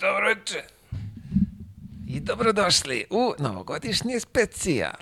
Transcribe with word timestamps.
Dobro 0.00 0.28
večer. 0.28 0.62
I 2.06 2.20
dobrodošli 2.20 3.04
u 3.10 3.34
novogodišnji 3.38 4.20
specijal. 4.20 4.92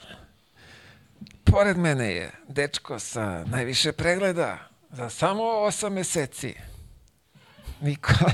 Pored 1.45 1.77
mene 1.77 2.13
je 2.13 2.31
dečko 2.49 2.99
sa 2.99 3.45
najviše 3.45 3.93
pregleda 3.93 4.59
za 4.91 5.11
samo 5.11 5.43
8 5.43 5.91
meseci. 5.91 6.55
Nikola. 7.81 8.33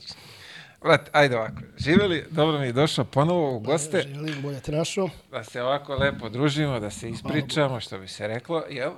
Brat, 0.82 1.10
ajde 1.12 1.36
ovako. 1.36 1.60
Živjeli, 1.78 2.26
dobro 2.30 2.58
mi 2.58 2.66
je 2.66 2.72
došao 2.72 3.04
ponovo 3.04 3.56
u 3.56 3.58
goste. 3.58 4.02
Želim, 4.14 4.42
bolje 4.42 4.60
te 4.60 4.72
našao. 4.72 5.08
Da 5.30 5.44
se 5.44 5.62
ovako 5.62 5.94
lepo 5.94 6.28
družimo, 6.28 6.80
da 6.80 6.90
se 6.90 7.10
ispričamo, 7.10 7.80
što 7.80 7.98
bi 7.98 8.08
se 8.08 8.26
reklo, 8.26 8.64
jel? 8.70 8.92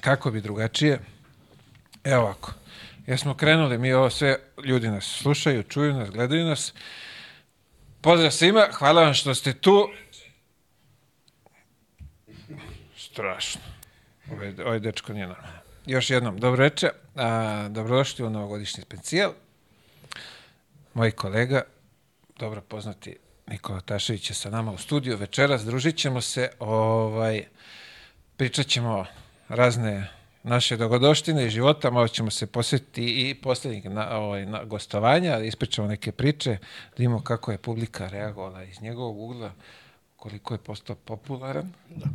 Kako 0.00 0.30
bi 0.30 0.40
drugačije? 0.40 1.00
Evo 2.04 2.22
ovako. 2.22 2.61
Jesmo 3.06 3.34
krenuli, 3.34 3.78
mi 3.78 3.92
ovo 3.92 4.10
sve, 4.10 4.38
ljudi 4.64 4.88
nas 4.88 5.04
slušaju, 5.04 5.62
čuju 5.62 5.92
nas, 5.92 6.10
gledaju 6.10 6.46
nas. 6.46 6.74
Pozdrav 8.00 8.30
svima, 8.30 8.68
hvala 8.72 9.02
vam 9.02 9.14
što 9.14 9.34
ste 9.34 9.52
tu. 9.52 9.88
Strašno. 12.96 13.60
Ovaj, 14.32 14.54
ovaj 14.64 14.80
dečko 14.80 15.12
nije 15.12 15.26
normalno. 15.26 15.58
Još 15.86 16.10
jednom, 16.10 16.38
dobro 16.38 16.62
večer. 16.62 16.90
A, 17.16 17.68
dobrodošli 17.70 18.24
u 18.24 18.30
novogodišnji 18.30 18.82
specijal. 18.82 19.32
Moj 20.94 21.10
kolega, 21.10 21.62
dobro 22.38 22.60
poznati 22.60 23.16
Nikola 23.46 23.80
Tašević 23.80 24.30
je 24.30 24.34
sa 24.34 24.50
nama 24.50 24.72
u 24.72 24.78
studiju 24.78 25.16
večeras. 25.16 25.64
Družit 25.64 25.96
ćemo 25.96 26.20
se, 26.20 26.50
ovaj, 26.58 27.44
pričat 28.36 28.66
ćemo 28.66 29.06
razne 29.48 30.08
naše 30.42 30.76
dogodoštine 30.76 31.46
i 31.46 31.50
života, 31.50 31.90
malo 31.90 32.08
ćemo 32.08 32.30
se 32.30 32.46
posjetiti 32.46 33.30
i 33.30 33.34
posljednjeg 33.34 33.86
na, 33.86 34.18
ovaj, 34.18 34.46
na 34.46 34.64
gostovanja, 34.64 35.38
ispričamo 35.38 35.88
neke 35.88 36.12
priče, 36.12 36.50
da 36.60 36.94
vidimo 36.98 37.22
kako 37.22 37.52
je 37.52 37.58
publika 37.58 38.08
reagovala 38.08 38.64
iz 38.64 38.82
njegovog 38.82 39.20
ugla, 39.20 39.52
koliko 40.16 40.54
je 40.54 40.58
postao 40.58 40.96
popularan. 40.96 41.72
Da. 41.88 42.06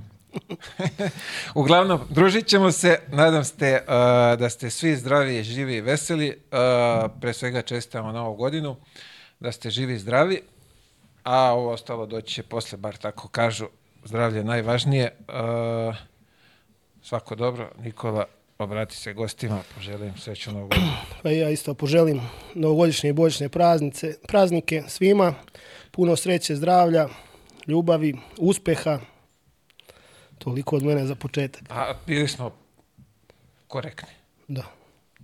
Uglavnom, 1.56 2.00
družit 2.10 2.48
ćemo 2.48 2.72
se, 2.72 3.00
nadam 3.08 3.44
ste 3.44 3.82
uh, 3.82 4.40
da 4.40 4.50
ste 4.50 4.70
svi 4.70 4.96
zdravi, 4.96 5.44
živi 5.44 5.76
i 5.76 5.82
veseli, 5.82 6.30
uh, 6.30 7.12
pre 7.22 7.34
svega 7.34 7.62
čestamo 7.62 8.12
novu 8.12 8.36
godinu, 8.36 8.76
da 9.40 9.52
ste 9.52 9.70
živi 9.70 9.94
i 9.94 10.00
zdravi, 10.00 10.42
a 11.24 11.54
ovo 11.54 11.72
ostalo 11.72 12.06
doći 12.06 12.34
će 12.34 12.44
posle, 12.44 12.78
bar 12.78 12.98
tako 12.98 13.28
kažu, 13.28 13.68
zdravlje 14.04 14.44
najvažnije. 14.44 15.16
Uh, 15.28 15.96
svako 17.08 17.36
dobro, 17.36 17.72
Nikola, 17.80 18.26
obrati 18.60 18.96
se 18.96 19.14
gostima, 19.14 19.60
poželim 19.76 20.18
sreću 20.18 20.52
novu 20.52 20.68
godinu. 20.68 20.92
Pa 21.24 21.30
ja 21.30 21.50
isto 21.50 21.74
poželim 21.74 22.22
novogodišnje 22.56 23.10
i 23.10 23.14
božićne 23.14 23.50
praznice, 23.50 24.16
praznike 24.28 24.84
svima, 24.88 25.34
puno 25.92 26.16
sreće, 26.16 26.56
zdravlja, 26.56 27.08
ljubavi, 27.68 28.16
uspeha, 28.38 29.00
Toliko 30.38 30.76
od 30.76 30.84
mene 30.84 31.06
za 31.06 31.16
početak. 31.16 31.62
A 31.70 31.94
bili 32.08 32.28
smo 32.28 32.52
korektni. 33.68 34.10
Da. 34.48 34.64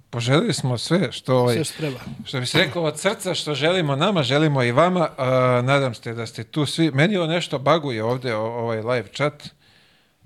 Poželili 0.10 0.54
smo 0.54 0.78
sve 0.78 1.12
što, 1.12 1.38
ovaj, 1.38 1.56
Sve 1.56 1.64
što 1.64 1.78
treba. 1.78 2.00
što 2.26 2.40
bi 2.40 2.46
se 2.46 2.58
rekao 2.58 2.84
od 2.84 3.00
srca, 3.00 3.34
što 3.34 3.54
želimo 3.56 3.96
nama, 3.96 4.24
želimo 4.24 4.64
i 4.64 4.72
vama. 4.72 5.10
A, 5.18 5.62
nadam 5.64 5.94
se 5.94 6.14
da 6.14 6.26
ste 6.26 6.44
tu 6.44 6.66
svi. 6.66 6.92
Meni 6.92 7.18
ovo 7.18 7.28
nešto 7.28 7.60
baguje 7.60 8.04
ovde, 8.04 8.36
o- 8.36 8.42
ovaj 8.42 8.78
live 8.78 9.08
chat. 9.16 9.44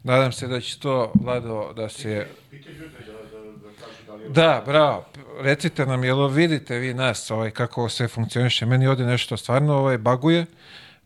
Nadam 0.08 0.32
se 0.32 0.48
da 0.48 0.62
će 0.62 0.80
to, 0.80 1.12
Vlado, 1.22 1.74
da 1.76 1.90
se... 1.90 2.28
Da, 4.30 4.64
bravo. 4.66 5.06
Recite 5.40 5.86
nam, 5.86 6.04
jel 6.04 6.28
vidite 6.28 6.78
vi 6.78 6.94
nas, 6.94 7.32
ovaj, 7.32 7.52
kako 7.52 7.90
sve 7.90 8.08
funkcioniše? 8.08 8.66
Meni 8.66 8.88
ovde 8.88 9.06
nešto 9.06 9.38
stvarno 9.38 9.74
ovaj, 9.74 9.98
baguje. 9.98 10.46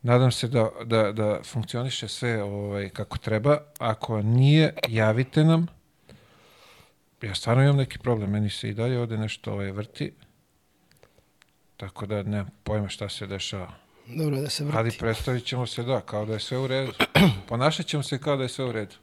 Nadam 0.02 0.32
se 0.32 0.48
da, 0.48 0.68
da, 0.84 1.12
da 1.12 1.40
funkcioniše 1.44 2.08
sve 2.08 2.42
ovaj, 2.42 2.88
kako 2.88 3.18
treba. 3.18 3.58
Ako 3.78 4.22
nije, 4.22 4.74
javite 4.88 5.44
nam. 5.44 5.66
Ja 7.22 7.34
stvarno 7.34 7.62
imam 7.62 7.76
neki 7.76 7.98
problem. 7.98 8.30
Meni 8.30 8.50
se 8.50 8.68
i 8.68 8.74
dalje 8.74 8.98
ovde 8.98 9.16
nešto 9.16 9.52
ovaj, 9.52 9.70
vrti. 9.72 10.12
Tako 11.76 12.06
da 12.06 12.22
nemam 12.22 12.50
pojma 12.64 12.88
šta 12.88 13.08
se 13.08 13.26
dešava. 13.26 13.81
Dobro 14.14 14.40
da 14.40 14.50
se 14.50 14.64
vrti. 14.64 14.78
Ali 14.78 14.90
predstavit 14.98 15.44
ćemo 15.44 15.66
se 15.66 15.82
da, 15.82 16.00
kao 16.00 16.26
da 16.26 16.32
je 16.32 16.40
sve 16.40 16.58
u 16.58 16.66
redu. 16.66 16.92
Ponašat 17.48 17.86
ćemo 17.86 18.02
se 18.02 18.18
kao 18.18 18.36
da 18.36 18.42
je 18.42 18.48
sve 18.48 18.64
u 18.64 18.72
redu. 18.72 18.94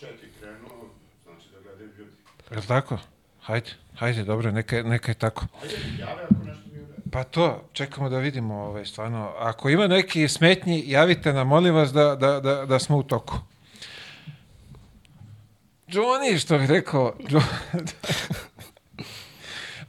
Čet 0.00 0.22
je 0.22 0.30
krenuo, 0.40 0.90
znači 1.24 1.46
da 1.52 1.60
gledaju 1.60 1.90
ljudi. 1.98 2.12
Je 2.50 2.56
li 2.56 2.66
tako? 2.66 2.98
Hajde, 3.42 3.70
hajde, 3.96 4.24
dobro, 4.24 4.50
neka, 4.50 4.82
neka 4.82 5.10
je 5.10 5.14
tako. 5.14 5.46
Ajde, 5.62 5.74
jave 5.98 6.22
ako 6.22 6.44
nešto 6.44 6.68
nije 6.68 6.82
u 6.82 6.86
redu. 6.86 7.10
Pa 7.12 7.24
to, 7.24 7.68
čekamo 7.72 8.08
da 8.08 8.18
vidimo 8.18 8.54
ovaj, 8.54 8.86
stvarno. 8.86 9.32
Ako 9.38 9.68
ima 9.68 9.86
neki 9.86 10.28
smetnji, 10.28 10.84
javite 10.86 11.32
nam, 11.32 11.48
molim 11.48 11.74
vas 11.74 11.92
da, 11.92 12.16
da, 12.16 12.40
da, 12.40 12.66
da 12.66 12.78
smo 12.78 12.96
u 12.96 13.02
toku. 13.02 13.34
Johnny, 15.88 16.40
što 16.40 16.58
bih 16.58 16.70
rekao, 16.70 17.14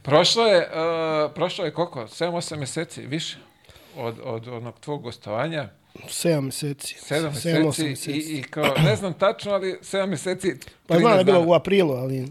prošlo 0.02 0.46
je, 0.46 0.60
uh, 0.60 1.32
prošlo 1.34 1.64
je 1.64 1.74
koliko? 1.74 2.02
7-8 2.02 2.56
meseci, 2.56 3.06
više 3.06 3.49
od, 3.96 4.14
od 4.24 4.48
onog 4.48 4.80
tvog 4.80 5.02
gostovanja. 5.02 5.68
Sedam 6.08 6.44
meseci. 6.44 6.94
Sedam 6.98 7.34
Sedam, 7.34 7.66
osam 7.66 7.86
meseci, 7.86 8.10
meseci. 8.10 8.32
i, 8.32 8.38
i 8.38 8.42
kao, 8.42 8.74
ne 8.84 8.96
znam 8.96 9.12
tačno, 9.14 9.52
ali 9.52 9.78
sedam 9.82 10.10
meseci, 10.10 10.54
Pa 10.86 10.98
znam 10.98 11.12
da 11.12 11.16
13 11.16 11.18
je 11.18 11.24
bilo 11.24 11.44
u 11.46 11.52
aprilu, 11.54 11.92
ali 11.92 12.26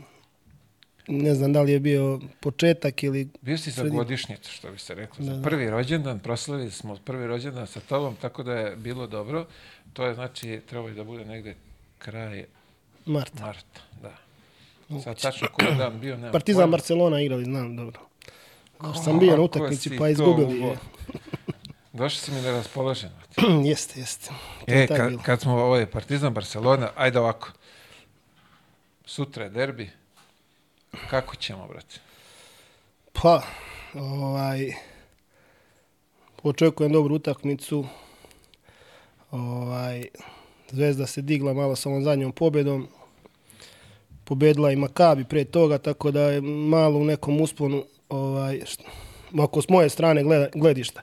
ne 1.07 1.35
znam 1.35 1.53
da 1.53 1.61
li 1.61 1.71
je 1.71 1.79
bio 1.79 2.19
početak 2.39 3.03
ili... 3.03 3.29
Bio 3.41 3.57
si 3.57 3.71
za 3.71 3.83
godišnjicu, 3.83 4.51
što 4.51 4.71
bi 4.71 4.79
se 4.79 4.95
reklo. 4.95 5.15
Da, 5.25 5.31
Za 5.31 5.37
da. 5.37 5.43
prvi 5.43 5.69
rođendan, 5.69 6.19
proslavili 6.19 6.71
smo 6.71 6.95
prvi 7.05 7.27
rođendan 7.27 7.67
sa 7.67 7.79
tobom, 7.79 8.15
tako 8.21 8.43
da 8.43 8.53
je 8.53 8.75
bilo 8.75 9.07
dobro. 9.07 9.45
To 9.93 10.05
je 10.05 10.13
znači, 10.13 10.61
trebalo 10.69 10.93
da 10.93 11.03
bude 11.03 11.25
negde 11.25 11.55
kraj 11.97 12.45
Marta. 13.05 13.45
marta, 13.45 13.81
da. 14.01 14.11
Sad 15.03 15.21
tačno 15.21 15.47
koji 15.53 15.75
dan 15.77 15.99
bio, 15.99 16.17
Partizan 16.31 16.59
pojma. 16.61 16.71
Barcelona 16.71 17.21
igrali, 17.21 17.43
znam 17.43 17.75
dobro. 17.75 17.99
Znaš, 18.79 19.03
sam 19.03 19.19
bio 19.19 19.29
na 19.29 19.35
Kako 19.35 19.43
utakmici 19.45 19.97
pa 19.97 20.09
izgubili. 20.09 20.59
ubo. 20.59 20.75
Došli 21.93 22.19
si 22.19 22.31
mi 22.31 22.41
neraspoložen. 22.41 23.09
jeste, 23.69 23.99
jeste. 23.99 24.27
To 24.27 24.65
E, 24.67 24.87
kad, 24.87 25.09
bilo. 25.09 25.21
kad 25.25 25.41
smo 25.41 25.53
ovo 25.53 25.75
je 25.75 25.91
Partizan 25.91 26.33
Barcelona, 26.33 26.89
ajde 26.95 27.19
ovako. 27.19 27.49
Sutra 29.05 29.43
je 29.43 29.49
derbi. 29.49 29.89
Kako 31.09 31.35
ćemo, 31.35 31.67
brate? 31.67 31.99
Pa, 33.13 33.41
ovaj, 33.93 34.73
očekujem 36.43 36.91
dobru 36.93 37.15
utakmicu. 37.15 37.85
Ovaj, 39.31 40.07
Zvezda 40.71 41.05
se 41.07 41.21
digla 41.21 41.53
malo 41.53 41.75
sa 41.75 41.89
ovom 41.89 42.03
zadnjom 42.03 42.31
pobjedom. 42.31 42.87
Pobedila 44.23 44.71
i 44.71 44.75
Makabi 44.75 45.23
pre 45.23 45.45
toga, 45.45 45.77
tako 45.77 46.11
da 46.11 46.21
je 46.21 46.41
malo 46.41 46.99
u 46.99 47.05
nekom 47.05 47.41
usponu, 47.41 47.83
ovaj, 48.09 48.61
ako 49.39 49.61
s 49.61 49.69
moje 49.69 49.89
strane 49.89 50.23
gleda, 50.23 50.47
gledišta. 50.55 51.01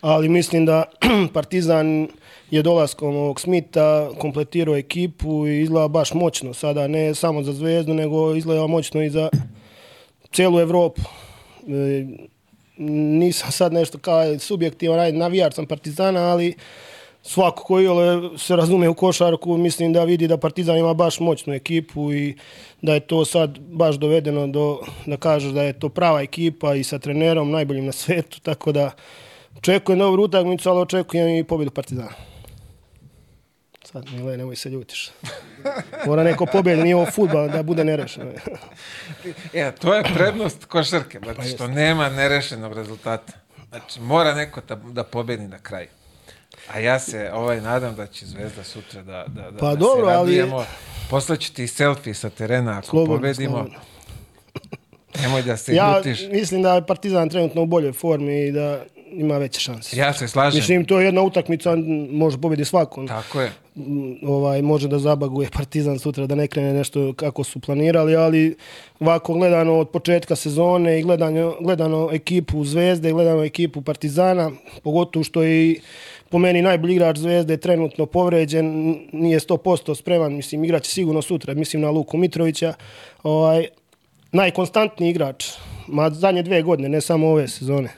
Ali 0.00 0.28
mislim 0.28 0.66
da 0.66 0.84
Partizan 1.34 2.08
je 2.50 2.62
dolaskom 2.62 3.16
ovog 3.16 3.40
Smita 3.40 4.10
kompletirao 4.18 4.76
ekipu 4.76 5.46
i 5.46 5.60
izgleda 5.60 5.88
baš 5.88 6.14
moćno. 6.14 6.54
Sada 6.54 6.88
ne 6.88 7.14
samo 7.14 7.42
za 7.42 7.52
Zvezdu, 7.52 7.94
nego 7.94 8.34
izgleda 8.34 8.66
moćno 8.66 9.02
i 9.02 9.10
za 9.10 9.28
cijelu 10.32 10.60
Evropu. 10.60 11.02
E, 11.68 12.06
nisam 13.18 13.52
sad 13.52 13.72
nešto 13.72 13.98
kao 13.98 14.38
subjektivan, 14.38 15.16
navijač 15.16 15.54
sam 15.54 15.66
Partizana, 15.66 16.20
ali 16.20 16.54
svako 17.26 17.64
ko 17.64 17.80
iole 17.80 18.38
se 18.38 18.56
razume 18.56 18.88
u 18.88 18.94
košarku, 18.94 19.56
mislim 19.56 19.92
da 19.92 20.04
vidi 20.04 20.28
da 20.28 20.36
Partizan 20.36 20.78
ima 20.78 20.94
baš 20.94 21.20
moćnu 21.20 21.54
ekipu 21.54 22.12
i 22.12 22.36
da 22.82 22.94
je 22.94 23.00
to 23.00 23.24
sad 23.24 23.58
baš 23.58 23.96
dovedeno 23.96 24.46
do, 24.46 24.80
da 25.06 25.16
kažeš 25.16 25.52
da 25.52 25.62
je 25.62 25.78
to 25.78 25.88
prava 25.88 26.20
ekipa 26.22 26.74
i 26.74 26.84
sa 26.84 26.98
trenerom 26.98 27.50
najboljim 27.50 27.86
na 27.86 27.92
svetu, 27.92 28.40
tako 28.48 28.72
da 28.72 28.90
očekujem 29.56 29.98
dobru 29.98 30.22
utakmicu, 30.22 30.70
ali 30.70 30.80
očekujem 30.80 31.28
i 31.28 31.44
pobjedu 31.44 31.70
Partizana. 31.70 32.12
Sad, 33.84 34.12
Mile, 34.12 34.36
nemoj 34.36 34.56
se 34.56 34.70
ljutiš. 34.70 35.10
Mora 36.06 36.22
neko 36.22 36.46
pobjedi, 36.46 36.82
nije 36.82 36.96
ovo 36.96 37.10
futbal, 37.10 37.48
da 37.48 37.62
bude 37.62 37.84
nerešeno. 37.84 38.30
E, 39.52 39.72
to 39.72 39.94
je 39.94 40.02
prednost 40.14 40.64
košarke, 40.64 41.20
brate, 41.20 41.42
što 41.42 41.68
nema 41.68 42.08
nerešenog 42.08 42.72
rezultata. 42.72 43.32
Znači, 43.68 44.00
mora 44.00 44.34
neko 44.34 44.60
da, 44.68 44.74
da 44.74 45.04
pobedi 45.04 45.48
na 45.48 45.58
kraju. 45.58 45.88
A 46.68 46.78
ja 46.78 46.98
se 46.98 47.30
ovaj 47.32 47.60
nadam 47.60 47.94
da 47.94 48.06
će 48.06 48.26
Zvezda 48.26 48.64
sutra 48.64 49.02
da, 49.02 49.24
da, 49.28 49.42
da, 49.42 49.58
Pa 49.58 49.66
da 49.66 49.76
dobro, 49.76 50.06
se 50.06 50.12
ali- 50.12 50.36
radujemo. 50.38 50.64
Poslaću 51.10 51.52
ti 51.52 51.66
selfie 51.66 52.14
sa 52.14 52.30
terena 52.30 52.72
ako 52.72 52.86
Slobodno, 52.86 53.16
pobedimo. 53.16 53.50
slobodno. 53.52 53.78
Nemoj 55.16 55.42
da 55.42 55.56
se 55.56 55.74
Ja 55.76 55.96
ljutiš. 55.96 56.20
mislim 56.32 56.62
da 56.62 56.74
je 56.74 56.86
Partizan 56.86 57.28
trenutno 57.28 57.62
u 57.62 57.66
boljoj 57.66 57.92
formi 57.92 58.40
i 58.40 58.52
da 58.52 58.82
ima 59.08 59.38
veće 59.38 59.60
šanse. 59.60 59.96
Ja 59.96 60.12
se 60.12 60.28
slažem. 60.28 60.58
Mislim, 60.58 60.84
to 60.84 61.00
je 61.00 61.04
jedna 61.04 61.22
utakmica, 61.22 61.76
može 62.10 62.38
pobjedi 62.38 62.64
svako. 62.64 63.06
Tako 63.06 63.40
je. 63.40 63.52
m, 63.76 63.84
ovaj, 64.24 64.62
može 64.62 64.88
da 64.88 64.98
zabaguje 64.98 65.48
Partizan 65.50 65.98
sutra 65.98 66.26
da 66.26 66.34
ne 66.34 66.46
krene 66.46 66.72
nešto 66.72 67.12
kako 67.12 67.44
su 67.44 67.60
planirali, 67.60 68.16
ali 68.16 68.56
ovako 69.00 69.34
gledano 69.34 69.74
od 69.74 69.88
početka 69.88 70.36
sezone 70.36 71.00
i 71.00 71.02
gledano, 71.02 71.56
gledano 71.60 72.08
ekipu 72.12 72.64
Zvezde 72.64 73.08
i 73.08 73.12
gledano 73.12 73.44
ekipu 73.44 73.82
Partizana, 73.82 74.50
pogotovo 74.82 75.24
što 75.24 75.42
je 75.42 75.62
i 75.62 75.80
po 76.34 76.38
meni 76.38 76.62
najbolji 76.62 76.94
igrač 76.94 77.18
Zvezde 77.18 77.56
trenutno 77.56 78.06
povređen, 78.06 78.66
nije 79.12 79.40
100% 79.40 79.94
spreman, 79.94 80.34
mislim 80.34 80.64
igraće 80.64 80.90
sigurno 80.90 81.22
sutra, 81.22 81.54
mislim 81.54 81.82
na 81.82 81.90
Luku 81.90 82.16
Mitrovića. 82.16 82.74
Ovaj, 83.22 83.66
najkonstantniji 84.32 85.10
igrač, 85.10 85.44
ma 85.86 86.10
zadnje 86.10 86.42
dve 86.42 86.62
godine, 86.62 86.88
ne 86.88 87.00
samo 87.00 87.28
ove 87.28 87.48
sezone. 87.48 87.88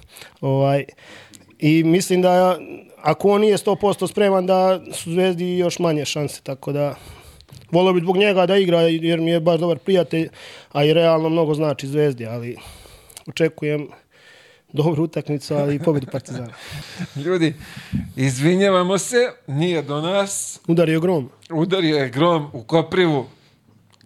Ovaj, 0.41 0.85
I 1.59 1.85
mislim 1.85 2.23
da 2.23 2.59
ako 3.03 3.31
on 3.31 3.41
nije 3.41 3.57
100% 3.57 4.09
spreman 4.09 4.47
da 4.47 4.81
su 4.93 5.13
Zvezdi 5.13 5.57
još 5.57 5.79
manje 5.79 6.05
šanse, 6.05 6.41
tako 6.43 6.73
da 6.73 6.95
volio 7.71 7.93
bi 7.93 8.01
zbog 8.01 8.17
njega 8.17 8.47
da 8.47 8.57
igra 8.57 8.81
jer 8.83 9.21
mi 9.21 9.31
je 9.31 9.41
baš 9.41 9.61
dobar 9.61 9.79
prijatelj, 9.79 10.29
a 10.73 10.85
i 10.85 10.93
realno 10.93 11.29
mnogo 11.29 11.55
znači 11.55 11.87
Zvezdi, 11.87 12.27
ali 12.27 12.57
očekujem 13.27 13.89
dobru 14.77 15.05
utakmicu, 15.05 15.55
ali 15.55 15.75
i 15.75 15.79
pobjedu 15.79 16.07
Partizana. 16.13 16.53
Ljudi, 17.25 17.55
izvinjavamo 18.17 18.99
se, 18.99 19.17
nije 19.47 19.83
do 19.83 20.01
nas. 20.01 20.61
Udario 20.69 21.01
grom. 21.01 21.31
Udario 21.51 21.97
je 21.97 22.11
grom 22.11 22.51
u 22.53 22.63
Koprivu, 22.63 23.27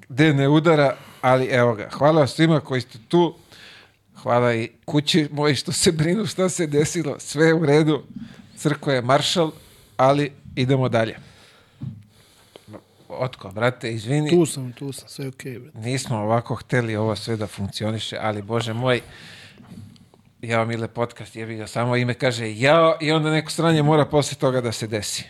gde 0.09 0.35
ne 0.35 0.49
udara, 0.49 0.97
ali 1.21 1.47
evo 1.47 1.75
ga. 1.75 1.89
Hvala 1.93 2.27
svima 2.27 2.61
koji 2.61 2.81
ste 2.81 2.99
tu. 3.09 3.35
Hvala 4.23 4.55
i 4.55 4.69
kući 4.85 5.29
moji 5.33 5.55
što 5.55 5.73
se 5.73 5.93
brinu 5.93 6.27
šta 6.27 6.49
se 6.49 6.67
desilo. 6.67 7.17
Sve 7.19 7.47
je 7.47 7.55
u 7.55 7.67
redu. 7.67 8.03
Crkva 8.57 8.93
je 8.93 9.03
maršal, 9.03 9.51
ali 9.97 10.33
idemo 10.57 10.89
dalje. 10.89 11.17
Otko, 13.09 13.51
brate, 13.51 13.93
izvini. 13.93 14.31
Tu 14.31 14.47
sam, 14.47 14.73
tu 14.73 14.93
sam, 14.93 15.09
sve 15.09 15.29
okej. 15.29 15.59
Okay, 15.59 15.71
Nismo 15.75 16.17
ovako 16.17 16.55
hteli 16.55 16.97
ovo 16.97 17.17
sve 17.17 17.37
da 17.37 17.47
funkcioniše, 17.47 18.17
ali 18.21 18.43
bože 18.43 18.73
moj, 18.73 19.01
jao 20.43 20.67
mile 20.67 20.89
podcast, 20.89 21.37
jebi 21.37 21.57
ga, 21.57 21.67
samo 21.67 21.97
ime 21.97 22.15
kaže 22.15 22.55
jao 22.57 22.97
i 23.01 23.13
onda 23.13 23.31
neko 23.31 23.51
stranje 23.51 23.83
mora 23.83 24.05
posle 24.05 24.39
toga 24.39 24.61
da 24.61 24.73
se 24.73 24.87
desi. 24.87 25.25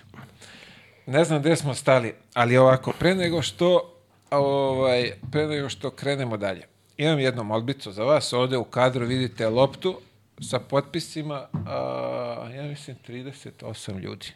Ne 1.06 1.24
znam 1.24 1.40
gde 1.40 1.56
smo 1.56 1.74
stali, 1.74 2.14
ali 2.34 2.56
ovako, 2.56 2.92
pre 2.98 3.14
nego 3.14 3.42
što 3.42 3.96
ovaj, 4.30 5.12
pre 5.32 5.46
nego 5.46 5.68
što 5.68 5.90
krenemo 5.90 6.36
dalje. 6.36 6.62
Imam 6.96 7.18
jednu 7.18 7.44
molbicu 7.44 7.92
za 7.92 8.04
vas, 8.04 8.32
ovde 8.32 8.56
u 8.56 8.64
kadru 8.64 9.06
vidite 9.06 9.48
loptu 9.48 10.00
sa 10.40 10.58
potpisima, 10.58 11.46
a, 11.66 12.48
ja 12.56 12.62
mislim 12.62 12.96
38 13.08 14.00
ljudi. 14.00 14.26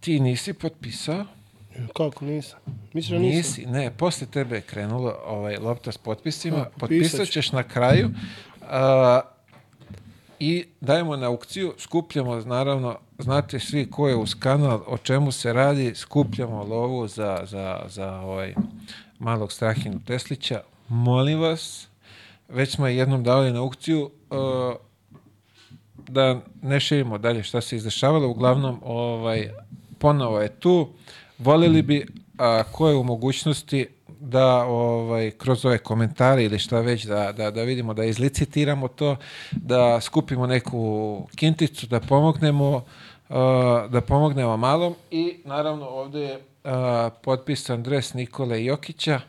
Ti 0.00 0.20
nisi 0.20 0.52
potpisao? 0.52 1.24
Kako 1.96 2.24
nisam? 2.24 2.58
Mislim 2.92 3.18
da 3.18 3.26
nisam. 3.26 3.36
Nisi, 3.36 3.66
ne, 3.66 3.90
posle 3.90 4.26
tebe 4.26 4.56
je 4.56 4.60
krenulo 4.60 5.18
ovaj, 5.26 5.56
lopta 5.56 5.92
s 5.92 5.98
potpisima, 5.98 6.58
A, 6.58 6.70
potpisat 6.78 7.28
ćeš 7.28 7.52
na 7.52 7.62
kraju 7.62 8.10
a, 8.70 9.20
i 10.38 10.64
dajemo 10.80 11.16
na 11.16 11.26
aukciju, 11.26 11.74
skupljamo, 11.78 12.40
naravno, 12.40 12.98
znate 13.18 13.60
svi 13.60 13.90
ko 13.90 14.08
je 14.08 14.16
uz 14.16 14.34
kanal, 14.38 14.82
o 14.86 14.98
čemu 14.98 15.32
se 15.32 15.52
radi, 15.52 15.94
skupljamo 15.94 16.64
lovu 16.64 17.08
za, 17.08 17.42
za, 17.44 17.82
za 17.88 18.20
ovaj 18.20 18.54
malog 19.18 19.52
Strahinu 19.52 20.00
Teslića. 20.06 20.62
Molim 20.88 21.40
vas, 21.40 21.88
već 22.48 22.74
smo 22.74 22.86
je 22.86 22.96
jednom 22.96 23.24
dali 23.24 23.52
na 23.52 23.60
aukciju, 23.60 24.10
a, 24.30 24.74
da 26.08 26.40
ne 26.62 26.80
širimo 26.80 27.18
dalje 27.18 27.42
šta 27.42 27.60
se 27.60 27.76
izdešavalo, 27.76 28.28
uglavnom 28.28 28.80
ovaj, 28.84 29.50
ponovo 29.98 30.40
je 30.40 30.48
tu. 30.48 30.88
Volili 31.38 31.82
bi, 31.82 32.06
a, 32.38 32.62
ko 32.72 32.88
je 32.88 32.96
u 32.96 33.02
mogućnosti 33.02 33.95
da 34.20 34.64
ovaj, 34.64 35.30
kroz 35.30 35.64
ove 35.64 35.78
komentare 35.78 36.44
ili 36.44 36.58
šta 36.58 36.80
već 36.80 37.04
da, 37.04 37.32
da, 37.32 37.50
da 37.50 37.62
vidimo, 37.62 37.94
da 37.94 38.04
izlicitiramo 38.04 38.88
to, 38.88 39.16
da 39.52 40.00
skupimo 40.00 40.46
neku 40.46 41.22
kinticu, 41.36 41.86
da 41.86 42.00
pomognemo 42.00 42.84
a, 43.28 43.86
da 43.90 44.00
pomognemo 44.00 44.56
malom. 44.56 44.94
I 45.10 45.36
naravno 45.44 45.86
ovde 45.86 46.20
je 46.20 46.40
a, 46.64 47.10
potpisan 47.22 47.82
dres 47.82 48.14
Nikole 48.14 48.64
Jokića. 48.64 49.20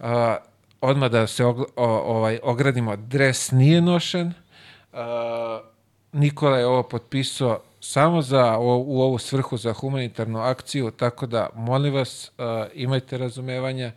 A, 0.00 0.36
odmah 0.80 1.10
da 1.10 1.26
se 1.26 1.44
ogl- 1.44 1.66
o, 1.76 1.86
ovaj, 1.86 2.38
ogradimo, 2.42 2.96
dres 2.96 3.50
nije 3.50 3.80
nošen. 3.80 4.32
Nikola 6.12 6.58
je 6.58 6.66
ovo 6.66 6.82
potpisao 6.82 7.60
samo 7.80 8.22
za 8.22 8.58
o, 8.58 8.76
u 8.86 9.02
ovu 9.02 9.18
svrhu 9.18 9.56
za 9.56 9.72
humanitarnu 9.72 10.40
akciju, 10.40 10.90
tako 10.90 11.26
da 11.26 11.48
molim 11.54 11.94
vas 11.94 12.30
uh, 12.38 12.44
imajte 12.74 13.18
razumevanja 13.18 13.92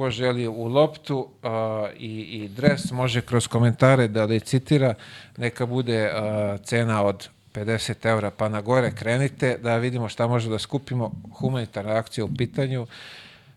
ko 0.00 0.10
želi 0.10 0.48
u 0.48 0.64
loptu 0.64 1.18
uh, 1.18 1.50
i, 1.98 2.20
i 2.20 2.48
dres 2.48 2.90
može 2.90 3.20
kroz 3.20 3.46
komentare 3.46 4.08
da 4.08 4.24
licitira, 4.24 4.94
neka 5.36 5.66
bude 5.66 6.08
uh, 6.08 6.60
cena 6.64 7.02
od 7.04 7.28
50 7.54 8.06
eura 8.06 8.30
pa 8.30 8.48
na 8.48 8.60
gore 8.60 8.92
krenite 8.92 9.58
da 9.62 9.76
vidimo 9.76 10.08
šta 10.08 10.26
može 10.26 10.48
da 10.48 10.58
skupimo 10.58 11.12
humanitarna 11.38 11.96
akcija 11.96 12.24
u 12.24 12.34
pitanju 12.38 12.86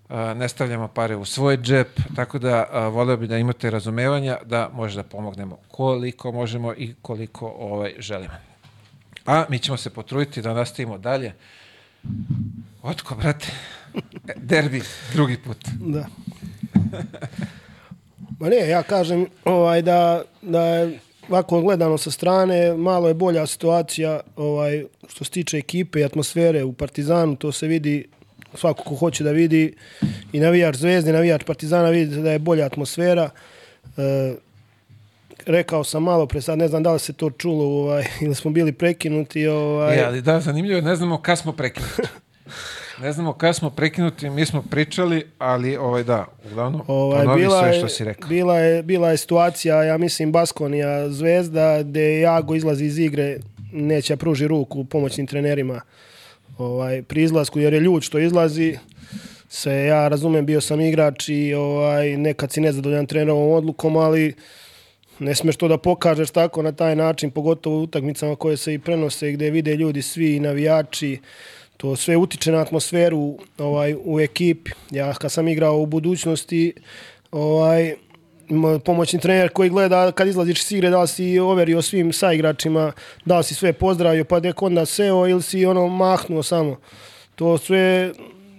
Uh, 0.09 0.37
ne 0.37 0.49
stavljamo 0.49 0.87
pare 0.87 1.15
u 1.15 1.25
svoj 1.25 1.57
džep, 1.57 1.99
tako 2.15 2.39
da 2.39 2.65
uh, 2.67 2.93
voleo 2.93 3.17
bi 3.17 3.27
da 3.27 3.37
imate 3.37 3.69
razumevanja 3.69 4.37
da 4.45 4.69
može 4.73 4.95
da 4.95 5.03
pomognemo 5.03 5.57
koliko 5.71 6.31
možemo 6.31 6.73
i 6.73 6.93
koliko 7.01 7.47
ovaj, 7.59 7.93
želimo. 7.99 8.33
A 9.25 9.45
mi 9.49 9.59
ćemo 9.59 9.77
se 9.77 9.89
potruditi 9.89 10.41
da 10.41 10.53
nastavimo 10.53 10.97
dalje. 10.97 11.33
Otko, 12.83 13.15
brate? 13.15 13.47
Derbi, 14.35 14.81
drugi 15.13 15.37
put. 15.37 15.57
Da. 15.79 16.05
Ma 18.39 18.49
ne, 18.49 18.69
ja 18.69 18.83
kažem 18.83 19.25
ovaj, 19.45 19.81
da, 19.81 20.21
da 20.41 20.65
je 20.65 20.99
ovako 21.29 21.61
gledano 21.61 21.97
sa 21.97 22.11
strane, 22.11 22.73
malo 22.73 23.07
je 23.07 23.13
bolja 23.13 23.47
situacija 23.47 24.19
ovaj, 24.35 24.83
što 25.09 25.23
se 25.23 25.31
tiče 25.31 25.57
ekipe 25.57 25.99
i 25.99 26.03
atmosfere 26.03 26.63
u 26.63 26.73
Partizanu, 26.73 27.35
to 27.35 27.51
se 27.51 27.67
vidi 27.67 28.07
svako 28.53 28.83
ko 28.83 28.95
hoće 28.95 29.23
da 29.23 29.31
vidi 29.31 29.75
i 30.33 30.39
navijač 30.39 30.75
Zvezde, 30.75 31.13
navijač 31.13 31.43
Partizana 31.43 31.89
vidi 31.89 32.21
da 32.21 32.31
je 32.31 32.39
bolja 32.39 32.65
atmosfera. 32.65 33.29
E, 33.97 34.35
rekao 35.45 35.83
sam 35.83 36.03
malo 36.03 36.25
pre, 36.25 36.41
sad 36.41 36.57
ne 36.57 36.67
znam 36.67 36.83
da 36.83 36.93
li 36.93 36.99
se 36.99 37.13
to 37.13 37.29
čulo 37.29 37.65
ovaj, 37.65 38.05
ili 38.25 38.35
smo 38.35 38.51
bili 38.51 38.71
prekinuti. 38.71 39.47
Ovaj, 39.47 39.97
E, 39.97 40.03
ali 40.03 40.21
da, 40.21 40.39
zanimljivo 40.39 40.77
je, 40.77 40.81
ne 40.81 40.95
znamo 40.95 41.21
kad 41.21 41.39
smo 41.39 41.51
prekinuti. 41.51 42.01
Ne 43.01 43.11
znamo 43.11 43.33
kad 43.33 43.55
smo 43.55 43.69
prekinuti, 43.69 44.29
mi 44.29 44.45
smo 44.45 44.63
pričali, 44.69 45.25
ali 45.37 45.77
ovaj 45.77 46.03
da, 46.03 46.25
uglavnom, 46.45 46.81
Ovaj, 46.87 47.23
ponovi 47.23 47.41
bila, 47.41 47.59
sve 47.59 47.73
što 47.73 47.87
si 47.87 48.03
rekao. 48.03 48.29
bila, 48.29 48.59
je, 48.59 48.83
bila 48.83 49.11
je 49.11 49.17
situacija, 49.17 49.83
ja 49.83 49.97
mislim, 49.97 50.31
Baskonija 50.31 51.09
Zvezda, 51.09 51.83
gde 51.83 52.19
Jago 52.19 52.55
izlazi 52.55 52.85
iz 52.85 52.99
igre, 52.99 53.37
neće 53.71 54.17
pruži 54.17 54.47
ruku 54.47 54.85
pomoćnim 54.85 55.27
trenerima 55.27 55.81
ovaj, 56.57 57.01
pri 57.01 57.23
izlasku, 57.23 57.59
jer 57.59 57.73
je 57.73 57.79
ljud 57.79 58.03
što 58.03 58.19
izlazi. 58.19 58.77
Se, 59.49 59.73
ja 59.73 60.07
razumem, 60.07 60.45
bio 60.45 60.61
sam 60.61 60.81
igrač 60.81 61.29
i 61.29 61.53
ovaj, 61.53 62.17
nekad 62.17 62.51
si 62.51 62.61
nezadovoljan 62.61 63.05
trenerovom 63.05 63.51
odlukom, 63.51 63.97
ali 63.97 64.33
ne 65.19 65.35
smeš 65.35 65.55
to 65.55 65.67
da 65.67 65.77
pokažeš 65.77 66.31
tako 66.31 66.61
na 66.61 66.71
taj 66.71 66.95
način, 66.95 67.31
pogotovo 67.31 67.79
u 67.79 67.81
utakmicama 67.81 68.35
koje 68.35 68.57
se 68.57 68.73
i 68.73 68.79
prenose 68.79 69.31
gde 69.31 69.49
vide 69.49 69.75
ljudi 69.75 70.01
svi 70.01 70.35
i 70.35 70.39
navijači. 70.39 71.19
To 71.83 71.95
sve 71.95 72.17
utiče 72.17 72.51
na 72.51 72.61
atmosferu 72.61 73.37
ovaj 73.57 73.95
u 74.05 74.19
ekipi. 74.19 74.71
Ja 74.91 75.13
kad 75.13 75.31
sam 75.31 75.47
igrao 75.47 75.77
u 75.77 75.85
budućnosti, 75.85 76.73
ovaj 77.31 77.95
pomoćni 78.85 79.19
trener 79.19 79.49
koji 79.49 79.69
gleda 79.69 80.11
kad 80.11 80.27
izlaziš 80.27 80.61
iz 80.61 80.71
igre 80.71 80.89
da 80.89 81.01
li 81.01 81.07
si 81.07 81.39
overio 81.39 81.81
svim 81.81 82.13
saigračima, 82.13 82.91
da 83.25 83.37
li 83.37 83.43
si 83.43 83.55
sve 83.55 83.73
pozdravio 83.73 84.25
pa 84.25 84.39
dek 84.39 84.61
onda 84.61 84.85
seo 84.85 85.27
ili 85.27 85.41
si 85.41 85.65
ono 85.65 85.87
mahnuo 85.87 86.43
samo. 86.43 86.79
To 87.35 87.57
sve 87.57 88.11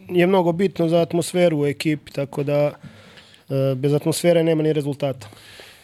je 0.08 0.26
mnogo 0.26 0.52
bitno 0.52 0.88
za 0.88 1.00
atmosferu 1.00 1.60
u 1.60 1.66
ekipi, 1.66 2.12
tako 2.12 2.42
da 2.42 2.72
e, 3.48 3.74
bez 3.74 3.92
atmosfere 3.92 4.42
nema 4.42 4.62
ni 4.62 4.72
rezultata. 4.72 5.28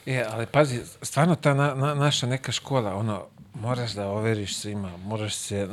E, 0.06 0.24
ali 0.30 0.46
pazi, 0.46 0.78
stvarno 1.02 1.34
ta 1.34 1.54
na, 1.54 1.74
na, 1.74 1.94
naša 1.94 2.26
neka 2.26 2.52
škola, 2.52 2.94
ono, 2.94 3.22
moraš 3.54 3.92
da 3.92 4.08
overiš 4.08 4.56
svima, 4.56 4.96
moraš 4.96 5.34
se, 5.34 5.68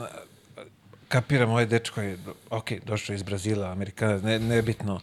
kapiram 1.07 1.49
ovaj 1.49 1.65
dečko 1.65 2.01
je, 2.01 2.17
ok, 2.49 2.71
došao 2.85 3.13
iz 3.13 3.23
Brazila, 3.23 3.71
Amerikanac, 3.71 4.21
ne, 4.23 4.39
nebitno, 4.39 4.99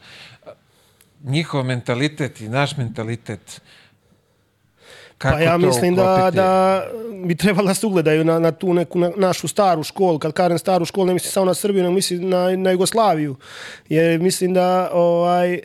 njihov 1.24 1.64
mentalitet 1.64 2.40
i 2.40 2.48
naš 2.48 2.76
mentalitet, 2.76 3.60
kako 5.18 5.36
pa 5.36 5.42
ja 5.42 5.58
mislim 5.58 5.94
da, 5.94 6.30
da 6.34 6.82
bi 7.24 7.34
trebalo 7.34 7.68
da 7.68 7.74
se 7.74 7.86
ugledaju 7.86 8.24
na, 8.24 8.38
na 8.38 8.52
tu 8.52 8.74
neku 8.74 8.98
na, 8.98 9.10
našu 9.16 9.48
staru 9.48 9.82
školu. 9.82 10.18
Kad 10.18 10.32
kažem 10.32 10.58
staru 10.58 10.84
školu, 10.84 11.06
ne 11.06 11.14
mislim 11.14 11.32
samo 11.32 11.46
na 11.46 11.54
Srbiju, 11.54 11.82
nego 11.82 11.94
mislim 11.94 12.28
na, 12.28 12.56
na 12.56 12.70
Jugoslaviju. 12.70 13.36
Jer 13.88 14.20
mislim 14.20 14.54
da 14.54 14.90
ovaj, 14.92 15.60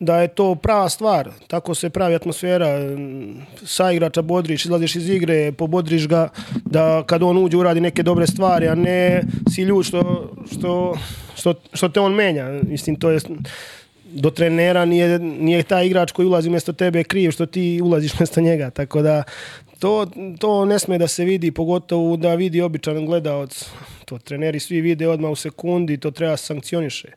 da 0.00 0.20
je 0.20 0.28
to 0.28 0.54
prava 0.54 0.88
stvar. 0.88 1.28
Tako 1.46 1.74
se 1.74 1.90
pravi 1.90 2.14
atmosfera. 2.14 2.68
Sa 3.64 3.92
igrača 3.92 4.22
bodriš, 4.22 4.64
izlaziš 4.64 4.96
iz 4.96 5.08
igre, 5.08 5.52
pobodriš 5.52 6.08
ga 6.08 6.28
da 6.64 7.02
kad 7.06 7.22
on 7.22 7.44
uđe 7.44 7.56
uradi 7.56 7.80
neke 7.80 8.02
dobre 8.02 8.26
stvari, 8.26 8.68
a 8.68 8.74
ne 8.74 9.22
si 9.54 9.62
ljud 9.62 9.84
što, 9.86 10.30
što, 10.52 10.96
što, 11.36 11.54
što 11.72 11.88
te 11.88 12.00
on 12.00 12.14
menja. 12.14 12.48
Mislim, 12.62 12.96
to 12.96 13.10
je 13.10 13.20
do 14.12 14.30
trenera 14.30 14.84
nije, 14.84 15.18
nije 15.18 15.62
taj 15.62 15.86
igrač 15.86 16.12
koji 16.12 16.26
ulazi 16.26 16.50
mjesto 16.50 16.72
tebe 16.72 17.04
kriv 17.04 17.30
što 17.30 17.46
ti 17.46 17.80
ulaziš 17.82 18.18
mjesto 18.18 18.40
njega. 18.40 18.70
Tako 18.70 19.02
da 19.02 19.22
to, 19.80 20.06
to 20.38 20.64
ne 20.64 20.78
sme 20.78 20.98
da 20.98 21.08
se 21.08 21.24
vidi, 21.24 21.50
pogotovo 21.50 22.16
da 22.16 22.34
vidi 22.34 22.60
običan 22.60 23.06
gledalac. 23.06 23.64
To 24.04 24.18
treneri 24.18 24.60
svi 24.60 24.80
vide 24.80 25.08
odmah 25.08 25.30
u 25.30 25.36
sekundi, 25.36 25.96
to 25.96 26.10
treba 26.10 26.36
sankcioniše. 26.36 27.08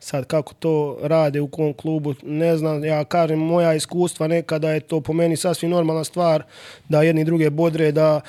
Sad 0.00 0.26
kako 0.26 0.54
to 0.54 0.98
rade 1.02 1.40
u 1.40 1.48
kom 1.48 1.74
klubu, 1.74 2.14
ne 2.22 2.56
znam, 2.56 2.84
ja 2.84 3.04
kažem 3.04 3.38
moja 3.38 3.74
iskustva 3.74 4.26
nekada 4.26 4.70
je 4.70 4.80
to 4.80 5.00
po 5.00 5.12
meni 5.12 5.36
sasvim 5.36 5.70
normalna 5.70 6.04
stvar 6.04 6.42
da 6.88 7.02
jedni 7.02 7.24
druge 7.24 7.50
bodre, 7.50 7.92
da 7.92 8.20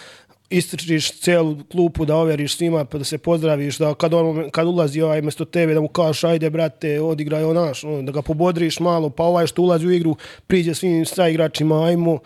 istrčiš 0.50 1.12
celu 1.20 1.58
klupu 1.72 2.06
da 2.06 2.16
overiš 2.16 2.58
svima 2.58 2.86
pa 2.86 2.98
da 2.98 3.04
se 3.04 3.18
pozdraviš 3.18 3.78
da 3.78 3.94
kad 3.94 4.14
on 4.14 4.50
kad 4.52 4.68
ulazi 4.68 5.02
ovaj 5.02 5.22
mjesto 5.22 5.46
tebe 5.46 5.74
da 5.74 5.82
mu 5.82 5.88
kažeš 5.88 6.24
ajde 6.24 6.50
brate 6.50 7.02
odigraj 7.02 7.44
on 7.44 7.56
naš 7.56 7.84
ono, 7.84 8.02
da 8.02 8.12
ga 8.12 8.22
pobodriš 8.22 8.80
malo 8.80 9.10
pa 9.10 9.24
ovaj 9.24 9.48
što 9.48 9.62
ulazi 9.62 9.88
u 9.88 9.92
igru 9.92 10.16
priđe 10.48 10.76
svim 10.76 11.06
sa 11.06 11.28
igračima 11.28 11.86
ajmo 11.86 12.20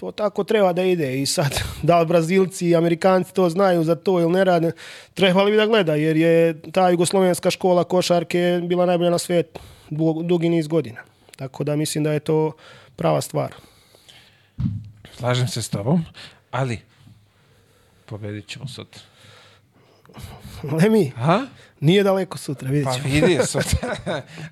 to 0.00 0.10
tako 0.12 0.44
treba 0.44 0.72
da 0.72 0.82
ide 0.82 1.20
i 1.20 1.26
sad 1.26 1.60
da 1.82 2.00
li 2.00 2.06
Brazilci 2.06 2.68
i 2.68 2.76
Amerikanci 2.76 3.34
to 3.34 3.50
znaju 3.50 3.84
za 3.84 3.94
to 3.94 4.20
ili 4.20 4.32
ne 4.32 4.44
rade 4.44 4.72
trebali 5.14 5.50
bi 5.50 5.56
da 5.56 5.66
gleda 5.66 5.94
jer 5.94 6.16
je 6.16 6.62
ta 6.72 6.88
jugoslovenska 6.88 7.50
škola 7.50 7.84
košarke 7.84 8.60
bila 8.64 8.86
najbolja 8.86 9.10
na 9.10 9.18
svijetu 9.18 9.60
du- 9.90 10.22
dugi 10.22 10.48
niz 10.48 10.68
godina 10.68 11.00
tako 11.36 11.64
da 11.64 11.76
mislim 11.76 12.04
da 12.04 12.12
je 12.12 12.20
to 12.20 12.52
prava 12.96 13.20
stvar 13.20 13.54
Slažem 15.12 15.48
se 15.48 15.62
s 15.62 15.68
tobom, 15.68 16.04
ali 16.50 16.78
pobedit 18.06 18.46
ćemo 18.48 18.68
sutra. 18.68 19.00
Lemi 20.82 21.12
Aha? 21.16 21.46
nije 21.80 22.02
daleko 22.02 22.38
sutra 22.38 22.68
vidjet 22.70 22.86
Pa 22.86 22.94
ćemo 22.94 23.08
vidi 23.14 23.38
sutra. 23.46 23.96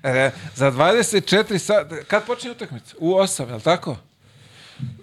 E, 0.03 0.31
Za 0.55 0.71
24 0.71 1.57
sata, 1.57 1.95
kad 2.03 2.25
počne 2.25 2.51
utakmica? 2.51 2.95
U 2.99 3.13
8, 3.13 3.47
je 3.49 3.55
li 3.55 3.61
tako? 3.61 3.95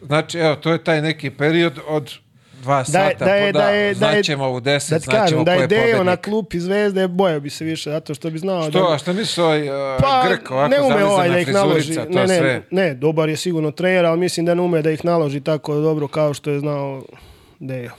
Znači, 0.02 0.38
evo, 0.38 0.56
to 0.56 0.72
je 0.72 0.78
taj 0.80 1.02
neki 1.02 1.30
period 1.30 1.78
od 1.88 2.12
dva 2.54 2.78
Da 2.78 2.84
sata, 2.84 2.98
da 3.20 3.34
je- 3.34 3.52
pa 3.52 3.58
da 3.58 3.64
je- 3.64 3.70
da 3.70 3.70
je- 3.70 3.94
znaćemo 3.94 4.50
u 4.50 4.60
10, 4.60 4.90
Da 4.90 4.98
znaćemo 5.00 5.44
da 5.44 5.50
ko 5.50 5.54
je 5.54 5.62
je 5.62 5.66
Dejo 5.66 5.86
na 5.88 5.96
pobednik. 5.96 6.20
klupi 6.20 6.60
zvezde, 6.60 7.08
bojao 7.08 7.40
bi 7.40 7.50
se 7.50 7.64
više, 7.64 7.90
zato 7.90 8.14
što 8.14 8.30
bi 8.30 8.38
znao 8.38 8.62
Što, 8.62 8.80
da... 8.80 8.94
a 8.94 8.98
šta 8.98 9.12
misliš 9.12 9.38
ovaj 9.38 9.62
uh, 9.62 9.74
Pa, 10.00 10.24
Grk, 10.28 10.50
ovako 10.50 10.68
ne 10.70 10.80
ume 10.82 11.04
ovaj 11.04 11.28
da 11.28 11.38
ih 11.38 11.48
naloži. 11.48 11.94
to 11.94 12.04
Ne, 12.04 12.20
ne, 12.22 12.38
sve? 12.38 12.62
ne, 12.70 12.94
dobar 12.94 13.28
je 13.28 13.36
sigurno 13.36 13.70
trener, 13.70 14.04
ali 14.04 14.18
mislim 14.18 14.46
da 14.46 14.54
ne 14.54 14.62
ume 14.62 14.82
da 14.82 14.90
ih 14.90 15.04
naloži 15.04 15.40
tako 15.40 15.74
dobro 15.74 16.08
kao 16.08 16.34
što 16.34 16.50
je 16.50 16.60
znao 16.60 17.02
Dejo. 17.60 17.90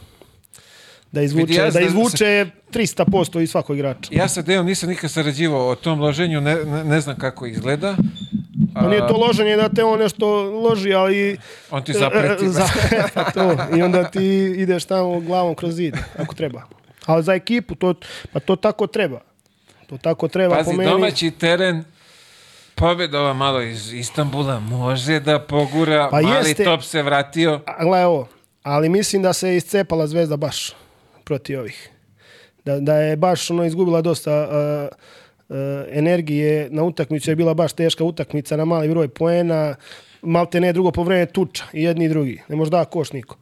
Da 1.12 1.22
izvuče, 1.22 1.42
Vidi, 1.42 1.56
ja 1.56 1.70
da 1.72 1.80
izvuče 1.82 2.46
300% 2.74 3.42
iz 3.42 3.52
svakog 3.52 3.76
igrača. 3.76 4.10
Ja 4.12 4.28
sa 4.28 4.42
Dejom 4.42 4.66
nisam 4.66 4.90
nikad 4.90 5.12
sarađivao 5.12 5.68
o 5.70 5.76
tom 5.76 6.00
loženju, 6.02 6.42
ne, 6.42 6.56
ne, 6.56 6.84
ne 6.84 7.02
znam 7.02 7.16
kako 7.18 7.46
izgleda. 7.46 7.96
Pa 8.74 8.88
nije 8.88 9.08
to 9.08 9.18
loženje 9.18 9.56
da 9.56 9.70
te 9.70 9.84
on 9.84 10.00
nešto 10.00 10.44
loži, 10.44 10.94
ali... 10.94 11.38
On 11.72 11.84
ti 11.84 11.94
zapreti. 11.94 12.50
Za, 12.58 12.68
pa 13.14 13.24
to. 13.24 13.58
I 13.78 13.82
onda 13.82 14.04
ti 14.04 14.54
ideš 14.58 14.86
tamo 14.86 15.20
glavom 15.20 15.56
kroz 15.56 15.76
zid, 15.76 15.96
ako 16.18 16.36
treba. 16.36 16.64
Ali 17.06 17.24
za 17.24 17.34
ekipu, 17.34 17.76
to, 17.76 17.94
pa 18.34 18.40
to 18.40 18.56
tako 18.56 18.88
treba. 18.88 19.20
To 19.90 19.98
tako 19.98 20.28
treba 20.28 20.56
po 20.56 20.64
Pazi, 20.64 20.78
meni. 20.78 20.92
domaći 20.92 21.32
teren, 21.32 21.84
pobjeda 22.76 23.20
ova 23.20 23.34
malo 23.34 23.62
iz 23.62 23.94
Istanbula 23.94 24.60
može 24.60 25.20
da 25.20 25.40
pogura, 25.40 26.10
Pa 26.12 26.22
mali 26.22 26.50
jeste. 26.50 26.64
top 26.64 26.84
se 26.84 27.02
vratio. 27.04 27.62
A, 27.66 27.84
Gle 27.86 28.06
ovo, 28.06 28.28
ali 28.64 28.90
mislim 28.90 29.22
da 29.22 29.34
se 29.34 29.56
iscepala 29.56 30.08
zvezda 30.08 30.38
baš 30.38 30.74
protiv 31.24 31.60
ovih. 31.60 31.90
Da, 32.68 32.80
da 32.80 32.96
je 32.98 33.16
baš 33.16 33.52
ono 33.52 33.66
izgubila 33.66 34.02
dosta 34.02 34.48
uh, 34.48 34.98
uh, 35.50 35.56
energije 35.92 36.68
na 36.72 36.84
utakmicu, 36.84 37.32
je 37.32 37.36
bila 37.36 37.54
baš 37.54 37.74
teška 37.74 38.04
utakmica 38.04 38.58
na 38.58 38.66
mali 38.66 38.90
broj 38.90 39.08
poena, 39.08 39.76
malte 40.22 40.60
ne 40.60 40.74
drugo 40.74 40.92
po 40.92 41.04
vreme 41.04 41.26
tuča, 41.26 41.64
i 41.74 41.84
jedni 41.84 42.06
i 42.06 42.10
drugi, 42.10 42.42
ne 42.50 42.56
može 42.56 42.72
da 42.72 42.86
koš 42.86 43.12
niko. 43.12 43.38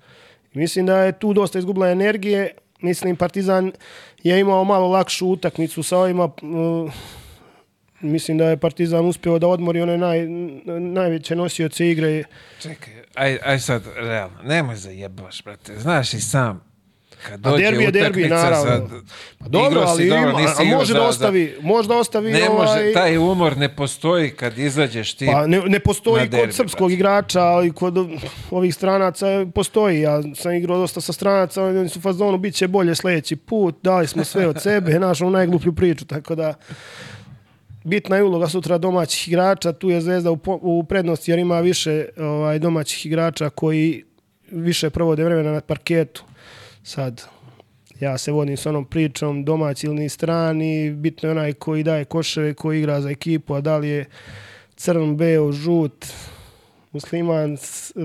Mislim 0.54 0.86
da 0.86 0.98
je 0.98 1.20
tu 1.20 1.34
dosta 1.34 1.60
izgubila 1.60 1.90
energije, 1.90 2.52
mislim 2.82 3.16
Partizan 3.16 3.72
je 4.24 4.40
imao 4.40 4.64
malo 4.64 4.88
lakšu 4.88 5.28
utakmicu 5.28 5.84
sa 5.84 5.98
ovima, 5.98 6.26
uh, 6.26 6.94
mislim 8.02 8.38
da 8.38 8.50
je 8.50 8.58
Partizan 8.58 9.06
uspio 9.06 9.40
da 9.40 9.48
odmori 9.48 9.82
one 9.82 9.98
naj, 9.98 10.28
najveće 10.80 11.36
nosioce 11.36 11.90
igre 11.92 12.24
Čekaj, 12.62 12.94
aj, 13.16 13.40
aj 13.44 13.60
sad, 13.60 13.84
realno, 13.96 14.38
nemoj 14.44 14.76
zajebavaš, 14.76 15.44
brate. 15.44 15.80
Znaš 15.80 16.14
i 16.14 16.22
sam, 16.22 16.75
kad 17.28 17.48
A 17.48 17.52
dođe 17.52 17.64
derbi 17.64 17.84
je 17.84 17.92
derbi, 17.92 18.26
naravno. 18.26 18.88
za... 18.88 18.88
Pa 19.40 19.48
dobro, 19.48 19.82
ali 19.82 20.10
dobro, 20.10 20.30
ima, 20.30 20.38
a 20.50 20.64
igrao 20.64 20.66
može 20.70 20.88
za- 20.88 20.94
da 20.94 21.00
za- 21.00 21.08
ostavi, 21.08 21.56
može 21.62 21.88
da 21.88 21.96
ostavi 21.96 22.32
Ne 22.32 22.50
ovaj, 22.50 22.68
može, 22.78 22.94
taj 22.94 23.18
umor 23.18 23.58
ne 23.58 23.76
postoji 23.76 24.30
kad 24.30 24.58
izađeš 24.58 25.14
ti. 25.14 25.26
pa 25.26 25.48
ne, 25.48 25.60
ne 25.60 25.80
postoji 25.80 26.20
na 26.20 26.28
derbi, 26.28 26.46
kod 26.46 26.56
srpskog 26.56 26.92
igrača, 26.92 27.42
ali 27.42 27.72
kod 27.72 27.96
ovih 28.52 28.76
stranaca 28.76 29.26
postoji. 29.56 30.02
Ja 30.02 30.22
sam 30.36 30.54
igrao 30.54 30.78
dosta 30.78 31.02
sa 31.02 31.14
stranaca, 31.14 31.64
oni 31.64 31.90
su 31.90 32.02
fazonu, 32.02 32.38
bit 32.38 32.56
će 32.56 32.68
bolje 32.68 32.96
sljedeći 32.96 33.36
put, 33.36 33.76
dali 33.84 34.08
smo 34.08 34.24
sve 34.24 34.48
od 34.48 34.62
sebe, 34.62 35.00
našao 35.00 35.30
najgluplju 35.30 35.74
priču, 35.74 36.06
tako 36.06 36.36
da 36.36 36.54
bitna 37.84 38.16
je 38.16 38.24
uloga 38.24 38.48
sutra 38.48 38.78
domaćih 38.78 39.28
igrača, 39.28 39.74
tu 39.74 39.90
je 39.90 40.02
Zvezda 40.02 40.32
u, 40.32 40.38
u 40.46 40.84
prednosti 40.84 41.32
jer 41.32 41.40
ima 41.40 41.60
više 41.60 42.06
ovaj, 42.18 42.60
domaćih 42.60 43.06
igrača 43.06 43.50
koji 43.50 44.04
više 44.52 44.90
provode 44.90 45.24
vremena 45.24 45.52
na 45.52 45.62
parketu. 45.62 46.24
Sad, 46.86 47.22
ja 48.00 48.18
se 48.18 48.32
vodim 48.32 48.58
s 48.58 48.66
onom 48.66 48.86
pričom 48.86 49.46
domaći 49.46 49.88
ili 49.88 49.96
ni 49.96 50.10
strani, 50.10 50.92
bitno 50.92 51.30
je 51.30 51.32
onaj 51.32 51.54
koji 51.54 51.84
daje 51.84 52.06
koševe, 52.06 52.54
koji 52.54 52.80
igra 52.80 53.02
za 53.02 53.10
ekipu, 53.10 53.54
a 53.54 53.62
da 53.62 53.78
li 53.78 53.90
je 53.90 54.06
crn, 54.76 55.16
beo, 55.18 55.52
žut, 55.52 56.06
musliman, 56.92 57.58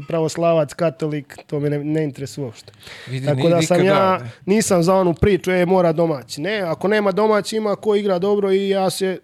pravoslavac, 0.08 0.74
katolik, 0.74 1.38
to 1.46 1.60
me 1.60 1.70
ne, 1.70 1.78
ne 1.78 2.04
interesuje 2.04 2.44
uopšte. 2.44 2.72
Vidi, 3.08 3.26
Tako 3.26 3.48
da 3.48 3.62
sam 3.62 3.84
ja, 3.84 4.18
ne. 4.18 4.30
nisam 4.46 4.82
za 4.82 4.94
onu 4.94 5.14
priču, 5.14 5.50
e, 5.50 5.66
mora 5.66 5.92
domaći. 5.92 6.40
Ne, 6.40 6.60
ako 6.60 6.88
nema 6.88 7.12
domaći, 7.12 7.56
ima 7.56 7.76
ko 7.76 7.94
igra 7.94 8.18
dobro 8.18 8.52
i 8.52 8.68
ja 8.68 8.90
se 8.90 9.18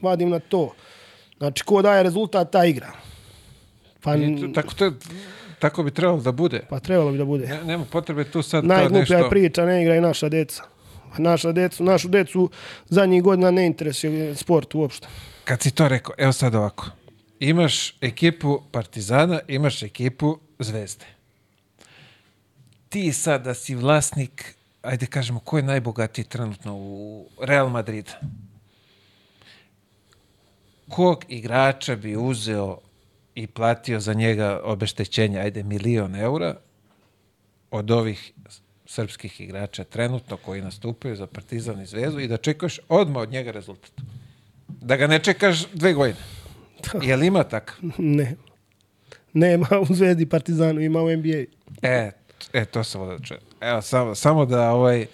vadim 0.00 0.30
na 0.30 0.38
to. 0.38 0.74
Znači, 1.38 1.64
ko 1.64 1.82
daje 1.82 2.02
rezultat, 2.02 2.50
ta 2.52 2.64
igra. 2.64 2.92
Pa, 4.00 4.16
I 4.16 4.40
to- 4.40 4.48
tako, 4.48 4.74
to, 4.74 4.92
tako 5.60 5.82
bi 5.82 5.90
trebalo 5.90 6.20
da 6.20 6.32
bude. 6.32 6.60
pa 6.68 6.80
trebalo 6.80 7.12
bi 7.12 7.18
da 7.18 7.24
bude. 7.24 7.46
Ne, 7.46 7.64
nema 7.64 7.84
potrebe 7.84 8.24
tu 8.24 8.42
sad 8.42 8.64
Najgluplja 8.64 9.00
nešto... 9.00 9.16
je 9.16 9.30
priča, 9.30 9.64
ne 9.64 9.82
igra 9.82 9.96
i 9.96 10.00
naša 10.00 10.28
deca. 10.28 10.62
Naša 11.18 11.52
decu, 11.52 11.84
našu 11.84 12.08
decu 12.08 12.50
zadnjih 12.88 13.22
godina 13.22 13.50
ne 13.50 13.66
interesuje 13.66 14.34
sport 14.36 14.74
uopšte. 14.74 15.08
Kad 15.44 15.62
si 15.62 15.70
to 15.70 15.88
rekao, 15.88 16.14
evo 16.18 16.32
sad 16.32 16.54
ovako. 16.54 16.86
Imaš 17.40 17.94
ekipu 18.00 18.62
Partizana, 18.70 19.40
imaš 19.48 19.82
ekipu 19.82 20.38
Zvezde. 20.58 21.04
Ti 22.88 23.12
sad 23.12 23.44
da 23.44 23.54
si 23.54 23.74
vlasnik, 23.74 24.54
ajde 24.82 25.06
kažemo, 25.06 25.40
ko 25.40 25.56
je 25.56 25.62
najbogatiji 25.62 26.24
trenutno 26.24 26.76
u 26.76 27.26
Real 27.42 27.68
Madrida? 27.68 28.20
Kog 30.88 31.24
igrača 31.28 31.96
bi 31.96 32.16
uzeo 32.16 32.78
i 33.42 33.46
platio 33.46 34.00
za 34.00 34.14
njega 34.14 34.60
obeštećenje, 34.64 35.38
ajde, 35.38 35.62
milion 35.62 36.16
eura 36.16 36.54
od 37.70 37.90
ovih 37.90 38.32
srpskih 38.86 39.40
igrača 39.40 39.84
trenutno 39.84 40.36
koji 40.36 40.62
nastupaju 40.62 41.16
za 41.16 41.26
Partizan 41.26 41.80
i 41.80 41.86
Zvezdu 41.86 42.20
i 42.20 42.28
da 42.28 42.36
čekaš 42.36 42.80
odmah 42.88 43.22
od 43.22 43.30
njega 43.30 43.50
rezultat. 43.50 43.90
Da 44.68 44.96
ga 44.96 45.06
ne 45.06 45.18
čekaš 45.18 45.66
dve 45.72 45.92
godine. 45.92 46.20
Jel 47.02 47.22
ima 47.22 47.44
takav? 47.44 47.76
Ne. 47.98 48.36
Nema 49.32 49.66
u 49.90 49.94
Zvezdi 49.94 50.26
Partizanu, 50.26 50.80
ima 50.80 51.02
u 51.02 51.16
NBA. 51.16 51.44
E, 51.82 52.10
e 52.52 52.64
to 52.64 52.84
sam 52.84 53.08
da 53.08 53.18
čujem. 53.18 53.42
Evo, 53.60 53.82
samo, 53.82 54.14
samo 54.14 54.46
da 54.46 54.70
ovaj 54.70 55.06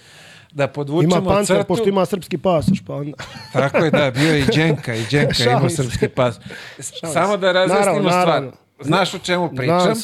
da 0.56 0.68
podvučemo 0.68 1.16
Ima 1.16 1.30
pancer, 1.30 1.56
crtu. 1.56 1.68
pošto 1.68 1.88
ima 1.88 2.06
srpski 2.06 2.38
pasoš, 2.38 2.82
pa 2.86 2.94
onda... 2.94 3.16
Tako 3.52 3.76
je, 3.76 3.90
da, 3.90 4.10
bio 4.10 4.32
je 4.32 4.40
i 4.40 4.44
Đenka, 4.44 4.94
i 4.94 5.04
Đenka 5.10 5.44
imao 5.50 5.68
se. 5.68 5.76
srpski 5.76 6.08
pas. 6.08 6.38
Samo 7.12 7.36
da 7.36 7.52
razjasnimo 7.52 8.10
stvar. 8.10 8.50
Znaš 8.80 9.14
o 9.14 9.18
čemu 9.18 9.50
pričam? 9.56 9.94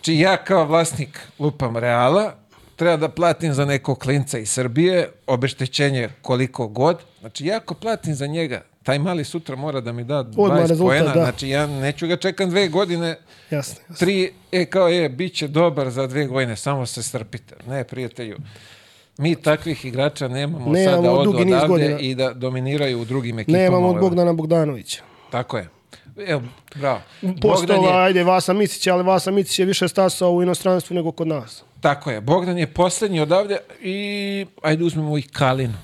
Či 0.00 0.14
ja 0.18 0.36
kao 0.36 0.64
vlasnik 0.64 1.18
lupam 1.38 1.76
Reala, 1.76 2.32
treba 2.76 2.96
da 2.96 3.08
platim 3.08 3.52
za 3.54 3.64
nekog 3.64 3.98
klinca 3.98 4.38
iz 4.38 4.50
Srbije, 4.50 5.08
obeštećenje 5.26 6.08
koliko 6.22 6.68
god. 6.68 6.98
Znači, 7.20 7.46
ja 7.46 7.56
ako 7.56 7.74
platim 7.74 8.14
za 8.14 8.26
njega, 8.26 8.62
taj 8.82 8.98
mali 8.98 9.24
sutra 9.24 9.56
mora 9.56 9.80
da 9.80 9.92
mi 9.92 10.04
da 10.04 10.24
20 10.24 10.68
rezultat, 10.68 10.78
poena. 10.78 11.14
da. 11.14 11.22
Znači, 11.22 11.48
ja 11.48 11.66
neću 11.66 12.06
ga 12.06 12.16
čekam 12.16 12.50
dve 12.50 12.68
godine, 12.68 13.08
Jasno. 13.50 13.80
jasno. 13.88 13.94
tri, 13.98 14.32
e, 14.52 14.64
kao 14.64 14.88
je, 14.88 15.08
bit 15.08 15.34
će 15.34 15.48
dobar 15.48 15.90
za 15.90 16.06
dve 16.06 16.26
godine, 16.26 16.56
samo 16.56 16.86
se 16.86 17.02
strpite. 17.02 17.54
Ne, 17.66 17.84
prijatelju. 17.84 18.36
Mi 19.18 19.36
takvih 19.36 19.84
igrača 19.84 20.28
nemamo, 20.28 20.72
Nemamo 20.72 21.24
sada 21.24 21.44
niz 21.44 21.54
odavde 21.54 21.96
i 22.00 22.14
da 22.14 22.32
dominiraju 22.32 23.00
u 23.00 23.04
drugim 23.04 23.38
ekipama. 23.38 23.58
Nemamo 23.58 23.88
od 23.88 24.00
Bogdana 24.00 24.32
Bogdanovića. 24.32 25.02
Tako 25.30 25.58
je. 25.58 25.68
Evo, 26.26 26.42
bravo. 26.74 27.00
Bogdan 27.22 27.40
Postova, 27.42 27.88
je, 27.90 28.04
ajde, 28.04 28.24
Vasa 28.24 28.52
Micić, 28.52 28.86
ali 28.86 29.02
Vasa 29.02 29.30
Micić 29.30 29.58
je 29.58 29.64
više 29.64 29.88
stasao 29.88 30.32
u 30.32 30.42
inostranstvu 30.42 30.94
nego 30.94 31.12
kod 31.12 31.28
nas. 31.28 31.62
tako 31.80 32.10
je, 32.10 32.20
Bogdan 32.20 32.58
je 32.58 32.66
posljednji 32.66 33.20
odavde 33.20 33.58
i 33.82 33.96
ajde 34.62 34.84
uzmemo 34.84 35.18
i 35.18 35.22
Kalinu. 35.22 35.74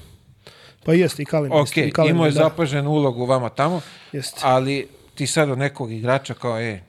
Pa 0.85 0.93
jeste 0.93 1.23
i 1.23 1.27
Kalin. 1.27 1.53
Ok, 1.53 1.77
i 1.77 1.91
Kalin, 1.91 2.11
imao 2.11 2.27
je 2.27 2.33
da. 2.33 2.39
zapaženu 2.39 2.91
ulogu 2.91 3.27
vama 3.27 3.49
tamo, 3.49 3.81
Jeste. 4.13 4.41
ali 4.43 4.87
ti 5.15 5.27
sad 5.27 5.51
od 5.51 5.59
nekog 5.59 5.93
igrača 5.93 6.35
kao, 6.35 6.61
e, 6.61 6.81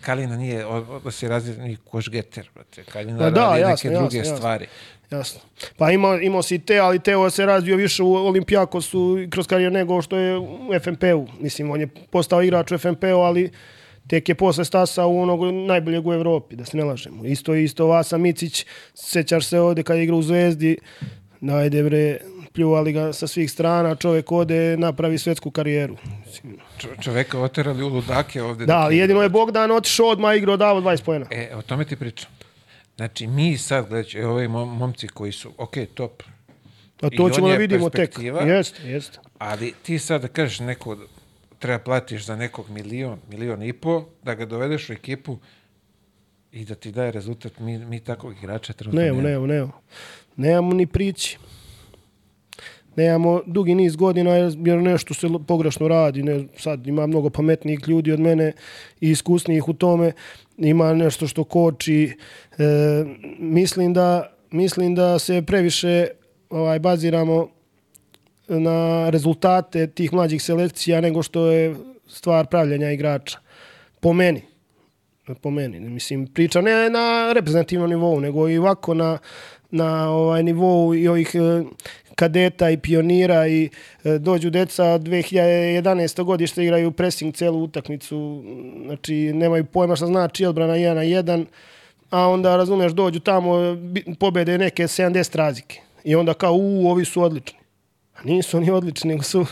Kalina 0.00 0.36
nije, 0.36 0.66
od- 0.66 1.02
da 1.04 1.10
se 1.10 1.28
razli 1.28 1.56
ni 1.58 1.76
košgeter, 1.76 2.50
brate. 2.54 2.84
Kalina 2.84 3.18
Pa 3.18 3.30
da, 3.30 3.40
radi 3.40 3.60
jasno, 3.60 3.68
neke 3.70 3.88
jasno, 3.88 4.00
druge 4.00 4.18
jasno. 4.18 4.36
stvari. 4.36 4.66
Jasno. 5.12 5.40
Pa 5.76 5.90
imao, 5.90 6.18
imao 6.18 6.42
si 6.42 6.58
te, 6.58 6.78
ali 6.78 6.98
Teo 6.98 7.30
se 7.30 7.46
razvio 7.46 7.76
više 7.76 8.02
u 8.02 8.14
Olimpijakosu 8.16 9.00
kroz 9.30 9.46
karijer 9.46 9.72
nego 9.72 10.02
što 10.02 10.16
je 10.16 10.38
u 10.38 10.46
FNP-u. 10.80 11.26
Mislim, 11.40 11.70
on 11.70 11.80
je 11.80 11.88
postao 12.10 12.42
igrač 12.42 12.72
u 12.72 12.78
FNP-u, 12.78 13.16
ali 13.16 13.50
tek 14.06 14.28
je 14.28 14.34
posle 14.34 14.64
stasao 14.64 15.08
u 15.08 15.20
onog 15.20 15.40
najboljeg 15.66 16.06
u 16.06 16.12
Evropi, 16.12 16.56
da 16.56 16.64
se 16.64 16.76
ne 16.76 16.84
lažemo. 16.84 17.24
Isto 17.24 17.54
isto 17.54 17.86
Vasa 17.86 18.18
Micić, 18.18 18.66
sećaš 18.94 19.46
se 19.46 19.60
ovde 19.60 19.82
kad 19.82 19.96
je 19.96 20.02
igrao 20.04 20.18
u 20.18 20.22
Zvezdi, 20.22 20.76
najde 21.40 21.82
bre, 21.82 22.18
pljuvali 22.52 22.92
ga 22.92 23.12
sa 23.12 23.26
svih 23.26 23.50
strana, 23.50 23.94
čovjek 23.94 24.32
ode, 24.32 24.76
napravi 24.76 25.18
svetsku 25.18 25.50
karijeru. 25.50 25.96
Čo- 26.78 27.02
čoveka 27.02 27.40
oterali 27.40 27.82
u 27.82 27.88
ludake 27.88 28.42
ovde. 28.42 28.66
Da, 28.66 28.76
ali 28.78 28.96
je- 28.96 29.00
jedino 29.00 29.22
je 29.22 29.28
Bogdan 29.28 29.70
otišao 29.70 30.06
odmah 30.06 30.36
igrao 30.36 30.56
davo 30.56 30.80
20 30.80 31.02
pojena. 31.02 31.26
E, 31.30 31.50
o 31.54 31.62
tome 31.62 31.84
ti 31.84 31.96
pričam. 31.96 32.30
Znači, 33.02 33.26
mi 33.26 33.58
sad, 33.58 33.88
gledajući, 33.88 34.18
evo 34.18 34.32
ovi 34.32 34.48
mom- 34.48 34.76
momci 34.78 35.08
koji 35.08 35.32
su, 35.32 35.52
ok, 35.58 35.74
top, 35.94 36.22
A 37.00 37.08
I 37.12 37.16
to 37.16 37.24
on 37.24 37.32
ćemo 37.32 37.48
da 37.48 37.54
vidimo 37.54 37.90
tek. 37.90 38.18
Jeste, 38.46 38.88
jeste. 38.88 39.18
ali 39.38 39.74
ti 39.82 39.98
sad 39.98 40.22
da 40.22 40.28
kažeš 40.28 40.60
neko, 40.60 40.96
treba 41.58 41.78
platiš 41.78 42.24
za 42.24 42.36
nekog 42.36 42.70
milion, 42.70 43.18
milion 43.30 43.62
i 43.62 43.72
po, 43.72 44.04
da 44.22 44.34
ga 44.34 44.46
dovedeš 44.46 44.90
u 44.90 44.92
ekipu 44.92 45.38
i 46.52 46.64
da 46.64 46.74
ti 46.74 46.92
daje 46.92 47.10
rezultat, 47.10 47.58
mi, 47.58 47.78
mi 47.78 48.00
takvog 48.00 48.36
igrača 48.38 48.72
trenutno 48.72 49.00
Nemamo, 49.00 49.22
nemamo, 49.22 49.46
nemamo. 49.46 49.72
Nemamo 50.36 50.74
ni 50.74 50.86
prići. 50.86 51.38
Nemamo 52.96 53.40
dugi 53.46 53.74
niz 53.74 53.96
godina 53.96 54.30
jer 54.30 54.78
nešto 54.78 55.14
se 55.14 55.28
pogrešno 55.46 55.88
radi. 55.88 56.22
Ne, 56.22 56.44
sad 56.58 56.86
ima 56.86 57.06
mnogo 57.06 57.30
pametnijih 57.30 57.80
ljudi 57.86 58.12
od 58.12 58.20
mene 58.20 58.52
i 59.00 59.10
iskusnijih 59.10 59.68
u 59.68 59.72
tome. 59.72 60.12
Ima 60.58 60.94
nešto 60.94 61.26
što 61.26 61.44
koči. 61.44 62.16
E, 62.58 62.64
mislim, 63.38 63.92
da, 63.92 64.32
mislim 64.50 64.94
da 64.94 65.18
se 65.18 65.42
previše 65.42 66.06
ovaj, 66.50 66.78
baziramo 66.78 67.48
na 68.48 69.10
rezultate 69.10 69.86
tih 69.86 70.12
mlađih 70.12 70.42
selekcija 70.42 71.00
nego 71.00 71.22
što 71.22 71.46
je 71.46 71.76
stvar 72.08 72.46
pravljenja 72.46 72.90
igrača. 72.90 73.38
Po 74.00 74.12
meni 74.12 74.52
po 75.40 75.50
meni. 75.50 75.80
Mislim, 75.80 76.26
priča 76.26 76.60
ne 76.60 76.90
na 76.90 77.32
reprezentativnom 77.32 77.90
nivou, 77.90 78.20
nego 78.20 78.48
i 78.48 78.58
ovako 78.58 78.94
na, 78.94 79.18
na 79.70 80.10
ovaj 80.10 80.42
nivou 80.42 80.94
i 80.94 81.08
ovih 81.08 81.34
e, 81.34 81.64
kadeta 82.14 82.70
i 82.70 82.76
pionira 82.76 83.46
i 83.46 83.70
e, 84.04 84.18
dođu 84.18 84.50
deca 84.50 84.84
od 84.84 85.02
2011. 85.02 86.24
godište 86.24 86.62
igraju 86.62 86.92
pressing 86.92 87.34
celu 87.34 87.62
utakmicu, 87.62 88.44
znači 88.86 89.14
nemaju 89.14 89.64
pojma 89.64 89.96
šta 89.96 90.06
znači 90.06 90.46
odbrana 90.46 90.74
1 90.74 90.94
na 90.94 91.02
1, 91.02 91.44
a 92.10 92.28
onda 92.28 92.56
razumeš 92.56 92.92
dođu 92.92 93.20
tamo 93.20 93.76
pobede 94.18 94.58
neke 94.58 94.82
70 94.82 95.36
razlike. 95.36 95.80
I 96.04 96.14
onda 96.14 96.34
kao, 96.34 96.54
u, 96.54 96.90
ovi 96.90 97.04
su 97.04 97.22
odlični. 97.22 97.58
A 98.14 98.20
nisu 98.24 98.56
oni 98.56 98.70
odlični, 98.70 99.08
nego 99.08 99.22
su 99.22 99.46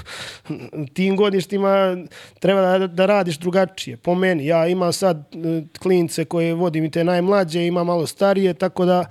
tim 0.94 1.16
godištima 1.16 1.96
treba 2.38 2.78
da, 2.78 2.86
da 2.86 3.06
radiš 3.06 3.38
drugačije. 3.38 3.96
Po 3.96 4.14
meni, 4.14 4.46
ja 4.46 4.66
imam 4.66 4.92
sad 4.92 5.16
e, 5.16 5.62
klince 5.78 6.24
koje 6.24 6.54
vodim 6.54 6.84
i 6.84 6.90
te 6.90 7.04
najmlađe, 7.04 7.66
ima 7.66 7.84
malo 7.84 8.06
starije, 8.06 8.54
tako 8.54 8.84
da 8.84 9.04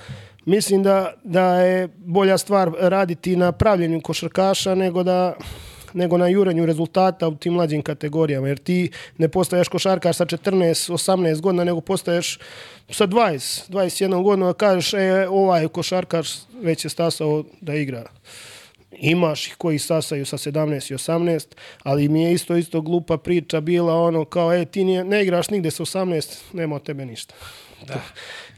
mislim 0.50 0.84
da, 0.84 1.14
da 1.24 1.62
je 1.62 1.88
bolja 1.98 2.38
stvar 2.38 2.72
raditi 2.80 3.36
na 3.36 3.52
pravljenju 3.52 4.02
košarkaša 4.02 4.76
nego 4.76 5.04
da 5.04 5.34
nego 5.94 6.18
na 6.18 6.28
jurenju 6.28 6.66
rezultata 6.66 7.28
u 7.28 7.36
tim 7.36 7.54
mlađim 7.54 7.82
kategorijama, 7.82 8.48
jer 8.48 8.58
ti 8.58 8.92
ne 9.18 9.28
postaješ 9.28 9.68
košarkaš 9.68 10.18
sa 10.18 10.26
14, 10.26 10.92
18 10.92 11.42
godina, 11.42 11.64
nego 11.64 11.82
postaješ 11.82 12.40
sa 12.90 13.08
20, 13.08 13.72
21 13.72 14.24
godina, 14.24 14.54
kažeš, 14.54 14.94
e, 14.94 15.28
ovaj 15.30 15.68
košarkaš 15.68 16.30
već 16.62 16.86
je 16.86 16.90
stasao 16.90 17.44
da 17.62 17.74
igra 17.74 18.04
imaš 18.92 19.48
ih 19.48 19.56
koji 19.58 19.80
sasaju 19.80 20.26
sa 20.26 20.38
17 20.38 20.92
i 20.92 20.96
18, 20.96 21.46
ali 21.84 22.10
mi 22.10 22.24
je 22.24 22.34
isto 22.34 22.56
isto 22.56 22.82
glupa 22.82 23.18
priča 23.18 23.62
bila 23.62 23.96
ono 23.96 24.26
kao, 24.26 24.54
e, 24.54 24.66
ti 24.66 24.84
nije, 24.84 25.04
ne 25.04 25.24
igraš 25.24 25.50
nigde 25.50 25.72
sa 25.72 25.84
18, 25.84 26.38
nema 26.54 26.76
od 26.76 26.84
tebe 26.84 27.06
ništa. 27.06 27.36
Da. 27.88 28.02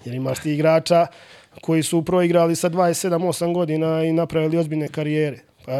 Jer 0.05 0.15
imaš 0.15 0.39
ti 0.39 0.53
igrača 0.53 1.07
koji 1.61 1.83
su 1.83 2.05
proigrali 2.05 2.55
sa 2.55 2.69
27-8 2.69 3.53
godina 3.53 4.03
i 4.03 4.13
napravili 4.13 4.57
ozbiljne 4.57 4.87
karijere. 4.87 5.39
Pa, 5.65 5.71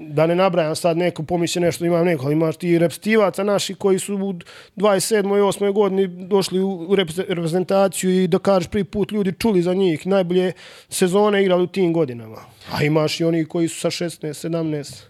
da 0.00 0.26
ne 0.26 0.34
nabrajam 0.34 0.76
sad 0.76 0.96
neko, 0.96 1.22
pomisli 1.22 1.60
nešto, 1.60 1.84
imam 1.84 2.06
neko, 2.06 2.24
ali 2.24 2.32
imaš 2.32 2.56
ti 2.56 2.78
repstivaca 2.78 3.44
naši 3.44 3.74
koji 3.74 3.98
su 3.98 4.14
u 4.14 4.32
27. 4.76 5.38
i 5.38 5.40
8. 5.40 5.72
godini 5.72 6.26
došli 6.26 6.60
u 6.60 6.70
u 6.70 6.96
repre- 6.96 7.28
reprezentaciju 7.28 8.22
i 8.22 8.28
da 8.28 8.38
kažeš 8.38 8.68
prvi 8.68 8.84
put 8.84 9.12
ljudi 9.12 9.32
čuli 9.38 9.62
za 9.62 9.74
njih, 9.74 10.06
najbolje 10.06 10.52
sezone 10.88 11.42
igrali 11.42 11.62
u 11.62 11.66
tim 11.66 11.92
godinama. 11.92 12.40
A 12.72 12.82
imaš 12.82 13.20
i 13.20 13.24
oni 13.24 13.44
koji 13.44 13.68
su 13.68 13.80
sa 13.80 13.90
16, 13.90 14.48
17, 14.48 15.02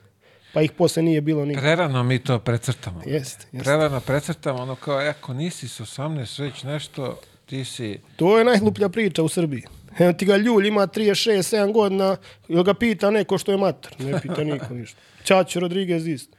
pa 0.54 0.62
ih 0.62 0.72
posle 0.72 1.02
nije 1.02 1.20
bilo 1.20 1.44
nikad. 1.44 1.62
Prerano 1.62 2.02
mi 2.02 2.18
to 2.18 2.38
precrtamo. 2.38 3.02
Jeste, 3.06 3.46
jeste. 3.52 3.64
Prerano 3.64 4.00
precrtamo, 4.00 4.62
ono 4.62 4.74
kao, 4.74 5.00
e, 5.00 5.08
ako 5.08 5.34
nisi 5.34 5.68
s 5.68 5.80
18 5.80 6.42
već 6.42 6.62
nešto, 6.62 7.20
ti 7.50 7.64
si... 7.64 7.98
To 8.16 8.38
je 8.38 8.44
najgluplja 8.44 8.88
priča 8.88 9.22
u 9.22 9.28
Srbiji. 9.28 9.62
Evo 9.98 10.12
ti 10.12 10.24
ga 10.24 10.36
ljulj 10.36 10.68
ima 10.68 10.86
36, 10.86 11.56
7 11.56 11.72
godina, 11.72 12.16
ili 12.48 12.64
ga 12.64 12.74
pita 12.74 13.10
neko 13.10 13.38
što 13.38 13.52
je 13.52 13.58
mater. 13.58 13.94
Ne 13.98 14.20
pita 14.20 14.44
niko 14.44 14.74
ništa. 14.74 15.00
Čačo 15.24 15.60
Rodriguez 15.60 16.06
isto. 16.06 16.36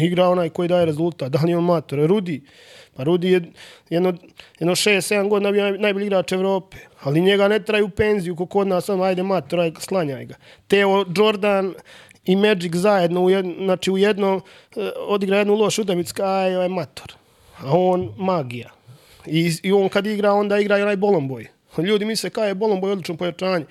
Igra 0.00 0.28
onaj 0.28 0.48
koji 0.50 0.68
daje 0.68 0.86
rezultat. 0.86 1.32
Da 1.32 1.38
li 1.44 1.50
je 1.50 1.58
on 1.58 1.64
mater? 1.64 1.98
Rudi. 2.06 2.42
Pa 2.96 3.04
Rudi 3.04 3.30
je 3.30 3.40
jedno, 3.90 4.14
jedno 4.58 4.74
6, 4.74 5.14
7 5.14 5.28
godina 5.28 5.52
bio 5.52 5.62
naj, 5.62 5.78
najbolji 5.78 6.06
igrač 6.06 6.32
Evrope. 6.32 6.76
Ali 7.00 7.20
njega 7.20 7.48
ne 7.48 7.58
traju 7.62 7.88
penziju, 7.88 8.36
ko 8.36 8.46
kod 8.46 8.66
nas, 8.66 8.88
ajde 8.88 9.22
mater, 9.22 9.60
aj, 9.60 9.72
slanjaj 9.78 10.24
ga. 10.24 10.34
Teo 10.66 11.04
Jordan 11.16 11.74
i 12.24 12.36
Magic 12.36 12.74
zajedno, 12.74 13.24
u 13.24 13.30
jed, 13.30 13.46
znači 13.64 13.90
u 13.90 13.98
jednom 13.98 14.42
eh, 14.76 14.90
odigra 15.06 15.38
jednu 15.38 15.54
lošu 15.54 15.82
utakmicu, 15.82 16.22
aj, 16.22 16.56
ovaj 16.56 16.68
mator. 16.68 17.14
A 17.58 17.70
on 17.70 18.14
magija. 18.16 18.70
I, 19.26 19.52
I 19.62 19.72
on 19.72 19.88
kad 19.88 20.06
igra, 20.06 20.32
onda 20.32 20.58
igra 20.58 20.78
i 20.78 20.82
onaj 20.82 20.96
Bolomboj. 20.96 21.46
Ljudi 21.78 22.04
misle 22.04 22.30
kao 22.30 22.44
je 22.44 22.54
Bolomboj 22.54 22.92
odlično 22.92 23.16
pojačanje. 23.16 23.64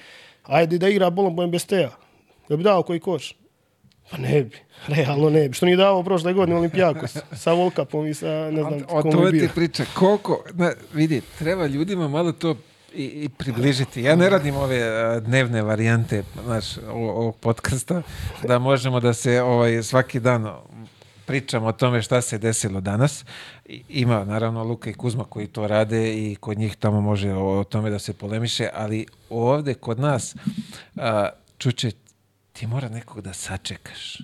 Ajde 0.43 0.77
da 0.77 0.89
igra 0.89 1.09
Bolomboj 1.09 1.47
bez 1.47 1.65
Teja. 1.65 1.91
Da 2.49 2.57
bi 2.57 2.63
dao 2.63 2.83
koji 2.83 2.99
koš? 2.99 3.35
Pa 4.11 4.17
ne 4.17 4.43
bi. 4.43 4.57
Realno 4.87 5.29
ne 5.29 5.49
bi. 5.49 5.53
Što 5.53 5.65
nije 5.65 5.75
dao 5.75 6.03
prošle 6.03 6.33
godine 6.33 6.57
Olimpijakos. 6.57 7.17
sa 7.33 7.53
Volkapom 7.53 8.07
i 8.07 8.13
sa 8.13 8.27
ne 8.27 8.61
znam 8.61 8.79
O 8.89 9.01
kom 9.01 9.11
tome 9.11 9.25
je 9.25 9.31
bio. 9.31 9.47
ti 9.47 9.53
priča. 9.55 9.83
Koliko, 9.93 10.43
na, 10.53 10.71
vidi, 10.93 11.21
treba 11.39 11.67
ljudima 11.67 12.07
malo 12.07 12.31
to 12.31 12.55
i, 12.93 13.03
i 13.03 13.29
približiti. 13.29 14.01
Ja 14.01 14.15
ne 14.15 14.29
radim 14.29 14.55
ove 14.55 14.81
a, 14.83 15.19
dnevne 15.19 15.61
varijante 15.61 16.23
znaš, 16.45 16.77
o- 16.77 16.81
ovog 16.91 17.35
podcasta, 17.37 18.01
da 18.43 18.59
možemo 18.59 18.99
da 18.99 19.13
se 19.13 19.41
ovaj, 19.41 19.83
svaki 19.83 20.19
dan 20.19 20.51
pričamo 21.25 21.67
o 21.67 21.71
tome 21.71 22.01
šta 22.01 22.21
se 22.21 22.37
desilo 22.37 22.81
danas. 22.81 23.25
Ima 23.89 24.25
naravno 24.25 24.63
Luka 24.63 24.89
i 24.89 24.93
Kuzma 24.93 25.23
koji 25.23 25.47
to 25.47 25.67
rade 25.67 26.13
i 26.13 26.35
kod 26.35 26.57
njih 26.57 26.75
tamo 26.75 27.01
može 27.01 27.33
o, 27.33 27.63
tome 27.63 27.89
da 27.89 27.99
se 27.99 28.13
polemiše, 28.13 28.69
ali 28.73 29.05
ovde 29.29 29.73
kod 29.73 29.99
nas 29.99 30.35
a, 30.95 31.29
čuče, 31.57 31.91
ti 32.53 32.67
mora 32.67 32.89
nekog 32.89 33.21
da 33.21 33.33
sačekaš. 33.33 34.17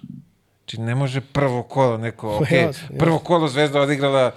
Znači 0.59 0.81
ne 0.81 0.95
može 0.95 1.21
prvo 1.21 1.63
kolo 1.63 1.97
neko, 1.97 2.35
ok, 2.35 2.41
jasno, 2.41 2.57
jasno. 2.57 2.97
prvo 2.99 3.19
kolo 3.19 3.47
Zvezda 3.47 3.81
odigrala 3.81 4.31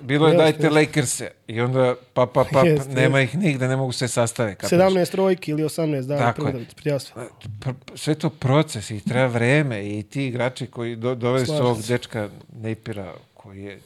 bilo 0.00 0.28
je 0.28 0.34
Jasno, 0.34 0.44
dajte. 0.44 0.70
Lakers-e 0.70 1.30
i 1.46 1.60
onda 1.60 1.94
pa 2.14 2.26
pa 2.26 2.44
pa 2.44 2.60
Jeste, 2.60 2.92
nema 2.92 3.20
ih 3.20 3.36
nigde, 3.36 3.68
ne 3.68 3.76
mogu 3.76 3.92
se 3.92 4.08
sastave. 4.08 4.54
kapiraš? 4.54 4.92
17 4.92 5.10
trojki 5.10 5.50
ili 5.50 5.62
18 5.62 6.02
dana 6.02 6.20
Tako 6.20 6.46
je. 6.46 6.52
prvo 6.52 6.64
da 6.84 6.90
jasno. 6.90 7.22
Pr- 7.60 7.74
Sve 7.94 8.14
to 8.14 8.30
proces 8.30 8.90
i 8.90 9.00
treba 9.00 9.26
vreme 9.26 9.88
i 9.88 10.02
ti 10.02 10.26
igrači 10.26 10.66
koji 10.66 10.96
do, 10.96 11.14
doveli 11.14 11.46
su 11.46 11.54
ovog 11.54 11.82
dečka 11.82 12.28
Nejpira 12.54 13.12
koji 13.34 13.62
je 13.62 13.80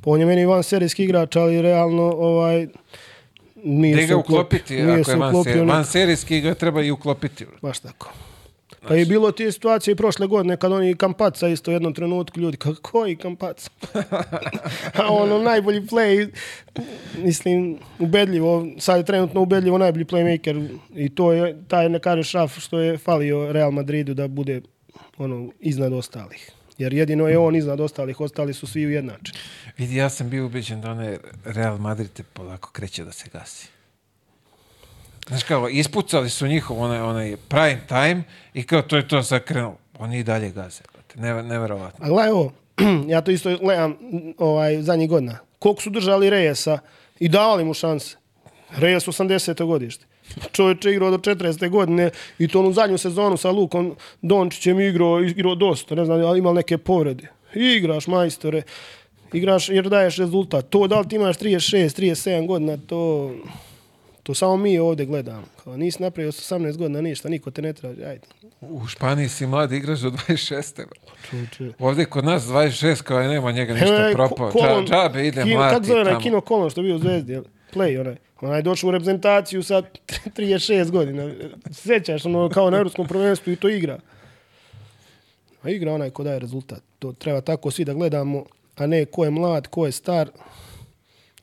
Pa 0.00 0.10
on 0.10 0.20
je 0.20 0.26
meni 0.26 0.46
van 0.46 0.62
serijski 0.62 1.04
igrač, 1.04 1.36
ali 1.36 1.62
realno 1.62 2.02
ovaj 2.02 2.66
nije 3.56 3.94
gde 3.94 4.06
ga 4.06 4.16
uklopiti, 4.16 4.74
nije 4.74 5.00
ako 5.00 5.10
je 5.10 5.16
van, 5.16 5.28
uklopio 5.28 5.52
ser, 5.52 5.54
nikako. 5.54 5.72
van 5.72 5.84
serijski 5.86 6.40
ga 6.40 6.54
treba 6.54 6.82
i 6.82 6.90
uklopiti. 6.90 7.46
Baš 7.62 7.78
tako. 7.78 8.12
Pa 8.88 8.94
je 8.94 9.06
bilo 9.06 9.32
ti 9.32 9.52
situacije 9.52 9.92
i 9.92 9.96
prošle 9.96 10.26
godine 10.26 10.56
kad 10.56 10.72
oni 10.72 10.96
Kampaca 10.96 11.48
isto 11.48 11.70
u 11.70 11.74
jednom 11.74 11.94
trenutku 11.94 12.40
ljudi 12.40 12.56
kako 12.56 12.82
koji 12.82 13.16
Kampaca? 13.16 13.70
A 15.02 15.08
ono 15.08 15.38
najbolji 15.38 15.80
play 15.80 16.30
mislim 17.18 17.78
ubedljivo, 17.98 18.66
sad 18.78 18.96
je 18.96 19.04
trenutno 19.04 19.40
ubedljivo 19.40 19.78
najbolji 19.78 20.04
playmaker 20.04 20.78
i 20.94 21.08
to 21.08 21.32
je 21.32 21.56
taj 21.68 21.88
ne 21.88 21.98
kaže 21.98 22.22
šaf 22.22 22.58
što 22.58 22.78
je 22.78 22.98
falio 22.98 23.52
Real 23.52 23.70
Madridu 23.70 24.14
da 24.14 24.28
bude 24.28 24.60
ono 25.18 25.52
iznad 25.60 25.92
ostalih. 25.92 26.50
Jer 26.78 26.92
jedino 26.92 27.28
je 27.28 27.38
on 27.38 27.56
iznad 27.56 27.80
ostalih, 27.80 28.20
ostali 28.20 28.54
su 28.54 28.66
svi 28.66 28.86
ujednačeni. 28.86 29.38
Vidi, 29.78 29.96
ja 29.96 30.10
sam 30.10 30.30
bio 30.30 30.46
ubeđen 30.46 30.80
da 30.80 30.90
onaj 30.90 31.18
Real 31.44 31.78
Madrid 31.78 32.10
te 32.12 32.22
polako 32.22 32.70
kreće 32.72 33.04
da 33.04 33.12
se 33.12 33.30
gasi. 33.32 33.77
Znaš 35.28 35.42
kao, 35.42 35.68
ispucali 35.68 36.30
su 36.30 36.46
njihov 36.46 36.82
onaj, 36.82 37.00
onaj 37.00 37.36
prime 37.48 37.80
time 37.88 38.22
i 38.54 38.62
kao 38.62 38.82
to 38.82 38.96
je 38.96 39.08
to 39.08 39.22
sad. 39.22 39.42
Oni 39.98 40.18
i 40.18 40.24
dalje 40.24 40.50
gaze. 40.50 40.82
Ne, 41.14 41.42
neverovatno. 41.42 42.04
A 42.04 42.08
gledaj 42.08 42.30
ovo, 42.30 42.52
ja 43.12 43.20
to 43.20 43.30
isto 43.30 43.58
gledam 43.58 43.96
ovaj, 44.38 44.82
zadnjih 44.82 45.08
godina. 45.08 45.38
Koliko 45.58 45.82
su 45.82 45.90
držali 45.90 46.30
Reyesa 46.30 46.78
i 47.18 47.28
davali 47.28 47.64
mu 47.64 47.74
šanse. 47.74 48.16
Reyes 48.76 49.08
80. 49.08 49.66
godište. 49.66 50.06
Čovječ 50.52 50.84
je 50.84 50.92
igrao 50.92 51.10
do 51.10 51.18
40. 51.18 51.68
godine 51.68 52.10
i 52.38 52.48
to 52.48 52.60
onu 52.60 52.72
zadnju 52.72 52.98
sezonu 52.98 53.36
sa 53.36 53.50
Lukom 53.50 53.96
Dončićem 54.22 54.80
igrao, 54.80 55.20
igrao 55.20 55.54
dosta, 55.54 55.94
ne 55.94 56.04
znam, 56.04 56.24
ali 56.24 56.38
imao 56.38 56.52
neke 56.52 56.78
povrede. 56.78 57.28
Igraš, 57.54 58.06
majstore, 58.06 58.62
igraš 59.32 59.68
jer 59.68 59.88
daješ 59.88 60.16
rezultat. 60.16 60.68
To 60.68 60.86
da 60.86 61.00
li 61.00 61.08
ti 61.08 61.16
imaš 61.16 61.38
36, 61.38 62.00
37 62.00 62.46
godina, 62.46 62.76
to, 62.76 63.32
to 64.28 64.34
samo 64.34 64.56
mi 64.56 64.78
ovdje 64.78 65.06
gledamo. 65.06 65.42
Kao, 65.64 65.76
nisi 65.76 66.02
napravio 66.02 66.32
s 66.32 66.52
18 66.52 66.76
godina 66.76 67.00
ništa, 67.00 67.28
niko 67.28 67.50
te 67.50 67.62
ne 67.62 67.72
traži, 67.72 68.04
ajde. 68.04 68.26
U 68.60 68.86
Španiji 68.86 69.28
si 69.28 69.46
mlad 69.46 69.72
igraš 69.72 70.00
do 70.00 70.10
26. 70.10 70.76
brate. 70.76 71.10
Čovječe. 71.30 71.72
Ovdje 71.78 72.04
kod 72.04 72.24
nas 72.24 72.42
26 72.44 73.02
kao 73.02 73.20
je 73.20 73.28
nema 73.28 73.52
njega 73.52 73.72
ništa 73.72 73.86
Evo, 73.98 74.12
propao. 74.14 74.50
Ko- 74.50 74.58
Kolon- 74.58 74.86
Dža, 74.86 74.94
džabe 74.94 75.26
ide 75.26 75.42
Kino- 75.42 75.56
mlati 75.56 75.74
Kako 75.74 75.86
zove 75.86 76.00
onaj. 76.00 76.18
Kino 76.18 76.40
Kolon 76.40 76.70
što 76.70 76.80
je 76.80 76.84
bio 76.84 76.96
u 76.96 76.98
Zvezdi? 76.98 77.32
jel? 77.32 77.42
Play 77.74 78.00
onaj. 78.00 78.16
Onaj 78.40 78.58
je 78.58 78.62
došao 78.62 78.88
u 78.88 78.92
reprezentaciju 78.92 79.62
sa 79.62 79.82
36 80.26 80.90
godina. 80.90 81.30
Sjećaš 81.72 82.24
ono 82.24 82.48
kao 82.48 82.70
na 82.70 82.76
Europskom 82.76 83.06
prvenstvu 83.06 83.52
i 83.52 83.56
to 83.56 83.68
igra. 83.68 83.98
A 85.62 85.70
igra 85.70 85.92
onaj 85.92 86.10
ko 86.10 86.24
daje 86.24 86.38
rezultat. 86.38 86.82
To 86.98 87.12
treba 87.12 87.40
tako 87.40 87.70
svi 87.70 87.84
da 87.84 87.94
gledamo, 87.94 88.44
a 88.76 88.86
ne 88.86 89.04
ko 89.04 89.24
je 89.24 89.30
mlad, 89.30 89.66
ko 89.66 89.86
je 89.86 89.92
star. 89.92 90.28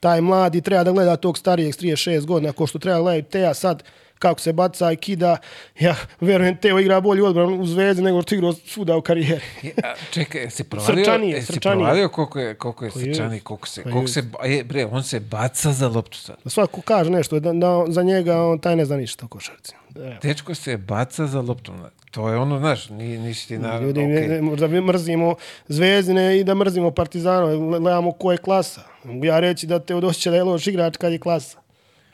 Taj 0.05 0.21
mladi 0.21 0.61
treba 0.61 0.83
da 0.83 0.91
gleda 0.91 1.15
tog 1.15 1.37
starijeg 1.37 1.73
s 1.73 1.77
36 1.77 2.25
godina, 2.25 2.51
ko 2.51 2.67
što 2.67 2.79
treba 2.79 2.99
gledati 2.99 3.31
Teja 3.31 3.53
sad 3.53 3.83
kako 4.19 4.41
se 4.41 4.53
baca 4.53 4.91
i 4.91 4.95
kida. 4.95 5.37
Ja 5.79 5.95
verujem 6.21 6.57
Teo 6.57 6.79
igra 6.79 7.01
bolji 7.01 7.21
odbran 7.21 7.61
u 7.61 7.65
Zvezdi 7.65 8.01
nego 8.01 8.21
što 8.21 8.35
igrao 8.35 8.53
svuda 8.53 8.97
u 8.97 9.01
karijeri. 9.01 9.41
Ja, 9.63 9.95
čekaj, 10.11 10.41
jesi 10.41 10.63
provalio, 10.63 10.95
Srčanije, 10.95 11.35
jesi 11.35 11.53
srčanije. 11.53 11.85
provalio 11.85 12.09
koliko 12.09 12.39
je, 12.39 12.55
koliko 12.55 12.85
je 12.85 12.91
Pa 12.91 12.99
srčani, 12.99 13.39
koliko 13.39 13.67
se, 13.67 13.83
Pa 13.83 13.89
koliko 13.89 14.07
se, 14.07 14.23
je, 14.45 14.63
bre, 14.63 14.85
on 14.85 15.03
se 15.03 15.19
baca 15.19 15.71
za 15.71 15.87
loptu 15.87 16.17
sad. 16.17 16.35
Da 16.43 16.49
svako 16.49 16.81
kaže 16.81 17.09
nešto, 17.09 17.39
da, 17.39 17.53
da 17.53 17.85
za 17.87 18.03
njega 18.03 18.41
on 18.41 18.59
taj 18.59 18.75
ne 18.75 18.85
zna 18.85 18.97
ništa 18.97 19.25
o 19.25 19.29
košarci. 19.29 19.73
Evo. 19.95 20.15
Dečko 20.21 20.55
se 20.55 20.77
baca 20.77 21.27
za 21.27 21.41
loptu. 21.41 21.71
To 22.11 22.29
je 22.29 22.37
ono, 22.37 22.59
znaš, 22.59 22.89
ni, 22.89 23.17
nisi 23.17 23.47
ti 23.47 23.57
na... 23.57 23.79
Ljudi, 23.79 24.05
ne, 24.05 24.41
možda 24.41 24.67
mi 24.67 24.81
mrzimo 24.81 25.35
Zvezdine 25.67 26.39
i 26.39 26.43
da 26.43 26.55
mrzimo 26.55 26.91
Partizano, 26.91 27.57
gledamo 27.79 28.11
ko 28.11 28.31
je 28.31 28.37
klasa. 28.37 28.81
Mogu 29.03 29.25
ja 29.25 29.39
reći 29.39 29.67
da 29.67 29.79
te 29.79 29.95
odosjeća 29.95 30.29
da 30.29 30.35
je 30.35 30.43
loš 30.43 30.67
igrač 30.67 30.97
kad 30.97 31.11
je 31.11 31.19
klasa. 31.19 31.64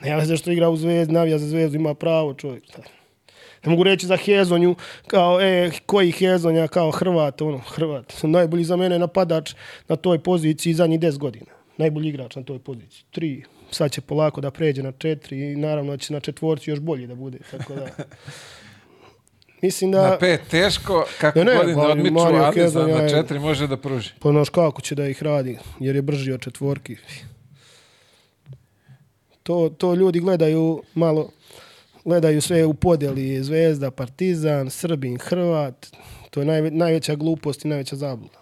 Ne 0.04 0.16
veze 0.16 0.38
što 0.38 0.52
igra 0.52 0.70
u 0.70 0.78
Zvezdi, 0.78 1.14
navija 1.14 1.38
za 1.38 1.48
Zvezdu, 1.48 1.76
ima 1.76 1.94
pravo 1.94 2.34
čovjek. 2.34 2.64
Ne 3.66 3.70
mogu 3.70 3.84
reći 3.84 4.08
za 4.08 4.18
Hezonju, 4.18 4.76
kao, 5.08 5.42
e, 5.42 5.72
koji 5.86 6.12
Hezonja, 6.12 6.68
kao 6.68 6.92
Hrvat, 6.92 7.42
ono, 7.42 7.58
Hrvat. 7.58 8.14
Najbolji 8.24 8.64
za 8.64 8.76
mene 8.76 9.00
napadač 9.00 9.54
na 9.88 9.96
toj 9.96 10.20
poziciji 10.20 10.74
zadnjih 10.74 11.00
10 11.00 11.18
godina. 11.18 11.46
Najbolji 11.78 12.10
igrač 12.10 12.36
na 12.36 12.44
toj 12.44 12.60
poziciji. 12.60 13.04
Tri. 13.12 13.44
Sad 13.72 13.92
će 13.92 14.02
polako 14.02 14.42
da 14.42 14.52
pređe 14.52 14.84
na 14.84 14.92
četiri 14.92 15.52
i 15.52 15.56
naravno 15.56 15.92
da 15.92 15.98
će 15.98 16.14
na 16.14 16.20
četvorci 16.20 16.70
još 16.70 16.80
bolje 16.80 17.08
da 17.08 17.16
bude. 17.16 17.38
Tako 17.52 17.74
da... 17.76 17.88
Mislim 19.62 19.92
da... 19.92 20.10
Na 20.10 20.18
pet 20.18 20.42
teško, 20.50 21.06
kako 21.20 21.40
Ne, 21.40 21.46
ne, 21.46 21.56
godine 21.56 21.76
Mario- 21.78 21.92
odmiču, 21.92 22.14
Mario 22.14 22.44
ali 22.44 22.56
Kezonja 22.56 23.02
na 23.02 23.10
četiri 23.10 23.40
može 23.40 23.68
da 23.68 23.78
pruži. 23.78 24.10
Pa 24.20 24.30
znaš 24.32 24.50
kako 24.50 24.82
će 24.82 24.96
da 24.96 25.08
ih 25.08 25.24
radi, 25.24 25.58
jer 25.80 25.96
je 25.96 26.02
brži 26.02 26.32
od 26.32 26.42
četvorki. 26.42 26.96
To, 29.44 29.70
to 29.78 29.96
ljudi 29.96 30.20
gledaju 30.20 30.84
malo, 30.94 31.30
gledaju 32.06 32.42
sve 32.42 32.66
u 32.66 32.74
podeli 32.74 33.44
Zvezda, 33.44 33.92
Partizan, 33.92 34.70
Srbin, 34.70 35.18
Hrvat. 35.18 35.88
To 36.30 36.40
je 36.40 36.46
najve, 36.46 36.72
najveća 36.72 37.16
glupost 37.16 37.66
i 37.66 37.68
najveća 37.68 37.96
zabluda. 37.96 38.42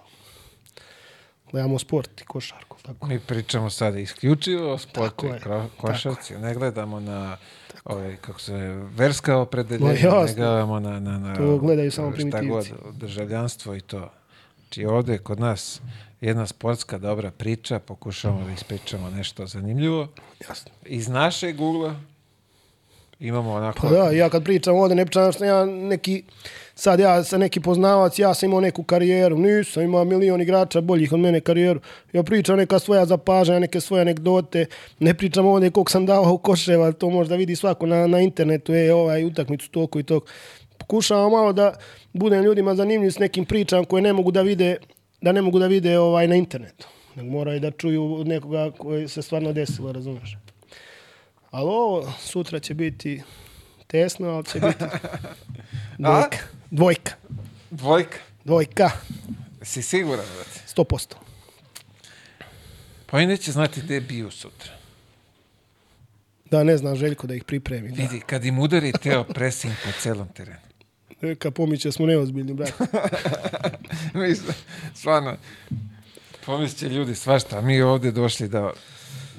Gledamo 1.52 1.80
sport 1.80 2.22
i 2.22 2.26
košarku. 2.26 2.78
Tako. 2.82 3.08
Mi 3.08 3.20
pričamo 3.20 3.70
sad 3.70 3.98
isključivo 3.98 4.74
o 4.74 4.78
sportu 4.78 5.26
i 5.26 5.32
košarci. 5.78 6.38
Ne 6.38 6.54
gledamo 6.54 7.00
na 7.00 7.38
ovaj, 7.86 8.16
kako 8.16 8.40
se 8.40 8.54
verska 8.96 9.38
opredeljenja, 9.38 9.94
ne 9.94 10.00
jasno. 10.02 10.36
gledamo 10.36 10.80
na, 10.80 11.00
na, 11.00 11.20
na 11.20 11.36
To 11.36 11.58
gledaju 11.58 11.92
samo 11.92 12.16
šta 12.16 12.42
god, 12.42 12.68
državljanstvo 12.94 13.76
i 13.76 13.82
to. 13.82 14.12
Znači 14.58 14.86
ovdje 14.86 15.18
kod 15.18 15.40
nas 15.40 15.82
jedna 16.22 16.48
sportska 16.48 16.98
dobra 16.98 17.32
priča, 17.32 17.80
pokušamo 17.80 18.46
da 18.46 18.52
ispričamo 18.52 19.10
nešto 19.10 19.46
zanimljivo. 19.48 20.08
Jasno. 20.48 20.72
Iz 20.86 21.08
našeg 21.08 21.62
ugla 21.62 21.96
imamo 23.20 23.54
onako... 23.54 23.88
Pa 23.88 23.94
da, 23.94 24.10
ja 24.10 24.30
kad 24.30 24.44
pričam 24.44 24.76
ovdje, 24.76 24.96
ne 24.96 25.06
pričam 25.06 25.32
što 25.32 25.46
ja 25.46 25.66
neki, 25.66 26.24
sad 26.76 27.00
ja 27.00 27.24
sam 27.24 27.40
neki 27.40 27.60
poznavac, 27.60 28.20
ja 28.20 28.34
sam 28.34 28.50
imao 28.50 28.62
neku 28.62 28.84
karijeru, 28.84 29.38
nisam 29.38 29.84
imao 29.84 30.04
milion 30.04 30.42
igrača 30.42 30.82
boljih 30.82 31.14
od 31.14 31.20
mene 31.20 31.42
karijeru. 31.42 31.80
Ja 32.14 32.24
pričam 32.24 32.58
neka 32.58 32.80
svoja 32.80 33.06
zapažanja, 33.06 33.60
neke 33.60 33.82
svoje 33.82 34.02
anegdote, 34.02 34.66
ne 35.00 35.14
pričam 35.14 35.46
ovdje 35.46 35.72
koliko 35.72 35.92
sam 35.92 36.06
dao 36.06 36.34
u 36.34 36.38
koševa, 36.38 36.92
to 36.92 37.10
možda 37.10 37.36
vidi 37.36 37.56
svako 37.56 37.86
na, 37.86 38.08
na 38.08 38.20
internetu, 38.20 38.74
je 38.74 38.94
ovaj 38.94 39.26
utakmicu 39.26 39.72
toliko 39.72 40.00
i 40.00 40.04
toliko. 40.04 40.28
Pokušavam 40.78 41.32
malo 41.32 41.54
da 41.54 41.74
budem 42.14 42.44
ljudima 42.44 42.76
zanimljiv 42.76 43.12
s 43.12 43.20
nekim 43.20 43.46
pričama 43.46 43.86
koje 43.86 44.02
ne 44.02 44.14
mogu 44.14 44.32
da 44.32 44.42
vide, 44.42 44.78
da 45.22 45.32
ne 45.32 45.42
mogu 45.42 45.60
da 45.60 45.68
vide 45.68 46.00
ovaj 46.00 46.28
na 46.28 46.36
internetu. 46.36 46.88
Nego 47.20 47.32
moraju 47.32 47.60
da 47.60 47.72
čuju 47.72 48.24
nekoga 48.26 48.72
koji 48.78 49.08
se 49.08 49.22
stvarno 49.22 49.54
desilo, 49.54 49.92
razumiješ? 49.92 50.38
Ali 51.52 51.70
ovo 51.70 52.14
sutra 52.20 52.60
će 52.60 52.74
biti 52.74 53.22
tesno, 53.88 54.30
ali 54.30 54.46
će 54.46 54.60
biti 54.60 54.84
dvojka. 55.98 56.38
Dvojka. 56.72 57.12
Dvojka. 57.72 58.18
Dvojka. 58.44 58.90
Si 59.62 59.82
siguran, 59.82 60.26
brate? 60.36 60.60
100%. 60.76 61.14
Pa 63.06 63.18
oni 63.18 63.28
neće 63.28 63.52
znati 63.52 63.82
gde 63.82 64.02
biju 64.02 64.32
sutra. 64.32 64.72
Da, 66.52 66.64
ne 66.64 66.78
znam 66.78 66.96
Željko 66.96 67.28
da 67.28 67.36
ih 67.36 67.44
pripremi. 67.44 67.90
Da. 67.90 68.02
Vidi, 68.04 68.20
kad 68.20 68.46
im 68.46 68.60
udari 68.60 68.92
teo 68.92 69.24
pressing 69.24 69.74
po 69.86 69.92
celom 70.02 70.28
terenu. 70.28 70.60
Neka 71.22 71.52
pomiće 71.52 71.92
smo 71.92 72.06
neozbiljni, 72.06 72.54
brate. 72.54 72.74
Mislim, 74.28 74.54
stvarno, 74.96 75.38
pomislit 76.46 76.80
će 76.80 76.90
ljudi 76.90 77.16
svašta, 77.16 77.62
mi 77.62 77.82
ovdje 77.82 78.12
došli 78.12 78.48
da, 78.48 78.72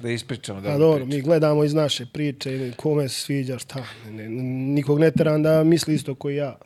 da 0.02 0.10
ispričamo. 0.10 0.60
Da 0.60 0.78
dobro, 0.78 1.06
mi 1.06 1.20
gledamo 1.20 1.64
iz 1.64 1.74
naše 1.74 2.06
priče, 2.06 2.72
kome 2.72 3.08
se 3.08 3.20
sviđa, 3.20 3.58
šta. 3.58 3.78
Ne, 4.06 4.28
nikog 4.74 5.00
ne 5.00 5.10
teram 5.10 5.42
da 5.42 5.64
misli 5.64 5.94
isto 5.94 6.14
koji 6.14 6.36
ja. 6.36 6.58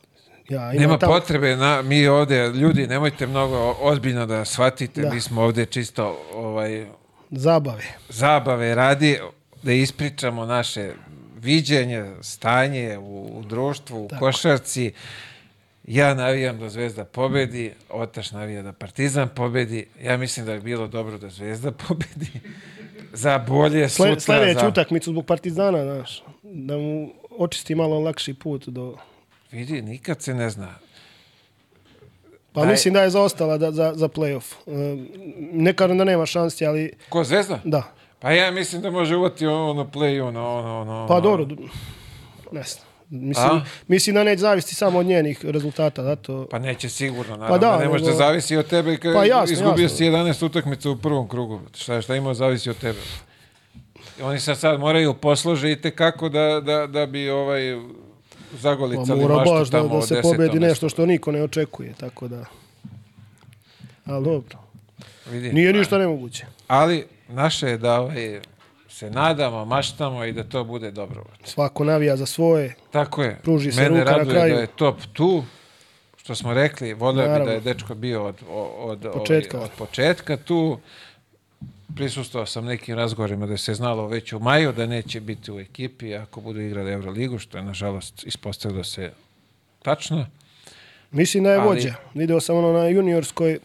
Ja 0.48 0.72
Nema 0.72 0.98
tamo- 0.98 1.12
potrebe, 1.12 1.56
na, 1.56 1.82
mi 1.82 2.06
ovdje, 2.06 2.48
ljudi, 2.48 2.86
nemojte 2.86 3.26
mnogo 3.26 3.76
ozbiljno 3.80 4.26
da 4.26 4.44
shvatite, 4.44 5.00
Da. 5.02 5.10
mi 5.10 5.20
smo 5.20 5.42
ovdje 5.42 5.66
čisto 5.66 6.24
ovaj, 6.34 6.86
Zabave. 7.30 7.84
zabave 8.08 8.74
radi, 8.74 9.18
da 9.62 9.72
ispričamo 9.72 10.46
naše 10.46 10.92
viđenje, 11.36 12.04
stanje 12.22 12.98
u, 12.98 13.30
u 13.32 13.42
društvu, 13.42 14.04
u 14.04 14.08
košarci. 14.18 14.92
Ja 15.86 16.14
navijam 16.14 16.58
da 16.58 16.68
Zvezda 16.68 17.04
pobedi, 17.04 17.72
Otaš 17.90 18.30
navija 18.32 18.62
da 18.62 18.72
Partizan 18.72 19.28
pobedi. 19.36 19.86
Ja 20.02 20.16
mislim 20.16 20.46
da 20.46 20.52
je 20.52 20.60
bilo 20.60 20.86
dobro 20.86 21.18
da 21.18 21.28
Zvezda 21.28 21.72
pobedi. 21.88 22.26
za 23.12 23.38
bolje 23.38 23.88
sutra. 23.88 24.20
Sle, 24.20 24.20
sljedeću 24.20 24.60
za... 24.60 24.68
utakmicu 24.68 25.10
zbog 25.10 25.26
Partizana, 25.26 25.84
znaš. 25.84 26.22
Da 26.42 26.76
mu 26.76 27.10
očisti 27.38 27.74
malo 27.74 28.00
lakši 28.00 28.34
put 28.34 28.68
do... 28.68 28.96
Vidi, 29.52 29.82
nikad 29.82 30.22
se 30.22 30.34
ne 30.34 30.50
zna. 30.50 30.74
Pa 32.52 32.60
Daj. 32.60 32.70
mislim 32.70 32.94
da 32.94 33.02
je 33.02 33.10
zaostala 33.10 33.58
da, 33.58 33.72
za, 33.72 33.92
za 33.94 34.08
playoff. 34.08 34.54
E, 34.66 34.96
Ne 35.52 35.72
kažem 35.72 35.98
da 35.98 36.04
nema 36.04 36.26
šansi, 36.26 36.66
ali 36.66 36.92
Ko 37.08 37.24
Zvezda? 37.24 37.60
da. 37.64 37.82
Pa 38.18 38.32
ja 38.32 38.50
mislim 38.50 38.82
da 38.82 38.90
može 38.90 39.16
uvati 39.16 39.46
ono 39.46 39.84
play, 39.84 40.22
ono, 40.22 40.56
ono, 40.58 40.80
ono. 40.80 41.06
Pa 41.08 41.20
dobro, 41.20 41.46
ne 42.52 42.62
znam. 42.62 42.93
Mislim, 43.14 43.50
A? 43.50 43.64
mislim 43.88 44.14
da 44.14 44.24
neće 44.24 44.40
zavisiti 44.40 44.74
samo 44.74 44.98
od 44.98 45.06
njenih 45.06 45.44
rezultata, 45.44 46.02
zato... 46.02 46.46
Pa 46.50 46.58
neće 46.58 46.88
sigurno, 46.88 47.36
naravno. 47.36 47.58
da, 47.58 47.78
ne 47.78 47.88
može 47.88 48.04
da 48.04 48.10
nego- 48.10 48.18
zavisi 48.18 48.56
od 48.56 48.66
tebe. 48.66 48.96
Kad 48.96 49.14
Pa 49.14 49.24
jasno, 49.24 49.52
izgubio 49.52 49.82
jasno. 49.82 49.96
si 49.96 50.04
11 50.04 50.44
utakmica 50.44 50.90
u 50.90 50.96
prvom 50.96 51.28
krugu. 51.28 51.60
Šta, 51.76 52.02
šta 52.02 52.16
ima 52.16 52.34
zavisi 52.34 52.70
od 52.70 52.78
tebe. 52.78 52.98
Oni 54.22 54.40
sad 54.40 54.58
sad 54.58 54.80
moraju 54.80 55.14
posložiti 55.14 55.90
kako 55.90 56.28
da, 56.28 56.60
da, 56.60 56.86
da 56.86 57.06
bi 57.06 57.30
ovaj 57.30 57.60
Pa 58.52 58.56
zagolicali 58.58 59.24
maštu 59.24 59.50
baš 59.50 59.68
da, 59.68 59.78
tamo 59.78 59.88
da 59.88 59.96
od 59.96 60.08
se 60.08 60.22
pobedi 60.22 60.60
nešto 60.60 60.88
što 60.88 61.06
niko 61.06 61.32
ne 61.32 61.42
očekuje, 61.42 61.92
tako 62.00 62.28
da... 62.28 62.44
Ali 64.04 64.24
dobro. 64.24 64.58
Vidi. 65.30 65.52
Nije 65.52 65.72
ništa 65.72 65.98
nemoguće. 65.98 66.46
Ali 66.68 67.06
naše 67.28 67.66
je 67.68 67.78
da 67.78 68.00
ovaj, 68.00 68.40
se 68.94 69.10
nadamo, 69.10 69.64
maštamo 69.64 70.24
i 70.24 70.32
da 70.32 70.44
to 70.44 70.64
bude 70.64 70.90
dobro. 70.90 71.24
Svako 71.44 71.84
navija 71.84 72.16
za 72.16 72.26
svoje. 72.26 72.74
Tako 72.90 73.22
je. 73.22 73.38
Pruži 73.42 73.72
se 73.72 73.82
Mene 73.82 73.98
ruka 74.00 74.10
na 74.10 74.16
raduje 74.16 74.34
kraju. 74.34 74.54
da 74.54 74.60
je 74.60 74.66
top 74.66 74.96
tu. 75.12 75.44
što 76.16 76.34
smo 76.34 76.54
rekli, 76.54 76.94
volio 76.94 77.22
bi 77.28 77.44
da 77.44 77.50
je 77.52 77.60
dečko 77.60 77.94
bio 77.94 78.24
od, 78.24 78.36
od, 78.78 79.04
od, 79.04 79.12
Početka. 79.12 79.56
ovaj, 79.56 79.64
od 79.66 79.76
početka 79.78 80.36
tu. 80.36 80.78
Prisustvovao 81.96 82.46
sam 82.46 82.64
nekim 82.64 82.96
razgovorima 82.96 83.46
da 83.46 83.56
se 83.56 83.74
znalo 83.74 84.06
već 84.06 84.32
u 84.32 84.38
maju 84.38 84.72
da 84.72 84.86
neće 84.86 85.20
biti 85.20 85.52
u 85.52 85.60
ekipi 85.60 86.14
ako 86.14 86.40
budu 86.40 86.60
igrali 86.60 86.92
Euroligu, 86.92 87.38
što 87.38 87.58
je 87.58 87.64
nažalost 87.64 88.24
ispostavilo 88.26 88.84
se 88.84 89.12
tačno. 89.82 90.26
Mislim 91.10 91.44
da 91.44 91.50
je 91.52 91.58
Ali- 91.58 91.66
vođa. 91.68 91.94
Video 92.14 92.40
sam 92.40 92.56
ono 92.56 92.72
na 92.72 92.88
juniorskoj 92.88 93.58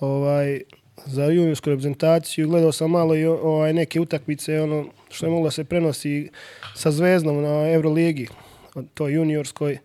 ovaj, 0.00 0.60
za 1.04 1.24
juniorsku 1.24 1.70
reprezentaciju, 1.70 2.48
gledao 2.48 2.72
sam 2.72 2.90
malo 2.90 3.16
i 3.16 3.24
ovaj, 3.24 3.72
neke 3.72 4.00
utakmice, 4.00 4.60
ono 4.60 4.86
što 5.10 5.26
je 5.26 5.30
moglo 5.30 5.46
da 5.46 5.50
se 5.50 5.64
prenosi 5.64 6.30
sa 6.74 6.90
Zvezdom 6.90 7.42
na 7.42 7.72
Euroligi, 7.72 8.28
o 8.74 8.82
toj 8.94 9.12
juniorskoj. 9.12 9.78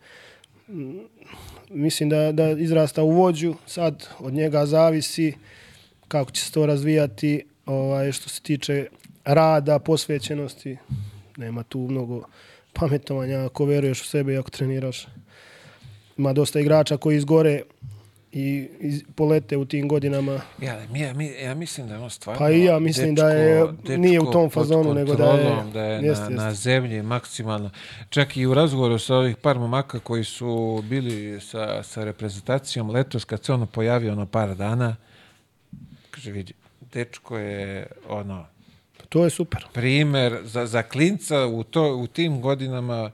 Mislim 1.70 2.10
da, 2.10 2.32
da 2.32 2.50
izrasta 2.50 3.04
u 3.04 3.12
vođu, 3.12 3.56
sad 3.68 4.08
od 4.20 4.34
njega 4.34 4.66
zavisi 4.66 5.34
kako 6.08 6.32
će 6.32 6.46
se 6.46 6.52
to 6.52 6.66
razvijati 6.66 7.44
ovaj, 7.66 8.12
što 8.12 8.30
se 8.30 8.42
tiče 8.42 8.88
rada, 9.26 9.80
posvećenosti. 9.80 10.78
Nema 11.38 11.64
tu 11.64 11.80
mnogo 11.80 12.24
pametovanja 12.74 13.46
ako 13.46 13.66
veruješ 13.66 14.02
u 14.02 14.06
sebe 14.06 14.34
i 14.34 14.38
ako 14.38 14.50
treniraš. 14.50 15.08
Ima 16.18 16.34
dosta 16.34 16.60
igrača 16.60 16.98
koji 16.98 17.18
izgore 17.18 17.62
i 18.34 18.68
iz, 18.80 19.04
polete 19.16 19.58
u 19.58 19.66
tim 19.66 19.88
godinama. 19.88 20.42
Ja, 20.62 20.74
ja, 20.96 21.14
ja 21.44 21.54
mislim 21.56 21.88
da 21.88 21.94
je 21.94 22.00
on 22.00 22.10
stvarno... 22.10 22.40
Pa 22.40 22.52
i 22.52 22.64
ja 22.64 22.80
mislim 22.80 23.16
da 23.16 23.30
je- 23.30 23.68
nije 23.88 24.20
u 24.20 24.32
tom 24.32 24.50
fazonu, 24.50 24.94
nego 24.94 25.16
da 25.16 25.26
je- 25.26 25.64
da 25.74 25.82
je 25.82 26.02
jeste, 26.02 26.24
na, 26.24 26.30
na 26.36 26.48
jeste. 26.48 26.62
zemlji 26.62 27.02
maksimalno. 27.02 27.70
Čak 28.10 28.38
i 28.38 28.46
u 28.46 28.54
razgovoru 28.54 29.00
sa 29.00 29.16
ovih 29.16 29.36
par 29.38 29.60
momaka 29.60 30.00
koji 30.00 30.24
su 30.24 30.50
bili 30.84 31.42
sa, 31.42 31.84
sa 31.84 32.04
reprezentacijom 32.04 32.90
letos, 32.90 33.26
kad 33.26 33.44
se 33.44 33.54
ono 33.54 33.66
pojavio 33.66 34.12
ono 34.12 34.26
par 34.26 34.56
dana, 34.56 34.96
kaže, 36.12 36.32
vidi, 36.32 36.54
dečko 36.94 37.38
je 37.38 37.88
ono, 38.10 38.46
Pa 38.98 39.06
to 39.06 39.24
je 39.24 39.30
super. 39.30 39.66
primer 39.74 40.38
za, 40.44 40.66
za 40.66 40.84
klinca 40.84 41.46
u, 41.46 41.64
to, 41.64 41.96
u 41.96 42.08
tim 42.08 42.42
godinama, 42.42 43.12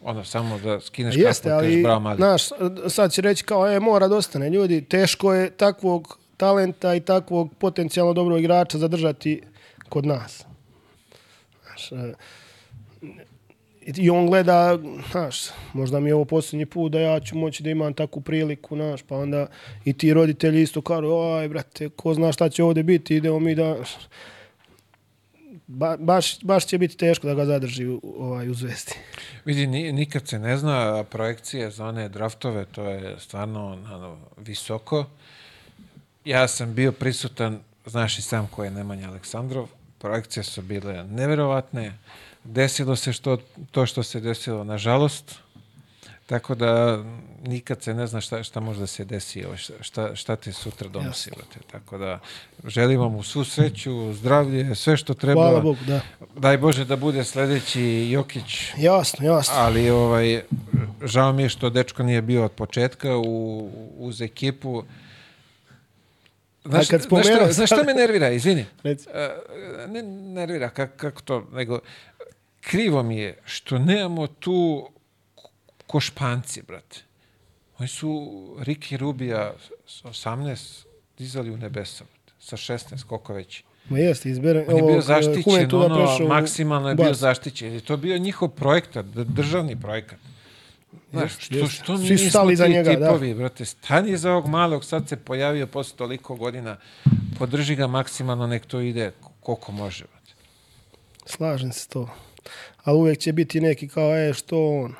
ono, 0.00 0.24
samo 0.24 0.58
da 0.58 0.80
skineš 0.80 1.16
Jeste, 1.16 1.48
kapu 1.48 1.54
ali, 1.54 1.82
bravo 1.82 2.00
mali. 2.00 2.16
znaš, 2.16 2.42
sad 2.88 3.12
će 3.12 3.22
reći 3.22 3.44
kao, 3.44 3.68
e, 3.68 3.80
mora 3.80 4.08
da 4.08 4.16
ostane. 4.16 4.50
Ljudi, 4.50 4.84
teško 4.84 5.34
je 5.34 5.50
takvog 5.50 6.18
talenta 6.36 6.94
i 6.94 7.00
takvog 7.00 7.54
potencijalno 7.58 8.12
dobrog 8.12 8.40
igrača 8.40 8.78
zadržati 8.78 9.42
kod 9.88 10.06
nas. 10.06 10.44
Znaš, 11.64 11.92
e, 11.92 12.14
I 13.86 14.10
on 14.10 14.26
gleda, 14.26 14.78
znaš, 15.10 15.36
možda 15.72 16.00
mi 16.00 16.10
je 16.10 16.14
ovo 16.14 16.24
posljednji 16.24 16.66
put 16.66 16.92
da 16.92 17.00
ja 17.00 17.20
ću 17.20 17.36
moći 17.36 17.62
da 17.62 17.70
imam 17.70 17.94
takvu 17.94 18.20
priliku, 18.20 18.76
znaš, 18.76 19.02
pa 19.02 19.16
onda 19.16 19.46
i 19.84 19.92
ti 19.92 20.14
roditelji 20.14 20.62
isto 20.62 20.82
kažu, 20.82 21.08
oj, 21.08 21.48
brate, 21.48 21.88
ko 21.88 22.14
zna 22.14 22.32
šta 22.32 22.48
će 22.48 22.64
ovdje 22.64 22.82
biti, 22.82 23.16
idemo 23.16 23.38
mi 23.38 23.54
da... 23.54 23.76
Ba, 25.72 25.96
baš, 25.96 26.40
baš 26.42 26.66
će 26.66 26.78
biti 26.78 26.96
teško 26.96 27.26
da 27.26 27.34
ga 27.34 27.44
zadrži 27.46 27.86
u, 27.86 28.00
ovaj, 28.18 28.48
u 28.48 28.54
zvezdi. 28.54 28.92
Vidi, 29.44 29.66
ni, 29.66 29.92
nikad 29.92 30.28
se 30.28 30.38
ne 30.38 30.56
zna, 30.56 31.04
projekcije 31.04 31.70
za 31.70 31.86
one 31.86 32.08
draftove, 32.08 32.64
to 32.64 32.84
je 32.84 33.16
stvarno 33.20 33.66
ono, 33.94 34.18
visoko. 34.36 35.04
Ja 36.24 36.48
sam 36.48 36.74
bio 36.74 36.92
prisutan, 36.92 37.60
znaš 37.86 38.18
i 38.18 38.22
sam 38.22 38.46
ko 38.46 38.64
je 38.64 38.70
Nemanja 38.70 39.08
Aleksandrov, 39.08 39.68
projekcije 39.98 40.44
su 40.44 40.62
bile 40.62 41.04
neverovatne, 41.04 41.98
desilo 42.44 42.96
se 42.96 43.12
što, 43.12 43.38
to 43.70 43.86
što 43.86 44.02
se 44.02 44.20
desilo, 44.20 44.64
nažalost, 44.64 45.38
tako 46.30 46.54
da 46.54 47.02
nikad 47.46 47.82
se 47.82 47.94
ne 47.94 48.06
zna 48.06 48.20
šta, 48.20 48.42
šta 48.42 48.60
može 48.60 48.80
da 48.80 48.86
se 48.86 49.04
desi, 49.04 49.44
ovaj, 49.44 49.58
šta, 49.80 50.16
šta 50.16 50.36
ti 50.36 50.52
sutra 50.52 50.88
donosi. 50.88 51.30
brate. 51.30 51.58
Tako 51.70 51.98
da 51.98 52.18
želimo 52.64 53.08
mu 53.08 53.22
svu 53.22 53.44
sreću, 53.44 54.12
zdravlje, 54.12 54.74
sve 54.74 54.96
što 54.96 55.14
treba. 55.14 55.42
Hvala 55.42 55.60
Bogu, 55.60 55.78
da. 55.86 56.00
Daj 56.36 56.58
Bože 56.58 56.84
da 56.84 56.96
bude 56.96 57.24
sledeći 57.24 57.82
Jokić, 58.10 58.60
Jasno, 58.78 59.26
jasno. 59.26 59.54
ali 59.56 59.90
ovaj, 59.90 60.42
žao 61.02 61.32
mi 61.32 61.42
je 61.42 61.48
što 61.48 61.70
dečko 61.70 62.02
nije 62.02 62.22
bio 62.22 62.44
od 62.44 62.52
početka 62.52 63.16
u, 63.16 63.70
uz 63.98 64.20
ekipu. 64.20 64.82
Znaš, 66.64 66.88
kad 66.88 67.02
znaš, 67.02 67.26
šta, 67.26 67.52
znaš 67.52 67.68
šta 67.68 67.82
me 67.82 67.94
nervira, 67.94 68.30
izvini? 68.30 68.64
E, 68.84 68.96
ne 69.88 70.02
nervira, 70.02 70.68
kako, 70.68 70.96
kako 70.96 71.20
to, 71.20 71.46
nego 71.52 71.78
krivo 72.60 73.02
mi 73.02 73.18
je 73.18 73.38
što 73.44 73.78
nemamo 73.78 74.26
tu 74.26 74.88
ko- 75.90 76.00
španci, 76.00 76.62
brate. 76.62 76.96
Oni 77.78 77.88
su 77.88 78.08
Ricky 78.58 78.96
Rubija 78.96 79.52
s 79.86 80.04
18 80.04 80.84
dizali 81.18 81.50
u 81.50 81.56
nebesa, 81.56 82.04
brate. 82.04 82.32
sa 82.40 82.56
16, 82.56 83.04
koliko 83.04 83.34
već. 83.34 83.62
Ma 83.88 83.98
jeste, 83.98 84.30
izbere, 84.30 84.64
On 84.68 84.76
je 84.76 84.82
bio 84.82 84.98
e, 84.98 85.00
zaštićen, 85.00 85.42
Juventuda 85.46 85.84
ono, 85.84 85.94
prešao 85.94 86.28
maksimalno 86.28 86.88
je 86.88 86.94
bio 86.94 87.04
Barsu. 87.04 87.20
zaštićen. 87.20 87.76
I 87.76 87.80
to 87.80 87.92
je 87.92 87.96
bio 87.96 88.18
njihov 88.18 88.48
projekat, 88.48 89.06
državni 89.06 89.80
projekat. 89.80 90.18
Znaš, 91.10 91.38
što, 91.38 91.54
jeste. 91.54 91.74
što 91.76 91.96
mi 91.96 92.10
nismo 92.10 92.30
stali 92.30 92.56
ti 92.56 92.68
njega, 92.68 92.94
da. 92.96 93.06
tipovi, 93.06 93.34
brate, 93.34 93.64
stani 93.64 94.16
za 94.16 94.32
ovog 94.32 94.46
malog, 94.48 94.84
sad 94.84 95.08
se 95.08 95.16
pojavio 95.16 95.66
posle 95.66 95.96
toliko 95.96 96.34
godina, 96.34 96.76
podrži 97.38 97.74
ga 97.74 97.86
maksimalno, 97.86 98.46
nek 98.46 98.66
to 98.66 98.80
ide 98.80 99.12
koliko 99.40 99.72
može, 99.72 100.04
brate. 100.04 100.32
Slažem 101.26 101.72
se 101.72 101.88
to. 101.88 102.08
Ali 102.84 102.98
uvijek 102.98 103.18
će 103.18 103.32
biti 103.32 103.60
neki 103.60 103.88
kao, 103.88 104.16
e, 104.16 104.32
što 104.32 104.68
on? 104.68 104.94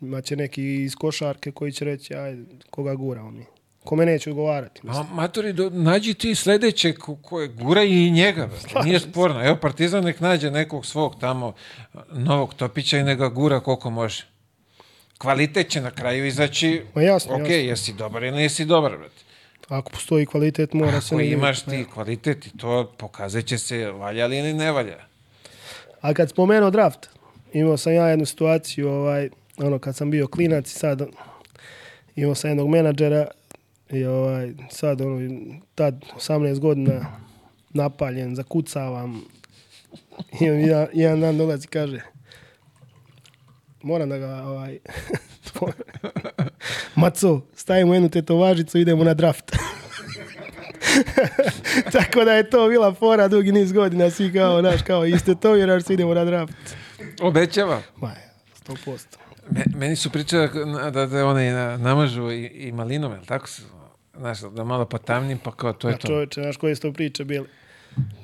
Imaće 0.00 0.36
neki 0.36 0.82
iz 0.82 0.94
košarke 0.94 1.52
koji 1.52 1.72
će 1.72 1.84
reći, 1.84 2.14
ajde, 2.14 2.42
koga 2.70 2.94
guramo 2.94 3.30
mi? 3.30 3.44
Kome 3.84 4.06
neće 4.06 4.30
odgovarati? 4.30 4.80
Ma, 4.82 5.06
matori, 5.12 5.52
do, 5.52 5.70
nađi 5.70 6.14
ti 6.14 6.34
sledeće 6.34 6.92
ko, 6.92 7.16
koje 7.16 7.48
gura 7.48 7.82
i 7.84 8.10
njega, 8.10 8.46
brate. 8.46 8.88
nije 8.88 9.00
sporno. 9.00 9.44
Evo, 9.44 9.56
Partizan 9.56 10.04
nek 10.04 10.20
nađe 10.20 10.50
nekog 10.50 10.86
svog 10.86 11.20
tamo 11.20 11.54
novog 12.12 12.54
topića 12.54 12.98
i 12.98 13.02
neka 13.04 13.28
gura 13.28 13.60
koliko 13.60 13.90
može. 13.90 14.26
Kvalitet 15.18 15.68
će 15.68 15.80
na 15.80 15.90
kraju 15.90 16.26
izaći, 16.26 16.82
Ma 16.94 17.02
jasno, 17.02 17.34
ok, 17.34 17.40
jasno. 17.40 17.54
jesi 17.54 17.92
dobar 17.92 18.22
ili 18.22 18.36
nisi 18.36 18.64
dobar, 18.64 18.96
brate. 18.98 19.24
Ako 19.68 19.90
postoji 19.90 20.26
kvalitet, 20.26 20.72
mora 20.72 21.00
se... 21.00 21.14
Ako 21.14 21.20
imaš 21.20 21.62
ti 21.62 21.84
kvalitet 21.94 22.46
i 22.46 22.58
to 22.58 22.92
pokazat 22.98 23.44
će 23.44 23.58
se 23.58 23.90
valja 23.90 24.26
li 24.26 24.38
ili 24.38 24.52
ne 24.52 24.72
valja. 24.72 24.96
A 26.00 26.14
kad 26.14 26.30
spomenuo 26.30 26.70
draft, 26.70 27.08
imao 27.52 27.76
sam 27.76 27.92
ja 27.94 28.08
jednu 28.08 28.26
situaciju, 28.26 28.88
ovaj, 28.88 29.30
ono, 29.62 29.78
kad 29.78 29.96
sam 29.96 30.10
bio 30.10 30.26
klinac 30.26 30.70
i 30.72 30.78
sad 30.78 31.02
imao 32.16 32.34
sam 32.34 32.50
jednog 32.50 32.68
menadžera 32.68 33.26
i 33.90 34.04
ovaj, 34.04 34.52
sad, 34.70 35.00
ono, 35.00 35.44
tad 35.74 36.04
18 36.16 36.58
godina 36.58 37.20
napaljen, 37.70 38.34
zakucavam 38.34 39.24
i 40.40 40.50
on 40.50 40.60
jedan, 40.60 40.86
jedan 40.92 41.20
dan 41.20 41.38
dolazi 41.38 41.64
i 41.64 41.68
kaže 41.68 42.00
moram 43.82 44.08
da 44.08 44.18
ga 44.18 44.42
ovaj, 44.46 44.78
Maco, 46.94 47.40
stavimo 47.54 47.94
jednu 47.94 48.08
tetovažicu 48.08 48.78
i 48.78 48.80
idemo 48.80 49.04
na 49.04 49.14
draft. 49.14 49.44
Tako 51.92 52.24
da 52.24 52.32
je 52.32 52.50
to 52.50 52.68
bila 52.68 52.94
fora 52.94 53.28
dugi 53.28 53.52
niz 53.52 53.72
godina, 53.72 54.10
svi 54.10 54.32
kao, 54.32 54.62
naš, 54.62 54.82
kao, 54.82 55.06
istetoviraš 55.06 55.82
se, 55.84 55.94
idemo 55.94 56.14
na 56.14 56.24
draft. 56.24 56.54
Obećava. 57.22 57.82
Ma, 57.96 58.14
100%. 58.66 59.29
Me, 59.48 59.64
meni 59.76 59.96
su 59.96 60.10
pričali 60.10 60.48
da, 60.74 60.90
da, 60.90 61.06
da 61.06 61.26
one 61.26 61.50
na- 61.52 61.76
namažu 61.76 62.30
i, 62.30 62.46
i 62.46 62.72
malinom, 62.72 63.12
jel 63.12 63.24
tako? 63.24 63.48
su? 63.48 63.62
Znaš, 64.16 64.40
da 64.40 64.64
malo 64.64 64.84
potamnim, 64.84 65.38
pa 65.38 65.52
kao 65.52 65.72
to 65.72 65.88
je 65.88 65.92
Ma 65.92 65.98
to. 65.98 66.06
čovječe, 66.08 66.42
znaš 66.42 66.56
koje 66.56 66.74
su 66.74 66.82
to 66.82 66.92
priče 66.92 67.24
bile? 67.24 67.46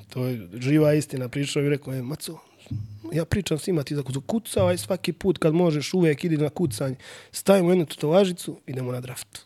To 0.09 0.25
je 0.25 0.47
živa 0.53 0.93
istina. 0.93 1.29
Pričao 1.29 1.63
i 1.63 1.69
rekao 1.69 1.93
je, 1.93 2.01
Maco, 2.01 2.37
ja 3.11 3.25
pričam 3.25 3.57
svima, 3.57 3.83
ti 3.83 3.95
zakucavaj 3.95 4.77
svaki 4.77 5.13
put 5.13 5.37
kad 5.37 5.53
možeš, 5.53 5.93
uvijek 5.93 6.23
idi 6.23 6.37
na 6.37 6.49
kucanje. 6.49 6.95
Stavimo 7.31 7.69
jednu 7.69 7.85
tetovažicu, 7.85 8.59
idemo 8.67 8.91
na 8.91 8.99
draft. 9.01 9.45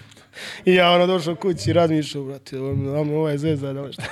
I 0.64 0.74
ja 0.74 0.90
ono 0.90 1.06
došao 1.06 1.34
kući 1.34 1.70
i 1.70 1.72
razmišljao, 1.72 2.24
brate, 2.24 2.60
ono, 2.60 2.90
ovo 2.96 3.28
je 3.28 3.38
zvezda, 3.38 3.72
da 3.72 3.92
šta. 3.92 4.02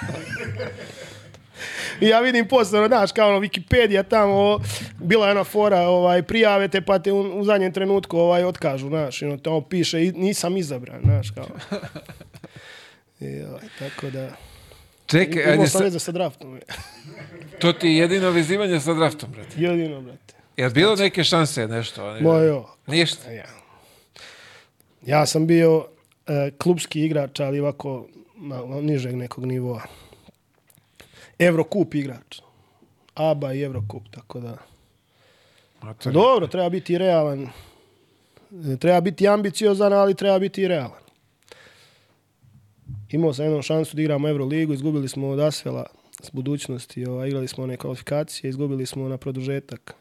I 2.00 2.06
ja 2.06 2.20
vidim 2.20 2.48
posle, 2.48 2.78
ono, 2.78 2.88
znaš, 2.88 3.12
kao 3.12 3.28
ono, 3.28 3.40
Wikipedia 3.40 4.04
tamo, 4.08 4.60
bila 4.98 5.26
je 5.26 5.32
ona 5.32 5.44
fora, 5.44 5.80
ovaj, 5.80 6.22
prijave 6.22 6.68
te, 6.68 6.80
pa 6.80 6.98
te 6.98 7.12
u, 7.12 7.40
u 7.40 7.44
zadnjem 7.44 7.72
trenutku 7.72 8.18
ovaj, 8.18 8.44
otkažu, 8.44 8.88
znaš, 8.88 9.22
ono, 9.22 9.36
tamo 9.36 9.60
piše, 9.60 9.98
nisam 9.98 10.56
izabran, 10.56 11.00
znaš, 11.04 11.30
kao. 11.30 11.46
I, 13.20 13.42
ovaj, 13.42 13.64
tako 13.78 14.10
da... 14.10 14.28
Čekaj, 15.06 15.42
Imao 15.42 15.52
ajde, 15.52 15.66
sam 15.66 15.78
sa, 15.78 15.84
veze 15.84 15.98
sa 15.98 16.12
draftom. 16.12 16.60
to 17.60 17.72
ti 17.72 17.88
je 17.88 17.96
jedino 17.96 18.30
vezivanje 18.30 18.80
sa 18.80 18.94
draftom, 18.94 19.30
brate. 19.32 19.54
Jedino, 19.56 20.00
brate. 20.00 20.34
Jel 20.56 20.70
bilo 20.70 20.96
neke 20.96 21.24
šanse, 21.24 21.68
nešto? 21.68 22.16
Ma 22.20 22.38
jo. 22.38 22.66
Ništa. 22.86 23.30
Ja. 23.30 23.46
ja 25.06 25.26
sam 25.26 25.46
bio 25.46 25.86
e, 26.26 26.50
klubski 26.58 27.04
igrač, 27.04 27.40
ali 27.40 27.60
ovako 27.60 28.06
malo 28.36 28.80
nižeg 28.80 29.16
nekog 29.16 29.46
nivoa. 29.46 29.82
Evrokup 31.40 31.94
igrač. 31.94 32.40
ABA 33.14 33.52
i 33.52 33.60
Evrokup, 33.60 34.02
tako 34.10 34.40
da... 34.40 34.56
Matori. 35.82 36.12
Dobro, 36.14 36.46
treba 36.46 36.68
biti 36.68 36.98
realan. 36.98 37.42
E, 38.64 38.76
Treba 38.76 39.00
biti 39.00 39.28
ambiciozan, 39.28 39.92
ali 39.92 40.14
treba 40.14 40.38
biti 40.38 40.62
i 40.62 40.68
realan. 40.68 41.00
Imao 43.10 43.34
sam 43.34 43.44
jednu 43.44 43.62
šansu 43.62 43.96
da 43.96 44.02
igramo 44.02 44.28
Euroligu, 44.28 44.72
izgubili 44.72 45.08
smo 45.08 45.28
od 45.28 45.40
Asvela 45.40 45.86
s 46.22 46.30
budućnosti, 46.30 47.06
ovaj, 47.06 47.28
igrali 47.28 47.48
smo 47.48 47.64
one 47.64 47.76
kvalifikacije, 47.76 48.48
izgubili 48.48 48.86
smo 48.86 49.08
na 49.08 49.16
produžetak. 49.16 49.94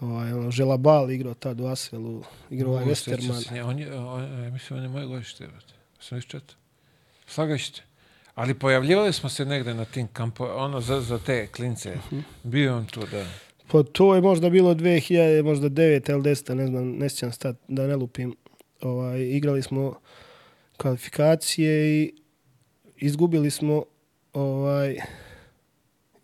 Ovaj, 0.00 0.32
ono, 0.32 0.50
Želabal 0.50 1.10
igrao 1.10 1.34
tad 1.34 1.60
u 1.60 1.66
Asvelu, 1.66 2.22
igrao 2.50 2.74
Westerman. 2.74 3.52
nje- 3.52 3.62
On 3.62 3.78
je, 3.78 3.94
on, 3.94 4.42
ja 4.44 4.50
mislim, 4.50 4.76
on 4.76 4.82
je 4.82 4.88
moje 4.88 5.06
godište. 5.06 5.46
brate. 5.46 5.74
84. 6.00 6.40
Slagaćete. 7.26 7.82
Ali 8.34 8.54
pojavljivali 8.54 9.12
smo 9.12 9.28
se 9.28 9.44
negde 9.44 9.74
na 9.74 9.84
tim 9.84 10.06
kampo, 10.06 10.44
ono 10.44 10.80
za, 10.80 11.00
za 11.00 11.18
te 11.18 11.46
klince. 11.46 11.96
Mhm. 11.96 12.18
Bio 12.42 12.64
je 12.64 12.72
on 12.72 12.86
tu, 12.86 13.00
da. 13.00 13.26
Pa 13.72 13.82
to 13.82 14.14
je 14.14 14.20
možda 14.20 14.50
bilo 14.50 14.74
2000, 14.74 15.42
možda 15.42 15.68
9 15.68 16.10
ili 16.10 16.22
10, 16.22 16.54
ne 16.54 16.66
znam, 16.66 16.92
ne 16.92 17.08
sjećam 17.08 17.32
stat, 17.32 17.56
da 17.68 17.86
ne 17.86 17.96
lupim. 17.96 18.36
Ovaj, 18.82 19.20
igrali 19.20 19.62
smo 19.62 19.94
kvalifikacije 20.76 22.02
i 22.02 22.12
izgubili 22.96 23.50
smo 23.50 23.84
ovaj, 24.32 24.96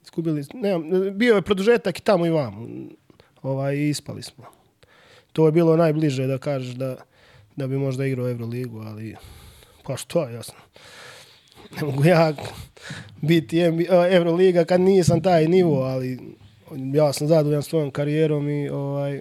izgubili, 0.02 0.44
ne, 0.54 0.78
bio 1.10 1.34
je 1.34 1.42
produžetak 1.42 1.98
i 1.98 2.02
tamo 2.02 2.26
i 2.26 2.30
vamo. 2.30 2.68
Ovaj, 3.42 3.76
ispali 3.76 4.22
smo. 4.22 4.44
To 5.32 5.46
je 5.46 5.52
bilo 5.52 5.76
najbliže 5.76 6.26
da 6.26 6.38
kažeš 6.38 6.74
da, 6.74 6.96
da 7.56 7.66
bi 7.66 7.78
možda 7.78 8.06
igrao 8.06 8.28
Euroligu, 8.28 8.80
ali 8.80 9.16
pa 9.84 9.96
što, 9.96 10.28
jasno. 10.28 10.58
Ne 11.76 11.86
mogu 11.86 12.04
ja 12.04 12.32
biti 13.20 13.70
NBA, 13.70 14.08
Euroliga 14.10 14.64
kad 14.64 14.80
nisam 14.80 15.22
taj 15.22 15.46
nivo, 15.46 15.82
ali 15.82 16.18
ja 16.94 17.12
sam 17.12 17.28
zadovoljan 17.28 17.62
svojom 17.62 17.90
karijerom 17.90 18.48
i 18.48 18.68
ovaj, 18.68 19.20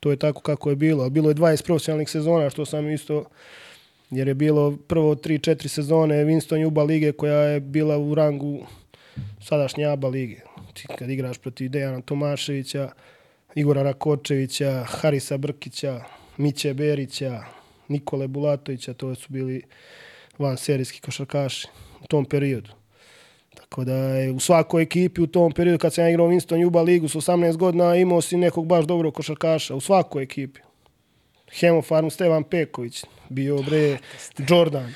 to 0.00 0.10
je 0.10 0.16
tako 0.16 0.40
kako 0.40 0.70
je 0.70 0.76
bilo. 0.76 1.10
Bilo 1.10 1.28
je 1.28 1.34
20 1.34 1.64
profesionalnih 1.64 2.10
sezona, 2.10 2.50
što 2.50 2.66
sam 2.66 2.90
isto, 2.90 3.24
jer 4.10 4.28
je 4.28 4.34
bilo 4.34 4.76
prvo 4.88 5.14
3-4 5.14 5.68
sezone 5.68 6.24
Winston 6.24 6.56
Juba 6.62 6.82
lige 6.82 7.12
koja 7.12 7.38
je 7.38 7.60
bila 7.60 7.98
u 7.98 8.14
rangu 8.14 8.66
sadašnje 9.40 9.84
ABA 9.84 10.08
lige. 10.08 10.40
Ti 10.74 10.86
kad 10.98 11.10
igraš 11.10 11.38
protiv 11.38 11.70
Dejana 11.70 12.00
Tomaševića, 12.00 12.90
Igora 13.54 13.82
Rakočevića, 13.82 14.84
Harisa 14.88 15.36
Brkića, 15.36 16.00
Miće 16.36 16.74
Berića, 16.74 17.40
Nikole 17.88 18.28
Bulatovića, 18.28 18.94
to 18.94 19.14
su 19.14 19.26
bili 19.28 19.62
van 20.42 20.56
serijski 20.56 21.00
košarkaši 21.00 21.68
u 22.00 22.06
tom 22.06 22.24
periodu. 22.24 22.70
Tako 23.54 23.84
da 23.84 23.94
je 23.94 24.30
u 24.30 24.40
svakoj 24.40 24.82
ekipi 24.82 25.20
u 25.20 25.26
tom 25.26 25.52
periodu 25.52 25.78
kad 25.78 25.94
sam 25.94 26.04
ja 26.04 26.10
igrao 26.10 26.28
Winston 26.28 26.56
Juba 26.56 26.82
ligu 26.82 27.08
s 27.08 27.14
18 27.14 27.56
godina 27.56 27.96
imao 27.96 28.20
si 28.20 28.36
nekog 28.36 28.66
baš 28.66 28.84
dobrog 28.84 29.14
košarkaša 29.14 29.74
u 29.74 29.80
svakoj 29.80 30.22
ekipi. 30.22 30.60
Hemofarm 31.50 32.10
Stevan 32.10 32.44
Peković, 32.44 33.04
bio 33.28 33.58
bre 33.58 33.98
Jordan. 34.40 34.94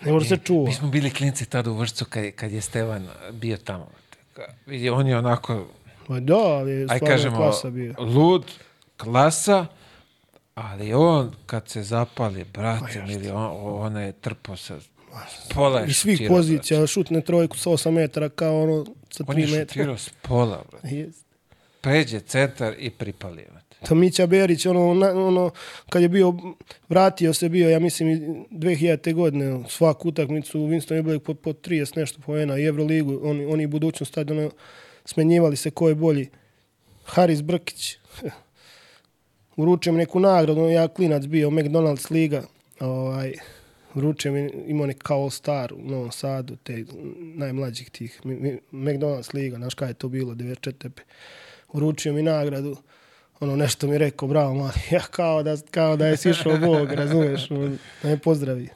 Ne 0.00 0.12
može 0.12 0.26
se 0.26 0.36
čuva. 0.38 0.64
Mi 0.64 0.74
smo 0.74 0.88
bili 0.88 1.10
klinci 1.10 1.46
tada 1.46 1.70
u 1.70 1.74
Vršcu 1.74 2.04
kad, 2.04 2.24
je- 2.24 2.30
kad 2.32 2.52
je 2.52 2.60
Stevan 2.60 3.08
bio 3.32 3.56
tamo. 3.56 3.88
Vidi, 4.66 4.90
On 4.90 5.06
je 5.06 5.18
onako, 5.18 5.66
Ma 6.08 6.20
da, 6.20 6.34
ali 6.36 6.70
je 6.72 6.86
stvarno 6.88 7.36
klasa 7.36 7.70
bio. 7.70 7.94
lud, 7.98 8.44
klasa, 8.96 9.66
ali 10.54 10.94
on 10.94 11.32
kad 11.46 11.68
se 11.68 11.82
zapali, 11.82 12.44
brate, 12.44 13.02
mili, 13.06 13.30
on, 13.30 13.50
on 13.54 13.96
je 13.96 14.12
trpao 14.12 14.56
sa 14.56 14.78
pola 15.54 15.84
I 15.84 15.92
svih 15.92 16.16
šutirao, 16.16 16.36
pozicija, 16.36 16.86
šutne 16.86 17.20
trojku 17.20 17.58
sa 17.58 17.70
8 17.70 17.90
metara 17.90 18.28
kao 18.28 18.62
ono 18.62 18.84
sa 19.10 19.24
brate. 19.24 19.42
On 19.42 19.48
3 19.48 19.52
je 19.52 19.58
metra. 19.58 19.72
šutirao 19.72 19.98
s 19.98 20.10
pola, 20.22 20.64
brate. 20.70 21.10
Pređe 21.80 22.20
centar 22.20 22.74
i 22.78 22.90
pripali, 22.90 23.46
brate. 23.50 23.62
To 23.88 23.94
Mića 23.94 24.26
Berić, 24.26 24.66
ono, 24.66 24.94
na, 24.94 25.10
ono, 25.10 25.50
kad 25.90 26.02
je 26.02 26.08
bio, 26.08 26.34
vratio 26.88 27.34
se 27.34 27.48
bio, 27.48 27.70
ja 27.70 27.78
mislim, 27.78 28.08
i 28.08 28.16
2000. 28.50 29.14
godine, 29.14 29.64
svaku 29.68 30.08
utakmicu, 30.08 30.58
Winston 30.58 30.94
je 30.94 31.02
bio 31.02 31.20
po, 31.20 31.34
po 31.34 31.52
30 31.52 31.96
nešto 31.96 32.20
poena 32.20 32.58
i 32.58 32.64
Euroligu, 32.64 33.20
oni, 33.24 33.46
oni 33.46 33.66
budućnost 33.66 34.14
tad, 34.14 34.30
ono, 34.30 34.50
smenjivali 35.04 35.56
se 35.56 35.70
ko 35.70 35.88
je 35.88 35.94
bolji. 35.94 36.28
Haris 37.04 37.42
Brkić, 37.42 37.98
uručio 39.56 39.92
mi 39.92 39.98
neku 39.98 40.20
nagradu, 40.20 40.68
ja 40.68 40.88
klinac 40.88 41.26
bio, 41.26 41.50
McDonald's 41.50 42.12
liga, 42.12 42.42
ovaj, 42.80 43.32
uručio 43.94 44.32
mi, 44.32 44.50
imao 44.66 44.86
neki 44.86 45.00
kao 45.00 45.30
Star 45.30 45.72
u 45.72 45.90
Novom 45.90 46.12
Sadu, 46.12 46.56
te 46.56 46.84
najmlađih 47.18 47.90
tih, 47.90 48.20
McDonald's 48.72 49.34
liga, 49.34 49.56
znaš 49.56 49.74
kada 49.74 49.88
je 49.88 49.94
to 49.94 50.08
bilo, 50.08 50.34
94. 50.34 50.90
Uručio 51.72 52.12
mi 52.12 52.22
nagradu, 52.22 52.76
ono 53.40 53.56
nešto 53.56 53.86
mi 53.86 53.98
rekao, 53.98 54.28
bravo 54.28 54.54
mali, 54.54 54.72
ja 54.90 55.02
kao 55.10 55.42
da, 55.42 55.56
kao 55.70 55.96
da 55.96 56.06
je 56.06 56.16
sišao 56.16 56.58
Bog, 56.58 56.92
razumeš, 56.92 57.50
ono, 57.50 57.68
da 58.02 58.08
me 58.08 58.18
pozdravi. 58.18 58.68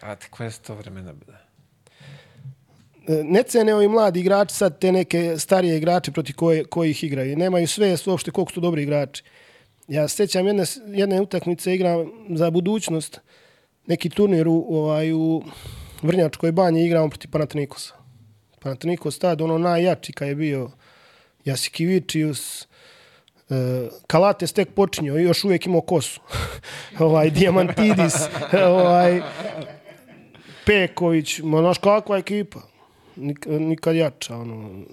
A 0.00 0.16
ti 0.16 0.26
koje 0.30 0.50
su 0.50 0.62
to 0.62 0.74
vremena 0.74 1.12
bila? 1.12 1.38
E, 3.08 3.24
Ne 3.24 3.42
cene 3.42 3.74
ovi 3.74 3.88
mladi 3.88 4.20
igrači 4.20 4.54
sad 4.54 4.78
te 4.78 4.92
neke 4.92 5.38
starije 5.38 5.76
igrače 5.76 6.12
proti 6.12 6.32
koje, 6.32 6.64
kojih 6.64 7.04
igraju. 7.04 7.36
Nemaju 7.36 7.68
sve 7.68 7.96
uopšte 8.06 8.30
koliko 8.30 8.52
su 8.52 8.60
dobri 8.60 8.82
igrači. 8.82 9.22
Ja 9.88 10.08
se 10.08 10.16
sjećam 10.16 10.46
jedne, 10.46 10.64
jedne 10.86 11.20
utakmice 11.20 11.74
igram 11.74 12.12
za 12.30 12.50
budućnost, 12.50 13.20
neki 13.86 14.10
turnir 14.10 14.48
u, 14.48 14.66
ovaj, 14.68 15.12
u 15.12 15.42
Vrnjačkoj 16.02 16.52
banji 16.52 16.84
igramo 16.84 17.08
protiv 17.08 17.30
Panatinikosa. 17.30 17.94
Panathinaikos 18.60 19.18
tad 19.18 19.40
ono 19.40 19.58
najjači 19.58 20.12
kad 20.12 20.28
je 20.28 20.34
bio 20.34 20.70
Jasikivičius, 21.44 22.62
uh, 23.48 23.56
Kalates 24.06 24.52
tek 24.52 24.74
počinio 24.74 25.18
i 25.18 25.22
još 25.22 25.44
uvijek 25.44 25.66
imao 25.66 25.80
kosu. 25.80 26.20
ovaj, 26.98 27.30
Diamantidis, 27.30 28.14
ovaj, 28.70 29.20
Peković, 30.66 31.38
ma 31.38 31.60
znaš 31.60 31.78
kakva 31.78 32.18
ekipa. 32.18 32.60
Nik, 33.16 33.46
nikad 33.46 33.96
jača, 33.96 34.36
ono. 34.36 34.84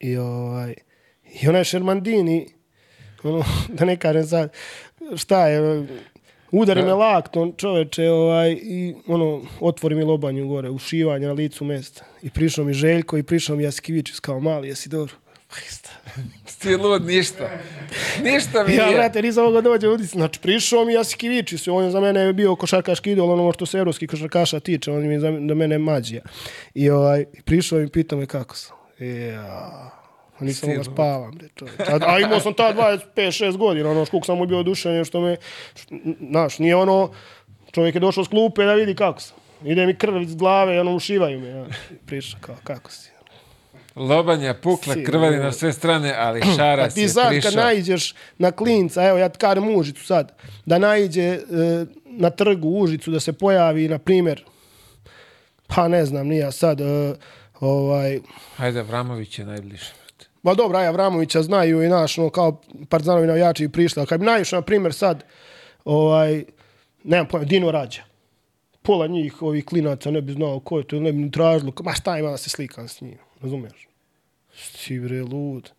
I 0.00 0.16
ovaj, 0.16 0.74
i 1.42 1.48
onaj 1.48 1.64
Šermandini, 1.64 2.48
ono, 3.24 3.44
da 3.78 3.84
ne 3.84 3.96
kažem 3.96 4.26
sad, 4.26 4.52
šta 5.16 5.46
je, 5.46 5.86
udari 6.50 6.82
me 6.82 6.94
laktom 6.94 7.54
čoveče, 7.56 8.10
ovaj, 8.10 8.52
i 8.52 8.94
ono, 9.06 9.42
otvori 9.60 9.94
mi 9.94 10.04
lobanju 10.04 10.48
gore, 10.48 10.70
ušivanje 10.70 11.26
na 11.26 11.32
licu 11.32 11.64
mesta. 11.64 12.04
I 12.22 12.30
prišao 12.30 12.64
mi 12.64 12.74
Željko 12.74 13.18
i 13.18 13.22
prišao 13.22 13.56
mi 13.56 13.64
Jaskivičius 13.64 14.20
kao 14.20 14.40
mali, 14.40 14.68
jesi 14.68 14.88
dobro? 14.88 15.14
Jeste. 15.64 15.90
Ti 16.58 16.76
lud, 16.76 17.06
ništa. 17.06 17.50
Ništa 18.22 18.64
mi 18.64 18.74
Ja, 18.76 18.86
nije. 18.86 18.96
brate, 18.96 19.22
nisam 19.22 19.44
mogao 19.44 19.60
dođe 19.60 19.88
u 19.88 19.98
Znači, 19.98 20.40
prišao 20.40 20.84
mi 20.84 20.92
Jasikivičius, 20.92 21.68
on 21.68 21.84
je 21.84 21.90
za 21.90 22.00
mene 22.00 22.32
bio 22.32 22.56
košarkaški 22.56 23.12
idol, 23.12 23.30
ono 23.30 23.52
što 23.52 23.66
se 23.66 23.78
evropskih 23.78 24.08
košarkaša 24.08 24.60
tiče, 24.60 24.92
on 24.92 25.10
je 25.10 25.20
za, 25.20 25.32
za 25.48 25.54
mene 25.54 25.78
mađija. 25.78 26.22
I 26.74 26.90
ovaj, 26.90 27.24
prišao 27.44 27.80
i 27.80 27.88
pitao 27.88 28.18
me 28.18 28.26
kako 28.26 28.56
sam. 28.56 28.76
Ja, 28.98 30.01
nisam 30.46 30.68
mogao 30.68 30.84
Stilo. 30.84 30.94
spavam, 30.94 31.30
bre, 31.30 31.48
čovječe. 31.54 31.82
A, 31.82 31.98
a 32.06 32.18
imao 32.18 32.40
sam 32.40 32.54
ta 32.54 32.74
25-6 33.16 33.56
godina, 33.56 33.90
ono, 33.90 34.04
škuk 34.04 34.26
sam 34.26 34.38
mu 34.38 34.46
bio 34.46 34.58
oduševljen, 34.58 35.04
što 35.04 35.20
me, 35.20 35.36
znaš, 36.30 36.58
nije 36.58 36.76
ono, 36.76 37.10
čovjek 37.72 37.94
je 37.94 38.00
došao 38.00 38.24
s 38.24 38.28
klupe 38.28 38.64
da 38.64 38.74
vidi 38.74 38.94
kako 38.94 39.20
sam. 39.20 39.36
Ide 39.64 39.86
mi 39.86 39.94
krv 39.94 40.22
iz 40.22 40.34
glave, 40.34 40.80
ono, 40.80 40.94
ušivaju 40.94 41.40
me. 41.40 41.48
Ja. 41.48 41.66
Prišao 42.06 42.40
kao, 42.40 42.56
kako 42.64 42.90
si? 42.90 43.12
Lobanja, 43.96 44.54
pukla, 44.54 44.94
Si, 44.94 45.04
krvari 45.04 45.36
na 45.36 45.52
sve 45.52 45.72
strane, 45.72 46.14
ali 46.18 46.40
A 46.48 46.56
šaras 46.56 46.94
ti 46.94 47.08
sad 47.08 47.28
prišao. 47.28 47.50
kad 47.50 47.58
naiđeš 47.58 48.14
na 48.38 48.50
klinca, 48.52 49.04
evo 49.04 49.18
ja 49.18 49.30
u 49.74 49.78
Užicu 49.78 50.04
sad, 50.06 50.32
da 50.66 50.78
naiđe 50.78 51.22
e, 51.22 51.38
na 52.04 52.30
trgu 52.30 52.68
Užicu 52.68 53.10
da 53.10 53.20
se 53.20 53.32
pojavi, 53.32 53.88
na 53.88 53.98
primjer, 53.98 54.44
pa 55.66 55.88
ne 55.88 56.04
znam, 56.06 56.26
nije 56.26 56.52
sad, 56.52 56.80
e, 56.80 57.14
ovaj, 57.60 58.20
Hajde, 58.56 58.82
Vramović 58.82 59.38
je 59.38 59.44
najbliže. 59.44 60.01
Ma 60.42 60.54
dobro, 60.54 60.78
Aja 60.78 60.90
Vramovića 60.90 61.42
znaju 61.42 61.82
i 61.82 61.88
naš, 61.88 62.16
no, 62.16 62.30
kao 62.30 62.60
Partizanovi 62.88 63.26
navijači 63.26 63.64
i 63.64 63.68
prišli, 63.68 64.00
ali 64.00 64.06
kad 64.06 64.20
bi 64.20 64.26
naišao, 64.26 64.56
na 64.56 64.62
primjer, 64.62 64.94
sad, 64.94 65.24
ovaj, 65.84 66.44
nemam 67.04 67.26
pojma, 67.26 67.44
Dino 67.44 67.70
Rađa. 67.70 68.02
Pola 68.82 69.06
njih, 69.06 69.42
ovih 69.42 69.64
klinaca, 69.64 70.10
ne 70.10 70.20
bi 70.20 70.32
znao 70.32 70.60
ko 70.60 70.78
je 70.78 70.86
to, 70.86 70.96
ne 70.96 71.12
bi 71.12 71.18
ni 71.18 71.30
tražilo, 71.30 71.72
ma 71.82 71.92
šta 71.92 72.18
ima 72.18 72.30
da 72.30 72.36
se 72.36 72.50
slikam 72.50 72.88
s 72.88 73.00
njim, 73.00 73.18
razumiješ? 73.40 73.88
Si 74.54 75.00
bre, 75.00 75.22
lud. 75.22 75.70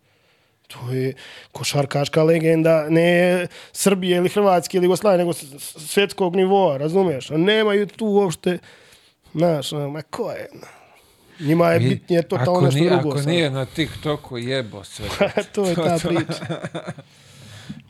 To 0.67 0.91
je 0.91 1.13
košarkaška 1.51 2.23
legenda, 2.23 2.89
ne 2.89 3.47
Srbije 3.71 4.17
ili 4.17 4.29
Hrvatske 4.29 4.77
ili 4.77 4.85
Jugoslavije, 4.85 5.17
nego 5.17 5.33
s- 5.33 5.43
s- 5.43 5.91
svjetskog 5.91 6.35
nivoa, 6.35 6.77
razumiješ? 6.77 7.29
Nemaju 7.29 7.87
tu 7.87 8.05
uopšte, 8.05 8.57
znaš, 9.33 9.71
ma 9.71 10.01
ko 10.01 10.31
je? 10.31 10.49
Njima 11.39 11.69
je 11.69 11.79
bitnije 11.79 12.21
totalno 12.21 12.51
ako 12.51 12.61
nešto 12.65 12.79
nije, 12.79 12.89
drugo. 12.89 13.09
Ako 13.09 13.17
sad. 13.17 13.27
nije 13.27 13.49
na 13.49 13.65
TikToku, 13.65 14.37
jebo 14.37 14.83
sve. 14.83 15.05
to 15.53 15.65
je 15.65 15.75
ta 15.75 15.97
priča. 16.07 16.45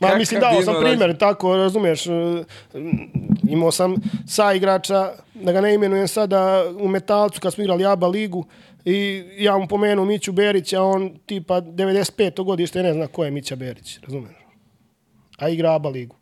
Ma 0.00 0.06
Kakav 0.06 0.18
mislim, 0.18 0.40
dao 0.40 0.62
sam 0.62 0.74
primjer, 0.80 1.18
tako, 1.18 1.56
razumiješ, 1.56 2.06
e, 2.06 2.10
imao 3.48 3.72
sam 3.72 3.94
sa 4.26 4.52
igrača, 4.52 5.12
da 5.34 5.52
ga 5.52 5.60
ne 5.60 5.74
imenujem 5.74 6.08
sada, 6.08 6.64
u 6.78 6.88
Metalcu 6.88 7.40
kad 7.40 7.54
smo 7.54 7.64
igrali 7.64 7.86
ABA 7.86 8.06
ligu 8.06 8.46
i 8.84 9.24
ja 9.38 9.58
mu 9.58 9.66
pomenu 9.68 10.04
Miću 10.04 10.32
Berića, 10.32 10.82
on 10.82 11.18
tipa 11.26 11.60
95. 11.60 12.44
godište, 12.44 12.82
ne 12.82 12.92
zna 12.92 13.06
ko 13.06 13.24
je 13.24 13.30
Mića 13.30 13.56
Berić, 13.56 13.98
razumiješ? 14.02 14.44
a 15.38 15.48
igra 15.48 15.74
ABA 15.74 15.88
ligu. 15.88 16.16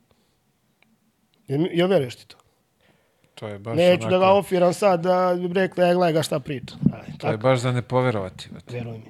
Jel, 1.48 1.66
jel 1.72 1.88
veruješ 1.88 2.14
ti 2.14 2.26
to? 2.26 2.36
To 3.42 3.48
je 3.48 3.58
baš 3.58 3.76
Neću 3.76 4.02
da 4.02 4.10
ga 4.10 4.16
onako- 4.16 4.38
ofiram 4.38 4.72
sad 4.72 5.00
da 5.00 5.36
bi 5.38 5.54
rekli, 5.54 5.84
ja 5.84 5.94
gledaj 5.94 6.12
ga 6.12 6.22
šta 6.22 6.40
priča. 6.40 6.74
Aj, 6.92 7.18
To 7.18 7.28
je 7.28 7.36
baš 7.36 7.58
za 7.58 7.72
ne 7.72 7.82
poverovati. 7.82 8.48
Veruj 8.70 8.98
mi. 8.98 9.04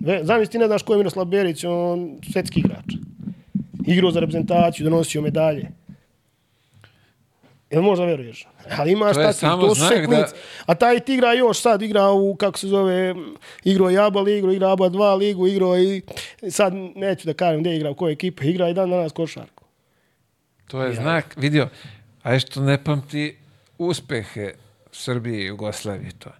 Ve, 0.00 0.20
zamisli 0.22 0.52
ti 0.52 0.58
ne 0.58 0.66
znaš 0.66 0.82
ko 0.82 0.92
je 0.92 0.98
Miroslav 0.98 1.24
Berić, 1.24 1.64
on 1.64 2.18
svetski 2.32 2.60
igrač. 2.60 2.84
Igrao 3.86 4.10
za 4.10 4.20
reprezentaciju, 4.20 4.84
donosio 4.84 5.22
medalje. 5.22 5.68
Jel 7.70 7.82
možda 7.82 8.04
veruješ? 8.04 8.46
Ali 8.78 8.92
imaš 8.92 9.14
To 9.14 9.20
je 9.20 9.26
takvih, 9.26 9.40
samo 9.40 9.62
to 9.62 9.74
su 9.74 9.84
da-. 10.10 10.26
A 10.66 10.74
taj 10.74 11.00
ti 11.00 11.14
igra 11.14 11.32
još 11.32 11.60
sad, 11.60 11.82
igra 11.82 12.10
u, 12.10 12.34
kako 12.34 12.58
se 12.58 12.68
zove, 12.68 13.14
igrao 13.64 13.90
je 13.90 13.98
ABA 13.98 14.20
ligu, 14.20 14.50
igra 14.50 14.72
ABA 14.72 14.84
2 14.84 15.18
ligu, 15.18 15.46
igrao 15.46 15.78
i 15.78 16.02
sad 16.50 16.72
neću 16.96 17.26
da 17.26 17.34
kažem 17.34 17.60
gdje 17.60 17.76
igra, 17.76 17.90
u 17.90 17.94
kojoj 17.94 18.12
ekipe, 18.12 18.46
igra 18.46 18.68
i 18.68 18.74
dan 18.74 18.90
danas 18.90 19.12
košarku. 19.12 19.64
To 20.66 20.82
je 20.82 20.94
znak, 20.94 21.34
vidio, 21.36 21.68
a 22.24 22.38
što 22.38 22.62
ne 22.62 22.84
pamti 22.84 23.36
uspehe 23.78 24.52
Srbije 24.92 25.42
i 25.42 25.46
Jugoslavije 25.46 26.10
to, 26.18 26.30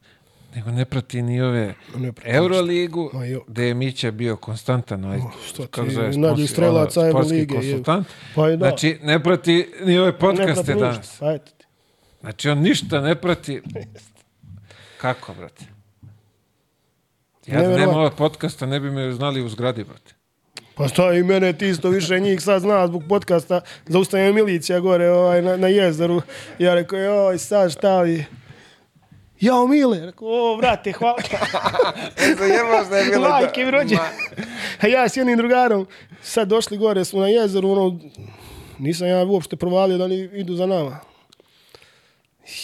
nego 0.54 0.70
ne 0.70 0.84
prati 0.84 1.22
ni 1.22 1.40
ove 1.42 1.74
Ne 1.96 2.12
prati 2.12 2.30
Euroligu, 2.30 3.10
gde 3.46 3.66
je 3.66 3.74
Mića 3.74 4.10
bio 4.10 4.36
konstantan, 4.36 5.04
ovaj, 5.04 5.20
što 5.48 5.66
kako 5.66 5.90
zove, 5.90 6.10
najbolji 6.10 6.46
strelac 6.46 6.96
ono, 6.96 7.10
sportski 7.10 7.34
lige, 7.34 7.54
je. 7.54 7.60
konsultant. 7.60 8.06
Pa 8.34 8.50
i 8.50 8.56
da. 8.56 8.68
Znači, 8.68 8.98
ne 9.02 9.22
prati 9.22 9.68
ni 9.84 9.98
ove 9.98 10.18
podcaste 10.18 10.74
danas. 10.74 11.18
eto 11.22 11.52
ti. 11.58 11.64
Znači, 12.20 12.48
on 12.48 12.58
ništa 12.58 13.00
ne 13.00 13.14
prati. 13.14 13.62
Kako, 15.00 15.34
brate? 15.34 15.64
Ja 17.46 17.62
da 17.62 17.76
nema 17.76 17.92
ovog 17.92 18.14
podcasta, 18.14 18.66
ne 18.66 18.80
bi 18.80 18.90
me 18.90 19.12
znali 19.12 19.42
u 19.42 19.48
zgradi, 19.48 19.84
brate. 19.84 20.14
Pa 20.74 20.88
šta 20.88 21.12
i 21.12 21.22
mene 21.22 21.52
ti 21.52 21.68
isto 21.68 21.88
više 21.88 22.20
njih 22.20 22.42
sad 22.42 22.62
zna 22.62 22.86
zbog 22.86 23.02
podcasta 23.08 23.60
zaustavljaju 23.86 24.34
milicija 24.34 24.80
gore 24.80 25.10
ovaj, 25.10 25.42
na, 25.42 25.56
na 25.56 25.68
jezeru. 25.68 26.22
Ja 26.58 26.74
rekao, 26.74 26.98
joj 26.98 27.38
sad 27.38 27.72
šta 27.72 28.00
li? 28.00 28.24
Jao 29.40 29.66
Mile, 29.66 30.06
rekao, 30.06 30.28
o 30.28 30.56
brate, 30.56 30.92
hvala. 30.92 31.18
Zajebaš 32.38 32.88
da 32.90 32.96
je 32.96 33.18
Majke 33.18 33.64
mi 33.64 33.70
rođe. 33.70 33.96
A 34.80 34.86
ja 34.86 35.08
s 35.08 35.16
jednim 35.16 35.36
drugarom 35.36 35.86
sad 36.22 36.48
došli 36.48 36.78
gore 36.78 37.04
smo 37.04 37.20
na 37.20 37.28
jezeru, 37.28 37.70
ono, 37.70 37.98
nisam 38.78 39.08
ja 39.08 39.24
uopšte 39.24 39.56
provalio 39.56 39.98
da 39.98 40.04
oni 40.04 40.28
idu 40.32 40.54
za 40.54 40.66
nama. 40.66 41.00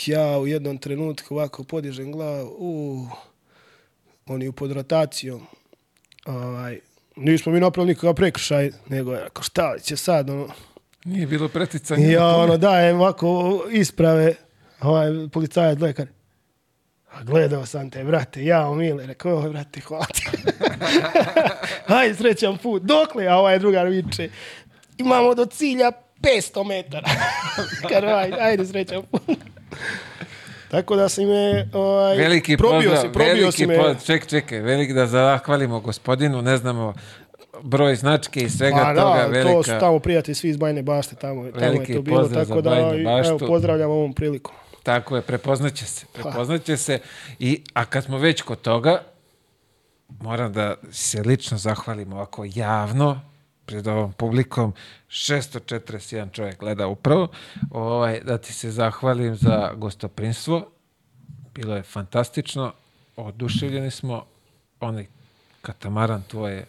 Ja 0.06 0.38
u 0.38 0.46
jednom 0.46 0.78
trenutku 0.78 1.34
ovako 1.34 1.64
podižem 1.64 2.12
glavu, 2.12 2.56
u, 2.58 3.06
oni 4.26 4.48
u 4.48 4.52
pod 4.52 4.72
rotacijom. 4.72 5.46
Ovaj, 6.26 6.80
nismo 7.20 7.52
mi 7.52 7.60
napravili 7.60 7.88
nikakav 7.90 8.14
prekršaj, 8.14 8.70
nego 8.88 9.12
je 9.12 9.20
rekao, 9.24 9.42
šta 9.42 9.78
će 9.82 9.96
sad, 9.96 10.30
ono, 10.30 10.48
Nije 11.04 11.26
bilo 11.26 11.48
preticanja. 11.48 12.06
ja 12.06 12.26
ono 12.36 12.56
dajem 12.56 12.96
ovako 13.00 13.60
isprave, 13.70 14.34
ovaj 14.80 15.10
policajac 15.32 15.78
lekar. 15.80 16.06
A 17.12 17.22
gledao 17.22 17.66
sam 17.66 17.90
te, 17.90 18.04
brate, 18.04 18.44
ja 18.44 18.70
mile, 18.70 19.06
rekao, 19.06 19.38
oj, 19.42 19.50
brate, 19.50 19.80
hvala 19.80 20.06
ti. 20.06 20.22
Hajde, 21.88 22.14
srećan 22.14 22.58
put. 22.58 22.82
Dokle? 22.82 23.26
A 23.26 23.36
ovaj 23.36 23.58
drugar 23.58 23.86
viče, 23.86 24.28
imamo 24.98 25.34
do 25.34 25.46
cilja 25.46 25.92
500 26.20 26.66
metara. 26.68 27.08
Kaže, 27.88 28.06
ajde, 28.06 28.36
ajde, 28.40 28.66
srećan 28.66 29.02
put. 29.10 29.22
Tako 30.70 30.96
da 30.96 31.08
si 31.08 31.26
me, 31.26 31.68
ovaj, 31.72 32.16
Veliki 32.16 32.56
probio 32.56 32.90
pozdrav, 32.90 33.02
si, 33.02 33.12
probio 33.12 33.34
veliki 33.34 33.56
si 33.56 33.66
me. 33.66 33.76
pozdrav, 33.76 34.02
ček, 34.04 34.26
čekaj, 34.26 34.60
veliki 34.60 34.92
da 34.92 35.06
zahvalimo 35.06 35.80
gospodinu, 35.80 36.42
ne 36.42 36.56
znamo 36.56 36.94
broj 37.62 37.96
značke 37.96 38.40
i 38.40 38.50
svega 38.50 38.76
Pa 38.76 38.94
toga, 38.94 39.18
da, 39.18 39.26
velika, 39.26 39.52
to 39.52 39.62
su 39.62 39.70
tamo 39.80 39.98
prijatelji 39.98 40.34
svi 40.34 40.48
iz 40.48 40.56
Bajne 40.56 40.82
bašte, 40.82 41.16
tamo, 41.16 41.50
tamo 41.50 41.82
je 41.82 41.94
to 41.94 42.02
bilo, 42.02 42.28
tako 42.28 42.60
da, 42.60 42.78
evo, 43.26 43.38
pozdravljam 43.38 43.90
ovom 43.90 44.12
prilikom. 44.12 44.54
tako 44.82 45.16
je, 45.16 45.22
prepoznaće 45.22 45.84
se, 45.84 46.06
prepoznaće 46.12 46.76
se, 46.76 46.98
i, 47.38 47.62
a 47.72 47.84
kad 47.84 48.04
smo 48.04 48.18
već 48.18 48.42
kod 48.42 48.60
toga, 48.60 49.02
moram 50.20 50.52
da 50.52 50.74
se 50.90 51.22
lično 51.22 51.58
zahvalim 51.58 52.12
ovako 52.12 52.44
javno, 52.54 53.20
pred 53.70 53.86
ovom 53.86 54.12
publikom, 54.12 54.72
641 55.08 56.32
čovjek 56.32 56.58
gleda 56.58 56.86
upravo, 56.86 57.28
ovaj, 57.70 58.20
da 58.20 58.38
ti 58.38 58.52
se 58.52 58.70
zahvalim 58.70 59.36
za 59.36 59.72
gostoprinstvo, 59.76 60.70
bilo 61.54 61.76
je 61.76 61.82
fantastično, 61.82 62.72
oduševljeni 63.16 63.90
smo, 63.90 64.24
onaj 64.80 65.06
katamaran 65.62 66.22
tvoj 66.22 66.52
je 66.52 66.66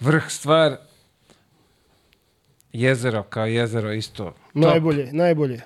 vrh 0.00 0.24
stvar, 0.28 0.76
jezero 2.72 3.22
kao 3.22 3.46
jezero 3.46 3.92
isto 3.92 4.24
top. 4.24 4.34
Najbolje, 4.54 5.12
najbolje. 5.12 5.60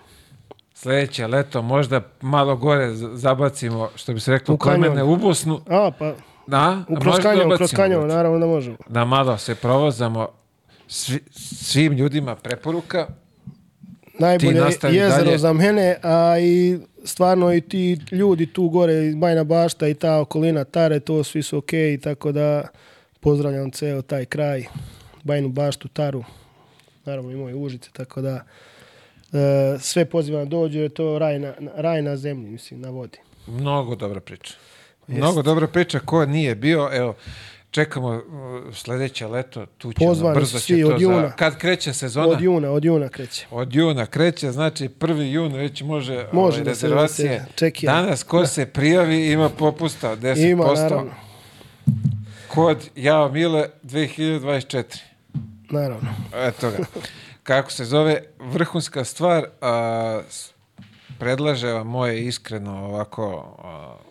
Sljedeće 0.75 1.27
leto 1.27 1.63
možda 1.63 2.01
malo 2.21 2.57
gore 2.57 2.91
zabacimo, 2.95 3.91
što 3.97 4.15
bi 4.15 4.21
se 4.21 4.31
reklo, 4.31 4.55
U 4.55 4.59
kod 4.59 4.73
kanjon. 4.73 4.89
mene 4.89 5.03
u 5.03 5.17
Bosnu. 5.17 5.61
A, 5.69 5.91
pa, 5.99 6.15
Da, 6.49 6.85
u 6.89 6.97
kroz 6.97 7.17
kanjon, 7.17 7.57
kroz 7.57 7.73
brate. 7.73 8.07
naravno 8.07 8.39
da 8.39 8.47
možemo. 8.47 8.77
Da 8.89 9.05
malo 9.05 9.39
se 9.39 9.55
provozamo, 9.55 10.29
svi, 10.87 11.19
svim 11.33 11.93
ljudima 11.93 12.37
preporuka. 12.37 13.07
Najbolje 14.19 14.61
jezero 14.85 15.25
dalje. 15.25 15.39
za 15.39 15.53
mene, 15.53 15.97
a 16.03 16.39
i 16.39 16.79
stvarno 17.05 17.55
i 17.55 17.61
ti 17.61 17.99
ljudi 18.11 18.47
tu 18.47 18.69
gore 18.69 19.13
Bajna 19.17 19.45
Bašta 19.45 19.89
i 19.89 19.95
ta 19.95 20.21
okolina 20.21 20.65
Tare, 20.65 21.01
to 21.01 21.25
svi 21.25 21.43
su 21.43 21.59
okej, 21.59 22.01
tako 22.01 22.33
da 22.33 22.69
pozdravljam 23.21 23.71
ceo 23.71 24.03
taj 24.03 24.25
kraj, 24.25 24.65
Bajnu 25.25 25.49
Baštu, 25.49 25.89
Taru, 25.89 26.25
naravno 27.05 27.31
i 27.31 27.37
moje 27.37 27.55
Užice, 27.55 27.91
tako 27.93 28.21
da 28.21 28.45
e, 29.33 29.39
sve 29.81 30.05
pozivam 30.05 30.45
da 30.45 30.51
dođu, 30.51 30.79
je 30.79 30.89
to 30.89 31.19
raj 31.19 31.39
na- 31.39 31.55
raj 31.77 32.03
na 32.03 32.17
zemlji, 32.17 32.51
mislim, 32.51 32.81
na 32.81 32.91
vodi. 32.91 33.19
Mnogo 33.47 33.97
dobra 33.97 34.21
priča. 34.21 34.55
Mnogo 35.09 35.43
dobra 35.43 35.67
priča. 35.67 35.99
Ko 35.99 36.27
nije 36.27 36.55
bio, 36.55 36.89
evo, 36.93 37.15
čekamo 37.71 38.09
uh, 38.09 38.75
sljedeće 38.75 39.27
leto, 39.27 39.67
tu 39.67 39.93
ćemo, 39.93 40.11
Pozvani 40.11 40.35
brzo 40.35 40.59
će 40.59 40.83
to 40.83 40.89
od 40.89 41.01
juna. 41.01 41.21
Za, 41.21 41.31
kad 41.31 41.59
kreće 41.59 41.93
sezona? 41.93 42.29
Od 42.29 42.41
juna, 42.41 42.71
od 42.71 42.85
juna 42.85 43.09
kreće. 43.09 43.47
Od 43.51 43.75
juna 43.75 44.07
kreće, 44.07 44.53
znači 44.53 44.89
1. 44.89 45.23
jun 45.23 45.53
već 45.53 45.83
može, 45.83 46.27
Može 46.33 46.55
ovaj, 46.55 46.65
da 46.65 46.71
rezervacije. 46.71 47.47
da 47.61 47.71
se. 47.71 47.87
Danas 47.87 48.23
ko 48.23 48.47
se 48.47 48.67
prijavi 48.67 49.33
ima 49.33 49.49
popusta 49.49 50.11
od 50.11 50.19
10%. 50.19 50.51
Ima, 50.51 50.65
naravno. 50.75 51.11
Kod 52.49 52.89
Jao 52.97 53.29
Mile 53.29 53.69
2024. 53.83 54.99
Naravno. 55.71 56.15
Eto 56.35 56.71
ga. 56.71 56.77
Kako 57.43 57.71
se 57.71 57.85
zove, 57.85 58.23
vrhunska 58.39 59.05
stvar, 59.05 59.45
a, 59.61 60.21
predlaže 61.19 61.73
vam 61.73 61.87
moje 61.87 62.27
iskreno 62.27 62.85
ovako 62.85 63.57
a, 63.63 64.08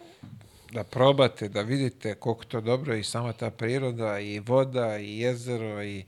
da 0.72 0.84
probate, 0.84 1.50
da 1.50 1.62
vidite 1.62 2.16
koliko 2.16 2.44
to 2.44 2.62
dobro 2.62 2.96
i 2.96 3.04
sama 3.04 3.34
ta 3.34 3.50
priroda 3.52 4.20
i 4.20 4.40
voda 4.40 4.98
i 4.98 5.20
jezero 5.20 5.84
i 5.84 6.06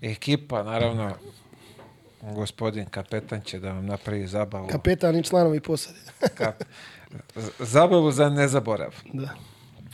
ekipa, 0.00 0.62
naravno 0.62 1.12
gospodin 2.22 2.86
kapetan 2.86 3.40
će 3.40 3.58
da 3.58 3.72
vam 3.72 3.86
napravi 3.86 4.26
zabavu. 4.26 4.68
Kapetan 4.68 5.16
i 5.16 5.22
članovi 5.22 5.60
posade. 5.60 5.98
Kap- 6.38 6.64
zabavu 7.58 8.10
za 8.10 8.28
nezaborav. 8.28 8.94
da. 9.12 9.28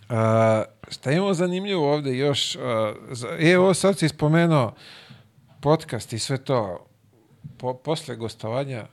A, 0.08 0.64
šta 0.88 1.12
imamo 1.12 1.34
zanimljivo 1.34 1.92
ovde 1.92 2.16
još? 2.16 2.56
A, 2.56 2.94
za- 3.10 3.36
evo 3.40 3.74
sad 3.74 3.98
si 3.98 4.08
spomenuo 4.08 4.74
podcast 5.60 6.12
i 6.12 6.18
sve 6.18 6.38
to. 6.38 6.84
Po, 7.58 7.74
posle 7.74 8.16
gostovanja 8.16 8.86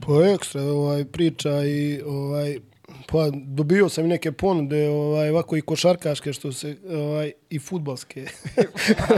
Pa 0.00 0.12
ekstra 0.34 0.62
ovaj, 0.62 1.04
priča 1.04 1.64
i 1.64 2.02
ovaj, 2.06 2.58
pa 3.06 3.30
dobio 3.32 3.88
sam 3.88 4.04
i 4.04 4.08
neke 4.08 4.32
ponude, 4.32 4.88
ovaj, 4.88 5.30
ovako 5.30 5.56
i 5.56 5.60
košarkaške 5.60 6.32
što 6.32 6.52
se, 6.52 6.76
ovaj, 6.90 7.32
i 7.50 7.58
futbalske. 7.58 8.26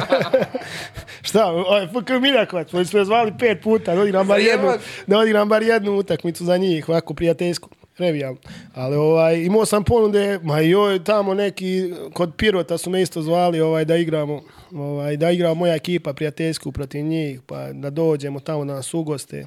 Šta, 1.29 1.47
ovaj, 1.47 1.87
FK 1.87 2.11
Miljakovac, 2.21 2.75
oni 2.75 2.85
su 2.85 2.97
me 2.99 3.05
zvali 3.05 3.33
pet 3.39 3.63
puta, 3.63 3.95
da 3.95 4.01
odigram 4.01 4.27
bar 4.27 4.41
jednu, 4.41 4.73
da 5.07 5.19
odigram 5.19 5.49
bar 5.49 5.63
jednu 5.63 5.93
utakmicu 5.93 6.45
za 6.45 6.57
njih, 6.57 6.89
ovako 6.89 7.15
prijateljsku, 7.15 7.69
revijalno. 7.99 8.39
Ali 8.75 8.97
ovaj, 8.97 9.37
imao 9.37 9.67
sam 9.67 9.85
ponude, 9.85 10.39
ma 10.43 10.61
joj, 10.61 11.05
tamo 11.05 11.35
neki, 11.35 11.93
kod 12.13 12.33
Pirota 12.37 12.79
su 12.79 12.91
me 12.91 13.03
isto 13.03 13.23
zvali 13.23 13.61
ovaj, 13.61 13.85
da 13.85 13.97
igramo, 13.97 14.43
ovaj, 14.73 15.17
da 15.17 15.31
igra 15.31 15.55
moja 15.55 15.75
ekipa 15.75 16.13
prijateljsku 16.13 16.73
protiv 16.73 17.05
njih, 17.05 17.41
pa 17.47 17.73
da 17.73 17.91
dođemo 17.91 18.41
tamo 18.41 18.65
da 18.65 18.75
nas 18.75 18.95
ugoste. 18.95 19.47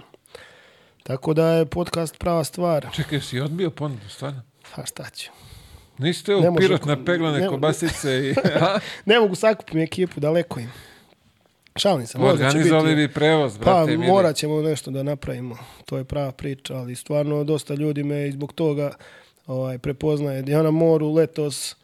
Tako 1.03 1.33
da 1.33 1.47
je 1.47 1.65
podcast 1.65 2.17
prava 2.17 2.43
stvar. 2.43 2.87
Čekaj, 2.95 3.21
si 3.21 3.39
odbio 3.39 3.69
ponudu, 3.69 4.09
stvarno? 4.09 4.41
Pa 4.75 4.85
šta 4.85 5.09
ću. 5.09 5.31
Niste 5.97 6.35
u 6.35 6.55
pirot 6.55 6.85
na 6.85 7.05
peglane 7.05 7.39
ne- 7.39 7.47
kobasice 7.47 8.09
i... 8.19 8.35
Ne 9.05 9.19
mogu 9.19 9.35
sakupiti 9.35 9.79
ekipu, 9.79 10.19
daleko 10.19 10.59
im. 10.59 10.71
Šalim 11.75 12.07
se, 12.07 12.17
Organizovali 12.17 12.95
bi 12.95 13.07
prevoz, 13.07 13.57
Pa 13.57 13.63
brate. 13.63 13.91
mili. 13.91 14.07
morat 14.07 14.35
ćemo 14.35 14.61
nešto 14.61 14.91
da 14.91 15.03
napravimo. 15.03 15.57
To 15.85 15.97
je 15.97 16.03
prava 16.03 16.31
priča, 16.31 16.75
ali 16.75 16.95
stvarno 16.95 17.43
dosta 17.43 17.73
ljudi 17.73 18.03
me 18.03 18.27
i 18.27 18.31
zbog 18.31 18.53
toga 18.53 18.91
ovaj, 19.47 19.77
prepoznaje. 19.77 20.43
Ja 20.47 20.61
na 20.61 20.71
moru 20.71 21.13
letos 21.13 21.75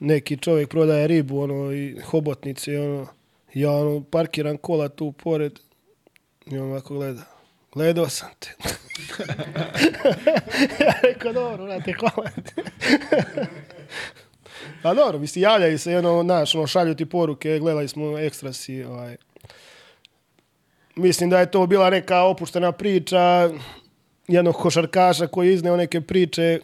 neki 0.00 0.36
čovjek 0.36 0.68
prodaje 0.68 1.06
ribu 1.06 1.40
ono, 1.40 1.72
i 1.72 1.96
hobotnice 2.00 2.80
ono, 2.80 3.06
Ja 3.54 3.70
ono, 3.72 4.02
parkiram 4.02 4.56
kola 4.56 4.88
tu 4.88 5.12
pored 5.12 5.58
i 6.46 6.58
on 6.58 6.70
ovako 6.70 6.94
gleda. 6.94 7.22
Gledao 7.78 8.08
sam 8.08 8.28
te. 8.38 8.48
ja 10.84 10.92
rekao, 11.02 11.32
dobro, 11.32 11.64
vrate, 11.64 11.92
hvala 11.92 12.30
ti. 12.30 12.62
A 14.82 14.94
dobro, 14.94 15.18
mislim, 15.18 15.42
javljaju 15.42 15.78
se, 15.78 15.98
ono, 15.98 16.22
znaš, 16.22 16.54
ono, 16.54 16.66
šalju 16.66 16.94
ti 16.94 17.06
poruke, 17.06 17.58
gledali 17.58 17.88
smo 17.88 18.18
ekstra 18.18 18.52
si, 18.52 18.84
ovaj. 18.84 19.16
Mislim 20.96 21.30
da 21.30 21.40
je 21.40 21.50
to 21.50 21.66
bila 21.66 21.90
neka 21.90 22.22
opuštena 22.22 22.72
priča 22.72 23.50
jednog 24.28 24.54
košarkaša 24.54 25.26
koji 25.26 25.48
je 25.48 25.54
izneo 25.54 25.76
neke 25.76 26.00
priče 26.00 26.60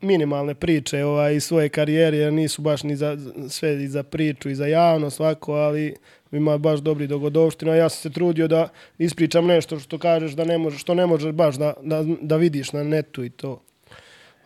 minimalne 0.00 0.54
priče 0.54 1.04
ovaj, 1.04 1.34
iz 1.34 1.44
svoje 1.44 1.68
karijere, 1.68 2.16
jer 2.16 2.32
nisu 2.32 2.62
baš 2.62 2.82
ni 2.82 2.96
za, 2.96 3.16
sve 3.48 3.84
i 3.84 3.88
za 3.88 4.02
priču 4.02 4.50
i 4.50 4.54
za 4.54 4.66
javnost 4.66 5.16
svako, 5.16 5.52
ali 5.52 5.94
ima 6.32 6.58
baš 6.58 6.80
dobri 6.80 7.06
dogodovština. 7.06 7.74
Ja 7.74 7.88
sam 7.88 8.02
se 8.02 8.10
trudio 8.10 8.48
da 8.48 8.68
ispričam 8.98 9.46
nešto 9.46 9.80
što 9.80 9.98
kažeš 9.98 10.32
da 10.32 10.44
ne 10.44 10.58
može, 10.58 10.78
što 10.78 10.94
ne 10.94 11.06
možeš 11.06 11.32
baš 11.32 11.56
da, 11.56 11.72
da, 11.82 12.04
da 12.20 12.36
vidiš 12.36 12.72
na 12.72 12.84
netu 12.84 13.24
i 13.24 13.30
to. 13.30 13.62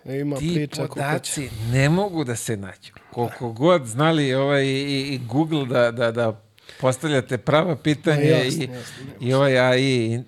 E, 0.05 0.20
Ima 0.20 0.36
Ti 0.36 0.50
priča 0.55 0.86
podaci 0.88 1.48
ne 1.72 1.88
mogu 1.88 2.24
da 2.24 2.36
se 2.36 2.57
nađu. 2.57 2.92
Koliko 3.11 3.53
god 3.53 3.86
znali 3.86 4.34
ovaj, 4.34 4.64
i, 4.64 5.14
i 5.14 5.20
Google 5.28 5.66
da, 5.66 5.90
da, 5.90 6.12
da 6.12 6.40
postavljate 6.80 7.38
prava 7.38 7.76
pitanja 7.76 8.16
Ma 8.16 8.26
jasno, 8.26 8.62
i, 8.62 8.66
jasno, 8.66 9.05
ne 9.20 9.28
i 9.28 9.34
ovaj 9.34 9.59
AI, 9.59 10.20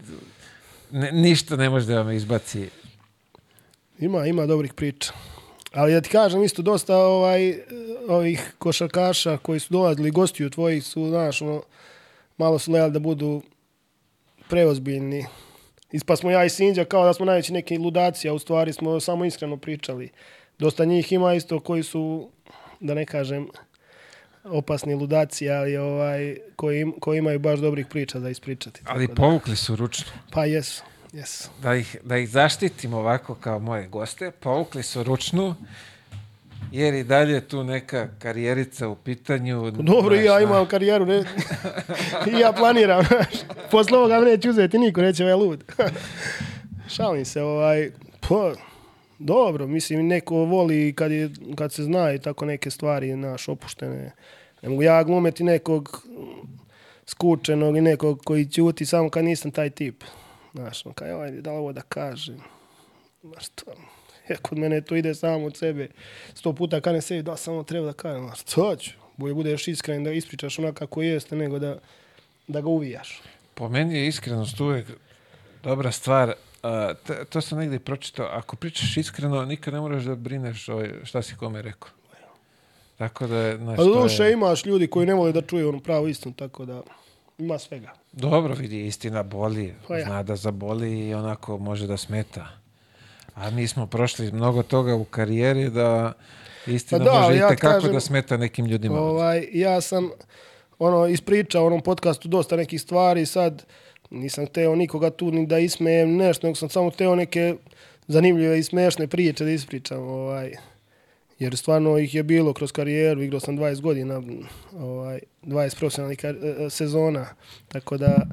ne, 0.91 1.13
ništa 1.13 1.57
ne 1.57 1.71
može 1.71 1.87
da 1.87 2.03
vam 2.03 2.11
izbaci. 2.13 2.69
Ima, 3.99 4.27
ima 4.27 4.47
dobrih 4.47 4.75
priča. 4.75 5.13
Ali 5.73 5.93
da 5.93 6.01
ti 6.01 6.09
kažem 6.09 6.43
isto 6.43 6.63
dosta 6.63 6.97
ovaj, 6.97 7.59
ovih 8.09 8.55
košarkaša 8.59 9.37
koji 9.37 9.61
su 9.61 9.73
dolazili 9.73 10.11
gostiju 10.11 10.51
tvojih 10.51 10.85
su, 10.85 11.09
znaš, 11.09 11.43
ono, 11.43 11.63
malo 12.37 12.59
su 12.59 12.71
gledali 12.71 12.93
da 12.93 12.99
budu 12.99 13.43
preozbiljni. 14.49 15.27
Ispa 15.93 16.17
smo 16.17 16.31
ja 16.31 16.45
i 16.45 16.51
Sinđa 16.51 16.85
kao 16.85 17.05
da 17.05 17.15
smo 17.15 17.27
najveći 17.27 17.53
neki 17.53 17.79
ludaci, 17.79 18.29
a 18.29 18.33
u 18.33 18.39
stvari 18.39 18.73
smo 18.73 19.01
samo 19.01 19.25
iskreno 19.25 19.57
pričali. 19.57 20.11
Dosta 20.59 20.85
njih 20.85 21.13
ima 21.13 21.35
isto 21.35 21.61
koji 21.61 21.83
su, 21.83 22.31
da 22.81 22.95
ne 22.95 23.07
kažem, 23.07 23.49
opasni 24.45 24.95
ludaci, 24.95 25.51
ali 25.51 25.77
ovaj, 25.77 26.37
koji, 26.57 26.87
koji 27.01 27.19
imaju 27.19 27.39
baš 27.39 27.59
dobrih 27.59 27.87
priča 27.87 28.19
da 28.19 28.31
ispričati. 28.31 28.81
Ali 28.85 29.09
povukli 29.09 29.57
su 29.57 29.77
ručno. 29.77 30.07
pa 30.33 30.45
jesu, 30.45 30.83
jesu. 31.15 31.49
Da 31.63 31.75
ih, 31.75 31.97
da 32.05 32.17
ih 32.17 32.31
zaštitim 32.31 32.95
ovako 32.95 33.35
kao 33.35 33.59
moje 33.59 33.87
goste, 33.89 34.31
povukli 34.31 34.83
su 34.83 35.03
ručnu, 35.03 35.55
jer 36.73 36.95
i 36.95 37.05
dalje 37.05 37.35
je 37.35 37.41
tu 37.41 37.65
neka 37.65 38.09
karijerica 38.19 38.89
u 38.89 38.95
pitanju. 38.97 39.71
Dobro, 39.71 40.15
znaš, 40.17 40.27
ja 40.27 40.35
na- 40.35 40.41
imam 40.41 40.67
karijeru, 40.67 41.07
ne, 41.07 41.25
i 42.29 42.41
ja 42.41 42.53
planiram. 42.53 43.05
Posle 43.71 43.99
ovoga 43.99 44.21
me 44.21 44.27
neće 44.27 44.51
uzeti 44.51 44.79
niko, 44.79 45.01
neće 45.03 45.25
ovaj 45.25 45.35
lud. 45.37 45.65
Šalim 46.89 47.25
se, 47.25 47.43
ovaj, 47.43 47.91
pa, 48.21 48.53
dobro, 49.19 49.67
mislim, 49.67 50.07
neko 50.07 50.35
voli 50.37 50.93
kad, 50.93 51.13
je, 51.13 51.31
kad 51.57 51.73
se 51.73 51.83
zna 51.83 52.13
i 52.13 52.19
tako 52.19 52.45
neke 52.45 52.71
stvari, 52.71 53.17
naš, 53.17 53.49
opuštene. 53.49 54.11
Ne 54.63 54.69
mogu 54.69 54.83
ja 54.83 55.03
glumeti 55.03 55.45
nekog 55.45 56.03
skučenog 57.07 57.77
i 57.77 57.81
nekog 57.81 58.21
koji 58.25 58.47
ćuti 58.47 58.87
samo 58.87 59.11
kad 59.11 59.25
nisam 59.25 59.51
taj 59.51 59.71
tip. 59.71 60.05
Znaš, 60.55 60.87
on 60.87 60.93
kaj, 60.93 61.13
ajde, 61.13 61.41
da 61.41 61.51
li 61.53 61.59
ovo 61.59 61.73
da 61.73 61.83
kažem? 61.83 62.37
Znaš, 63.23 63.49
to, 63.49 63.65
ja, 64.29 64.37
kod 64.37 64.59
mene 64.59 64.81
to 64.81 64.97
ide 64.97 65.15
samo 65.15 65.47
od 65.47 65.57
sebe. 65.57 65.89
Sto 66.35 66.53
puta 66.53 66.81
kad 66.81 66.95
ne 66.95 67.01
sebi, 67.01 67.23
da 67.23 67.37
samo 67.37 67.63
treba 67.63 67.87
da 67.87 67.93
kažem, 67.93 68.27
znaš, 68.27 68.43
co 68.43 68.77
ću? 68.77 68.91
Bolje 69.17 69.35
budeš 69.35 69.69
iskren 69.69 70.05
da 70.05 70.13
ispričaš 70.13 70.59
onako 70.59 70.75
kako 70.79 71.03
jeste, 71.03 71.37
nego 71.37 71.59
da, 71.59 71.79
da 72.49 72.61
ga 72.61 72.69
uvijaš. 72.69 73.23
Po 73.55 73.69
meni 73.69 73.95
je 73.99 74.07
iskrenost 74.07 74.61
uvek 74.61 74.87
dobra 75.63 75.93
stvar. 75.93 76.35
A, 76.63 76.95
t- 77.07 77.25
to 77.25 77.41
sam 77.41 77.59
negdje 77.59 77.79
pročitao. 77.79 78.27
Ako 78.27 78.57
pričaš 78.57 78.97
iskreno, 78.97 79.45
nikad 79.45 79.75
ne 79.75 79.81
moraš 79.81 80.03
da 80.03 80.15
brineš 80.15 80.69
o 80.69 80.83
šta 81.05 81.23
si 81.23 81.37
kome 81.37 81.63
rekao. 81.63 81.91
Tako 82.99 83.27
da 83.27 83.57
znaš, 83.57 83.79
A 83.79 83.83
to 83.83 84.03
duše 84.03 84.25
je... 84.25 84.33
imaš 84.33 84.65
ljudi 84.67 84.87
koji 84.87 85.07
ne 85.07 85.15
vole 85.15 85.33
da 85.33 85.43
čuju 85.43 85.69
onu 85.69 85.81
pravu 85.81 86.09
istinu, 86.09 86.35
tako 86.35 86.65
da 86.65 86.83
ima 87.39 87.59
svega. 87.59 87.93
Dobro 88.13 88.55
vidi, 88.55 88.87
istina 88.87 89.23
boli. 89.23 89.75
Pa 89.89 89.97
ja. 89.97 90.05
Zna 90.05 90.23
da 90.23 90.37
zaboli 90.37 91.09
i 91.09 91.15
onako 91.15 91.59
može 91.59 91.87
da 91.87 91.97
smeta. 91.97 92.47
A 93.35 93.51
mi 93.51 93.69
smo 93.69 93.87
prošli 93.87 94.33
mnogo 94.33 94.63
toga 94.63 94.95
u 94.95 95.05
karijeri 95.05 95.71
da 95.71 96.13
istina 96.67 97.05
Pa 97.05 97.05
da, 97.05 97.21
može 97.21 97.37
ja 97.37 97.49
ti 97.49 97.55
tekako 97.57 97.75
kažem, 97.75 97.93
da 97.93 98.01
smeta 98.01 98.37
nekim 98.37 98.67
ljudima. 98.67 99.01
Ovaj, 99.01 99.47
ja 99.53 99.81
sam 99.81 100.11
ono 100.79 101.07
ispričao 101.07 101.65
u 101.65 101.67
onom 101.67 101.81
podcastu 101.81 102.29
dosta 102.29 102.57
nekih 102.57 102.81
stvari, 102.81 103.27
sad 103.27 103.65
nisam 104.11 104.47
hteo 104.47 104.75
nikoga 104.75 105.11
tu 105.11 105.31
ni 105.31 105.47
da 105.47 105.59
ismejem 105.59 106.17
nešto, 106.17 106.47
nego 106.47 106.55
sam 106.55 106.69
samo 106.69 106.91
hteo 106.91 107.15
neke 107.15 107.55
zanimljive 108.07 108.59
i 108.59 108.63
smešne 108.63 109.07
priče 109.07 109.45
da 109.45 109.51
ispričam. 109.51 110.03
Ovaj, 110.03 110.53
jer 111.39 111.57
stvarno 111.57 111.99
ih 111.99 112.15
je 112.15 112.23
bilo 112.23 112.53
kroz 112.53 112.73
karijeru, 112.73 113.23
igrao 113.23 113.41
sam 113.41 113.59
20 113.59 113.81
godina, 113.81 114.23
ovaj, 114.73 115.21
20 115.43 115.79
profesionalnih 115.79 116.19
kar- 116.19 116.67
e, 116.67 116.71
sezona, 116.71 117.27
tako 117.69 117.97
da 117.97 118.27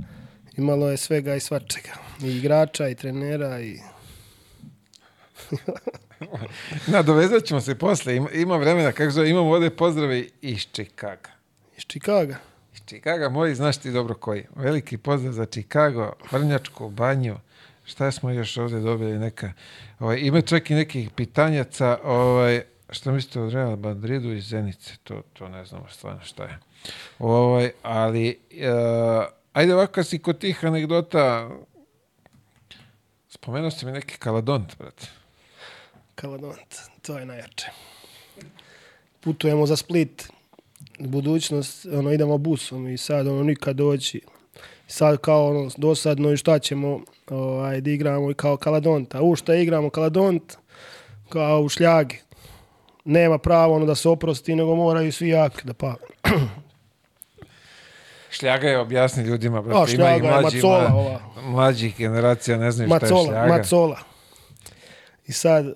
imalo 0.57 0.89
je 0.89 0.97
svega 0.97 1.35
i 1.35 1.39
svačega. 1.39 1.89
I 2.23 2.37
igrača, 2.37 2.87
i 2.87 2.95
trenera, 2.95 3.61
i... 3.61 3.77
Nadovezat 6.87 7.43
ćemo 7.43 7.61
se 7.61 7.75
posle. 7.75 8.15
Ima, 8.15 8.29
ima 8.31 8.57
vremena, 8.57 8.91
kako 8.91 9.11
zove, 9.11 9.29
imamo 9.29 9.51
ovde 9.51 9.69
pozdrave 9.69 10.25
iz 10.41 10.67
Čikaga. 10.71 11.29
Iz 11.77 11.83
Čikaga. 11.87 12.35
Iz 12.73 12.81
Čikaga, 12.85 13.29
moj, 13.29 13.55
znaš 13.55 13.77
ti 13.77 13.91
dobro 13.91 14.15
koji. 14.15 14.45
Veliki 14.55 14.97
pozdrav 14.97 15.33
za 15.33 15.45
Čikago, 15.45 16.13
Vrnjačku 16.31 16.89
banju. 16.89 17.37
Šta 17.85 18.11
smo 18.11 18.29
još 18.31 18.57
ovde 18.57 18.79
dobili 18.79 19.19
neka... 19.19 19.53
Ovaj, 19.99 20.19
ima 20.19 20.41
čak 20.41 20.71
i 20.71 20.75
nekih 20.75 21.09
pitanjaca, 21.09 21.97
ovaj, 22.03 22.61
šta 22.91 23.11
mislite 23.11 23.39
o 23.39 23.49
Real 23.49 23.77
Madridu 23.77 24.31
i 24.31 24.41
Zenice? 24.41 24.97
To, 25.03 25.21
to 25.33 25.49
ne 25.49 25.65
znamo 25.65 25.85
stvarno 25.89 26.21
šta 26.23 26.43
je. 26.43 26.59
Ovaj, 27.19 27.71
ali, 27.83 28.39
uh, 28.51 29.25
ajde 29.53 29.73
ovako 29.73 30.03
si 30.03 30.19
kod 30.19 30.39
tih 30.39 30.65
anegdota, 30.65 31.49
spomenuo 33.29 33.71
si 33.71 33.85
mi 33.85 33.91
neki 33.91 34.17
kaladont, 34.17 34.77
brate. 34.77 35.07
Kaladont, 36.15 36.75
to 37.01 37.17
je 37.17 37.25
najjače. 37.25 37.71
Putujemo 39.19 39.65
za 39.65 39.75
Split, 39.75 40.29
budućnost, 40.99 41.85
ono, 41.85 42.11
idemo 42.11 42.37
busom 42.37 42.87
i 42.87 42.97
sad, 42.97 43.27
ono, 43.27 43.43
nikad 43.43 43.75
doći. 43.75 44.21
Sad 44.87 45.17
kao, 45.17 45.49
ono, 45.49 45.71
dosadno 45.77 46.31
i 46.31 46.37
šta 46.37 46.59
ćemo, 46.59 46.99
ovaj, 47.29 47.81
da 47.81 47.91
igramo 47.91 48.33
kao 48.33 48.57
Kaladont. 48.57 49.15
A 49.15 49.21
u 49.21 49.35
šta 49.35 49.55
igramo 49.55 49.89
Kaladont? 49.89 50.57
Kao 51.29 51.61
u 51.61 51.69
šljagi. 51.69 52.19
Nema 53.05 53.37
pravo, 53.37 53.75
ono, 53.75 53.85
da 53.85 53.95
se 53.95 54.09
oprosti, 54.09 54.55
nego 54.55 54.75
moraju 54.75 55.11
svi 55.11 55.29
jak 55.29 55.65
da 55.65 55.73
pa. 55.73 55.95
Šljaga 58.31 58.67
je 58.69 58.79
objasni 58.79 59.23
ljudima, 59.23 59.61
brate. 59.61 59.79
A, 59.91 59.95
Ima 59.95 60.05
i 60.05 60.19
šljaga 60.19 60.27
mlađi, 60.31 60.55
macola 60.57 60.79
mla- 60.81 60.93
ova. 60.95 61.19
mlađih 61.43 61.97
generacija 61.97 62.57
ne 62.57 62.71
znaju 62.71 62.87
šta 62.87 62.95
je 62.95 63.01
Macola, 63.01 63.25
šljaga. 63.25 63.47
macola. 63.47 63.97
I 65.27 65.31
sad, 65.31 65.65
uh, 65.65 65.73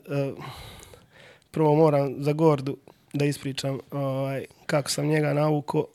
prvo 1.52 1.76
moram 1.76 2.16
za 2.18 2.34
Gordu 2.34 2.78
da 3.14 3.26
ispričam 3.26 3.80
ovaj, 3.92 4.46
kako 4.66 4.90
sam 4.90 5.06
njega 5.08 5.34
navuko 5.34 5.86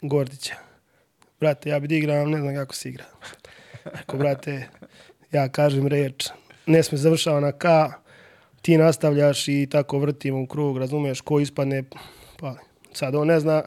Gordića. 0.00 0.54
Brate, 1.40 1.70
ja 1.70 1.78
bi 1.80 1.88
da 1.88 1.94
igram, 1.94 2.30
ne 2.30 2.38
znam 2.38 2.54
kako 2.54 2.74
se 2.74 2.88
igra. 2.88 3.04
Ako, 3.84 4.16
brate, 4.16 4.68
ja 5.32 5.48
kažem 5.48 5.86
reč, 5.86 6.28
ne 6.66 6.82
sme 6.82 6.98
završava 6.98 7.40
na 7.40 7.52
K, 7.52 7.64
ti 8.64 8.76
nastavljaš 8.76 9.48
i 9.48 9.66
tako 9.70 9.98
vrtimo 9.98 10.40
u 10.42 10.46
krug, 10.46 10.78
razumiješ, 10.78 11.20
ko 11.20 11.40
ispadne, 11.40 11.82
pa 12.40 12.54
sad 12.92 13.14
on 13.14 13.28
ne 13.28 13.40
zna, 13.40 13.62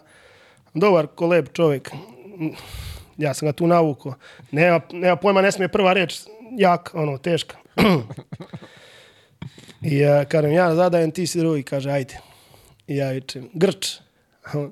dobar 0.73 1.07
ko 1.07 1.27
lep 1.27 1.53
čovjek, 1.53 1.91
ja 3.17 3.33
sam 3.33 3.47
ga 3.47 3.53
tu 3.53 3.67
navuko, 3.67 4.15
nema, 4.51 4.81
nema 4.91 5.15
pojma, 5.15 5.41
ne 5.41 5.51
smije 5.51 5.69
prva 5.69 5.93
reč, 5.93 6.23
jak, 6.57 6.89
ono, 6.93 7.17
teška. 7.17 7.57
I 9.91 9.97
ja 9.97 10.25
kažem, 10.25 10.51
ja 10.51 10.75
zadajem, 10.75 11.11
ti 11.11 11.27
si 11.27 11.39
drugi, 11.39 11.63
kaže, 11.63 11.91
ajde. 11.91 12.17
I 12.87 12.97
ja 12.97 13.11
vičem, 13.11 13.49
grč. 13.53 13.99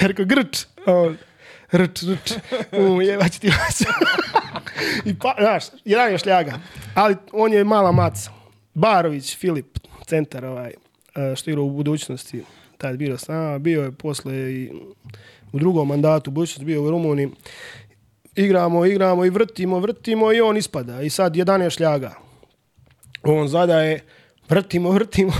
Ja 0.00 0.06
rekao, 0.08 0.26
grč. 0.28 0.66
A 0.86 0.92
on, 0.92 1.14
rč, 1.72 2.02
rč. 2.04 2.32
U, 2.76 3.00
jebać 3.00 3.38
ti 3.38 3.48
vas. 3.48 3.80
I 5.04 5.18
pa, 5.18 5.34
znaš, 5.38 5.64
jedan 5.84 6.12
je 6.12 6.18
šljaga. 6.18 6.58
Ali 6.94 7.16
on 7.32 7.52
je 7.52 7.64
mala 7.64 7.92
maca. 7.92 8.30
Barović, 8.74 9.36
Filip, 9.36 9.78
centar 10.06 10.44
ovaj, 10.44 10.70
e, 10.70 11.36
što 11.36 11.50
igra 11.50 11.62
u 11.62 11.70
budućnosti. 11.70 12.44
Tad 12.78 12.96
bio 12.96 13.18
s 13.18 13.28
nama, 13.28 13.58
bio 13.58 13.82
je 13.82 13.92
posle 13.92 14.34
i 14.34 14.70
u 15.52 15.58
drugom 15.58 15.88
mandatu, 15.88 16.30
u 16.30 16.32
budućnosti 16.32 16.64
bio 16.64 16.82
u 16.82 16.90
Rumuniji. 16.90 17.28
Igramo, 18.36 18.86
igramo 18.86 19.24
i 19.24 19.30
vrtimo, 19.30 19.78
vrtimo 19.78 20.32
i 20.32 20.40
on 20.40 20.56
ispada. 20.56 21.02
I 21.02 21.10
sad 21.10 21.36
jedan 21.36 21.62
je 21.62 21.70
šljaga. 21.70 22.14
On 23.22 23.48
zadaje, 23.48 24.00
vrtimo, 24.48 24.90
vrtimo. 24.90 25.32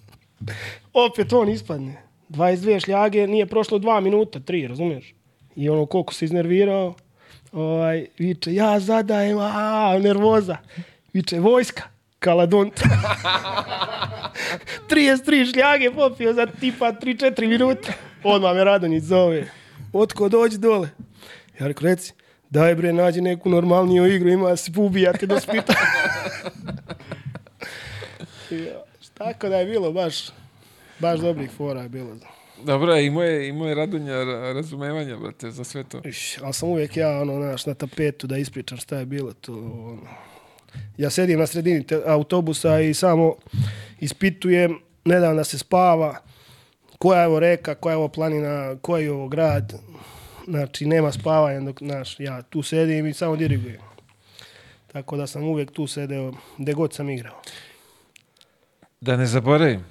Opet 1.06 1.32
on 1.32 1.48
ispadne. 1.48 2.02
22 2.28 2.84
šljage, 2.84 3.26
nije 3.26 3.46
prošlo 3.46 3.78
dva 3.78 4.00
minuta, 4.00 4.40
tri, 4.40 4.66
razumiješ? 4.66 5.14
I 5.56 5.68
ono, 5.68 5.86
koliko 5.86 6.14
se 6.14 6.24
iznervirao, 6.24 6.94
ovaj, 7.56 8.06
viče, 8.18 8.54
ja 8.54 8.80
zadajem, 8.80 9.38
a, 9.38 9.98
nervoza. 10.02 10.56
Viče, 11.12 11.40
vojska, 11.40 11.82
kaladont. 12.18 12.80
33 14.90 15.52
šljage 15.52 15.90
popio 15.94 16.32
za 16.32 16.46
tipa 16.46 16.92
3-4 16.92 17.48
minuta. 17.48 17.92
Odmah 18.24 18.54
me 18.54 18.64
Radonjić 18.64 19.04
zove. 19.04 19.50
Otko, 19.92 20.28
dođi 20.28 20.58
dole. 20.58 20.88
Ja 21.60 21.66
rekao, 21.66 21.88
reci, 21.88 22.12
daj 22.50 22.74
bre, 22.74 22.92
nađi 22.92 23.20
neku 23.20 23.48
normalniju 23.48 24.06
igru, 24.06 24.28
ima 24.28 24.56
se 24.56 24.72
ubijate 24.76 25.26
do 25.26 25.40
spita. 25.40 25.74
tako 29.18 29.48
da 29.48 29.56
je 29.56 29.66
bilo 29.66 29.92
baš, 29.92 30.28
baš 30.98 31.20
dobrih 31.20 31.50
fora 31.56 31.82
je 31.82 31.88
bilo. 31.88 32.16
Dobro, 32.64 32.96
imao 32.96 33.22
je, 33.22 33.48
imao 33.48 33.68
je 33.68 33.74
Radonja 33.74 34.12
ra- 34.14 34.52
razumevanja, 34.52 35.16
brate, 35.16 35.50
za 35.50 35.64
sve 35.64 35.84
to. 35.84 36.00
Iš, 36.04 36.38
ali 36.42 36.52
sam 36.52 36.68
uvijek 36.68 36.96
ja, 36.96 37.20
ono, 37.20 37.34
znaš, 37.34 37.66
na 37.66 37.74
tapetu 37.74 38.26
da 38.26 38.36
ispričam 38.36 38.78
šta 38.78 38.98
je 38.98 39.06
bilo 39.06 39.32
to. 39.32 39.52
Ono. 39.52 40.02
Ja 40.96 41.10
sedim 41.10 41.38
na 41.38 41.46
sredini 41.46 41.86
te, 41.86 42.02
autobusa 42.06 42.80
i 42.80 42.94
samo 42.94 43.34
ispitujem, 44.00 44.78
ne 45.04 45.20
dam 45.20 45.36
da 45.36 45.44
se 45.44 45.58
spava, 45.58 46.16
koja 46.98 47.20
je 47.20 47.26
ovo 47.26 47.40
reka, 47.40 47.74
koja 47.74 47.92
je 47.92 47.96
ovo 47.96 48.08
planina, 48.08 48.76
koji 48.82 49.04
je 49.04 49.12
ovo 49.12 49.28
grad. 49.28 49.72
Znači, 50.48 50.86
nema 50.86 51.12
spavanja 51.12 51.60
dok, 51.60 51.78
znaš, 51.78 52.20
ja 52.20 52.42
tu 52.42 52.62
sedim 52.62 53.06
i 53.06 53.14
samo 53.14 53.36
dirigujem. 53.36 53.80
Tako 54.92 55.16
da 55.16 55.26
sam 55.26 55.44
uvijek 55.44 55.70
tu 55.72 55.86
sedeo, 55.86 56.32
gde 56.58 56.72
god 56.72 56.92
sam 56.94 57.10
igrao. 57.10 57.42
Da 59.00 59.16
ne 59.16 59.26
zaboravim, 59.26 59.84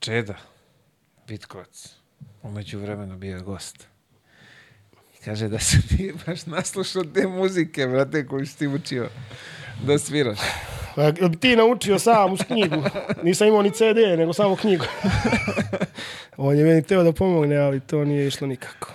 Čeda, 0.00 0.34
Vitkovac, 1.28 1.88
umeđu 2.42 2.78
vremenu 2.78 3.16
bio 3.16 3.36
je 3.36 3.42
gost. 3.42 3.86
I 5.14 5.24
kaže 5.24 5.48
da 5.48 5.58
se 5.58 5.76
ti 5.88 6.12
baš 6.26 6.46
naslušao 6.46 7.04
te 7.04 7.26
muzike, 7.26 7.86
brate, 7.86 8.26
koju 8.26 8.46
si 8.46 8.58
ti 8.58 8.66
učio 8.66 9.08
da 9.84 9.98
sviraš. 9.98 10.38
Bi 11.30 11.36
ti 11.36 11.56
naučio 11.56 11.98
sam 11.98 12.32
uz 12.32 12.40
knjigu? 12.46 12.82
Nisam 13.22 13.48
imao 13.48 13.62
ni 13.62 13.70
CD, 13.70 13.96
nego 14.18 14.32
samo 14.32 14.56
knjigu. 14.56 14.84
On 16.36 16.58
je 16.58 16.64
meni 16.64 16.82
teo 16.82 17.02
da 17.02 17.12
pomogne, 17.12 17.56
ali 17.56 17.80
to 17.80 18.04
nije 18.04 18.26
išlo 18.26 18.46
nikako. 18.46 18.92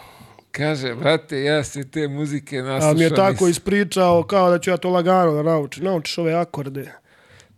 Kaže, 0.52 0.96
brate, 0.96 1.44
ja 1.44 1.64
se 1.64 1.92
te 1.92 2.08
muzike 2.08 2.58
naslušam. 2.58 2.90
Ali 2.90 2.98
mi 2.98 3.04
je 3.04 3.10
tako 3.16 3.32
nisam- 3.32 3.50
ispričao 3.50 4.24
kao 4.24 4.50
da 4.50 4.60
ću 4.60 4.70
ja 4.70 4.78
to 4.78 4.90
lagano 4.90 5.34
da 5.34 5.44
naučim. 5.44 5.84
Naučiš 5.84 6.18
ove 6.18 6.34
akorde, 6.34 6.92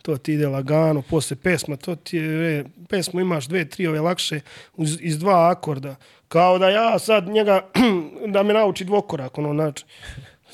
to 0.03 0.17
ti 0.17 0.33
ide 0.33 0.47
lagano, 0.47 1.01
posle 1.01 1.35
pesma, 1.35 1.75
to 1.75 1.95
ti 1.95 2.17
je, 2.17 2.59
e, 2.59 2.63
pesmu 2.89 3.21
imaš 3.21 3.47
dve, 3.47 3.69
tri 3.69 3.87
ove 3.87 4.01
lakše 4.01 4.39
uz, 4.75 4.97
iz 5.01 5.19
dva 5.19 5.49
akorda. 5.51 5.95
Kao 6.27 6.57
da 6.59 6.69
ja 6.69 6.99
sad 6.99 7.27
njega, 7.27 7.69
da 8.33 8.43
me 8.43 8.53
nauči 8.53 8.85
dvokorak, 8.85 9.37
ono, 9.37 9.53
znači. 9.53 9.85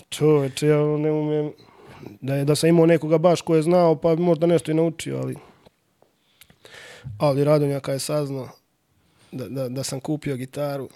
Čoveče, 0.10 0.68
ja 0.68 0.78
ne 0.78 1.12
umijem, 1.12 1.52
da, 2.22 2.36
je, 2.36 2.46
da 2.46 2.56
sam 2.56 2.70
imao 2.70 2.86
nekoga 2.86 3.18
baš 3.18 3.42
ko 3.42 3.56
je 3.56 3.62
znao, 3.62 3.96
pa 3.96 4.16
možda 4.16 4.48
nešto 4.48 4.72
i 4.72 4.74
naučio, 4.74 5.18
ali... 5.18 5.36
Ali 7.18 7.44
Radonjaka 7.44 7.92
je 7.92 8.00
saznao 8.00 8.50
da, 9.32 9.50
da, 9.50 9.70
da 9.70 9.84
sam 9.84 10.00
kupio 10.00 10.36
gitaru. 10.36 10.90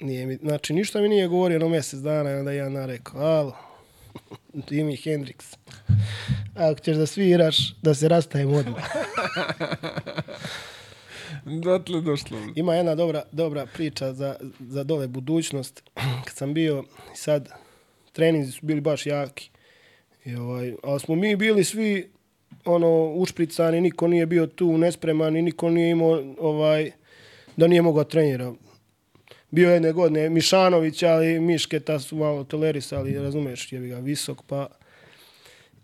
Nije 0.00 0.26
mi, 0.26 0.36
znači, 0.36 0.72
ništa 0.72 1.00
mi 1.00 1.08
nije 1.08 1.28
govorio 1.28 1.58
na 1.58 1.68
mjesec 1.68 2.00
dana 2.00 2.30
i 2.30 2.34
onda 2.34 2.52
ja 2.52 2.68
narekao, 2.68 3.20
alo, 3.20 3.56
Jimi 4.70 4.96
Hendrix, 4.96 5.56
ako 6.54 6.80
ćeš 6.80 6.96
da 6.96 7.06
sviraš, 7.06 7.74
da 7.82 7.94
se 7.94 8.08
rastajem 8.08 8.54
odmah. 8.54 8.84
Dotle 11.64 12.00
došlo. 12.00 12.38
Ima 12.54 12.74
jedna 12.74 12.94
dobra, 12.94 13.22
dobra 13.32 13.66
priča 13.66 14.12
za, 14.12 14.36
za 14.60 14.84
dole 14.84 15.08
budućnost. 15.08 15.82
Kad 16.24 16.34
sam 16.34 16.54
bio 16.54 16.84
sad, 17.14 17.48
treninzi 18.12 18.52
su 18.52 18.66
bili 18.66 18.80
baš 18.80 19.06
jaki. 19.06 19.50
I 20.24 20.34
ovaj, 20.34 20.74
ali 20.82 21.00
smo 21.00 21.14
mi 21.14 21.36
bili 21.36 21.64
svi 21.64 22.10
ono 22.64 23.12
ušpricani, 23.14 23.80
niko 23.80 24.08
nije 24.08 24.26
bio 24.26 24.46
tu 24.46 24.78
nespreman 24.78 25.36
i 25.36 25.42
niko 25.42 25.70
nije 25.70 25.90
imao 25.90 26.22
ovaj, 26.38 26.90
da 27.56 27.66
nije 27.66 27.82
mogao 27.82 28.04
da 28.04 28.10
trenira. 28.10 28.52
Bio 29.50 29.68
je 29.68 29.74
jedne 29.74 29.92
godine 29.92 30.30
Mišanović, 30.30 31.02
ali 31.02 31.40
Miške 31.40 31.80
ta 31.80 31.98
su 32.00 32.16
malo 32.16 32.44
tolerisali, 32.44 33.18
razumeš, 33.18 33.72
je 33.72 33.80
ga 33.80 33.98
visok, 33.98 34.42
pa 34.46 34.68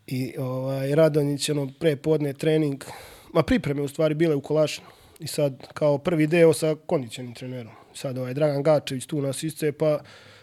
i 0.07 0.35
ovaj, 0.39 0.95
Radonjić, 0.95 1.49
ono, 1.49 1.73
pre 1.79 1.97
podne 1.97 2.33
trening, 2.33 2.85
ma 3.33 3.43
pripreme 3.43 3.83
u 3.83 3.89
stvari 3.89 4.15
bile 4.15 4.35
u 4.35 4.41
Kolašinu. 4.41 4.87
I 5.21 5.27
sad, 5.27 5.67
kao 5.75 5.99
prvi 5.99 6.27
deo 6.27 6.53
sa 6.53 6.77
kondicionim 6.87 7.35
trenerom. 7.35 7.73
Sad 7.95 8.19
ovaj 8.19 8.35
Dragan 8.35 8.63
Gačević 8.63 9.07
tu 9.07 9.23
nas 9.23 9.43
iscepa, 9.43 9.99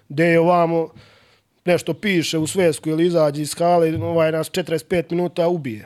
deo 0.09 0.41
ovamo, 0.41 0.89
nešto 1.65 1.93
piše 1.93 2.37
u 2.37 2.47
svesku 2.47 2.89
ili 2.89 3.05
izađe 3.05 3.41
iz 3.41 3.53
hale, 3.57 3.97
ovaj 3.97 4.31
nas 4.31 4.51
45 4.51 5.11
minuta 5.11 5.47
ubije. 5.47 5.85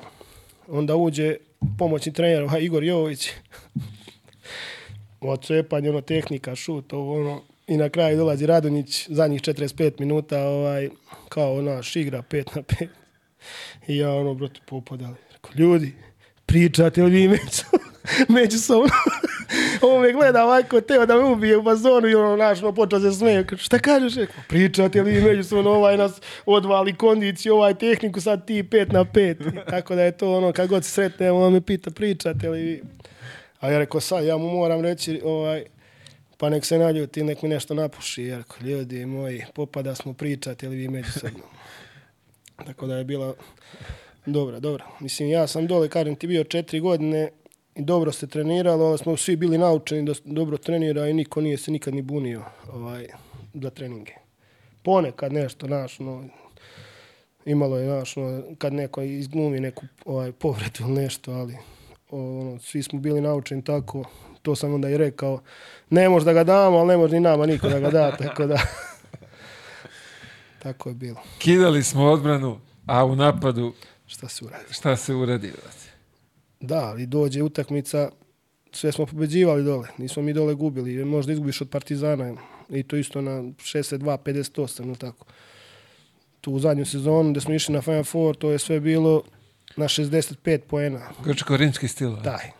Onda 0.67 0.95
uđe 0.95 1.36
pomoćni 1.77 2.13
trener, 2.13 2.43
ovaj 2.43 2.63
Igor 2.63 2.83
Jović, 2.83 3.29
odcepanje, 5.32 5.89
ono, 5.89 6.01
tehnika, 6.01 6.55
šut, 6.55 6.93
ovo, 6.93 7.21
ono, 7.21 7.41
i 7.67 7.78
na 7.78 7.89
kraju 7.89 8.17
dolazi 8.17 8.45
Radonjić, 8.45 9.09
zadnjih 9.09 9.41
45 9.41 9.99
minuta, 9.99 10.41
ovaj, 10.41 10.89
kao 11.30 11.61
naš 11.61 11.95
igra 11.95 12.21
5 12.30 12.55
na 12.55 12.61
5. 12.61 12.88
I 13.88 13.97
ja, 13.97 14.13
ono, 14.13 14.34
brate, 14.34 14.59
popadali. 14.65 15.15
Rekao, 15.34 15.51
ljudi, 15.55 15.93
pričate 16.45 17.03
li 17.03 17.11
vi 17.11 17.28
među, 17.28 17.63
međusobno? 18.30 18.89
Ovo 19.82 19.99
me 19.99 20.13
gleda 20.13 20.45
ovako, 20.45 20.82
teo 20.82 21.05
da 21.05 21.15
me 21.15 21.23
ubije 21.23 21.57
u 21.57 21.61
bazonu 21.61 22.07
i 22.07 22.15
ono, 22.15 22.36
naš, 22.36 22.63
ono, 22.63 22.71
počeo 22.71 22.99
se 22.99 23.11
smeje. 23.11 23.45
Šta 23.57 23.80
kažeš? 23.80 24.15
Rekao, 24.15 24.43
pričate 24.47 25.01
li 25.01 25.11
vi 25.11 25.21
međusobno, 25.21 25.69
ovaj 25.69 25.97
nas 25.97 26.21
odvali 26.45 26.95
kondiciju, 26.95 27.55
ovaj 27.55 27.73
tehniku, 27.73 28.21
sad 28.21 28.45
ti 28.45 28.63
5 28.63 28.93
na 28.93 29.05
5. 29.05 29.65
Tako 29.69 29.95
da 29.95 30.03
je 30.03 30.17
to 30.17 30.38
ono, 30.38 30.51
kad 30.51 30.69
god 30.69 30.86
se 30.86 30.91
sretnemo, 30.91 31.39
on 31.39 31.53
me 31.53 31.61
pita, 31.61 31.91
pričate 31.91 32.49
li 32.49 32.61
vi? 32.61 32.82
A 33.60 33.70
ja 33.70 33.80
rekao, 33.80 34.01
sad, 34.01 34.26
ja 34.26 34.38
mu 34.38 34.49
moram 34.49 34.82
reći, 34.82 35.22
ovaj, 35.24 35.64
pa 36.38 36.49
nek 36.49 36.66
se 36.66 36.78
naljuti, 36.78 37.24
nek 37.24 37.41
mi 37.41 37.49
nešto 37.49 37.74
napuši. 37.74 38.24
Ja 38.24 38.38
rekao, 38.38 38.68
ljudi 38.68 39.06
moji, 39.06 39.45
popada 39.53 39.95
smo 39.95 40.14
pričati, 40.14 40.66
ali 40.66 40.76
vi 40.76 40.88
međusobno. 40.88 41.43
Tako 42.66 42.88
da 42.88 42.97
je 42.97 43.03
bila 43.03 43.34
dobra, 44.26 44.60
dobra. 44.60 44.86
Mislim, 44.99 45.30
ja 45.30 45.47
sam 45.47 45.68
dole, 45.68 45.89
kažem 45.89 46.16
ti, 46.16 46.28
bio 46.28 46.43
četiri 46.43 46.80
godine 46.80 47.30
i 47.76 47.82
dobro 47.82 48.12
se 48.12 48.28
treniralo, 48.28 48.86
ali 48.86 48.97
smo 48.97 49.18
svi 49.18 49.36
bili 49.36 49.58
naučeni 49.58 50.06
da 50.06 50.14
dobro 50.26 50.58
trenira 50.58 51.08
i 51.08 51.14
niko 51.14 51.41
nije 51.41 51.58
se 51.58 51.72
nikad 51.72 51.95
ni 51.95 52.01
bunio 52.01 52.43
ovaj, 52.74 53.08
za 53.53 53.70
treninge. 53.70 54.14
Ponekad 54.84 55.34
nešto, 55.34 55.68
znaš, 55.68 55.99
no, 55.99 56.24
imalo 57.45 57.78
je, 57.78 57.86
znaš, 57.86 58.16
no, 58.16 58.43
kad 58.58 58.74
neko 58.74 59.01
izglumi 59.01 59.60
neku 59.60 59.86
ovaj, 60.06 60.32
povredu 60.32 60.80
ili 60.80 60.91
nešto, 60.91 61.32
ali 61.32 61.58
ono, 62.18 62.59
svi 62.59 62.84
smo 62.84 62.99
bili 62.99 63.22
naučeni 63.22 63.63
tako, 63.63 64.03
to 64.41 64.55
sam 64.55 64.74
onda 64.74 64.89
i 64.89 64.97
rekao, 64.97 65.41
ne 65.89 66.09
može 66.09 66.26
da 66.26 66.34
ga 66.34 66.43
damo, 66.43 66.78
ali 66.78 66.88
ne 66.88 66.97
može 66.97 67.13
ni 67.13 67.20
nama 67.20 67.45
niko 67.45 67.70
da 67.70 67.80
ga 67.80 67.89
da, 67.89 68.16
tako 68.24 68.45
da... 68.45 68.57
tako 70.63 70.89
je 70.89 70.95
bilo. 70.95 71.22
Kidali 71.38 71.84
smo 71.84 72.05
odbranu, 72.05 72.59
a 72.86 73.05
u 73.05 73.16
napadu 73.16 73.74
Šta 74.07 74.28
se 74.28 74.45
uradi? 74.45 74.74
šta 74.74 74.95
se 74.95 75.13
uradi? 75.13 75.51
Da, 76.59 76.80
ali 76.80 77.05
dođe 77.05 77.43
utakmica, 77.43 78.09
sve 78.72 78.91
smo 78.91 79.05
pobeđivali 79.05 79.63
dole, 79.63 79.88
nismo 79.97 80.24
mi 80.24 80.34
dole 80.34 80.53
gubili, 80.53 81.05
možda 81.05 81.34
izgubiš 81.34 81.61
od 81.61 81.70
Partizana 81.70 82.34
i 82.70 82.84
to 82.84 82.95
isto 82.95 83.22
na 83.22 83.41
62-58 83.41 84.86
ili 84.86 84.95
tako. 84.95 85.26
Tu 86.41 86.51
u 86.51 86.59
zadnju 86.59 86.86
sezonu 86.86 87.32
gde 87.32 87.41
smo 87.41 87.53
išli 87.53 87.74
na 87.74 87.82
Final 87.82 88.03
Four, 88.03 88.36
to 88.36 88.51
je 88.51 88.59
sve 88.59 88.80
bilo 88.80 89.24
na 89.76 89.86
65 89.86 90.57
poena, 90.57 91.01
Grčko-rimski 91.26 91.88
stil. 91.88 92.13
a? 92.13 92.21
daj. 92.21 92.51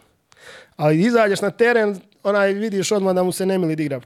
Ali 0.76 1.01
izađeš 1.01 1.41
na 1.41 1.51
teren, 1.51 1.99
onaj 2.24 2.53
vidiš 2.53 2.91
odmah 2.91 3.16
da 3.16 3.24
mu 3.24 3.32
se 3.32 3.45
ne 3.45 3.57
mili 3.57 3.76
da 3.76 3.84
igra. 3.84 3.99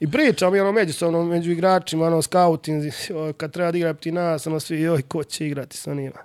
I 0.00 0.10
pričam, 0.10 0.52
ono, 0.52 0.72
međusobno, 0.72 1.24
među 1.24 1.50
igračima, 1.50 2.06
ono, 2.06 2.22
scouting, 2.22 2.92
kad 3.36 3.52
treba 3.52 3.72
da 3.72 3.78
igra 3.78 3.94
protiv 3.94 4.14
nas, 4.14 4.46
ono, 4.46 4.60
svi, 4.60 4.80
joj, 4.80 5.02
ko 5.02 5.24
će 5.24 5.46
igrati 5.46 5.76
sa 5.76 5.94
njima. 5.94 6.18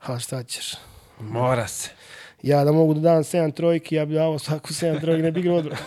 A 0.00 0.18
šta 0.18 0.42
ćeš? 0.42 0.74
Mora 1.20 1.68
se. 1.68 1.90
Ja 2.42 2.64
da 2.64 2.72
mogu 2.72 2.94
da 2.94 3.00
dam 3.00 3.22
7 3.22 3.54
trojki, 3.54 3.94
ja 3.94 4.04
bi 4.04 4.14
dao 4.14 4.38
svaku 4.38 4.68
7 4.68 5.00
trojki, 5.00 5.22
ne 5.22 5.30
bi 5.30 5.40
igrao 5.40 5.56
odbranu. 5.56 5.82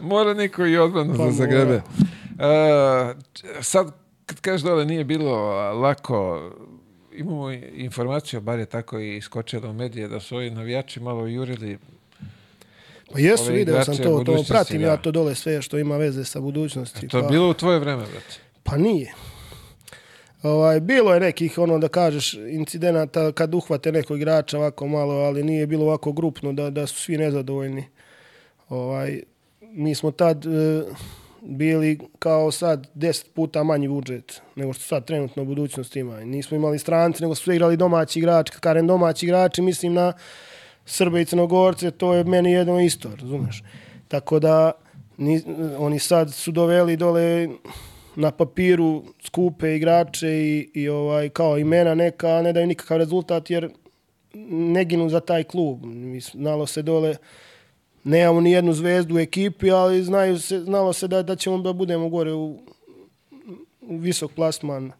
Mora 0.00 0.34
neko 0.34 0.66
i 0.66 0.76
odbranu 0.76 1.14
Pa 1.16 1.24
da 1.24 1.30
zagrebe. 1.30 1.76
Uh, 1.76 3.16
sad, 3.62 3.92
kad 4.28 4.40
kažeš 4.40 4.62
dole 4.62 4.84
nije 4.84 5.04
bilo 5.04 5.34
a, 5.34 5.72
lako, 5.72 6.50
imamo 7.12 7.50
informaciju, 7.74 8.40
bar 8.40 8.58
je 8.58 8.66
tako 8.66 8.98
i 8.98 9.16
iskočilo 9.16 9.70
u 9.70 9.72
medije, 9.72 10.08
da 10.08 10.20
su 10.20 10.36
ovi 10.36 10.50
navijači 10.50 11.00
malo 11.00 11.26
jurili. 11.26 11.78
Pa 13.12 13.18
jesu, 13.18 13.52
video 13.52 13.84
sam 13.84 13.96
to, 13.96 14.22
to 14.24 14.44
pratim 14.48 14.80
ja 14.80 14.96
da. 14.96 14.96
to 14.96 15.10
dole 15.10 15.34
sve 15.34 15.62
što 15.62 15.78
ima 15.78 15.96
veze 15.96 16.24
sa 16.24 16.40
budućnosti. 16.40 17.08
To 17.08 17.16
je 17.16 17.22
pa, 17.22 17.28
bilo 17.28 17.50
u 17.50 17.54
tvoje 17.54 17.78
vreme, 17.78 18.02
brate. 18.02 18.40
pa 18.62 18.76
nije. 18.76 19.14
Ovaj, 20.42 20.80
bilo 20.80 21.14
je 21.14 21.20
nekih, 21.20 21.58
ono 21.58 21.78
da 21.78 21.88
kažeš, 21.88 22.34
incidenata 22.34 23.32
kad 23.32 23.54
uhvate 23.54 23.92
nekog 23.92 24.16
igrača 24.16 24.58
ovako 24.58 24.86
malo, 24.86 25.14
ali 25.14 25.42
nije 25.42 25.66
bilo 25.66 25.84
ovako 25.84 26.12
grupno 26.12 26.52
da, 26.52 26.70
da 26.70 26.86
su 26.86 27.00
svi 27.00 27.18
nezadovoljni. 27.18 27.84
Ovaj, 28.68 29.22
mi 29.60 29.94
smo 29.94 30.10
tad 30.10 30.46
e, 30.46 30.82
bili 31.42 31.98
kao 32.18 32.50
sad 32.50 32.86
10 32.94 33.26
puta 33.34 33.62
manji 33.62 33.88
budžet 33.88 34.42
nego 34.56 34.72
što 34.72 34.84
sad 34.84 35.04
trenutno 35.04 35.42
u 35.42 35.46
budućnosti 35.46 36.00
ima. 36.00 36.20
Nismo 36.20 36.56
imali 36.56 36.78
stranci, 36.78 37.22
nego 37.22 37.34
su 37.34 37.42
sve 37.42 37.54
igrali 37.54 37.76
domaći 37.76 38.18
igrači. 38.18 38.52
Kad 38.52 38.60
kažem 38.60 38.86
domaći 38.86 39.26
igrači, 39.26 39.62
mislim 39.62 39.94
na 39.94 40.12
Srbe 40.86 41.20
i 41.20 41.24
Crnogorce, 41.24 41.90
to 41.90 42.14
je 42.14 42.24
meni 42.24 42.52
jedno 42.52 42.80
isto, 42.80 43.10
razumeš? 43.20 43.62
Tako 44.08 44.38
da, 44.38 44.72
ni, 45.16 45.42
oni 45.78 45.98
sad 45.98 46.34
su 46.34 46.52
doveli 46.52 46.96
dole 46.96 47.48
na 48.16 48.30
papiru 48.30 49.04
skupe 49.24 49.76
igrače 49.76 50.28
i, 50.28 50.70
i 50.74 50.88
ovaj 50.88 51.28
kao 51.28 51.58
imena 51.58 51.94
neka, 51.94 52.42
ne 52.42 52.52
daju 52.52 52.66
nikakav 52.66 52.98
rezultat 52.98 53.50
jer 53.50 53.70
ne 54.50 54.84
ginu 54.84 55.08
za 55.08 55.20
taj 55.20 55.44
klub. 55.44 55.78
Znalo 56.32 56.66
se 56.66 56.82
dole 56.82 57.16
nemamo 58.04 58.40
ni 58.40 58.52
jednu 58.52 58.72
zvezdu 58.72 59.14
u 59.14 59.18
ekipi, 59.18 59.70
ali 59.70 60.02
znaju 60.02 60.38
se, 60.38 60.60
znalo 60.60 60.92
se 60.92 61.08
da, 61.08 61.22
da 61.22 61.36
ćemo 61.36 61.58
da 61.58 61.72
budemo 61.72 62.08
gore 62.08 62.32
u, 62.32 62.58
u 63.80 63.96
visok 63.96 64.32
plasman. 64.32 64.92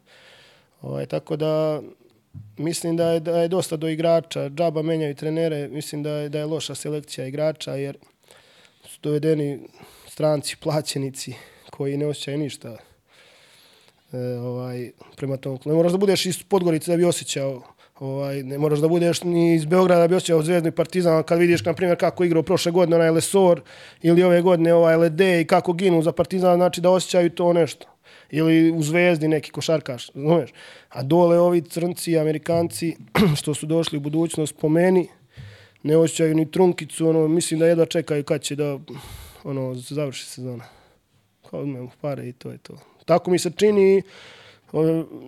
Ovaj, 0.81 1.05
tako 1.05 1.35
da 1.35 1.81
mislim 2.57 2.97
da 2.97 3.11
je, 3.11 3.19
da 3.19 3.41
je 3.41 3.47
dosta 3.47 3.77
do 3.77 3.87
igrača. 3.87 4.49
Džaba 4.49 4.81
menjaju 4.81 5.15
trenere, 5.15 5.67
mislim 5.67 6.03
da 6.03 6.11
je, 6.11 6.29
da 6.29 6.39
je 6.39 6.45
loša 6.45 6.75
selekcija 6.75 7.27
igrača 7.27 7.75
jer 7.75 7.97
su 8.85 8.99
dovedeni 9.01 9.59
stranci, 10.07 10.55
plaćenici 10.57 11.33
koji 11.69 11.97
ne 11.97 12.05
osjećaju 12.05 12.37
ništa 12.37 12.77
e, 14.11 14.17
ovaj, 14.39 14.91
prema 15.15 15.37
tom. 15.37 15.59
Ne 15.65 15.73
moraš 15.73 15.91
da 15.91 15.97
budeš 15.97 16.25
iz 16.25 16.43
Podgorice 16.43 16.91
da 16.91 16.97
bi 16.97 17.05
osjećao 17.05 17.63
Ovaj, 17.99 18.43
ne 18.43 18.57
moraš 18.57 18.79
da 18.79 18.87
budeš 18.87 19.23
ni 19.23 19.55
iz 19.55 19.65
Beograda 19.65 20.01
da 20.01 20.07
bi 20.07 20.15
osjećao 20.15 20.41
Zvezdu 20.41 20.67
i 20.67 20.71
Partizan, 20.71 21.23
kad 21.23 21.39
vidiš, 21.39 21.65
na 21.65 21.73
primjer, 21.73 21.97
kako 21.97 22.23
igrao 22.23 22.43
prošle 22.43 22.71
godine 22.71 22.95
onaj 22.95 23.11
Lesor 23.11 23.61
ili 24.01 24.23
ove 24.23 24.41
godine 24.41 24.73
ovaj 24.73 24.95
LD 24.95 25.21
i 25.21 25.45
kako 25.47 25.73
ginu 25.73 26.01
za 26.01 26.11
Partizan, 26.11 26.55
znači 26.55 26.81
da 26.81 26.89
osjećaju 26.89 27.29
to 27.29 27.53
nešto. 27.53 27.87
Ili 28.31 28.71
u 28.71 28.83
Zvezdi 28.83 29.27
neki 29.27 29.51
košarkaš, 29.51 30.11
znaš. 30.11 30.49
A 30.89 31.03
dole 31.03 31.39
ovi 31.39 31.61
crnci, 31.61 32.17
Amerikanci, 32.17 32.95
što 33.39 33.53
su 33.53 33.65
došli 33.65 33.97
u 33.97 34.01
budućnost 34.01 34.55
po 34.59 34.69
meni, 34.69 35.07
ne 35.83 35.97
osjećaju 35.97 36.35
ni 36.35 36.51
trunkicu, 36.51 37.09
ono, 37.09 37.27
mislim 37.27 37.59
da 37.59 37.67
jedva 37.67 37.85
čekaju 37.85 38.23
kad 38.23 38.41
će 38.41 38.55
da 38.55 38.77
ono, 39.43 39.75
završi 39.75 40.25
sezona. 40.25 40.63
Kao 41.49 41.59
odmemo 41.59 41.89
pare 42.01 42.27
i 42.27 42.33
to 42.33 42.51
je 42.51 42.57
to. 42.57 42.73
Tako 43.05 43.31
mi 43.31 43.39
se 43.39 43.51
čini, 43.51 44.01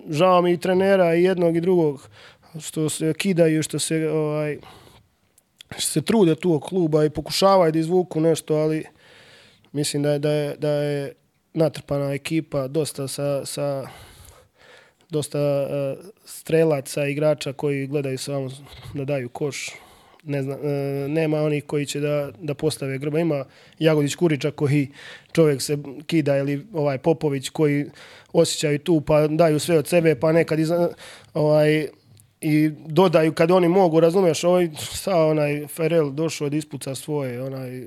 žao 0.09 0.41
mi 0.41 0.53
i 0.53 0.57
trenera 0.57 1.15
i 1.15 1.23
jednog 1.23 1.55
i 1.55 1.61
drugog, 1.61 2.09
što 2.59 2.89
se 2.89 3.13
kidaju, 3.13 3.63
što 3.63 3.79
se 3.79 4.09
ovaj 4.09 4.57
što 5.77 5.91
se 5.91 6.01
trude 6.01 6.35
tu 6.35 6.59
kluba 6.59 7.05
i 7.05 7.09
pokušavaju 7.09 7.71
da 7.71 7.79
izvuku 7.79 8.19
nešto, 8.19 8.55
ali 8.55 8.83
mislim 9.71 10.03
da 10.03 10.11
je, 10.11 10.19
da 10.19 10.31
je, 10.31 10.55
da 10.57 10.69
je 10.69 11.13
natrpana 11.53 12.13
ekipa 12.13 12.67
dosta 12.67 13.07
sa, 13.07 13.45
sa 13.45 13.87
dosta 15.09 15.39
uh, 15.39 16.05
strelaca, 16.25 17.05
igrača 17.05 17.53
koji 17.53 17.87
gledaju 17.87 18.17
samo 18.17 18.49
da 18.93 19.05
daju 19.05 19.29
koš. 19.29 19.69
Ne 20.23 20.43
zna, 20.43 20.55
uh, 20.55 20.61
nema 21.11 21.41
onih 21.41 21.63
koji 21.65 21.85
će 21.85 21.99
da, 21.99 22.31
da 22.39 22.53
postave 22.53 22.97
grba. 22.97 23.19
Ima 23.19 23.45
Jagodić 23.79 24.15
Kuriča 24.15 24.51
koji 24.51 24.87
čovjek 25.31 25.61
se 25.61 25.77
kida 26.05 26.37
ili 26.37 26.67
ovaj 26.73 26.97
Popović 26.97 27.49
koji 27.49 27.85
osjećaju 28.33 28.79
tu 28.79 29.01
pa 29.01 29.27
daju 29.27 29.59
sve 29.59 29.77
od 29.77 29.87
sebe 29.87 30.15
pa 30.15 30.31
nekad 30.31 30.59
iz, 30.59 30.71
ovaj, 31.33 31.87
i 32.41 32.71
dodaju 32.85 33.33
kad 33.33 33.51
oni 33.51 33.67
mogu, 33.67 33.99
razumeš, 33.99 34.43
ovaj 34.43 34.69
sa 34.77 35.25
onaj 35.25 35.67
Ferel 35.67 36.11
došao 36.11 36.49
da 36.49 36.57
ispuca 36.57 36.95
svoje, 36.95 37.43
onaj 37.43 37.83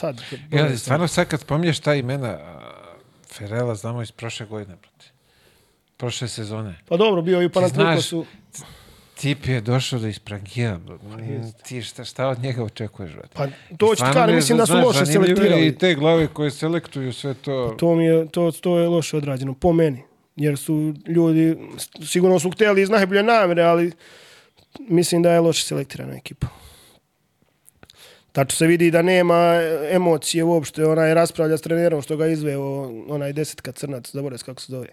sad. 0.00 0.22
Ja, 0.50 0.78
stvarno 0.78 1.08
sad 1.08 1.28
kad 1.28 1.40
spominješ 1.40 1.80
ta 1.80 1.94
imena 1.94 2.38
Ferela 3.32 3.74
znamo 3.74 4.02
iz 4.02 4.10
prošle 4.10 4.46
godine, 4.46 4.76
brate. 4.76 5.10
Prošle 5.96 6.28
sezone. 6.28 6.74
Pa 6.88 6.96
dobro, 6.96 7.22
bio 7.22 7.42
i 7.42 7.46
u 7.46 7.50
Panathinaikosu. 7.50 8.26
Tip 9.20 9.46
je 9.46 9.60
došao 9.60 9.98
da 9.98 10.08
isprangija. 10.08 10.80
Ti 11.64 11.82
šta, 11.82 12.04
šta 12.04 12.28
od 12.28 12.38
njega 12.38 12.64
očekuješ, 12.64 13.12
brate? 13.12 13.28
Pa 13.34 13.46
to 13.76 13.94
ću 13.94 14.04
kažem, 14.12 14.36
mislim 14.36 14.58
da 14.58 14.66
su 14.66 14.76
loše 14.76 15.06
selektirali. 15.06 15.66
I 15.66 15.78
te 15.78 15.94
glave 15.94 16.26
koje 16.26 16.50
selektuju 16.50 17.12
sve 17.12 17.34
to. 17.34 17.68
Pa 17.70 17.76
to 17.76 17.94
mi 17.94 18.04
je, 18.04 18.28
to, 18.28 18.50
to 18.50 18.78
je 18.78 18.88
loše 18.88 19.16
odrađeno, 19.16 19.54
po 19.54 19.72
meni 19.72 20.02
jer 20.36 20.58
su 20.58 20.94
ljudi, 21.06 21.56
sigurno 22.06 22.38
su 22.38 22.50
hteli 22.50 22.82
iz 22.82 22.90
najbolje 22.90 23.22
namere, 23.22 23.62
ali 23.62 23.92
mislim 24.78 25.22
da 25.22 25.32
je 25.32 25.40
loše 25.40 25.64
selektirana 25.64 26.14
ekipa. 26.14 26.46
Tačno 28.32 28.56
se 28.56 28.66
vidi 28.66 28.90
da 28.90 29.02
nema 29.02 29.60
emocije 29.90 30.44
uopšte, 30.44 30.86
onaj 30.86 31.14
raspravlja 31.14 31.56
s 31.56 31.62
trenerom 31.62 32.02
što 32.02 32.16
ga 32.16 32.26
izveo, 32.26 32.90
onaj 33.08 33.32
desetka 33.32 33.72
crnac, 33.72 34.10
zaboravim 34.12 34.44
kako 34.44 34.60
se 34.60 34.72
zove. 34.72 34.88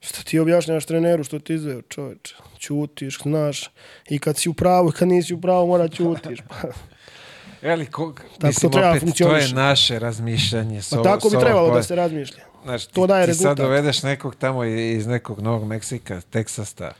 Što 0.00 0.22
ti 0.22 0.38
objašnjaš 0.38 0.86
treneru 0.86 1.24
što 1.24 1.38
ti 1.38 1.54
izveo, 1.54 1.82
čoveče? 1.82 2.34
Ćutiš, 2.58 3.18
znaš, 3.22 3.70
i 4.08 4.18
kad 4.18 4.36
si 4.36 4.48
u 4.48 4.54
pravu, 4.54 4.92
kad 4.98 5.08
nisi 5.08 5.34
u 5.34 5.40
pravu, 5.40 5.66
mora 5.66 5.88
ćutiš. 5.88 6.38
Eli, 7.62 7.86
ko, 7.86 8.14
mislim, 8.42 8.72
opet, 8.74 9.16
to 9.18 9.36
je 9.36 9.48
naše 9.52 9.98
razmišljanje. 9.98 10.80
Pa 10.90 11.02
tako 11.02 11.30
bi 11.30 11.36
trebalo 11.40 11.74
da 11.74 11.82
se 11.82 11.94
razmišlja. 11.94 12.47
Znaš, 12.64 12.86
to 12.86 13.06
daje 13.06 13.24
ti 13.24 13.26
rezultat. 13.26 13.56
sad 13.58 13.66
dovedeš 13.66 14.02
nekog 14.02 14.34
tamo 14.34 14.64
iz 14.64 15.06
nekog 15.06 15.40
Novog 15.40 15.64
Meksika, 15.68 16.20
Teksasta. 16.20 16.92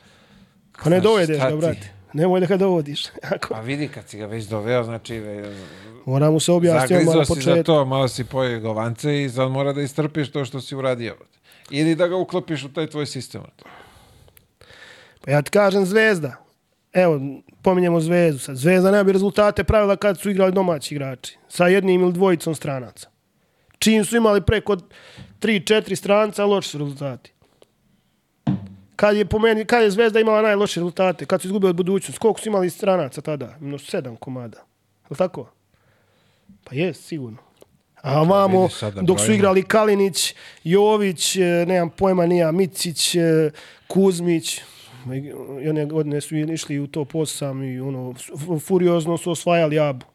Pa 0.83 0.89
ne 0.89 0.99
dovedeš 0.99 1.37
ga, 1.37 1.55
brate. 1.55 1.93
Nemoj 2.13 2.39
da 2.39 2.45
ga 2.45 2.57
dovodiš. 2.57 3.05
Ako... 3.35 3.53
Pa 3.53 3.61
vidi 3.61 3.87
kad 3.87 4.09
si 4.09 4.17
ga 4.17 4.25
već 4.25 4.45
doveo, 4.45 4.83
znači... 4.83 5.21
Mora 6.05 6.31
mu 6.31 6.39
se 6.39 6.51
objasniti 6.51 7.05
početku. 7.05 7.35
si 7.35 7.41
za 7.41 7.63
to, 7.63 7.85
malo 7.85 8.07
si 8.07 8.23
pojeg 8.23 8.61
govance 8.61 9.23
i 9.23 9.29
sad 9.29 9.51
mora 9.51 9.73
da 9.73 9.81
istrpiš 9.81 10.31
to 10.31 10.45
što 10.45 10.61
si 10.61 10.75
uradio. 10.75 11.15
Ili 11.69 11.95
da 11.95 12.07
ga 12.07 12.15
uklopiš 12.15 12.63
u 12.63 12.73
taj 12.73 12.87
tvoj 12.87 13.05
sistem. 13.05 13.41
Pa 15.21 15.31
ja 15.31 15.41
ti 15.41 15.51
kažem 15.51 15.85
Zvezda. 15.85 16.35
Evo, 16.93 17.19
pominjemo 17.61 17.99
Zvezdu 17.99 18.39
sad. 18.39 18.55
Zvezda 18.55 18.91
nema 18.91 19.03
bi 19.03 19.11
rezultate 19.11 19.63
pravila 19.63 19.95
kad 19.95 20.19
su 20.19 20.29
igrali 20.29 20.51
domaći 20.51 20.95
igrači. 20.95 21.37
Sa 21.49 21.67
jednim 21.67 22.01
ili 22.01 22.13
dvojicom 22.13 22.55
stranaca. 22.55 23.09
Čim 23.79 24.05
su 24.05 24.17
imali 24.17 24.41
preko 24.41 24.77
3-4 25.39 25.95
stranca, 25.95 26.45
loši 26.45 26.69
su 26.69 26.77
rezultati. 26.77 27.31
Kad 28.95 29.17
je, 29.17 29.25
po 29.25 29.39
meni, 29.39 29.65
kad 29.65 29.83
je 29.83 29.91
Zvezda 29.91 30.19
imala 30.19 30.41
najloše 30.41 30.79
rezultate, 30.79 31.25
kad 31.25 31.41
su 31.41 31.47
izgubili 31.47 31.69
od 31.69 31.75
budućnosti, 31.75 32.19
koliko 32.19 32.39
su 32.39 32.49
imali 32.49 32.69
stranaca 32.69 33.21
tada? 33.21 33.55
No, 33.59 33.77
sedam 33.77 34.15
komada. 34.15 34.65
Je 35.09 35.15
tako? 35.15 35.51
Pa 36.63 36.75
je, 36.75 36.93
sigurno. 36.93 37.37
A 38.01 38.21
vamo, 38.23 38.69
dok 39.01 39.19
su 39.19 39.31
igrali 39.31 39.63
Kalinić, 39.63 40.35
Jović, 40.63 41.35
e, 41.35 41.65
nemam 41.67 41.89
pojma, 41.89 42.25
nija, 42.25 42.51
Micić, 42.51 43.15
e, 43.15 43.51
Kuzmić, 43.87 44.61
i 45.63 45.69
one 45.69 45.85
godine 45.85 46.21
su 46.21 46.35
išli 46.35 46.79
u 46.79 46.87
to 46.87 47.05
posam 47.05 47.63
i 47.63 47.79
ono, 47.79 48.13
furiozno 48.59 49.17
su 49.17 49.31
osvajali 49.31 49.79
abu. 49.79 50.05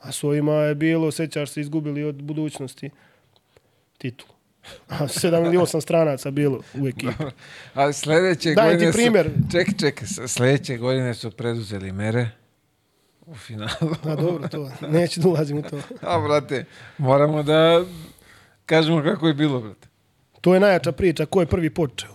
A 0.00 0.12
svojima 0.12 0.52
je 0.52 0.74
bilo, 0.74 1.10
sećaš 1.10 1.50
se, 1.50 1.60
izgubili 1.60 2.04
od 2.04 2.22
budućnosti 2.22 2.90
titulu. 3.98 4.39
7 4.88 5.46
ili 5.46 5.56
8 5.56 5.80
stranaca 5.80 6.30
bilo 6.30 6.60
u 6.74 6.88
ekipi. 6.88 7.24
Ali 7.74 7.92
sledeće 7.92 8.54
Daj 8.54 8.70
godine 8.70 8.92
ti 8.92 8.98
primjer. 8.98 9.26
Su, 9.26 9.52
Čekaj, 9.52 9.74
čekaj, 9.78 10.08
sledeće 10.28 10.76
godine 10.76 11.14
su 11.14 11.30
preduzeli 11.30 11.92
mere 11.92 12.28
u 13.26 13.34
finalu. 13.34 13.94
A 14.04 14.14
dobro, 14.16 14.48
to, 14.48 14.70
neću 14.88 15.20
da 15.20 15.28
ulazim 15.28 15.58
u 15.58 15.62
to. 15.62 15.78
A, 16.00 16.18
brate, 16.18 16.64
moramo 16.98 17.42
da 17.42 17.84
kažemo 18.66 19.02
kako 19.02 19.28
je 19.28 19.34
bilo, 19.34 19.60
brate. 19.60 19.88
To 20.40 20.54
je 20.54 20.60
najjača 20.60 20.92
priča, 20.92 21.26
ko 21.26 21.40
je 21.40 21.46
prvi 21.46 21.70
počeo. 21.70 22.10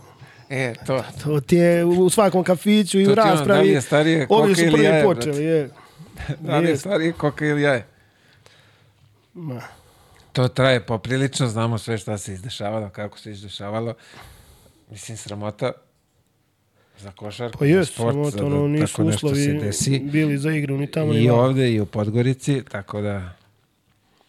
E, 0.49 0.73
to. 0.85 0.93
Da, 0.93 1.03
to 1.23 1.39
ti 1.39 1.55
je 1.55 1.85
u 1.85 2.09
svakom 2.09 2.43
kafiću 2.43 2.99
i 2.99 3.05
to 3.05 3.11
u 3.11 3.15
da 3.15 3.23
raspravi. 3.23 3.67
To 3.67 3.73
je 3.73 3.81
starije 3.81 4.27
koka 4.27 4.61
ili 4.61 4.83
jaje, 4.83 5.03
počeli, 5.03 5.31
brate. 5.31 5.43
je. 5.43 5.69
Da 6.47 6.57
li 6.57 6.69
je 6.69 6.77
starije 6.77 7.11
koka 7.11 7.45
ili 7.45 7.61
jaje? 7.61 7.85
Ma. 9.33 9.61
To 10.35 10.47
traje 10.47 10.85
poprilično, 10.85 11.47
znamo 11.47 11.77
sve 11.77 11.97
šta 11.97 12.17
se 12.17 12.33
izdešavalo, 12.33 12.89
kako 12.89 13.19
se 13.19 13.31
izdešavalo. 13.31 13.93
Mislim, 14.91 15.17
sramota 15.17 15.71
za 16.99 17.11
košarku, 17.11 17.59
pa 17.59 17.65
jest, 17.65 17.93
sport, 17.93 18.13
sramota, 18.13 18.37
za 18.37 18.45
ono, 18.45 18.67
nisu 18.67 18.97
tako 18.97 19.09
uslovi 19.09 19.43
se 19.43 19.53
desi. 19.53 19.99
bili 19.99 20.37
za 20.37 20.51
igru 20.51 20.77
ni 20.77 20.91
tamo 20.91 21.13
I 21.13 21.19
ni 21.19 21.29
ovde 21.29 21.71
i 21.71 21.79
u 21.79 21.85
Podgorici, 21.85 22.63
tako 22.71 23.01
da... 23.01 23.33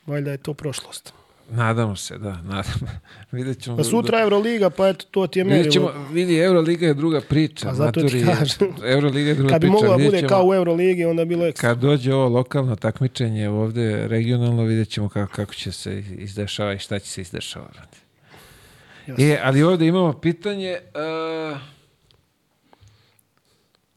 Valjda 0.07 0.31
je 0.31 0.39
to 0.39 0.55
prošlost. 0.55 1.13
Nadamo 1.51 1.97
se, 1.97 2.19
da, 2.19 2.33
nadamo. 2.43 2.87
Vidjet 3.33 3.63
ćemo. 3.63 3.77
Pa 3.77 3.85
sutra 3.85 4.21
Euroliga, 4.23 4.71
pa 4.71 4.89
eto, 4.89 5.07
to 5.11 5.27
ti 5.27 5.39
je 5.39 5.45
merilo. 5.45 5.71
Ćemo, 5.71 5.91
vidi, 6.13 6.39
Euroliga 6.39 6.87
je 6.87 6.95
druga 6.95 7.21
priča. 7.21 7.67
Pa 7.69 7.75
zato 7.75 8.01
ti 8.01 8.25
kažem. 8.25 8.69
Euroliga 8.95 9.29
je 9.29 9.35
druga 9.35 9.53
Kad 9.53 9.61
bi 9.61 9.67
priča. 9.69 9.73
mogla 9.73 10.05
bude 10.05 10.19
ćemo, 10.19 10.29
kao 10.29 10.47
u 10.47 10.55
Euroligi, 10.55 11.05
onda 11.05 11.25
bi 11.25 11.29
bilo 11.29 11.47
ekstra. 11.47 11.69
Kad 11.69 11.79
dođe 11.79 12.15
ovo 12.15 12.29
lokalno 12.29 12.77
takmičenje 12.77 13.49
ovde, 13.49 14.09
regionalno, 14.09 14.65
vidjet 14.65 14.89
ćemo 14.89 15.09
kako, 15.09 15.33
kako 15.33 15.55
će 15.55 15.73
se 15.73 16.05
izdešava 16.19 16.75
i 16.75 16.79
šta 16.79 16.99
će 16.99 17.11
se 17.11 17.21
izdešavati. 17.21 17.99
E, 19.19 19.39
ali 19.43 19.63
ovde 19.63 19.87
imamo 19.87 20.13
pitanje... 20.13 20.79
Uh, 21.53 21.59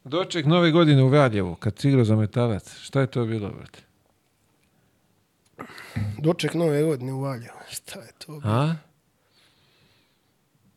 Doček 0.04 0.46
nove 0.46 0.70
godine 0.70 1.02
u 1.02 1.08
Valjevu, 1.08 1.54
kad 1.54 1.78
si 1.78 1.88
igrao 1.88 2.04
za 2.04 2.16
metalac. 2.16 2.76
Šta 2.82 3.00
je 3.00 3.06
to 3.06 3.24
bilo, 3.24 3.48
brate? 3.48 3.89
Doček 6.18 6.54
nove 6.54 6.82
godine 6.82 7.12
u 7.12 7.20
Valjevu. 7.20 7.58
Šta 7.76 8.00
je 8.00 8.12
to? 8.26 8.40
A? 8.44 8.74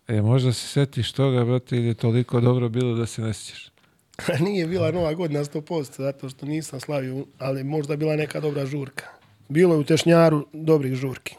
E, 0.08 0.22
možda 0.22 0.54
se 0.54 0.68
setiš 0.68 1.12
toga, 1.12 1.46
brate, 1.46 1.76
ili 1.76 1.88
je 1.88 1.94
toliko 1.94 2.42
dobro 2.42 2.70
bilo 2.70 2.96
da 2.96 3.06
se 3.06 3.22
ne 3.22 3.34
sjećaš. 3.34 3.72
Nije 4.46 4.68
bila 4.68 4.92
nova 4.92 5.14
godina 5.14 5.40
100%, 5.40 6.02
zato 6.02 6.30
što 6.30 6.46
nisam 6.46 6.80
slavio, 6.80 7.26
ali 7.40 7.64
možda 7.64 7.96
bila 7.96 8.16
neka 8.16 8.40
dobra 8.40 8.66
žurka. 8.66 9.06
Bilo 9.50 9.74
je 9.74 9.80
u 9.80 9.84
Tešnjaru 9.84 10.48
dobrih 10.54 10.94
žurki. 10.94 11.36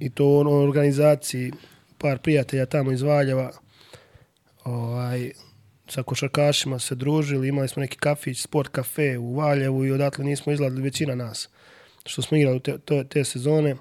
I 0.00 0.10
to 0.10 0.24
u 0.24 0.38
onoj 0.38 0.64
organizaciji 0.64 1.52
par 1.98 2.18
prijatelja 2.18 2.66
tamo 2.66 2.92
iz 2.92 3.02
Valjeva 3.02 3.50
ovaj, 4.64 5.30
sa 5.88 6.02
košarkašima 6.02 6.78
se 6.78 6.94
družili, 6.94 7.48
imali 7.48 7.68
smo 7.68 7.80
neki 7.80 7.96
kafić, 7.96 8.40
sport 8.40 8.68
kafe 8.68 9.18
u 9.18 9.34
Valjevu 9.34 9.84
i 9.84 9.92
odatle 9.92 10.24
nismo 10.24 10.52
izgledali 10.52 10.82
većina 10.82 11.14
nas 11.14 11.48
što 12.08 12.22
smo 12.22 12.36
igrali 12.36 12.60
te, 12.60 12.78
te, 12.78 13.04
te 13.04 13.24
sezone. 13.24 13.76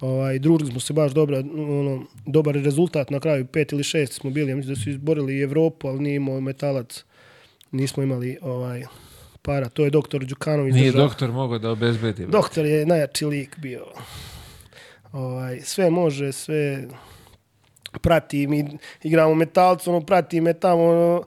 Ovaj, 0.00 0.38
družili 0.38 0.70
smo 0.70 0.80
se 0.80 0.92
baš 0.92 1.12
dobro, 1.12 1.38
ono, 1.38 2.04
dobar 2.26 2.54
rezultat 2.54 3.10
na 3.10 3.20
kraju, 3.20 3.46
pet 3.46 3.72
ili 3.72 3.84
šest 3.84 4.12
smo 4.12 4.30
bili, 4.30 4.50
ja 4.50 4.56
mislim 4.56 4.74
da 4.74 4.80
su 4.80 4.90
izborili 4.90 5.42
Evropu, 5.42 5.88
ali 5.88 5.98
nije 6.00 6.16
imao 6.16 6.40
metalac, 6.40 7.04
nismo 7.72 8.02
imali 8.02 8.38
ovaj, 8.42 8.84
para, 9.42 9.68
to 9.68 9.84
je 9.84 9.90
doktor 9.90 10.24
Đukanović 10.24 10.74
Nije 10.74 10.90
držao. 10.90 11.06
doktor 11.06 11.32
mogao 11.32 11.58
da 11.58 11.70
obezbedi. 11.70 12.26
Doktor 12.26 12.66
je 12.66 12.86
najjači 12.86 13.26
lik 13.26 13.58
bio. 13.58 13.84
Ovaj, 15.12 15.60
sve 15.60 15.90
može, 15.90 16.32
sve 16.32 16.88
prati. 18.00 18.46
Mi 18.46 18.78
igramo 19.02 19.34
metalcu, 19.34 19.90
ono, 19.90 20.00
prati 20.00 20.40
me 20.40 20.52
tamo, 20.54 20.84
ono, 20.84 21.24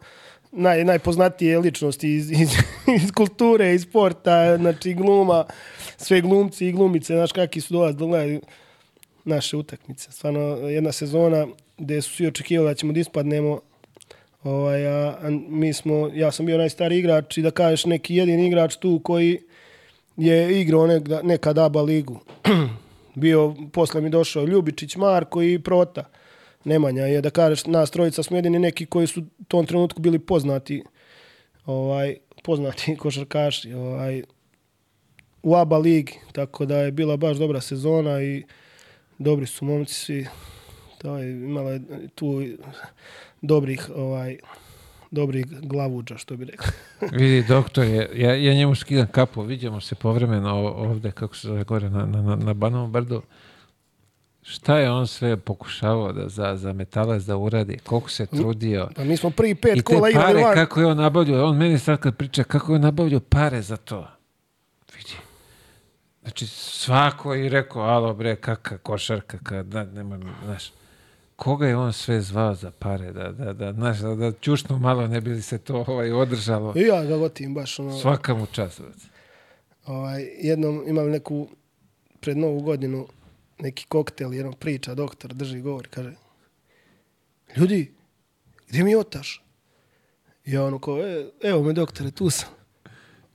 naj, 0.52 0.84
najpoznatije 0.84 1.60
ličnosti 1.60 2.16
iz, 2.16 2.32
iz, 2.32 2.50
iz 3.04 3.12
kulture, 3.16 3.74
iz 3.74 3.82
sporta, 3.82 4.58
znači 4.58 4.94
gluma, 4.94 5.46
sve 5.98 6.22
glumci 6.22 6.68
i 6.68 6.72
glumice, 6.72 7.14
znaš 7.14 7.32
kakvi 7.32 7.62
su 7.62 7.74
dolaz 7.74 7.96
da 7.96 8.06
naše 9.26 9.58
utakmice. 9.58 10.12
Stvarno, 10.12 10.40
jedna 10.70 10.92
sezona 10.92 11.48
gde 11.78 12.02
su 12.02 12.16
svi 12.16 12.28
očekivali 12.28 12.70
da 12.70 12.76
ćemo 12.76 12.94
da 12.94 13.00
ispadnemo, 13.00 13.60
ovaj, 14.44 14.88
a, 14.88 15.18
a 15.22 15.30
mi 15.50 15.74
smo, 15.74 16.10
ja 16.14 16.32
sam 16.32 16.46
bio 16.46 16.58
najstariji 16.58 17.00
igrač 17.00 17.38
i 17.38 17.42
da 17.42 17.52
kažeš 17.52 17.86
neki 17.86 18.16
jedini 18.16 18.48
igrač 18.48 18.76
tu 18.76 19.02
koji 19.04 19.40
je 20.18 20.62
igrao 20.62 20.88
nekda, 20.88 21.22
nekad 21.22 21.58
ABA 21.58 21.82
ligu. 21.82 22.20
bio, 23.16 23.56
posle 23.74 24.02
mi 24.02 24.10
došao 24.10 24.46
Ljubičić, 24.46 24.96
Marko 24.96 25.42
i 25.42 25.60
Prota. 25.60 26.04
Nemanja 26.64 27.04
je 27.04 27.22
da 27.22 27.30
kažeš, 27.30 27.66
nas 27.66 27.92
trojica 27.92 28.24
smo 28.24 28.38
jedini 28.38 28.60
neki 28.60 28.86
koji 28.86 29.08
su 29.08 29.22
u 29.40 29.44
tom 29.48 29.66
trenutku 29.66 30.02
bili 30.02 30.20
poznati 30.20 30.84
ovaj, 31.66 32.16
poznati 32.44 32.96
košarkaši 33.02 33.74
ovaj, 33.74 34.24
u 35.44 35.56
ABA 35.56 35.78
ligi, 35.78 36.14
tako 36.32 36.66
da 36.66 36.78
je 36.78 36.92
bila 36.92 37.18
baš 37.18 37.38
dobra 37.38 37.62
sezona 37.62 38.22
i 38.22 38.44
dobri 39.18 39.46
su 39.46 39.66
momci 39.66 39.94
svi. 39.94 40.28
To 40.98 41.18
je 41.18 41.32
imala 41.32 41.80
tu 42.16 42.44
dobrih 43.42 43.90
ovaj 43.96 44.38
dobrih 45.12 45.46
glavuđa, 45.48 46.18
što 46.18 46.38
bi 46.38 46.46
rekli. 46.46 46.72
Vidi, 47.20 47.48
doktor, 47.48 47.86
je, 47.86 48.10
ja, 48.16 48.36
ja 48.36 48.54
njemu 48.54 48.76
skidam 48.76 49.08
kapu, 49.12 49.42
vidimo 49.42 49.82
se 49.82 49.96
povremeno 49.96 50.54
ovde, 50.56 51.12
kako 51.12 51.36
se 51.36 51.48
zove 51.48 51.64
gore, 51.64 51.90
na, 51.90 52.06
na, 52.06 52.36
na 52.36 52.54
Banovom 52.54 52.92
brdu. 52.92 53.22
Šta 54.50 54.80
je 54.80 54.92
on 54.92 55.08
sve 55.08 55.38
pokušavao 55.38 56.12
da 56.12 56.30
za, 56.30 56.56
za 56.56 56.74
metalac 56.74 57.24
da 57.24 57.38
uradi, 57.38 57.78
koliko 57.78 58.10
se 58.10 58.26
trudio. 58.26 58.90
Pa 58.96 59.04
mi 59.04 59.18
smo 59.18 59.30
prvi 59.30 59.56
pet 59.56 59.78
I 59.78 59.82
te 59.82 59.84
kola 59.84 60.10
pare, 60.14 60.44
van. 60.44 60.54
kako 60.54 60.80
je 60.80 60.86
on 60.86 60.98
nabavljao, 60.98 61.46
on 61.46 61.58
meni 61.58 61.80
sad 61.80 62.00
kad 62.00 62.18
priča, 62.18 62.44
kako 62.44 62.72
je 62.72 62.76
on 62.76 62.82
nabavljao 62.82 63.20
pare 63.20 63.62
za 63.62 63.78
to. 63.78 64.08
Vidi. 64.96 65.16
Znači, 66.22 66.48
svako 66.48 67.34
je 67.34 67.50
rekao, 67.50 67.82
alo 67.82 68.14
bre, 68.14 68.36
kakva 68.36 68.78
košarka, 68.78 69.38
kad, 69.44 69.66
da, 69.66 69.84
nema, 69.84 70.20
znaš, 70.46 70.72
koga 71.36 71.68
je 71.68 71.78
on 71.78 71.94
sve 71.94 72.22
zvao 72.22 72.56
za 72.56 72.72
pare, 72.72 73.12
da, 73.12 73.32
da, 73.32 73.54
da, 73.54 73.74
znaš, 73.74 74.00
da, 74.00 74.16
da 74.16 74.32
čušnu 74.32 74.80
malo 74.80 75.08
ne 75.08 75.22
bi 75.22 75.30
li 75.30 75.42
se 75.42 75.58
to 75.58 75.86
ovaj, 75.88 76.12
održalo. 76.12 76.74
I 76.76 76.82
ja 76.82 77.06
ga 77.06 77.18
gotim 77.18 77.54
baš 77.54 77.80
ono. 77.80 77.98
Svaka 78.00 78.34
mu 78.36 78.46
čast. 78.46 78.82
Ovaj, 79.86 80.28
jednom 80.42 80.84
imali 80.88 81.12
neku, 81.12 81.48
pred 82.20 82.38
novu 82.38 82.62
godinu, 82.62 83.08
neki 83.60 83.86
koktel, 83.86 84.34
jednom 84.34 84.54
priča, 84.54 84.96
doktor 84.96 85.34
drži 85.34 85.62
govor, 85.62 85.88
kaže, 85.88 86.14
ljudi, 87.58 87.94
gdje 88.68 88.84
mi 88.84 88.92
je 88.92 89.00
Otaš? 89.00 89.44
Ja 90.46 90.64
ono 90.64 90.80
kao, 90.80 91.00
e, 91.00 91.30
evo 91.44 91.64
me 91.64 91.74
doktore, 91.74 92.12
tu 92.12 92.30
sam. 92.30 92.50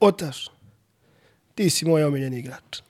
Otaš, 0.01 0.51
ti 1.55 1.71
si 1.71 1.85
moj 1.85 2.05
omiljeni 2.05 2.39
igrač. 2.39 2.81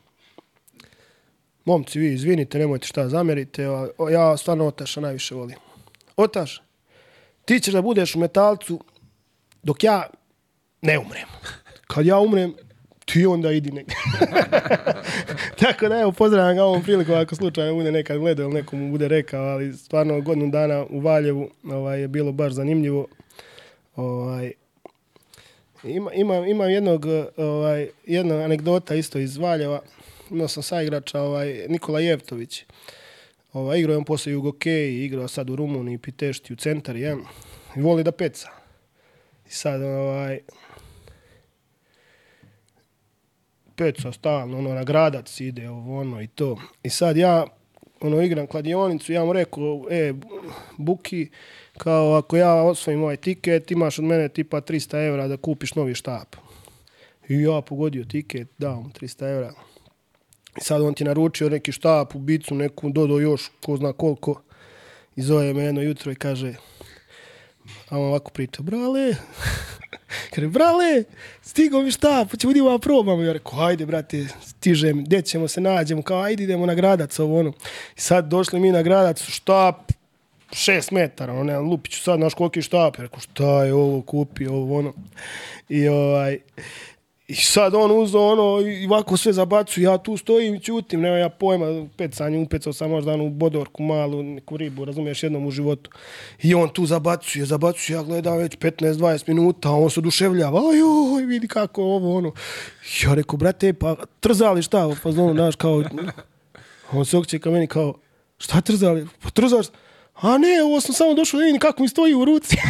Momci, 1.65 1.99
vi 1.99 2.13
izvinite, 2.15 2.59
nemojte 2.59 2.87
šta 2.87 3.09
a 3.99 4.11
ja 4.11 4.37
stvarno 4.37 4.67
Otaša 4.67 5.01
najviše 5.01 5.35
volim. 5.35 5.57
Otaš, 6.17 6.63
ti 7.45 7.61
ćeš 7.61 7.75
da 7.75 7.83
budeš 7.83 8.15
u 8.15 8.19
metalcu 8.19 8.81
dok 9.63 9.85
ja 9.85 10.11
ne 10.83 10.99
umrem. 10.99 11.29
Kad 11.91 12.07
ja 12.07 12.19
umrem, 12.19 12.55
ti 13.05 13.27
onda 13.27 13.53
idi 13.53 13.71
negdje. 13.71 13.97
Tako 15.61 15.89
da 15.89 16.01
evo, 16.01 16.13
pozdravljam 16.13 16.57
ga 16.57 16.65
ovom 16.65 16.83
prilikom 16.83 17.15
ako 17.15 17.37
slučajno 17.37 17.75
bude 17.75 17.93
nekad 17.93 18.19
gledao 18.19 18.45
ili 18.45 18.55
nekomu 18.55 18.91
bude 18.91 19.09
rekao, 19.09 19.45
ali 19.45 19.73
stvarno 19.73 20.21
godinu 20.21 20.51
dana 20.51 20.87
u 20.91 21.01
Valjevu 21.01 21.51
ovaj, 21.65 22.01
je 22.01 22.09
bilo 22.09 22.33
baš 22.33 22.53
zanimljivo. 22.53 23.07
Ovaj, 23.97 24.53
ima, 25.85 26.13
ima, 26.13 26.37
ima 26.37 26.65
jednog, 26.65 27.07
ovaj, 27.37 27.89
jedna 28.07 28.35
anegdota 28.35 28.95
isto 28.95 29.19
iz 29.19 29.37
Valjeva. 29.37 29.81
Imao 30.31 30.49
sam 30.49 30.63
saigrača 30.63 31.21
ovaj, 31.21 31.67
Nikola 31.69 32.01
Jevtović. 32.01 32.65
Ovaj, 33.53 33.79
igrao 33.79 33.93
je 33.93 33.99
on 33.99 34.05
posle 34.05 34.33
Jugokeji, 34.33 35.05
igrao 35.05 35.29
sad 35.29 35.51
u 35.51 35.57
Rumuniji, 35.57 35.99
Pitešti, 35.99 36.53
u 36.53 36.57
centar, 36.57 36.97
je. 36.97 37.17
I 37.77 37.81
voli 37.81 38.05
da 38.05 38.13
peca. 38.13 38.49
I 39.47 39.51
sad, 39.51 39.83
ovaj, 39.83 40.41
peca 43.83 44.13
stalno, 44.13 44.59
ono, 44.59 44.75
na 44.75 44.85
gradac 44.85 45.41
ide, 45.41 45.69
ovo, 45.69 46.01
ono 46.01 46.23
i 46.23 46.27
to. 46.27 46.57
I 46.83 46.91
sad 46.91 47.17
ja, 47.17 47.47
ono, 48.01 48.23
igram 48.23 48.47
kladionicu, 48.47 49.13
ja 49.13 49.25
mu 49.25 49.33
rekao, 49.33 49.87
e, 49.91 50.13
Buki, 50.77 51.29
kao 51.79 52.15
ako 52.15 52.37
ja 52.37 52.55
osvojim 52.55 53.03
ovaj 53.03 53.17
tiket, 53.17 53.71
imaš 53.71 53.99
od 53.99 54.05
mene 54.05 54.29
tipa 54.29 54.61
300 54.61 55.07
evra 55.07 55.29
da 55.29 55.37
kupiš 55.37 55.75
novi 55.75 55.95
štap. 55.95 56.37
I 57.29 57.43
ja 57.43 57.61
pogodio 57.61 58.05
tiket, 58.05 58.49
dao 58.59 58.81
mu 58.81 58.89
300 58.89 59.33
evra. 59.33 59.53
I 60.57 60.61
sad 60.61 60.83
on 60.83 60.95
ti 60.95 61.05
naručio 61.05 61.49
neki 61.49 61.73
štap, 61.73 62.15
ubicu 62.15 62.55
neku, 62.55 62.91
dodao 62.91 63.21
još 63.21 63.51
ko 63.65 63.77
zna 63.77 63.93
koliko. 63.93 64.43
I 65.17 65.23
zove 65.23 65.55
me 65.55 65.63
jedno 65.63 65.83
jutro 65.83 66.13
i 66.13 66.15
kaže, 66.15 66.55
a 67.89 67.99
on 67.99 68.05
ovako 68.05 68.31
priča, 68.31 68.63
brale, 68.63 69.15
kaže, 70.35 70.49
brale, 70.49 71.05
stigo 71.43 71.83
mi 71.83 71.91
štap, 71.91 72.31
hoćemo 72.31 72.51
idemo 72.51 72.71
da 72.71 72.79
probamo. 72.79 73.23
Ja 73.23 73.33
rekao, 73.33 73.61
ajde, 73.61 73.87
brate, 73.87 74.27
stižem, 74.47 75.05
gdje 75.05 75.23
ćemo 75.23 75.49
se 75.49 75.61
nađemo, 75.61 76.03
kao, 76.03 76.23
ajde, 76.23 76.45
idemo 76.45 76.67
na 76.67 76.75
gradac, 76.75 77.19
ovo 77.19 77.41
ono. 77.41 77.53
I 77.97 78.01
sad 78.01 78.29
došli 78.29 78.61
mi 78.61 78.73
na 78.73 78.83
gradac, 78.83 79.23
štap, 79.23 79.93
šest 80.53 80.91
metara, 80.91 81.33
ono, 81.33 81.45
ne, 81.45 81.59
lupiću 81.59 82.01
sad, 82.01 82.21
naš 82.21 82.35
koliki 82.35 82.63
štap, 82.63 82.99
ja 82.99 83.03
rekao, 83.03 83.21
šta 83.21 83.65
je 83.65 83.75
ovo, 83.75 84.03
kupi, 84.03 84.47
ovo, 84.47 84.79
ono. 84.79 84.93
I 85.69 85.89
ovaj, 85.89 86.39
i 87.29 87.35
sad 87.35 87.75
on 87.75 87.91
uzeo 88.03 88.21
ono 88.21 88.69
i 88.69 88.87
ovako 88.87 89.17
sve 89.17 89.33
zabacu, 89.33 89.81
ja 89.81 89.99
tu 89.99 90.17
stojim 90.17 90.55
i 90.55 90.61
ćutim, 90.61 91.01
nema 91.01 91.17
ja 91.17 91.29
pojma, 91.29 91.87
pecanje, 91.97 92.39
upecao 92.39 92.73
sam 92.73 92.91
možda 92.91 93.13
onu 93.13 93.31
bodorku 93.31 93.83
malu, 93.83 94.23
neku 94.23 94.57
ribu, 94.57 94.85
razumiješ, 94.85 95.23
jednom 95.23 95.47
u 95.47 95.51
životu. 95.51 95.91
I 96.43 96.55
on 96.55 96.69
tu 96.69 96.87
zabacuje, 96.87 97.45
zabacuje, 97.45 97.97
ja 97.97 98.03
gledam 98.03 98.39
već 98.39 98.57
15-20 98.57 99.29
minuta, 99.29 99.71
on 99.71 99.91
se 99.91 100.01
oduševljava, 100.01 100.61
ajoj, 100.71 101.27
vidi 101.27 101.49
kako 101.49 101.83
ovo, 101.83 102.17
ono. 102.17 102.33
Ja 103.05 103.15
rekao, 103.15 103.37
brate, 103.37 103.73
pa 103.73 103.97
trzali 104.21 104.63
šta, 104.63 104.97
pa 105.03 105.13
zonu, 105.13 105.35
znaš, 105.35 105.57
kao, 105.57 105.83
on 106.93 107.05
se 107.05 107.19
okće 107.19 107.39
ka 107.39 107.51
meni 107.51 107.67
kao, 107.67 107.95
šta 108.39 108.61
trzali? 108.61 109.07
Pa 109.23 109.31
trzaš, 109.31 109.67
a 110.23 110.39
ne, 110.39 110.63
ovo 110.65 110.81
sam 110.81 110.95
samo 110.95 111.15
došao 111.15 111.41
da 111.41 111.47
vidim 111.47 111.61
kako 111.61 111.83
mi 111.83 111.89
stoji 111.89 112.15
u 112.15 112.25
ruci. 112.25 112.57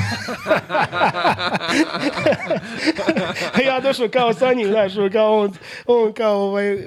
Ja 3.66 3.80
došao 3.80 4.08
kao 4.08 4.34
sa 4.34 4.52
njim, 4.52 4.68
znaš, 4.68 4.92
kao 5.12 5.38
on, 5.38 5.52
on 5.86 6.12
kao 6.12 6.36
ovaj, 6.38 6.78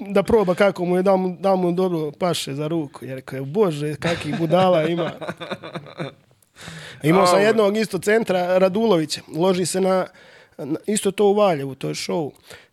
da 0.00 0.22
proba 0.22 0.54
kako 0.54 0.84
mu 0.84 0.96
je, 0.96 1.02
da 1.02 1.16
mu, 1.16 1.36
da 1.40 1.56
mu 1.56 1.72
dobro 1.72 2.12
paše 2.12 2.54
za 2.54 2.66
ruku. 2.68 3.04
Ja 3.04 3.14
rekao, 3.14 3.44
bože, 3.44 3.94
kakih 3.96 4.38
budala 4.38 4.84
ima. 4.84 5.12
Imao 7.02 7.26
sam 7.26 7.40
jednog 7.40 7.76
isto 7.76 7.98
centra, 7.98 8.58
Radulovića. 8.58 9.20
Loži 9.36 9.66
se 9.66 9.80
na 9.80 10.06
na- 10.58 10.78
isto 10.86 11.10
to 11.10 11.24
u 11.24 11.34
Valjevu, 11.34 11.74
to 11.74 11.88
je 11.88 11.94
show. 11.94 12.30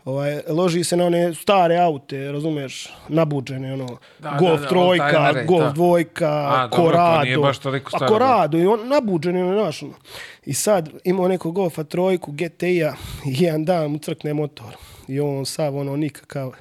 Ovaj, 0.07 0.41
loži 0.49 0.83
se 0.83 0.97
na 0.97 1.05
one 1.05 1.33
stare 1.33 1.77
aute, 1.77 2.31
razumeš, 2.31 2.93
nabuđene, 3.07 3.73
ono, 3.73 3.97
Da, 4.19 4.37
Golf 4.39 4.59
da, 4.59 4.63
da, 4.63 4.69
trojka, 4.69 5.33
i 5.43 5.45
Golf 5.45 5.67
to. 5.67 5.73
dvojka, 5.73 6.29
A, 6.29 6.67
dobro, 6.67 6.85
Corrado. 6.85 7.23
nije 7.23 7.37
baš 7.37 7.57
toliko 7.57 7.91
A 7.93 7.97
staro, 7.97 8.11
Corrado, 8.11 8.57
i 8.57 8.65
on 8.67 8.87
nabuđen, 8.87 9.37
ono, 9.37 9.61
znaš, 9.61 9.83
ono. 9.83 9.93
I 10.45 10.53
sad 10.53 10.89
imao 11.03 11.27
neko 11.27 11.51
Golfa 11.51 11.83
trojku, 11.83 12.31
GTI-a, 12.31 12.93
i 13.25 13.43
jedan 13.43 13.65
dan 13.65 13.91
mu 13.91 13.97
crkne 13.97 14.33
motor. 14.33 14.77
I 15.07 15.19
on 15.19 15.45
sav, 15.45 15.77
ono, 15.77 15.95
nikakav, 15.95 16.51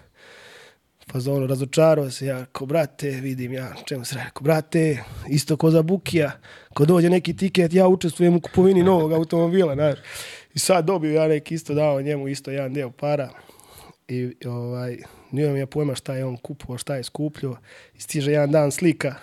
pa 1.13 1.21
za 1.21 1.33
ono, 1.33 1.47
razočarao 1.47 2.11
se, 2.11 2.27
ja, 2.27 2.45
ko 2.45 2.67
brate, 2.67 3.11
vidim 3.11 3.53
ja, 3.53 3.73
čemu 3.85 4.05
se 4.05 4.17
ko 4.33 4.45
brate, 4.45 5.05
isto 5.29 5.57
ko 5.57 5.71
za 5.71 5.83
Bukija, 5.83 6.33
ko 6.75 6.85
dođe 6.85 7.11
neki 7.11 7.37
tiket, 7.37 7.75
ja 7.75 7.89
učestvujem 7.89 8.37
u 8.37 8.41
kupovini 8.41 8.83
novog 8.83 9.13
automobila, 9.13 9.75
znaš. 9.75 9.99
I 10.57 10.59
sad 10.59 10.85
dobio 10.85 11.13
ja 11.13 11.29
neki 11.29 11.55
isto 11.55 11.75
dao 11.75 12.03
njemu 12.03 12.29
isto 12.29 12.51
jedan 12.51 12.73
deo 12.73 12.91
para. 12.91 13.29
I 14.09 14.35
ovaj, 14.47 14.97
nije 15.31 15.49
je 15.49 15.67
pojma 15.67 15.95
šta 15.95 16.15
je 16.15 16.25
on 16.25 16.37
kupovao, 16.37 16.79
šta 16.79 16.97
je 16.97 17.03
skupljio. 17.03 17.57
I 17.95 18.01
stiže 18.01 18.33
jedan 18.33 18.51
dan 18.51 18.71
slika 18.71 19.15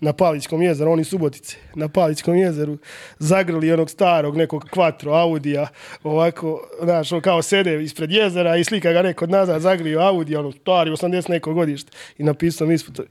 na 0.00 0.12
Palićkom 0.12 0.62
jezeru, 0.62 0.92
oni 0.92 1.04
Subotice, 1.04 1.56
na 1.74 1.88
Palićkom 1.88 2.36
jezeru 2.36 2.78
zagrli 3.18 3.72
onog 3.72 3.90
starog 3.90 4.36
nekog 4.36 4.64
kvatro 4.70 5.12
Audija, 5.12 5.66
ovako, 6.02 6.68
znaš, 6.82 7.12
on 7.12 7.20
kao 7.20 7.42
sede 7.42 7.82
ispred 7.82 8.10
jezera 8.10 8.56
i 8.56 8.64
slika 8.64 8.92
ga 8.92 9.02
neko 9.02 9.26
nazad 9.26 9.62
zagrio 9.62 10.00
Audi, 10.00 10.36
ono 10.36 10.52
stari, 10.52 10.90
80 10.90 11.30
neko 11.30 11.54
godište 11.54 11.92
i 12.18 12.24
napisao 12.24 12.66
mi 12.66 12.74
ispod, 12.74 13.06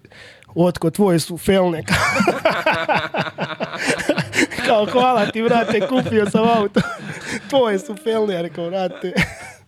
otko 0.56 0.90
tvoje 0.90 1.20
su 1.20 1.38
felne. 1.38 1.84
kao 4.68 4.86
hvala 4.86 5.26
ti, 5.26 5.42
brate, 5.42 5.88
kupio 5.88 6.30
sam 6.30 6.50
auto. 6.50 6.82
Tvoje 7.50 7.80
su 7.80 7.96
felne, 8.04 8.34
ja 8.34 8.42
rekao, 8.42 8.70
brate. 8.70 9.14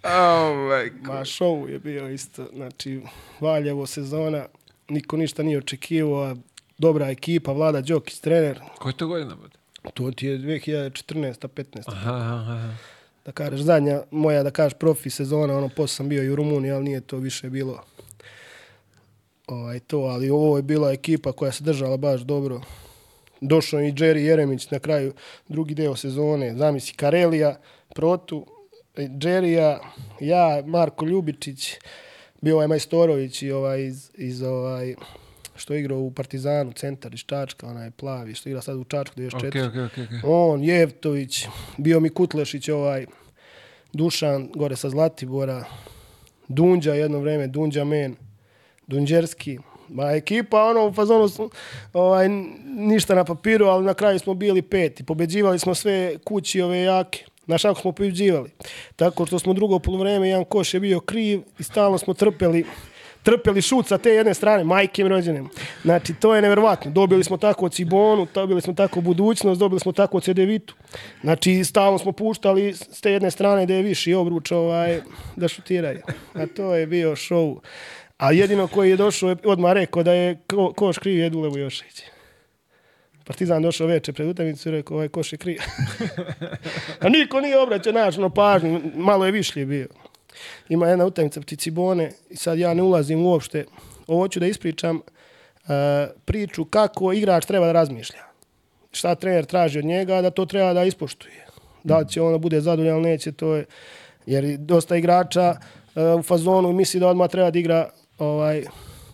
Oh 0.03 0.55
my 0.55 0.89
God. 1.01 1.15
Ma 1.15 1.21
show 1.21 1.67
je 1.69 1.79
bio 1.79 2.09
isto, 2.09 2.47
znači 2.53 3.01
Valjevo 3.39 3.85
sezona, 3.85 4.45
niko 4.89 5.17
ništa 5.17 5.43
nije 5.43 5.57
očekivao, 5.57 6.23
a 6.23 6.35
dobra 6.77 7.09
ekipa, 7.09 7.51
Vlada 7.51 7.81
Đokić, 7.81 8.19
trener, 8.19 8.59
Koji 8.79 8.93
to 8.93 9.07
godina 9.07 9.35
bude? 9.35 9.57
to 9.93 10.11
ti 10.11 10.27
je 10.27 10.39
2014. 10.39 11.47
15. 11.47 11.81
Aha, 11.87 12.13
aha. 12.13 12.73
Da 13.25 13.31
kažeš, 13.31 13.59
zadnja 13.59 14.01
moja, 14.11 14.43
da 14.43 14.51
kažeš, 14.51 14.77
profi 14.79 15.09
sezona, 15.09 15.57
ono, 15.57 15.69
posle 15.69 15.95
sam 15.95 16.09
bio 16.09 16.23
i 16.23 16.29
u 16.29 16.35
Rumuniji, 16.35 16.71
ali 16.71 16.83
nije 16.83 17.01
to 17.01 17.17
više 17.17 17.49
bilo 17.49 17.83
ovaj, 19.47 19.79
to, 19.79 19.99
ali 19.99 20.29
ovo 20.29 20.57
je 20.57 20.63
bila 20.63 20.91
ekipa 20.91 21.31
koja 21.31 21.51
se 21.51 21.63
držala 21.63 21.97
baš 21.97 22.21
dobro. 22.21 22.61
Došao 23.41 23.81
i 23.81 23.91
Jerry 23.91 24.17
Jeremić 24.17 24.71
na 24.71 24.79
kraju 24.79 25.13
drugi 25.47 25.75
deo 25.75 25.95
sezone, 25.95 26.55
zamisli 26.55 26.95
Karelija, 26.95 27.59
Protu, 27.95 28.45
Jerrya, 28.97 29.79
ja, 30.19 30.63
Marko 30.65 31.05
Ljubičić, 31.05 31.75
bio 32.41 32.55
ovaj 32.55 32.67
Majstorović 32.67 33.41
i 33.41 33.51
ovaj 33.51 33.83
iz, 33.83 34.11
iz 34.17 34.41
ovaj, 34.41 34.95
što 35.55 35.73
je 35.73 35.79
igrao 35.79 35.99
u 35.99 36.11
Partizanu, 36.11 36.71
centar 36.71 37.13
iz 37.13 37.19
Čačka, 37.19 37.67
onaj 37.67 37.91
plavi, 37.91 38.33
što 38.33 38.49
igra 38.49 38.61
sad 38.61 38.77
u 38.77 38.83
Čačku 38.83 39.15
94. 39.19 39.47
Okej, 39.47 39.47
okej, 39.47 39.83
okej, 39.83 40.03
okej. 40.03 40.19
On, 40.23 40.63
Jevtović, 40.63 41.47
bio 41.77 41.99
mi 41.99 42.09
Kutlešić, 42.09 42.69
ovaj, 42.69 43.05
Dušan, 43.93 44.49
gore 44.55 44.75
sa 44.75 44.89
Zlatibora, 44.89 45.65
Dunđa 46.47 46.93
jedno 46.93 47.19
vreme, 47.19 47.47
Dunđa 47.47 47.83
Men, 47.83 48.15
Dunđerski, 48.87 49.57
Ma 49.89 50.11
ekipa, 50.11 50.63
ono, 50.63 50.87
u 50.87 50.93
fazonu, 50.93 51.29
ovaj, 51.93 52.29
ništa 52.65 53.15
na 53.15 53.23
papiru, 53.23 53.65
ali 53.65 53.85
na 53.85 53.93
kraju 53.93 54.19
smo 54.19 54.33
bili 54.33 54.61
peti. 54.61 55.03
Pobeđivali 55.03 55.59
smo 55.59 55.75
sve 55.75 56.17
kući 56.17 56.61
ove 56.61 56.79
jake. 56.79 57.25
Znaš 57.45 57.61
kako 57.61 57.81
smo 57.81 57.91
pobeđivali? 57.91 58.49
Tako 58.95 59.25
što 59.25 59.39
smo 59.39 59.53
drugo 59.53 59.79
polovreme, 59.79 60.29
jedan 60.29 60.45
koš 60.45 60.73
je 60.73 60.79
bio 60.79 60.99
kriv 60.99 61.41
i 61.59 61.63
stalno 61.63 61.97
smo 61.97 62.13
trpeli 62.13 62.65
trpeli 63.27 63.61
šut 63.61 63.87
sa 63.87 63.97
te 63.97 64.09
jedne 64.09 64.33
strane, 64.33 64.63
majke 64.63 65.03
mi 65.03 65.09
rođenem. 65.09 65.49
Znači, 65.83 66.13
to 66.13 66.35
je 66.35 66.41
neverovatno. 66.41 66.91
Dobili 66.91 67.23
smo 67.23 67.37
tako 67.37 67.69
Cibonu, 67.69 68.27
dobili 68.33 68.61
smo 68.61 68.73
tako 68.73 69.01
budućnost, 69.01 69.59
dobili 69.59 69.79
smo 69.79 69.91
tako 69.91 70.19
Cedevitu. 70.19 70.75
Znači, 71.21 71.63
stalno 71.63 71.97
smo 71.97 72.11
puštali 72.11 72.73
s 72.73 73.01
te 73.01 73.11
jedne 73.11 73.31
strane 73.31 73.65
da 73.65 73.73
je 73.73 73.81
viši 73.81 74.13
obruč 74.13 74.51
ovaj, 74.51 75.01
da 75.35 75.47
šutiraju. 75.47 76.01
A 76.33 76.45
to 76.55 76.75
je 76.75 76.87
bio 76.87 77.11
show. 77.11 77.59
A 78.17 78.31
jedino 78.31 78.67
koji 78.67 78.89
je 78.89 78.97
došao 78.97 79.29
je 79.29 79.35
odmah 79.43 79.73
rekao 79.73 80.03
da 80.03 80.13
je 80.13 80.37
ko, 80.47 80.73
koš 80.73 80.97
kriv 80.97 81.19
je 81.19 81.29
Dulevo 81.29 81.57
Jošić. 81.57 82.03
Partizan 83.23 83.61
došao 83.61 83.87
veče 83.87 84.13
pred 84.13 84.27
utakmicu 84.27 84.69
i 84.69 84.71
rekao 84.71 84.95
ovaj 84.95 85.07
koš 85.07 85.33
je 85.33 85.37
kriv. 85.37 85.57
A 87.01 87.09
niko 87.09 87.41
nije 87.41 87.59
obraćao 87.59 87.93
naš 87.93 88.17
no 88.17 88.29
pažnju, 88.29 88.81
malo 88.95 89.25
je 89.25 89.31
višlji 89.31 89.65
bio. 89.65 89.87
Ima 90.69 90.87
jedna 90.87 91.05
utakmica 91.05 91.39
protiv 91.39 91.55
Cibone 91.55 92.11
i 92.29 92.35
sad 92.35 92.59
ja 92.59 92.73
ne 92.73 92.83
ulazim 92.83 93.25
uopšte. 93.25 93.65
Ovo 94.07 94.19
hoću 94.19 94.39
da 94.39 94.47
ispričam 94.47 94.95
uh, 94.95 95.71
priču 96.25 96.65
kako 96.65 97.13
igrač 97.13 97.45
treba 97.45 97.65
da 97.65 97.71
razmišlja. 97.71 98.23
Šta 98.91 99.15
trener 99.15 99.45
traži 99.45 99.79
od 99.79 99.85
njega, 99.85 100.21
da 100.21 100.29
to 100.29 100.45
treba 100.45 100.73
da 100.73 100.83
ispoštuje. 100.83 101.45
Da 101.83 101.97
li 101.97 102.09
će 102.09 102.21
on 102.21 102.31
da 102.31 102.37
bude 102.37 102.61
zadovoljan, 102.61 103.01
neće, 103.01 103.31
to 103.31 103.55
je... 103.55 103.65
Jer 104.25 104.57
dosta 104.57 104.95
igrača 104.95 105.55
uh, 105.95 106.19
u 106.19 106.23
fazonu 106.23 106.73
misli 106.73 106.99
da 106.99 107.07
odmah 107.07 107.29
treba 107.29 107.51
da 107.51 107.59
igra 107.59 107.89
ovaj, 108.17 108.63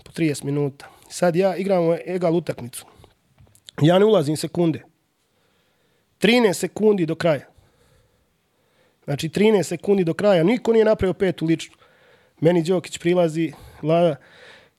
po 0.04 0.12
30 0.12 0.44
minuta. 0.44 0.90
Sad 1.10 1.36
ja 1.36 1.56
igram 1.56 1.98
egal 2.06 2.36
utakmicu. 2.36 2.86
Ja 3.82 4.00
ne 4.00 4.06
ulazim 4.06 4.38
sekunde. 4.38 4.84
13 6.22 6.54
sekundi 6.54 7.06
do 7.06 7.16
kraja. 7.16 7.46
Znači 9.06 9.30
13 9.30 9.64
sekundi 9.64 10.04
do 10.04 10.14
kraja. 10.14 10.44
Niko 10.44 10.74
nije 10.74 10.86
napravio 10.86 11.14
petu 11.14 11.46
ličnu. 11.46 11.76
Meni 12.40 12.64
Đokić 12.64 12.98
prilazi, 12.98 13.52
vlada 13.82 14.16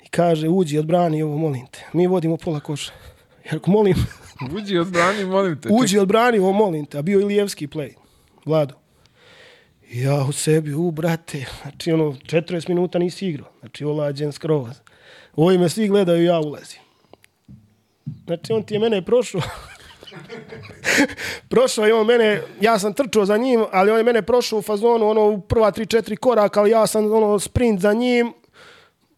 i 0.05 0.09
kaže 0.09 0.49
uđi, 0.49 0.79
odbrani 0.79 1.23
ovo, 1.23 1.39
molim 1.39 1.67
te. 1.67 1.87
Mi 1.93 2.07
vodimo 2.07 2.37
pola 2.37 2.61
koša. 2.61 2.93
Rekao, 3.51 3.73
molim, 3.73 3.95
Uđi, 4.57 4.79
odbrani, 4.79 5.25
molim 5.25 5.61
te. 5.61 5.69
uđi, 5.73 5.99
odbrani 5.99 6.39
ovo, 6.39 6.53
molim 6.53 6.87
te. 6.87 6.99
A 6.99 7.03
bio 7.03 7.21
Ilijevski 7.21 7.67
play. 7.67 7.93
Vlado. 8.47 8.75
Ja 9.93 10.25
u 10.29 10.33
sebi, 10.33 10.75
u 10.75 10.91
brate, 10.91 11.47
znači 11.63 11.93
ono, 11.93 12.05
40 12.05 12.69
minuta 12.69 12.99
nisi 12.99 13.27
igrao. 13.27 13.49
Znači 13.61 13.85
olađen 13.85 14.33
skroz. 14.33 14.71
Ovi 15.37 15.59
me 15.59 15.69
svi 15.69 15.89
gledaju, 15.89 16.25
ja 16.25 16.41
ulazim. 16.41 16.81
Znači 18.27 18.53
on 18.53 18.63
ti 18.63 18.75
je 18.75 18.81
mene 18.81 19.05
prošao. 19.05 19.41
prošao 21.51 21.87
je 21.87 21.95
on 21.95 22.07
mene, 22.07 22.43
ja 22.61 22.79
sam 22.79 22.95
trčao 22.95 23.25
za 23.25 23.37
njim, 23.37 23.65
ali 23.73 23.91
on 23.91 23.97
je 23.97 24.05
mene 24.05 24.23
prošao 24.23 24.59
u 24.59 24.63
fazonu, 24.63 25.09
ono, 25.09 25.29
u 25.29 25.41
prva 25.41 25.73
3-4 25.73 26.17
koraka, 26.17 26.61
ali 26.61 26.71
ja 26.71 26.87
sam, 26.87 27.13
ono, 27.13 27.39
sprint 27.39 27.81
za 27.81 27.93
njim, 27.93 28.33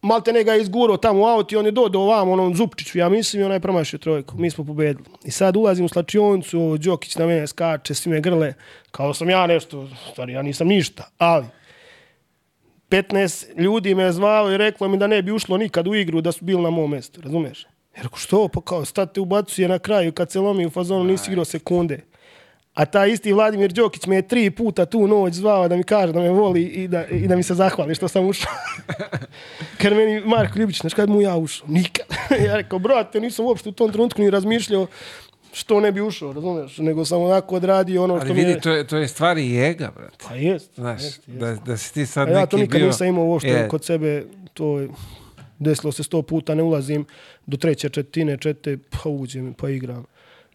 malte 0.01 0.33
ne 0.33 0.43
ga 0.43 0.53
je 0.53 0.61
izgurao 0.61 0.97
tamo 0.97 1.21
u 1.21 1.25
auto 1.25 1.55
i 1.55 1.57
on 1.57 1.65
je 1.65 1.71
dodao 1.71 2.01
ovam, 2.01 2.29
onom 2.29 2.55
Zupčiću, 2.55 2.97
ja 2.97 3.09
mislim, 3.09 3.41
i 3.41 3.45
onaj 3.45 3.59
promašio 3.59 3.99
trojku. 3.99 4.37
Mi 4.37 4.49
smo 4.49 4.65
pobedili. 4.65 5.05
I 5.23 5.31
sad 5.31 5.55
ulazim 5.55 5.85
u 5.85 5.89
slačionicu, 5.89 6.59
ovo, 6.59 6.77
Đokić 6.77 7.15
na 7.15 7.25
mene 7.25 7.47
skače, 7.47 7.93
svi 7.93 8.11
me 8.11 8.21
grle, 8.21 8.53
kao 8.91 9.13
sam 9.13 9.29
ja 9.29 9.47
nešto, 9.47 9.89
stvari, 10.11 10.33
ja 10.33 10.41
nisam 10.41 10.67
ništa, 10.67 11.09
ali 11.17 11.45
15 12.89 13.59
ljudi 13.61 13.95
me 13.95 14.11
zvalo 14.11 14.51
i 14.51 14.57
reklo 14.57 14.87
mi 14.87 14.97
da 14.97 15.07
ne 15.07 15.21
bi 15.21 15.31
ušlo 15.31 15.57
nikad 15.57 15.87
u 15.87 15.95
igru 15.95 16.21
da 16.21 16.31
su 16.31 16.45
bili 16.45 16.61
na 16.61 16.69
mom 16.69 16.91
mjestu, 16.91 17.21
razumeš? 17.21 17.63
Ja 17.97 18.03
rekao, 18.03 18.17
što? 18.17 18.47
Pa 18.47 18.61
kao, 18.61 18.85
state 18.85 19.21
ubacuje 19.21 19.67
na 19.67 19.79
kraju 19.79 20.11
kad 20.11 20.31
se 20.31 20.39
lomi 20.39 20.65
u 20.65 20.69
fazonu, 20.69 21.03
nisi 21.03 21.31
igrao 21.31 21.45
sekunde. 21.45 21.99
A 22.77 22.85
taj 22.85 23.09
isti 23.09 23.33
Vladimir 23.33 23.71
Đokić 23.73 24.05
me 24.05 24.15
je 24.15 24.27
tri 24.27 24.51
puta 24.51 24.85
tu 24.85 25.07
noć 25.07 25.33
zvao 25.33 25.67
da 25.67 25.75
mi 25.75 25.83
kaže 25.83 26.13
da 26.13 26.19
me 26.19 26.29
voli 26.29 26.63
i 26.63 26.87
da, 26.87 27.05
i 27.05 27.27
da 27.27 27.35
mi 27.35 27.43
se 27.43 27.53
zahvali 27.53 27.95
što 27.95 28.07
sam 28.07 28.27
ušao. 28.27 28.51
Kad 29.81 29.93
meni 29.93 30.21
Marko 30.25 30.59
Ljubić, 30.59 30.81
znaš 30.81 30.93
kad 30.93 31.09
mu 31.09 31.21
ja 31.21 31.37
ušao? 31.37 31.67
Nikad. 31.67 32.05
ja 32.45 32.55
rekao, 32.55 32.79
brate, 32.79 33.19
nisam 33.19 33.45
uopšte 33.45 33.69
u 33.69 33.71
tom 33.71 33.91
trenutku 33.91 34.21
ni 34.21 34.29
razmišljao 34.29 34.87
što 35.53 35.79
ne 35.79 35.91
bi 35.91 36.01
ušao, 36.01 36.33
razumiješ? 36.33 36.77
Nego 36.77 37.05
sam 37.05 37.21
onako 37.21 37.55
odradio 37.55 38.03
ono 38.03 38.17
što 38.17 38.25
Ali 38.25 38.33
mi 38.33 38.39
vidi, 38.39 38.51
je... 38.51 38.61
to 38.61 38.71
je, 38.71 38.87
to 38.87 38.97
je 38.97 39.07
stvari 39.07 39.51
jega, 39.51 39.91
brate. 39.95 40.25
Pa 40.27 40.35
jest. 40.35 40.75
Znaš, 40.75 41.03
jest, 41.03 41.27
jest. 41.27 41.39
da, 41.39 41.55
da 41.55 41.77
si 41.77 41.93
ti 41.93 42.05
sad 42.05 42.27
A 42.27 42.31
ja 42.31 42.39
neki 42.39 42.51
to 42.51 42.57
nikad 42.57 42.79
bio... 42.79 42.87
nisam 42.87 43.07
imao 43.07 43.25
uopšte 43.25 43.49
Je, 43.49 43.67
kod 43.67 43.85
sebe, 43.85 44.25
to 44.53 44.79
je 44.79 44.89
desilo 45.59 45.91
se 45.91 46.03
sto 46.03 46.21
puta, 46.21 46.55
ne 46.55 46.63
ulazim 46.63 47.05
do 47.45 47.57
treće 47.57 47.89
četine, 47.89 48.37
čete, 48.37 48.77
pa 48.77 49.09
uđem, 49.09 49.53
pa 49.53 49.69
igram. 49.69 50.05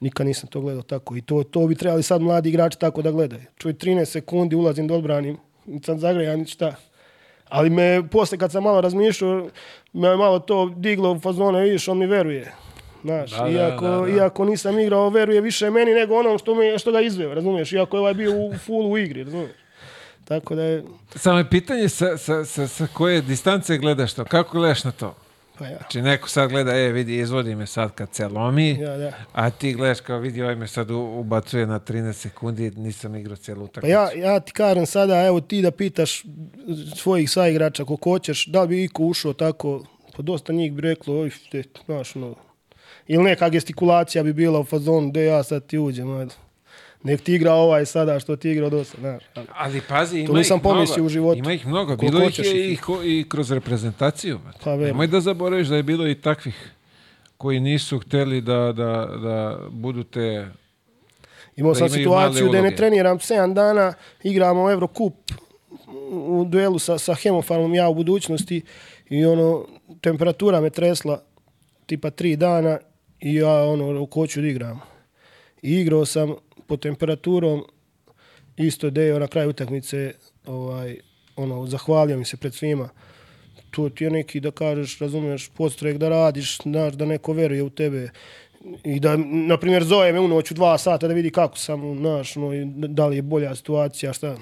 Nikad 0.03 0.27
nisam 0.27 0.49
to 0.49 0.61
gledao 0.61 0.83
tako. 0.83 1.17
I 1.17 1.21
to, 1.21 1.43
to 1.43 1.67
bi 1.67 1.75
trebali 1.75 2.03
sad 2.03 2.21
mladi 2.23 2.49
igrači 2.49 2.79
tako 2.79 3.03
da 3.03 3.11
gledaju. 3.11 3.43
Čuj, 3.59 3.73
13 3.73 4.05
sekundi 4.05 4.57
ulazim 4.57 4.87
da 4.89 4.95
odbranim, 4.95 5.37
sam 5.85 5.99
zagrejan, 5.99 6.39
ni 6.39 6.47
šta. 6.47 6.75
Ali 7.49 7.71
me, 7.71 8.09
posle 8.11 8.39
kad 8.39 8.53
sam 8.53 8.63
malo 8.63 8.81
razmišljao, 8.81 9.49
me 9.93 10.09
je 10.09 10.17
malo 10.17 10.39
to 10.39 10.73
diglo 10.77 11.13
u 11.13 11.21
fazone, 11.21 11.61
vidiš, 11.61 11.89
on 11.89 11.99
mi 11.99 12.07
veruje. 12.07 12.53
Znaš, 13.05 13.31
Da, 13.31 13.43
da, 13.45 13.49
iako, 13.49 13.87
da, 13.89 13.97
da. 13.97 14.09
iako 14.09 14.45
nisam 14.45 14.79
igrao, 14.79 15.09
veruje 15.09 15.41
više 15.41 15.71
meni 15.71 15.95
nego 15.95 16.15
onom 16.19 16.39
što, 16.39 16.55
me, 16.55 16.79
što 16.79 16.93
ga 16.93 17.01
izveo, 17.01 17.35
razumiješ? 17.35 17.73
Iako 17.73 17.97
je 17.97 18.01
ovaj 18.01 18.15
bio 18.15 18.33
u 18.33 18.55
fullu 18.67 18.91
u 18.91 18.99
igri, 18.99 19.25
razumiješ? 19.25 19.57
Tako 20.25 20.55
da 20.55 20.63
je, 20.63 20.85
Samo 21.17 21.39
je 21.39 21.51
pitanje 21.51 21.89
sa, 21.89 22.17
sa, 22.19 22.45
sa, 22.45 22.67
sa 22.69 22.87
koje 22.95 23.21
distance 23.23 23.79
gledaš 23.79 24.15
to. 24.15 24.25
Kako 24.25 24.59
gledaš 24.59 24.85
na 24.85 24.93
to? 24.93 25.15
Pa 25.59 25.67
ja. 25.67 25.77
Znači 25.79 26.03
neko 26.03 26.29
sad 26.29 26.51
gleda, 26.51 26.77
e 26.77 26.89
vidi, 26.93 27.19
izvodi 27.19 27.55
me 27.55 27.67
sad 27.67 27.95
kad 27.95 28.15
se 28.15 28.29
lomi, 28.29 28.71
Ja, 28.71 28.97
da. 28.97 29.13
a 29.33 29.51
ti 29.51 29.73
gledaš 29.73 30.01
kao 30.01 30.19
vidi, 30.19 30.43
ovaj 30.43 30.57
me 30.57 30.69
sad 30.69 30.91
ubacuje 30.91 31.67
na 31.67 31.81
13 31.81 32.13
sekundi, 32.13 32.71
nisam 32.71 33.17
igrao 33.17 33.37
cijelu 33.37 33.61
Pa 33.61 33.65
utakmicu. 33.65 33.93
ja, 33.93 34.13
ja 34.13 34.41
ti 34.41 34.53
kažem 34.53 34.87
sada, 34.87 35.27
evo 35.27 35.41
ti 35.41 35.63
da 35.63 35.71
pitaš 35.71 36.25
svojih 36.97 37.31
saigrača 37.31 37.83
ako 37.83 37.97
hoćeš, 38.05 38.47
da 38.47 38.63
li 38.63 38.69
bi 38.69 38.85
iko 38.85 39.03
ušao 39.05 39.33
tako, 39.33 39.85
pa 40.17 40.23
dosta 40.23 40.53
njih 40.53 40.73
bi 40.73 40.81
reklo, 40.83 41.19
oj, 41.21 41.31
te, 41.51 41.63
znaš, 41.85 42.15
no. 42.15 42.35
Ili 43.07 43.25
neka 43.25 43.49
gestikulacija 43.49 44.23
bi 44.25 44.33
bila 44.33 44.61
u 44.61 44.65
fazonu, 44.65 45.11
de 45.13 45.25
ja 45.25 45.43
sad 45.43 45.67
ti 45.67 45.79
uđem, 45.79 46.17
ajde. 46.17 46.35
Nek 47.05 47.21
ti 47.21 47.35
igra 47.35 47.53
ovaj 47.53 47.87
sada 47.87 48.21
što 48.21 48.37
ti 48.37 48.51
igrao 48.51 48.71
dosta, 48.71 48.97
znaš. 49.01 49.23
ali- 49.35 49.47
Ali 49.55 49.81
pazi, 49.81 50.19
ima 50.19 50.39
nisam 50.39 50.57
ih 50.57 50.63
mnogo. 50.63 50.75
pomislio 50.75 51.05
u 51.05 51.09
životu. 51.09 51.39
Ima 51.39 51.53
ih 51.53 51.67
mnogo. 51.67 51.97
Bilo 51.97 52.23
ih 52.23 52.39
je 52.39 52.65
ih. 52.65 52.73
i, 52.73 52.77
ko- 52.77 53.03
i 53.05 53.25
kroz 53.29 53.51
reprezentaciju. 53.51 54.39
Pa. 54.65 54.77
Nemoj 54.77 55.07
da 55.07 55.21
zaboraviš 55.21 55.69
da 55.69 55.77
je 55.77 55.83
bilo 55.83 56.09
i 56.09 56.15
takvih 56.15 56.71
koji 57.37 57.61
nisu 57.61 57.99
hteli 57.99 58.41
da, 58.41 58.73
da, 58.73 58.87
da 59.17 59.59
budu 59.71 60.05
te... 60.05 60.47
Imao 61.57 61.73
Da 61.73 61.79
sam 61.79 61.89
situaciju 61.89 62.49
da 62.49 62.63
ne 62.63 62.77
treniram 62.77 63.19
7 63.19 63.55
dana, 63.55 63.93
igramo 64.23 64.71
Eurocup 64.71 65.15
u 66.11 66.45
duelu 66.49 66.79
sa, 66.79 66.99
sa 66.99 67.15
Hemofarmom 67.15 67.75
ja 67.75 67.89
u 67.89 67.95
budućnosti 67.95 68.63
i 69.09 69.25
ono, 69.25 69.67
temperatura 70.01 70.61
me 70.61 70.71
tresla 70.71 71.23
tipa 71.87 72.11
3 72.11 72.37
dana 72.37 72.79
i 73.21 73.35
ja 73.35 73.65
ono, 73.65 74.07
hoću 74.07 74.41
da 74.41 74.47
igram. 74.47 74.81
I 75.63 75.73
igrao 75.73 76.05
sam 76.05 76.35
pod 76.67 76.81
temperaturom 76.83 77.65
isto 78.57 78.91
deo 78.91 79.19
na 79.19 79.27
kraju 79.27 79.51
utakmice 79.51 80.13
ovaj, 80.47 80.97
ono, 81.37 81.67
zahvalio 81.67 82.19
mi 82.19 82.25
se 82.25 82.37
pred 82.37 82.55
svima. 82.55 82.89
To 83.71 83.89
ti 83.89 84.05
je 84.05 84.11
neki, 84.11 84.41
da 84.41 84.51
kažeš, 84.51 84.99
razumiješ, 84.99 85.49
podstrek 85.49 85.97
da 85.99 86.09
radiš, 86.09 86.59
znaš, 86.63 86.95
da 86.95 87.05
neko 87.05 87.33
veruje 87.33 87.63
u 87.63 87.71
tebe. 87.71 88.11
I 88.85 89.01
da, 89.01 89.17
na 89.27 89.57
primjer, 89.57 89.85
zove 89.85 90.13
me 90.13 90.21
u 90.21 90.29
noć 90.29 90.51
u 90.51 90.55
dva 90.55 90.79
sata 90.79 91.09
da 91.09 91.15
vidi 91.15 91.31
kako 91.31 91.59
sam, 91.59 91.97
znaš, 91.99 92.37
no, 92.37 92.55
i 92.55 92.65
da 92.67 93.07
li 93.07 93.17
je 93.17 93.23
bolja 93.23 93.55
situacija, 93.55 94.13
šta. 94.13 94.37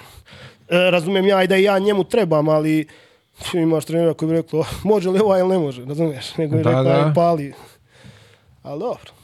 E, 0.68 0.90
razumijem 0.90 1.26
ja 1.26 1.42
i 1.42 1.46
da 1.46 1.56
ja 1.56 1.78
njemu 1.78 2.04
trebam, 2.04 2.48
ali 2.48 2.86
imaš 3.54 3.84
trenera 3.84 4.14
koji 4.14 4.28
bi 4.28 4.36
rekao, 4.36 4.64
može 4.84 5.10
li 5.10 5.20
ovaj 5.20 5.40
ili 5.40 5.48
ne 5.48 5.58
može, 5.58 5.84
razumiješ? 5.84 6.36
Nego 6.36 6.56
je 6.56 6.62
Da, 6.62 6.70
rekao, 6.70 6.84
da. 6.84 7.06
"Aj, 7.06 7.14
pali. 7.14 7.52
Ali 8.62 8.80
dobro. 8.80 9.19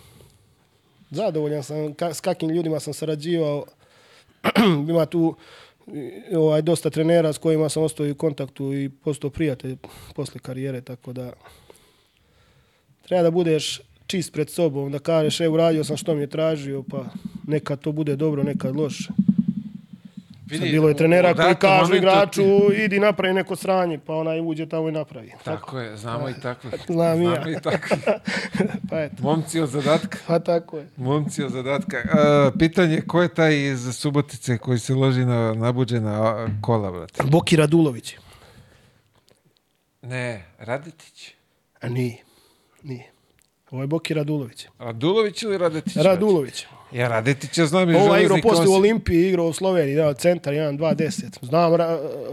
Zadovoljan 1.11 1.63
sam 1.63 1.95
ka, 1.95 2.15
s 2.15 2.21
kakvim 2.21 2.51
ljudima 2.51 2.81
sam 2.81 2.95
sarađivao. 2.95 3.65
Ima 4.91 5.07
tu 5.07 5.37
ovaj, 6.37 6.63
dosta 6.63 6.91
trenera 6.91 7.33
s 7.33 7.39
kojima 7.39 7.69
sam 7.69 7.83
ostao 7.83 8.07
u 8.11 8.15
kontaktu 8.15 8.75
i 8.75 8.89
postao 8.89 9.31
prijatelj 9.31 9.77
posle 10.15 10.41
karijere, 10.41 10.81
tako 10.81 11.13
da 11.13 11.33
treba 13.03 13.23
da 13.23 13.31
budeš 13.31 13.81
čist 14.07 14.33
pred 14.33 14.51
sobom, 14.51 14.93
da 14.93 14.99
kažeš, 14.99 15.41
evo 15.41 15.55
uradio 15.55 15.85
sam 15.85 15.97
što 15.97 16.15
mi 16.15 16.21
je 16.21 16.27
tražio, 16.27 16.83
pa 16.91 17.05
nekad 17.47 17.81
to 17.81 17.93
bude 17.93 18.17
dobro, 18.17 18.43
nekad 18.43 18.77
loše. 18.77 19.09
Sad 20.51 20.61
bilo 20.61 20.89
je 20.89 20.97
trenera 20.97 21.35
koji 21.35 21.55
kažu 21.55 21.95
igraču, 21.97 22.43
ti- 22.43 22.77
idi 22.77 23.01
napravi 23.01 23.35
neko 23.35 23.57
sranje, 23.57 23.99
pa 23.99 24.15
onaj 24.15 24.41
uđe 24.41 24.67
tamo 24.67 24.89
i 24.89 24.93
napravi. 24.93 25.33
Tako 25.45 25.79
je, 25.79 25.97
znamo 25.97 26.29
i 26.29 26.35
takvih. 26.35 26.75
Znam 26.87 27.23
ja. 27.23 27.31
Znamo 27.33 27.51
i 27.51 27.61
takvih. 27.63 28.03
Pa 28.91 29.01
eto, 29.01 29.17
Momci 29.21 29.61
od 29.61 29.69
zadatka. 29.69 30.19
pa 30.27 30.39
tako 30.39 30.79
je. 30.79 30.89
Momci 30.97 31.43
od 31.43 31.51
zadatka. 31.51 31.97
A, 31.97 32.51
pitanje, 32.59 33.01
ko 33.01 33.23
je 33.23 33.29
taj 33.31 33.57
iz 33.63 33.89
Subotice 33.93 34.59
koji 34.59 34.79
se 34.79 34.95
loži 34.95 35.25
na 35.25 35.55
nabuđena 35.55 36.35
kola, 36.61 36.91
brate? 36.91 37.23
Boki 37.25 37.57
Radulović. 37.57 38.17
Ne, 40.03 40.45
Radetić. 40.59 41.35
A 41.81 41.89
nije. 41.89 42.17
Nije. 42.83 43.11
Ovo 43.71 43.83
je 43.83 43.87
Boki 43.87 44.15
Radulović. 44.15 44.67
Radulović 44.79 45.43
ili 45.43 45.59
Radetić? 45.59 45.97
Radulović. 45.97 46.67
Ja 46.93 47.09
Radetića 47.09 47.67
znam 47.67 47.91
iz 47.91 47.97
Ovo 47.97 48.17
je 48.17 48.23
igrao 48.23 48.39
poslije 48.43 48.69
u. 48.69 48.73
Olimpiji, 48.73 49.29
igrao 49.29 49.47
u 49.47 49.53
Sloveniji, 49.53 49.97
da, 49.97 50.15
centar 50.15 50.55
1, 50.55 50.79
2, 50.79 50.95
10. 50.95 51.47
Znam, 51.47 51.73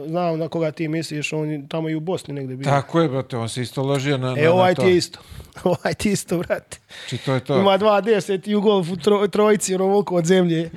znam 0.08 0.40
na 0.40 0.48
koga 0.48 0.72
ti 0.72 0.88
misliš, 0.88 1.34
on 1.34 1.50
je 1.50 1.68
tamo 1.70 1.90
i 1.90 1.96
u 1.96 2.00
Bosni 2.00 2.34
negde 2.34 2.56
bio. 2.56 2.66
Tako 2.66 3.02
je, 3.02 3.10
brate, 3.10 3.38
on 3.38 3.50
se 3.50 3.62
isto 3.62 3.84
ložio 3.84 4.18
na, 4.18 4.32
na, 4.32 4.42
E, 4.42 4.50
ovaj 4.50 4.72
na 4.72 4.76
to. 4.76 4.82
ti 4.86 4.88
je 4.88 4.98
isto. 4.98 5.20
ovaj 5.64 5.94
ti 5.94 6.12
isto, 6.12 6.38
brate. 6.38 6.78
Či 7.10 7.18
to 7.18 7.34
je 7.34 7.40
to. 7.40 7.60
Ima 7.60 7.78
2, 7.78 8.04
10 8.04 8.50
i 8.50 8.56
u 8.56 8.62
golfu 8.62 8.96
tro, 8.96 9.28
trojici, 9.28 9.76
ono 9.76 9.86
volko 9.86 10.16
od 10.16 10.26
zemlje. 10.26 10.70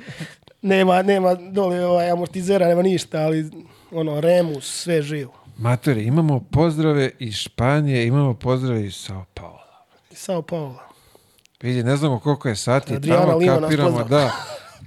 Nema, 0.61 1.01
nema 1.01 1.35
dole 1.35 1.85
ovaj 1.85 2.09
amortizera, 2.09 2.67
nema 2.67 2.81
ništa, 2.81 3.21
ali 3.21 3.49
ono, 3.91 4.21
remus, 4.21 4.81
sve 4.81 5.01
živo. 5.01 5.33
Matori, 5.57 6.03
imamo 6.03 6.39
pozdrave 6.51 7.11
iz 7.19 7.35
Španije, 7.35 8.07
imamo 8.07 8.33
pozdrave 8.33 8.85
iz 8.85 8.95
Sao 8.95 9.25
Paula. 9.33 9.85
Sao 10.11 10.41
Paulo. 10.41 10.86
Vidi, 11.61 11.83
ne 11.83 11.97
znamo 11.97 12.19
koliko 12.19 12.49
je 12.49 12.55
sati, 12.55 12.95
Adriana 12.95 13.25
tamo 13.25 13.37
Lima 13.37 13.59
kapiramo, 13.61 14.03
da, 14.03 14.31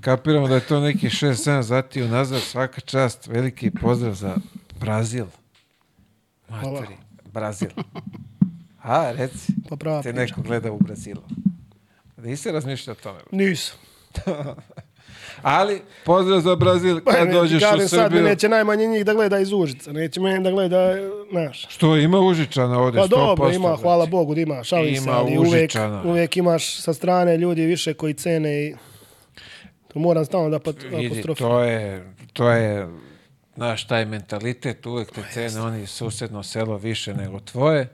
kapiramo 0.01 0.49
da 0.49 0.55
je 0.55 0.61
to 0.61 0.81
neki 0.81 1.09
6-7 1.09 1.63
sati 1.63 2.03
unazad, 2.03 2.41
svaka 2.41 2.81
čast, 2.81 3.27
veliki 3.27 3.71
pozdrav 3.71 4.15
za 4.15 4.37
Brazil. 4.81 5.27
Matori, 6.49 6.97
Brazil. 7.33 7.69
A, 8.83 9.13
reci, 9.13 9.53
Pa 9.69 9.77
prava 9.77 10.03
te 10.03 10.13
priča. 10.13 10.21
neko 10.21 10.43
gleda 10.43 10.73
u 10.73 10.79
Brazilu. 10.79 11.23
Nisi 12.17 12.51
razmišljao 12.51 12.97
o 12.99 13.03
tome. 13.03 13.21
Nisam. 13.31 13.77
Ali, 15.43 15.81
pozdrav 16.05 16.41
za 16.41 16.57
Brazil 16.57 17.01
Pa, 17.05 17.13
kad 17.13 17.29
ne, 17.29 17.35
dođeš 17.35 17.63
u 17.63 17.67
sad 17.67 17.89
Srbiju. 17.91 18.23
neće 18.23 18.49
najmanje 18.49 18.87
njih 18.87 19.05
da 19.05 19.15
gleda 19.15 19.39
iz 19.39 19.53
Užica. 19.53 19.93
Neće 19.93 20.21
meni 20.21 20.45
da 20.45 20.51
gleda, 20.51 20.95
znaš. 21.31 21.67
Što, 21.69 21.97
ima 21.97 22.21
Užičana 22.21 22.79
ovde, 22.79 22.99
Pa 22.99 23.05
100%. 23.05 23.09
dobro, 23.09 23.51
ima, 23.51 23.69
brate. 23.69 23.83
hvala 23.83 24.07
Bogu 24.07 24.35
da 24.35 24.41
ima, 24.41 24.65
šalim 24.65 24.97
se, 24.97 25.03
Ima 25.03 25.13
ali 25.13 25.39
uvek, 25.39 25.71
uvek 26.05 26.37
imaš 26.37 26.81
sa 26.81 26.95
strane 26.95 27.37
ljudi 27.37 27.67
više 27.67 27.95
koji 27.95 28.15
cene 28.15 28.67
i 28.67 28.75
to 29.93 29.99
moram 29.99 30.25
stalno 30.25 30.51
da 30.51 30.57
apostrofiram. 30.57 31.35
to 31.37 31.61
je, 31.61 32.13
to 32.33 32.51
je, 32.51 32.89
znaš, 33.55 33.87
taj 33.87 34.05
mentalitet, 34.05 34.87
uvek 34.87 35.13
te 35.13 35.23
cene 35.33 35.61
oni 35.61 35.87
susedno 35.87 36.43
selo 36.43 36.77
više 36.77 37.15
nego 37.15 37.41
tvoje. 37.41 37.89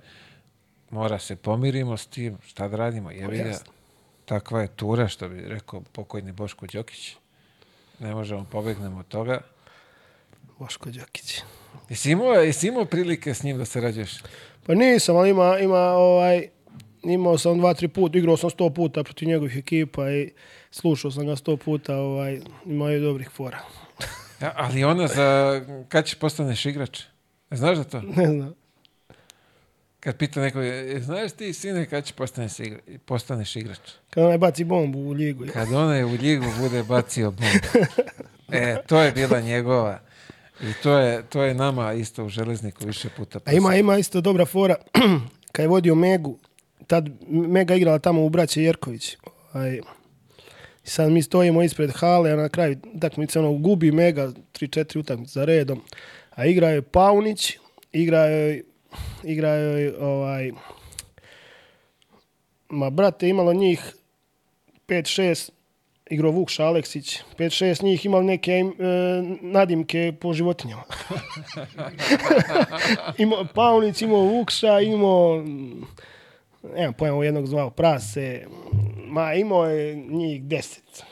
Mora 0.91 1.19
se 1.19 1.37
pomirimo 1.37 1.97
s 1.97 2.07
tim, 2.07 2.39
šta 2.47 2.69
da 2.69 2.77
radimo, 2.77 3.11
jebi 3.11 3.37
ga. 3.37 3.43
jasno. 3.43 3.73
Takva 4.25 4.61
je 4.63 4.69
tura, 4.69 5.09
što 5.09 5.29
bi 5.29 5.41
rekao 5.47 5.81
pokojni 5.93 6.33
Boško 6.33 6.67
Đokić. 6.73 7.17
Ne 8.01 8.15
možemo 8.15 8.45
pobegnemo 8.45 8.99
od 8.99 9.09
toga. 9.09 9.41
Boško 10.59 10.91
Đokić. 10.91 11.43
Jesi 11.89 12.11
imao, 12.11 12.33
jesi 12.33 12.69
imao 12.69 12.85
prilike 12.85 13.35
s 13.35 13.43
njim 13.43 13.59
da 13.59 13.65
se 13.65 13.81
rađuješ? 13.81 14.19
Pa 14.67 14.75
nisam, 14.75 15.17
ali 15.17 15.31
ima, 15.31 15.59
ima 15.59 15.79
ovaj, 15.79 16.49
imao 17.03 17.39
sam 17.39 17.59
dva, 17.59 17.75
tri 17.75 17.89
puta, 17.89 18.19
igrao 18.19 18.37
sam 18.37 18.51
sto 18.51 18.71
puta 18.71 19.05
protiv 19.05 19.29
njegovih 19.29 19.57
ekipa 19.57 20.11
i 20.11 20.31
slušao 20.71 21.11
sam 21.11 21.27
ga 21.27 21.37
sto 21.37 21.57
puta, 21.57 21.97
ovaj, 21.97 22.41
imao 22.67 22.89
je 22.89 23.01
dobrih 23.01 23.31
fora. 23.31 23.59
Ja, 24.41 24.53
ali 24.57 24.85
ona 24.85 25.07
za, 25.07 25.61
kad 25.89 26.05
ćeš 26.05 26.19
postaneš 26.19 26.67
igrač? 26.67 27.03
Znaš 27.51 27.77
za 27.77 27.85
to? 27.85 28.03
ne 28.03 28.27
znam. 28.27 28.55
Kad 30.07 30.17
pita 30.17 30.41
neko, 30.41 30.63
"E, 30.63 31.01
znaš 31.01 31.33
ti 31.33 31.53
sine 31.53 31.87
kad 31.87 32.05
ćeš 32.05 32.13
postaneš, 32.13 32.61
igra, 32.61 32.79
postaneš 33.05 33.57
igrač? 33.57 33.79
Kad 34.11 34.25
onaj 34.25 34.39
baci 34.39 34.65
bombu 34.65 34.99
u 34.99 35.13
ligu. 35.13 35.45
Kad 35.53 35.73
onaj 35.73 36.05
u 36.05 36.15
ljigu 36.17 36.45
bude 36.59 36.83
bacio 36.83 37.31
bombu. 37.31 37.87
E, 38.53 38.77
to 38.87 39.01
je 39.01 39.13
bila 39.13 39.41
njegova. 39.41 40.01
I 40.63 40.73
to 40.83 40.99
je, 40.99 41.23
to 41.23 41.43
je 41.43 41.55
nama 41.55 41.93
isto 41.93 42.25
u 42.25 42.29
železniku 42.29 42.87
više 42.87 43.09
puta. 43.17 43.41
A 43.45 43.53
ima, 43.53 43.75
ima 43.75 43.99
isto 43.99 44.21
dobra 44.21 44.47
fora. 44.47 44.75
Kad 45.53 45.63
je 45.63 45.69
vodio 45.69 45.95
Megu, 45.95 46.39
tad 46.87 47.09
Mega 47.29 47.75
igrala 47.75 47.99
tamo 47.99 48.25
u 48.25 48.29
braće 48.29 48.63
Jerković. 48.63 49.17
I 50.85 50.89
sad 50.89 51.13
mi 51.13 51.23
stojimo 51.23 51.63
ispred 51.63 51.91
hale, 51.95 52.33
a 52.33 52.37
na 52.37 52.49
kraju 52.49 52.77
utakmice 52.95 53.39
ono, 53.39 53.53
gubi 53.53 53.93
Mega 53.93 54.33
3-4 54.53 54.99
utakmice 54.99 55.33
za 55.33 55.45
redom. 55.45 55.83
A 56.31 56.47
igra 56.47 56.69
je 56.69 56.83
Paunić, 56.83 57.59
igra 57.93 58.21
je, 58.21 58.63
igra 59.23 59.49
je 59.49 59.99
ovaj, 60.01 60.53
ma 62.69 62.91
brate, 62.91 63.29
imalo 63.29 63.53
njih 63.55 63.95
5-6, 64.89 65.51
igrao 66.11 66.31
Vukša 66.31 66.65
Aleksić, 66.65 67.21
5-6 67.39 67.85
njih 67.85 68.07
imali 68.07 68.25
neke 68.25 68.53
e, 68.53 68.65
nadimke 69.41 70.13
po 70.21 70.33
životinjama. 70.33 70.83
imao 73.19 73.47
Paunić, 73.55 74.03
imao 74.03 74.21
Vukša, 74.21 74.81
imao 74.81 75.45
nemam 76.75 76.93
pojma, 76.93 77.25
jednog 77.25 77.47
zvao 77.47 77.71
Prase, 77.71 78.47
ma 79.09 79.35
imao 79.35 79.67
je 79.67 79.97
njih 79.97 80.43
deset. 80.43 81.05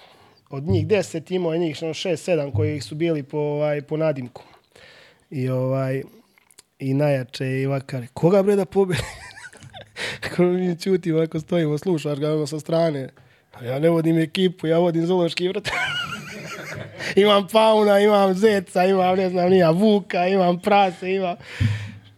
Od 0.50 0.62
njih 0.62 0.86
deset 0.86 1.30
imao 1.30 1.52
je 1.52 1.58
njih 1.58 1.76
šest, 1.92 2.24
sedam 2.24 2.50
koji 2.50 2.80
su 2.80 2.94
bili 2.94 3.22
po, 3.22 3.38
ovaj, 3.38 3.82
po 3.82 3.96
nadimku. 3.96 4.42
I 5.30 5.48
ovaj, 5.48 6.02
i 6.84 6.94
najjače 6.94 7.46
i 7.46 7.66
vakare. 7.66 8.06
Koga 8.14 8.42
bre 8.42 8.56
da 8.56 8.64
pobedi? 8.64 9.00
Kako 10.20 10.42
mi 10.42 10.80
čutimo, 10.80 11.20
ako 11.20 11.40
stojimo, 11.40 11.78
slušaš 11.78 12.18
ga 12.18 12.46
sa 12.46 12.60
strane. 12.60 13.08
A 13.52 13.64
ja 13.64 13.78
ne 13.78 13.90
vodim 13.90 14.18
ekipu, 14.18 14.66
ja 14.66 14.78
vodim 14.78 15.06
zoološki 15.06 15.48
vrt. 15.48 15.68
imam 17.22 17.48
pauna, 17.52 18.00
imam 18.00 18.34
zeca, 18.34 18.84
imam 18.84 19.16
ne 19.16 19.30
znam 19.30 19.50
nija 19.50 19.70
vuka, 19.70 20.26
imam 20.26 20.60
prase, 20.60 21.12
imam... 21.12 21.36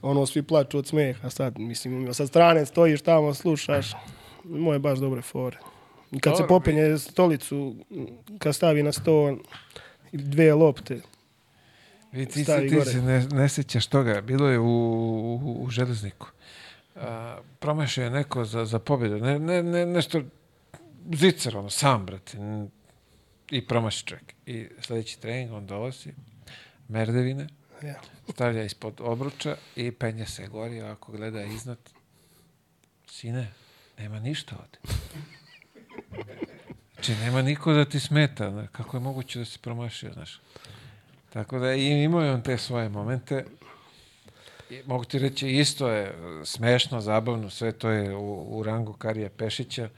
ono, 0.03 0.27
svi 0.27 0.43
plaču 0.43 0.79
od 0.79 0.87
smeha, 0.87 1.31
sad, 1.31 1.59
mislim, 1.59 2.15
sa 2.15 2.27
strane 2.27 2.67
stojiš 2.67 3.03
tamo, 3.03 3.35
slušaš, 3.35 3.93
moje 4.45 4.79
baš 4.79 4.99
dobre 4.99 5.23
fore. 5.23 5.57
Kad 6.21 6.37
se 6.37 6.43
Dobro, 6.43 6.49
popenje 6.49 6.99
stolicu, 6.99 7.77
kad 8.39 8.55
stavi 8.55 8.83
na 8.83 8.93
sto 8.93 9.39
dve 10.13 10.55
lopte, 10.55 11.01
Vi 12.13 12.27
ti, 12.27 12.45
Stavi 12.45 12.71
se, 12.71 12.77
ti 12.77 12.91
se 12.91 13.03
ne, 13.03 13.27
ne 13.33 13.49
sjećaš 13.49 13.87
toga. 13.87 14.21
Bilo 14.21 14.49
je 14.49 14.59
u, 14.59 14.65
u, 14.65 15.57
u 15.63 15.71
železniku. 15.71 16.27
A, 16.97 17.39
promašio 17.59 18.05
je 18.05 18.11
neko 18.11 18.45
za, 18.45 18.65
za 18.65 18.79
pobjedu. 18.79 19.19
Ne, 19.19 19.39
ne, 19.39 19.63
ne, 19.63 19.87
nešto 19.87 20.23
zicer, 21.15 21.57
ono, 21.57 21.71
sam, 21.71 22.07
brate. 22.07 22.39
I 23.51 23.67
promaši 23.67 24.07
čovjek. 24.07 24.35
I 24.47 24.69
sljedeći 24.81 25.21
trening, 25.21 25.53
on 25.53 25.67
dolazi, 25.67 26.13
merdevine, 26.89 27.47
ja. 27.83 28.01
stavlja 28.33 28.65
ispod 28.65 29.01
obruča 29.01 29.57
i 29.77 29.93
penje 29.93 30.27
se 30.27 30.47
gori, 30.47 30.81
ako 30.81 31.13
gleda 31.13 31.43
iznad. 31.43 31.79
Sine, 33.11 33.53
nema 33.99 34.21
ništa 34.21 34.57
ovdje. 34.57 34.81
Znači, 36.95 37.15
nema 37.15 37.43
niko 37.43 37.73
da 37.73 37.85
ti 37.85 38.01
smeta. 38.01 38.67
Kako 38.73 38.97
je 38.97 39.01
moguće 39.01 39.39
da 39.39 39.45
si 39.45 39.59
promašio, 39.59 40.13
znaš? 40.13 40.41
Tako 41.37 41.59
da 41.59 41.75
i 41.75 42.03
imao 42.03 42.23
je 42.23 42.33
on 42.33 42.43
te 42.43 42.59
svoje 42.59 42.89
momente. 42.89 43.45
I 44.71 44.81
mogu 44.87 45.05
ti 45.05 45.19
reći, 45.19 45.49
isto 45.49 45.89
je 45.89 46.15
smešno, 46.45 47.01
zabavno, 47.01 47.51
sve 47.51 47.73
to 47.73 47.91
je 47.91 48.17
u, 48.17 48.59
u 48.59 48.63
rangu 48.63 48.93
Karija 48.93 49.31
Pešića. 49.37 49.89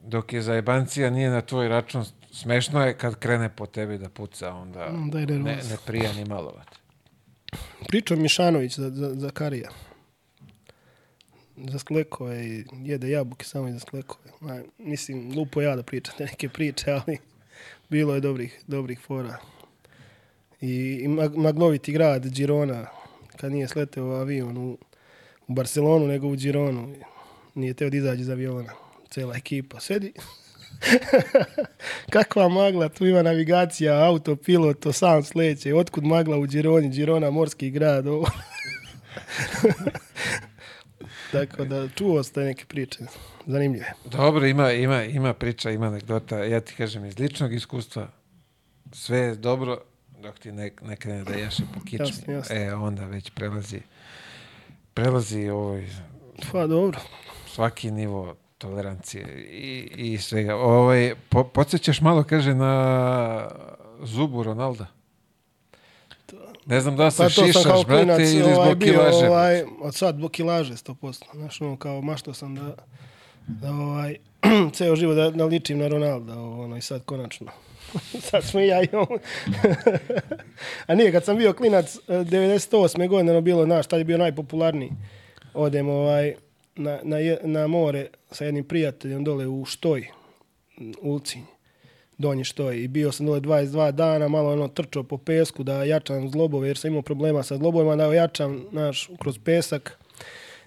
Dok 0.00 0.32
je 0.32 0.42
zajebancija 0.42 1.10
nije 1.10 1.30
na 1.30 1.40
tvoj 1.40 1.68
račun, 1.68 2.04
smešno 2.32 2.86
je 2.86 2.98
kad 2.98 3.18
krene 3.18 3.48
po 3.56 3.66
tebi 3.66 3.98
da 3.98 4.08
puca, 4.08 4.54
onda 4.54 4.90
Da 5.10 5.18
je 5.18 5.26
ne, 5.26 5.56
ne 5.56 5.76
prija 5.86 6.12
ni 6.12 6.24
malovat. 6.24 6.68
Pričao 7.88 8.16
Mišanović 8.16 8.76
za, 8.76 8.90
za, 8.90 9.14
za 9.14 9.30
Karija. 9.30 9.70
Za 11.56 11.78
sklekove 11.78 12.46
i 12.46 12.64
jede 12.82 13.10
jabuke 13.10 13.44
samo 13.44 13.68
i 13.68 13.72
za 13.72 13.78
sklekove. 13.78 14.30
Ma, 14.40 14.60
mislim, 14.78 15.32
lupo 15.36 15.62
ja 15.62 15.76
da 15.76 15.82
pričam 15.82 16.14
neke 16.18 16.48
priče, 16.48 16.90
ali 16.90 17.18
bilo 17.88 18.14
je 18.14 18.20
dobrih, 18.20 18.62
dobrih 18.66 19.00
fora. 19.00 19.53
I, 20.66 21.08
mag- 21.08 21.36
magloviti 21.36 21.92
grad, 21.92 22.26
Girona, 22.26 22.86
kad 23.36 23.52
nije 23.52 23.68
sleteo 23.68 24.04
avion 24.04 24.56
u, 24.56 24.78
u 25.48 25.52
Barcelonu, 25.52 26.06
nego 26.06 26.28
u 26.28 26.36
Gironu. 26.36 26.94
Nije 27.54 27.74
teo 27.74 27.90
da 27.90 27.96
izađe 27.96 28.22
iz 28.22 28.30
aviona. 28.30 28.72
Cela 29.10 29.36
ekipa 29.36 29.80
sedi. 29.80 30.12
Kakva 32.12 32.48
magla, 32.48 32.88
tu 32.88 33.06
ima 33.06 33.22
navigacija, 33.22 34.04
autopilot, 34.04 34.80
to 34.80 34.92
sam 34.92 35.24
sleće. 35.24 35.74
Otkud 35.74 36.04
magla 36.04 36.36
u 36.36 36.46
Gironi, 36.46 36.88
Girona, 36.88 37.30
morski 37.30 37.70
grad, 37.70 38.06
ovo. 38.06 38.30
Tako 41.32 41.64
da 41.64 41.88
čuo 41.88 42.22
ste 42.22 42.40
neke 42.40 42.64
priče, 42.64 42.98
zanimljive. 43.46 43.92
Dobro, 44.04 44.46
ima, 44.46 44.72
ima, 44.72 45.02
ima 45.02 45.34
priča, 45.34 45.70
ima 45.70 45.86
anegdota. 45.86 46.44
Ja 46.44 46.60
ti 46.60 46.74
kažem 46.76 47.04
iz 47.04 47.18
ličnog 47.18 47.54
iskustva, 47.54 48.08
sve 48.92 49.18
je 49.18 49.34
dobro 49.34 49.78
dok 50.24 50.38
ti 50.38 50.52
ne, 50.52 50.70
ne 50.82 50.96
krene 50.96 51.24
da 51.24 51.34
jaše 51.34 51.62
po 51.74 51.80
kičmi. 51.80 52.06
Jasno, 52.06 52.32
jasno. 52.32 52.56
E, 52.56 52.74
onda 52.74 53.06
već 53.06 53.30
prelazi 53.30 53.80
prelazi 54.94 55.48
ovaj, 55.48 55.86
Pa 56.52 56.66
dobro. 56.66 57.00
svaki 57.46 57.90
nivo 57.90 58.34
tolerancije 58.58 59.44
i, 59.50 59.90
i 59.96 60.18
svega. 60.18 60.56
Ovaj, 60.56 61.14
po, 61.28 61.44
podsjećaš 61.44 62.00
malo, 62.00 62.24
kaže, 62.24 62.54
na 62.54 63.48
zubu 64.02 64.42
Ronalda. 64.42 64.86
Ne 66.66 66.80
znam 66.80 66.96
da 66.96 67.10
se 67.10 67.22
Pa 67.22 67.28
šišaš, 67.28 67.64
brate, 67.64 67.84
klinac 67.84 68.20
ili 68.20 68.52
ovaj, 68.52 68.66
zbog 68.66 68.78
bio, 68.78 68.92
kilaže. 68.92 69.28
ovaj, 69.28 69.64
od 69.80 69.94
sad 69.94 70.16
zbog 70.16 70.30
kilaže 70.30 70.72
100%. 70.72 71.24
Znaš, 71.34 71.60
ono, 71.60 71.76
kao 71.76 72.00
mašto 72.00 72.34
sam 72.34 72.54
da, 72.54 72.74
da 73.46 73.70
ovaj, 73.70 74.16
ceo 74.74 74.96
život 74.96 75.16
da, 75.16 75.30
da 75.30 75.44
ličim 75.44 75.78
na 75.78 75.88
Ronalda, 75.88 76.40
ono, 76.40 76.76
i 76.76 76.80
sad 76.80 77.04
konačno. 77.04 77.52
sad 78.30 78.44
smo 78.44 78.60
i 78.60 78.66
ja 78.66 78.82
i 78.82 78.88
on. 78.92 79.18
A 80.86 80.94
nije, 80.94 81.12
kad 81.12 81.24
sam 81.24 81.36
bio 81.36 81.52
klinac, 81.52 81.96
eh, 81.96 82.12
98. 82.12 83.08
godine, 83.08 83.32
ono 83.32 83.40
bilo, 83.40 83.64
znaš, 83.64 83.86
tad 83.86 83.98
je 83.98 84.04
bio 84.04 84.18
najpopularniji. 84.18 84.90
Odem 85.54 85.88
ovaj, 85.88 86.34
na, 86.76 86.98
na, 87.02 87.16
na 87.42 87.66
more 87.66 88.06
sa 88.30 88.44
jednim 88.44 88.64
prijateljem 88.64 89.24
dole 89.24 89.46
u 89.46 89.64
Štoj, 89.64 90.08
Ulcinj. 91.02 91.42
Donji 92.18 92.44
Štoj. 92.44 92.82
I 92.82 92.88
bio 92.88 93.12
sam 93.12 93.26
dole 93.26 93.40
22 93.40 93.90
dana, 93.90 94.28
malo 94.28 94.52
ono 94.52 94.68
trčao 94.68 95.02
po 95.02 95.18
pesku 95.18 95.62
da 95.62 95.84
jačam 95.84 96.30
zlobove, 96.30 96.68
jer 96.68 96.78
sam 96.78 96.90
imao 96.90 97.02
problema 97.02 97.42
sa 97.42 97.56
zlobovima, 97.56 97.96
da 97.96 98.14
jačam, 98.14 98.64
znaš, 98.70 99.10
kroz 99.18 99.38
pesak. 99.44 99.98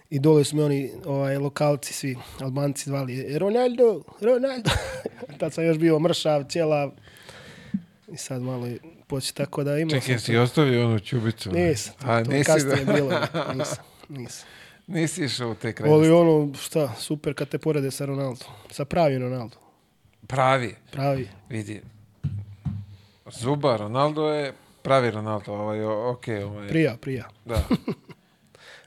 I 0.09 0.19
dole 0.19 0.43
su 0.43 0.55
mi 0.55 0.61
oni 0.61 0.91
ovaj, 1.05 1.37
lokalci 1.37 1.93
svi, 1.93 2.17
albanci 2.39 2.89
zvali 2.89 3.37
Ronaldo, 3.37 4.03
Ronaldo. 4.21 4.69
Tad 5.39 5.53
sam 5.53 5.65
još 5.65 5.77
bio 5.77 5.99
mršav, 5.99 6.43
cijela. 6.49 6.91
I 8.07 8.17
sad 8.17 8.41
malo 8.41 8.67
poći 9.07 9.35
tako 9.35 9.63
da 9.63 9.77
imao 9.77 9.89
Čekaj, 9.91 10.07
sam 10.09 10.19
si 10.19 10.33
to. 10.33 10.41
ostavio 10.41 10.85
onu 10.85 10.99
čubicu? 10.99 11.51
Nisam, 11.51 11.93
to, 11.95 12.07
A, 12.07 12.23
to 12.23 12.31
nisi, 12.31 12.43
kasnije 12.45 12.75
da- 12.77 12.93
bilo. 12.93 13.09
Nisam, 13.55 13.77
nisam. 14.09 14.47
nisi 14.87 15.23
išao 15.23 15.49
u 15.49 15.55
te 15.55 15.67
Ali 15.67 15.73
krajnosti. 15.73 16.11
ono, 16.11 16.53
šta, 16.55 16.93
super 16.95 17.33
kad 17.33 17.49
te 17.49 17.57
porede 17.57 17.91
sa 17.91 18.05
Ronaldo. 18.05 18.45
Sa 18.71 18.85
pravim 18.85 19.21
Ronaldo. 19.21 19.55
Pravi, 20.27 20.75
Pravi. 20.91 21.27
vidi. 21.49 21.81
Zuba, 23.31 23.77
Ronaldo 23.77 24.23
je 24.25 24.53
pravi 24.81 25.11
Ronaldo, 25.11 25.51
ovaj, 25.53 25.83
ok, 25.83 26.23
ovaj, 26.45 26.67
Prija, 26.67 26.97
prija. 26.97 27.29
da. 27.45 27.63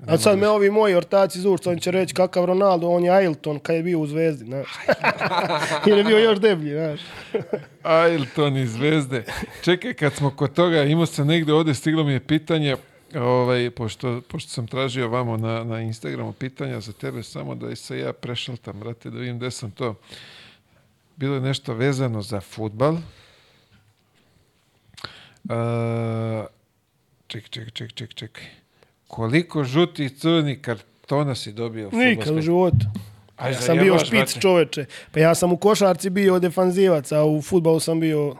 A 0.06 0.18
sad 0.18 0.38
me 0.38 0.48
ovi 0.48 0.70
moji 0.70 0.94
ortaci 0.94 1.40
zušta, 1.40 1.70
oni 1.70 1.80
će 1.80 1.90
reći 1.90 2.14
kakav 2.14 2.44
Ronaldo, 2.44 2.88
on 2.88 3.04
je 3.04 3.10
Ailton 3.10 3.58
kad 3.58 3.76
je 3.76 3.82
bio 3.82 3.98
u 3.98 4.06
Zvezdi, 4.06 4.44
znaš. 4.44 4.68
Jer 5.86 5.98
je 5.98 6.04
bio 6.04 6.18
još 6.18 6.38
deblji, 6.38 6.72
znaš. 6.72 7.00
Ailton 7.82 8.56
i 8.56 8.66
Zvezde. 8.66 9.24
Čekaj, 9.62 9.94
kad 9.94 10.14
smo 10.14 10.30
kod 10.30 10.52
toga, 10.52 10.84
imao 10.84 11.06
sam 11.06 11.26
negde 11.26 11.52
ovde, 11.52 11.74
stiglo 11.74 12.04
mi 12.04 12.12
je 12.12 12.20
pitanje, 12.20 12.76
ovaj, 13.14 13.70
pošto, 13.70 14.20
pošto 14.28 14.50
sam 14.50 14.66
tražio 14.66 15.08
vamo 15.08 15.36
na, 15.36 15.64
na 15.64 15.80
Instagramu 15.80 16.32
pitanja 16.32 16.80
za 16.80 16.92
tebe, 16.92 17.22
samo 17.22 17.54
da 17.54 17.76
se 17.76 17.98
ja 17.98 18.12
prešaltam, 18.12 18.80
brate, 18.80 19.10
da 19.10 19.18
vidim 19.18 19.38
gde 19.38 19.50
sam 19.50 19.70
to. 19.70 19.94
Bilo 21.16 21.34
je 21.34 21.40
nešto 21.40 21.74
vezano 21.74 22.22
za 22.22 22.40
futbal. 22.40 22.94
Uh, 25.44 26.46
čekaj, 27.26 27.48
čekaj, 27.48 27.70
čekaj, 27.70 27.94
čekaj, 27.94 28.14
čekaj. 28.14 28.59
Koliko 29.10 29.64
žuti 29.64 30.04
i 30.04 30.10
crni 30.10 30.58
kartona 30.58 31.34
si 31.34 31.52
dobio 31.52 31.90
Nikad 31.92 32.30
u 32.30 32.40
životu. 32.40 32.86
Aj, 33.36 33.52
Ja 33.52 33.60
sam 33.60 33.78
bio 33.78 33.98
špic 33.98 34.38
čoveče. 34.38 34.84
Pa 35.12 35.20
ja 35.20 35.34
sam 35.34 35.52
u 35.52 35.56
košarci 35.56 36.10
bio 36.10 36.38
defanzivac, 36.38 37.12
a 37.12 37.24
u 37.24 37.42
futbalu 37.42 37.80
sam 37.80 38.00
bio 38.00 38.36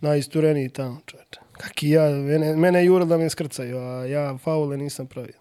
najistureniji 0.00 0.68
tamo 0.68 1.00
čoveče. 1.06 1.40
Kaki 1.52 1.90
ja, 1.90 2.02
mene, 2.02 2.56
mene 2.56 2.78
je 2.78 2.86
juril 2.86 3.06
da 3.06 3.18
me 3.18 3.30
skrcaju, 3.30 3.78
a 3.78 4.06
ja 4.06 4.38
faule 4.38 4.76
nisam 4.76 5.06
pravio. 5.06 5.38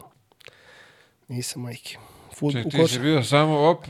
Nisam 1.27 1.61
majke. 1.61 1.98
Fut, 2.35 2.56
u 2.56 2.57
ti 2.60 2.69
košarci. 2.72 2.93
si 2.93 2.99
bio 2.99 3.23
samo 3.23 3.60
op, 3.61 3.85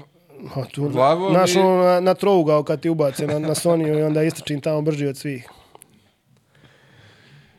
Ma, 0.55 0.65
tu, 0.65 0.89
glavom 0.89 1.31
Znaš, 1.31 1.55
i- 1.55 1.59
na, 1.59 1.99
na 1.99 2.13
trougao 2.13 2.63
kad 2.63 2.81
ti 2.81 2.89
ubace 2.89 3.27
na, 3.27 3.39
na 3.39 3.55
Soniju 3.55 3.99
i 3.99 4.03
onda 4.03 4.23
istrčim 4.23 4.61
tamo 4.61 4.81
brži 4.81 5.07
od 5.07 5.17
svih. 5.17 5.49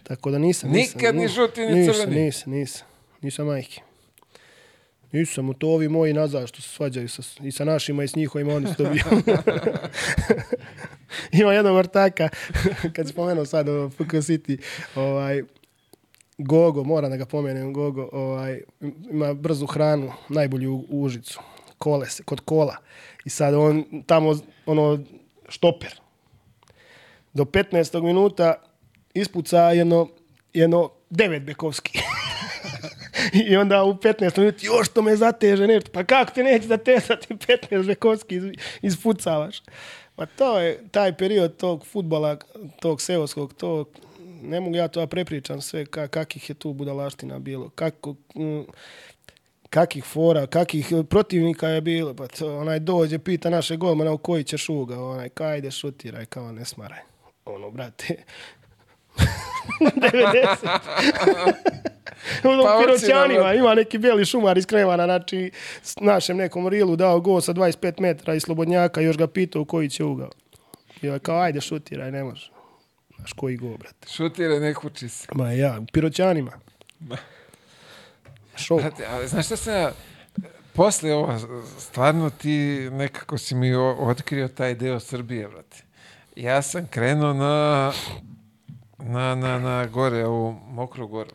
Tako 0.02 0.30
da 0.30 0.38
nisam. 0.38 0.70
nisam 0.70 0.98
Nikad 0.98 1.16
ni 1.16 1.28
žuti, 1.28 1.60
ni 1.60 1.66
crveni? 1.66 1.84
Nisam, 1.84 2.10
nisam. 2.12 2.52
Nisam 2.52 2.86
majke. 3.44 3.80
Nisam, 5.12 5.48
u 5.48 5.54
to 5.54 5.68
ovi 5.68 5.88
moji 5.88 6.12
nazad 6.12 6.48
što 6.48 6.62
se 6.62 6.68
svađaju 6.68 7.08
sa, 7.08 7.22
i 7.42 7.52
sa 7.52 7.64
našima 7.64 8.04
i 8.04 8.08
s 8.08 8.16
njihovima, 8.16 8.54
oni 8.54 8.66
su 8.68 8.74
to 8.74 8.84
bio. 8.84 9.04
Ima 11.42 11.52
jednog 11.52 11.76
ortaka, 11.76 12.28
kad 12.94 13.08
si 13.08 13.14
pomenuo 13.14 13.44
sad 13.44 13.68
o 13.68 13.90
FK 13.90 14.12
City, 14.12 14.62
ovaj, 14.94 15.42
Gogo, 16.38 16.84
moram 16.84 17.10
da 17.10 17.16
ga 17.16 17.26
pomenem, 17.26 17.72
Gogo, 17.72 18.08
ovaj, 18.12 18.60
ima 19.10 19.34
brzu 19.34 19.66
hranu, 19.66 20.12
najbolju 20.28 20.74
u 20.74 21.02
Užicu, 21.02 21.40
kole 21.78 22.06
se, 22.06 22.22
kod 22.22 22.40
kola. 22.40 22.76
I 23.24 23.30
sad 23.30 23.54
on 23.54 23.84
tamo, 24.06 24.38
ono, 24.66 24.98
štoper. 25.48 26.00
Do 27.32 27.44
15. 27.44 28.02
minuta 28.02 28.54
ispuca 29.14 29.58
jedno, 29.58 30.08
jedno 30.52 30.90
devet 31.10 31.42
bekovski. 31.42 31.98
I 33.48 33.56
onda 33.56 33.84
u 33.84 33.94
15 33.94 34.38
minuta, 34.38 34.58
još 34.62 34.88
to 34.88 35.02
me 35.02 35.16
zateže 35.16 35.66
nešto. 35.66 35.90
Pa 35.92 36.04
kako 36.04 36.32
te 36.32 36.42
neće 36.42 36.66
zatezati 36.66 37.34
15 37.34 37.86
bekovski 37.86 38.36
iz, 38.36 38.44
ispucavaš? 38.82 39.62
Pa 40.16 40.26
to 40.26 40.58
je 40.58 40.88
taj 40.90 41.16
period 41.16 41.56
tog 41.56 41.86
futbala, 41.86 42.36
tog 42.80 43.00
seoskog, 43.00 43.54
tog, 43.54 43.88
ne 44.42 44.60
mogu 44.60 44.76
ja 44.76 44.88
to 44.88 45.00
da 45.00 45.06
prepričam 45.06 45.60
sve 45.60 45.86
ka, 45.86 46.08
kakih 46.08 46.50
je 46.50 46.54
tu 46.54 46.72
budalaština 46.72 47.38
bilo. 47.38 47.68
Kako, 47.68 48.14
mm, 48.34 48.62
kakih 49.70 50.04
fora, 50.04 50.46
kakih 50.46 50.92
protivnika 51.10 51.68
je 51.68 51.80
bilo. 51.80 52.14
Pa 52.14 52.26
to, 52.26 52.58
onaj 52.58 52.78
dođe, 52.78 53.18
pita 53.18 53.50
naše 53.50 53.76
golmana 53.76 54.12
u 54.12 54.18
koji 54.18 54.44
će 54.44 54.58
šuga. 54.58 55.04
Onaj, 55.04 55.28
kaj 55.28 55.58
ide 55.58 55.70
šutiraj, 55.70 56.26
kao 56.26 56.52
ne 56.52 56.64
smaraj. 56.64 57.00
Ono, 57.44 57.70
brate, 57.70 58.24
90. 59.80 61.92
Ono, 62.44 62.62
Pa 62.62 62.76
u 62.76 62.76
hoće 62.76 62.86
Piroćanima 62.86 63.54
ima 63.54 63.74
neki 63.74 63.98
beli 63.98 64.24
šumar 64.24 64.58
iz 64.58 64.66
Kremana, 64.66 65.04
znači 65.04 65.50
s 65.82 65.96
našem 66.00 66.36
nekom 66.36 66.68
rilu 66.68 66.96
dao 66.96 67.20
gol 67.20 67.40
sa 67.40 67.52
25 67.52 68.00
metara 68.00 68.34
i 68.34 68.40
slobodnjaka, 68.40 69.00
još 69.00 69.16
ga 69.16 69.26
pitao 69.26 69.62
u 69.62 69.64
koji 69.64 69.88
će 69.88 70.04
ugao. 70.04 70.30
I 71.02 71.08
ovaj 71.08 71.18
kao, 71.18 71.40
ajde 71.40 71.60
šutiraj, 71.60 72.12
ne 72.12 72.24
može. 72.24 72.50
Znaš 73.16 73.32
koji 73.32 73.56
gol, 73.56 73.76
brate. 73.76 74.08
Šutire, 74.08 74.60
ne 74.60 74.74
kući 74.74 75.08
se. 75.08 75.26
Ma 75.34 75.52
ja, 75.52 75.78
u 75.80 75.86
Piroćanima. 75.92 76.52
Šou. 78.56 78.78
Brate, 78.78 79.06
ali 79.10 79.28
znaš 79.28 79.46
šta 79.46 79.56
sam 79.56 79.74
ja, 79.74 79.92
posle 80.72 81.14
ovo, 81.14 81.38
stvarno 81.78 82.30
ti 82.30 82.88
nekako 82.92 83.38
si 83.38 83.54
mi 83.54 83.74
otkrio 83.74 84.48
taj 84.48 84.74
deo 84.74 85.00
Srbije, 85.00 85.48
brate. 85.48 85.82
Ja 86.36 86.62
sam 86.62 86.86
krenuo 86.86 87.32
na, 87.32 87.92
na, 88.98 89.34
na, 89.34 89.58
na 89.58 89.86
gore, 89.86 90.26
ovu 90.26 90.52
mokru 90.52 91.08
goru. 91.08 91.30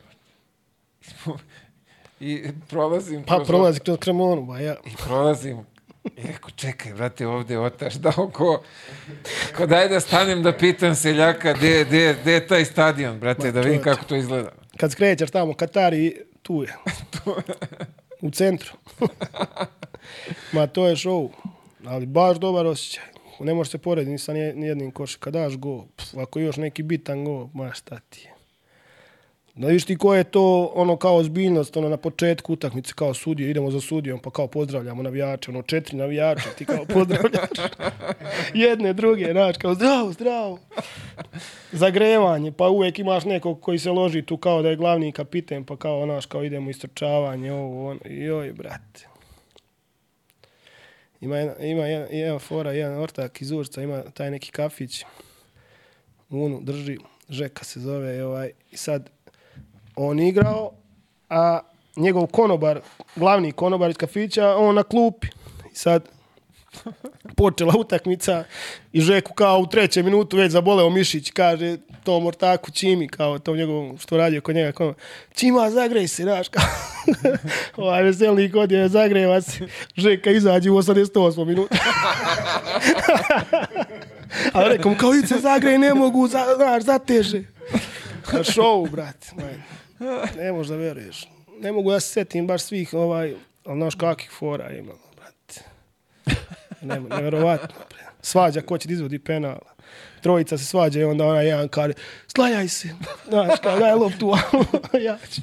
I 2.19 2.43
prolazim 2.67 3.23
Pa 3.23 3.35
kroz- 3.35 3.47
prolazi 3.47 3.79
kroz 3.79 3.97
Kremonu, 3.97 4.41
ba 4.41 4.59
ja. 4.59 4.75
I 4.85 4.95
prolazim. 4.97 5.57
I 6.07 6.21
rekao, 6.23 6.49
čekaj, 6.51 6.93
brate, 6.93 7.27
ovde 7.27 7.53
je 7.53 7.59
otaš 7.59 7.93
dao 7.95 8.29
ko... 8.29 8.63
Ko 9.57 9.65
daj 9.65 9.89
da 9.89 9.99
stanem 9.99 10.43
da 10.43 10.53
pitam 10.53 10.95
seljaka 10.95 11.53
gde, 11.53 11.85
gde, 11.85 12.15
gde 12.21 12.33
je 12.33 12.47
taj 12.47 12.65
stadion, 12.65 13.19
brate, 13.19 13.51
da 13.51 13.61
vidim 13.61 13.81
kako 13.81 14.03
to 14.03 14.15
izgleda. 14.15 14.51
Kad 14.77 14.91
skrećeš 14.91 15.31
tamo, 15.31 15.53
Katari, 15.53 16.15
tu 16.41 16.63
je. 16.63 16.75
u 18.21 18.31
centru. 18.31 18.73
Ma 20.53 20.67
to 20.67 20.87
je 20.87 20.95
show. 20.95 21.29
Ali 21.85 22.05
baš 22.05 22.37
dobar 22.37 22.65
osjećaj. 22.65 23.03
Ne 23.39 23.53
može 23.53 23.69
se 23.69 23.77
porediti 23.77 24.11
ni 24.11 24.17
sa 24.17 24.33
nije- 24.33 24.55
nijednim 24.55 24.91
košem. 24.91 25.19
Kad 25.19 25.33
daš 25.33 25.55
go, 25.55 25.85
pf, 25.87 26.13
ako 26.15 26.39
još 26.39 26.57
neki 26.57 26.83
bitan 26.83 27.25
go, 27.25 27.49
ma 27.53 27.71
šta 27.71 27.99
ti 27.99 28.21
je. 28.21 28.33
Da 29.57 29.67
viš 29.67 29.85
ti 29.85 29.97
ko 29.97 30.15
je 30.15 30.23
to 30.23 30.71
ono 30.75 30.97
kao 30.97 31.15
ozbiljnost, 31.15 31.77
ono 31.77 31.89
na 31.89 31.97
početku 31.97 32.53
utakmice 32.53 32.93
kao 32.95 33.13
sudije, 33.13 33.49
idemo 33.49 33.71
za 33.71 33.81
sudijom 33.81 34.19
pa 34.19 34.31
kao 34.31 34.47
pozdravljamo 34.47 35.03
navijače, 35.03 35.51
ono 35.51 35.61
četiri 35.61 35.97
navijača 35.97 36.49
ti 36.57 36.65
kao 36.65 36.85
pozdravljaš. 36.85 37.49
Jedne, 38.53 38.93
druge, 38.93 39.31
znaš, 39.31 39.57
kao 39.57 39.73
zdravo, 39.73 40.11
zdravo. 40.11 40.59
Zagrevanje, 41.71 42.51
pa 42.51 42.69
uvijek 42.69 42.99
imaš 42.99 43.25
nekog 43.25 43.61
koji 43.61 43.79
se 43.79 43.91
loži 43.91 44.21
tu 44.21 44.37
kao 44.37 44.61
da 44.61 44.69
je 44.69 44.75
glavni 44.75 45.11
kapiten, 45.11 45.63
pa 45.63 45.77
kao, 45.77 46.05
znaš, 46.05 46.25
kao 46.25 46.43
idemo 46.43 46.69
istrčavanje, 46.69 47.53
ovo, 47.53 47.89
ono, 47.89 47.99
joj, 48.05 48.53
brate. 48.53 49.07
Ima 51.21 51.37
jedna, 51.37 51.65
ima 51.65 51.85
jedna, 51.85 52.07
jedna 52.17 52.39
fora, 52.39 52.71
jedan 52.71 52.99
ortak 52.99 53.41
iz 53.41 53.51
Urca, 53.51 53.81
ima 53.81 54.01
taj 54.01 54.31
neki 54.31 54.51
kafić, 54.51 55.05
Unu 56.29 56.59
drži, 56.61 56.97
Žeka 57.29 57.63
se 57.65 57.79
zove, 57.79 58.25
ovaj, 58.25 58.51
i 58.71 58.77
sad 58.77 59.16
on 59.97 60.19
igrao, 60.19 60.71
a 61.29 61.59
njegov 61.95 62.27
konobar, 62.27 62.79
glavni 63.15 63.51
konobar 63.51 63.89
iz 63.89 63.97
kafića, 63.97 64.55
on 64.55 64.75
na 64.75 64.83
klupi. 64.83 65.27
I 65.71 65.75
sad 65.75 66.09
počela 67.35 67.73
utakmica 67.77 68.43
i 68.93 69.01
Žeku 69.01 69.33
kao 69.33 69.59
u 69.59 69.67
trećem 69.67 70.05
minutu 70.05 70.37
već 70.37 70.51
zaboleo 70.51 70.89
mišić, 70.89 71.31
kaže 71.31 71.77
tom 72.03 72.25
ortaku 72.25 72.71
Čimi, 72.71 73.07
kao 73.07 73.39
tom 73.39 73.57
njegovom 73.57 73.97
što 73.97 74.17
radio 74.17 74.41
kod 74.41 74.55
njega, 74.55 74.71
kao, 74.71 74.93
Čima, 75.35 75.69
zagrej 75.71 76.07
se, 76.07 76.23
znaš, 76.23 76.49
kao, 76.49 76.63
ovaj 77.85 78.03
veselnik 78.03 78.55
odje, 78.55 78.89
zagreva 78.89 79.41
se, 79.41 79.67
Žeka 79.95 80.31
izađe 80.31 80.71
u 80.71 80.77
88 80.77 81.45
minutu. 81.45 81.75
A 84.53 84.63
rekao 84.63 84.91
mu, 84.91 84.97
kao, 84.97 85.13
se 85.13 85.39
zagrej, 85.39 85.77
ne 85.77 85.93
mogu, 85.93 86.27
za, 86.27 86.45
znaš, 86.55 86.83
zateže. 86.83 87.43
Na 88.33 88.43
šovu, 88.43 88.85
brate. 88.85 89.31
Ne, 89.99 90.43
ne 90.43 90.51
možeš 90.51 90.69
da 90.69 90.75
veruješ. 90.75 91.27
Ne 91.59 91.71
mogu 91.71 91.91
da 91.91 91.99
se 91.99 92.09
setim 92.09 92.47
baš 92.47 92.61
svih, 92.61 92.93
ovaj, 92.93 93.35
ali 93.65 93.79
znaš 93.79 93.95
kakvih 93.95 94.31
fora 94.39 94.71
imamo, 94.71 94.99
brate. 95.15 95.61
Ne, 96.81 96.99
neverovatno, 96.99 97.75
bre. 97.89 97.99
Svađa 98.21 98.61
ko 98.61 98.77
će 98.77 98.87
da 98.87 98.93
izvodi 98.93 99.19
penal. 99.19 99.57
Trojica 100.21 100.57
se 100.57 100.65
svađa 100.65 100.99
i 100.99 101.03
onda 101.03 101.25
onaj 101.25 101.47
jedan 101.47 101.67
kaže, 101.67 101.93
slanjaj 102.27 102.67
se. 102.67 102.89
Znaš, 103.29 103.59
kao, 103.63 103.79
daj 103.79 103.93
loptu, 103.93 104.33
ja 105.07 105.17
ću. 105.31 105.41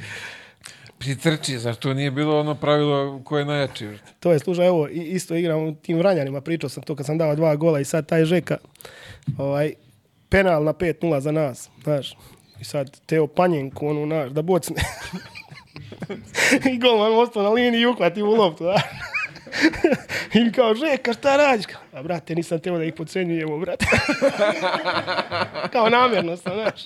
Pritrči, 0.98 1.58
zar 1.58 1.74
to 1.74 1.94
nije 1.94 2.10
bilo 2.10 2.40
ono 2.40 2.54
pravilo 2.54 3.22
koje 3.24 3.40
je 3.40 3.46
najjači? 3.46 3.88
To 4.20 4.32
je 4.32 4.38
služaj, 4.38 4.66
evo, 4.66 4.88
isto 4.88 5.34
igram 5.34 5.62
u 5.62 5.74
tim 5.74 5.98
Vranjanima, 5.98 6.40
pričao 6.40 6.70
sam 6.70 6.82
to 6.82 6.96
kad 6.96 7.06
sam 7.06 7.18
dao 7.18 7.36
dva 7.36 7.56
gola 7.56 7.80
i 7.80 7.84
sad 7.84 8.06
taj 8.06 8.24
Žeka, 8.24 8.56
ovaj, 9.38 9.72
penal 10.28 10.64
na 10.64 10.72
5-0 10.72 11.20
za 11.20 11.32
nas, 11.32 11.70
znaš. 11.82 12.16
I 12.60 12.64
sad 12.64 13.00
Teo 13.06 13.26
Panjenku, 13.26 13.88
onu, 13.88 14.06
znaš, 14.06 14.30
da 14.30 14.42
bocne. 14.42 14.76
I 16.72 16.78
golman 16.78 17.12
ostao 17.14 17.42
na 17.42 17.48
liniji 17.48 17.80
i 17.80 17.86
uhvati 17.86 18.22
u 18.22 18.30
loptu, 18.34 18.64
da. 18.64 18.82
I 20.40 20.52
kao, 20.52 20.74
Žeka, 20.74 21.12
šta 21.12 21.36
radiš? 21.36 21.66
Kao, 21.66 21.80
A, 21.92 22.02
brate, 22.02 22.34
nisam 22.34 22.58
teo 22.58 22.78
da 22.78 22.84
ih 22.84 22.94
pocenjujemo, 22.94 23.58
brate. 23.58 23.86
kao 25.72 25.88
namjerno 25.88 26.36
sam, 26.36 26.52
znaš. 26.54 26.84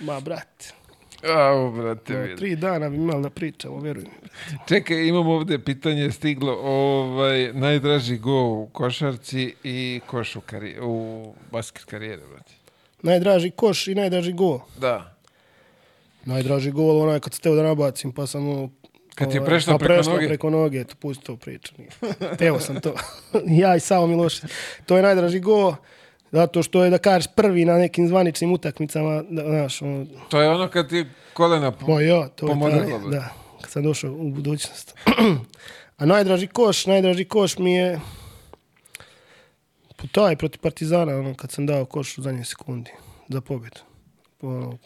Ma, 0.00 0.20
brate, 0.20 0.72
Au, 1.34 1.70
brate, 1.70 2.16
vidi. 2.16 2.36
tri 2.36 2.56
dana 2.56 2.88
bi 2.88 2.96
imali 2.96 3.22
da 3.22 3.30
pričamo, 3.30 3.78
veruj 3.80 4.02
mi. 4.02 4.28
Čekaj, 4.68 5.06
imamo 5.06 5.32
ovde 5.34 5.58
pitanje 5.58 6.10
stiglo. 6.10 6.52
Ovaj, 6.52 7.52
najdraži 7.52 8.16
go 8.16 8.42
u 8.42 8.68
košarci 8.72 9.54
i 9.64 10.00
koš 10.06 10.36
u, 10.36 10.40
kari 10.40 10.76
u 10.82 11.34
basket 11.52 11.84
karijere, 11.84 12.22
brate. 12.32 12.52
Najdraži 13.02 13.50
koš 13.50 13.86
i 13.88 13.94
najdraži 13.94 14.32
gol. 14.32 14.58
Da. 14.80 15.14
Najdraži 16.24 16.70
gol 16.70 17.02
onaj 17.02 17.20
kad 17.20 17.34
se 17.34 17.40
teo 17.40 17.54
da 17.54 17.62
nabacim, 17.62 18.12
pa 18.12 18.26
sam 18.26 18.48
ono... 18.48 18.70
Kad 19.14 19.30
ti 19.30 19.36
je 19.36 19.40
ovaj, 19.40 19.48
prešlo 19.50 19.78
pa 19.78 19.84
preko 19.84 20.10
noge? 20.10 20.26
preko 20.26 20.50
noge, 20.50 20.84
to 20.84 20.94
pusti 21.00 21.24
to 21.24 21.36
priču. 21.36 21.72
Teo 22.38 22.60
sam 22.60 22.80
to. 22.80 22.94
ja 23.62 23.76
i 23.76 23.80
Savo 23.80 24.06
Milošević. 24.06 24.52
To 24.86 24.96
je 24.96 25.02
najdraži 25.02 25.40
gol, 25.40 25.74
zato 26.32 26.62
što 26.62 26.84
je, 26.84 26.90
da 26.90 26.98
kažeš, 26.98 27.30
prvi 27.36 27.64
na 27.64 27.78
nekim 27.78 28.08
zvaničnim 28.08 28.52
utakmicama, 28.52 29.22
da, 29.30 29.42
znaš, 29.42 29.82
ono, 29.82 30.06
To 30.28 30.40
je 30.42 30.50
ono 30.50 30.68
kad 30.68 30.88
ti 30.88 31.04
kolena... 31.32 31.70
po- 31.70 31.92
Ma 31.92 32.00
ja, 32.00 32.28
to 32.28 32.48
je 32.48 32.60
taj, 32.60 33.10
da, 33.10 33.28
kad 33.60 33.70
sam 33.70 33.82
došao 33.82 34.12
u 34.12 34.30
budućnost. 34.30 34.94
A 35.98 36.06
najdraži 36.06 36.46
koš, 36.46 36.86
najdraži 36.86 37.24
koš 37.24 37.58
mi 37.58 37.74
je 37.74 38.00
taj 40.12 40.36
protiv 40.36 40.60
Partizana, 40.60 41.16
ono, 41.16 41.34
kad 41.34 41.50
sam 41.52 41.66
dao 41.66 41.84
koš 41.84 42.18
u 42.18 42.22
zadnjoj 42.22 42.44
sekundi 42.44 42.90
za 43.28 43.40
pobjedu. 43.40 43.80
Ono, 44.42 44.78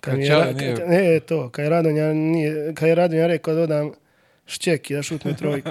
Kad 0.00 0.18
je, 0.18 0.26
Ćale 0.26 0.44
Ra- 0.44 0.52
nije- 0.52 0.74
ne, 1.12 1.20
to, 1.20 1.50
kad 1.50 1.62
je 1.62 1.70
Radonja, 1.70 2.12
nije, 2.12 2.74
kad 2.74 2.88
je 2.88 2.94
Radonja 2.94 3.26
rekao 3.26 3.54
da 3.54 3.60
dodam 3.60 3.92
šćek 4.46 4.90
i 4.90 4.94
da 4.94 5.02
šutne 5.02 5.36
trojku. 5.36 5.68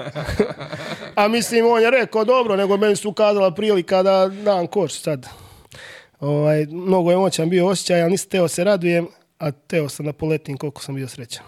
A 1.14 1.28
mislim, 1.28 1.66
on 1.66 1.82
je 1.82 1.90
rekao 1.90 2.24
dobro, 2.24 2.56
nego 2.56 2.76
meni 2.76 2.96
su 2.96 3.10
ukazala 3.10 3.50
prilika 3.50 4.02
da 4.02 4.28
dam 4.28 4.66
koš 4.66 5.00
sad. 5.00 5.26
Ovaj, 6.20 6.66
mnogo 6.66 7.10
je 7.10 7.16
moćan 7.16 7.50
bio 7.50 7.66
osjećaj, 7.66 8.02
ali 8.02 8.10
nisam 8.10 8.30
teo 8.30 8.48
se 8.48 8.64
radujem, 8.64 9.08
a 9.38 9.50
teo 9.50 9.88
sam 9.88 10.06
da 10.06 10.12
poletim 10.12 10.56
koliko 10.56 10.82
sam 10.82 10.94
bio 10.94 11.08
srećan. 11.08 11.44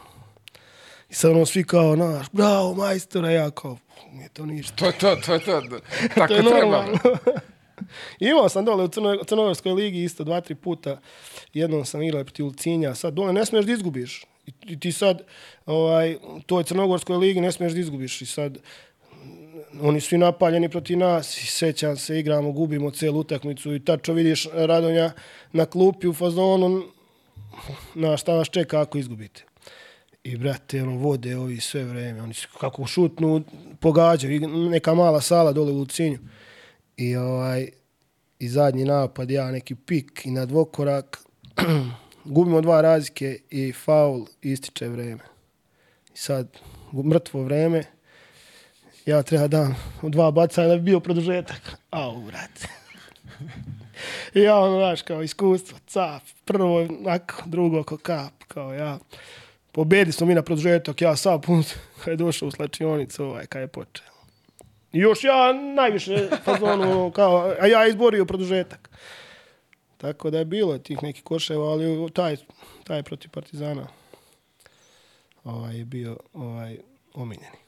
I 1.11 1.15
sad 1.15 1.31
ono 1.31 1.47
svi 1.47 1.65
kao, 1.65 1.97
naš, 1.97 2.27
bravo 2.33 2.75
majstora, 2.75 3.31
ja 3.31 3.51
kao, 3.51 3.79
nije 4.13 4.29
to 4.29 4.47
ništa. 4.47 4.77
To 4.77 4.87
je 4.87 4.93
to, 4.93 5.17
to 5.17 5.35
je 5.35 5.41
to. 5.41 5.61
Tako 6.15 6.29
To 6.29 6.35
je 6.35 6.43
treba. 6.43 6.85
Imao 8.31 8.49
sam 8.49 8.65
dole 8.65 8.85
u 8.85 8.89
Crnoj, 8.89 9.19
Crnogorskoj 9.27 9.73
ligi 9.73 10.03
isto 10.03 10.25
dva, 10.25 10.41
tri 10.41 10.55
puta. 10.55 11.01
Jednom 11.55 11.85
sam 11.85 12.03
igrao 12.03 12.25
protiv 12.25 12.47
Ulcinja. 12.47 12.95
Sad 12.95 13.15
dole 13.15 13.33
ne 13.33 13.47
smiješ 13.47 13.67
da 13.67 13.73
izgubiš. 13.73 14.25
I, 14.47 14.53
i 14.67 14.81
ti 14.81 14.93
sad, 14.93 15.23
ovaj, 15.67 16.17
toj 16.47 16.65
Crnogorskoj 16.65 17.17
ligi 17.17 17.41
ne 17.41 17.53
smiješ 17.53 17.73
da 17.73 17.81
izgubiš. 17.81 18.23
I 18.23 18.27
sad, 18.27 18.59
oni 19.81 20.01
svi 20.01 20.19
napaljeni 20.19 20.69
protiv 20.69 20.99
nas 20.99 21.43
i 21.43 21.47
sećam 21.47 21.97
se, 21.97 22.19
igramo, 22.19 22.53
gubimo 22.53 22.91
celu 22.91 23.21
utakmicu 23.21 23.75
i 23.75 23.85
tačno 23.85 24.15
vidiš 24.15 24.47
Radonja 24.53 25.13
na 25.53 25.67
klupi 25.67 26.09
u 26.09 26.15
fazonu 26.15 26.83
na 27.95 28.17
šta 28.17 28.33
vas 28.35 28.49
čeka 28.51 28.81
ako 28.81 28.99
izgubite. 28.99 29.45
I 30.25 30.37
brate, 30.37 30.83
ono, 30.83 30.97
vode 30.97 31.37
ovi 31.37 31.61
sve 31.61 31.85
vreme, 31.85 32.23
oni 32.23 32.35
su 32.35 32.49
kako 32.61 32.87
šutnu, 32.87 33.43
pogađaju, 33.81 34.35
i 34.35 34.47
neka 34.47 34.95
mala 34.95 35.21
sala 35.21 35.53
dole 35.53 35.73
u 35.73 35.79
Lucinju. 35.79 36.19
I 36.97 37.17
ovaj, 37.17 37.69
i 38.39 38.49
zadnji 38.49 38.85
napad, 38.85 39.31
ja 39.31 39.51
neki 39.51 39.75
pik 39.75 40.27
i 40.27 40.31
na 40.31 40.47
dvokorak, 40.47 41.19
gubimo 42.25 42.61
dva 42.61 42.81
razlike 42.81 43.39
i 43.51 43.73
faul, 43.73 44.27
ističe 44.43 44.89
vreme. 44.89 45.25
I 46.15 46.17
sad, 46.17 46.49
mrtvo 47.05 47.43
vreme, 47.43 47.85
ja 49.07 49.23
treba 49.23 49.49
dam 49.49 49.77
dva 50.03 50.31
bacanja 50.31 50.69
da 50.69 50.77
bi 50.77 50.83
bio 50.83 51.01
produžetak. 51.01 51.77
Au, 51.91 52.21
brate. 52.21 52.69
Ja 54.35 54.59
ono, 54.59 54.79
znaš, 54.79 55.03
kao 55.03 55.23
iskustvo, 55.23 55.79
cap, 55.87 56.23
prvo, 56.45 56.77
onako, 56.83 57.43
drugo, 57.47 57.83
ko 57.83 57.97
kap, 57.97 58.45
kao 58.49 58.75
ja. 58.75 58.99
Pobedi 59.73 60.13
smo 60.13 60.27
mi 60.27 60.35
na 60.35 60.43
produžetak, 60.43 61.03
ja 61.03 61.17
sam 61.17 61.41
pun, 61.41 61.65
kad 62.05 62.13
je 62.13 62.17
došao 62.17 62.49
u 62.49 62.51
slačionicu, 62.51 63.25
ovaj, 63.25 63.47
kad 63.47 63.63
je 63.63 63.69
počeo. 63.69 64.07
I 64.93 64.99
još 64.99 65.25
ja 65.25 65.53
najviše 65.53 66.29
fazonu, 66.45 67.11
kao, 67.17 67.55
a 67.61 67.67
ja 67.67 67.87
izborio 67.87 68.25
produžetak. 68.25 68.91
Tako 69.97 70.31
da 70.31 70.39
je 70.39 70.45
bilo 70.45 70.79
tih 70.79 71.03
nekih 71.03 71.25
koševa, 71.25 71.69
ali 71.71 72.11
taj, 72.13 72.37
taj 72.85 73.03
protiv 73.03 73.31
Partizana. 73.31 73.87
ovaj, 75.45 75.79
je 75.79 75.85
bio 75.85 76.17
ovaj, 76.35 76.79
omiljeni. 77.15 77.59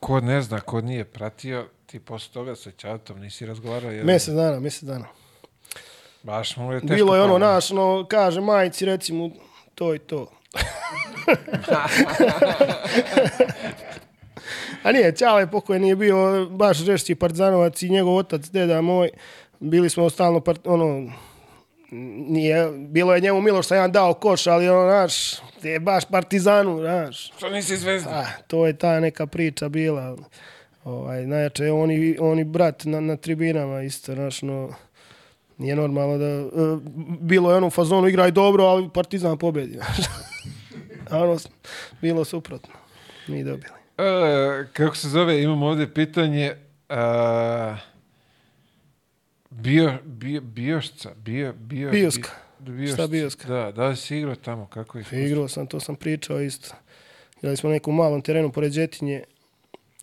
Ko 0.00 0.20
ne 0.20 0.42
zna, 0.42 0.60
ko 0.60 0.80
nije 0.80 1.04
pratio, 1.04 1.66
ti 1.86 2.00
posle 2.00 2.32
toga 2.32 2.56
sa 2.56 2.70
Ćatom 2.70 3.20
nisi 3.20 3.46
razgovarao. 3.46 3.90
Jer 3.90 4.04
Mjesec 4.04 4.34
dana, 4.34 4.60
mjesec 4.60 4.82
dana. 4.82 5.06
Baš 6.22 6.56
mu 6.56 6.72
je 6.72 6.80
teško. 6.80 6.94
Bilo 6.94 7.16
je 7.16 7.22
ono, 7.22 7.38
naš, 7.38 7.70
no, 7.70 8.06
kaže 8.08 8.40
majici, 8.40 8.84
recimo, 8.84 9.30
to 9.76 9.94
i 9.94 9.98
to. 9.98 10.26
A 14.82 14.92
nije, 14.92 15.16
Ćale 15.16 15.50
pokoj 15.50 15.78
nije 15.78 15.96
bio 15.96 16.46
baš 16.50 16.76
žešći 16.76 17.14
partizanovac 17.14 17.82
i 17.82 17.88
njegov 17.88 18.16
otac, 18.16 18.42
deda 18.42 18.80
moj, 18.80 19.10
bili 19.60 19.90
smo 19.90 20.10
stalno, 20.10 20.40
part, 20.40 20.66
ono, 20.66 21.12
nije, 22.28 22.70
bilo 22.72 23.14
je 23.14 23.20
njemu 23.20 23.40
milo 23.40 23.62
što 23.62 23.68
sam 23.68 23.76
ja 23.76 23.88
dao 23.88 24.14
koš, 24.14 24.46
ali 24.46 24.68
ono, 24.68 24.86
naš, 24.86 25.34
je 25.62 25.80
baš 25.80 26.04
partizanu, 26.04 26.80
znaš. 26.80 27.32
Što 27.36 27.48
nisi 27.48 27.76
zvezda? 27.76 28.10
A, 28.10 28.26
to 28.46 28.66
je 28.66 28.78
ta 28.78 29.00
neka 29.00 29.26
priča 29.26 29.68
bila. 29.68 30.16
Ovaj, 30.84 31.26
najjače, 31.26 31.70
oni, 31.70 32.16
oni 32.20 32.44
brat 32.44 32.84
na, 32.84 33.00
na 33.00 33.16
tribinama 33.16 33.82
isto, 33.82 34.14
znaš, 34.14 34.42
no, 34.42 34.74
nije 35.58 35.76
normalno 35.76 36.18
da, 36.18 36.26
e, 36.26 36.48
bilo 37.20 37.50
je 37.50 37.56
ono 37.56 37.66
u 37.66 37.70
fazonu 37.70 38.08
igraj 38.08 38.30
dobro, 38.30 38.64
ali 38.64 38.88
Partizan 38.94 39.38
pobedi. 39.38 39.78
A 41.10 41.18
ono, 41.18 41.38
bilo 42.00 42.24
suprotno. 42.24 42.74
Mi 43.26 43.44
dobili. 43.44 43.72
E, 43.98 44.66
kako 44.72 44.96
se 44.96 45.08
zove, 45.08 45.42
imam 45.42 45.62
ovdje 45.62 45.94
pitanje. 45.94 46.54
A, 46.88 47.76
bio, 49.50 49.98
bio, 50.04 50.40
biošca, 50.40 51.10
bio, 51.16 51.52
bio, 51.52 51.90
Bioska. 51.90 52.30
Bi, 52.58 52.72
biošca. 52.72 52.94
Šta 52.94 53.06
bioska? 53.06 53.48
Da, 53.48 53.72
da 53.72 53.88
li 53.88 53.96
si 53.96 54.18
igrao 54.18 54.34
tamo, 54.34 54.66
kako 54.66 54.98
je? 54.98 55.04
Igrao 55.12 55.48
sam, 55.48 55.66
to 55.66 55.80
sam 55.80 55.96
pričao 55.96 56.40
isto. 56.40 56.74
Igrali 57.38 57.56
smo 57.56 57.68
na 57.68 57.74
nekom 57.74 57.96
malom 57.96 58.22
terenu 58.22 58.52
pored 58.52 58.72
Đetinje. 58.72 59.24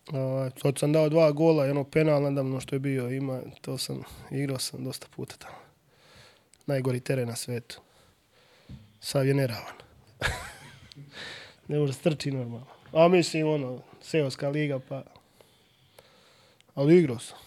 Uh, 0.08 0.54
to 0.62 0.74
sam 0.80 0.94
dao 0.94 1.10
dva 1.10 1.32
gola 1.32 1.68
i 1.68 1.70
ono 1.70 1.84
penal 1.84 2.22
nadamno 2.22 2.60
što 2.60 2.76
je 2.76 2.80
bio. 2.80 3.10
Ima, 3.10 3.42
to 3.62 3.78
sam, 3.78 4.04
igrao 4.32 4.60
sam 4.60 4.84
dosta 4.84 5.08
puta 5.16 5.36
tamo. 5.38 5.58
Najgori 6.66 7.00
teren 7.00 7.28
na 7.28 7.36
svetu. 7.36 7.82
Sav 9.00 9.28
je 9.28 9.34
neravan. 9.34 9.74
ne 11.68 11.80
može 11.80 11.94
strči 11.94 12.32
normalno. 12.32 12.68
A 12.94 13.08
mislim, 13.08 13.48
ono, 13.48 13.80
seoska 14.02 14.50
liga, 14.50 14.80
pa... 14.90 15.04
Ali 16.76 16.98
igrao 16.98 17.20
sam. 17.20 17.38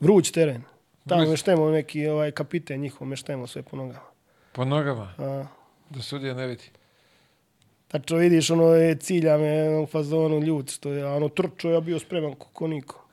Vruć 0.00 0.30
teren. 0.30 0.62
Tamo 1.08 1.30
meštemo 1.30 1.70
neki 1.70 2.06
ovaj, 2.06 2.30
kapiten 2.30 2.80
njihov, 2.80 3.08
meštemo 3.08 3.46
sve 3.46 3.62
po 3.62 3.76
nogama. 3.76 4.06
Po 4.52 4.64
nogama, 4.64 5.14
A, 5.18 5.46
da 5.90 6.02
sudija 6.02 6.34
ne 6.34 6.46
vidi. 6.46 6.64
Tačno 7.94 8.16
vidiš, 8.16 8.50
ono 8.50 8.66
je 8.66 8.94
cilja 8.96 9.38
me 9.38 9.78
u 9.78 9.86
fazonu 9.86 10.40
ljud, 10.40 10.70
što 10.70 10.92
je, 10.92 11.06
ono 11.06 11.28
trčao, 11.28 11.70
ja 11.70 11.80
bio 11.80 11.98
spreman 11.98 12.34
kako 12.34 12.66
niko. 12.68 13.04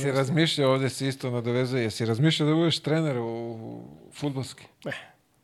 Si 0.00 0.10
razmišljao, 0.10 0.72
ovdje 0.72 0.88
si 0.88 1.08
isto 1.08 1.30
nadovezuje, 1.30 1.82
jesi 1.82 2.06
razmišljao 2.06 2.48
da 2.48 2.54
budeš 2.54 2.80
trener 2.80 3.18
u, 3.18 3.26
u 3.26 3.82
futbolski? 4.12 4.64
Ne. 4.84 4.92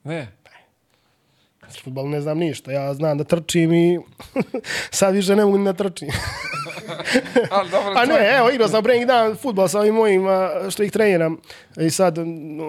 Ne? 0.05 0.32
Futbal 1.84 2.09
ne 2.09 2.20
znam 2.20 2.39
ništa, 2.39 2.72
ja 2.72 2.94
znam 2.94 3.18
da 3.18 3.24
trčim 3.24 3.72
i 3.72 3.98
sad 4.90 5.14
više 5.14 5.36
ne 5.36 5.44
mogu 5.44 5.59
ni 5.59 5.64
da 5.64 5.72
trčim. 5.72 6.09
Ali 7.51 7.70
dobro, 7.70 7.93
A 7.97 8.05
ne, 8.05 8.36
evo, 8.39 8.51
igrao 8.51 8.68
sam 8.68 8.82
break 8.82 9.06
dan 9.06 9.36
futbol 9.36 9.68
sa 9.68 9.80
ovim 9.80 9.94
mojima 9.94 10.51
što 10.70 10.82
ih 10.82 10.93
treniram. 10.93 11.36
I 11.80 11.90
sad, 11.90 12.18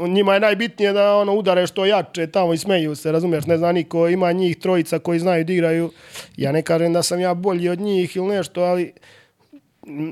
njima 0.08 0.34
je 0.34 0.40
najbitnije 0.40 0.94
da 0.94 1.16
ono 1.16 1.34
udare 1.34 1.68
što 1.68 1.86
jače 1.86 2.28
tamo 2.28 2.54
i 2.54 2.58
smeju 2.58 2.96
se, 2.96 3.12
razumiješ, 3.12 3.46
ne 3.46 3.58
zna 3.58 3.72
niko, 3.72 4.08
ima 4.08 4.32
njih 4.32 4.58
trojica 4.58 5.00
koji 5.00 5.20
znaju 5.20 5.44
da 5.44 5.54
igraju. 5.54 5.92
Ja 6.38 6.52
ne 6.52 6.62
kažem 6.62 6.94
da 6.94 7.04
sam 7.04 7.20
ja 7.20 7.34
bolji 7.34 7.70
od 7.70 7.80
njih 7.80 8.16
ili 8.16 8.28
nešto, 8.28 8.62
ali 8.62 8.94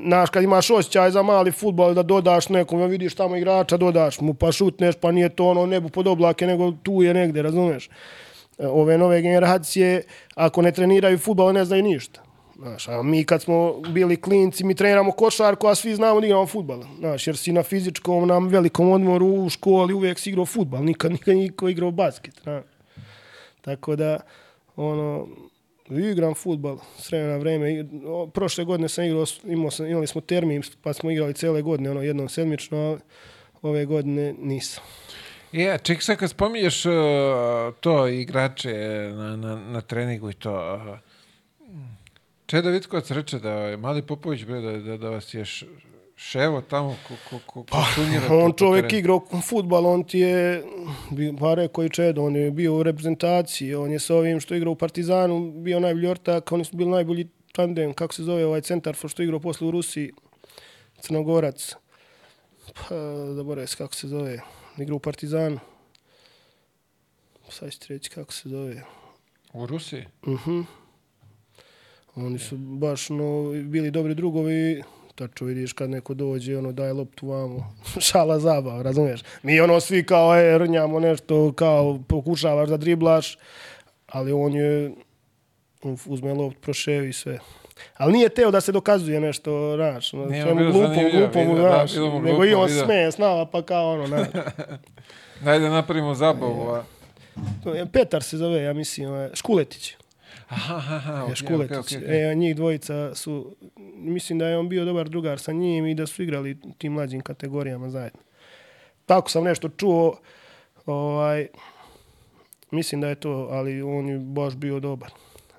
Znaš, 0.06 0.30
kad 0.30 0.42
imaš 0.42 0.70
osjećaj 0.70 1.10
za 1.10 1.22
mali 1.22 1.50
futbol, 1.50 1.94
da 1.94 2.02
dodaš 2.02 2.48
nekom, 2.48 2.80
ja 2.80 2.86
vidiš 2.86 3.14
tamo 3.14 3.36
igrača, 3.36 3.76
dodaš 3.76 4.20
mu, 4.20 4.34
pa 4.34 4.52
šutneš, 4.52 4.94
pa 5.00 5.12
nije 5.12 5.28
to 5.28 5.48
ono 5.48 5.66
nebu 5.66 5.88
pod 5.88 6.06
oblake, 6.06 6.46
nego 6.46 6.72
tu 6.82 7.02
je 7.02 7.14
negde, 7.14 7.42
razumeš? 7.42 7.88
E, 8.58 8.66
Ove 8.66 8.98
nove 8.98 9.22
generacije, 9.22 10.02
ako 10.34 10.62
ne 10.62 10.72
treniraju 10.72 11.18
futbol, 11.18 11.52
ne 11.52 11.64
znaju 11.64 11.82
ništa. 11.82 12.22
Znaš, 12.58 12.88
a 12.88 13.02
mi 13.02 13.24
kad 13.24 13.42
smo 13.42 13.80
bili 13.80 14.20
klinci, 14.20 14.64
mi 14.64 14.74
treniramo 14.74 15.12
košarku, 15.12 15.66
a 15.66 15.74
svi 15.74 15.94
znamo 15.94 16.20
da 16.20 16.26
igramo 16.26 16.46
futbol. 16.46 16.84
Znaš, 16.98 17.26
jer 17.26 17.36
si 17.36 17.52
na 17.52 17.62
fizičkom, 17.62 18.28
na 18.28 18.38
velikom 18.38 18.90
odmoru 18.90 19.26
u 19.26 19.48
školi 19.48 19.94
uvijek 19.94 20.18
si 20.18 20.30
igrao 20.30 20.46
futbol, 20.46 20.84
nikad, 20.84 21.12
nikad 21.12 21.36
niko 21.36 21.68
igrao 21.68 21.90
basket. 21.90 22.40
Znaš. 22.42 22.64
Tako 23.60 23.96
da, 23.96 24.20
ono, 24.76 25.28
igram 25.90 26.34
futbal 26.34 26.78
s 26.98 27.10
vremena 27.10 27.32
na 27.32 27.38
vreme. 27.38 27.84
Prošle 28.32 28.64
godine 28.64 28.88
sam 28.88 29.04
igrao, 29.04 29.24
imao 29.44 29.70
sam, 29.70 29.86
imali 29.86 30.06
smo 30.06 30.20
termin, 30.20 30.62
pa 30.82 30.92
smo 30.92 31.10
igrali 31.10 31.34
cele 31.34 31.62
godine, 31.62 31.90
ono, 31.90 32.02
jednom 32.02 32.28
sedmično, 32.28 32.78
ali 32.78 33.00
ove 33.62 33.84
godine 33.84 34.34
nisam. 34.38 34.84
Je, 35.52 35.78
ček 35.82 36.02
sad 36.02 36.16
kad 36.16 36.30
spominješ 36.30 36.86
uh, 36.86 36.92
to 37.80 38.08
igrače 38.08 38.72
na, 39.14 39.36
na, 39.36 39.56
na 39.56 39.80
treningu 39.80 40.30
i 40.30 40.34
to, 40.34 40.74
uh, 40.74 40.98
Čeda 42.52 42.70
Vitkovac 42.70 43.10
reče 43.10 43.38
da 43.38 43.50
je 43.50 43.76
Mali 43.76 44.02
Popović 44.02 44.44
bre, 44.44 44.60
da, 44.60 44.72
da, 44.72 44.96
da 44.96 45.10
vas 45.10 45.34
je 45.34 45.44
ševo 46.16 46.60
tamo 46.60 46.96
ko, 47.08 47.14
ko, 47.30 47.38
ko, 47.46 47.62
ko 47.62 47.64
Pa, 47.64 47.84
On 48.34 48.52
čovjek 48.52 48.92
igrao 48.92 49.26
futbal, 49.48 49.86
on 49.86 50.04
ti 50.04 50.18
je, 50.18 50.64
pa 51.40 51.54
rekao 51.54 51.84
i 51.84 51.90
Čedo, 51.90 52.22
on 52.22 52.36
je 52.36 52.50
bio 52.50 52.74
u 52.74 52.82
reprezentaciji, 52.82 53.74
on 53.74 53.90
je 53.90 53.98
sa 53.98 54.14
ovim 54.14 54.40
što 54.40 54.54
igrao 54.54 54.72
u 54.72 54.76
Partizanu, 54.76 55.52
bio 55.52 55.80
najbolji 55.80 56.06
ortak, 56.06 56.52
oni 56.52 56.64
su 56.64 56.76
bili 56.76 56.90
najbolji 56.90 57.28
tandem, 57.52 57.94
kako 57.94 58.14
se 58.14 58.22
zove 58.22 58.46
ovaj 58.46 58.60
centar 58.60 58.94
što 59.08 59.22
igrao 59.22 59.40
posle 59.40 59.66
u 59.66 59.70
Rusiji, 59.70 60.12
Crnogorac. 61.00 61.74
Pa, 62.74 62.94
zaboravim 63.34 63.68
kako 63.78 63.94
se 63.94 64.08
zove, 64.08 64.40
igrao 64.78 64.96
u 64.96 65.00
Partizanu. 65.00 65.58
Sad 67.50 67.72
ću 67.72 67.80
ti 67.80 67.86
reći 67.88 68.10
kako 68.10 68.32
se 68.32 68.48
zove. 68.48 68.82
U 69.52 69.66
Rusiji? 69.66 70.04
Mhm. 70.26 70.60
Oni 72.14 72.38
su 72.38 72.56
baš 72.56 73.08
no, 73.08 73.50
bili 73.64 73.90
dobri 73.90 74.14
drugovi, 74.14 74.82
tačno 75.14 75.46
vidiš 75.46 75.72
kad 75.72 75.90
neko 75.90 76.14
dođe, 76.14 76.58
ono 76.58 76.72
daje 76.72 76.92
loptu 76.92 77.28
vamo, 77.28 77.74
šala 78.10 78.38
zabava, 78.38 78.82
razumiješ? 78.82 79.20
Mi 79.42 79.60
ono 79.60 79.80
svi 79.80 80.06
kao, 80.06 80.36
e, 80.36 80.58
rnjamo 80.58 81.00
nešto, 81.00 81.52
kao 81.52 82.00
pokušavaš 82.08 82.68
da 82.68 82.76
driblaš, 82.76 83.38
ali 84.06 84.32
on 84.32 84.54
je, 84.54 84.92
on 85.82 85.96
uzme 86.06 86.34
lopt, 86.34 86.60
proševi 86.60 87.12
sve. 87.12 87.38
Ali 87.96 88.12
nije 88.12 88.28
teo 88.28 88.50
da 88.50 88.60
se 88.60 88.72
dokazuje 88.72 89.20
nešto, 89.20 89.76
znaš, 89.76 90.10
svemu 90.10 90.72
glupom, 90.72 91.10
glupom, 91.12 91.56
znaš, 91.56 91.92
nego 92.22 92.44
i 92.44 92.54
on 92.54 92.68
smeje 92.68 93.12
s 93.12 93.18
nama, 93.18 93.46
pa 93.46 93.62
kao 93.62 93.92
ono, 93.92 94.06
znaš. 94.06 94.28
Dajde 95.44 95.68
napravimo 95.68 96.14
zabavu. 96.14 96.70
A... 96.70 96.84
Petar 97.92 98.22
se 98.22 98.36
zove, 98.36 98.62
ja 98.62 98.72
mislim, 98.72 99.08
ovaj, 99.08 99.28
Škuletić. 99.34 99.96
Aha, 100.48 100.74
aha, 100.76 101.16
je 101.16 101.22
okej, 101.22 101.34
Škuletić. 101.34 101.76
okej, 101.78 101.98
okej. 101.98 102.30
E, 102.30 102.34
njih 102.34 102.56
dvojica 102.56 103.14
su, 103.14 103.56
mislim 103.96 104.38
da 104.38 104.46
je 104.46 104.58
on 104.58 104.68
bio 104.68 104.84
dobar 104.84 105.08
drugar 105.08 105.38
sa 105.38 105.52
njim 105.52 105.86
i 105.86 105.94
da 105.94 106.06
su 106.06 106.22
igrali 106.22 106.58
tim 106.78 106.92
mlađim 106.92 107.20
kategorijama 107.20 107.90
zajedno. 107.90 108.20
Tako 109.06 109.30
sam 109.30 109.44
nešto 109.44 109.68
čuo, 109.68 110.16
ovaj, 110.86 111.46
mislim 112.70 113.00
da 113.00 113.08
je 113.08 113.14
to, 113.14 113.48
ali 113.50 113.82
on 113.82 114.08
je 114.08 114.18
baš 114.18 114.54
bio 114.54 114.80
dobar. 114.80 115.10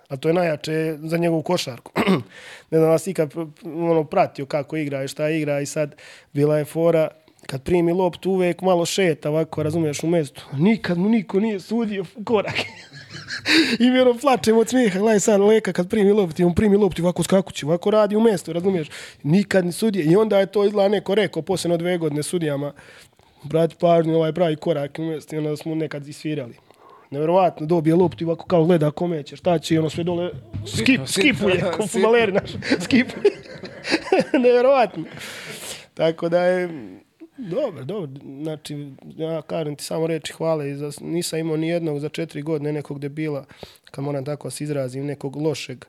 A 0.07 0.17
to 0.17 0.27
je 0.27 0.33
najjače 0.33 0.97
za 1.01 1.17
njegovu 1.17 1.41
košarku. 1.41 1.91
ne 2.71 2.77
znam 2.77 2.89
vas 2.89 3.07
ikad 3.07 3.33
ono, 3.63 4.03
pratio 4.03 4.45
kako 4.45 4.77
igra 4.77 5.03
i 5.03 5.07
šta 5.07 5.29
igra 5.29 5.59
i 5.59 5.65
sad 5.65 5.95
bila 6.33 6.57
je 6.57 6.65
fora 6.65 7.09
kad 7.45 7.63
primi 7.63 7.91
loptu 7.91 8.31
uvek 8.31 8.61
malo 8.61 8.85
šeta 8.85 9.29
ovako, 9.29 9.63
razumiješ, 9.63 10.03
u 10.03 10.07
mestu. 10.07 10.45
Nikad 10.53 10.97
mu 10.97 11.09
niko 11.09 11.39
nije 11.39 11.59
sudio 11.59 12.05
korak. 12.25 12.55
I 13.79 13.89
mi 13.89 13.99
ono 13.99 14.17
plačemo 14.17 14.59
od 14.59 14.69
smijeha, 14.69 14.99
gledaj 14.99 15.19
sad 15.19 15.41
Leka 15.41 15.73
kad 15.73 15.89
primi 15.89 16.11
loptu, 16.11 16.45
on 16.45 16.55
primi 16.55 16.77
loptu 16.77 17.01
ovako 17.01 17.23
skakući, 17.23 17.65
ovako 17.65 17.91
radi 17.91 18.15
u 18.15 18.21
mestu, 18.21 18.53
razumiješ? 18.53 18.89
Nikad 19.23 19.65
ni 19.65 19.71
sudije. 19.71 20.05
I 20.05 20.15
onda 20.15 20.39
je 20.39 20.45
to 20.45 20.65
izgleda 20.65 20.89
neko 20.89 21.15
rekao, 21.15 21.41
posljedno 21.41 21.77
dve 21.77 21.97
godine 21.97 22.23
sudijama, 22.23 22.73
brati 23.43 23.75
pažnju, 23.79 24.15
ovaj 24.15 24.33
pravi 24.33 24.55
korak 24.55 24.99
u 24.99 25.03
mestu 25.03 25.37
onda 25.37 25.57
smo 25.57 25.75
nekad 25.75 26.07
isvirali. 26.07 26.62
Nevjerovatno, 27.13 27.65
dobije 27.65 27.95
loptu 27.95 28.23
i 28.23 28.25
ovako 28.25 28.45
kao 28.45 28.65
gleda 28.65 28.91
kome 28.91 29.23
će, 29.23 29.35
šta 29.35 29.59
će, 29.59 29.75
i 29.75 29.77
ono 29.77 29.89
sve 29.89 30.03
dole 30.03 30.29
skip, 30.65 31.01
skipuje, 31.07 31.59
ko 31.77 31.83
sip- 31.83 31.91
futbaleri 31.91 32.31
naš, 32.31 32.51
skipuje. 32.81 33.31
Nevjerovatno. 34.43 35.03
Tako 35.93 36.29
da 36.29 36.43
je, 36.43 36.69
dobro, 37.37 37.83
dobro, 37.83 38.09
znači, 38.41 38.91
ja 39.17 39.41
kažem 39.41 39.75
ti 39.75 39.83
samo 39.83 40.07
reči 40.07 40.33
hvale, 40.33 40.69
i 40.69 40.75
za, 40.75 40.91
nisam 41.01 41.39
imao 41.39 41.57
ni 41.57 41.67
jednog 41.67 41.99
za 41.99 42.09
četiri 42.09 42.41
godine 42.41 42.71
nekog 42.73 42.99
debila, 42.99 43.45
kad 43.91 44.03
moram 44.03 44.25
tako 44.25 44.49
se 44.49 44.63
izrazim, 44.63 45.05
nekog 45.05 45.35
lošeg, 45.35 45.85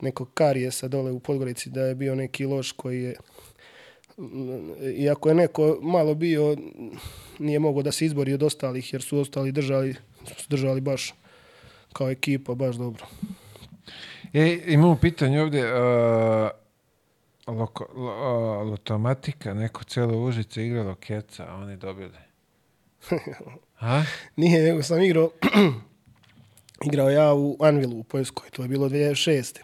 nekog 0.00 0.28
karijesa 0.34 0.88
dole 0.88 1.10
u 1.10 1.20
Podgorici, 1.20 1.70
da 1.70 1.80
je 1.80 1.94
bio 1.94 2.14
neki 2.14 2.46
loš 2.46 2.72
koji 2.72 3.02
je, 3.02 3.14
iako 4.96 5.28
je 5.28 5.34
neko 5.34 5.78
malo 5.82 6.14
bio, 6.14 6.56
nije 7.38 7.58
mogao 7.58 7.82
da 7.82 7.92
se 7.92 8.06
izbori 8.06 8.32
od 8.32 8.42
ostalih, 8.42 8.92
jer 8.92 9.02
su 9.02 9.18
ostali 9.18 9.52
držali, 9.52 9.94
su 10.34 10.46
držali 10.48 10.80
baš 10.80 11.14
kao 11.92 12.10
ekipa, 12.10 12.54
baš 12.54 12.76
dobro. 12.76 13.06
E, 14.32 14.62
imamo 14.66 14.96
pitanje 14.96 15.42
ovdje. 15.42 15.74
Uh, 15.74 16.50
loko, 17.46 17.86
lo, 17.94 18.60
uh, 18.60 18.70
Lotomatika, 18.70 19.54
neko 19.54 19.84
celo 19.84 20.18
Užice 20.18 20.66
igralo 20.66 20.94
keca, 20.94 21.46
a 21.48 21.54
oni 21.54 21.76
dobili. 21.76 22.18
A? 23.80 24.02
Nije, 24.36 24.62
nego 24.62 24.82
sam 24.82 25.02
igrao, 25.02 25.30
igrao 26.88 27.10
ja 27.10 27.34
u 27.34 27.56
Anvilu 27.60 27.98
u 27.98 28.02
Poljskoj, 28.02 28.50
to 28.50 28.62
je 28.62 28.68
bilo 28.68 28.88
2006. 28.88 29.58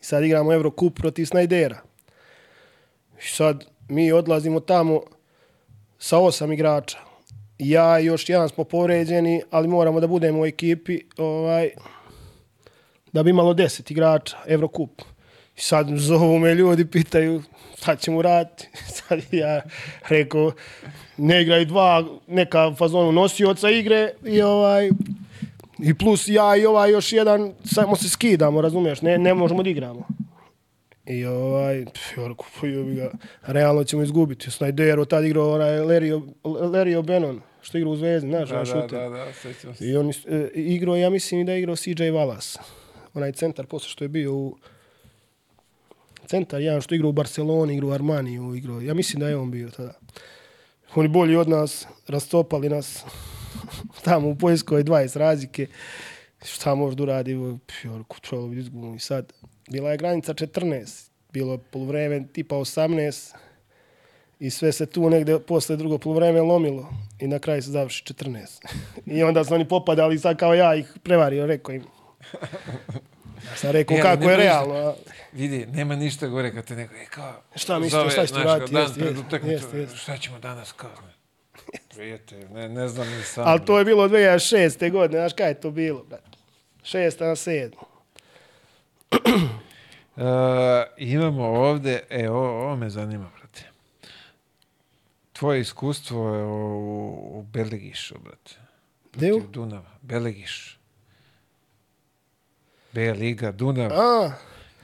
I 0.00 0.04
sad 0.04 0.24
igramo 0.24 0.52
Eurocup 0.52 0.98
protiv 0.98 1.24
Snajdera. 1.24 1.78
I 3.18 3.22
sad 3.22 3.64
mi 3.88 4.12
odlazimo 4.12 4.60
tamo 4.60 5.00
sa 5.98 6.18
osam 6.18 6.52
igrača. 6.52 6.98
Ja 7.58 8.00
i 8.00 8.04
još 8.04 8.28
jedan 8.28 8.48
smo 8.48 8.64
povređeni, 8.64 9.42
ali 9.50 9.68
moramo 9.68 10.00
da 10.00 10.06
budemo 10.06 10.40
u 10.40 10.46
ekipi 10.46 11.00
ovaj, 11.16 11.70
da 13.12 13.22
bi 13.22 13.30
imalo 13.30 13.54
deset 13.54 13.90
igrača, 13.90 14.36
Eurocup. 14.46 15.02
I 15.56 15.60
sad 15.60 15.88
zovu 15.96 16.38
me 16.38 16.54
ljudi, 16.54 16.86
pitaju 16.86 17.42
šta 17.78 17.96
ćemo 17.96 18.22
raditi. 18.22 18.68
Sad 18.96 19.20
ja 19.32 19.62
rekao, 20.08 20.52
ne 21.16 21.42
igraju 21.42 21.64
dva 21.64 22.04
neka 22.26 22.74
fazonu 22.74 23.12
nosioca 23.12 23.70
igre 23.70 24.10
i 24.24 24.42
ovaj 24.42 24.90
i 25.78 25.94
plus 25.94 26.28
ja 26.28 26.56
i 26.56 26.66
ovaj 26.66 26.90
još 26.90 27.12
jedan 27.12 27.52
samo 27.64 27.96
se 27.96 28.08
skidamo, 28.08 28.60
razumiješ, 28.60 29.02
ne, 29.02 29.18
ne 29.18 29.34
možemo 29.34 29.62
da 29.62 29.70
igramo. 29.70 30.06
I 31.06 31.24
ovaj, 31.24 31.84
pf, 31.84 32.14
pa 32.60 32.66
jebi 32.66 32.94
ga, 32.94 33.10
realno 33.46 33.84
ćemo 33.84 34.02
izgubiti. 34.02 34.50
Snajdero 34.50 35.04
tad 35.04 35.24
igrao 35.24 35.52
onaj 35.54 35.80
Lerio, 35.80 36.22
Lerio 36.72 37.02
Benon, 37.02 37.40
što 37.62 37.78
igra 37.78 37.90
u 37.90 37.96
Zvezdi, 37.96 38.28
znaš, 38.28 38.48
Da, 38.48 38.58
da, 38.58 38.64
šuter. 38.64 38.88
da, 39.00 39.08
da, 39.08 39.32
sećam 39.32 39.74
se. 39.74 39.86
I 39.86 39.96
on 39.96 40.10
e, 40.10 40.48
igrao, 40.54 40.96
ja 40.96 41.10
mislim 41.10 41.40
i 41.40 41.44
da 41.44 41.52
je 41.52 41.58
igrao 41.58 41.76
CJ 41.76 41.90
Wallace. 41.90 42.58
Onaj 43.14 43.32
centar 43.32 43.66
posle 43.66 43.88
što 43.88 44.04
je 44.04 44.08
bio 44.08 44.34
u 44.34 44.56
centar, 46.26 46.60
jedan 46.60 46.80
što 46.80 46.94
igrao 46.94 47.08
u 47.08 47.12
Barceloni, 47.12 47.74
igrao 47.74 47.90
u 47.90 47.92
Armaniju, 47.92 48.54
igrao. 48.54 48.80
Ja 48.80 48.94
mislim 48.94 49.20
da 49.20 49.28
je 49.28 49.36
on 49.36 49.50
bio 49.50 49.70
tada. 49.70 49.94
Oni 50.94 51.08
bolji 51.08 51.36
od 51.36 51.48
nas, 51.48 51.86
rastopali 52.08 52.68
nas 52.68 53.04
tamo 54.04 54.28
u 54.28 54.34
Poljskoj 54.34 54.84
20 54.84 55.18
razlike. 55.18 55.66
Šta 56.44 56.74
možda 56.74 57.02
uradi? 57.02 57.36
Trebalo 58.22 58.48
bi 58.48 58.58
izgubimo. 58.58 58.94
I 58.94 58.98
sad, 58.98 59.32
bila 59.70 59.90
je 59.90 59.96
granica 59.96 60.34
14. 60.34 61.08
Bilo 61.32 61.52
je 61.52 61.58
polovreme 61.70 62.26
tipa 62.32 62.56
18. 62.56 63.34
I 64.40 64.50
sve 64.50 64.72
se 64.72 64.86
tu 64.86 65.10
negde 65.10 65.38
posle 65.38 65.76
drugo 65.76 65.98
polovreme 65.98 66.40
lomilo. 66.40 66.88
I 67.18 67.26
na 67.26 67.38
kraju 67.38 67.62
se 67.62 67.70
završi 67.70 68.04
14. 68.04 68.38
I 69.16 69.22
onda 69.22 69.44
su 69.44 69.54
oni 69.54 69.68
popadali 69.68 70.18
sad 70.18 70.36
kao 70.36 70.54
ja 70.54 70.74
ih 70.74 70.92
prevario, 71.02 71.46
rekao 71.46 71.74
im. 71.74 71.84
Sam 73.56 73.70
rekao 73.70 73.96
E, 73.96 74.00
kako 74.00 74.22
je 74.30 74.36
ništa. 74.36 74.42
realno. 74.42 74.74
a? 74.74 74.94
Vidi, 75.32 75.66
nema 75.66 75.96
ništa 75.96 76.26
gore 76.26 76.52
kad 76.52 76.64
te 76.64 76.76
neko, 76.76 76.94
e 76.94 77.06
kao... 77.10 77.42
Šta 77.56 77.80
zove, 77.90 78.10
šta 78.10 78.26
ćete 78.26 78.38
raditi, 78.38 78.72
Dan 78.72 78.82
jeste, 78.82 79.00
pred 79.00 79.18
utakmicu, 79.18 79.96
šta 79.96 80.16
ćemo 80.18 80.38
danas 80.38 80.72
kao? 80.72 80.90
Prijatelj, 81.94 82.44
ne, 82.52 82.68
ne 82.68 82.88
znam 82.88 83.08
ni 83.08 83.22
sam. 83.22 83.44
Ali 83.48 83.64
to 83.64 83.78
je 83.78 83.84
bilo 83.84 84.08
2006. 84.08 84.90
godine, 84.92 85.20
znaš 85.20 85.32
kada 85.32 85.48
je 85.48 85.60
to 85.60 85.70
bilo, 85.70 86.04
brate? 86.04 86.38
Šesta 86.82 87.26
na 87.26 87.36
sedmu. 87.36 87.80
Uh, 90.16 90.22
imamo 90.96 91.44
ovde, 91.44 92.00
e, 92.10 92.30
ovo, 92.30 92.62
ovo 92.62 92.76
me 92.76 92.90
zanima, 92.90 93.30
brate. 93.38 93.62
Tvoje 95.32 95.60
iskustvo 95.60 96.34
je 96.34 96.44
u, 96.44 97.08
u 97.38 97.42
Belegišu, 97.42 98.14
brate. 98.24 98.54
Gde 99.14 99.32
u? 99.32 99.40
Dunava. 99.52 99.90
Belegiš. 100.02 100.78
B 102.92 103.12
Liga, 103.12 103.52
Dunav. 103.52 103.92
A, 103.92 104.30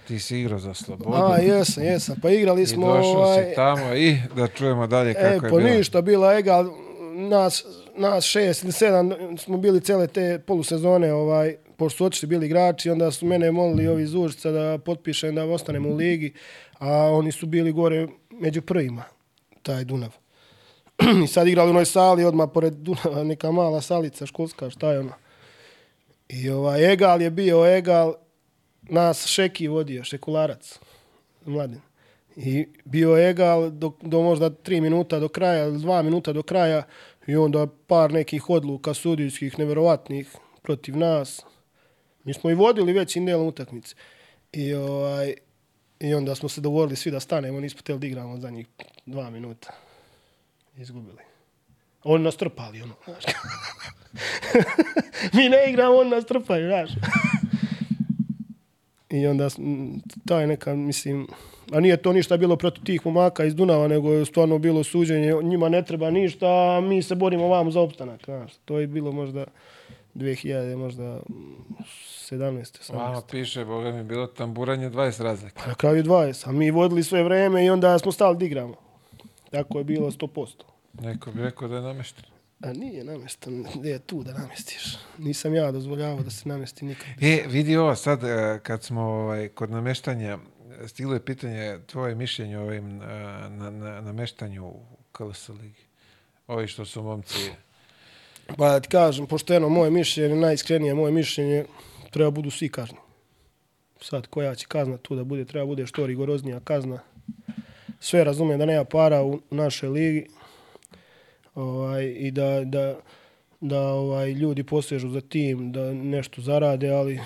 Ti 0.08 0.18
si 0.18 0.38
igrao 0.40 0.58
za 0.58 0.74
Slobodu. 0.74 1.10
a, 1.14 1.38
jesam, 1.38 1.84
jesam. 1.84 2.16
Pa 2.22 2.30
igrali 2.30 2.62
I 2.62 2.66
smo, 2.66 2.86
došao 2.86 3.10
ovaj, 3.12 3.44
si 3.44 3.54
tamo 3.54 3.94
i 3.94 4.16
da 4.36 4.48
čujemo 4.48 4.86
dalje 4.86 5.10
e, 5.10 5.14
kako 5.14 5.46
je 5.46 5.50
po 5.50 5.56
bilo. 5.56 5.70
ništa, 5.70 6.00
bila 6.00 6.34
egal, 6.34 6.70
nas, 7.14 7.64
nas 7.96 8.24
šest 8.24 8.62
ili 8.62 8.72
sedam 8.72 9.10
smo 9.38 9.56
bili 9.56 9.80
cele 9.80 10.06
te 10.06 10.38
polusezone, 10.46 11.12
ovaj, 11.12 11.56
pošto 11.82 11.96
su 11.96 12.04
otišli 12.04 12.28
bili 12.28 12.46
igrači, 12.46 12.90
onda 12.90 13.10
su 13.10 13.26
mene 13.26 13.52
molili 13.52 13.88
ovi 13.88 14.02
iz 14.02 14.14
Užica 14.14 14.50
da 14.50 14.78
potpišem 14.78 15.34
da 15.34 15.44
ostanem 15.44 15.86
u 15.86 15.94
ligi, 15.94 16.32
a 16.78 16.88
oni 16.92 17.32
su 17.32 17.46
bili 17.46 17.72
gore 17.72 18.06
među 18.30 18.62
prvima, 18.62 19.04
taj 19.62 19.84
Dunav. 19.84 20.14
I 21.24 21.26
sad 21.26 21.48
igrali 21.48 21.68
u 21.68 21.70
onoj 21.70 21.84
sali, 21.84 22.24
odmah 22.24 22.48
pored 22.54 22.74
Dunava, 22.74 23.24
neka 23.24 23.50
mala 23.50 23.80
salica 23.80 24.26
školska, 24.26 24.70
šta 24.70 24.92
je 24.92 24.98
ono. 24.98 25.12
I 26.28 26.50
ovaj, 26.50 26.92
Egal 26.92 27.22
je 27.22 27.30
bio 27.30 27.76
Egal, 27.76 28.14
nas 28.82 29.26
Šeki 29.26 29.68
vodio, 29.68 30.04
Šekularac, 30.04 30.78
mladen. 31.44 31.80
I 32.36 32.66
bio 32.84 33.28
Egal 33.28 33.70
do, 33.70 33.92
do 34.02 34.22
možda 34.22 34.50
tri 34.50 34.80
minuta 34.80 35.18
do 35.18 35.28
kraja, 35.28 35.64
ili 35.64 35.78
dva 35.78 36.02
minuta 36.02 36.32
do 36.32 36.42
kraja 36.42 36.82
i 37.26 37.36
onda 37.36 37.66
par 37.86 38.12
nekih 38.12 38.50
odluka 38.50 38.94
sudijskih 38.94 39.58
neverovatnih 39.58 40.36
protiv 40.62 40.96
nas. 40.96 41.42
Mi 42.24 42.34
smo 42.34 42.50
i 42.50 42.54
vodili 42.54 42.92
većim 42.92 43.26
delom 43.26 43.46
utakmice. 43.46 43.94
I, 44.52 44.74
ovaj, 44.74 45.34
I 46.00 46.14
onda 46.14 46.34
smo 46.34 46.48
se 46.48 46.60
dogovorili 46.60 46.96
svi 46.96 47.10
da 47.10 47.20
stanemo, 47.20 47.60
nismo 47.60 47.80
htjeli 47.80 48.00
da 48.00 48.06
igramo 48.06 48.36
za 48.36 48.50
njih 48.50 48.66
dva 49.06 49.30
minuta. 49.30 49.72
Izgubili. 50.76 51.22
Oni 52.04 52.24
nas 52.24 52.36
trpali, 52.36 52.82
ono, 52.82 52.94
znaš. 53.04 53.24
Mi 55.34 55.48
ne 55.48 55.70
igramo, 55.70 55.96
oni 55.96 56.10
nas 56.10 56.24
trpaju, 56.24 56.68
znaš. 56.68 56.90
I 59.10 59.26
onda, 59.26 59.48
ta 60.26 60.40
je 60.40 60.46
neka, 60.46 60.74
mislim, 60.74 61.26
a 61.72 61.80
nije 61.80 61.96
to 61.96 62.12
ništa 62.12 62.36
bilo 62.36 62.56
protiv 62.56 62.84
tih 62.84 63.06
momaka 63.06 63.44
iz 63.44 63.54
Dunava, 63.54 63.88
nego 63.88 64.12
je 64.12 64.24
stvarno 64.24 64.58
bilo 64.58 64.84
suđenje, 64.84 65.34
njima 65.42 65.68
ne 65.68 65.84
treba 65.84 66.10
ništa, 66.10 66.46
a 66.46 66.80
mi 66.80 67.02
se 67.02 67.14
borimo 67.14 67.48
vam 67.48 67.72
za 67.72 67.80
opstanak, 67.80 68.24
znaš. 68.24 68.52
To 68.64 68.78
je 68.78 68.86
bilo 68.86 69.12
možda 69.12 69.44
2000, 70.14 70.76
možda 70.76 71.20
17. 72.32 72.92
18. 72.92 72.94
Vama 72.94 73.22
piše, 73.30 73.64
boga 73.64 73.90
mi, 73.90 74.04
bilo 74.04 74.26
tamburanje 74.26 74.90
20 74.90 75.22
razlika. 75.22 75.60
Pa 75.62 75.68
na 75.68 75.74
kraju 75.74 76.02
20, 76.02 76.48
a 76.48 76.52
mi 76.52 76.70
vodili 76.70 77.02
sve 77.02 77.22
vreme 77.22 77.64
i 77.64 77.70
onda 77.70 77.98
smo 77.98 78.12
stali 78.12 78.36
da 78.38 78.44
igramo. 78.44 78.74
Tako 79.50 79.78
je 79.78 79.84
bilo 79.84 80.10
100%. 80.10 80.48
Neko 81.00 81.30
bi 81.32 81.42
rekao 81.42 81.68
da 81.68 81.76
je 81.76 81.82
namešten. 81.82 82.24
A 82.60 82.72
nije 82.72 83.04
namestan, 83.04 83.66
gdje 83.74 83.90
je 83.90 83.98
tu 83.98 84.22
da 84.22 84.32
namestiš? 84.32 84.98
Nisam 85.18 85.54
ja 85.54 85.72
dozvoljavao 85.72 86.22
da 86.22 86.30
se 86.30 86.48
namesti 86.48 86.84
nikad. 86.84 87.06
E, 87.20 87.44
vidi 87.48 87.76
ovo 87.76 87.94
sad, 87.94 88.24
e, 88.24 88.60
kad 88.62 88.82
smo 88.82 89.02
ovaj, 89.02 89.48
kod 89.48 89.70
nameštanja, 89.70 90.38
stiglo 90.86 91.14
je 91.14 91.24
pitanje 91.24 91.78
tvoje 91.86 92.14
mišljenje 92.14 92.58
o 92.58 92.62
ovim 92.62 93.02
e, 93.02 93.06
na, 93.48 93.70
na, 93.70 94.00
nameštanju 94.00 94.66
u 94.66 94.80
KLS 95.12 95.48
ligi. 95.48 95.82
Ovi 96.46 96.66
što 96.66 96.84
su 96.84 97.02
momci... 97.02 97.50
Pa 98.46 98.68
da 98.68 98.80
ti 98.80 98.88
kažem, 98.88 99.26
pošteno, 99.26 99.68
moje 99.68 99.90
mišljenje, 99.90 100.36
najiskrenije 100.36 100.94
moje 100.94 101.12
mišljenje, 101.12 101.64
treba 102.12 102.30
budu 102.30 102.50
svi 102.50 102.68
kazni. 102.68 102.98
Sad, 104.00 104.26
koja 104.26 104.54
će 104.54 104.66
kazna 104.66 104.96
tu 104.96 105.16
da 105.16 105.24
bude, 105.24 105.44
treba 105.44 105.66
bude 105.66 105.86
što 105.86 106.06
rigoroznija 106.06 106.60
kazna. 106.60 106.98
Sve 108.00 108.24
razumijem 108.24 108.58
da 108.58 108.66
nema 108.66 108.84
para 108.84 109.22
u 109.22 109.40
našoj 109.50 109.88
ligi 109.88 110.26
ovaj, 111.54 112.04
i 112.04 112.30
da, 112.30 112.64
da, 112.64 112.96
da 113.60 113.80
ovaj, 113.80 114.32
ljudi 114.32 114.64
posežu 114.64 115.08
za 115.08 115.20
tim, 115.20 115.72
da 115.72 115.92
nešto 115.92 116.42
zarade, 116.42 116.90
ali 116.90 117.20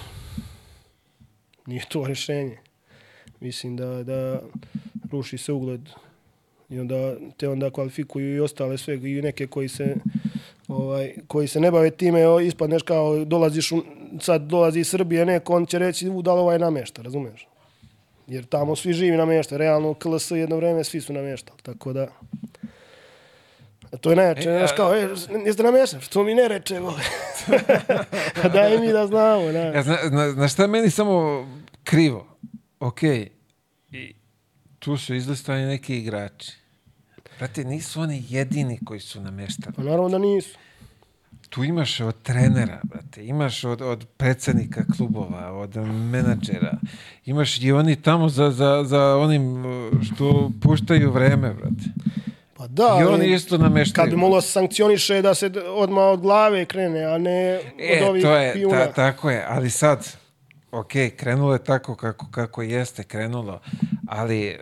nije 1.66 1.82
to 1.88 2.06
rješenje. 2.06 2.58
Mislim 3.40 3.76
da, 3.76 4.02
da 4.02 4.40
ruši 5.10 5.38
se 5.38 5.52
ugled 5.52 5.80
i 6.68 6.78
onda 6.78 7.14
te 7.36 7.48
onda 7.48 7.70
kvalifikuju 7.70 8.36
i 8.36 8.40
ostale 8.40 8.78
sve 8.78 8.94
i 8.94 9.22
neke 9.22 9.46
koji 9.46 9.68
se 9.68 9.96
ovaj 10.68 11.14
koji 11.26 11.48
se 11.48 11.60
ne 11.60 11.70
bave 11.70 11.90
time 11.90 12.20
ispadneš 12.46 12.82
kao 12.82 13.24
dolaziš 13.24 13.72
u, 13.72 13.82
sad 14.20 14.42
dolazi 14.42 14.80
iz 14.80 14.88
Srbije 14.88 15.26
neko 15.26 15.56
on 15.56 15.66
će 15.66 15.78
reći 15.78 16.08
u 16.08 16.22
da 16.22 16.34
li 16.34 16.40
ovaj 16.40 16.58
namešta 16.58 17.02
razumeš 17.02 17.48
jer 18.26 18.44
tamo 18.44 18.76
svi 18.76 18.92
živi 18.92 19.16
namešta 19.16 19.56
realno 19.56 19.90
u 19.90 19.94
KLS 19.94 20.30
jedno 20.30 20.56
vreme 20.56 20.84
svi 20.84 21.00
su 21.00 21.12
nameštali 21.12 21.58
tako 21.62 21.92
da 21.92 22.08
a 23.92 23.96
to 23.96 24.10
je 24.10 24.16
najjače, 24.16 24.50
E, 24.50 24.58
znaš 24.58 24.72
kao, 24.76 24.94
e, 24.94 25.08
jeste 25.46 25.62
nameštali, 25.62 26.02
što 26.02 26.24
mi 26.24 26.34
ne 26.34 26.48
reče, 26.48 26.80
vole. 26.80 27.00
Daj 28.54 28.78
mi 28.78 28.92
da 28.92 29.06
znamo, 29.06 29.52
da. 29.52 29.58
Ja, 29.58 29.82
zna, 29.82 29.96
zna, 30.08 30.32
znaš 30.32 30.52
šta 30.52 30.62
je 30.62 30.68
meni 30.68 30.90
samo 30.90 31.46
krivo? 31.84 32.26
Ok, 32.80 33.02
i 33.02 34.14
tu 34.78 34.96
su 34.96 35.14
izlistani 35.14 35.66
neki 35.66 35.98
igrači. 35.98 36.52
Brate, 37.38 37.64
nisu 37.64 38.00
oni 38.00 38.24
jedini 38.28 38.78
koji 38.84 39.00
su 39.00 39.20
nameštali. 39.20 39.74
Pa 39.76 39.82
naravno 39.82 40.08
da 40.08 40.18
nisu. 40.18 40.58
Tu 41.48 41.64
imaš 41.64 42.00
od 42.00 42.22
trenera, 42.22 42.80
brate, 42.84 43.26
imaš 43.26 43.64
od, 43.64 43.82
od 43.82 44.06
predsednika 44.16 44.84
klubova, 44.96 45.52
od 45.52 45.76
menadžera, 45.76 46.78
imaš 47.24 47.60
i 47.60 47.72
oni 47.72 47.96
tamo 47.96 48.28
za, 48.28 48.50
za, 48.50 48.84
za 48.84 49.16
onim 49.16 49.66
uh, 49.66 50.02
što 50.02 50.50
puštaju 50.62 51.10
vreme, 51.10 51.54
brate. 51.54 51.90
Pa 52.56 52.66
da, 52.66 52.98
I 53.02 53.04
oni 53.04 53.32
isto 53.32 53.58
nameštaju. 53.58 54.10
Kad 54.10 54.14
bi 54.14 54.40
se 54.42 54.48
sankcioniše 54.48 55.22
da 55.22 55.34
se 55.34 55.50
odmah 55.68 56.04
od 56.04 56.20
glave 56.20 56.64
krene, 56.64 57.04
a 57.04 57.18
ne 57.18 57.60
E, 57.78 58.02
od 58.02 58.08
ovih 58.08 58.22
to 58.22 58.36
je, 58.36 58.52
pijuna. 58.52 58.86
ta, 58.86 58.92
tako 58.92 59.30
je, 59.30 59.44
ali 59.48 59.70
sad, 59.70 60.16
ok, 60.72 60.92
krenulo 61.16 61.52
je 61.52 61.64
tako 61.64 61.94
kako, 61.94 62.26
kako 62.30 62.62
jeste 62.62 63.04
krenulo, 63.04 63.60
ali 64.08 64.56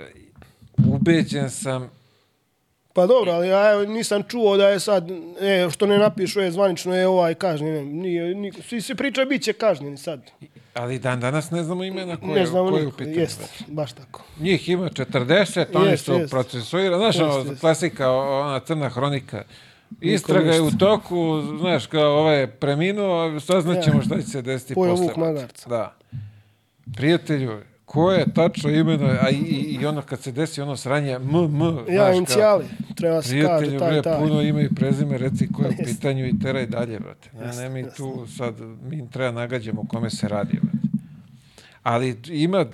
ubeđen 0.86 1.50
sam 1.50 1.90
Pa 2.94 3.06
dobro, 3.06 3.32
ali 3.32 3.48
ja 3.48 3.72
evo, 3.72 3.84
nisam 3.84 4.22
čuo 4.22 4.56
da 4.56 4.68
je 4.68 4.80
sad, 4.80 5.10
e, 5.40 5.68
što 5.70 5.86
ne 5.86 5.98
napišu, 5.98 6.40
je 6.40 6.50
zvanično 6.50 6.96
je 6.96 7.06
ovaj 7.08 7.34
kažnjen. 7.34 7.88
Nije, 7.92 8.34
ni, 8.34 8.52
svi 8.62 8.80
se 8.80 8.94
pričaju, 8.94 9.28
bit 9.28 9.42
će 9.42 9.52
kažnjeni 9.52 9.96
sad. 9.96 10.30
Ali 10.74 10.98
dan 10.98 11.20
danas 11.20 11.50
ne 11.50 11.62
znamo 11.62 11.84
imena 11.84 12.16
koje, 12.16 12.34
ne 12.34 12.46
znamo 12.46 12.70
koje 12.70 12.82
u 12.82 12.86
niko. 12.86 12.96
pitanju. 12.98 13.16
Jeste, 13.16 13.44
baš 13.68 13.92
tako. 13.92 14.22
Njih 14.40 14.68
ima 14.68 14.88
40, 14.88 15.64
oni 15.74 15.90
Jest, 15.90 16.04
su 16.04 16.12
jest. 16.12 16.30
procesuirani. 16.30 16.96
Znaš, 16.96 17.14
Jest, 17.16 17.24
ono, 17.24 17.50
jest. 17.50 17.60
klasika, 17.60 18.10
ona 18.12 18.60
crna 18.60 18.88
hronika. 18.88 19.42
Istraga 20.00 20.52
je 20.52 20.60
u 20.60 20.70
toku, 20.70 21.16
znaš, 21.60 21.86
kao 21.86 22.12
ovaj 22.12 22.40
je 22.40 22.46
preminuo, 22.50 23.40
saznaćemo 23.40 24.02
šta 24.02 24.16
će 24.16 24.22
se 24.22 24.42
desiti 24.42 24.74
Pojeo 24.74 24.92
posle. 24.92 25.06
vuk 25.06 25.16
magarca. 25.16 25.68
Da. 25.68 25.94
Prijatelju, 26.96 27.60
ko 27.94 28.12
je 28.12 28.26
tačno 28.34 28.70
imeno, 28.70 29.06
a 29.06 29.30
i, 29.30 29.36
i, 29.80 29.86
ono 29.86 30.02
kad 30.02 30.20
se 30.20 30.32
desi 30.32 30.60
ono 30.60 30.76
sranje, 30.76 31.12
m, 31.12 31.34
m, 31.34 31.48
znaš, 31.48 31.88
Ja, 31.88 32.04
kao, 32.04 32.14
inicijali, 32.14 32.64
treba 32.94 33.22
se 33.22 33.42
kaže 33.42 33.78
taj, 33.78 34.02
taj. 34.02 34.18
puno 34.18 34.42
ime 34.42 34.64
i 34.64 34.74
prezime, 34.74 35.18
reci 35.18 35.52
ko 35.52 35.62
je 35.62 35.76
pitanju 35.84 36.26
i 36.26 36.38
teraj 36.38 36.66
dalje, 36.66 37.00
brate. 37.00 37.30
Ne, 37.40 37.52
ne 37.56 37.68
mi 37.68 37.84
tu 37.96 38.26
sad, 38.36 38.54
mi 38.90 39.10
treba 39.10 39.30
nagađamo 39.30 39.80
o 39.80 39.86
kome 39.88 40.10
se 40.10 40.28
radi, 40.28 40.58
brate. 40.62 40.88
Ali 41.82 42.16
ima 42.28 42.66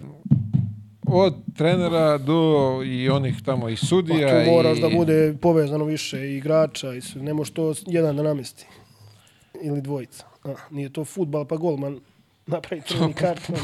od 1.06 1.34
trenera 1.56 2.18
do 2.18 2.80
i 2.84 3.08
onih 3.08 3.42
tamo 3.44 3.68
i 3.68 3.76
Pa 3.76 3.86
sudija 3.86 4.44
tu 4.44 4.50
moraš 4.50 4.78
i... 4.78 4.80
da 4.80 4.88
bude 4.88 5.36
povezano 5.40 5.84
više 5.84 6.26
i 6.26 6.36
igrača 6.36 6.94
i 6.94 7.00
sve. 7.00 7.22
Ne 7.22 7.34
može 7.34 7.52
to 7.52 7.74
jedan 7.86 8.16
da 8.16 8.22
namesti. 8.22 8.66
Ili 9.62 9.80
dvojica. 9.80 10.24
A, 10.44 10.54
nije 10.70 10.92
to 10.92 11.04
futbal 11.04 11.44
pa 11.44 11.56
golman 11.56 12.00
napravi 12.46 12.82
crveni 12.88 13.12
karton. 13.12 13.56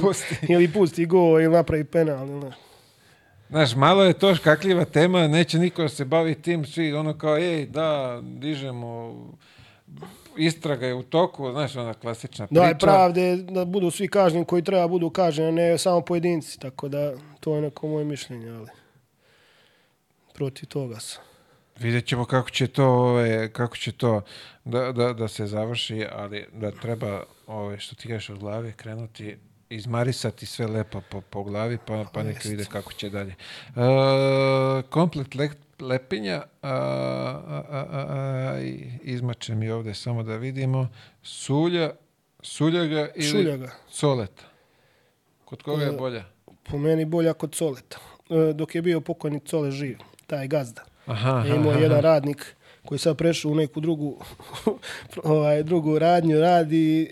ili 0.48 0.72
pusti 0.72 1.06
gol 1.06 1.40
ili 1.40 1.52
napravi 1.52 1.84
penal. 1.84 2.28
Ili, 2.28 2.40
ne. 2.40 2.52
Znaš, 3.48 3.74
malo 3.74 4.04
je 4.04 4.12
to 4.12 4.34
škakljiva 4.34 4.84
tema, 4.84 5.28
neće 5.28 5.58
niko 5.58 5.82
da 5.82 5.88
se 5.88 6.04
bavi 6.04 6.34
tim, 6.34 6.64
svi 6.64 6.92
ono 6.92 7.18
kao, 7.18 7.38
ej, 7.38 7.66
da, 7.66 8.20
dižemo, 8.22 9.14
istraga 10.36 10.86
je 10.86 10.94
u 10.94 11.02
toku, 11.02 11.52
znaš, 11.52 11.76
ona 11.76 11.94
klasična 11.94 12.46
priča. 12.46 12.60
Daj 12.60 12.78
pravde 12.78 13.36
da 13.36 13.64
budu 13.64 13.90
svi 13.90 14.08
kažnjeni 14.08 14.44
koji 14.44 14.62
treba 14.62 14.88
budu 14.88 15.10
kažnjeni, 15.10 15.48
a 15.48 15.52
ne 15.52 15.78
samo 15.78 16.00
pojedinci. 16.00 16.60
Tako 16.60 16.88
da 16.88 17.12
to 17.40 17.54
je 17.54 17.62
neko 17.62 17.88
moje 17.88 18.04
mišljenje, 18.04 18.50
ali 18.50 18.68
protiv 20.34 20.68
toga 20.68 21.00
sam. 21.00 21.22
Vidjet 21.78 22.06
ćemo 22.06 22.24
kako 22.24 22.50
će 22.50 22.66
to, 22.66 22.86
ove, 22.86 23.52
kako 23.52 23.76
će 23.76 23.92
to 23.92 24.22
da, 24.64 24.92
da, 24.92 25.12
da 25.12 25.28
se 25.28 25.46
završi, 25.46 26.06
ali 26.12 26.46
da 26.52 26.70
treba, 26.70 27.22
ove, 27.46 27.78
što 27.78 27.94
ti 27.94 28.08
kažeš 28.08 28.30
od 28.30 28.38
glave, 28.38 28.72
krenuti 28.72 29.36
izmarisati 29.70 30.46
sve 30.46 30.66
lepo 30.66 31.00
po, 31.10 31.20
po 31.20 31.42
glavi, 31.42 31.78
pa, 31.86 32.04
pa 32.12 32.22
neka 32.22 32.48
vide 32.48 32.64
kako 32.64 32.92
će 32.92 33.10
dalje. 33.10 33.34
E, 33.76 34.82
komplet 34.90 35.34
le, 35.34 35.50
lepinja, 35.80 36.42
a, 36.62 36.70
a, 37.70 37.84
a, 37.92 38.58
izmače 39.02 39.54
mi 39.54 39.70
ovde 39.70 39.94
samo 39.94 40.22
da 40.22 40.36
vidimo, 40.36 40.88
sulja, 41.22 41.90
suljaga 42.42 43.08
ili 43.14 43.28
Šuljaga. 43.28 43.70
soleta. 43.88 44.42
Kod 45.44 45.62
koga 45.62 45.82
je 45.82 45.88
E, 45.88 45.92
bolja? 45.92 46.24
Po 46.70 46.78
meni 46.78 47.04
bolja 47.04 47.32
kod 47.32 47.54
Soleta. 47.54 47.98
E, 48.30 48.52
dok 48.52 48.74
je 48.74 48.82
bio 48.82 49.00
pokojni 49.00 49.40
Cole 49.40 49.70
živ, 49.70 49.98
taj 50.26 50.48
gazda. 50.48 50.84
Aha, 51.06 51.44
je 51.46 51.56
imao 51.56 51.70
aha, 51.70 51.80
jedan 51.80 51.98
aha. 51.98 52.00
radnik 52.00 52.55
koji 52.86 52.98
sad 52.98 53.16
prešao 53.16 53.50
u 53.50 53.54
neku 53.54 53.80
drugu 53.80 54.16
ovaj, 55.24 55.62
drugu 55.62 55.98
radnju, 55.98 56.40
radi 56.40 57.10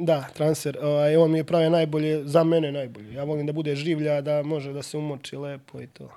da, 0.00 0.28
transfer. 0.34 0.78
Ovaj, 0.82 1.16
on 1.16 1.30
mi 1.30 1.38
je 1.38 1.44
pravio 1.44 1.70
najbolje, 1.70 2.24
za 2.24 2.44
mene 2.44 2.72
najbolje. 2.72 3.12
Ja 3.12 3.24
volim 3.24 3.46
da 3.46 3.52
bude 3.52 3.76
življa, 3.76 4.20
da 4.20 4.42
može 4.42 4.72
da 4.72 4.82
se 4.82 4.98
umoči 4.98 5.36
lepo 5.36 5.80
i 5.80 5.86
to. 5.86 6.10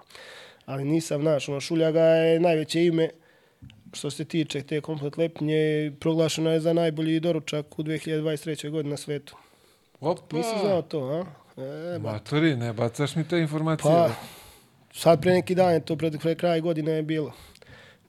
Ali 0.66 0.86
nisam 0.86 1.24
naš, 1.24 1.50
ono, 1.50 1.60
Šuljaga 1.60 2.02
je 2.02 2.40
najveće 2.40 2.86
ime 2.86 3.10
što 3.94 4.12
se 4.12 4.26
tiče 4.26 4.62
te 4.62 4.82
komplet 4.82 5.18
lepnje, 5.18 5.92
proglašeno 6.00 6.52
je 6.52 6.60
za 6.60 6.74
najbolji 6.74 7.20
doručak 7.20 7.80
u 7.80 7.84
2023. 7.84 8.70
godini 8.70 8.90
na 8.90 8.98
svetu. 8.98 9.36
Opa! 10.00 10.38
Nisi 10.38 10.50
znao 10.62 10.82
to, 10.82 11.00
a? 11.00 11.26
E, 11.62 12.00
Maturi, 12.00 12.56
ne 12.56 12.74
bacaš 12.74 13.16
mi 13.16 13.28
te 13.28 13.40
informacije. 13.40 13.94
Pa, 13.94 14.10
sad 14.94 15.22
pre 15.22 15.32
neki 15.32 15.56
dan 15.56 15.74
je 15.74 15.86
to 15.86 15.96
pred 15.96 16.38
kraj 16.38 16.62
godine 16.62 16.92
je 16.92 17.04
bilo. 17.04 17.32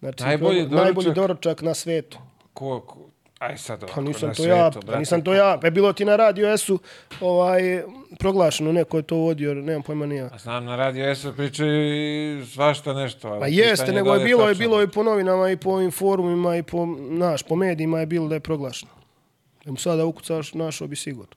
Znači, 0.01 0.23
Najbolji 0.23 0.69
pro- 0.69 0.77
najbolji 0.77 1.05
doručak? 1.05 1.15
doručak 1.17 1.63
na 1.63 1.75
svetu. 1.75 2.19
Ko, 2.55 2.81
ko, 2.81 2.99
aj 3.39 3.59
sad 3.59 3.83
ovako, 3.83 3.95
Pa 3.95 4.01
nisam 4.03 4.29
na 4.29 4.35
to 4.35 4.45
ja, 4.45 4.73
svetu, 4.73 4.87
pa 4.87 4.99
nisam 4.99 5.25
to 5.25 5.35
ja. 5.35 5.59
Pa 5.63 5.71
bilo 5.71 5.93
ti 5.93 6.05
na 6.05 6.17
radio 6.17 6.59
S-u 6.59 6.79
ovaj, 7.21 7.83
proglašeno, 8.19 8.73
neko 8.73 8.97
je 8.97 9.03
to 9.03 9.17
vodio, 9.17 9.55
nemam 9.55 9.83
pojma 9.83 10.07
ni 10.07 10.17
ja. 10.17 10.31
A 10.33 10.39
znam, 10.39 10.65
na 10.65 10.77
radio 10.77 11.15
S 11.15 11.27
pričaju 11.37 11.93
i 12.41 12.47
svašta 12.47 12.93
nešto. 12.93 13.29
Ali 13.29 13.41
Pa 13.41 13.47
jeste, 13.47 13.93
nego 13.93 14.09
da 14.09 14.17
je 14.17 14.25
bilo, 14.25 14.49
je 14.49 14.55
bilo 14.55 14.83
i 14.83 14.89
po 14.89 15.03
novinama 15.03 15.51
i 15.51 15.57
po 15.57 15.71
ovim 15.71 15.91
forumima 15.91 16.57
i 16.57 16.63
po, 16.63 16.87
naš, 17.01 17.43
po 17.43 17.57
medijima 17.57 18.01
je 18.01 18.07
bilo 18.07 18.29
da 18.29 18.35
je 18.35 18.41
proglašeno. 18.41 18.93
Da 19.65 19.71
mu 19.71 19.77
sada 19.77 20.05
ukucaš, 20.05 20.55
našao 20.55 20.89
bi 20.89 20.97
sigurno. 20.97 21.33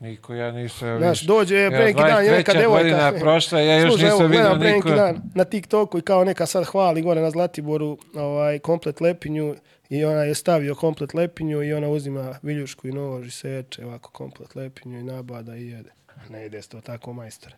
Niko, 0.00 0.34
ja 0.34 0.52
nisam... 0.52 0.88
evo 0.88 0.98
Znaš, 0.98 1.20
dođe 1.20 1.56
evo, 1.56 1.70
pre 1.70 1.84
neki 1.84 2.02
dan 2.02 2.24
je 2.24 2.30
neka 2.32 2.52
23. 2.52 2.58
devojka. 2.58 2.82
godina 2.82 3.06
je 3.06 3.20
prošla, 3.20 3.60
ja 3.60 3.78
još 3.78 3.90
Slušaj, 3.92 4.10
nisam 4.10 4.20
evo, 4.20 4.28
vidio 4.28 4.74
niko... 4.74 4.88
neki 4.88 5.00
dan 5.00 5.22
na 5.34 5.44
TikToku 5.44 5.98
i 5.98 6.02
kao 6.02 6.24
neka 6.24 6.46
sad 6.46 6.64
hvali 6.64 7.02
gore 7.02 7.20
na 7.20 7.30
Zlatiboru 7.30 7.98
ovaj, 8.14 8.58
komplet 8.58 9.00
lepinju 9.00 9.54
i 9.90 10.04
ona 10.04 10.22
je 10.22 10.34
stavio 10.34 10.74
komplet 10.74 11.14
lepinju 11.14 11.62
i 11.62 11.72
ona 11.72 11.88
uzima 11.88 12.38
viljušku 12.42 12.88
i 12.88 12.92
nož 12.92 13.26
i 13.26 13.30
seče 13.30 13.86
ovako 13.86 14.10
komplet 14.10 14.54
lepinju 14.54 15.00
i 15.00 15.02
nabada 15.02 15.56
i 15.56 15.66
jede. 15.66 15.90
Ne 16.28 16.62
se 16.62 16.68
to 16.68 16.80
tako 16.80 17.12
majstore. 17.12 17.56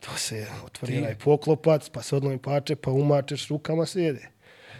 To 0.00 0.16
se 0.16 0.46
otvori 0.64 0.98
onaj 0.98 1.14
poklopac, 1.14 1.88
pa 1.88 2.02
se 2.02 2.16
odlomi 2.16 2.38
pače, 2.38 2.76
pa 2.76 2.90
umačeš 2.90 3.48
rukama 3.48 3.86
se 3.86 4.02
jede. 4.02 4.28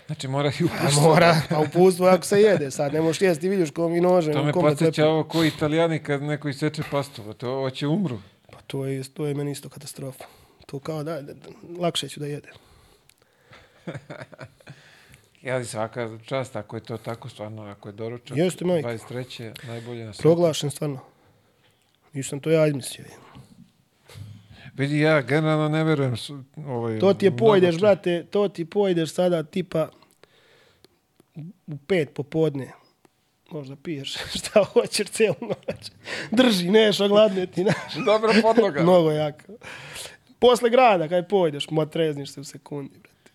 Znači, 0.06 0.28
mora 0.28 0.48
i 0.48 0.62
A 0.62 0.66
upustiti. 0.66 1.00
mora, 1.00 1.42
pa 1.50 1.58
u 1.58 1.66
pustvu 1.72 2.04
ako 2.04 2.24
se 2.24 2.40
jede. 2.42 2.70
Sad 2.70 2.92
ne 2.92 3.00
možeš 3.00 3.22
jesti 3.22 3.48
viljuškom 3.48 3.96
i 3.96 4.00
nožem. 4.00 4.34
To 4.34 4.44
me 4.44 4.52
podsjeća 4.52 5.08
ovo 5.08 5.24
ko 5.24 5.44
italijani 5.44 5.98
kad 5.98 6.22
neko 6.22 6.48
iseče 6.48 6.82
pastu. 6.90 7.34
To 7.34 7.60
hoće 7.60 7.86
umru. 7.86 8.18
Pa 8.52 8.58
to 8.66 8.86
je, 8.86 9.02
to 9.14 9.26
je 9.26 9.34
meni 9.34 9.50
isto 9.50 9.68
katastrofa. 9.68 10.24
To 10.66 10.78
kao 10.78 11.02
da, 11.02 11.22
da, 11.22 11.34
da 11.34 11.48
lakše 11.78 12.08
ću 12.08 12.20
da 12.20 12.26
jedem. 12.26 12.52
Ali 15.44 15.64
svaka 15.74 16.18
čast, 16.24 16.56
ako 16.56 16.76
je 16.76 16.80
to 16.84 16.96
tako 16.96 17.28
stvarno, 17.28 17.62
ako 17.62 17.88
je 17.88 17.92
doručak. 17.92 18.36
Jeste, 18.36 18.64
majko. 18.64 18.88
23. 18.88 19.66
najbolje 19.66 20.04
na 20.04 20.12
svijetu. 20.12 20.22
Proglašen 20.22 20.70
stvarno. 20.70 21.00
Nisam 22.12 22.40
to 22.40 22.50
ja 22.50 22.66
izmislio. 22.66 23.04
Vidi, 24.78 25.00
ja 25.00 25.22
generalno 25.22 25.68
ne 25.68 25.84
verujem 25.84 26.14
ovaj, 26.66 26.98
To 26.98 27.14
ti 27.14 27.26
je 27.26 27.36
pojdeš, 27.36 27.78
brate, 27.78 28.26
to 28.30 28.48
ti 28.48 28.64
pojdeš 28.64 29.12
sada 29.12 29.42
tipa 29.42 29.88
u 31.66 31.76
pet 31.86 32.14
popodne. 32.14 32.72
Možda 33.50 33.76
piješ 33.76 34.16
šta 34.38 34.64
hoćeš 34.64 35.08
cijelu 35.08 35.36
noć. 35.40 35.90
Drži, 36.30 36.70
neš, 36.70 37.00
ogladne 37.00 37.46
ti, 37.46 37.62
znaš. 37.62 37.94
Dobra 38.06 38.32
podloga. 38.42 38.82
Mnogo 38.88 39.10
jako. 39.10 39.42
Posle 40.38 40.70
grada, 40.70 41.08
kaj 41.08 41.28
pojdeš, 41.28 41.70
ma 41.70 41.86
trezniš 41.86 42.30
se 42.32 42.40
u 42.40 42.44
sekundi, 42.44 42.98
brate. 42.98 43.30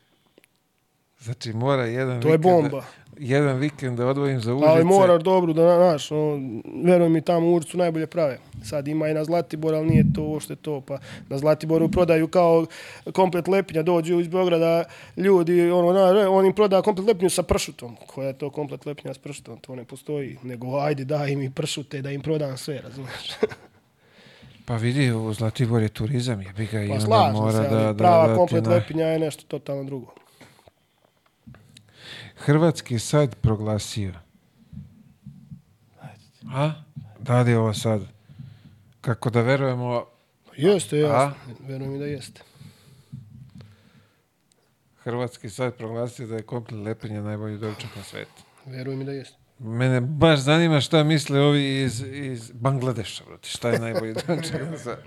Znači, 1.20 1.54
mora 1.54 1.86
jedan 1.86 2.22
To 2.22 2.28
je 2.28 2.38
vikend 2.38 2.54
bomba. 2.54 2.86
Da, 3.22 3.36
jedan 3.36 3.58
vikend 3.58 3.98
da 3.98 4.08
odvojim 4.08 4.40
za 4.40 4.54
Užice. 4.54 4.70
Ali 4.70 4.84
moraš 4.84 5.24
dobro 5.24 5.54
da, 5.54 5.76
znaš, 5.76 6.12
ono, 6.12 6.62
veruj 6.84 7.10
mi, 7.10 7.22
tamo 7.22 7.48
u 7.48 7.54
Urcu 7.54 7.78
najbolje 7.78 8.08
prave. 8.08 8.40
Sad 8.64 8.88
ima 8.88 9.08
i 9.08 9.14
na 9.14 9.24
Zlatibor, 9.24 9.74
ali 9.74 9.88
nije 9.88 10.06
to 10.16 10.24
uopšte 10.24 10.56
to. 10.56 10.82
Pa 10.82 10.98
na 11.30 11.38
Zlatiboru 11.38 11.90
prodaju 11.90 12.28
kao 12.28 12.66
komplet 13.14 13.48
lepinja, 13.48 13.84
dođu 13.84 14.20
iz 14.20 14.28
Beograda 14.28 14.84
ljudi, 15.18 15.72
ono, 15.72 15.94
na, 15.94 16.30
on 16.30 16.46
im 16.46 16.54
proda 16.54 16.82
komplet 16.82 17.08
lepinju 17.08 17.30
sa 17.30 17.44
pršutom. 17.44 17.96
Koja 18.08 18.28
je 18.28 18.38
to 18.38 18.50
komplet 18.50 18.86
lepinja 18.86 19.14
s 19.14 19.18
pršutom? 19.18 19.58
To 19.58 19.76
ne 19.76 19.84
postoji. 19.84 20.38
Nego, 20.44 20.80
ajde, 20.80 21.06
daj 21.06 21.36
mi 21.36 21.52
pršute 21.52 22.02
da 22.02 22.12
im 22.12 22.22
prodam 22.22 22.58
sve, 22.58 22.82
razumiješ? 22.82 23.32
Pa 24.66 24.76
vidi, 24.76 25.12
u 25.12 25.34
Zlatibor 25.34 25.82
je 25.82 25.90
turizam, 25.90 26.42
jebi 26.42 26.66
ga 26.66 26.84
i 26.84 26.88
Pa 26.88 26.94
onda 26.94 27.06
slažem 27.06 27.36
mora 27.36 27.64
se, 27.64 27.70
da, 27.70 27.80
da, 27.80 27.94
prava 27.94 28.28
da 28.28 28.36
komplet 28.36 28.68
lepinja 28.68 29.06
je 29.06 29.20
nešto 29.20 29.44
totalno 29.48 29.84
drugo. 29.84 30.21
Hrvatski 32.46 33.00
sad 33.00 33.36
proglasio. 33.36 34.14
A? 36.54 36.72
Da 37.20 37.42
li 37.42 37.52
je 37.52 37.58
ovo 37.58 37.74
sad? 37.74 38.02
Kako 39.02 39.30
da 39.30 39.42
verujemo, 39.42 40.06
Jeste, 40.58 40.98
jasno. 40.98 41.36
Verujem 41.68 41.94
mi 41.94 42.00
da 42.00 42.06
jeste. 42.06 42.42
Hrvatski 45.04 45.50
sad 45.50 45.76
proglasio 45.76 46.28
da 46.28 46.36
je 46.36 46.42
komplet 46.44 46.80
lepenje 46.86 47.22
najbolji 47.22 47.58
doručak 47.58 47.96
na 47.96 48.04
svetu. 48.04 48.44
Verujem 48.66 49.00
mi 49.00 49.06
da 49.06 49.12
jeste. 49.12 49.38
Mene 49.60 50.02
baš 50.02 50.40
zanima 50.40 50.82
šta 50.82 51.04
misle 51.04 51.40
ovi 51.40 51.82
iz, 51.82 52.04
iz 52.12 52.52
Bangladeša, 52.54 53.24
brate. 53.28 53.50
Šta 53.50 53.70
je 53.70 53.80
najbolji 53.80 54.14
doručak 54.28 54.62
na? 54.62 54.98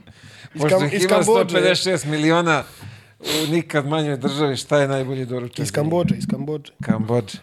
Iz 0.55 0.63
Pošto 0.63 0.85
ih 0.85 1.03
ima 1.03 1.09
Kambodže. 1.09 1.59
156 1.59 2.07
miliona 2.07 2.65
u 3.21 3.53
nikad 3.53 3.87
manjoj 3.87 4.17
državi, 4.17 4.57
šta 4.57 4.81
je 4.81 4.89
najbolji 4.89 5.27
doručak? 5.27 5.59
Iz? 5.59 5.73
Kambodže, 5.73 6.17
iz 6.17 6.27
Kambodže. 6.31 6.73
Kambodže. 6.83 7.39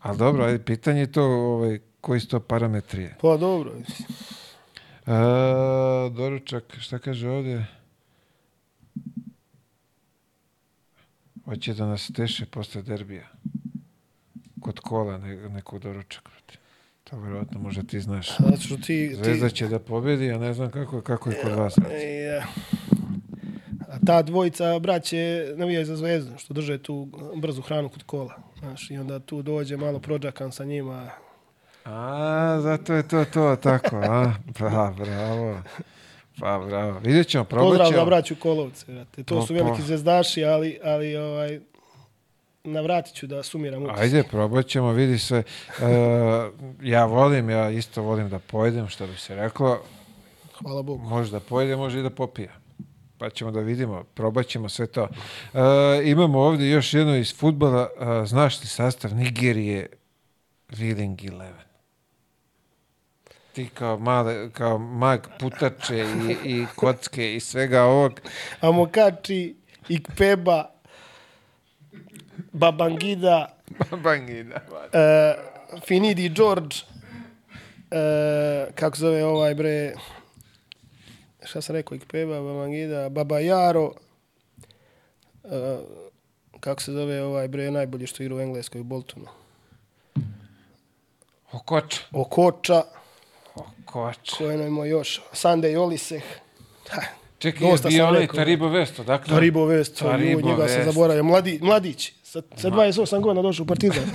Ali 0.00 0.18
dobro, 0.18 0.44
ajde, 0.44 0.64
pitanje 0.64 1.00
je 1.00 1.12
to 1.12 1.22
ovaj, 1.24 1.78
koji 2.00 2.20
su 2.20 2.28
to 2.28 2.40
parametrije. 2.40 3.16
Pa 3.20 3.36
dobro. 3.36 3.72
A, 5.06 6.10
doručak, 6.16 6.64
šta 6.78 6.98
kaže 6.98 7.28
ovdje? 7.28 7.66
Hoće 11.44 11.74
da 11.74 11.86
nas 11.86 12.10
teše 12.14 12.46
posle 12.46 12.82
derbija. 12.82 13.28
Kod 14.60 14.80
kola 14.80 15.18
ne, 15.18 15.36
nekog 15.36 15.82
doručak. 15.82 16.28
To 17.04 17.20
vjerojatno 17.20 17.60
možda 17.60 17.82
ti 17.82 18.00
znaš. 18.00 18.28
Što 18.60 18.76
ti... 18.76 19.14
Zvezda 19.14 19.48
ti 19.48 19.54
će 19.54 19.68
da 19.68 19.78
pobedi, 19.78 20.32
a 20.32 20.38
ne 20.38 20.54
znam 20.54 20.70
kako, 20.70 21.00
kako 21.00 21.30
je 21.30 21.40
kod 21.42 21.52
vas. 21.52 21.74
brate. 21.76 22.14
Ja. 22.14 22.46
Ta 24.06 24.22
dvojica 24.22 24.78
braće 24.78 25.52
navijaju 25.56 25.86
za 25.86 25.96
zvezdu, 25.96 26.38
što 26.38 26.54
drže 26.54 26.78
tu 26.78 27.08
brzu 27.34 27.62
hranu 27.62 27.88
kod 27.88 28.02
kola. 28.02 28.34
Znaš, 28.58 28.90
I 28.90 28.98
onda 28.98 29.18
tu 29.18 29.42
dođe 29.42 29.76
malo 29.76 29.98
prođakan 29.98 30.52
sa 30.52 30.64
njima. 30.64 31.10
A, 31.84 32.58
zato 32.62 32.94
je 32.94 33.08
to 33.08 33.24
to 33.24 33.56
tako, 33.62 33.96
a? 33.96 34.32
Pa, 34.58 34.92
bravo. 34.98 35.58
Pa, 36.40 36.58
bravo. 36.68 36.98
Vidjet 36.98 37.28
ćemo, 37.28 37.44
probat 37.44 37.68
Pozdrav 37.68 37.86
za 37.86 37.92
ćemo. 37.92 38.04
braću 38.06 38.36
Kolovce. 38.36 38.92
Brate. 38.92 39.22
To 39.22 39.42
su 39.42 39.54
Pa, 39.54 39.58
pa. 39.60 39.64
veliki 39.64 39.82
zvezdaši, 39.82 40.44
ali, 40.44 40.78
ali 40.84 41.16
ovaj, 41.16 41.60
navratit 42.64 43.14
ću 43.14 43.26
da 43.26 43.42
sumiram 43.42 43.82
utisak. 43.82 44.00
Ajde, 44.00 44.22
probat 44.30 44.66
ćemo, 44.66 44.92
vidi 44.92 45.18
se. 45.18 45.36
E, 45.36 45.42
ja 46.82 47.04
volim, 47.04 47.50
ja 47.50 47.70
isto 47.70 48.02
volim 48.02 48.28
da 48.28 48.38
pojedem, 48.38 48.88
što 48.88 49.06
bi 49.06 49.16
se 49.16 49.34
reklo. 49.34 49.78
Hvala 50.62 50.82
Bogu. 50.82 51.02
Može 51.04 51.30
da 51.30 51.40
pojede, 51.40 51.76
može 51.76 52.00
i 52.00 52.02
da 52.02 52.10
popije. 52.10 52.50
Pa 53.18 53.30
ćemo 53.30 53.50
da 53.50 53.60
vidimo, 53.60 54.04
probat 54.04 54.46
ćemo 54.46 54.68
sve 54.68 54.86
to. 54.86 55.08
E, 55.54 55.58
imamo 56.04 56.38
ovdje 56.40 56.70
još 56.70 56.94
jedno 56.94 57.16
iz 57.16 57.36
futbala. 57.38 57.88
E, 58.22 58.26
znaš 58.26 58.60
li 58.60 58.66
sastav 58.66 59.14
Nigerije 59.14 59.88
Winning 60.68 61.32
Eleven? 61.32 61.66
Ti 63.52 63.68
kao, 63.74 63.98
male, 63.98 64.50
kao 64.50 64.78
mag 64.78 65.20
putače 65.40 65.98
i, 65.98 66.36
i 66.44 66.66
kocke 66.76 67.34
i 67.34 67.40
svega 67.40 67.82
ovog. 67.82 68.20
Amokači, 68.60 69.56
Ikpeba, 69.88 70.70
Babangida, 72.52 73.56
Bangida. 74.02 74.60
e, 74.92 75.34
Finidi 75.86 76.28
George, 76.28 76.76
kako 78.74 78.96
zove 78.96 79.24
ovaj 79.24 79.54
bre, 79.54 79.94
šta 81.46 81.60
sam 81.60 81.76
rekao, 81.76 81.96
Ikpeba, 81.96 82.40
Babangida, 82.40 83.08
Baba 83.08 83.38
Jaro, 83.38 83.92
e, 85.44 85.78
kako 86.60 86.82
se 86.82 86.92
zove 86.92 87.22
ovaj 87.22 87.48
bre, 87.48 87.70
najbolji 87.70 88.06
što 88.06 88.22
igra 88.22 88.36
u 88.36 88.40
Engleskoj, 88.40 88.80
u 88.80 88.84
Boltonu. 88.84 89.26
Okoča. 91.52 92.00
Okoča, 92.12 92.82
Okoča. 93.54 94.36
ko 94.38 94.44
je 94.84 94.90
još, 94.90 95.20
Sunday 95.32 95.78
Oliseh. 95.78 96.24
Ha, 96.90 97.02
Čekaj, 97.38 97.70
Dosta 97.70 97.88
je 97.88 98.06
bio. 98.12 98.26
Taribo 98.34 98.68
Vesto, 98.68 99.04
dakle? 99.04 99.34
Taribo 99.34 99.64
Vest, 99.64 99.98
Taribo 99.98 100.48
njega 100.48 100.68
sam 100.68 100.76
Vest. 100.76 100.84
zaboravio. 100.84 101.24
Mladi, 101.24 101.58
mladić, 101.62 102.12
sa, 102.22 102.42
sa 102.56 102.70
28 102.70 103.20
godina 103.20 103.42
došao 103.42 103.64
u 103.64 103.66
Partizan. 103.66 104.04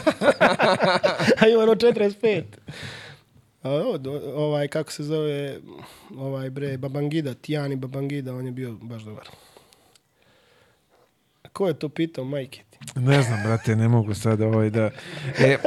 A 1.42 1.48
ima 1.48 1.64
ono 1.64 1.76
45. 1.76 2.44
Ovaj, 4.36 4.68
kako 4.68 4.92
se 4.92 5.04
zove, 5.04 5.60
ovaj 6.18 6.50
bre, 6.50 6.78
Babangida, 6.78 7.34
Tijani 7.34 7.76
Babangida, 7.76 8.36
on 8.36 8.46
je 8.46 8.52
bio 8.52 8.72
baš 8.82 9.02
dobar. 9.02 9.28
Ko 11.54 11.68
je 11.68 11.74
to 11.74 11.90
pitao, 11.90 12.26
majke 12.26 12.62
ti? 12.70 12.78
Ne 12.96 13.22
znam, 13.22 13.44
brate, 13.44 13.76
ne 13.76 13.88
mogu 13.88 14.14
sad 14.14 14.42
ovaj 14.42 14.70
da... 14.70 14.90
E, 15.40 15.58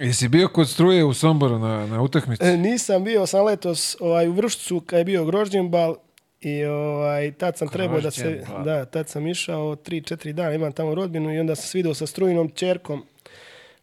jesi 0.00 0.28
bio 0.28 0.48
kod 0.48 0.68
struje 0.68 1.04
u 1.04 1.14
Somboru 1.14 1.58
na, 1.58 1.86
na 1.86 2.02
utakmici? 2.02 2.44
E, 2.44 2.56
Nisam 2.56 3.04
bio, 3.04 3.26
sam 3.26 3.44
letos 3.44 3.96
ovaj, 4.00 4.28
u 4.28 4.32
Vršcu 4.32 4.80
kad 4.80 4.98
je 4.98 5.04
bio 5.04 5.24
grožđenbal 5.24 5.96
i 6.40 6.64
ovaj, 6.64 7.32
tad 7.32 7.58
sam 7.58 7.68
trebao 7.68 8.00
da 8.00 8.10
se, 8.10 8.44
da, 8.64 8.84
tad 8.84 9.08
sam 9.08 9.26
išao 9.26 9.76
3-4 9.76 10.32
dana, 10.32 10.54
imam 10.54 10.72
tamo 10.72 10.94
rodbinu 10.94 11.34
i 11.34 11.38
onda 11.38 11.54
sam 11.54 11.66
se 11.66 11.78
vidio 11.78 11.94
sa 11.94 12.06
strujinom 12.06 12.50
čerkom, 12.50 13.04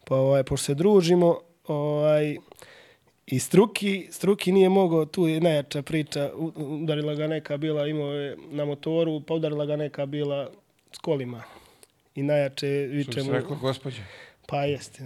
pa 0.08 0.16
ovaj, 0.16 0.44
pošto 0.44 0.66
se 0.66 0.74
družimo, 0.74 1.40
ovaj, 1.68 2.38
i 3.28 3.40
struki, 3.40 4.08
struki 4.12 4.52
nije 4.52 4.70
mogao, 4.70 5.06
tu 5.06 5.28
je 5.28 5.42
najjača 5.42 5.82
priča, 5.82 6.32
udarila 6.56 7.16
ga 7.16 7.28
neka 7.28 7.58
bila, 7.58 7.88
imao 7.88 8.12
je 8.14 8.38
na 8.52 8.66
motoru, 8.66 9.22
pa 9.22 9.34
udarila 9.34 9.66
ga 9.66 9.76
neka 9.76 10.06
bila 10.06 10.50
s 10.92 10.98
kolima. 10.98 11.44
I 12.16 12.24
najjače 12.24 12.88
Što 12.88 12.96
viče 12.96 13.22
se 13.22 13.24
mu, 13.24 13.32
rekao, 13.32 13.56
gospođe? 13.56 14.02
pa 14.48 14.66
jeste, 14.66 15.04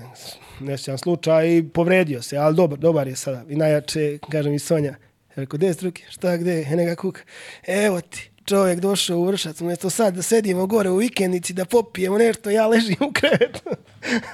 nesjećan 0.60 0.98
slučaj 0.98 1.58
i 1.58 1.70
povredio 1.70 2.22
se, 2.22 2.38
ali 2.38 2.56
dobar, 2.56 2.80
dobar 2.80 3.08
je 3.08 3.16
sada. 3.16 3.44
I 3.50 3.56
najjače, 3.56 4.18
kažem 4.32 4.54
i 4.54 4.60
Sonja, 4.60 4.92
ja 4.92 5.36
rekao, 5.36 5.58
gde 5.58 5.68
je 5.68 5.74
struke, 5.74 6.04
šta, 6.10 6.38
gde, 6.38 6.52
je 6.52 6.76
neka 6.76 6.96
kuka, 6.96 7.22
evo 7.68 8.02
ti, 8.02 8.32
čovjek 8.50 8.80
došao 8.80 9.18
u 9.18 9.26
Vršac, 9.26 9.62
umjesto 9.62 9.90
sad 9.90 10.16
da 10.16 10.22
sedimo 10.22 10.68
gore 10.68 10.90
u 10.90 10.96
vikendici, 10.96 11.54
da 11.54 11.66
popijemo 11.66 12.18
nešto, 12.18 12.50
ja 12.50 12.68
ležim 12.68 12.96
u 13.00 13.12
krevetu. 13.12 13.70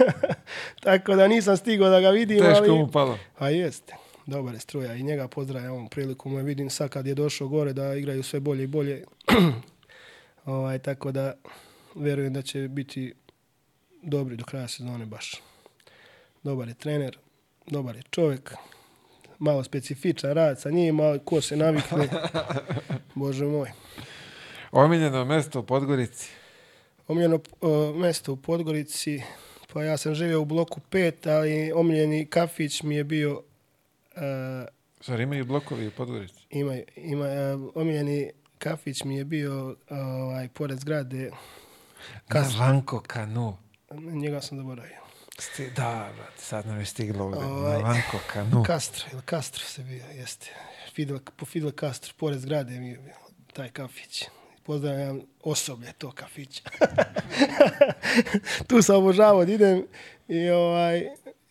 Tako 0.83 1.15
da 1.15 1.27
nisam 1.27 1.57
stigao 1.57 1.89
da 1.89 2.01
ga 2.01 2.09
vidim, 2.09 2.39
Teško 2.39 2.63
ali... 2.63 2.69
mu 2.69 2.87
palo. 2.87 3.17
A 3.37 3.49
jeste, 3.49 3.93
dobar 4.25 4.53
je 4.53 4.59
struja 4.59 4.95
i 4.95 5.03
njega 5.03 5.27
pozdravljam 5.27 5.71
ovom 5.71 5.87
priliku 5.87 6.29
mu 6.29 6.37
vidim 6.37 6.69
sad 6.69 6.89
kad 6.89 7.07
je 7.07 7.15
došao 7.15 7.47
gore 7.47 7.73
da 7.73 7.95
igraju 7.95 8.23
sve 8.23 8.39
bolje 8.39 8.63
i 8.63 8.67
bolje. 8.67 9.03
ovaj, 10.45 10.79
tako 10.79 11.11
da 11.11 11.33
verujem 11.95 12.33
da 12.33 12.41
će 12.41 12.67
biti 12.67 13.13
dobri 14.01 14.35
do 14.35 14.43
kraja 14.43 14.67
sezone 14.67 15.05
baš. 15.05 15.41
Dobar 16.43 16.67
je 16.67 16.73
trener, 16.73 17.17
dobar 17.67 17.95
je 17.95 18.01
čovjek, 18.09 18.53
malo 19.39 19.63
specifičan 19.63 20.33
rad 20.33 20.61
sa 20.61 20.69
njim, 20.69 20.99
ali 20.99 21.19
ko 21.25 21.41
se 21.41 21.55
navikne, 21.55 22.09
bože 23.15 23.45
moj. 23.45 23.71
Omiljeno 24.71 25.25
mesto 25.25 25.59
u 25.59 25.63
Podgorici. 25.63 26.31
Omiljeno 27.07 27.35
uh, 27.61 27.95
mesto 27.95 28.33
u 28.33 28.35
Podgorici, 28.35 29.21
pa 29.73 29.83
ja 29.83 29.97
sam 29.97 30.15
živio 30.15 30.41
u 30.41 30.45
bloku 30.45 30.81
5, 30.91 31.29
ali 31.29 31.71
omiljeni 31.71 32.25
kafić 32.25 32.83
mi 32.83 32.95
je 32.95 33.03
bio 33.03 33.33
uh, 34.15 34.21
Zar 35.01 35.19
imaju 35.19 35.45
blokovi 35.45 35.87
u 35.87 35.91
Podgorici? 35.91 36.45
Ima, 36.49 36.77
ima 36.95 37.25
uh, 37.25 37.71
omiljeni 37.75 38.31
kafić 38.57 39.03
mi 39.03 39.17
je 39.17 39.25
bio 39.25 39.75
ovaj, 39.89 40.49
pored 40.49 40.79
zgrade, 40.79 41.31
Kas... 42.27 42.57
Vanko 42.57 42.99
Kanu. 43.07 43.57
njega 43.91 44.41
sam 44.41 44.57
zaboravio. 44.57 45.04
Sti... 45.39 45.69
Da, 45.75 46.09
brate, 46.15 46.41
sad 46.41 46.67
nam 46.67 46.79
je 46.79 46.85
stiglo 46.85 47.25
ovdje. 47.25 47.45
Ovaj, 47.45 47.81
Na 47.81 47.89
Vanko 47.89 48.19
Kanu. 48.33 48.63
Castro, 48.67 49.05
ili 49.13 49.21
Castro 49.29 49.63
se 49.63 49.83
bio, 49.83 50.05
jeste. 50.15 50.51
Fidel, 50.93 51.19
po 51.35 51.45
Fidel 51.45 51.71
Castro, 51.79 52.13
pored 52.17 52.39
zgrade 52.39 52.79
mi 52.79 52.89
je 52.89 52.97
bio 52.97 53.13
taj 53.53 53.69
kafić. 53.69 54.23
Pozdravljam 54.63 55.21
osoblje 55.43 55.93
to 55.97 56.11
kafića. 56.11 56.63
tu 58.67 58.81
sam 58.81 58.95
obožavao 58.95 59.45
da 59.45 59.51
idem 59.51 59.85
i 60.27 60.49
ovaj 60.49 61.05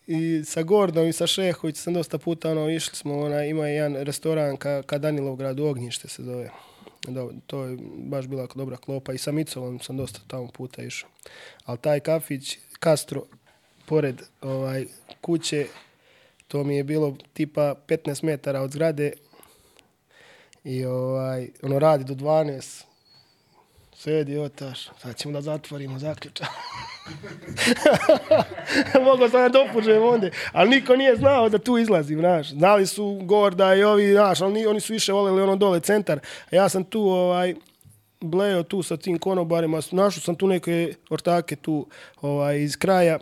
i 0.07 0.43
sa 0.45 0.63
Gordom 0.63 1.07
i 1.07 1.13
sa 1.13 1.27
Šehović 1.27 1.77
sam 1.77 1.93
dosta 1.93 2.17
puta 2.17 2.51
ono 2.51 2.69
išli 2.69 2.95
smo 2.95 3.19
ona 3.19 3.43
ima 3.43 3.67
jedan 3.67 4.03
restoran 4.03 4.57
ka, 4.57 4.81
ka 4.81 4.97
Danilov 4.97 5.35
gradu 5.35 5.65
Ognjište 5.65 6.07
se 6.07 6.23
zove. 6.23 6.49
Do, 7.07 7.31
to 7.47 7.63
je 7.63 7.77
baš 7.97 8.27
bila 8.27 8.47
dobra 8.55 8.77
klopa 8.77 9.13
i 9.13 9.17
sa 9.17 9.31
Micovom 9.31 9.79
sam 9.79 9.97
dosta 9.97 10.19
tamo 10.27 10.47
puta 10.47 10.83
išao. 10.83 11.09
Ali 11.65 11.77
taj 11.77 11.99
kafić 11.99 12.57
Castro 12.83 13.23
pored 13.85 14.21
ovaj 14.41 14.85
kuće 15.21 15.67
to 16.47 16.63
mi 16.63 16.77
je 16.77 16.83
bilo 16.83 17.17
tipa 17.33 17.75
15 17.87 18.23
metara 18.23 18.61
od 18.61 18.71
zgrade 18.71 19.11
i 20.63 20.85
ovaj, 20.85 21.49
ono 21.61 21.79
radi 21.79 22.03
do 22.03 22.13
12 22.13 22.83
sedi 23.95 24.37
otaš, 24.37 24.89
sad 25.01 25.17
ćemo 25.17 25.33
da 25.33 25.41
zatvorimo, 25.41 25.99
zaključa. 25.99 26.45
Mogao 29.05 29.29
sam 29.29 29.41
da 29.41 29.49
dopužem 29.49 30.03
onda, 30.03 30.29
ali 30.51 30.69
niko 30.69 30.95
nije 30.95 31.15
znao 31.15 31.49
da 31.49 31.57
tu 31.57 31.77
izlazim, 31.77 32.19
znaš. 32.19 32.49
Znali 32.49 32.87
su 32.87 33.19
Gorda 33.23 33.75
i 33.75 33.83
ovi, 33.83 34.11
znaš, 34.11 34.41
ali 34.41 34.53
ni- 34.53 34.67
oni 34.67 34.79
su 34.79 34.93
više 34.93 35.13
voljeli 35.13 35.41
ono 35.41 35.55
dole 35.55 35.79
centar. 35.79 36.19
A 36.51 36.55
ja 36.55 36.69
sam 36.69 36.83
tu, 36.83 37.01
ovaj, 37.01 37.55
bleo 38.21 38.63
tu 38.63 38.83
sa 38.83 38.97
tim 38.97 39.19
konobarima, 39.19 39.81
našao 39.91 40.21
sam 40.21 40.35
tu 40.35 40.47
neke 40.47 40.93
ortake 41.09 41.55
tu 41.55 41.87
ovaj, 42.21 42.59
iz 42.59 42.77
kraja 42.77 43.19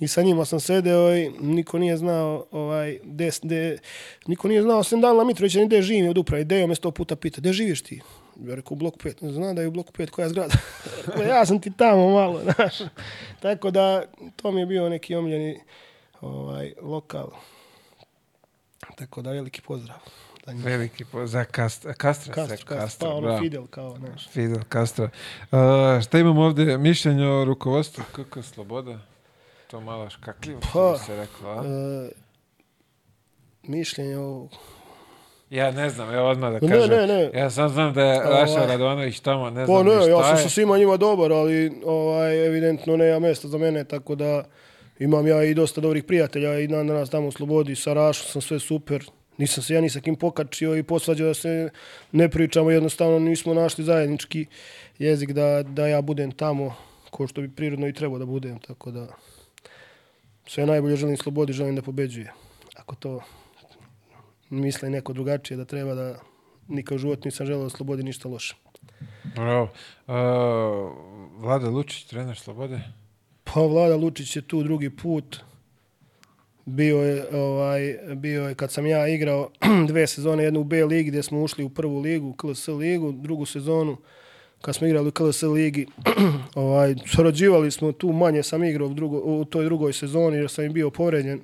i 0.00 0.08
sa 0.08 0.22
njima 0.22 0.44
sam 0.44 0.60
sedeo 0.60 1.16
i 1.16 1.30
niko 1.40 1.78
nije 1.78 1.96
znao 1.96 2.46
ovaj, 2.50 2.98
de, 3.04 3.30
de, 3.42 3.78
niko 4.26 4.48
nije 4.48 4.62
znao 4.62 4.84
sem 4.84 5.00
Danila 5.00 5.24
Mitrovića 5.24 5.58
ni 5.58 5.66
gde 5.66 5.82
živim 5.82 6.08
od 6.08 6.18
uprave. 6.18 6.44
Dejo 6.44 6.66
me 6.66 6.74
sto 6.74 6.90
puta 6.90 7.16
pita, 7.16 7.40
gde 7.40 7.52
živiš 7.52 7.82
ti? 7.82 8.00
Ja 8.46 8.54
rekao 8.54 8.74
u 8.74 8.76
bloku 8.76 8.98
5. 8.98 9.32
Znam 9.32 9.54
da 9.54 9.62
je 9.62 9.68
u 9.68 9.70
bloku 9.70 9.92
5 9.92 10.10
koja 10.10 10.28
zgrada. 10.28 10.54
Ja 11.30 11.46
sam 11.46 11.60
ti 11.60 11.72
tamo 11.76 12.10
malo, 12.10 12.40
znaš. 12.54 12.78
Tako 13.40 13.70
da, 13.70 14.04
to 14.36 14.52
mi 14.52 14.60
je 14.60 14.66
bio 14.66 14.88
neki 14.88 15.14
omiljeni 15.14 15.60
ovaj, 16.20 16.72
lokal. 16.82 17.30
Tako 18.96 19.22
da, 19.22 19.30
veliki 19.30 19.62
pozdrav. 19.62 19.98
za 20.46 20.52
njih. 20.52 20.64
Veliki 20.64 21.04
po... 21.04 21.26
za 21.26 21.44
Kastra. 21.44 21.94
Castro, 22.00 22.46
se, 22.46 22.56
Castro, 22.68 23.08
pa 23.08 23.14
ono 23.14 23.20
bravo. 23.20 23.38
Fidel 23.38 23.66
kao, 23.66 23.96
znaš. 23.96 24.28
Fidel 24.28 24.62
Castro. 24.72 25.04
Uh, 25.04 26.02
šta 26.02 26.18
imamo 26.18 26.42
ovdje? 26.42 26.78
Mišljenje 26.78 27.26
o 27.26 27.44
rukovodstvu 27.44 28.04
KK 28.12 28.44
Sloboda? 28.44 29.09
To 29.70 29.80
malo 29.80 30.10
škakljivo, 30.10 30.60
Pa, 30.72 30.98
se 30.98 31.16
reklo, 31.16 31.50
a? 31.50 31.64
E, 31.64 32.10
mišljenje 33.62 34.18
o... 34.18 34.48
Ja 35.50 35.70
ne 35.70 35.90
znam, 35.90 36.14
evo 36.14 36.28
odmah 36.28 36.52
da 36.52 36.58
Ne, 36.62 36.72
kažem. 36.72 36.90
ne, 36.90 37.06
ne. 37.06 37.30
Ja 37.34 37.50
sam 37.50 37.68
znam 37.68 37.94
da 37.94 38.02
je 38.02 38.20
Ovaj. 38.20 38.40
Raša 38.40 38.66
Radovanović 38.66 39.20
tamo, 39.20 39.50
ne 39.50 39.60
Pa 39.60 39.72
znam 39.72 39.86
ne, 39.86 39.94
ni 39.94 40.00
šta 40.02 40.10
ja 40.10 40.22
sam 40.22 40.36
je. 40.36 40.42
sa 40.42 40.48
svima 40.48 40.78
njima 40.78 40.96
dobar, 40.96 41.32
ali 41.32 41.72
ovaj, 41.84 42.46
evidentno 42.46 42.96
nema 42.96 43.18
mjesta 43.18 43.48
za 43.48 43.58
mene, 43.58 43.84
tako 43.84 44.14
da 44.14 44.44
imam 44.98 45.26
ja 45.26 45.44
i 45.44 45.54
dosta 45.54 45.80
dobrih 45.80 46.04
prijatelja 46.04 46.58
i 46.58 46.66
dan 46.66 46.86
danas 46.86 47.10
tamo 47.10 47.26
u 47.26 47.32
Slobodi, 47.32 47.76
sa 47.76 47.92
Rašom 47.92 48.26
sam 48.26 48.42
sve 48.42 48.58
super. 48.60 49.04
Nisam 49.38 49.62
se 49.64 49.74
ja 49.74 49.80
ni 49.80 49.90
sa 49.90 50.00
kim 50.00 50.16
pokačio 50.16 50.76
i 50.76 50.82
posvađao 50.82 51.28
da 51.28 51.34
se 51.34 51.70
ne 52.12 52.28
pričamo, 52.28 52.70
jednostavno 52.70 53.18
nismo 53.18 53.54
našli 53.54 53.84
zajednički 53.84 54.46
jezik 54.98 55.32
da, 55.32 55.62
da 55.62 55.86
ja 55.86 56.00
budem 56.02 56.32
tamo 56.32 56.74
ko 57.10 57.26
što 57.26 57.40
bi 57.40 57.48
prirodno 57.48 57.88
i 57.88 57.92
trebao 57.92 58.18
da 58.18 58.26
budem, 58.26 58.58
tako 58.58 58.90
da 58.90 59.06
sve 60.50 60.66
najbolje 60.66 60.96
želim 60.96 61.16
Slobodi, 61.16 61.52
želim 61.52 61.76
da 61.76 61.82
pobeđuje. 61.82 62.32
Ako 62.76 62.94
to 62.94 63.20
misle 64.48 64.90
neko 64.90 65.12
drugačije 65.12 65.56
da 65.56 65.64
treba 65.64 65.94
da 65.94 66.18
nikad 66.68 66.96
u 66.96 66.98
životu 66.98 67.20
nisam 67.24 67.46
želeo 67.46 67.70
Slobodi 67.70 68.02
ništa 68.02 68.28
loše. 68.28 68.56
Bravo. 69.36 69.62
Uh, 69.62 70.14
Vlada 71.38 71.68
Lučić, 71.68 72.04
trener 72.04 72.36
Slobode. 72.36 72.80
Pa 73.44 73.60
Vlada 73.60 73.96
Lučić 73.96 74.36
je 74.36 74.42
tu 74.42 74.62
drugi 74.62 74.90
put. 74.90 75.38
Bio 76.66 76.98
je, 76.98 77.36
ovaj, 77.36 77.98
bio 78.14 78.48
je 78.48 78.54
kad 78.54 78.72
sam 78.72 78.86
ja 78.86 79.08
igrao 79.08 79.50
dve 79.88 80.06
sezone, 80.06 80.44
jednu 80.44 80.60
u 80.60 80.64
B 80.64 80.84
ligi 80.84 81.10
gdje 81.10 81.22
smo 81.22 81.42
ušli 81.42 81.64
u 81.64 81.70
prvu 81.70 82.00
ligu, 82.00 82.32
KLS 82.32 82.68
ligu, 82.68 83.12
drugu 83.12 83.46
sezonu 83.46 83.96
kad 84.62 84.74
smo 84.74 84.86
igrali 84.86 85.08
u 85.08 85.12
KLS 85.12 85.42
ligi, 85.42 85.86
ovaj, 86.54 86.94
sarađivali 87.06 87.70
smo 87.70 87.92
tu, 87.92 88.12
manje 88.12 88.42
sam 88.42 88.64
igrao 88.64 88.88
u, 88.88 88.94
drugo, 88.94 89.18
u 89.18 89.44
toj 89.44 89.64
drugoj 89.64 89.92
sezoni 89.92 90.36
jer 90.36 90.50
sam 90.50 90.64
im 90.64 90.72
bio 90.72 90.90
povređen. 90.90 91.40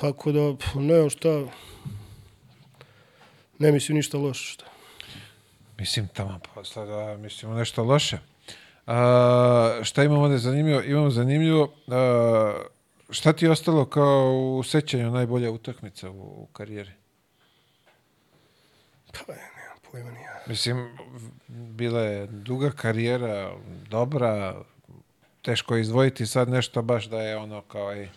Tako 0.00 0.32
da, 0.32 0.40
ne 0.74 0.94
znam 0.94 1.10
šta, 1.10 1.44
ne 3.58 3.72
mislim 3.72 3.96
ništa 3.96 4.18
loše. 4.18 4.52
Šta. 4.52 4.64
Mislim, 5.78 6.08
tamo 6.08 6.40
posla 6.54 6.84
da 6.84 7.16
mislimo 7.16 7.54
nešto 7.54 7.84
loše. 7.84 8.18
A, 8.86 9.80
šta 9.82 10.04
imamo 10.04 10.22
ovdje 10.22 10.38
zanimljivo? 10.38 10.82
Imamo 10.82 11.10
zanimljivo, 11.10 11.72
a, 11.88 12.62
šta 13.10 13.32
ti 13.32 13.44
je 13.44 13.50
ostalo 13.50 13.84
kao 13.84 14.32
u 14.58 14.62
sećanju 14.62 15.10
najbolja 15.10 15.50
utakmica 15.50 16.10
u, 16.10 16.42
u 16.42 16.46
karijeri? 16.52 16.90
Pa, 19.12 19.32
pojma 19.92 20.10
ni 20.10 20.20
ja. 20.20 20.42
Mislim, 20.46 20.98
bila 21.48 22.00
je 22.00 22.26
duga 22.26 22.70
karijera, 22.70 23.52
dobra, 23.90 24.54
teško 25.42 25.74
je 25.74 25.80
izdvojiti 25.80 26.26
sad 26.26 26.48
nešto 26.48 26.82
baš 26.82 27.06
da 27.06 27.22
je 27.22 27.36
ono 27.36 27.62
kao 27.62 27.96
i... 27.96 28.08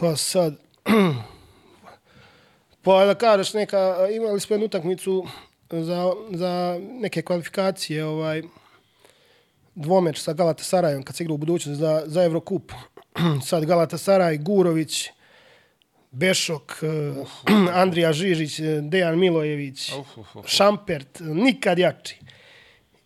Pa 0.00 0.16
sad, 0.16 0.54
pa 2.82 3.04
da 3.04 3.14
kažeš 3.14 3.54
neka, 3.54 4.08
imali 4.16 4.40
smo 4.40 4.54
jednu 4.54 4.66
utakmicu 4.66 5.26
za, 5.70 6.12
za 6.30 6.80
neke 6.80 7.22
kvalifikacije, 7.22 8.04
ovaj, 8.04 8.42
dvomeč 9.74 10.20
sa 10.20 10.32
Galatasarajom 10.32 11.02
kad 11.02 11.16
se 11.16 11.24
igra 11.24 11.34
u 11.34 11.38
budućnosti 11.38 11.80
za, 11.80 12.02
za 12.06 12.24
Evrokup. 12.24 12.72
Sad 13.48 13.64
Galatasaraj, 13.64 14.38
Gurović, 14.38 15.10
Bešok, 16.16 16.78
eh, 16.82 17.26
Andrija 17.82 18.12
Žižić, 18.12 18.60
eh, 18.60 18.80
Dejan 18.80 19.18
Milojević, 19.18 19.92
Uf, 19.92 20.18
uf, 20.18 20.36
uf. 20.36 20.46
Šampert, 20.48 21.20
nikad 21.20 21.78
jači. 21.78 22.16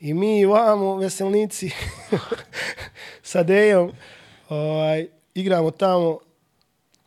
I 0.01 0.15
mi 0.15 0.47
vamo, 0.47 0.97
veselnici, 0.97 1.71
sa 3.31 3.43
Dejom, 3.43 3.91
ovaj, 4.49 5.07
igramo 5.35 5.71
tamo 5.71 6.19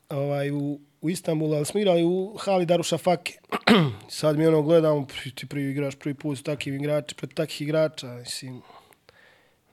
ovaj, 0.10 0.52
u, 0.52 0.80
u 1.02 1.10
Istanbulu, 1.10 1.56
ali 1.56 1.66
smo 1.66 1.80
igrali 1.80 2.04
u 2.04 2.36
hali 2.40 2.66
Daruša 2.66 2.98
Fake. 2.98 3.34
Sad 4.10 4.38
mi 4.38 4.48
ono 4.48 4.62
gledamo, 4.62 5.08
ti 5.36 5.46
prvi 5.46 5.72
igraš 5.72 5.96
prvi 5.96 6.14
put 6.14 6.38
s 6.38 6.44
takvim 6.44 6.76
igračima, 6.76 7.18
pred 7.18 7.34
takvih 7.34 7.62
igrača, 7.62 8.08
mislim, 8.08 8.62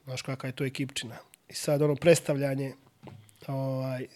znaš 0.04 0.22
kakva 0.22 0.48
je 0.48 0.52
to 0.52 0.64
ekipčina. 0.64 1.16
I 1.48 1.54
sad 1.54 1.82
ono 1.82 1.94
predstavljanje, 1.94 2.72
ovaj, 3.46 4.06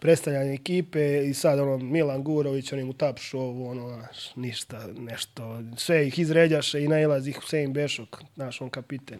predstavljanje 0.00 0.54
ekipe 0.54 1.24
i 1.24 1.34
sad 1.34 1.58
ono 1.58 1.78
Milan 1.78 2.22
Gurović, 2.22 2.72
oni 2.72 2.84
mu 2.84 2.92
tapšu 2.92 3.38
ovo, 3.38 3.70
ono, 3.70 3.88
znaš, 3.88 4.36
ništa, 4.36 4.86
nešto, 4.98 5.62
sve 5.76 6.06
ih 6.06 6.18
izređaše 6.18 6.84
i 6.84 6.88
najlazi 6.88 7.30
ih 7.30 7.36
Husein 7.36 7.72
Bešok, 7.72 8.22
naš 8.36 8.60
on 8.60 8.70
kapiten. 8.70 9.18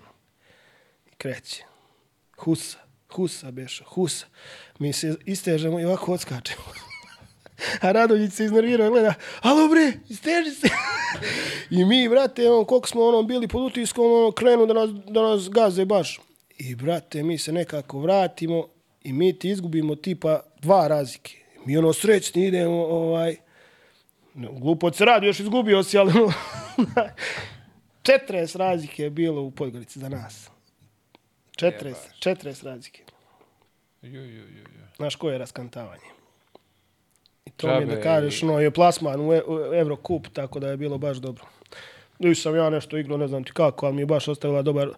I 1.06 1.14
kreće. 1.18 1.64
Husa, 2.38 2.78
Husa 3.12 3.50
Bešok, 3.50 3.86
Husa. 3.86 4.26
Mi 4.78 4.92
se 4.92 5.14
istežemo 5.26 5.80
i 5.80 5.84
ovako 5.84 6.12
odskačemo. 6.12 6.62
A 7.82 7.92
Radović 7.92 8.32
se 8.32 8.44
iznervirao 8.44 8.86
i 8.86 8.90
gleda, 8.90 9.14
alo 9.40 9.68
bre, 9.68 9.92
isteži 10.08 10.50
se. 10.50 10.68
I 11.76 11.84
mi, 11.84 12.08
brate, 12.08 12.50
on, 12.50 12.64
koliko 12.64 12.88
smo 12.88 13.02
ono, 13.02 13.22
bili 13.22 13.48
pod 13.48 13.62
utiskom, 13.62 14.12
ono, 14.12 14.32
krenu 14.32 14.66
da 14.66 14.74
nas, 14.74 14.90
da 14.90 15.22
nas 15.22 15.50
gaze 15.50 15.84
baš. 15.84 16.20
I, 16.58 16.74
brate, 16.74 17.22
mi 17.22 17.38
se 17.38 17.52
nekako 17.52 18.00
vratimo 18.00 18.66
i 19.02 19.12
mi 19.12 19.38
ti 19.38 19.50
izgubimo 19.50 19.94
tipa 19.94 20.40
dva 20.60 20.88
razlike. 20.88 21.36
Mi 21.66 21.76
ono 21.76 21.92
srećni 21.92 22.46
idemo, 22.46 22.84
ovaj, 22.84 23.36
glupo 24.34 24.92
se 24.92 25.04
radi, 25.04 25.26
još 25.26 25.40
izgubio 25.40 25.82
si, 25.82 25.98
ali 25.98 26.12
ono, 26.12 26.32
40 28.02 28.56
razlike 28.56 29.02
je 29.02 29.10
bilo 29.10 29.42
u 29.42 29.50
Podgorici 29.50 29.98
za 29.98 30.08
nas. 30.08 30.50
40, 31.56 31.94
40 32.20 32.64
razlike. 32.64 33.02
Ju, 34.02 34.10
ju, 34.10 34.24
ju, 34.24 34.48
ju. 34.48 34.64
Znaš 34.96 35.16
koje 35.16 35.34
je 35.34 35.38
raskantavanje? 35.38 36.04
I 37.44 37.50
to 37.50 37.66
mi 37.66 37.72
je 37.74 37.96
da 37.96 38.02
kažeš, 38.02 38.42
no, 38.42 38.60
je 38.60 38.70
plasman 38.70 39.20
u, 39.20 39.32
E- 39.32 39.42
u 39.46 39.74
Eurocup, 39.74 40.26
tako 40.32 40.60
da 40.60 40.68
je 40.68 40.76
bilo 40.76 40.98
baš 40.98 41.16
dobro. 41.16 41.44
Nisam 42.20 42.56
ja 42.56 42.70
nešto 42.70 42.96
igrao, 42.96 43.18
ne 43.18 43.28
znam 43.28 43.44
ti 43.44 43.52
kako, 43.52 43.86
ali 43.86 43.94
mi 43.94 44.02
je 44.02 44.06
baš 44.06 44.28
ostavila 44.28 44.62
dobar 44.62 44.88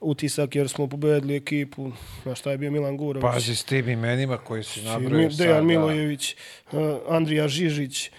utisak 0.00 0.56
jer 0.56 0.68
smo 0.68 0.86
pobedili 0.86 1.36
ekipu. 1.36 1.90
Znaš 2.22 2.38
šta 2.38 2.50
je 2.50 2.58
bio 2.58 2.70
Milan 2.70 2.96
Gurović? 2.96 3.22
Pazi 3.32 3.56
s 3.56 3.64
tim 3.64 3.88
imenima 3.88 4.36
koji 4.36 4.64
si 4.64 4.82
nabrojio 4.82 5.28
Dejan 5.28 5.54
sada. 5.54 5.62
Milojević, 5.62 6.36
uh, 6.72 6.80
Andrija 7.08 7.48
Žižić, 7.48 8.10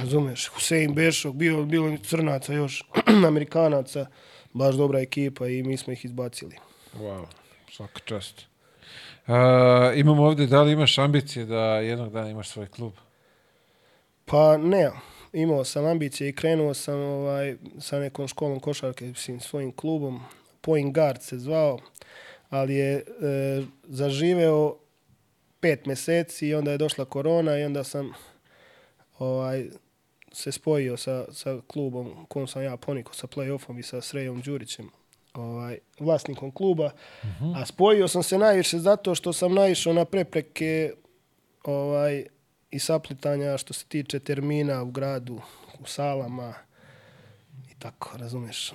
razumeš, 0.00 0.46
Husein 0.46 0.94
Bešok, 0.94 1.34
bio, 1.34 1.64
bilo 1.64 1.96
crnaca 1.96 2.52
još, 2.52 2.84
amerikanaca, 3.26 4.06
baš 4.52 4.74
dobra 4.74 5.00
ekipa 5.00 5.48
i 5.48 5.62
mi 5.62 5.76
smo 5.76 5.92
ih 5.92 6.04
izbacili. 6.04 6.56
Wow, 6.98 7.24
svaka 7.72 8.00
čast. 8.04 8.46
Uh, 9.26 9.34
imamo 9.94 10.24
ovdje, 10.24 10.46
da 10.46 10.62
li 10.62 10.72
imaš 10.72 10.98
ambicije 10.98 11.44
da 11.44 11.64
jednog 11.64 12.12
dana 12.12 12.30
imaš 12.30 12.48
svoj 12.48 12.66
klub? 12.66 12.92
Pa 14.24 14.56
ne, 14.56 14.90
imao 15.32 15.64
sam 15.64 15.86
ambicije 15.86 16.28
i 16.28 16.32
krenuo 16.32 16.74
sam 16.74 17.00
ovaj, 17.00 17.56
sa 17.78 17.98
nekom 17.98 18.28
školom 18.28 18.60
košarke, 18.60 19.04
mislim, 19.04 19.40
svojim 19.40 19.72
klubom, 19.72 20.20
Point 20.60 20.94
Guard 20.94 21.22
se 21.22 21.38
zvao, 21.38 21.78
ali 22.50 22.74
je 22.74 22.96
e, 22.96 23.02
zaživeo 23.84 24.76
pet 25.60 25.86
mjeseci 25.86 26.48
i 26.48 26.54
onda 26.54 26.72
je 26.72 26.78
došla 26.78 27.04
korona 27.04 27.58
i 27.58 27.64
onda 27.64 27.84
sam 27.84 28.12
ovaj, 29.18 29.66
se 30.32 30.52
spojio 30.52 30.96
sa, 30.96 31.24
sa 31.32 31.60
klubom 31.66 32.26
kom 32.28 32.46
sam 32.46 32.62
ja 32.62 32.76
ponikao 32.76 33.14
sa 33.14 33.26
playoffom 33.26 33.78
i 33.78 33.82
sa 33.82 34.00
Srejom 34.00 34.40
Đurićem, 34.40 34.90
ovaj, 35.34 35.78
vlasnikom 36.00 36.50
kluba. 36.50 36.90
A 37.56 37.66
spojio 37.66 38.08
sam 38.08 38.22
se 38.22 38.38
najviše 38.38 38.78
zato 38.78 39.14
što 39.14 39.32
sam 39.32 39.54
naišao 39.54 39.92
na 39.92 40.04
prepreke 40.04 40.92
ovaj, 41.64 42.26
i 42.72 42.78
saplitanja 42.78 43.58
što 43.58 43.72
se 43.72 43.84
tiče 43.86 44.18
termina 44.20 44.82
u 44.82 44.90
gradu, 44.90 45.40
u 45.74 45.86
salama 45.86 46.54
i 47.70 47.74
tako, 47.78 48.18
razumiješ. 48.18 48.72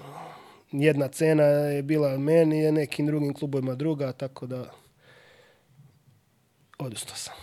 Jedna 0.71 1.07
cena 1.07 1.43
je 1.43 1.83
bila 1.83 2.17
meni, 2.17 2.67
a 2.67 2.71
nekim 2.71 3.05
drugim 3.05 3.33
klubovima 3.33 3.75
druga, 3.75 4.11
tako 4.11 4.47
da 4.47 4.65
odustao 6.79 7.15
sam. 7.15 7.33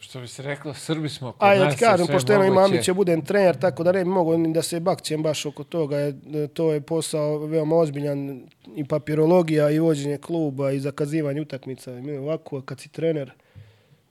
Što 0.00 0.20
bi 0.20 0.28
se 0.28 0.42
reklo, 0.42 0.74
Srbi 0.74 1.08
smo 1.08 1.32
kod 1.32 1.42
Ajde 1.42 1.58
da 1.58 1.64
nas 1.64 1.74
je 1.74 1.78
kažem, 1.80 2.06
pošto 2.08 2.32
imam 2.34 2.58
ambiciju, 2.60 2.94
budem 2.94 3.22
trener, 3.22 3.56
tako 3.56 3.84
da 3.84 3.92
ne 3.92 3.98
bi 3.98 4.10
mogao 4.10 4.36
ni 4.36 4.52
da 4.52 4.62
se 4.62 4.80
bakćem 4.80 5.22
baš 5.22 5.46
oko 5.46 5.64
toga. 5.64 5.96
je- 5.98 6.14
To 6.48 6.72
je 6.72 6.80
posao 6.80 7.38
veoma 7.38 7.76
ozbiljan 7.76 8.42
i 8.68 8.84
papirologija 8.84 9.70
i 9.70 9.78
vođenje 9.78 10.18
kluba 10.18 10.70
i 10.70 10.80
zakazivanje 10.80 11.40
utakmica. 11.40 11.92
Mi 11.92 12.12
ovako, 12.12 12.60
kad 12.60 12.80
si 12.80 12.88
trener, 12.88 13.32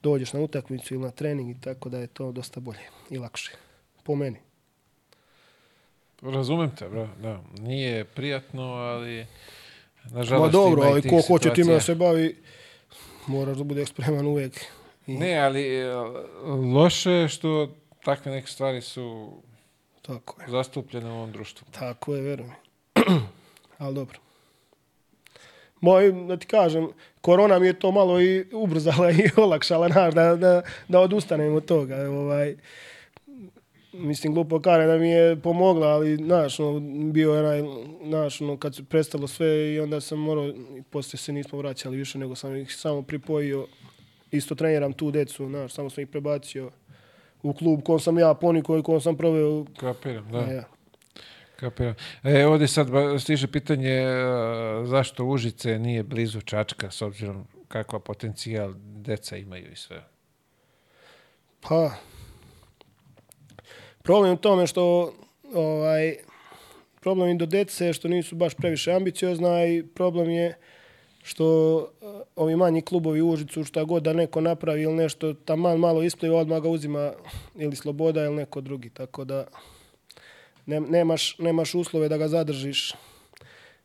dođeš 0.03 0.33
na 0.33 0.39
utakmicu 0.39 0.93
ili 0.93 1.03
na 1.03 1.11
trening 1.11 1.49
i 1.49 1.61
tako 1.61 1.89
da 1.89 1.97
je 1.99 2.07
to 2.07 2.31
dosta 2.31 2.59
bolje 2.59 2.89
i 3.09 3.17
lakše. 3.17 3.51
Po 4.03 4.15
meni. 4.15 4.37
Razumem 6.21 6.75
te, 6.75 6.89
bro, 6.89 7.09
da. 7.21 7.41
Nije 7.59 8.05
prijatno, 8.05 8.63
ali... 8.63 9.25
Ma 10.03 10.17
Nažalost, 10.17 10.51
dobro, 10.51 10.81
ima 10.81 10.89
i 10.89 10.91
ali 10.91 11.09
ko 11.09 11.21
hoće 11.27 11.53
time 11.53 11.73
da 11.73 11.81
se 11.81 11.95
bavi, 11.95 12.35
moraš 13.27 13.57
da 13.57 13.63
bude 13.63 13.85
spreman 13.85 14.27
uvijek. 14.27 14.65
I, 15.07 15.17
Ne, 15.17 15.37
ali 15.39 15.75
e, 15.75 15.93
loše 16.73 17.11
je 17.11 17.29
što 17.29 17.75
takve 18.03 18.31
neke 18.31 18.47
stvari 18.47 18.81
su 18.81 19.33
Tako 20.01 20.41
je. 20.41 20.47
zastupljene 20.49 21.11
u 21.11 21.13
ovom 21.13 21.31
društvu. 21.31 21.67
Tako 21.71 22.15
je, 22.15 22.21
veruj 22.21 22.47
mi. 22.47 22.53
ali 23.77 23.95
dobro. 23.95 24.19
Moj, 25.81 26.11
da 26.11 26.37
ti 26.37 26.47
kažem, 26.47 26.87
korona 27.21 27.59
mi 27.59 27.67
je 27.67 27.79
to 27.79 27.91
malo 27.91 28.21
i 28.21 28.45
ubrzala 28.53 29.11
i 29.11 29.29
olakšala, 29.43 29.89
znaš, 29.89 30.13
da, 30.13 30.35
da, 30.35 30.61
da 30.87 30.99
odustanem 30.99 31.55
od 31.55 31.65
toga. 31.65 31.95
Ovaj, 31.95 32.55
mislim, 33.93 34.33
glupo 34.33 34.59
kare 34.59 34.85
da 34.85 34.97
mi 34.97 35.09
je 35.09 35.35
pomogla, 35.35 35.87
ali, 35.87 36.15
znaš, 36.15 36.59
no, 36.59 36.79
bio 37.13 37.33
je 37.33 37.39
onaj, 37.39 37.63
znaš, 38.07 38.39
no, 38.39 38.57
kad 38.57 38.75
se 38.75 38.83
prestalo 38.83 39.27
sve 39.27 39.73
i 39.73 39.79
onda 39.79 40.01
sam 40.01 40.19
morao, 40.19 40.47
i 40.49 40.81
poslije 40.89 41.17
se 41.17 41.33
nismo 41.33 41.57
vraćali 41.57 41.97
više, 41.97 42.17
nego 42.17 42.35
sam 42.35 42.55
ih 42.55 42.75
samo 42.75 43.01
pripojio, 43.01 43.67
isto 44.31 44.55
treniram 44.55 44.93
tu 44.93 45.11
decu, 45.11 45.47
znaš, 45.47 45.73
samo 45.73 45.89
sam 45.89 46.01
ih 46.01 46.07
prebacio 46.07 46.71
u 47.43 47.53
klub 47.53 47.83
kom 47.83 47.99
sam 47.99 48.19
ja 48.19 48.33
ponikao 48.33 48.77
i 48.77 48.83
kom 48.83 49.01
sam 49.01 49.17
proveo. 49.17 49.65
Kapiram, 49.79 50.31
da. 50.31 50.39
Ja. 50.39 50.63
Kapiram. 51.61 51.95
E, 52.23 52.45
ovdje 52.45 52.67
sad 52.67 52.87
stiže 53.19 53.47
pitanje 53.47 53.91
e, 53.91 54.15
zašto 54.85 55.25
Užice 55.25 55.79
nije 55.79 56.03
blizu 56.03 56.41
Čačka, 56.41 56.91
s 56.91 57.01
obzirom 57.01 57.47
kakva 57.67 57.99
potencijal 57.99 58.73
deca 58.77 59.37
imaju 59.37 59.71
i 59.71 59.75
sve. 59.75 60.03
Pa, 61.61 61.91
problem 64.03 64.33
u 64.33 64.37
tome 64.37 64.67
što 64.67 65.13
ovaj, 65.53 66.15
problem 66.99 67.29
i 67.29 67.37
do 67.37 67.45
dece 67.45 67.93
što 67.93 68.07
nisu 68.07 68.35
baš 68.35 68.53
previše 68.53 68.93
ambiciozna 68.93 69.65
i 69.65 69.83
problem 69.95 70.29
je 70.29 70.57
što 71.23 71.79
eh, 71.81 72.05
ovi 72.35 72.55
manji 72.55 72.81
klubovi 72.81 73.21
u 73.21 73.29
Užicu 73.29 73.63
šta 73.63 73.83
god 73.83 74.03
da 74.03 74.13
neko 74.13 74.41
napravi 74.41 74.81
ili 74.81 74.93
nešto 74.93 75.33
taman 75.33 75.79
malo 75.79 76.03
ispliva, 76.03 76.37
odmah 76.37 76.61
ga 76.61 76.69
uzima 76.69 77.13
ili 77.55 77.75
Sloboda 77.75 78.23
ili 78.23 78.35
neko 78.35 78.61
drugi. 78.61 78.89
Tako 78.89 79.23
da 79.25 79.45
ne, 80.65 80.79
nemaš, 80.79 81.37
nemaš 81.39 81.75
uslove 81.75 82.09
da 82.09 82.17
ga 82.17 82.27
zadržiš 82.27 82.93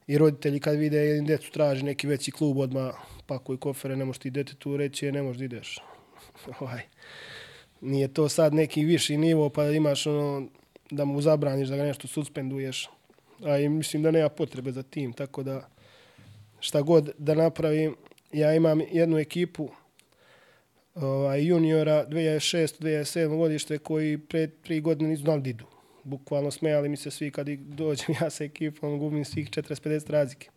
i 0.07 0.19
roditelji 0.19 0.61
kad 0.61 0.77
vide 0.77 0.99
jedin 0.99 1.27
decu 1.27 1.53
traži 1.53 1.85
neki 1.85 2.07
veći 2.07 2.31
klub 2.31 2.59
odmah 2.59 2.95
pakuj 3.27 3.57
kofere, 3.57 3.97
ne 3.97 4.05
možeš 4.05 4.21
ti 4.21 4.31
detetu 4.31 4.77
reći, 4.77 5.07
"E, 5.07 5.13
ne 5.13 5.23
možeš 5.23 5.39
da 5.39 5.45
ideš. 5.45 5.79
ovaj 6.61 6.83
nije 7.81 8.09
to 8.09 8.29
sad 8.29 8.55
neki 8.55 8.85
viši 8.85 9.17
nivo 9.17 9.49
pa 9.49 9.71
imaš 9.71 10.07
ono 10.07 10.49
da 10.91 11.05
mu 11.05 11.21
zabraniš 11.21 11.69
da 11.69 11.77
ga 11.77 11.83
nešto 11.83 12.09
suspenduješ. 12.09 12.89
A 13.45 13.59
i 13.59 13.69
mislim 13.69 14.03
da 14.03 14.11
nema 14.11 14.29
potrebe 14.29 14.73
za 14.73 14.83
tim, 14.83 15.13
tako 15.13 15.43
da 15.43 15.69
šta 16.61 16.83
god 16.83 17.11
da 17.19 17.35
napravim, 17.35 17.97
ja 18.33 18.55
imam 18.55 18.81
jednu 18.93 19.19
ekipu 19.19 19.69
ovaj, 20.95 21.45
juniora 21.45 22.07
2006. 22.09 22.83
2007. 22.83 23.37
godište 23.37 23.79
koji 23.79 24.19
pre 24.19 24.47
tri 24.47 24.81
godine 24.81 25.11
nisu 25.11 25.23
znali 25.23 25.43
da 25.43 25.51
idu. 25.51 25.76
Bukvalno 26.07 26.51
smejali 26.51 26.89
mi 26.89 26.97
se 26.97 27.11
svi 27.11 27.31
kad 27.31 27.49
dođem 27.49 28.07
ja 28.21 28.31
sa 28.31 28.45
ekipom, 28.45 28.99
gubim 28.99 29.25
svih 29.25 29.51
40-50 29.51 30.11
razlike. 30.11 30.49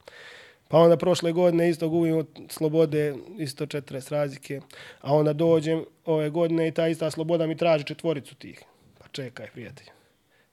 Pa 0.68 0.78
onda 0.78 0.98
prošle 0.98 1.32
godine 1.32 1.70
isto 1.70 1.90
gubim 1.90 2.18
od 2.18 2.28
slobode 2.50 3.16
isto 3.38 3.66
40 3.66 4.12
razlike. 4.12 4.62
A 5.02 5.16
onda 5.16 5.34
dođem 5.34 5.86
ove 6.06 6.30
godine 6.30 6.68
i 6.68 6.72
ta 6.72 6.88
ista 6.88 7.12
sloboda 7.12 7.48
mi 7.48 7.58
traži 7.58 7.86
četvoricu 7.86 8.36
tih. 8.36 8.64
Pa 9.00 9.08
čekaj, 9.12 9.48
prijatelj. 9.54 9.88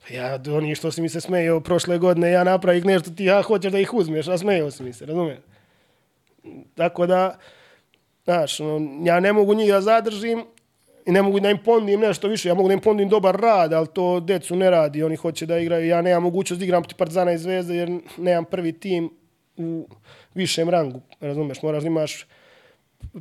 Pa 0.02 0.14
ja, 0.14 0.40
oni 0.56 0.74
što 0.74 0.90
si 0.90 1.02
mi 1.02 1.08
se 1.08 1.20
smejao 1.20 1.60
prošle 1.60 1.98
godine, 1.98 2.30
ja 2.30 2.44
napravih 2.44 2.84
nešto 2.84 3.10
ti, 3.10 3.24
ja 3.24 3.42
hoćeš 3.42 3.72
da 3.72 3.78
ih 3.78 3.94
uzmeš, 3.94 4.28
a 4.28 4.38
smejao 4.38 4.70
si 4.70 4.82
mi 4.82 4.92
se, 4.92 5.06
razumiješ? 5.06 5.38
Tako 6.74 7.06
da, 7.06 7.38
znaš, 8.24 8.60
ja 9.04 9.20
ne 9.20 9.32
mogu 9.32 9.54
njih 9.54 9.70
da 9.70 9.80
zadržim 9.80 10.44
i 11.06 11.12
ne 11.12 11.22
mogu 11.22 11.40
da 11.40 11.50
im 11.50 11.58
ponudim 11.64 12.00
nešto 12.00 12.28
više. 12.28 12.48
Ja 12.48 12.54
mogu 12.54 12.68
da 12.68 12.74
im 12.74 12.80
ponudim 12.80 13.08
dobar 13.08 13.36
rad, 13.36 13.72
ali 13.72 13.86
to 13.86 14.20
decu 14.20 14.56
ne 14.56 14.70
radi. 14.70 15.02
Oni 15.02 15.16
hoće 15.16 15.46
da 15.46 15.58
igraju. 15.58 15.86
Ja 15.86 16.02
nemam 16.02 16.22
mogućnost 16.22 16.58
da 16.58 16.64
igram 16.64 16.82
protiv 16.82 16.96
Partizana 16.96 17.32
i 17.32 17.38
Zvezde 17.38 17.76
jer 17.76 17.98
nemam 18.16 18.44
prvi 18.44 18.72
tim 18.72 19.10
u 19.56 19.88
višem 20.34 20.70
rangu. 20.70 21.00
Razumeš, 21.20 21.62
moraš 21.62 21.82
da 21.82 21.86
imaš 21.86 22.26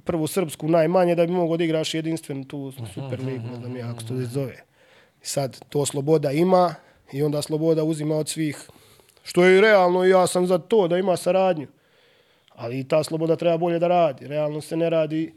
prvu 0.03 0.27
srpsku 0.27 0.67
najmanje 0.67 1.15
da 1.15 1.25
bi 1.25 1.31
mogao 1.31 1.57
da 1.57 1.63
igraš 1.63 1.93
jedinstvenu 1.93 2.43
tu 2.43 2.73
super 2.93 3.19
ligu, 3.19 3.47
ne 3.51 3.55
znam 3.55 3.75
ja 3.75 3.87
kako 3.87 4.01
se 4.01 4.07
to 4.07 4.15
zove. 4.21 4.63
I 5.23 5.25
sad 5.25 5.65
to 5.69 5.85
Sloboda 5.85 6.31
ima 6.31 6.75
i 7.11 7.23
onda 7.23 7.41
Sloboda 7.41 7.83
uzima 7.83 8.15
od 8.15 8.29
svih. 8.29 8.69
Što 9.23 9.43
je 9.43 9.57
i 9.57 9.61
realno 9.61 10.05
i 10.05 10.09
ja 10.09 10.27
sam 10.27 10.47
za 10.47 10.57
to 10.57 10.87
da 10.87 10.97
ima 10.97 11.17
saradnju. 11.17 11.67
Ali 12.55 12.79
i 12.79 12.87
ta 12.87 13.03
Sloboda 13.03 13.35
treba 13.35 13.57
bolje 13.57 13.79
da 13.79 13.87
radi. 13.87 14.27
Realno 14.27 14.61
se 14.61 14.77
ne 14.77 14.89
radi, 14.89 15.33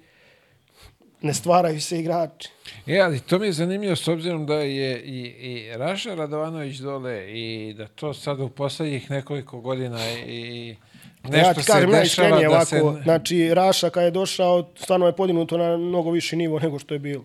ne 1.20 1.35
stvaraju 1.35 1.81
se 1.81 1.99
igrači. 1.99 2.49
E, 2.86 2.99
ali 2.99 3.20
to 3.20 3.39
mi 3.39 3.47
je 3.47 3.53
zanimljivo 3.53 3.97
s 3.97 4.09
obzirom 4.09 4.47
da 4.47 4.55
je 4.55 5.01
i, 5.01 5.20
i 5.27 5.77
Raša 5.77 6.15
Radovanović 6.15 6.77
dole 6.77 7.32
i 7.32 7.74
da 7.78 7.86
to 7.86 8.15
sad 8.15 8.40
u 8.40 8.49
poslednjih 8.49 9.11
nekoliko 9.11 9.61
godina 9.61 9.99
i 10.27 10.77
nešto 11.23 11.49
ja 11.49 11.55
ti 11.55 11.62
se 11.62 11.73
kažem 11.73 11.90
dešava 11.90 11.99
najiskrenije 11.99 12.49
da 12.49 12.51
ovako, 12.51 12.97
se... 12.97 13.03
znači 13.03 13.55
Raša 13.55 13.90
kad 13.90 14.05
je 14.05 14.11
došao, 14.11 14.69
stvarno 14.77 15.07
je 15.07 15.16
podignuto 15.16 15.57
na 15.59 15.77
mnogo 15.77 16.11
viši 16.11 16.36
nivo 16.36 16.59
nego 16.59 16.78
što 16.78 16.95
je 16.95 16.99
bilo. 16.99 17.24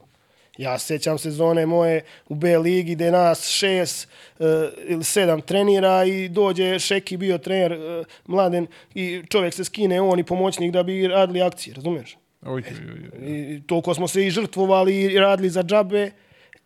Ja 0.58 0.80
se 0.80 0.86
sjećam 0.86 1.18
sezone 1.18 1.66
moje 1.66 2.02
u 2.30 2.36
B 2.36 2.58
ligi 2.58 2.96
gde 2.96 3.12
nas 3.12 3.48
šest 3.48 4.08
uh, 4.40 4.46
ili 4.88 5.04
sedam 5.04 5.42
trenira 5.42 6.06
i 6.06 6.30
dođe 6.30 6.80
Šeki 6.80 7.18
bio 7.18 7.38
trener 7.38 7.74
uh, 7.74 8.06
mladen 8.26 8.68
i 8.96 9.22
čovjek 9.30 9.54
se 9.54 9.64
skine 9.64 10.02
on 10.02 10.20
i 10.20 10.24
pomoćnik 10.24 10.72
da 10.72 10.84
bi 10.84 11.08
radili 11.08 11.42
akcije, 11.42 11.74
razumiješ? 11.74 12.18
Oj, 12.46 12.64
oj, 12.68 12.92
oj, 12.92 13.10
oj. 13.14 13.56
I 13.56 13.62
toliko 13.68 13.94
smo 13.94 14.08
se 14.08 14.28
i 14.28 14.32
žrtvovali 14.32 15.02
i 15.02 15.20
radili 15.20 15.50
za 15.50 15.64
džabe. 15.64 16.12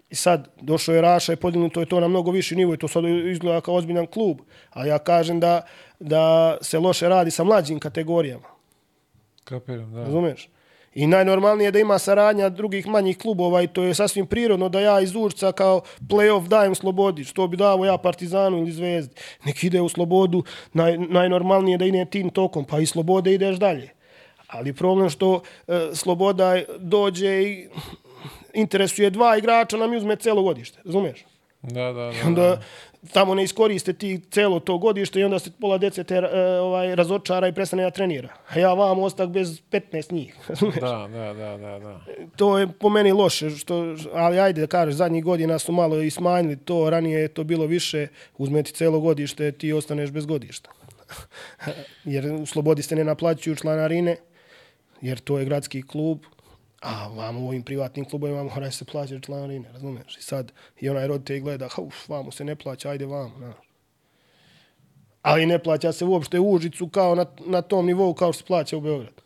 I 0.09 0.15
sad 0.15 0.47
došao 0.61 0.95
je 0.95 1.01
Raša 1.01 1.33
i 1.33 1.35
podignuto 1.35 1.79
je 1.79 1.85
to 1.85 1.99
na 1.99 2.07
mnogo 2.07 2.31
viši 2.31 2.55
nivo 2.55 2.73
i 2.73 2.77
to 2.77 2.87
sad 2.87 3.03
izgleda 3.05 3.61
kao 3.61 3.75
ozbiljan 3.75 4.07
klub. 4.07 4.37
Ali 4.69 4.89
ja 4.89 4.99
kažem 4.99 5.39
da, 5.39 5.61
da 5.99 6.57
se 6.61 6.79
loše 6.79 7.09
radi 7.09 7.31
sa 7.31 7.43
mlađim 7.43 7.79
kategorijama. 7.79 8.47
Kapiram, 9.43 9.93
da. 9.93 10.03
Razumeš? 10.03 10.49
I 10.93 11.07
najnormalnije 11.07 11.67
je 11.67 11.71
da 11.71 11.79
ima 11.79 11.99
saradnja 11.99 12.49
drugih 12.49 12.87
manjih 12.87 13.17
klubova 13.17 13.61
i 13.61 13.67
to 13.67 13.83
je 13.83 13.93
sasvim 13.93 14.25
prirodno 14.25 14.69
da 14.69 14.79
ja 14.79 15.01
iz 15.01 15.15
Urca 15.15 15.51
kao 15.51 15.81
play-off 16.01 16.47
dajem 16.47 16.75
slobodi. 16.75 17.23
Što 17.23 17.47
bi 17.47 17.57
davo 17.57 17.85
ja 17.85 17.97
Partizanu 17.97 18.57
ili 18.57 18.71
Zvezdi. 18.71 19.15
Nek 19.45 19.63
ide 19.63 19.81
u 19.81 19.89
slobodu, 19.89 20.43
naj, 20.73 20.97
najnormalnije 20.97 21.73
je 21.73 21.77
da 21.77 21.85
ide 21.85 22.05
tim 22.05 22.29
tokom, 22.29 22.65
pa 22.65 22.79
i 22.79 22.85
slobode 22.85 23.33
ideš 23.33 23.57
dalje. 23.57 23.96
Ali 24.47 24.73
problem 24.73 25.09
što 25.09 25.41
e, 25.67 25.89
sloboda 25.93 26.61
dođe 26.79 27.41
i 27.41 27.69
interesuje 28.53 29.09
dva 29.09 29.37
igrača, 29.37 29.77
nam 29.77 29.95
uzme 29.95 30.15
celo 30.15 30.43
godište. 30.43 30.79
Razumeš? 30.85 31.25
Da, 31.61 31.83
da, 31.83 31.91
da. 31.93 32.11
I 32.11 32.21
onda 32.25 32.61
tamo 33.13 33.35
ne 33.35 33.43
iskoriste 33.43 33.93
ti 33.93 34.21
celo 34.31 34.59
to 34.59 34.77
godište 34.77 35.19
i 35.19 35.23
onda 35.23 35.39
se 35.39 35.51
pola 35.61 35.77
dece 35.77 36.03
te 36.03 36.15
e, 36.15 36.59
ovaj, 36.59 36.95
razočara 36.95 37.47
i 37.47 37.53
prestane 37.53 37.83
da 37.83 37.91
trenira. 37.91 38.29
A 38.49 38.59
ja 38.59 38.73
vam 38.73 38.99
ostak 38.99 39.29
bez 39.29 39.61
15 39.71 40.13
njih. 40.13 40.35
Da, 40.81 41.07
da, 41.11 41.33
da, 41.33 41.57
da, 41.57 41.79
da. 41.79 41.99
to 42.35 42.57
je 42.57 42.67
po 42.67 42.89
meni 42.89 43.11
loše, 43.11 43.49
što, 43.49 43.95
ali 44.13 44.39
ajde 44.39 44.61
da 44.61 44.67
kažeš, 44.67 44.95
zadnjih 44.95 45.23
godina 45.23 45.59
su 45.59 45.71
malo 45.71 46.01
i 46.01 46.09
smanjili 46.09 46.57
to, 46.57 46.89
ranije 46.89 47.19
je 47.19 47.27
to 47.27 47.43
bilo 47.43 47.65
više, 47.65 48.07
uzmeti 48.37 48.73
celo 48.73 48.99
godište, 48.99 49.51
ti 49.51 49.73
ostaneš 49.73 50.11
bez 50.11 50.25
godišta. 50.25 50.69
jer 52.05 52.31
u 52.31 52.45
Slobodi 52.45 52.81
se 52.81 52.95
ne 52.95 53.03
naplaćuju 53.03 53.55
članarine, 53.55 54.15
jer 55.01 55.19
to 55.19 55.39
je 55.39 55.45
gradski 55.45 55.87
klub, 55.87 56.19
a 56.81 57.07
vamo 57.07 57.39
u 57.39 57.47
ovim 57.47 57.63
privatnim 57.63 58.05
klubovima 58.05 58.43
mora 58.43 58.71
se 58.71 58.85
plaćati 58.85 59.23
članarine, 59.23 59.71
razumiješ? 59.71 60.17
I 60.17 60.21
sad 60.21 60.51
i 60.79 60.89
onaj 60.89 61.07
roditelj 61.07 61.39
gleda, 61.39 61.67
ha, 61.67 61.81
uf, 61.81 62.09
vamo 62.09 62.31
se 62.31 62.43
ne 62.43 62.55
plaća, 62.55 62.89
ajde 62.89 63.05
vamo, 63.05 63.37
znaš. 63.37 63.55
Ali 65.21 65.45
ne 65.45 65.59
plaća 65.59 65.91
se 65.91 66.05
uopšte 66.05 66.39
u 66.39 66.51
Užicu 66.51 66.87
kao 66.87 67.15
na, 67.15 67.25
na 67.45 67.61
tom 67.61 67.85
nivou 67.85 68.13
kao 68.13 68.33
što 68.33 68.39
se 68.39 68.47
plaća 68.47 68.77
u 68.77 68.81
Beogradu. 68.81 69.21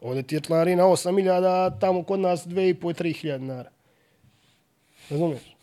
Ovdje 0.00 0.22
ti 0.22 0.34
je 0.34 0.40
članarina 0.40 0.84
8.000, 0.84 1.66
a 1.66 1.78
tamo 1.78 2.02
kod 2.02 2.20
nas 2.20 2.46
2.500-3.000 2.46 3.38
dinara. 3.38 3.70
Razumiješ? 5.10 5.56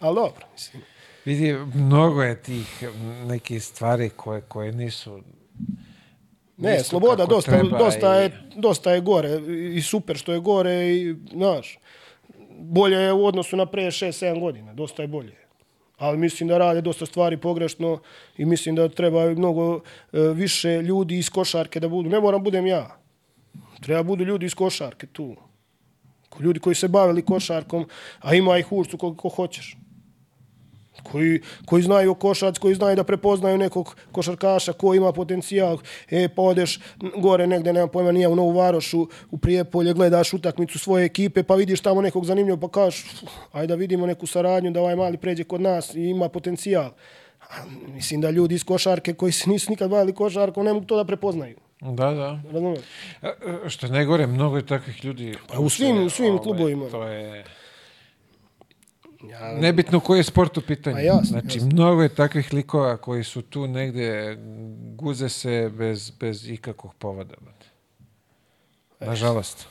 Ali 0.00 0.14
dobro, 0.14 0.46
mislim. 0.52 0.82
Vidi, 1.24 1.52
mnogo 1.74 2.22
je 2.22 2.42
tih 2.42 2.84
nekih 3.26 3.64
stvari 3.64 4.10
koje, 4.10 4.40
koje 4.40 4.72
nisu... 4.72 5.22
Ne, 6.60 6.78
sloboda 6.80 7.26
dosta, 7.26 7.50
treba 7.52 7.78
dosta, 7.78 8.14
i- 8.14 8.22
je, 8.22 8.30
dosta 8.56 8.92
je 8.92 9.00
gore 9.00 9.40
i 9.74 9.82
super 9.82 10.16
što 10.16 10.32
je 10.32 10.38
gore 10.40 10.88
i, 10.88 11.14
znaš, 11.32 11.78
bolje 12.50 12.96
je 12.96 13.12
u 13.12 13.26
odnosu 13.26 13.56
na 13.56 13.66
pre 13.66 13.82
6-7 13.84 14.40
godina, 14.40 14.74
dosta 14.74 15.02
je 15.02 15.08
bolje. 15.08 15.34
Ali 15.96 16.18
mislim 16.18 16.48
da 16.48 16.58
rade 16.58 16.80
dosta 16.80 17.06
stvari 17.06 17.36
pogrešno 17.36 17.98
i 18.36 18.44
mislim 18.44 18.74
da 18.74 18.88
treba 18.88 19.26
mnogo 19.26 19.74
e, 19.74 19.80
više 20.12 20.82
ljudi 20.82 21.18
iz 21.18 21.30
košarke 21.30 21.80
da 21.80 21.88
budu. 21.88 22.08
Ne 22.08 22.20
moram 22.20 22.42
budem 22.42 22.66
ja. 22.66 22.96
Treba 23.80 24.02
budu 24.02 24.24
ljudi 24.24 24.46
iz 24.46 24.54
košarke 24.54 25.06
tu. 25.06 25.36
Ljudi 26.40 26.60
koji 26.60 26.74
se 26.74 26.88
bavili 26.88 27.22
košarkom, 27.22 27.88
a 28.20 28.34
ima 28.34 28.58
ih 28.58 28.72
Urcu 28.72 28.98
koliko 28.98 29.28
hoćeš. 29.28 29.76
Koji, 31.02 31.40
koji 31.66 31.82
znaju 31.82 32.14
košac, 32.14 32.58
koji 32.58 32.74
znaju 32.74 32.96
da 32.96 33.04
prepoznaju 33.04 33.58
nekog 33.58 33.96
košarkaša 34.12 34.72
ko 34.72 34.94
ima 34.94 35.12
potencijal. 35.12 35.78
E, 36.10 36.28
pa 36.28 36.42
odeš 36.42 36.80
gore 37.16 37.46
negde, 37.46 37.72
nemam 37.72 37.88
pojma, 37.88 38.12
nije 38.12 38.28
u 38.28 38.36
Novu 38.36 38.52
Varošu, 38.52 39.06
u 39.30 39.38
Prijepolje, 39.38 39.92
gledaš 39.94 40.32
utakmicu 40.34 40.78
svoje 40.78 41.04
ekipe, 41.04 41.42
pa 41.42 41.54
vidiš 41.54 41.80
tamo 41.80 42.02
nekog 42.02 42.24
zanimljivog, 42.26 42.60
pa 42.60 42.68
kažeš, 42.68 43.04
ajde 43.52 43.66
da 43.66 43.74
vidimo 43.74 44.06
neku 44.06 44.26
saradnju, 44.26 44.70
da 44.70 44.80
ovaj 44.80 44.96
mali 44.96 45.16
pređe 45.16 45.44
kod 45.44 45.60
nas 45.60 45.94
i 45.94 46.00
ima 46.00 46.28
potencijal. 46.28 46.90
A, 47.40 47.54
mislim 47.88 48.20
da 48.20 48.30
ljudi 48.30 48.54
iz 48.54 48.64
košarke 48.64 49.14
koji 49.14 49.32
se 49.32 49.50
nisu 49.50 49.70
nikad 49.70 49.90
bavili 49.90 50.12
košarkom 50.14 50.64
ne 50.64 50.72
mogu 50.72 50.86
to 50.86 50.96
da 50.96 51.04
prepoznaju. 51.04 51.56
Da, 51.80 52.10
da. 52.10 52.40
Razumiješ? 52.52 52.80
A, 53.22 53.28
a, 53.64 53.68
Što 53.68 53.86
je 53.86 53.92
najgore, 53.92 54.26
mnogo 54.26 54.56
je 54.56 54.66
takvih 54.66 55.04
ljudi. 55.04 55.34
Pa 55.48 55.58
u 55.58 55.68
svim- 55.68 56.06
u 56.06 56.10
svim 56.10 56.30
Ovaj, 56.30 56.42
klubovima. 56.42 56.88
To 56.88 57.02
je... 57.04 57.44
Ja, 59.28 59.52
Nebitno 59.60 60.00
koji 60.00 60.18
je 60.18 60.24
sport 60.24 60.58
u 60.58 60.60
pitanju. 60.60 60.96
Pa 60.96 61.00
jasno, 61.00 61.24
znači, 61.24 61.58
jasno. 61.58 61.70
mnogo 61.72 62.02
je 62.02 62.08
takvih 62.08 62.52
likova 62.52 62.96
koji 62.96 63.24
su 63.24 63.42
tu 63.42 63.66
negde, 63.66 64.38
guze 64.94 65.28
se 65.28 65.70
bez, 65.78 66.10
bez 66.10 66.48
ikakvog 66.48 66.94
povoda. 66.94 67.34
brate. 67.40 67.66
Nažalost. 69.00 69.66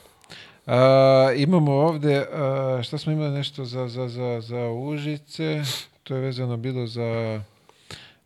A, 0.66 1.32
imamo 1.36 1.72
ovde, 1.72 2.26
a, 2.32 2.80
šta 2.82 2.98
smo 2.98 3.12
imali 3.12 3.30
nešto 3.30 3.64
za, 3.64 3.88
za, 3.88 4.08
za, 4.08 4.40
za 4.40 4.70
Užice, 4.70 5.62
to 6.02 6.14
je 6.14 6.20
vezano 6.20 6.56
bilo 6.56 6.86
za, 6.86 7.40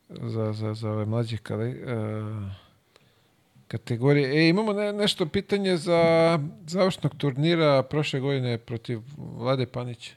za, 0.08 0.52
za, 0.52 0.74
za 0.74 0.90
ove 0.90 1.06
mlađe 1.06 1.36
kale, 1.36 1.74
a, 1.86 2.50
kategorije. 3.68 4.38
E, 4.38 4.48
imamo 4.48 4.72
ne, 4.72 4.92
nešto 4.92 5.26
pitanje 5.26 5.76
za 5.76 6.38
završnog 6.66 7.14
turnira 7.16 7.82
prošle 7.82 8.20
godine 8.20 8.58
protiv 8.58 9.00
Vlade 9.16 9.66
Panića. 9.66 10.12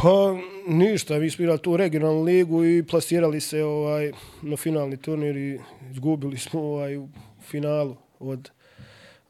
Pa 0.00 0.36
ništa, 0.68 1.18
mi 1.18 1.30
smo 1.30 1.42
igrali 1.42 1.62
tu 1.62 1.76
regionalnu 1.76 2.22
ligu 2.22 2.64
i 2.64 2.82
plasirali 2.82 3.40
se 3.40 3.64
ovaj 3.64 4.12
na 4.42 4.56
finalni 4.56 4.96
turnir 4.96 5.36
i 5.36 5.60
izgubili 5.90 6.36
smo 6.36 6.60
ovaj 6.60 6.96
u 6.96 7.08
finalu 7.40 7.96
od 8.18 8.50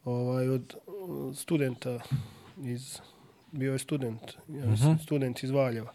ovaj 0.05 0.49
od 0.49 0.75
uh, 0.87 1.37
studenta 1.37 2.01
iz 2.65 2.99
bio 3.53 3.73
je 3.73 3.79
student, 3.79 4.21
ja 4.49 4.67
mislim, 4.67 4.99
student 4.99 5.43
iz 5.43 5.51
Valjeva. 5.51 5.93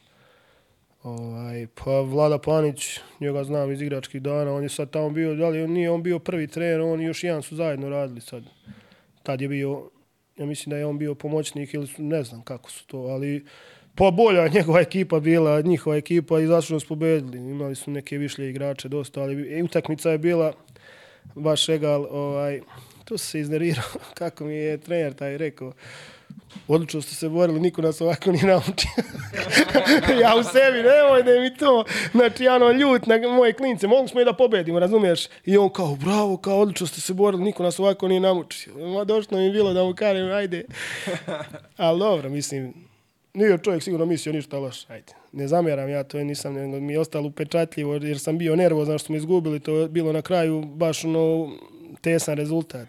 Ovaj, 1.03 1.67
pa 1.83 2.01
Vlada 2.01 2.37
Panić, 2.37 2.99
njega 3.19 3.43
znam 3.43 3.71
iz 3.71 3.81
igračkih 3.81 4.21
dana, 4.21 4.53
on 4.53 4.63
je 4.63 4.69
sad 4.69 4.89
tamo 4.89 5.09
bio, 5.09 5.35
da 5.35 5.49
li 5.49 5.63
on 5.63 5.71
nije 5.71 5.91
on 5.91 6.03
bio 6.03 6.19
prvi 6.19 6.47
trener, 6.47 6.81
on 6.81 7.01
i 7.01 7.05
još 7.05 7.23
jedan 7.23 7.41
su 7.41 7.55
zajedno 7.55 7.89
radili 7.89 8.21
sad. 8.21 8.43
Tad 9.23 9.41
je 9.41 9.47
bio, 9.47 9.89
ja 10.37 10.45
mislim 10.45 10.71
da 10.71 10.77
je 10.77 10.85
on 10.85 10.97
bio 10.97 11.15
pomoćnik 11.15 11.73
ili 11.73 11.87
su, 11.87 12.03
ne 12.03 12.23
znam 12.23 12.41
kako 12.41 12.71
su 12.71 12.87
to, 12.87 12.97
ali 12.97 13.45
pa 13.97 14.11
bolja 14.11 14.41
je 14.41 14.49
njegova 14.49 14.79
ekipa 14.79 15.19
bila, 15.19 15.61
njihova 15.61 15.95
ekipa 15.95 16.39
i 16.39 16.47
zašto 16.47 16.79
su 16.79 16.87
pobedili. 16.87 17.37
Imali 17.37 17.75
su 17.75 17.91
neke 17.91 18.17
višlje 18.17 18.49
igrače 18.49 18.89
dosta, 18.89 19.21
ali 19.21 19.33
i 19.33 19.63
utakmica 19.63 20.09
je 20.09 20.17
bila 20.17 20.53
baš 21.35 21.69
egal, 21.69 22.07
ovaj, 22.11 22.61
tu 23.05 23.17
se 23.17 23.39
iznervirao, 23.39 23.83
kako 24.19 24.45
mi 24.45 24.55
je 24.55 24.77
trener 24.77 25.13
taj 25.13 25.37
rekao, 25.37 25.73
odlično 26.67 27.01
ste 27.01 27.15
se 27.15 27.29
borili, 27.29 27.59
niko 27.59 27.81
nas 27.81 28.01
ovako 28.01 28.31
nije 28.31 28.45
naučio. 28.45 28.91
ja 30.21 30.35
u 30.39 30.43
sebi, 30.43 30.77
nemoj 30.77 31.23
da 31.23 31.41
mi 31.41 31.57
to, 31.57 31.85
znači 32.11 32.47
ono 32.47 32.71
ljut 32.71 33.05
na 33.05 33.17
moje 33.17 33.53
klince, 33.53 33.87
mogli 33.87 34.07
smo 34.07 34.21
i 34.21 34.25
da 34.25 34.33
pobedimo, 34.33 34.79
razumiješ? 34.79 35.27
I 35.45 35.57
on 35.57 35.69
kao, 35.69 35.95
bravo, 35.95 36.37
kao 36.37 36.59
odlično 36.59 36.87
ste 36.87 37.01
se 37.01 37.13
borili, 37.13 37.43
niko 37.43 37.63
nas 37.63 37.79
ovako 37.79 38.07
nije 38.07 38.19
naučio. 38.19 38.73
Ma 38.77 39.03
došlo 39.03 39.37
mi 39.37 39.45
je 39.45 39.51
bilo 39.51 39.73
da 39.73 39.83
mu 39.83 39.95
kažem, 39.95 40.31
ajde. 40.31 40.65
Ali 41.77 41.99
dobro, 41.99 42.29
mislim, 42.29 42.86
nije 43.37 43.57
čovjek 43.57 43.83
sigurno 43.83 44.05
mislio 44.05 44.33
ništa 44.33 44.59
loše, 44.59 44.85
ajde. 44.89 45.13
Ne 45.31 45.47
zamjeram 45.47 45.89
ja 45.89 46.03
to, 46.03 46.17
nisam, 46.17 46.53
nego 46.53 46.79
mi 46.79 46.93
je 46.93 46.99
ostalo 46.99 47.27
upečatljivo 47.27 47.93
jer 47.93 48.19
sam 48.19 48.37
bio 48.37 48.55
nervozan 48.55 48.97
što 48.97 49.05
smo 49.05 49.15
izgubili, 49.15 49.59
to 49.59 49.75
je 49.77 49.87
bilo 49.89 50.13
na 50.13 50.21
kraju 50.21 50.61
baš 50.61 51.05
ono 51.05 51.51
tesan 52.01 52.37
rezultat. 52.37 52.87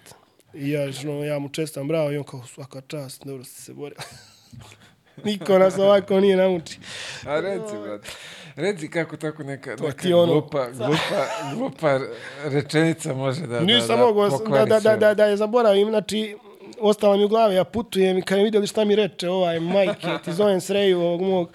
I 0.54 0.70
ja, 0.70 0.82
ono, 1.04 1.24
ja 1.24 1.38
mu 1.38 1.48
čestam 1.48 1.88
bravo 1.88 2.12
i 2.12 2.16
on 2.16 2.24
kao 2.24 2.42
svaka 2.46 2.80
čast, 2.80 3.24
dobro 3.24 3.44
ste 3.44 3.62
se 3.62 3.72
borili. 3.74 4.00
Niko 5.24 5.58
nas 5.58 5.78
ovako 5.78 6.20
nije 6.20 6.36
nauči. 6.36 6.78
A 7.26 7.40
reci, 7.40 7.74
brate. 7.82 8.08
Reci 8.56 8.90
kako 8.90 9.16
tako 9.16 9.42
neka, 9.42 9.76
To 9.76 9.86
neka 9.86 10.16
ono- 10.16 10.32
glupa, 10.32 10.70
glupa, 10.70 11.26
glupa 11.54 12.00
rečenica 12.44 13.14
može 13.14 13.46
da, 13.46 13.60
Nisam 13.60 13.88
da, 13.88 13.96
da 13.96 14.02
mogao 14.02 14.28
da, 14.28 14.38
da, 14.50 14.64
da, 14.64 14.80
sve. 14.80 14.96
da, 14.96 15.14
da 15.14 15.24
je 15.24 15.36
zaboravim, 15.36 15.88
znači 15.88 16.36
ostala 16.80 17.16
mi 17.16 17.24
u 17.24 17.28
glavi, 17.28 17.54
ja 17.54 17.64
putujem 17.64 18.18
i 18.18 18.22
kad 18.22 18.38
mi 18.38 18.44
vidjeli 18.44 18.66
šta 18.66 18.84
mi 18.84 18.96
reče 18.96 19.28
ovaj 19.30 19.60
majke, 19.60 20.08
ti 20.24 20.32
zovem 20.32 20.60
sreju 20.60 21.00
ovog 21.00 21.20
mog, 21.20 21.52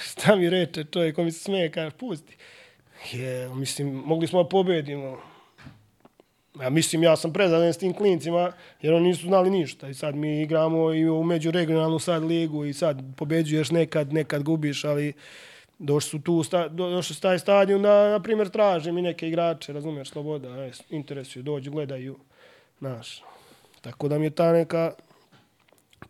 šta 0.00 0.36
mi 0.36 0.50
reče 0.50 0.84
čovjek, 0.84 1.16
ko 1.16 1.22
mi 1.24 1.32
se 1.32 1.40
smeje, 1.40 1.70
kaže, 1.70 1.90
pusti. 1.90 2.36
Je, 3.12 3.48
mislim, 3.48 4.02
mogli 4.06 4.26
smo 4.26 4.42
da 4.42 4.48
pobedimo. 4.48 5.18
Ja 6.62 6.70
mislim, 6.70 7.02
ja 7.02 7.16
sam 7.16 7.32
prezadovoljan 7.32 7.72
s 7.72 7.78
tim 7.78 7.94
klincima, 7.94 8.52
jer 8.82 8.94
oni 8.94 9.08
nisu 9.08 9.26
znali 9.26 9.50
ništa. 9.50 9.88
I 9.88 9.94
sad 9.94 10.14
mi 10.14 10.42
igramo 10.42 10.94
i 10.94 11.08
u 11.08 11.22
međuregionalnu 11.22 11.98
sad 11.98 12.22
ligu 12.24 12.64
i 12.64 12.72
sad 12.72 13.02
pobeđuješ 13.16 13.70
nekad, 13.70 14.12
nekad 14.12 14.42
gubiš, 14.42 14.84
ali 14.84 15.12
došli 15.78 16.10
su 16.10 16.18
tu, 16.22 16.42
sta, 16.42 16.68
do- 16.68 16.90
došli 16.90 17.14
su 17.14 17.20
taj 17.20 17.38
stadion 17.38 17.82
da, 17.82 18.10
na 18.10 18.20
primjer, 18.22 18.48
tražim 18.48 18.98
i 18.98 19.02
neke 19.02 19.28
igrače, 19.28 19.72
razumiješ, 19.72 20.08
sloboda, 20.10 20.48
e, 20.48 20.70
interesuju, 20.90 21.42
dođu, 21.42 21.70
gledaju, 21.70 22.18
znaš. 22.78 23.22
Tako 23.80 24.08
da 24.08 24.18
mi 24.18 24.26
je 24.26 24.30
ta 24.30 24.52
neka 24.52 24.92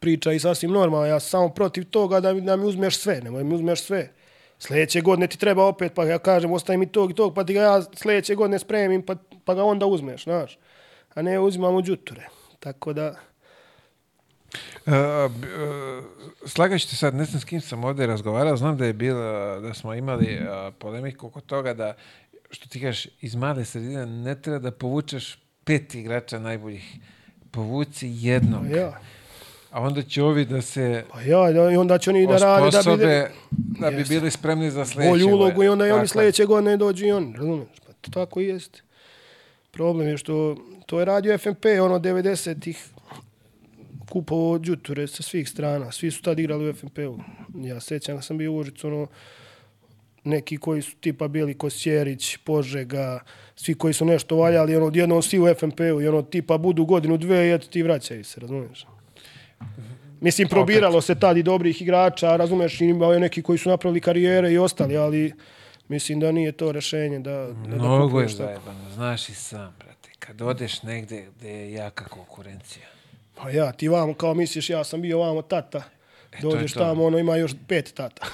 priča 0.01 0.33
i 0.33 0.39
sasvim 0.39 0.71
normalna. 0.71 1.07
Ja 1.07 1.21
sam 1.21 1.29
samo 1.29 1.49
protiv 1.49 1.85
toga 1.85 2.21
da 2.21 2.33
mi, 2.33 2.41
da 2.41 2.57
mi 2.57 2.67
uzmeš 2.67 2.99
sve, 2.99 3.21
nemoj 3.21 3.45
mi 3.45 3.55
uzmeš 3.55 3.83
sve. 3.83 4.13
Sljedeće 4.59 5.01
godine 5.01 5.27
ti 5.27 5.39
treba 5.39 5.65
opet, 5.65 5.93
pa 5.95 6.05
ja 6.05 6.19
kažem, 6.19 6.53
ostavi 6.53 6.79
mi 6.79 6.87
tog 6.87 7.11
i 7.11 7.15
tog, 7.15 7.35
pa 7.35 7.45
ti 7.45 7.55
ga 7.55 7.61
ja 7.61 7.83
sljedeće 7.83 8.35
godine 8.35 8.59
spremim, 8.59 9.03
pa, 9.03 9.15
pa 9.45 9.55
ga 9.55 9.65
onda 9.65 9.87
uzmeš, 9.87 10.25
znaš. 10.25 10.59
A 11.15 11.23
ne 11.23 11.41
uzimamo 11.41 11.83
džuture. 11.83 12.29
Tako 12.61 12.93
da, 12.93 13.15
Uh, 14.87 14.95
uh, 14.95 16.05
slagaš 16.47 16.87
te 16.87 16.97
sad, 16.97 17.15
ne 17.15 17.25
znam 17.25 17.41
s 17.41 17.45
kim 17.45 17.61
sam 17.61 17.85
ovdje 17.85 18.07
razgovarao, 18.07 18.57
znam 18.57 18.77
da 18.77 18.85
je 18.85 18.93
bilo, 18.93 19.21
da 19.61 19.75
smo 19.75 19.95
imali 19.95 20.39
uh, 20.41 20.75
polemiku 20.79 21.27
oko 21.27 21.41
toga 21.41 21.75
da, 21.75 21.95
što 22.51 22.69
ti 22.69 22.81
kažeš, 22.81 23.09
iz 23.21 23.35
male 23.35 23.65
sredine 23.65 24.07
ne 24.07 24.41
treba 24.43 24.59
da 24.59 24.71
povučeš 24.71 25.39
pet 25.65 25.95
igrača 25.95 26.39
najboljih. 26.39 26.97
Povuci 27.51 28.09
jednog. 28.13 28.63
pa 28.71 28.77
ja, 28.77 29.01
A 29.71 29.81
onda 29.81 30.03
će 30.03 30.23
ovi 30.23 30.45
da 30.45 30.63
se 30.63 31.05
pa 31.13 31.21
ja, 31.21 31.53
da- 31.53 31.71
i 31.71 31.77
onda 31.77 31.99
će 31.99 32.11
oni 32.11 32.27
da 32.27 32.33
rade 32.33 32.47
da 32.57 32.61
bi 32.61 32.69
osposobe 32.69 33.31
da 33.81 33.91
bi 33.91 34.05
bili 34.05 34.31
spremni 34.31 34.71
za 34.71 34.85
sljedeće. 34.85 35.09
bolju 35.11 35.29
ulogu 35.29 35.63
i 35.63 35.69
onda 35.69 35.87
i 35.87 35.91
oni 35.91 36.09
sljedeće 36.09 36.45
godine 36.45 36.77
dođu 36.77 37.07
i 37.07 37.13
oni, 37.13 37.33
razumiješ? 37.33 37.69
Pa 37.87 37.93
to 37.93 38.11
tako 38.11 38.41
i 38.41 38.47
jeste. 38.47 38.81
Problem 39.71 40.09
je 40.09 40.17
što 40.17 40.57
to 40.87 40.99
je 40.99 41.05
radio 41.05 41.39
FNP, 41.39 41.65
ono 41.83 41.99
90-ih 41.99 42.87
kupovao 44.09 44.59
džuture 44.59 45.07
sa 45.07 45.23
svih 45.23 45.49
strana. 45.49 45.93
Svi 45.93 46.11
su 46.11 46.23
tad 46.23 46.39
igrali 46.39 46.71
u 46.71 46.75
FNP-u. 46.75 47.19
Ja 47.55 47.81
sećam 47.81 48.17
da 48.17 48.23
sam 48.23 48.39
bio 48.39 48.53
u 48.53 48.57
Užicu, 48.57 48.87
ono, 48.87 49.07
neki 50.29 50.57
koji 50.57 50.83
su 50.83 50.97
tipa 51.01 51.29
bili 51.29 51.55
Kosjerić, 51.55 52.37
Požega, 52.37 53.21
svi 53.57 53.75
koji 53.75 53.95
su 53.95 54.05
nešto 54.05 54.37
valjali, 54.37 54.77
ono, 54.77 54.87
odjednom 54.87 55.23
svi 55.23 55.41
u 55.41 55.55
FNP-u 55.55 56.03
i 56.03 56.09
ono, 56.09 56.23
tipa 56.23 56.59
budu 56.59 56.85
godinu, 56.85 57.17
dve 57.17 57.49
i 57.49 57.53
eto 57.53 57.67
ti 57.67 57.83
vraćaju 57.83 58.25
se, 58.25 58.41
razumiješ? 58.41 58.87
Mislim, 60.21 60.49
probiralo 60.49 61.01
se 61.01 61.15
tad 61.15 61.37
i 61.37 61.43
dobrih 61.43 61.83
igrača, 61.83 62.37
razumeš, 62.37 62.81
imao 62.81 63.13
je 63.13 63.21
neki 63.21 63.43
koji 63.43 63.59
su 63.59 63.69
napravili 63.69 64.01
karijere 64.01 64.53
i 64.53 64.59
ostali, 64.59 64.97
ali 64.97 65.33
mislim 65.89 66.21
da 66.21 66.33
nije 66.33 66.53
to 66.53 66.73
rešenje 66.73 67.19
da, 67.19 67.31
da, 67.31 67.47
da 67.47 67.77
Mnogo 67.77 67.95
je 67.95 68.09
kupuješ 68.09 68.33
tako. 68.37 68.45
zajebano, 68.45 68.91
znaš 68.91 69.29
i 69.29 69.35
sam, 69.35 69.75
brate. 69.79 70.11
Kad 70.19 70.43
odeš 70.43 70.83
negde 70.83 71.27
gde 71.37 71.51
je 71.51 71.73
jaka 71.73 72.05
konkurencija. 72.05 72.87
Pa 73.35 73.51
ja, 73.51 73.73
ti 73.73 73.89
vamo 73.89 74.15
kao 74.15 74.35
misliš, 74.35 74.71
ja 74.71 74.85
sam 74.85 75.03
bio 75.03 75.19
vamo 75.19 75.43
tata. 75.43 75.83
E, 76.33 76.37
je 76.37 76.43
Dođeš 76.43 76.73
tamo, 76.73 77.05
ono 77.05 77.19
ima 77.19 77.37
još 77.37 77.55
pet 77.69 77.93
tata. 77.95 78.27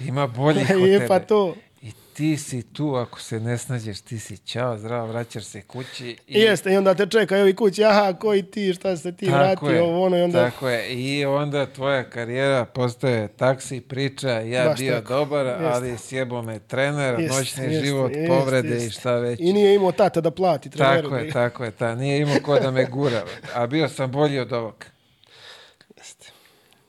Ima 0.00 0.26
boljih 0.26 0.70
od 0.82 0.88
Je, 0.88 0.98
tebe. 0.98 1.08
pa 1.08 1.18
to. 1.18 1.54
I 1.82 1.92
ti 2.14 2.36
si 2.36 2.62
tu, 2.62 2.94
ako 2.94 3.20
se 3.20 3.40
ne 3.40 3.58
snađeš, 3.58 4.00
ti 4.00 4.18
si 4.18 4.38
čao, 4.38 4.78
zdravo, 4.78 5.06
vraćaš 5.06 5.44
se 5.44 5.62
kući. 5.62 6.16
I 6.28 6.38
jeste, 6.38 6.72
i 6.72 6.76
onda 6.76 6.94
te 6.94 7.06
čekaju 7.06 7.42
ovi 7.42 7.54
kući, 7.56 7.84
aha, 7.84 8.12
koji 8.12 8.42
ti, 8.42 8.74
šta 8.74 8.96
se 8.96 9.16
ti 9.16 9.26
vratio, 9.26 9.84
ovo 9.84 10.04
ono, 10.04 10.16
i 10.18 10.22
onda... 10.22 10.50
Tako 10.50 10.68
je. 10.68 10.94
I 10.94 11.24
onda 11.24 11.66
tvoja 11.66 12.10
karijera 12.10 12.64
postaje 12.64 13.28
taksi 13.28 13.80
priča, 13.80 14.30
ja 14.30 14.64
Baš 14.64 14.78
bio 14.78 14.94
tako. 14.94 15.14
dobar, 15.14 15.46
Jeste. 15.46 15.64
ali 15.64 15.98
sjebo 15.98 16.42
me 16.42 16.58
trener, 16.58 17.20
Jeste, 17.20 17.38
noćni 17.38 17.64
jeste, 17.64 17.86
život, 17.86 18.12
povrede 18.28 18.86
i 18.86 18.90
šta 18.90 19.16
već. 19.16 19.40
I 19.40 19.52
nije 19.52 19.74
imao 19.74 19.92
tata 19.92 20.20
da 20.20 20.30
plati 20.30 20.70
treneru. 20.70 21.10
Tako 21.10 21.16
je, 21.16 21.30
tako 21.30 21.64
je, 21.64 21.70
ta. 21.70 21.94
Nije 21.94 22.20
imao 22.20 22.36
ko 22.42 22.58
da 22.60 22.70
me 22.70 22.84
gura, 22.84 23.22
a 23.54 23.66
bio 23.66 23.88
sam 23.88 24.10
bolji 24.10 24.38
od 24.38 24.52
ovog. 24.52 24.84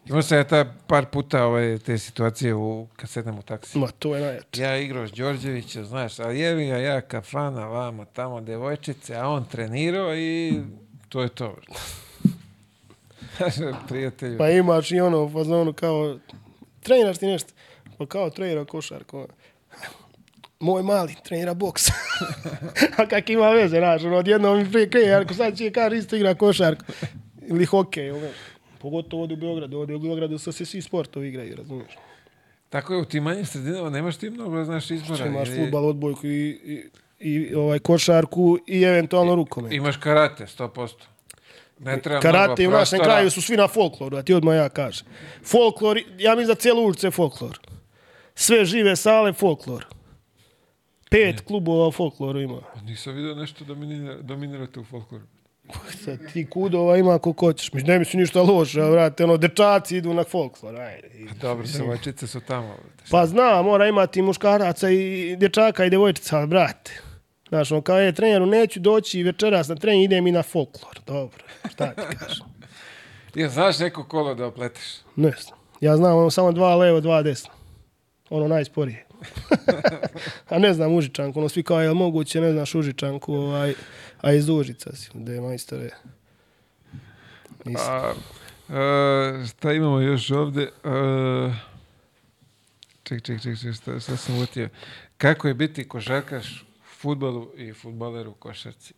Imao 0.10 0.22
sam 0.22 0.38
ja 0.38 0.44
ta 0.44 0.66
par 0.88 1.06
puta 1.06 1.46
ovaj, 1.46 1.78
te 1.78 1.98
situacije 1.98 2.56
u, 2.56 2.88
kad 2.96 3.10
sedem 3.10 3.40
u 3.40 3.42
taksi. 3.42 3.78
Ma, 3.78 3.88
to 3.88 4.16
je 4.16 4.22
najjače. 4.22 4.62
Ja 4.62 4.78
igrao 4.78 5.08
s 5.08 5.12
Đorđevićem, 5.12 5.86
znaš, 5.86 6.20
ali 6.20 6.40
jevi 6.40 6.68
ga 6.68 6.78
ja 6.78 7.02
kafana, 7.02 7.68
vamo, 7.68 8.06
tamo, 8.06 8.42
devojčice, 8.42 9.16
a 9.16 9.28
on 9.28 9.46
trenirao 9.46 10.16
i 10.16 10.62
to 11.10 11.22
je 11.22 11.30
to. 11.30 11.56
prijatelju, 13.88 14.38
Pa 14.38 14.50
imaš 14.50 14.92
i 14.92 15.00
ono 15.00 15.24
u 15.24 15.30
fazonu 15.30 15.74
kao, 15.74 16.18
treniraš 16.84 17.18
ti 17.18 17.28
nešto? 17.28 17.54
Pa 17.98 18.06
kao 18.06 18.30
trenira 18.30 18.66
košarku. 18.66 19.28
Moj 20.60 20.84
mali 20.84 21.16
trenira 21.24 21.54
boks. 21.54 21.88
A 22.98 23.08
kak 23.10 23.30
ima 23.30 23.50
veze, 23.50 23.78
znaš, 23.78 24.04
ono, 24.04 24.18
odjednom 24.18 24.58
mi 24.58 24.72
prije 24.72 24.90
kreje, 24.90 25.14
ako 25.14 25.34
sad 25.34 25.58
će 25.58 25.72
kaže 25.72 25.98
isto 25.98 26.16
igra 26.16 26.36
košarku. 26.36 26.86
Ili 27.48 27.66
hokej, 27.66 28.12
ono. 28.12 28.28
Pogotovo 28.84 29.22
ovdje 29.22 29.34
u 29.34 29.40
Beogradu, 29.40 29.78
ovdje 29.78 29.96
u 29.96 30.00
Beogradu 30.00 30.38
su 30.38 30.52
se 30.52 30.66
svi 30.66 30.82
sportovi 30.82 31.28
igraju, 31.28 31.56
razumiješ? 31.56 31.92
tako 32.70 32.94
je, 32.94 33.00
u 33.00 33.06
tim 33.06 33.24
manjim 33.24 33.46
sredinama 33.46 33.90
nemaš 33.90 34.18
ti 34.18 34.30
mnogo, 34.30 34.64
znaš, 34.66 34.92
izbora. 34.92 35.26
Imaš 35.26 35.48
jer 35.48 35.58
je- 35.58 35.64
futbal, 35.64 35.86
odbojku 35.86 36.28
i, 36.28 36.50
i, 36.66 36.84
i 37.20 37.56
ovaj 37.56 37.80
košarku 37.80 38.60
i 38.68 38.84
eventualno 38.84 39.36
rukomet. 39.36 39.74
Imaš 39.74 39.98
karate, 39.98 40.46
100%. 40.46 40.90
Ne 41.80 42.02
treba 42.02 42.20
Karate 42.22 42.62
u 42.62 42.64
mnogo 42.64 42.78
našem 42.80 43.00
kraju 43.00 43.32
su 43.32 43.42
svi 43.42 43.58
na 43.58 43.68
folkloru, 43.68 44.18
a 44.18 44.24
ti 44.24 44.34
odmah 44.34 44.56
ja 44.56 44.70
kažem. 44.70 45.08
Folklor, 45.44 45.98
ja 46.18 46.36
mislim 46.36 46.48
da 46.48 46.56
cijelu 46.56 46.82
ulicu 46.82 47.08
je 47.08 47.12
folklor. 47.12 47.60
Sve 48.36 48.66
žive 48.66 48.96
sale, 48.96 49.34
folklor. 49.34 49.86
Pet 51.10 51.42
klubova 51.42 51.92
folkloru 51.92 52.40
ima. 52.42 52.62
Pa 52.74 52.82
Nisam 52.82 53.16
vidio 53.16 53.36
nešto 53.36 53.66
dominira, 53.66 54.22
dominirate 54.22 54.80
u 54.80 54.84
folkloru. 54.84 55.24
Sad 56.04 56.20
ti 56.34 56.50
kudova 56.50 56.98
ima 56.98 57.20
koliko 57.20 57.46
hoćeš. 57.46 57.74
Mislim, 57.74 57.92
ne 57.92 58.00
mislim 58.00 58.20
ništa 58.20 58.42
loše, 58.42 58.82
a 58.82 58.90
vrate, 58.90 59.24
ono, 59.24 59.38
dečaci 59.38 59.98
idu 59.98 60.14
na 60.14 60.24
folklor, 60.24 60.76
ajde. 60.76 61.10
Dobro, 61.42 61.66
devačice 61.78 62.28
su 62.28 62.40
tamo. 62.40 62.76
Pa 63.12 63.26
zna, 63.26 63.62
mora 63.62 63.88
imati 63.88 64.22
muškaraca 64.22 64.90
i 64.90 65.36
dječaka 65.36 65.86
i 65.86 65.90
devojčica, 65.90 66.46
brate. 66.46 67.02
Znaš, 67.50 67.72
on 67.72 67.82
kao 67.82 68.00
je 68.00 68.12
treneru, 68.12 68.46
neću 68.46 68.80
doći 68.80 69.24
večeras 69.24 69.68
na 69.68 69.76
trening, 69.76 70.04
idem 70.04 70.28
i 70.28 70.32
na 70.32 70.44
folklor. 70.44 71.00
Dobro, 71.08 71.44
šta 71.72 71.94
ti 71.94 72.18
kažem. 72.18 72.46
Ja, 73.36 73.50
znaš 73.50 73.80
neko 73.80 74.04
kolo 74.04 74.36
da 74.36 74.46
opleteš? 74.46 74.84
Ne 75.16 75.32
znam. 75.42 75.60
Ja 75.82 75.98
znam 75.98 76.18
ono 76.18 76.30
samo 76.30 76.52
dva 76.52 76.76
levo, 76.76 77.00
dva 77.00 77.22
desno. 77.22 77.50
Ono 78.30 78.48
najsporije. 78.48 79.06
a 80.50 80.60
ne 80.60 80.74
znam 80.74 80.94
Užičanku, 80.94 81.40
ono 81.40 81.50
svi 81.50 81.64
kao 81.64 81.82
je 81.82 81.94
moguće, 81.94 82.42
ne 82.42 82.52
znaš 82.52 82.76
Užičanku, 82.76 83.34
ovaj, 83.34 83.74
a 84.24 84.34
iz 84.34 84.50
Užica 84.50 84.96
si, 84.96 85.10
da 85.14 85.34
je 85.34 85.42
majstore. 85.42 85.90
Nisam. 87.66 87.94
A, 87.94 88.14
a, 88.70 89.46
šta 89.48 89.72
imamo 89.72 90.00
još 90.00 90.32
ovde? 90.32 90.70
A, 90.84 91.54
ček, 93.04 93.24
ček, 93.24 93.42
ček, 93.42 93.60
ček, 93.62 93.74
šta, 93.76 94.00
šta 94.00 94.18
sam 94.18 94.40
utio? 94.40 94.70
Kako 95.18 95.48
je 95.48 95.54
biti 95.54 95.88
košarkaš 95.88 96.62
u 96.62 96.66
futbolu 97.02 97.52
i 97.58 97.74
futbaler 97.74 98.28
u 98.28 98.34
košarci? 98.34 98.94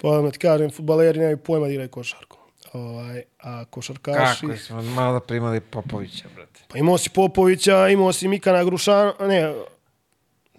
Pa 0.00 0.08
da 0.08 0.30
ti 0.30 0.38
kažem, 0.38 0.70
futbaleri 0.70 1.18
nemaju 1.18 1.36
pojma 1.36 1.66
da 1.66 1.72
igraju 1.72 1.88
košarku. 1.88 2.38
Ovaj, 2.72 3.22
a 3.38 3.64
košarkaši... 3.64 4.46
Kako 4.46 4.58
smo 4.58 4.82
malo 4.82 5.20
primali 5.20 5.60
Popovića, 5.60 6.24
brate? 6.34 6.60
Pa 6.68 6.78
imao 6.78 6.98
si 6.98 7.10
Popovića, 7.10 7.88
imao 7.88 8.12
si 8.12 8.28
Mikana 8.28 8.64
Grušana, 8.64 9.12
ne, 9.20 9.54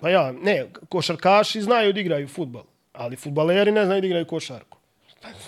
pa 0.01 0.09
ja, 0.09 0.31
ne, 0.31 0.65
košarkaši 0.89 1.61
znaju 1.61 1.93
da 1.93 1.99
igraju 1.99 2.27
futbal, 2.27 2.63
ali 2.97 3.15
futbaleri 3.15 3.71
ne 3.71 3.85
znaju 3.85 4.01
da 4.01 4.07
igraju 4.07 4.25
košarku. 4.25 4.77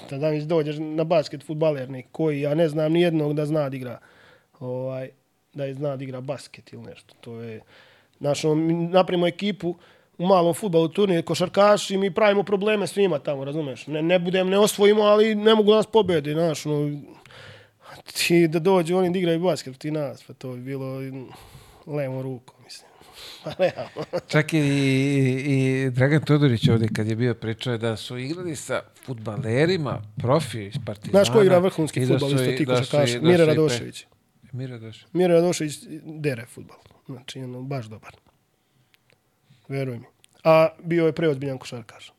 Da 0.09 0.17
da 0.17 0.30
mi 0.30 0.45
dođeš 0.45 0.76
na 0.80 1.03
basket 1.03 1.43
futbaler 1.43 1.89
neki 1.89 2.07
koji, 2.11 2.41
ja 2.41 2.55
ne 2.55 2.69
znam 2.69 2.91
ni 2.91 3.01
jednog 3.01 3.34
da 3.34 3.45
zna 3.45 3.69
da 3.69 3.76
igra, 3.76 3.99
ovaj, 4.59 5.09
da 5.53 5.65
je 5.65 5.73
zna 5.73 5.95
da 5.95 6.03
igra 6.03 6.21
basket 6.21 6.73
ili 6.73 6.84
nešto. 6.84 7.15
To 7.21 7.41
je, 7.41 7.61
mi 8.55 8.73
napravimo 8.73 9.27
ekipu 9.27 9.76
u 10.17 10.26
malom 10.26 10.53
futbalu 10.53 10.88
turnir, 10.88 11.26
košarkaši, 11.26 11.97
mi 11.97 12.13
pravimo 12.13 12.43
probleme 12.43 12.88
svima 12.88 13.19
tamo, 13.19 13.45
razumeš? 13.45 13.88
Ne, 13.88 14.01
ne 14.01 14.19
budem, 14.19 14.49
ne 14.49 14.57
osvojimo, 14.57 15.01
ali 15.01 15.35
ne 15.35 15.55
mogu 15.55 15.73
nas 15.73 15.85
pobedi, 15.85 16.34
znaš, 16.34 16.65
ono, 16.65 16.99
ti 18.13 18.47
da 18.47 18.59
dođu 18.59 18.97
oni 18.97 19.09
da 19.09 19.19
igraju 19.19 19.39
basket, 19.39 19.77
ti 19.77 19.91
nas, 19.91 20.23
pa 20.23 20.34
to 20.34 20.51
bi 20.51 20.61
bilo 20.61 20.99
levom 21.85 22.21
rukom. 22.21 22.59
Pa 23.49 23.63
realno. 23.63 24.19
Čak 24.27 24.53
i, 24.53 24.59
i 25.39 25.89
Dragan 25.89 26.21
Todorić 26.21 26.67
ovdje 26.67 26.88
kad 26.89 27.07
je 27.07 27.15
bio 27.15 27.34
pričao 27.34 27.77
da 27.77 27.95
su 27.97 28.17
igrali 28.17 28.55
sa 28.55 28.81
futbalerima, 28.95 30.01
profi 30.17 30.63
iz 30.63 30.73
Partizana. 30.85 31.11
Znaš 31.13 31.30
ko 31.30 31.41
igra 31.41 31.57
vrhunski 31.59 31.99
i 31.99 32.05
da 32.05 32.07
futbal, 32.09 32.30
su 32.30 32.35
isto 32.35 32.51
i- 32.51 32.57
ti 32.57 32.65
da 32.65 32.73
i- 32.73 32.77
košarkaš? 32.77 33.11
da 33.11 33.21
Mire 33.21 33.38
su 33.38 33.43
i 33.43 33.45
pe- 33.45 33.47
Radošević. 33.47 34.05
Mire 34.51 34.73
Radošević. 34.73 35.05
Mire 35.13 35.34
Radošević 35.34 35.80
dere 36.05 36.45
futbal. 36.45 36.77
Znači, 37.07 37.39
ono, 37.39 37.61
baš 37.63 37.85
dobar. 37.85 38.15
Veruj 39.67 39.97
mi. 39.97 40.05
A 40.43 40.69
bio 40.80 41.05
je 41.05 41.13
preozbiljan 41.13 41.57
košarkaš. 41.57 42.13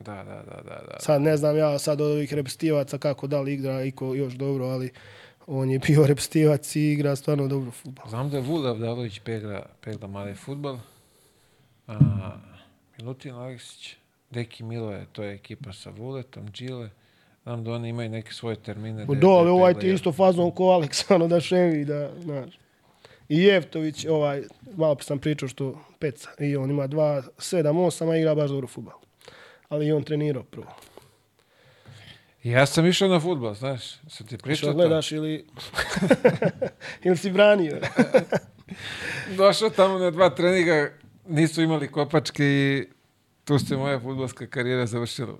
Da, 0.00 0.14
da, 0.14 0.24
da, 0.24 0.62
da, 0.62 0.82
da. 0.82 0.96
Sad 1.00 1.22
ne 1.22 1.36
znam 1.36 1.56
ja 1.56 1.78
sad 1.78 2.00
od 2.00 2.10
ovih 2.10 2.34
repstivaca 2.34 2.98
kako 2.98 3.26
da 3.26 3.40
li 3.40 3.52
igra 3.54 3.82
iko 3.82 4.14
još 4.14 4.34
dobro, 4.34 4.64
ali 4.66 4.90
on 5.46 5.70
je 5.70 5.78
bio 5.78 6.06
repstivac 6.06 6.76
i 6.76 6.82
igra 6.82 7.16
stvarno 7.16 7.48
dobro 7.48 7.70
futbal. 7.70 8.08
Znam 8.08 8.30
da 8.30 8.36
je 8.36 8.42
Vula 8.42 8.70
Avdalović 8.70 9.18
pegla, 9.18 9.66
pegla 9.80 10.08
mali 10.08 10.34
futbal. 10.34 10.78
A, 11.86 11.96
Milutin 12.98 13.34
Aleksić, 13.34 13.96
Deki 14.30 14.62
Milo 14.62 14.92
je, 14.92 15.06
to 15.12 15.22
je 15.22 15.34
ekipa 15.34 15.72
sa 15.72 15.90
Vuletom, 15.90 16.46
Đile. 16.46 16.90
Znam 17.42 17.64
da 17.64 17.72
oni 17.72 17.88
imaju 17.88 18.10
neke 18.10 18.32
svoje 18.32 18.56
termine. 18.56 19.06
gde- 19.06 19.20
Dole, 19.20 19.42
gde 19.42 19.50
ovaj 19.50 19.74
ti 19.74 19.92
isto 19.92 20.12
fazon 20.12 20.50
ko 20.50 20.64
Aleksano 20.64 21.28
da 21.32 21.40
ševi, 21.40 21.84
da, 21.84 22.10
znaš. 22.22 22.58
I 23.28 23.42
Jeftović, 23.42 24.06
ovaj, 24.06 24.42
malo 24.76 24.96
sam 25.00 25.18
pričao 25.18 25.48
što 25.48 25.78
peca. 25.98 26.28
I 26.38 26.56
on 26.56 26.70
ima 26.70 26.86
dva, 26.86 27.22
sedam, 27.38 27.78
osam, 27.78 28.08
a 28.08 28.16
igra 28.16 28.34
baš 28.34 28.50
dobro 28.50 28.66
futbal. 28.66 28.94
Ali 29.68 29.86
i 29.86 29.92
on 29.92 30.02
trenirao 30.02 30.42
prvo. 30.42 30.66
Ja 32.46 32.66
sam 32.66 32.86
išao 32.86 33.08
na 33.08 33.20
futbal, 33.20 33.54
znaš, 33.54 33.82
sam 34.08 34.26
ti 34.26 34.38
pričao 34.38 34.56
Što 34.56 34.66
to. 34.66 34.74
gledaš 34.74 35.12
ili... 35.12 35.46
ili 37.04 37.16
si 37.16 37.30
branio. 37.30 37.80
Došao 39.36 39.70
tamo 39.70 39.98
na 39.98 40.10
dva 40.10 40.30
treninga, 40.30 40.90
nisu 41.28 41.62
imali 41.62 41.88
kopačke 41.88 42.44
i 42.44 42.86
tu 43.44 43.58
se 43.58 43.76
moja 43.76 44.00
futbolska 44.00 44.46
karijera 44.46 44.86
završila. 44.86 45.34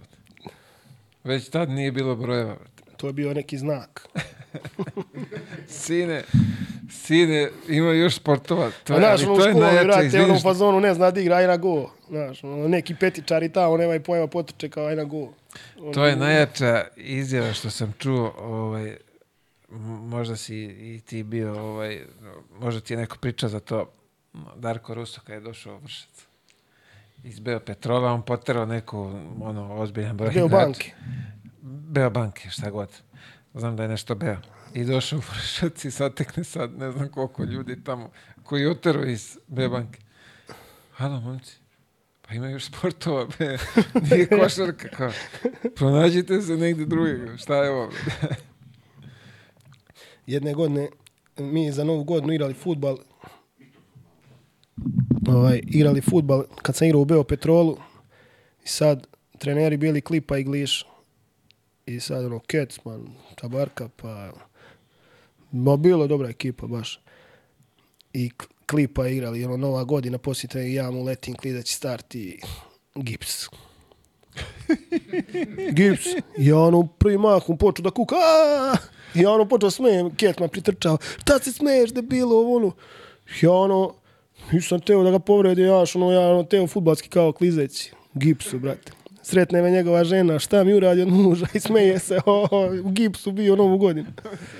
Već 1.24 1.48
tad 1.48 1.70
nije 1.70 1.92
bilo 1.92 2.16
brojeva. 2.16 2.56
to 2.96 3.06
je 3.06 3.12
bio 3.12 3.34
neki 3.34 3.58
znak. 3.58 4.08
Sine, 5.68 6.22
sine, 6.90 7.48
ima 7.68 7.92
još 7.92 8.16
sportova. 8.16 8.70
To, 8.84 8.94
je, 8.94 8.98
znaš, 8.98 9.22
ali 9.22 9.42
ono 9.42 9.58
u 9.58 9.60
najjače, 9.60 9.86
vrate, 9.86 10.22
ono 10.22 10.34
u 10.34 10.40
fazonu 10.40 10.80
ne 10.80 10.94
zna 10.94 11.10
da 11.10 11.20
igra, 11.20 11.36
aj 11.36 11.46
na 11.46 11.56
go. 11.56 11.90
Znaš, 12.08 12.40
neki 12.68 12.94
petičari 12.94 13.52
tamo 13.52 13.76
nemaju 13.76 14.02
pojma 14.02 14.26
potrče 14.26 14.68
kao 14.68 14.86
aj 14.86 14.96
na 14.96 15.04
go. 15.04 15.32
To 15.94 16.06
je 16.06 16.16
najjača 16.16 16.84
izjava 16.96 17.52
što 17.52 17.70
sam 17.70 17.92
čuo, 17.98 18.34
ovaj, 18.38 18.96
možda 20.00 20.36
si 20.36 20.56
i 20.64 21.00
ti 21.06 21.22
bio, 21.22 21.60
ovaj, 21.60 22.04
možda 22.60 22.80
ti 22.80 22.92
je 22.92 22.96
neko 22.98 23.16
priča 23.18 23.48
za 23.48 23.60
to, 23.60 23.92
Darko 24.56 24.94
Ruso 24.94 25.20
kad 25.20 25.34
je 25.34 25.40
došao 25.40 25.76
u 25.76 25.78
Vršac. 25.78 26.26
Iz 27.24 27.40
Beo 27.40 27.60
Petrova, 27.60 28.12
on 28.12 28.22
poterao 28.22 28.66
neku, 28.66 28.98
ono, 29.40 29.74
ozbiljan 29.74 30.16
broj 30.16 30.30
Beo 30.30 30.46
igrača. 30.46 30.64
banke. 30.64 30.92
Beo 31.62 32.10
banke, 32.10 32.50
šta 32.50 32.70
god. 32.70 32.88
Znam 33.54 33.76
da 33.76 33.82
je 33.82 33.88
nešto 33.88 34.14
Beo. 34.14 34.36
I 34.74 34.84
došao 34.84 35.18
u 35.18 35.22
Vršac 35.32 35.84
i 35.84 35.90
satekne 35.90 36.44
sad 36.44 36.78
ne 36.78 36.90
znam 36.92 37.08
koliko 37.08 37.44
ljudi 37.44 37.84
tamo 37.84 38.10
koji 38.42 38.66
oteru 38.66 39.08
iz 39.08 39.38
Beo 39.46 39.68
banke. 39.68 40.00
Halo, 40.92 41.20
momci. 41.20 41.56
Pa 42.28 42.34
ima 42.34 42.48
još 42.48 42.64
sportova, 42.64 43.26
be. 43.38 43.58
Nije 44.10 44.28
košarka, 44.28 44.88
kao. 44.88 45.12
Pronađite 45.76 46.42
se 46.42 46.56
negdje 46.56 46.86
drugdje. 46.86 47.38
Šta 47.38 47.64
je 47.64 47.70
ovo? 47.70 47.90
jedne 50.26 50.54
godine 50.54 50.88
mi 51.38 51.72
za 51.72 51.84
novu 51.84 52.04
godinu 52.04 52.32
igrali 52.32 52.54
futbal. 52.54 52.98
Ovaj, 55.28 55.60
igrali 55.62 56.00
futbal 56.00 56.44
kad 56.62 56.76
sam 56.76 56.86
igrao 56.86 57.00
u 57.00 57.04
Beo 57.04 57.24
Petrolu 57.24 57.76
i 58.64 58.68
sad 58.68 59.06
treneri 59.38 59.76
bili 59.76 60.00
Klipa 60.00 60.38
i 60.38 60.44
Gliš. 60.44 60.86
I 61.86 62.00
sad 62.00 62.24
ono 62.24 62.38
Kecman, 62.38 63.06
Tabarka, 63.34 63.88
pa 63.96 64.32
ma 65.52 65.76
bilo 65.76 66.06
dobra 66.06 66.28
ekipa 66.28 66.66
baš. 66.66 67.00
I 68.12 68.30
Klipa 68.66 69.08
igrali, 69.08 69.44
ono 69.44 69.56
nova 69.56 69.84
godina, 69.84 70.18
poslije 70.18 70.70
i 70.70 70.74
ja 70.74 70.90
mu 70.90 71.02
letim 71.02 71.34
klizeći 71.34 71.74
start 71.74 72.14
i 72.14 72.40
gips. 72.94 73.46
gips. 75.76 76.06
I 76.38 76.46
ja 76.46 76.58
ono 76.58 76.86
prvi 76.86 77.18
mahom 77.18 77.58
počeo 77.58 77.82
da 77.82 77.90
kuka. 77.90 78.14
"Aaaa!" 78.16 78.76
I 79.14 79.20
ja 79.20 79.30
ono 79.30 79.48
počeo 79.48 79.70
smijem, 79.70 80.16
Ketman 80.16 80.48
pritrčao. 80.48 80.98
Šta 81.18 81.38
se 81.38 81.52
smeješ, 81.52 81.90
debilo, 81.92 82.36
ovo 82.36 82.56
ono. 82.56 82.72
Ja 83.42 83.52
ono, 83.52 83.94
nisam 84.52 84.80
teo 84.80 85.02
da 85.02 85.10
ga 85.10 85.18
povredim, 85.18 85.64
ja 85.66 85.84
ono, 85.94 86.12
ja 86.12 86.20
ono, 86.20 86.42
teo 86.42 86.66
futbalski 86.66 87.08
kao 87.08 87.32
klizeći. 87.32 87.92
Gipsu, 88.14 88.58
brate. 88.58 88.92
Sretne 89.22 89.62
me 89.62 89.70
njegova 89.70 90.04
žena, 90.04 90.38
šta 90.38 90.64
mi 90.64 90.74
uradi 90.74 91.02
od 91.02 91.08
muža 91.08 91.46
i 91.54 91.60
smeje 91.60 91.98
se, 91.98 92.20
o, 92.26 92.48
u 92.84 92.90
gipsu 92.90 93.32
bio 93.32 93.56
novu 93.56 93.78
godinu. 93.78 94.08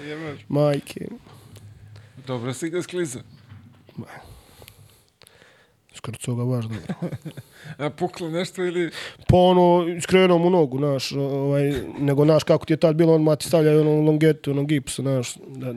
Majke. 0.49 1.09
Dobro 2.27 2.55
si 2.55 2.71
ga 2.71 2.83
sklizao. 2.83 3.23
Skrcao 5.95 6.35
ga 6.35 6.45
baš 6.45 6.65
dobro. 6.65 7.09
A 7.87 7.91
puklo 7.91 8.31
nešto 8.31 8.65
ili... 8.65 8.91
Pa 9.29 9.37
ono, 9.37 10.01
skrenuo 10.01 10.39
mu 10.39 10.51
nogu, 10.51 10.79
znaš, 10.79 11.13
ovaj, 11.13 11.73
nego, 11.99 12.25
znaš, 12.25 12.45
kako 12.45 12.67
ti 12.67 12.73
je 12.73 12.77
tad 12.77 12.97
bilo, 12.97 13.15
on 13.15 13.23
mati 13.23 13.47
stavljaju 13.47 13.81
ono 13.81 13.91
longetu, 13.91 14.51
ono 14.51 14.65
gips, 14.65 15.01
znaš, 15.01 15.35
da, 15.47 15.75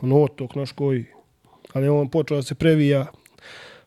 ono 0.00 0.22
otok, 0.22 0.52
znaš, 0.52 0.72
koji. 0.72 1.04
Ali 1.72 1.88
on 1.88 2.08
počeo 2.08 2.36
da 2.36 2.42
se 2.42 2.54
previja, 2.54 3.06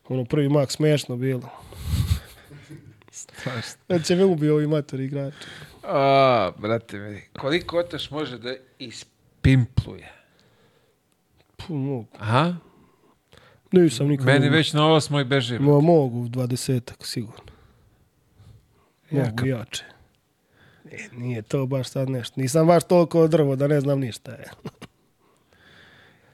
ono, 0.08 0.24
prvi 0.24 0.48
mak 0.48 0.70
smešno 0.70 1.16
bilo. 1.16 1.48
Strašno. 3.10 3.98
Će 4.04 4.16
me 4.16 4.24
ubio 4.24 4.54
ovi 4.54 4.66
matori 4.66 5.04
igrači. 5.04 5.36
A, 5.82 6.52
brate 6.58 6.98
mi, 6.98 7.22
koliko 7.38 7.78
otaš 7.78 8.10
može 8.10 8.38
da 8.38 8.54
ispimpluje? 8.78 10.12
Puh, 11.56 11.70
mogu. 11.70 12.06
Aha, 12.18 12.54
Nisam 13.72 14.08
nikad. 14.08 14.26
meni 14.26 14.48
već 14.48 14.72
na 14.72 14.88
osmoj 14.88 15.24
beži. 15.24 15.58
Ma, 15.58 15.80
mogu, 15.80 16.28
dvadesetak, 16.28 16.96
sigurno. 17.00 17.52
Mogu 19.10 19.26
Jaka- 19.26 19.46
jače. 19.48 19.84
E, 20.86 21.08
nije 21.12 21.42
to 21.42 21.66
baš 21.66 21.88
sad 21.88 22.10
nešto. 22.10 22.40
Nisam 22.40 22.66
baš 22.66 22.84
toliko 22.84 23.28
drvo 23.28 23.56
da 23.56 23.66
ne 23.66 23.80
znam 23.80 24.00
ništa. 24.00 24.32
Je. 24.32 24.44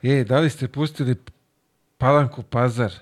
Je, 0.04 0.24
da 0.24 0.40
li 0.40 0.50
ste 0.50 0.68
pustili 0.68 1.16
Palanku 1.98 2.42
Pazar? 2.42 2.92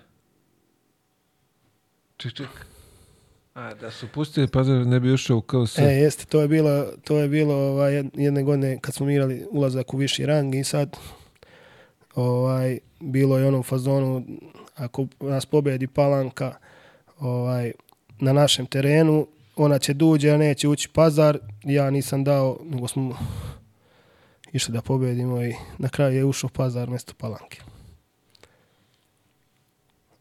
Ček, 2.16 2.32
ček. 2.32 2.48
A, 3.54 3.74
da 3.74 3.90
su 3.90 4.08
pustili 4.08 4.46
Pazar, 4.48 4.76
ne 4.76 5.00
bi 5.00 5.12
ušao 5.12 5.36
u 5.36 5.42
KLS. 5.42 5.78
E, 5.78 5.82
jeste, 5.82 6.24
to 6.24 6.40
je 6.40 6.48
bilo, 6.48 6.86
to 7.04 7.18
je 7.18 7.28
bilo 7.28 7.54
ovaj, 7.54 7.92
jed- 7.92 8.10
jedne 8.14 8.42
godine 8.42 8.78
kad 8.80 8.94
smo 8.94 9.10
igrali 9.10 9.46
ulazak 9.50 9.94
u 9.94 9.98
viši 9.98 10.26
rang 10.26 10.54
i 10.54 10.64
sad 10.64 10.96
ovaj, 12.16 12.78
bilo 13.00 13.38
je 13.38 13.48
ono 13.48 13.58
u 13.58 13.62
fazonu 13.62 14.24
ako 14.74 15.06
nas 15.20 15.46
pobedi 15.46 15.86
Palanka 15.86 16.54
ovaj, 17.20 17.72
na 18.18 18.32
našem 18.32 18.66
terenu, 18.66 19.26
ona 19.56 19.78
će 19.78 19.94
duđe, 19.94 20.30
a 20.30 20.36
neće 20.36 20.68
ući 20.68 20.88
pazar. 20.88 21.38
Ja 21.64 21.90
nisam 21.90 22.24
dao, 22.24 22.58
nego 22.64 22.88
smo 22.88 23.18
išli 24.52 24.72
da 24.72 24.82
pobedimo 24.82 25.42
i 25.42 25.54
na 25.78 25.88
kraju 25.88 26.16
je 26.16 26.24
ušao 26.24 26.50
pazar 26.50 26.90
mjesto 26.90 27.12
Palanke. 27.18 27.60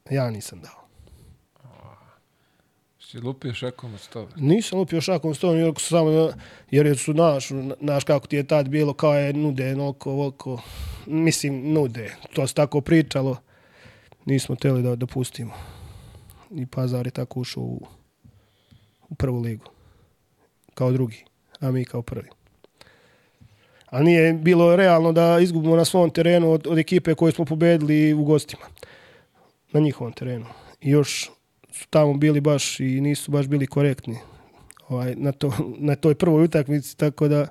Ja 0.09 0.29
nisam 0.29 0.59
dao. 0.59 0.84
Si 3.15 3.21
lupio 3.21 3.53
šakom 3.53 3.93
od 3.93 3.99
stola. 3.99 4.27
Nisam 4.35 4.79
lupio 4.79 5.01
šakom 5.01 5.35
stojom, 5.35 5.59
jer, 5.59 5.73
su 5.77 5.87
samo, 5.87 6.29
jer 6.71 6.97
su 6.97 7.13
naš, 7.13 7.49
naš 7.79 8.03
kako 8.03 8.27
ti 8.27 8.35
je 8.35 8.43
tad 8.43 8.69
bilo, 8.69 8.93
kao 8.93 9.13
je 9.13 9.33
nude, 9.33 9.75
nolko, 9.75 10.11
volko, 10.11 10.61
mislim, 11.05 11.73
nude. 11.73 12.15
To 12.33 12.47
se 12.47 12.53
tako 12.53 12.81
pričalo. 12.81 13.37
Nismo 14.25 14.55
teli 14.55 14.83
da, 14.83 14.95
da 14.95 15.07
pustimo. 15.07 15.53
I 16.51 16.65
Pazar 16.65 17.07
je 17.07 17.11
tako 17.11 17.39
ušao 17.39 17.63
u, 17.63 17.87
u 19.09 19.15
prvu 19.15 19.39
ligu. 19.39 19.65
Kao 20.73 20.91
drugi, 20.91 21.25
a 21.59 21.71
mi 21.71 21.85
kao 21.85 22.01
prvi. 22.01 22.27
Ali 23.85 24.05
nije 24.05 24.33
bilo 24.33 24.75
realno 24.75 25.11
da 25.11 25.39
izgubimo 25.39 25.75
na 25.75 25.85
svom 25.85 26.09
terenu 26.09 26.51
od, 26.51 26.67
od 26.67 26.77
ekipe 26.77 27.15
koje 27.15 27.31
smo 27.31 27.45
pobedili 27.45 28.13
u 28.13 28.23
gostima. 28.23 28.65
Na 29.71 29.79
njihovom 29.79 30.13
terenu. 30.13 30.45
I 30.81 30.89
još 30.89 31.31
su 31.75 31.87
tamo 31.89 32.13
bili 32.13 32.41
baš 32.41 32.79
i 32.79 33.01
nisu 33.01 33.31
baš 33.31 33.47
bili 33.47 33.67
korektni 33.67 34.17
ovaj, 34.87 35.15
na, 35.15 35.31
to, 35.31 35.53
na 35.77 35.95
toj 35.95 36.15
prvoj 36.15 36.43
utakmici, 36.43 36.97
tako 36.97 37.27
da 37.27 37.47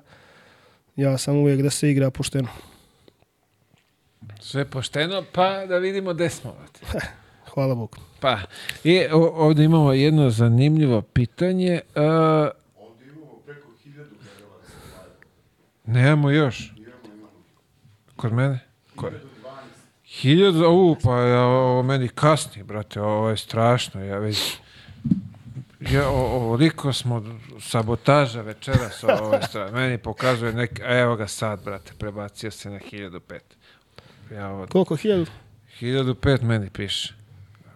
ja 0.95 1.17
sam 1.17 1.35
uvijek 1.35 1.61
da 1.61 1.69
se 1.69 1.91
igra 1.91 2.11
pošteno. 2.11 2.47
Sve 4.39 4.65
pošteno, 4.65 5.23
pa 5.31 5.65
da 5.65 5.77
vidimo 5.77 6.13
gde 6.13 6.29
smo. 6.29 6.55
Hvala 7.53 7.75
Bogu. 7.75 7.97
Pa, 8.19 8.39
i 8.83 9.01
ovdje 9.11 9.65
imamo 9.65 9.93
jedno 9.93 10.29
zanimljivo 10.29 11.01
pitanje. 11.01 11.81
Uh, 11.95 12.01
Ovdje 12.77 13.07
imamo 13.07 13.31
preko 13.45 13.67
hiljadu 13.83 14.09
gledalaca. 14.09 14.73
nemamo 15.85 16.29
još. 16.29 16.73
Kod 18.15 18.33
mene? 18.33 18.59
Ko? 18.95 19.09
1012. 20.15 20.21
Hiljadu, 20.21 20.69
u, 20.69 20.97
pa 21.03 21.19
ja, 21.19 21.41
ovo 21.41 21.83
meni 21.83 22.07
kasni, 22.07 22.63
brate, 22.63 23.01
ovo 23.01 23.29
je 23.29 23.37
strašno, 23.37 24.03
ja 24.03 24.17
već... 24.17 24.57
Ja, 25.81 26.09
o- 26.09 26.35
ovoliko 26.35 26.93
smo 26.93 27.23
sabotaža 27.61 28.41
večeras 28.41 29.03
o 29.03 29.07
ovoj 29.21 29.39
strani. 29.41 29.71
Meni 29.71 29.97
pokazuje 29.97 30.53
neki, 30.53 30.81
evo 30.81 31.15
ga 31.15 31.27
sad, 31.27 31.63
brate, 31.63 31.91
prebacio 31.97 32.51
se 32.51 32.69
na 32.69 32.79
1005. 32.81 33.39
Ja 34.31 34.49
ovo, 34.49 34.67
Koliko? 34.67 34.95
Hiljadu? 34.95 35.25
1005 35.81 36.41
meni 36.43 36.69
piše. 36.69 37.13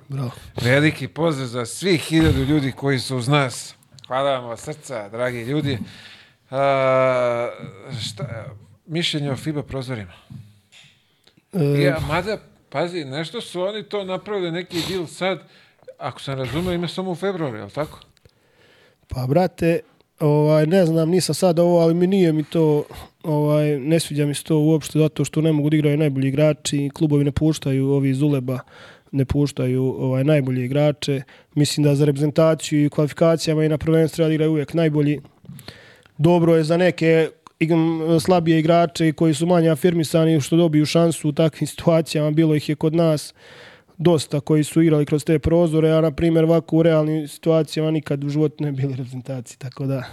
Bravo. 0.07 0.31
Veliki 0.61 1.07
pozdrav 1.07 1.47
za 1.47 1.65
svih 1.65 2.01
hiljadu 2.01 2.43
ljudi 2.43 2.71
koji 2.71 2.99
su 2.99 3.17
uz 3.17 3.27
nas. 3.27 3.75
Hvala 4.07 4.31
vam 4.31 4.45
od 4.45 4.59
srca, 4.59 5.09
dragi 5.09 5.41
ljudi. 5.41 5.77
A, 6.51 7.49
šta, 8.01 8.45
mišljenje 8.85 9.31
o 9.31 9.35
FIBA 9.35 9.63
prozorima? 9.63 10.11
E, 11.53 11.81
Ja, 11.81 11.99
mada, 12.07 12.37
pazi, 12.69 13.05
nešto 13.05 13.41
su 13.41 13.61
oni 13.61 13.83
to 13.83 14.03
napravili, 14.03 14.51
neki 14.51 14.77
deal 14.89 15.07
sad, 15.07 15.39
ako 15.97 16.21
sam 16.21 16.37
razumio, 16.37 16.73
ima 16.73 16.87
samo 16.87 17.11
u 17.11 17.15
februaru, 17.15 17.57
je 17.57 17.63
li 17.63 17.71
tako? 17.71 17.99
Pa, 19.07 19.25
brate, 19.27 19.79
ovaj, 20.19 20.65
ne 20.65 20.85
znam, 20.85 21.09
nisam 21.09 21.35
sad 21.35 21.59
ovo, 21.59 21.79
ali 21.79 21.93
mi 21.93 22.07
nije 22.07 22.33
mi 22.33 22.43
to, 22.43 22.83
ovaj, 23.23 23.79
ne 23.79 23.99
sviđa 23.99 24.25
mi 24.25 24.33
se 24.33 24.43
to 24.43 24.57
uopšte 24.59 24.99
zato 24.99 25.25
što 25.25 25.41
ne 25.41 25.51
mogu 25.51 25.69
da 25.69 25.77
igraju 25.77 25.97
najbolji 25.97 26.27
igrači 26.27 26.89
klubovi 26.93 27.23
ne 27.23 27.31
puštaju, 27.31 27.89
ovi 27.89 28.09
iz 28.09 28.21
Uleba 28.21 28.59
ne 29.11 29.25
puštaju 29.25 29.95
ovaj, 29.99 30.23
najbolje 30.23 30.65
igrače. 30.65 31.21
Mislim 31.55 31.83
da 31.83 31.95
za 31.95 32.05
reprezentaciju 32.05 32.85
i 32.85 32.89
kvalifikacijama 32.89 33.65
i 33.65 33.69
na 33.69 33.77
prvenstvu 33.77 34.15
treba 34.15 34.27
da 34.27 34.33
igraju 34.33 34.51
uvijek 34.51 34.73
najbolji. 34.73 35.21
Dobro 36.17 36.55
je 36.55 36.63
za 36.63 36.77
neke 36.77 37.29
igm- 37.59 38.19
slabije 38.19 38.59
igrače 38.59 39.13
koji 39.13 39.33
su 39.33 39.45
manje 39.45 39.69
afirmisani 39.69 40.41
što 40.41 40.55
dobiju 40.57 40.85
šansu 40.85 41.29
u 41.29 41.31
takvim 41.31 41.67
situacijama. 41.73 42.31
Bilo 42.31 42.55
ih 42.55 42.69
je 42.69 42.75
kod 42.75 42.95
nas 42.95 43.33
dosta 43.97 44.39
koji 44.39 44.63
su 44.63 44.81
igrali 44.81 45.05
kroz 45.05 45.25
te 45.25 45.39
prozore, 45.39 45.91
a 45.91 46.01
na 46.01 46.11
primjer 46.11 46.45
ovako 46.45 46.77
u 46.77 46.83
realnim 46.83 47.27
situacijama 47.27 47.91
nikad 47.91 48.23
u 48.23 48.29
životu 48.29 48.63
ne 48.63 48.71
bili 48.71 48.95
reprezentaciji, 48.95 49.57
tako 49.57 49.85
da 49.85 50.03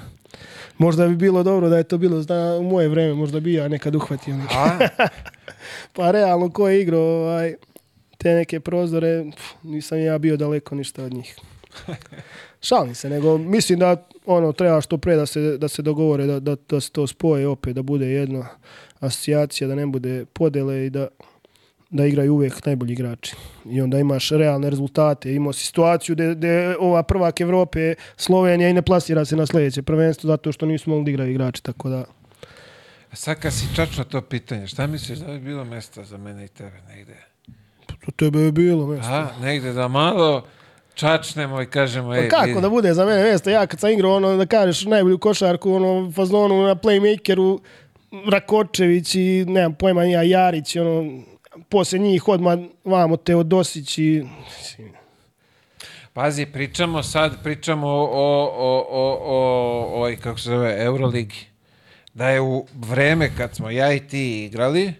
možda 0.78 1.06
bi 1.06 1.16
bilo 1.16 1.42
dobro 1.42 1.68
da 1.68 1.76
je 1.76 1.84
to 1.84 1.98
bilo 1.98 2.22
zna, 2.22 2.56
u 2.60 2.62
moje 2.62 2.88
vreme, 2.88 3.14
možda 3.14 3.40
bi 3.40 3.54
ja 3.54 3.68
nekad 3.68 3.94
uhvatio 3.94 4.36
neke. 4.36 4.54
A, 4.54 4.78
Pa 5.92 6.10
realno 6.10 6.50
ko 6.50 6.68
je 6.68 6.82
igrao 6.82 7.00
ovaj, 7.00 7.54
te 8.18 8.34
neke 8.34 8.60
prozore, 8.60 9.24
pf, 9.36 9.42
nisam 9.62 9.98
ja 9.98 10.18
bio 10.18 10.36
daleko 10.36 10.74
ništa 10.74 11.04
od 11.04 11.14
njih. 11.14 11.36
Šalim 12.68 12.94
se, 12.94 13.10
nego 13.10 13.38
mislim 13.38 13.78
da 13.78 14.08
ono 14.26 14.52
treba 14.52 14.80
što 14.80 14.98
pre 14.98 15.16
da 15.16 15.26
se, 15.26 15.58
da 15.58 15.68
se 15.68 15.82
dogovore, 15.82 16.26
da, 16.26 16.40
da, 16.40 16.56
da 16.68 16.80
se 16.80 16.90
to 16.90 17.06
spoje 17.06 17.48
opet, 17.48 17.74
da 17.74 17.82
bude 17.82 18.06
jedna 18.06 18.46
asocijacija, 19.00 19.68
da 19.68 19.74
ne 19.74 19.86
bude 19.86 20.24
podele 20.32 20.86
i 20.86 20.90
da, 20.90 21.08
da 21.90 22.06
igraju 22.06 22.34
uvijek 22.34 22.66
najbolji 22.66 22.92
igrači. 22.92 23.36
I 23.70 23.80
onda 23.80 23.98
imaš 23.98 24.30
realne 24.30 24.70
rezultate. 24.70 25.34
Imao 25.34 25.52
si 25.52 25.66
situaciju 25.66 26.14
gde, 26.14 26.34
gde 26.34 26.76
ova 26.80 27.02
prvak 27.02 27.40
Evrope, 27.40 27.94
Slovenija 28.16 28.68
i 28.68 28.74
ne 28.74 28.82
plasira 28.82 29.24
se 29.24 29.36
na 29.36 29.46
sljedeće 29.46 29.82
prvenstvo 29.82 30.28
zato 30.28 30.52
što 30.52 30.66
nisu 30.66 30.90
mogli 30.90 31.04
da 31.04 31.10
igraju 31.10 31.30
igrači, 31.30 31.62
tako 31.62 31.88
da 31.88 32.04
sad 33.12 33.40
kad 33.40 33.52
si 33.52 33.74
čačno 33.76 34.04
to 34.04 34.20
pitanje, 34.20 34.66
šta 34.66 34.86
misliš 34.86 35.18
da 35.18 35.32
bi 35.32 35.38
bilo 35.38 35.64
mesta 35.64 36.04
za 36.04 36.18
mene 36.18 36.44
i 36.44 36.48
tebe 36.48 36.80
negde? 36.88 37.16
to 37.86 38.12
tebe 38.16 38.38
je 38.38 38.52
bilo 38.52 38.86
mjesto. 38.86 39.12
A, 39.12 39.28
negde 39.40 39.72
da 39.72 39.88
malo 39.88 40.46
čačnemo 40.96 41.62
i 41.62 41.66
kažemo, 41.66 42.14
Pa 42.14 42.28
kako 42.28 42.46
vidi. 42.46 42.60
da 42.60 42.68
bude 42.68 42.94
za 42.94 43.04
mene 43.04 43.22
mjesto? 43.22 43.50
Ja 43.50 43.66
kad 43.66 43.80
sam 43.80 43.90
igrao 43.90 44.16
ono 44.16 44.36
da 44.36 44.46
kažeš 44.46 44.84
najbolju 44.84 45.18
košarku 45.18 45.72
ono 45.72 46.12
fazonu 46.12 46.62
na 46.62 46.74
playmakeru 46.74 47.58
Rakočević 48.30 49.14
i 49.14 49.44
nemam 49.48 49.74
pojma 49.74 50.04
ja 50.04 50.22
Jarić 50.22 50.76
ono 50.76 51.22
poslije 51.68 52.00
njih 52.00 52.28
odmah 52.28 52.58
vamo 52.84 53.16
Teodosić 53.16 53.98
i 53.98 54.24
Pazi, 56.12 56.46
pričamo 56.46 57.02
sad, 57.02 57.42
pričamo 57.42 57.88
o, 57.88 58.04
o, 58.12 58.54
o, 58.56 58.86
o, 58.90 59.18
o, 59.24 60.12
o 60.12 60.16
kako 60.22 60.38
se 60.38 60.50
zove, 60.50 60.84
Euroligi. 60.84 61.46
Da 62.14 62.28
je 62.28 62.40
u 62.40 62.66
vreme 62.74 63.30
kad 63.36 63.54
smo 63.54 63.70
ja 63.70 63.92
i 63.92 64.00
ti 64.00 64.44
igrali, 64.44 64.94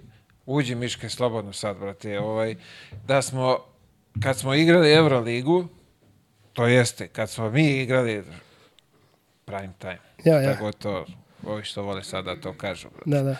uđi 0.47 0.75
Miške 0.75 1.09
slobodno 1.09 1.53
sad, 1.53 1.77
brate, 1.79 2.21
ovaj, 2.21 2.55
da 3.07 3.23
smo, 3.23 3.59
kad 4.23 4.39
smo 4.39 4.55
igrali 4.55 4.93
Euroligu, 4.93 5.69
to 6.57 6.67
jeste, 6.67 7.09
kad 7.09 7.31
smo 7.31 7.51
mi 7.51 7.71
igrali 7.73 8.23
prime 9.45 9.73
time, 9.79 9.99
Ja, 10.25 10.41
ja. 10.41 10.53
tako 10.53 10.73
to, 10.73 11.07
ovi 11.45 11.65
što 11.65 11.83
vole 11.83 12.03
sada 12.03 12.37
to 12.37 12.53
kažu, 12.53 12.89
brate. 12.91 13.11
da, 13.11 13.23
da. 13.23 13.37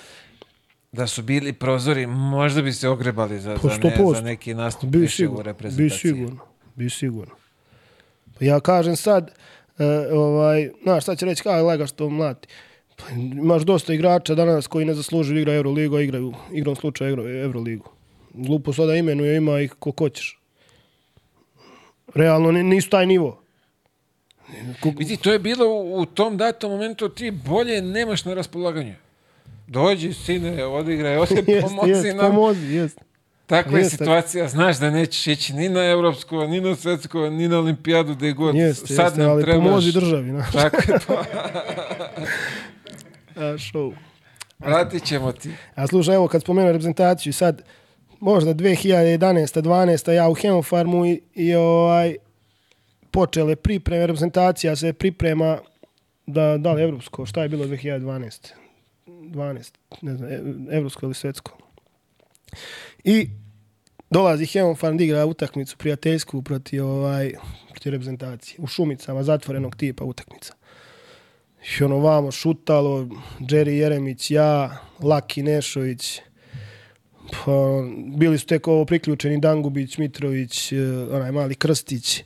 da 0.93 1.07
su 1.07 1.23
bili 1.23 1.53
prozori, 1.53 2.07
možda 2.07 2.63
bi 2.63 2.73
se 2.73 2.89
ogrebali 2.89 3.41
za, 3.41 3.55
Po 3.55 3.69
za, 3.69 3.75
ne, 3.75 3.97
100%. 3.97 4.15
za 4.15 4.21
neki 4.21 4.55
nastup 4.55 4.91
Bi 4.91 4.99
više 4.99 5.15
u 5.15 5.17
sigurno, 5.17 5.39
bi 5.39 5.43
reprezentaciji. 5.45 5.99
sigurno, 6.13 6.39
bi 6.75 6.91
sigurno. 6.91 7.35
Pa 8.39 8.45
ja 8.45 8.61
kažem 8.61 8.97
sad, 8.97 9.31
e, 9.79 9.85
ovaj, 10.13 10.71
znaš 10.83 11.03
šta 11.03 11.17
će 11.17 11.27
reći, 11.27 11.43
kao 11.43 11.67
lega 11.67 11.87
što 11.87 12.09
mlati. 12.09 12.49
Pa, 12.97 13.05
imaš 13.15 13.63
dosta 13.63 13.95
igrača 13.95 14.35
danas 14.35 14.67
koji 14.67 14.85
ne 14.87 14.95
zaslužuju 14.95 15.35
da 15.35 15.41
igraju 15.41 15.57
Euroligu, 15.57 15.97
a 15.97 16.01
igraju 16.01 16.35
igrom 16.53 16.77
slučaju 16.77 17.11
Euro, 17.11 17.29
Euroligu. 17.31 17.91
Glupo 18.35 18.73
sada 18.73 18.95
imenuje, 18.95 19.37
ima 19.37 19.61
ih 19.61 19.73
ko 19.79 19.93
hoćeš. 19.99 20.41
Realno 22.15 22.53
ni- 22.53 22.63
nisu 22.63 22.91
taj 22.91 23.07
nivo. 23.07 23.43
Vidi, 24.97 25.17
to 25.17 25.33
je 25.33 25.39
bilo 25.39 25.67
u, 25.75 26.07
tom 26.07 26.37
datom 26.37 26.71
momentu, 26.71 27.09
ti 27.09 27.31
bolje 27.33 27.83
nemaš 27.83 28.25
na 28.25 28.35
raspolaganju. 28.35 28.95
Dođi, 29.67 30.13
sine, 30.15 30.65
odigraj, 30.65 31.17
odi, 31.19 31.35
Jeste, 31.37 31.61
pomozi 31.63 31.91
jeste, 31.91 32.15
nam. 32.15 32.27
pomozi, 32.27 32.67
jeste. 32.67 33.01
Takva 33.47 33.79
je 33.79 33.85
situacija, 33.87 34.49
znaš 34.49 34.79
da 34.79 34.91
nećeš 34.91 35.27
ići 35.27 35.53
ni 35.53 35.69
na 35.69 35.81
evropsko, 35.83 36.47
ni 36.47 36.61
na 36.61 36.77
svetsko, 36.77 37.31
ni 37.31 37.49
na 37.49 37.59
olimpijadu, 37.59 38.15
gde 38.15 38.33
god. 38.33 38.55
Jeste, 38.55 38.87
Sad 38.87 39.05
jeste, 39.07 39.21
nam 39.21 39.31
ali 39.31 39.43
trebaš. 39.43 39.65
pomozi 39.65 39.93
državi. 39.93 40.33
Na. 40.33 40.47
Tako 40.53 40.77
je 40.77 40.99
to. 40.99 41.23
A, 43.37 43.41
show. 43.41 43.93
Vratit 44.59 45.05
ćemo 45.05 45.33
ti. 45.33 45.51
A 45.75 45.87
slušaj, 45.87 46.15
evo 46.15 46.29
kad 46.29 46.43
spomenuo 46.43 46.73
reprezentaciju, 46.73 47.33
sad 47.33 47.63
možda 48.21 48.55
2011. 48.55 49.63
12. 49.63 50.13
ja 50.13 50.29
u 50.29 50.35
Hemofarmu 50.35 51.07
i, 51.07 51.21
i 51.35 51.55
ovaj, 51.55 52.17
počele 53.11 53.57
pripreme, 53.57 54.07
reprezentacija 54.07 54.77
se 54.77 54.93
priprema 54.93 55.59
da, 56.27 56.59
da 56.59 56.73
li 56.73 56.83
evropsko, 56.83 57.27
šta 57.27 57.43
je 57.43 57.49
bilo 57.49 57.65
2012? 57.65 58.53
12, 59.07 59.73
ne 60.03 60.17
znam, 60.17 60.31
e- 60.31 60.77
evropsko 60.77 61.07
ili 61.07 61.15
svetsko. 61.15 61.59
I 63.05 63.29
dolazi 64.11 64.47
Heon 64.47 64.77
Fan 64.77 64.97
da 64.97 65.05
igra 65.05 65.27
utakmicu 65.27 65.77
prijateljsku 65.77 66.43
protiv, 66.43 66.87
ovaj, 66.87 67.33
protiv 67.71 67.93
reprezentacije. 67.93 68.57
U 68.59 68.67
Šumicama, 68.67 69.23
zatvorenog 69.23 69.77
tipa 69.77 70.05
utakmica. 70.05 70.55
I 71.81 71.85
ono 71.85 71.99
vamo 71.99 72.31
šutalo, 72.31 73.09
Jerry 73.41 73.71
Jeremić, 73.71 74.31
ja, 74.31 74.79
Laki 75.01 75.43
Nešović, 75.43 76.21
pa, 77.31 77.53
bili 78.17 78.39
su 78.39 78.47
tek 78.47 78.69
ovo 78.69 78.85
priključeni 78.85 79.41
Dangubić, 79.41 79.99
Mitrović, 79.99 80.73
eh, 80.73 80.79
onaj 81.11 81.33
mali 81.33 81.55
Krstić, 81.55 82.25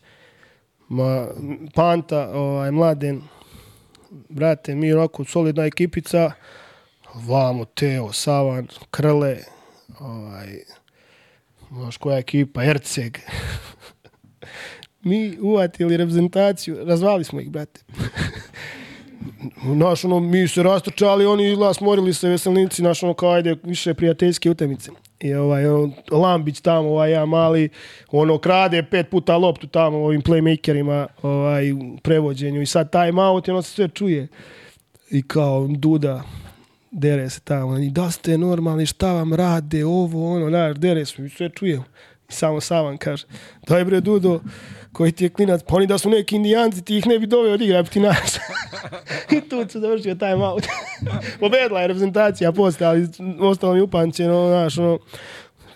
ma, 0.89 1.29
Panta, 1.75 2.31
ovaj, 2.33 2.71
Mladen, 2.71 3.23
brate, 4.29 4.75
mi 4.75 4.93
onako 4.93 5.25
solidna 5.25 5.65
ekipica, 5.65 6.33
vamo 7.15 7.65
Teo, 7.65 8.13
Savan, 8.13 8.67
Krle, 8.91 9.39
ovaj, 10.01 10.59
znaš 11.71 11.97
koja 11.97 12.19
ekipa, 12.19 12.65
Erceg. 12.65 13.19
mi 15.03 15.39
uvatili 15.41 15.97
reprezentaciju, 15.97 16.85
razvali 16.85 17.25
smo 17.25 17.41
ih, 17.41 17.51
brate. 17.51 17.81
Naš, 19.65 20.05
ono, 20.05 20.21
mi 20.21 20.49
se 20.49 20.63
rastrčali, 20.63 21.27
oni 21.27 21.49
izgleda 21.49 21.75
smorili 21.75 22.15
se 22.15 22.29
veselnici, 22.29 22.83
naš, 22.83 23.03
ono, 23.03 23.15
kao 23.15 23.31
ajde, 23.31 23.57
više 23.63 23.95
prijateljske 23.95 24.51
utakmice. 24.51 24.91
I 25.21 25.35
ovaj, 25.35 25.67
on, 25.67 25.93
Lambić 26.11 26.61
tamo, 26.61 26.89
ovaj, 26.89 27.13
ja 27.13 27.27
mali, 27.27 27.69
ono, 28.11 28.39
krade 28.39 28.83
pet 28.83 29.11
puta 29.11 29.37
loptu 29.37 29.67
tamo 29.67 29.99
ovim 29.99 30.23
playmakerima, 30.23 31.07
ovaj, 31.23 31.73
u 31.73 31.79
prevođenju 32.03 32.63
i 32.63 32.67
sad 32.67 32.93
time 32.93 33.23
out 33.23 33.49
ono 33.49 33.63
se 33.63 33.71
sve 33.71 33.89
čuje. 33.89 34.29
I 35.11 35.23
kao 35.23 35.69
Duda, 35.71 36.23
dere 36.91 37.31
se 37.31 37.41
tamo, 37.41 37.79
i 37.79 37.91
da 37.91 38.11
ste 38.11 38.39
normalni, 38.39 38.87
šta 38.87 39.13
vam 39.13 39.35
rade, 39.35 39.85
ovo, 39.85 40.35
ono, 40.35 40.49
znaš, 40.49 40.77
dere 40.77 41.07
se, 41.07 41.29
sve 41.29 41.49
čujemo. 41.49 41.85
I 42.29 42.33
samo 42.33 42.61
Savan 42.61 42.99
kaže, 42.99 43.27
daj 43.67 43.85
bre 43.85 44.01
Dudo, 44.01 44.41
koji 44.93 45.13
ti 45.13 45.25
je 45.25 45.29
klinac, 45.31 45.61
pa 45.69 45.77
oni 45.77 45.87
da 45.87 45.99
su 45.99 46.11
neki 46.11 46.37
indijanci, 46.37 46.85
ti 46.85 46.97
ih 46.99 47.07
ne 47.07 47.19
bi 47.19 47.27
doveo 47.27 47.55
od 47.55 47.63
igra, 47.63 47.83
ti 47.83 48.01
naš. 48.01 48.31
I 49.37 49.41
tu 49.41 49.69
se 49.69 49.81
završio 49.81 50.15
time 50.15 50.47
out. 50.47 50.67
Pobedila 51.41 51.81
je 51.81 51.87
reprezentacija 51.87 52.53
posle, 52.53 52.87
ali 52.87 53.09
ostalo 53.41 53.75
mi 53.75 53.81
upančeno, 53.81 54.49
znaš, 54.49 54.79
ono, 54.79 54.99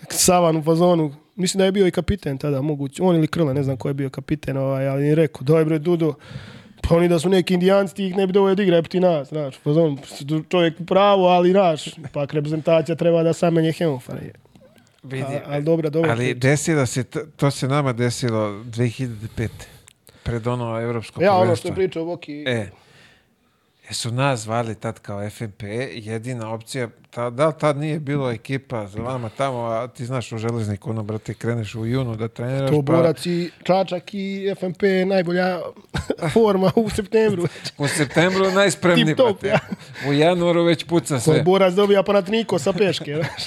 Savan 0.09 0.57
u 0.57 0.63
fazonu, 0.63 1.13
mislim 1.35 1.59
da 1.59 1.65
je 1.65 1.71
bio 1.71 1.87
i 1.87 1.91
kapiten 1.91 2.37
tada, 2.37 2.61
moguće, 2.61 3.03
on 3.03 3.15
ili 3.15 3.27
Krle, 3.27 3.53
ne 3.53 3.63
znam 3.63 3.77
ko 3.77 3.87
je 3.87 3.93
bio 3.93 4.09
kapiten, 4.09 4.57
ovaj, 4.57 4.87
ali 4.87 5.07
je 5.07 5.15
rekao, 5.15 5.43
daj 5.43 5.65
bre 5.65 5.79
Dudo, 5.79 6.13
pa 6.81 6.95
oni 6.95 7.07
da 7.07 7.19
su 7.19 7.29
neki 7.29 7.53
indijanci, 7.53 7.95
ti 7.95 8.05
ih 8.05 8.17
ne 8.17 8.27
bi 8.27 8.39
od 8.39 8.59
igra, 8.59 8.81
ti 8.81 8.99
nas, 8.99 9.27
znaš, 9.27 9.55
fazon, 9.63 9.97
čovjek 10.49 10.79
u 10.79 10.85
pravu, 10.85 11.23
ali, 11.23 11.51
znaš, 11.51 11.89
pak 12.13 12.33
reprezentacija 12.33 12.95
treba 12.95 13.23
da 13.23 13.33
samenje 13.33 13.71
hemofane. 13.71 14.44
Vidi, 15.05 15.23
A- 15.25 15.41
ali 15.45 15.63
dobra, 15.63 15.89
dobra 15.89 16.11
Ali 16.11 16.33
desilo 16.33 16.85
se, 16.85 17.03
to, 17.35 17.51
se 17.51 17.67
nama 17.67 17.93
desilo 17.93 18.39
2005. 18.39 19.47
Pred 20.23 20.47
ono 20.47 20.81
evropsko 20.81 21.23
Ja, 21.23 21.33
ono 21.33 21.55
što 21.55 21.67
je 21.67 21.75
pričao 21.75 22.05
Boki, 22.05 22.43
E, 22.47 22.69
jesu 23.87 24.11
nas 24.11 24.39
zvali 24.39 24.75
tad 24.75 24.99
kao 24.99 25.29
FNP, 25.29 25.63
jedina 25.93 26.49
opcija, 26.49 26.89
ta, 27.09 27.29
da 27.29 27.47
li 27.47 27.53
tad 27.59 27.77
nije 27.77 27.99
bilo 27.99 28.31
ekipa 28.31 28.87
za 28.87 29.01
vama 29.01 29.29
tamo, 29.29 29.59
a 29.59 29.87
ti 29.87 30.05
znaš 30.05 30.31
u 30.31 30.37
železniku, 30.37 30.89
ono, 30.89 31.03
brate, 31.03 31.33
kreneš 31.33 31.75
u 31.75 31.85
junu 31.85 32.15
da 32.15 32.27
treniraš, 32.27 32.69
To 32.69 32.75
pa 32.75 32.81
borac 32.83 33.25
i 33.25 33.51
Čačak 33.63 34.13
i 34.13 34.53
FNP 34.55 34.83
je 34.83 35.05
najbolja 35.05 35.59
forma 36.33 36.71
u 36.75 36.89
septembru. 36.89 37.47
u 37.77 37.87
septembru 37.87 38.51
najspremniji, 38.51 39.05
Tip 39.05 39.17
top, 39.17 39.41
brate. 39.41 39.65
U 40.07 40.13
januaru 40.13 40.63
već 40.63 40.83
puca 40.83 41.15
To 41.15 41.21
sve. 41.21 41.41
borac 41.43 41.73
dobija 41.73 42.03
panatniko 42.03 42.59
sa 42.59 42.73
peške. 42.73 43.15
znaš. 43.15 43.43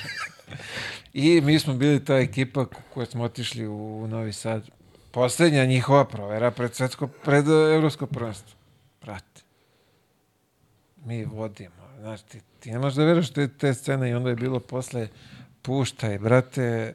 I 1.20 1.40
mi 1.40 1.58
smo 1.58 1.74
bili 1.74 2.04
ta 2.04 2.14
ekipa 2.18 2.64
ko- 2.64 2.80
koja 2.94 3.06
smo 3.06 3.24
otišli 3.24 3.66
u 3.66 4.06
Novi 4.08 4.32
Sad. 4.32 4.70
Posljednja 5.10 5.64
njihova 5.64 6.04
provera 6.04 6.50
pred 6.50 6.74
svetsko, 6.74 7.06
pred 7.06 7.48
evropsko 7.48 8.06
prvenstvo. 8.06 8.58
Brate, 9.02 9.42
mi 11.04 11.24
vodimo. 11.24 11.74
Znaš, 12.00 12.22
ti, 12.22 12.40
ti 12.60 12.70
ne 12.70 12.78
možeš 12.78 12.96
da 12.96 13.04
veruješ 13.04 13.30
te, 13.30 13.48
te 13.48 13.74
scene 13.74 14.10
i 14.10 14.14
onda 14.14 14.30
je 14.30 14.36
bilo 14.36 14.60
posle 14.60 15.08
puštaj, 15.62 16.18
brate, 16.18 16.94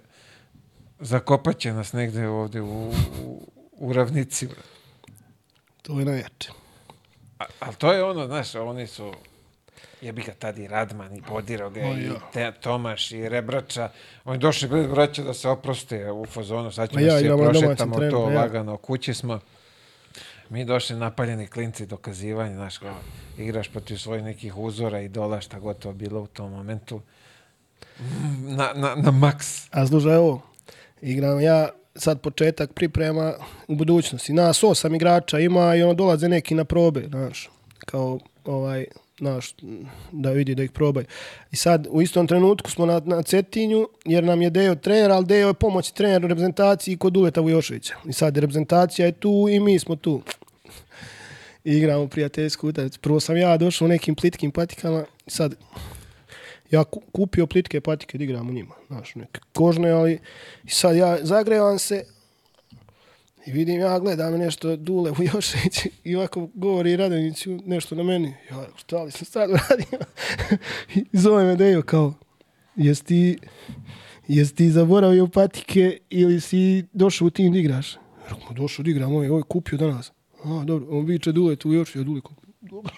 zakopat 1.00 1.58
će 1.58 1.74
nas 1.74 1.94
negde 1.94 2.28
ovde 2.28 2.62
u, 2.62 2.92
u, 3.24 3.48
u 3.72 3.94
ravnici. 3.94 4.48
brate. 4.48 4.62
To 5.82 6.00
je 6.00 6.06
najjače. 6.06 6.52
A, 7.40 7.46
ali 7.60 7.76
to 7.76 7.92
je 7.94 8.04
ono, 8.04 8.26
znaš, 8.26 8.56
oni 8.56 8.88
su 8.88 9.14
jebi 10.04 10.22
ga 10.22 10.34
tad 10.34 10.58
i 10.58 10.68
Radman 10.68 11.16
i 11.16 11.22
Bodiroga 11.30 11.82
O, 11.82 11.98
i 11.98 12.06
ja. 12.06 12.14
te, 12.34 12.52
Tomaš 12.52 13.12
i 13.12 13.30
Rebrača. 13.30 13.90
Oni 14.26 14.38
došli 14.40 14.68
bili 14.68 14.88
braća 14.88 15.24
da 15.24 15.34
se 15.34 15.50
oproste 15.50 16.12
u 16.12 16.26
fazonu. 16.26 16.72
Sad 16.72 16.90
ćemo 16.90 17.02
ja 17.02 17.20
se 17.20 17.24
na 17.24 17.30
domaćem 17.36 17.62
prošetamo 17.62 17.96
to 17.96 18.32
ja. 18.32 18.40
lagano. 18.40 18.78
Kući 18.78 19.14
smo. 19.14 19.40
Mi 20.50 20.66
došli 20.66 20.96
napaljeni 20.96 21.48
klinci, 21.48 21.86
dokazivanje, 21.86 22.56
znaš, 22.56 22.78
kao, 22.78 22.96
igraš 23.38 23.70
protiv 23.70 23.98
svojih 23.98 24.24
nekih 24.24 24.58
uzora 24.58 25.02
i 25.02 25.08
dola, 25.10 25.42
šta 25.42 25.60
god 25.60 25.80
to 25.80 25.94
bilo 25.94 26.22
u 26.22 26.28
tom 26.28 26.52
momentu. 26.52 27.02
Mm, 28.00 28.56
Na, 28.56 28.72
na, 28.76 28.96
na 28.96 29.12
maks. 29.12 29.68
A 29.72 29.88
slušaj 29.88 30.16
ovo, 30.16 30.42
igram 31.02 31.42
ja 31.42 31.70
sad 31.96 32.22
početak 32.22 32.74
priprema 32.74 33.34
u 33.68 33.76
budućnosti. 33.76 34.34
Nas 34.34 34.64
osam 34.64 34.96
igrača 34.96 35.40
ima 35.40 35.76
i 35.76 35.84
ono 35.84 35.94
dolaze 35.94 36.30
neki 36.30 36.56
na 36.56 36.66
probe, 36.66 37.06
znaš, 37.10 37.50
kao 37.86 38.20
ovaj, 38.46 38.86
znaš, 39.24 39.56
da 40.12 40.32
vidi 40.32 40.56
da 40.56 40.64
ih 40.64 40.72
probaju. 40.72 41.06
I 41.52 41.56
sad 41.56 41.88
u 41.90 42.02
istom 42.02 42.28
trenutku 42.28 42.72
smo 42.72 42.86
na, 42.86 43.02
na 43.06 43.22
Cetinju, 43.24 43.88
jer 44.06 44.24
nam 44.24 44.42
je 44.42 44.50
Dejo 44.50 44.76
trener, 44.76 45.12
ali 45.12 45.26
Dejo 45.26 45.48
je 45.48 45.54
pomoć 45.54 45.92
trener 45.92 46.26
u 46.26 46.28
reprezentaciji 46.28 46.98
kod 46.98 47.18
Uleta 47.18 47.42
Vujoševića. 47.42 47.96
I 48.06 48.14
sad 48.14 48.38
reprezentacija 48.38 49.06
je 49.06 49.12
tu 49.12 49.48
i 49.50 49.60
mi 49.60 49.80
smo 49.80 49.96
tu. 49.96 50.22
Igramo 51.64 52.08
prijateljsku 52.08 52.68
utakmicu. 52.68 53.00
Prvo 53.00 53.20
sam 53.20 53.38
ja 53.38 53.58
došao 53.58 53.86
u 53.86 53.90
nekim 53.90 54.16
plitkim 54.16 54.52
patikama, 54.52 55.06
sad 55.28 55.56
ja 56.72 56.84
ku- 56.84 57.02
kupio 57.12 57.48
plitke 57.48 57.82
patike 57.82 58.18
da 58.18 58.24
igram 58.24 58.50
u 58.50 58.54
njima, 58.54 58.76
znaš, 58.88 59.16
neke 59.16 59.40
kožne, 59.54 59.92
ali 59.92 60.20
sad 60.68 60.96
ja 60.96 61.18
zagrevam 61.22 61.80
se 61.80 62.04
i 63.46 63.52
vidim, 63.52 63.80
ja 63.80 64.00
gledam 64.00 64.38
nešto 64.38 64.76
Dule 64.76 65.12
Vujošević 65.12 65.86
i 66.04 66.16
ovako 66.16 66.50
govori 66.54 66.96
Radonjiću 66.96 67.60
nešto 67.66 67.96
na 67.96 68.04
meni. 68.04 68.34
Ja, 68.52 68.68
šta 68.76 69.04
li 69.04 69.12
sam 69.12 69.26
sad 69.26 69.50
uradio? 69.50 70.00
I 70.96 71.06
zove 71.14 71.44
me 71.44 71.56
Dejo 71.56 71.82
kao, 71.82 72.14
jesi 72.76 73.06
ti, 73.06 73.38
jesi 74.28 74.56
ti 74.56 74.72
zaboravio 74.72 75.28
patike 75.28 75.98
ili 76.10 76.42
si 76.42 76.86
došao 76.94 77.28
u 77.28 77.30
tim 77.30 77.54
da 77.54 77.60
igraš? 77.60 77.98
Rekao, 78.24 78.54
došao 78.54 78.84
da 78.84 78.92
igram, 78.92 79.14
ovaj, 79.14 79.30
ovaj 79.30 79.44
kupio 79.48 79.78
danas. 79.78 80.12
A, 80.44 80.64
dobro, 80.66 80.88
on 80.98 81.06
viče 81.06 81.32
Dule 81.32 81.56
tu 81.56 81.70
Vujošević, 81.70 81.96
ja 81.96 82.04
Dule 82.04 82.22
kao, 82.22 82.36
dobro. 82.62 82.92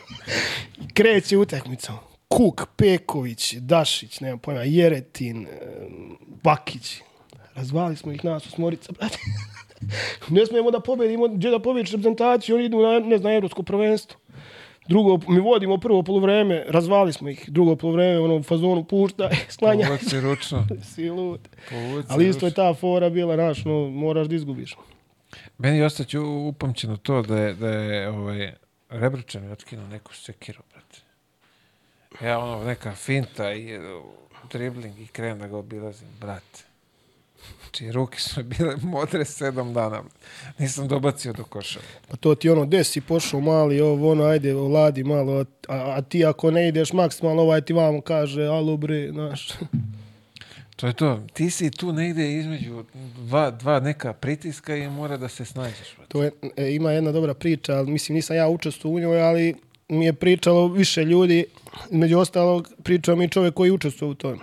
I 0.82 0.94
kreće 0.94 1.38
utakmicom. 1.38 1.96
Kuk, 2.28 2.66
Peković, 2.76 3.54
Dašić, 3.54 4.20
nemam 4.20 4.40
pojma, 4.40 4.62
Jeretin, 4.62 5.48
Bakić. 6.44 7.02
Razvali 7.54 7.96
smo 7.96 8.12
ih 8.12 8.26
nas 8.26 8.48
osmorica, 8.48 8.92
brate. 8.92 9.18
ne 10.30 10.46
smijemo 10.46 10.72
da 10.72 10.80
pobedimo, 10.80 11.28
gdje 11.28 11.52
da 11.52 11.60
pobediš 11.60 11.92
reprezentaciju, 11.92 12.56
oni 12.56 12.66
idu 12.66 12.82
na, 12.82 13.00
ne 13.00 13.18
znam, 13.18 13.34
evropsko 13.34 13.64
prvenstvo. 13.64 14.20
Drugo, 14.88 15.20
mi 15.28 15.40
vodimo 15.40 15.78
prvo 15.78 16.04
polovreme, 16.04 16.64
razvali 16.68 17.14
smo 17.14 17.30
ih. 17.30 17.46
Drugo 17.48 17.76
polovreme, 17.76 18.20
ono, 18.20 18.44
fazonu 18.44 18.84
pušta, 18.84 19.30
sklanja. 19.56 19.88
Povuci 19.88 20.20
ručno. 20.20 20.68
si 20.94 21.10
lud. 21.10 21.40
Povuci 21.70 22.08
Ali 22.10 22.30
isto 22.30 22.46
je 22.46 22.54
ta 22.54 22.74
fora 22.74 23.10
bila, 23.10 23.36
znaš, 23.36 23.66
no, 23.66 23.90
moraš 23.90 24.28
da 24.28 24.36
izgubiš. 24.36 24.76
Meni 25.58 25.78
je 25.78 25.86
ostaće 25.86 26.20
upamćeno 26.20 26.98
to 26.98 27.22
da 27.22 27.38
je, 27.38 27.54
da 27.54 27.70
je 27.70 28.10
ovaj, 28.10 28.54
Rebračan 28.90 29.46
mi 29.46 29.52
otkinuo 29.52 29.88
neku 29.88 30.16
sekiru, 30.16 30.60
brate. 30.74 31.02
Ja 32.22 32.40
ono, 32.40 32.64
neka 32.64 32.92
finta 32.92 33.54
i 33.54 33.78
uh, 33.78 33.84
dribling 34.52 35.00
i 35.00 35.08
krenem 35.08 35.40
da 35.40 35.48
ga 35.48 35.58
obilazim, 35.58 36.08
brate. 36.20 36.64
Znači, 37.76 37.92
ruke 37.92 38.20
su 38.20 38.44
bile 38.44 38.76
modre 38.82 39.26
sedam 39.26 39.74
dana. 39.74 40.04
Nisam 40.60 40.88
dobacio 40.88 41.34
do 41.34 41.44
koša. 41.44 41.80
Pa 42.10 42.18
to 42.18 42.36
ti 42.36 42.50
ono, 42.50 42.66
desi 42.66 43.02
pošao 43.02 43.40
mali, 43.40 43.82
ovo 43.82 44.12
ono, 44.12 44.24
ajde, 44.24 44.56
oladi 44.56 45.04
malo, 45.04 45.46
a, 45.68 45.94
a 45.98 46.02
ti 46.02 46.26
ako 46.26 46.52
ne 46.52 46.68
ideš 46.68 46.94
maksimalno, 46.94 47.42
ovaj 47.42 47.62
ti 47.62 47.74
vamo 47.74 48.02
kaže, 48.02 48.44
alo 48.44 48.78
bre, 48.78 49.12
znaš. 49.12 49.50
To 50.76 50.88
je 50.88 50.94
to. 50.94 51.24
Ti 51.34 51.50
si 51.50 51.72
tu 51.72 51.94
negde 51.94 52.34
između 52.34 52.84
dva, 53.18 53.52
dva 53.52 53.80
neka 53.80 54.14
pritiska 54.14 54.76
i 54.76 54.90
mora 54.90 55.18
da 55.18 55.28
se 55.28 55.46
snađeš. 55.46 55.98
To 56.08 56.24
je, 56.24 56.32
e, 56.58 56.76
ima 56.76 56.92
jedna 56.92 57.12
dobra 57.12 57.34
priča, 57.34 57.74
ali 57.74 57.92
mislim 57.92 58.16
nisam 58.16 58.36
ja 58.36 58.48
učestvovao 58.48 58.96
u 58.96 59.00
njoj, 59.00 59.22
ali 59.22 59.56
mi 59.90 60.06
je 60.06 60.14
pričalo 60.14 60.68
više 60.68 61.04
ljudi, 61.04 61.46
među 61.92 62.20
ostalog 62.20 62.70
pričao 62.84 63.16
mi 63.16 63.30
čovjek 63.30 63.54
koji 63.54 63.68
je 63.68 63.74
učestvovao 63.74 64.12
u 64.12 64.16
tome. 64.16 64.38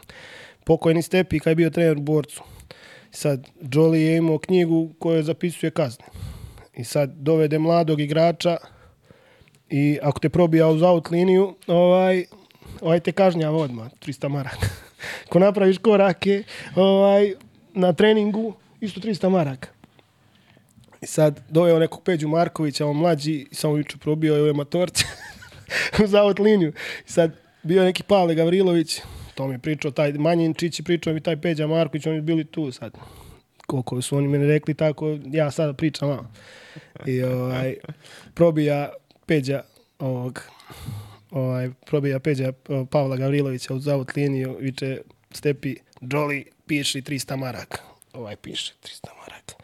Pokojni 0.64 1.02
Stepi 1.02 1.38
kad 1.38 1.50
je 1.50 1.54
bio 1.54 1.70
trener 1.70 1.96
u 1.96 2.00
borcu. 2.00 2.42
Sad, 3.14 3.48
Jolly 3.60 3.96
je 3.96 4.16
imao 4.16 4.38
knjigu 4.38 4.90
koju 4.98 5.22
zapisuje 5.22 5.70
kazne. 5.70 6.04
I 6.76 6.84
sad 6.84 7.10
dovede 7.16 7.58
mladog 7.58 8.00
igrača 8.00 8.56
i 9.70 9.98
ako 10.02 10.20
te 10.20 10.28
probija 10.28 10.68
uz 10.68 10.82
out 10.82 11.10
liniju, 11.10 11.54
ovaj, 11.66 12.24
ovaj 12.80 13.00
te 13.00 13.12
kažnjava 13.12 13.56
odmah, 13.56 13.90
300 14.06 14.28
maraka. 14.28 14.66
Ako 15.26 15.38
napraviš 15.38 15.78
korake 15.78 16.42
ovaj, 16.74 17.34
na 17.74 17.92
treningu, 17.92 18.54
isto 18.80 19.00
300 19.00 19.28
maraka. 19.28 19.68
I 21.00 21.06
sad 21.06 21.40
doveo 21.48 21.78
nekog 21.78 22.02
Peđu 22.02 22.28
Markovića, 22.28 22.86
on 22.86 22.96
mlađi, 22.96 23.46
samo 23.52 23.76
juče 23.76 23.98
probio 23.98 24.34
je 24.34 24.42
ove 24.42 24.52
matorce 24.52 25.04
uz 26.04 26.14
out 26.14 26.38
liniju. 26.38 26.72
I 27.08 27.10
sad 27.10 27.36
bio 27.62 27.84
neki 27.84 28.02
Pavle 28.02 28.34
Gavrilović, 28.34 29.00
to 29.34 29.48
mi 29.48 29.54
je 29.54 29.58
pričao 29.58 29.90
taj 29.90 30.12
Manjinčić 30.12 30.80
i 30.80 30.82
pričao 30.82 31.14
mi 31.14 31.20
taj 31.20 31.40
Peđa 31.40 31.66
Marković, 31.66 32.06
oni 32.06 32.20
bili 32.20 32.44
tu 32.44 32.72
sad. 32.72 32.98
Koliko 33.66 34.02
su 34.02 34.16
oni 34.16 34.28
meni 34.28 34.46
rekli, 34.46 34.74
tako 34.74 35.18
ja 35.26 35.50
sada 35.50 35.72
pričam 35.72 36.08
malo. 36.08 36.26
I 37.06 37.22
ovaj, 37.22 37.76
probija 38.34 38.92
Peđa 39.26 39.62
ovog, 39.98 40.42
ovaj, 41.30 41.70
probija 41.86 42.18
Peđa 42.18 42.52
Pavla 42.90 43.16
Gavrilovića 43.16 43.74
uz 43.74 43.88
out 43.88 44.16
liniju, 44.16 44.56
viče 44.60 45.00
Stepi, 45.30 45.76
Jolly, 46.00 46.44
piši 46.66 47.02
300 47.02 47.36
maraka. 47.36 47.78
Ovaj 48.12 48.36
piše 48.36 48.72
300 48.84 49.06
maraka. 49.20 49.54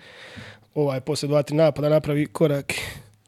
Ovaj 0.75 1.01
posle 1.01 1.29
dva, 1.29 1.43
tri 1.43 1.57
napada 1.57 1.89
napravi 1.89 2.27
korak. 2.27 2.73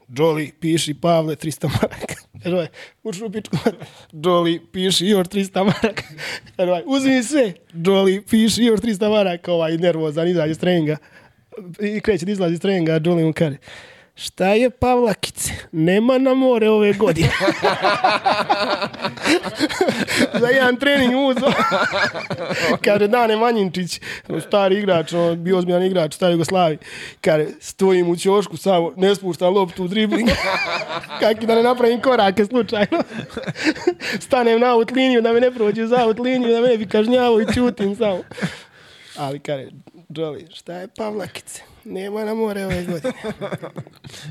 Jolly, 0.09 0.51
piši 0.61 0.95
Pavle 0.95 1.37
300 1.37 1.69
maraka. 1.83 2.20
Kaže 2.43 2.55
ovaj, 2.55 2.67
uči 3.03 3.25
u 3.25 3.31
pičku. 3.31 3.57
Jolly, 4.13 4.61
piši 4.73 5.07
još 5.07 5.27
300 5.27 5.65
maraka. 5.65 6.03
Ovaj, 6.59 6.83
uzmi 6.87 7.23
sve. 7.23 7.53
Jolly, 7.75 8.23
piši 8.31 8.65
još 8.65 8.81
300 8.81 9.11
maraka. 9.11 9.53
Ovaj 9.53 9.77
nervozan, 9.77 10.29
izađe 10.29 10.55
s 10.55 10.59
treninga. 10.59 10.97
I 11.81 12.01
kreće 12.01 12.27
da 12.27 12.33
izlazi 12.33 12.55
iz 12.55 12.61
treninga, 12.61 13.01
Jolly 13.01 13.25
mu 13.27 13.33
kaže, 13.33 13.57
Šta 14.23 14.47
je 14.47 14.71
Pavlakice? 14.71 15.53
Nema 15.73 16.19
na 16.19 16.35
more 16.35 16.71
ove 16.71 16.93
godine. 16.93 17.31
Za 20.41 20.47
jedan 20.47 20.77
trening 20.77 21.15
uzo. 21.15 21.53
Kaže, 22.85 23.09
Dane 23.09 23.37
Manjinčić, 23.37 24.01
stari 24.47 24.79
igrač, 24.79 25.13
on 25.13 25.45
bio 25.45 25.59
ozbiljan 25.59 25.83
igrač, 25.83 26.15
stari 26.15 26.33
Jugoslavi. 26.33 26.79
Kaže, 27.21 27.47
stojim 27.61 28.11
u 28.11 28.17
ćošku, 28.17 28.57
samo 28.57 28.93
ne 28.97 29.15
spuštam 29.15 29.55
loptu 29.55 29.85
u 29.85 29.89
dribling. 29.89 30.29
Kaki 31.21 31.47
da 31.47 31.55
ne 31.55 31.63
napravim 31.63 32.01
korake 32.01 32.45
slučajno. 32.45 33.03
Stanem 34.21 34.61
na 34.61 34.75
out 34.75 34.91
liniju, 34.91 35.23
da 35.23 35.33
me 35.33 35.41
ne 35.41 35.51
prođe 35.51 35.87
za 35.87 36.05
out 36.05 36.19
liniju, 36.19 36.53
da 36.53 36.61
me 36.61 36.69
ne 36.69 36.77
bi 36.77 36.89
kažnjavo 36.89 37.41
i 37.41 37.55
čutim 37.55 37.97
samo. 37.97 38.21
Ali 39.17 39.39
kaže, 39.39 39.67
Jolly, 40.09 40.57
šta 40.57 40.75
je 40.75 40.89
Pavlakice? 40.89 41.70
Nema 41.85 42.25
na 42.25 42.35
more 42.35 42.65
ove 42.65 42.85
godine. 42.85 43.13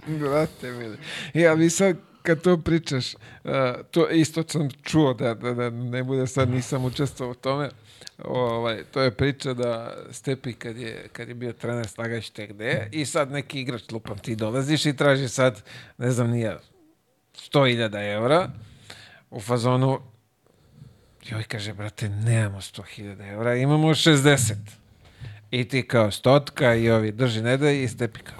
Brate, 0.19 0.71
mili. 0.71 0.97
Ja 1.33 1.55
bi 1.55 1.69
sad 1.69 1.97
kad 2.23 2.41
to 2.41 2.57
pričaš, 2.57 3.13
uh, 3.13 3.51
to 3.91 4.09
isto 4.09 4.43
sam 4.47 4.69
čuo 4.83 5.13
da, 5.13 5.33
da, 5.33 5.53
da 5.53 5.69
ne 5.69 6.03
bude 6.03 6.27
sad 6.27 6.49
nisam 6.49 6.85
učestvovao 6.85 7.31
u 7.31 7.35
tome. 7.35 7.69
Ovaj, 8.23 8.83
to 8.91 9.01
je 9.01 9.11
priča 9.11 9.53
da 9.53 9.97
Stepi 10.11 10.53
kad 10.53 10.77
je, 10.77 11.07
kad 11.13 11.27
je 11.27 11.33
bio 11.33 11.53
trener 11.53 11.87
slagašte 11.87 12.47
gde 12.47 12.89
i 12.91 13.05
sad 13.05 13.31
neki 13.31 13.61
igrač 13.61 13.91
lupam 13.91 14.17
ti 14.17 14.35
dolaziš 14.35 14.85
i 14.85 14.95
traži 14.95 15.27
sad, 15.27 15.63
ne 15.97 16.11
znam 16.11 16.29
nije, 16.29 16.57
100.000 17.35 18.15
evra 18.15 18.49
u 19.29 19.39
fazonu 19.39 19.99
joj 21.23 21.43
kaže, 21.43 21.73
brate, 21.73 22.09
nemamo 22.09 22.61
100.000 22.61 23.33
evra, 23.33 23.55
imamo 23.55 23.87
60. 23.87 24.53
I 25.51 25.67
ti 25.67 25.87
kao 25.87 26.11
stotka 26.11 26.75
i 26.75 26.89
ovi 26.89 27.11
drži 27.11 27.41
ne 27.41 27.57
daj 27.57 27.83
i 27.83 27.87
Stepi 27.87 28.19
kao 28.19 28.39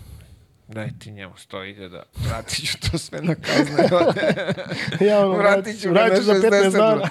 daj 0.68 0.90
ti 1.00 1.12
njemu 1.12 1.34
100.000, 1.52 2.02
vratit 2.16 2.68
ću 2.72 2.92
to 2.92 2.98
sve 2.98 3.22
na 3.22 3.36
kazne. 3.36 3.90
Ja 5.10 5.20
ono, 5.20 5.38
Vratit 5.38 5.82
ću 5.82 5.88
ga 5.88 5.94
vratit 5.94 6.28
na 6.28 6.34
za 6.34 6.34
15 6.34 6.50
60 6.50 6.72
dana. 6.72 7.10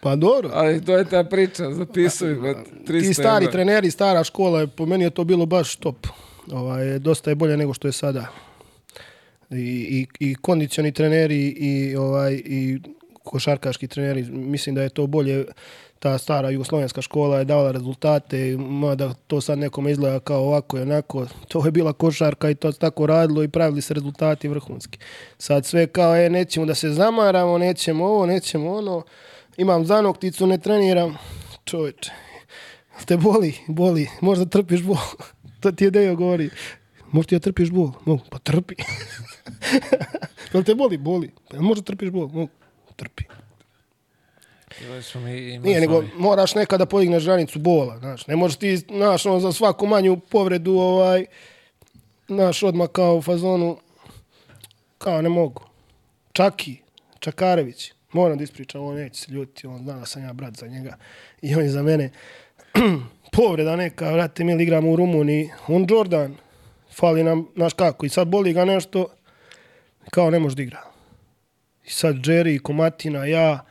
Pa 0.00 0.16
dobro. 0.16 0.50
Ali 0.52 0.84
to 0.84 0.96
je 0.96 1.04
ta 1.04 1.24
priča, 1.24 1.70
zapisuj, 1.70 2.34
brate, 2.34 2.70
300 2.86 3.00
Ti 3.00 3.14
stari 3.14 3.44
evra. 3.44 3.52
treneri, 3.52 3.90
stara 3.90 4.24
škola, 4.24 4.66
po 4.66 4.86
meni 4.86 5.04
je 5.04 5.10
to 5.10 5.24
bilo 5.24 5.46
baš 5.46 5.76
top. 5.76 6.06
Ovaj, 6.52 6.98
dosta 6.98 7.30
je 7.30 7.34
bolje 7.34 7.56
nego 7.56 7.74
što 7.74 7.88
je 7.88 7.92
sada. 7.92 8.26
I, 9.50 9.56
i, 9.60 10.06
i 10.20 10.34
kondicioni 10.34 10.92
treneri 10.92 11.48
i, 11.48 11.96
ovaj, 11.96 12.32
i 12.44 12.80
košarkaški 13.22 13.88
treneri, 13.88 14.22
mislim 14.30 14.74
da 14.74 14.82
je 14.82 14.88
to 14.88 15.06
bolje 15.06 15.44
ta 16.02 16.18
stara 16.18 16.50
jugoslovenska 16.50 17.02
škola 17.02 17.38
je 17.38 17.44
davala 17.44 17.72
rezultate, 17.72 18.56
mada 18.58 19.14
to 19.26 19.40
sad 19.40 19.58
nekome 19.58 19.90
izgleda 19.90 20.20
kao 20.20 20.42
ovako 20.42 20.78
i 20.78 20.80
onako, 20.80 21.26
to 21.48 21.64
je 21.64 21.70
bila 21.70 21.92
košarka 21.92 22.50
i 22.50 22.54
to 22.54 22.72
tako 22.72 23.06
radilo 23.06 23.42
i 23.42 23.48
pravili 23.48 23.82
se 23.82 23.94
rezultati 23.94 24.48
vrhunski. 24.48 24.98
Sad 25.38 25.66
sve 25.66 25.86
kao, 25.86 26.16
e, 26.16 26.30
nećemo 26.30 26.66
da 26.66 26.74
se 26.74 26.90
zamaramo, 26.90 27.58
nećemo 27.58 28.04
ovo, 28.04 28.26
nećemo 28.26 28.72
ono, 28.72 29.02
imam 29.56 29.86
zanokticu, 29.86 30.46
ne 30.46 30.58
treniram, 30.58 31.16
čovječe, 31.64 32.10
te 33.06 33.16
boli, 33.16 33.54
boli, 33.66 34.08
možda 34.20 34.44
trpiš 34.44 34.82
bol. 34.82 34.96
to 35.60 35.72
ti 35.72 35.84
je 35.84 35.90
Dejo 35.90 36.16
govori. 36.16 36.50
Možda 37.12 37.28
ti 37.28 37.34
da 37.34 37.40
trpiš 37.40 37.70
bol? 37.70 37.92
Mogu. 38.04 38.22
Pa 38.30 38.38
trpi. 38.38 38.74
Jel 40.52 40.64
te 40.64 40.74
boli? 40.74 40.98
Boli. 40.98 41.30
Pa 41.48 41.56
jel 41.56 41.62
možda 41.62 41.84
trpiš 41.84 42.10
bol? 42.10 42.28
Mogu. 42.28 42.48
Trpi. 42.96 43.24
Mi, 45.14 45.58
Nije, 45.58 45.80
nego 45.80 46.04
moraš 46.16 46.54
nekada 46.54 46.86
podigneš 46.86 47.24
granicu 47.24 47.58
bola, 47.58 47.98
znaš. 47.98 48.26
Ne 48.26 48.36
možeš 48.36 48.56
ti, 48.56 48.76
znaš, 48.76 49.26
ono, 49.26 49.40
za 49.40 49.52
svaku 49.52 49.86
manju 49.86 50.16
povredu, 50.16 50.72
ovaj, 50.72 51.24
znaš, 52.26 52.62
odmah 52.62 52.88
kao 52.88 53.16
u 53.16 53.22
fazonu, 53.22 53.78
kao 54.98 55.22
ne 55.22 55.28
mogu. 55.28 55.62
Čaki, 56.32 56.76
Čakarević, 57.18 57.92
moram 58.12 58.38
da 58.38 58.44
ispričam, 58.44 58.82
on 58.82 58.94
neće 58.94 59.20
se 59.20 59.32
ljuti, 59.32 59.66
on 59.66 59.82
zna 59.82 59.98
da 59.98 60.06
sam 60.06 60.22
ja 60.22 60.32
brat 60.32 60.56
za 60.56 60.66
njega 60.66 60.96
i 61.42 61.54
on 61.54 61.62
je 61.62 61.68
za 61.68 61.82
mene 61.82 62.10
povreda 63.36 63.76
neka, 63.76 64.12
vrate, 64.12 64.44
mi 64.44 64.62
igramo 64.62 64.90
u 64.90 64.96
Rumuniji, 64.96 65.50
on 65.68 65.86
Jordan, 65.90 66.36
fali 66.94 67.24
nam, 67.24 67.48
znaš 67.54 67.72
kako, 67.72 68.06
i 68.06 68.08
sad 68.08 68.28
boli 68.28 68.52
ga 68.52 68.64
nešto, 68.64 69.06
kao 70.10 70.30
ne 70.30 70.38
može 70.38 70.56
da 70.56 70.62
igra. 70.62 70.82
I 71.84 71.90
sad 71.90 72.16
Jerry, 72.16 72.62
Komatina, 72.62 73.24
ja, 73.24 73.64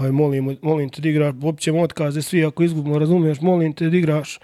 aj 0.00 0.12
molim, 0.12 0.58
molim 0.62 0.88
te 0.88 1.02
da 1.02 1.08
igraš, 1.08 1.34
općemo 1.42 1.82
otkaze 1.82 2.22
svi 2.22 2.44
ako 2.44 2.62
izgubimo, 2.62 2.98
razumiješ, 2.98 3.40
molim 3.40 3.72
te 3.72 3.90
da 3.90 3.96
igraš. 3.96 4.38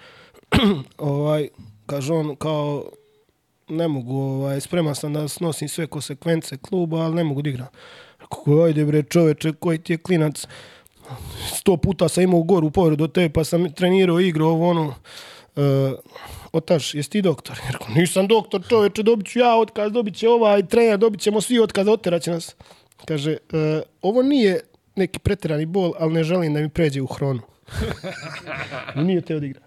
ovaj, 0.97 1.49
kaže 1.85 2.13
on 2.13 2.35
kao, 2.35 2.91
ne 3.69 3.87
mogu, 3.87 4.15
ovaj, 4.17 4.61
spreman 4.61 4.95
sam 4.95 5.13
da 5.13 5.27
snosim 5.27 5.69
sve 5.69 5.87
konsekvence 5.87 6.57
kluba, 6.57 6.97
ali 6.97 7.15
ne 7.15 7.23
mogu 7.23 7.41
da 7.41 7.49
igram. 7.49 7.67
Kako, 8.17 8.63
ajde 8.63 8.85
bre 8.85 9.03
čoveče, 9.03 9.53
koji 9.53 9.77
ti 9.77 9.93
je 9.93 9.97
klinac, 9.97 10.47
sto 11.55 11.77
puta 11.77 12.09
sam 12.09 12.23
imao 12.23 12.43
goru 12.43 12.71
povredu 12.71 13.03
od 13.03 13.11
tebe, 13.11 13.33
pa 13.33 13.43
sam 13.43 13.73
trenirao, 13.73 14.19
igrao, 14.19 14.49
ovo 14.49 14.69
ono, 14.69 14.85
uh, 15.55 15.63
otaš, 16.51 16.93
jesi 16.95 17.09
ti 17.09 17.21
doktor? 17.21 17.59
Rekao, 17.71 17.87
nisam 17.95 18.27
doktor, 18.27 18.61
čoveče, 18.69 19.03
dobit 19.03 19.27
ću 19.27 19.39
ja 19.39 19.55
otkaz, 19.55 19.91
dobit 19.91 20.15
će 20.15 20.29
ovaj 20.29 20.67
trener, 20.67 20.97
dobit 20.97 21.21
ćemo 21.21 21.41
svi 21.41 21.59
otkaz, 21.59 21.87
otjerat 21.87 22.21
će 22.21 22.31
nas. 22.31 22.55
Kaže, 23.05 23.37
uh, 23.53 23.81
ovo 24.01 24.21
nije 24.21 24.59
neki 24.97 25.19
preterani 25.19 25.65
bol, 25.65 25.93
ali 25.99 26.13
ne 26.13 26.23
želim 26.23 26.53
da 26.53 26.59
mi 26.59 26.69
pređe 26.69 27.01
u 27.01 27.05
hronu. 27.05 27.41
Nije 29.05 29.21
te 29.21 29.35
odigra. 29.35 29.61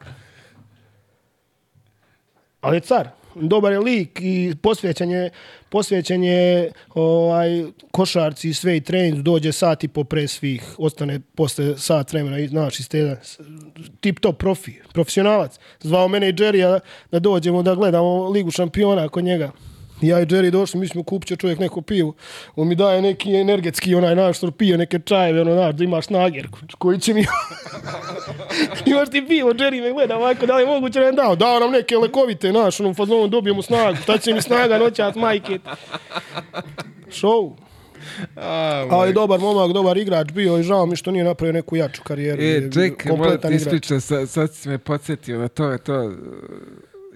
Ali 2.60 2.76
je 2.76 2.80
car. 2.80 3.08
Dobar 3.34 3.72
je 3.72 3.78
lik 3.78 4.18
i 4.20 4.54
posvećen 4.62 5.10
je, 5.10 5.30
posvećen 5.68 6.24
je 6.24 6.72
ovaj, 6.94 7.64
košarci 7.90 8.48
i 8.48 8.54
sve 8.54 8.76
i 8.76 8.80
trening. 8.80 9.22
Dođe 9.22 9.52
sat 9.52 9.84
i 9.84 9.88
po 9.88 10.04
pre 10.04 10.28
svih. 10.28 10.74
Ostane 10.78 11.20
posle 11.34 11.78
sat 11.78 12.12
vremena 12.12 12.38
i 12.38 12.48
znaš 12.48 12.80
iz 12.80 12.88
tjedan. 12.88 13.16
Tip 14.00 14.20
top 14.20 14.38
profi, 14.38 14.72
profesionalac. 14.92 15.58
Zvao 15.80 16.08
mene 16.08 16.28
i 16.28 16.32
Jerry 16.32 16.60
da, 16.62 16.80
da 17.10 17.18
dođemo 17.18 17.62
da 17.62 17.74
gledamo 17.74 18.28
Ligu 18.28 18.50
šampiona 18.50 19.08
kod 19.08 19.24
njega. 19.24 19.52
Ja 20.00 20.20
i 20.20 20.26
Jerry 20.26 20.50
došli, 20.50 20.80
mi 20.80 20.88
smo 20.88 21.02
kupće 21.02 21.36
čovjek 21.36 21.58
neko 21.58 21.82
pivu. 21.82 22.14
On 22.56 22.68
mi 22.68 22.74
daje 22.74 23.02
neki 23.02 23.34
energetski, 23.34 23.94
onaj 23.94 24.16
naš 24.16 24.36
što 24.36 24.50
pije 24.50 24.78
neke 24.78 24.98
čajeve, 24.98 25.40
ono 25.40 25.54
naš, 25.54 25.74
da 25.74 25.84
imaš 25.84 26.06
snager, 26.06 26.48
koji 26.78 26.98
će 27.00 27.14
mi... 27.14 27.24
imaš 28.86 29.10
ti 29.10 29.24
pivo, 29.28 29.50
Jerry 29.52 29.82
me 29.82 29.92
gleda 29.92 30.16
ovako, 30.16 30.46
da 30.46 30.56
li 30.56 30.62
je 30.62 30.66
moguće 30.66 31.00
da 31.00 31.06
je 31.06 31.12
dao? 31.12 31.36
Dao 31.36 31.60
nam 31.60 31.70
neke 31.70 31.96
lekovite, 31.96 32.52
naš, 32.52 32.80
ono, 32.80 32.94
fazonu 32.94 33.28
dobijemo 33.28 33.62
snagu. 33.62 33.96
Šta 34.02 34.18
će 34.18 34.34
mi 34.34 34.42
snaga 34.42 34.78
noćas, 34.78 35.14
majke? 35.14 35.58
Show. 37.08 37.52
A, 38.36 38.86
Ali 38.90 39.12
dobar 39.12 39.40
momak, 39.40 39.72
dobar 39.72 39.96
igrač 39.98 40.32
bio 40.32 40.58
i 40.58 40.62
žao 40.62 40.86
mi 40.86 40.96
što 40.96 41.10
nije 41.10 41.24
napravio 41.24 41.52
neku 41.52 41.76
jaču 41.76 42.02
karijeru. 42.02 42.42
E, 42.42 42.44
Je 42.44 42.72
čekaj, 42.72 43.16
moram 43.16 43.38
ti 43.40 43.48
ispričati, 43.54 44.00
sad, 44.00 44.28
sad 44.28 44.54
si 44.54 44.68
me 44.68 44.78
podsjetio 44.78 45.38
na 45.38 45.48
to, 45.48 45.78
to, 45.78 46.04
uh, 46.04 46.12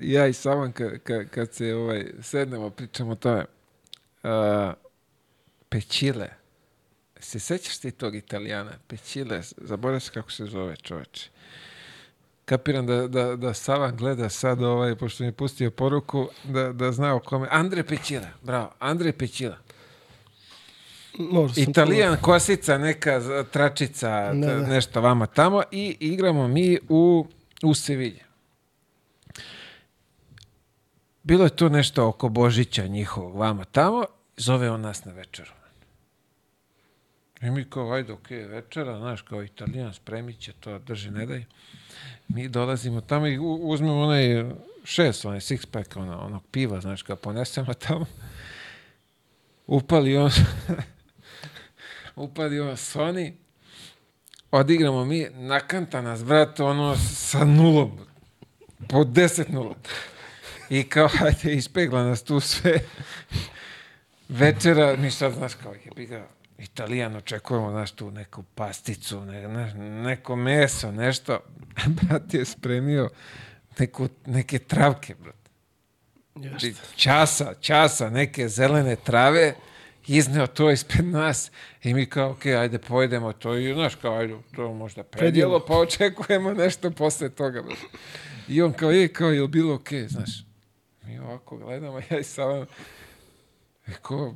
ja 0.01 0.27
i 0.27 0.33
Savan 0.33 0.73
ka, 0.73 0.99
ka, 0.99 1.25
kad 1.25 1.53
se 1.53 1.75
ovaj, 1.75 2.07
sednemo, 2.23 2.71
pričamo 2.71 3.13
o 3.13 3.15
tome. 3.15 3.45
Uh, 4.23 4.31
Pečile. 5.69 6.29
Se 7.21 7.39
sećaš 7.39 7.79
ti 7.79 7.91
tog 7.91 8.15
italijana? 8.17 8.73
Pečile, 8.89 9.41
zaboravim 9.57 10.01
se 10.01 10.11
kako 10.13 10.33
se 10.33 10.45
zove 10.47 10.77
čoveče. 10.77 11.31
kapiram 12.45 12.87
da, 12.87 13.09
da, 13.09 13.37
da 13.37 13.55
Sava 13.55 13.91
gleda 13.91 14.29
sad, 14.29 14.63
ovaj, 14.63 14.97
pošto 14.97 15.23
mi 15.23 15.29
je 15.29 15.33
pustio 15.33 15.71
poruku, 15.71 16.29
da, 16.45 16.73
da 16.73 16.93
zna 16.93 17.15
o 17.15 17.21
kome. 17.21 17.49
Andre 17.51 17.83
Pećila, 17.83 18.29
bravo, 18.43 18.73
Andre 18.79 19.13
Pećila. 19.13 19.57
Možda 21.19 21.61
Italijan, 21.61 22.17
kosica, 22.23 22.79
neka 22.79 23.21
tračica, 23.51 24.33
Da, 24.33 24.55
da. 24.55 24.67
nešto 24.67 25.01
vama 25.01 25.27
tamo 25.27 25.63
i 25.71 25.97
igramo 26.01 26.49
mi 26.49 26.79
u, 26.89 27.27
u 27.63 27.75
Sevilji. 27.75 28.21
Bilo 31.25 31.45
je 31.45 31.57
to 31.57 31.69
nešto 31.69 32.09
oko 32.09 32.29
Božića 32.29 32.87
njihovog 32.87 33.37
vama 33.37 33.65
tamo, 33.65 34.05
zove 34.37 34.71
on 34.71 34.81
nas 34.81 35.05
na 35.05 35.13
večeru. 35.13 35.51
I 37.43 37.51
mi 37.51 37.71
kao, 37.71 37.93
ajde, 37.93 38.13
okej, 38.13 38.45
večera, 38.45 38.99
znaš, 38.99 39.23
kao 39.23 39.43
italijan, 39.43 39.95
spremit 39.95 40.39
će 40.39 40.53
to, 40.53 40.79
drži, 40.79 41.11
ne 41.11 41.27
daj. 41.27 41.45
Mi 42.29 42.49
dolazimo 42.49 43.01
tamo 43.01 43.27
i 43.27 43.39
uzmemo 43.39 44.01
onaj 44.01 44.45
šest, 44.85 45.25
onaj 45.25 45.41
six 45.41 45.67
pack, 45.67 45.97
ono, 45.97 46.19
onog 46.19 46.43
piva, 46.51 46.81
znaš, 46.81 47.03
kao 47.03 47.17
ponesemo 47.17 47.75
tamo. 47.75 48.07
Upali 49.67 50.17
on, 50.17 50.31
upali 52.17 52.61
on 52.61 52.77
Sony, 52.77 53.33
odigramo 54.51 55.05
mi, 55.05 55.27
nakanta 55.33 56.03
nas, 56.03 56.25
brate, 56.25 56.63
ono, 56.63 56.97
sa 56.97 57.45
nulom, 57.45 57.99
po 58.89 59.05
10 59.05 59.53
nula. 59.53 59.75
I 60.71 60.83
kao, 60.83 61.09
hajde, 61.19 61.53
ispegla 61.53 62.05
nas 62.05 62.23
tu 62.23 62.41
sve. 62.41 62.81
Večera, 64.29 64.97
mi 64.97 65.11
sad, 65.11 65.33
znaš, 65.33 65.55
kao, 65.55 65.75
jebi 65.85 66.07
ga, 66.07 66.27
Italijan, 66.59 67.17
očekujemo, 67.17 67.71
znaš, 67.71 67.91
tu 67.91 68.11
neku 68.11 68.43
pasticu, 68.43 69.21
ne, 69.21 69.49
ne, 69.49 69.75
neko 69.75 70.37
meso, 70.37 70.93
nešto. 70.93 71.41
Brat 72.03 72.35
je 72.35 72.45
spremio 72.45 73.11
neku, 73.79 74.09
neke 74.27 74.59
travke, 74.59 75.15
brate. 75.15 75.51
Znači, 76.35 76.75
časa, 76.97 77.55
časa, 77.61 78.11
neke 78.11 78.49
zelene 78.49 78.97
trave, 78.97 79.55
izneo 80.07 80.47
to 80.47 80.71
ispred 80.71 81.05
nas 81.05 81.51
i 81.83 81.95
mi 81.95 82.07
kao, 82.07 82.31
ok, 82.31 82.47
ajde, 82.47 82.79
pojedemo 82.79 83.33
to 83.33 83.57
i, 83.57 83.75
znaš, 83.75 83.95
kao, 83.95 84.19
ajde, 84.19 84.35
to 84.57 84.73
možda 84.73 85.03
predjelo, 85.03 85.65
pa 85.67 85.79
očekujemo 85.79 86.53
nešto 86.55 86.91
posle 86.91 87.29
toga. 87.29 87.63
brate. 87.63 87.83
I 88.49 88.63
on 88.63 88.73
kao, 88.73 88.91
je, 88.91 89.09
kao, 89.09 89.31
je 89.31 89.49
bilo 89.49 89.75
ok, 89.75 89.89
znaš? 90.09 90.45
Mi 91.07 91.19
ovako 91.19 91.57
gledamo, 91.57 92.01
ja 92.11 92.19
i 92.19 92.25
Sava, 92.25 92.67
i 93.87 93.93
ko, 94.03 94.35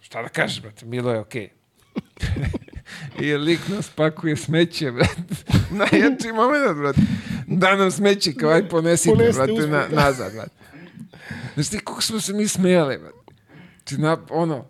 šta 0.00 0.22
da 0.22 0.28
kažeš, 0.28 0.62
brate, 0.62 0.86
bilo 0.86 1.12
je 1.12 1.20
ok. 1.20 1.34
I 3.20 3.34
lik 3.34 3.68
nas 3.68 3.88
pakuje 3.88 4.36
smeće, 4.36 4.90
brate. 4.92 5.22
Najjači 5.78 6.32
moment, 6.32 6.78
brate. 6.78 7.00
Da 7.46 7.76
nam 7.76 7.90
smeće, 7.90 8.32
kao 8.32 8.50
aj 8.50 8.68
ponesite, 8.68 9.10
Ponesite 9.10 9.52
brate, 9.52 9.66
na, 9.66 9.88
da. 9.88 10.02
nazad, 10.02 10.32
brate. 10.32 10.54
Znaš 11.54 11.68
ti 11.68 11.78
kako 11.78 12.02
smo 12.02 12.20
se 12.20 12.32
mi 12.32 12.48
smijali, 12.48 12.98
brate. 12.98 13.32
Znači, 13.78 14.02
na, 14.02 14.18
ono, 14.30 14.64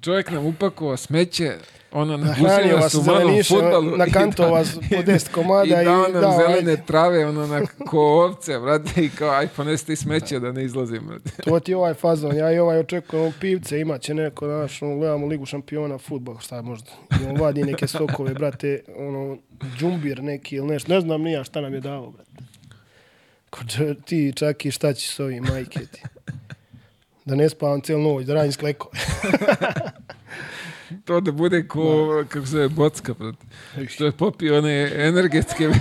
čovjek 0.00 0.30
nam 0.30 0.46
upakovao 0.46 0.96
smeće, 0.96 1.56
ono, 1.92 2.16
nagusio 2.16 2.42
Nahranio 2.42 2.76
vas 2.76 2.94
zeleniše, 2.94 3.54
i 3.54 3.58
da- 4.36 4.46
vas 4.46 4.74
po 4.74 4.96
10 4.96 5.30
komada 5.30 5.64
i 5.80 5.82
i 5.82 5.84
dao 5.84 6.36
zelene 6.38 6.72
ajde. 6.72 6.82
trave, 6.86 7.26
ono, 7.26 7.46
na 7.46 7.60
ko 7.86 8.00
ovce, 8.00 8.58
brate, 8.58 9.04
i 9.04 9.10
kao, 9.10 9.30
aj 9.30 9.48
ponesti 9.48 9.96
smeće 9.96 10.40
da 10.40 10.52
ne 10.52 10.64
izlazim, 10.64 11.02
brate. 11.06 11.30
To 11.42 11.60
ti 11.60 11.72
je 11.72 11.76
ovaj 11.76 11.94
fazon. 11.94 12.36
Ja 12.36 12.52
i 12.52 12.58
ovaj 12.58 12.78
očekujem 12.78 13.32
pivce, 13.40 13.80
imat 13.80 14.00
će 14.00 14.14
neko, 14.14 14.46
znaš, 14.46 14.82
ono, 14.82 14.96
gledamo 14.96 15.26
Ligu 15.26 15.46
šampiona, 15.46 15.98
futbol, 15.98 16.38
šta 16.38 16.62
možda. 16.62 16.90
I 17.22 17.26
on 17.28 17.40
vadi 17.40 17.64
neke 17.64 17.86
sokove, 17.86 18.34
brate, 18.34 18.80
ono, 18.96 19.36
džumbir 19.78 20.22
neki 20.22 20.56
ili 20.56 20.66
nešto. 20.66 20.92
Ne 20.92 21.00
znam 21.00 21.22
nija 21.22 21.44
šta 21.44 21.60
nam 21.60 21.74
je 21.74 21.80
dao, 21.80 22.10
brate. 22.10 22.30
Ko 23.50 23.60
ti 24.04 24.32
čak 24.36 24.64
i 24.66 24.70
šta 24.70 24.92
će 24.92 25.08
s 25.08 25.20
ovim, 25.20 25.44
majke 25.44 25.80
ti. 25.86 26.02
Da 27.24 27.34
ne 27.34 27.48
spavam 27.48 27.80
cijelu 27.80 28.02
noć, 28.02 28.26
da 28.26 28.34
radim 28.34 28.52
skleko. 28.52 28.90
To 31.04 31.20
da 31.20 31.32
bude 31.32 31.68
ko, 31.68 32.24
kako 32.28 32.46
se 32.46 32.52
zove, 32.52 32.68
bocka, 32.68 33.14
brate. 33.14 33.46
Što 33.88 34.04
je 34.04 34.12
popio 34.12 34.58
one 34.58 34.92
energetske... 34.94 35.68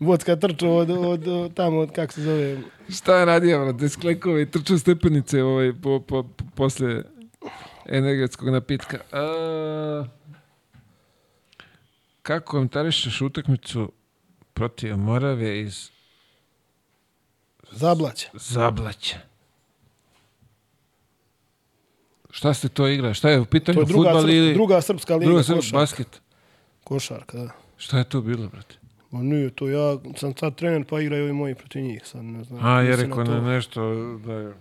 Vodska 0.00 0.36
trčao 0.36 0.76
od, 0.76 0.90
od, 0.90 1.28
od, 1.28 1.54
tamo, 1.54 1.78
od, 1.78 1.90
kako 1.92 2.12
se 2.12 2.22
zove, 2.22 2.58
Šta 2.88 3.18
je 3.18 3.24
radio, 3.24 3.64
brate? 3.64 3.88
Sklekove 3.88 4.42
i 4.42 4.50
trčao 4.50 4.78
stepenice 4.78 5.42
ovaj, 5.42 5.72
po, 5.82 6.00
po, 6.00 6.22
po, 6.22 6.44
posle 6.54 7.02
energetskog 7.86 8.48
napitka. 8.48 8.98
A, 9.12 10.04
kako 12.22 12.50
komentarišeš 12.50 13.20
utakmicu 13.20 13.92
protiv 14.54 14.96
Morave 14.96 15.60
iz 15.60 15.90
zablaća. 17.70 18.28
Zablaća? 18.34 19.33
Šta 22.34 22.54
ste 22.54 22.68
to 22.68 22.88
igra? 22.88 23.14
Šta 23.14 23.30
je 23.30 23.40
u 23.40 23.44
To 23.44 23.50
pitanju 23.50 23.80
je 23.80 23.84
druga, 23.86 24.10
srpska, 24.12 24.30
ili... 24.30 24.54
druga 24.54 24.80
srpska 24.80 25.16
liga 25.16 25.26
druga 25.26 25.42
srpska, 25.42 25.56
košarka. 25.56 25.78
basket? 25.78 26.20
Košarka, 26.84 27.38
da. 27.38 27.50
Šta 27.76 27.98
je 27.98 28.04
to 28.04 28.20
bilo, 28.20 28.48
brate? 28.48 28.74
Ma 29.10 29.22
nije 29.22 29.50
to, 29.50 29.68
ja 29.68 29.98
sam 30.16 30.36
sad 30.36 30.54
trener 30.54 30.84
pa 30.84 31.00
igraju 31.00 31.28
i 31.28 31.32
moji 31.32 31.54
protiv 31.54 31.82
njih, 31.82 32.02
sad 32.04 32.24
ne 32.24 32.44
znam. 32.44 32.64
A, 32.64 32.80
je 32.80 32.96
rekao 32.96 33.24
to. 33.24 33.40
nešto 33.40 33.92
da 34.26 34.32
je... 34.32 34.52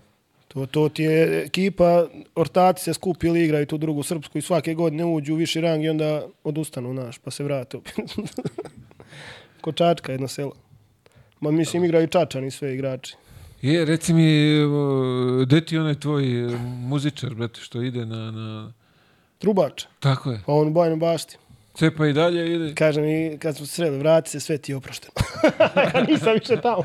To, 0.48 0.66
to 0.66 0.90
ti 0.90 1.04
je 1.04 1.44
ekipa, 1.46 2.06
ortaci 2.36 2.84
se 2.84 2.94
skupili, 2.94 3.44
igraju 3.44 3.66
tu 3.66 3.78
drugu 3.78 4.04
srpsku 4.04 4.38
i 4.38 4.42
svake 4.42 4.74
godine 4.74 5.06
uđu 5.06 5.34
u 5.34 5.38
viši 5.38 5.62
rang 5.62 5.84
i 5.84 5.90
onda 5.90 6.26
odustanu, 6.44 6.94
naš, 6.94 7.18
pa 7.18 7.32
se 7.32 7.44
vrate 7.44 7.78
opet. 7.78 7.96
Ko 9.62 9.72
Čačka, 9.72 10.12
jedno 10.12 10.28
selo. 10.28 10.54
Ma 11.40 11.52
mislim, 11.52 11.84
igraju 11.84 12.08
Čačani 12.08 12.52
sve 12.52 12.74
igrači. 12.74 13.16
Je, 13.64 13.86
reci 13.86 14.14
mi, 14.14 14.60
gde 15.42 15.66
ti 15.66 15.78
onaj 15.78 15.96
tvoj 15.96 16.46
e, 16.46 16.58
muzičar, 16.88 17.36
brate, 17.36 17.62
što 17.62 17.82
ide 17.82 18.06
na... 18.06 18.32
na... 18.32 18.74
Trubač, 19.38 19.86
Tako 20.00 20.32
je. 20.32 20.42
pa 20.46 20.54
on 20.54 20.68
u 20.68 20.72
Bajnoj 20.72 20.98
bašti. 20.98 21.38
Cepa 21.74 22.08
i 22.08 22.14
dalje 22.14 22.56
ide. 22.56 22.76
Kaže 22.76 23.02
mi, 23.02 23.38
kad 23.40 23.56
smo 23.56 23.66
se 23.66 23.74
sreli, 23.74 23.98
vrati 23.98 24.30
se, 24.30 24.40
sve 24.40 24.58
ti 24.58 24.72
je 24.72 24.76
oprošteno. 24.76 25.14
ja 25.96 26.02
nisam 26.02 26.34
više 26.34 26.62
tamo. 26.62 26.84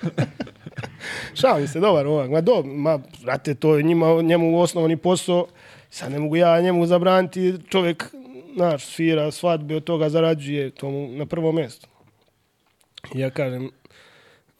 Šalim 1.40 1.68
se, 1.68 1.80
dobar 1.80 2.06
ovak. 2.06 2.30
Ma 2.30 2.40
do, 2.40 2.62
ma, 2.62 2.98
brate, 3.22 3.54
to 3.54 3.76
je 3.76 3.82
njima, 3.82 4.22
njemu 4.22 4.60
osnovni 4.60 4.96
posao. 4.96 5.46
Sad 5.90 6.12
ne 6.12 6.18
mogu 6.18 6.36
ja 6.36 6.60
njemu 6.60 6.86
zabraniti, 6.86 7.54
čovjek, 7.68 8.14
znaš, 8.54 8.84
svira 8.84 9.30
svadbe, 9.30 9.76
od 9.76 9.84
toga 9.84 10.08
zarađuje, 10.08 10.70
to 10.70 10.90
mu 10.90 11.08
na 11.08 11.26
prvo 11.26 11.52
mjesto. 11.52 11.88
Ja 13.14 13.30
kažem, 13.30 13.70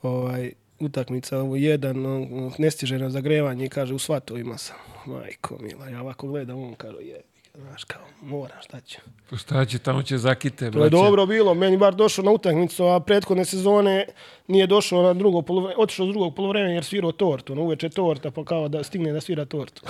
ovaj, 0.03 0.53
utakmica 0.81 1.39
ovo 1.39 1.57
jedan, 1.57 2.07
on, 2.07 2.53
ne 2.59 2.70
stiže 2.70 2.99
na 2.99 3.11
zagrevanje 3.11 3.65
i 3.65 3.69
kaže 3.69 3.95
u 3.95 3.99
svatovima 3.99 4.59
sam. 4.59 4.77
Majko 5.07 5.59
mila, 5.61 5.89
ja 5.89 6.01
ovako 6.01 6.27
gledam, 6.27 6.62
on 6.62 6.75
kaže, 6.75 6.97
je, 7.01 7.20
znaš, 7.55 7.85
kao, 7.85 8.03
moram, 8.23 8.59
šta 8.62 8.81
ću. 8.81 8.99
Pa 9.31 9.37
šta 9.37 9.65
će, 9.65 9.79
tamo 9.79 10.03
će 10.03 10.19
zakite, 10.19 10.70
To 10.70 10.85
je 10.85 10.91
dobro 10.91 11.27
bilo, 11.27 11.55
meni 11.55 11.77
bar 11.77 11.95
došao 11.95 12.25
na 12.25 12.31
utakmicu, 12.31 12.85
a 12.85 13.01
prethodne 13.01 13.45
sezone 13.45 14.07
nije 14.49 14.67
došao 14.67 15.03
na 15.03 15.15
drugo 15.15 15.43
polovreme, 15.43 15.75
otišao 15.79 16.07
s 16.07 16.11
drugog 16.11 16.35
polovremena 16.35 16.75
jer 16.75 16.85
svirao 16.85 17.12
tortu, 17.12 17.53
ono 17.53 17.62
uveče 17.62 17.89
torta, 17.89 18.31
pa 18.31 18.45
kao 18.45 18.69
da 18.69 18.83
stigne 18.83 19.12
da 19.12 19.20
svira 19.20 19.45
tortu. 19.45 19.83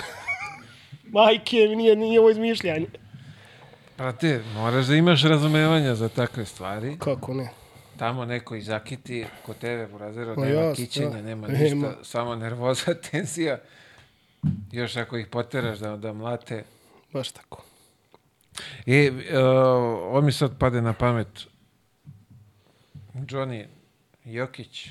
Majke, 1.12 1.66
mi 1.68 1.76
nije, 1.76 1.96
nije 1.96 2.20
ovo 2.20 2.30
izmišljanje. 2.30 2.86
Brate, 3.98 4.42
moraš 4.54 4.86
da 4.86 4.94
imaš 4.94 5.22
razumevanja 5.22 5.94
za 5.94 6.08
takve 6.08 6.44
stvari. 6.44 6.96
Kako 6.98 7.34
ne? 7.34 7.59
Tamo 8.00 8.24
neko 8.24 8.54
i 8.56 8.62
zakiti, 8.62 9.26
kod 9.46 9.58
tebe, 9.58 9.86
burazero, 9.86 10.34
Pa 10.34 10.40
nema 10.44 10.60
jasno, 10.60 10.84
kićenja, 10.84 11.10
da. 11.10 11.22
nema 11.28 11.48
Nema. 11.48 11.88
ništa, 11.88 12.04
samo 12.04 12.36
nervoza, 12.36 12.94
tenzija. 13.10 13.58
Još 14.72 14.96
ako 14.96 15.16
ih 15.16 15.26
poteraš 15.26 15.78
da, 15.78 15.96
da 15.96 16.12
mlate. 16.12 16.64
Baš 17.12 17.32
tako. 17.32 17.64
E, 18.86 19.10
uh, 19.10 19.38
ovo 20.02 20.20
mi 20.20 20.32
sad 20.32 20.58
pade 20.58 20.82
na 20.82 20.92
pamet. 20.92 21.46
Johnny 23.14 23.66
Jokić, 24.24 24.88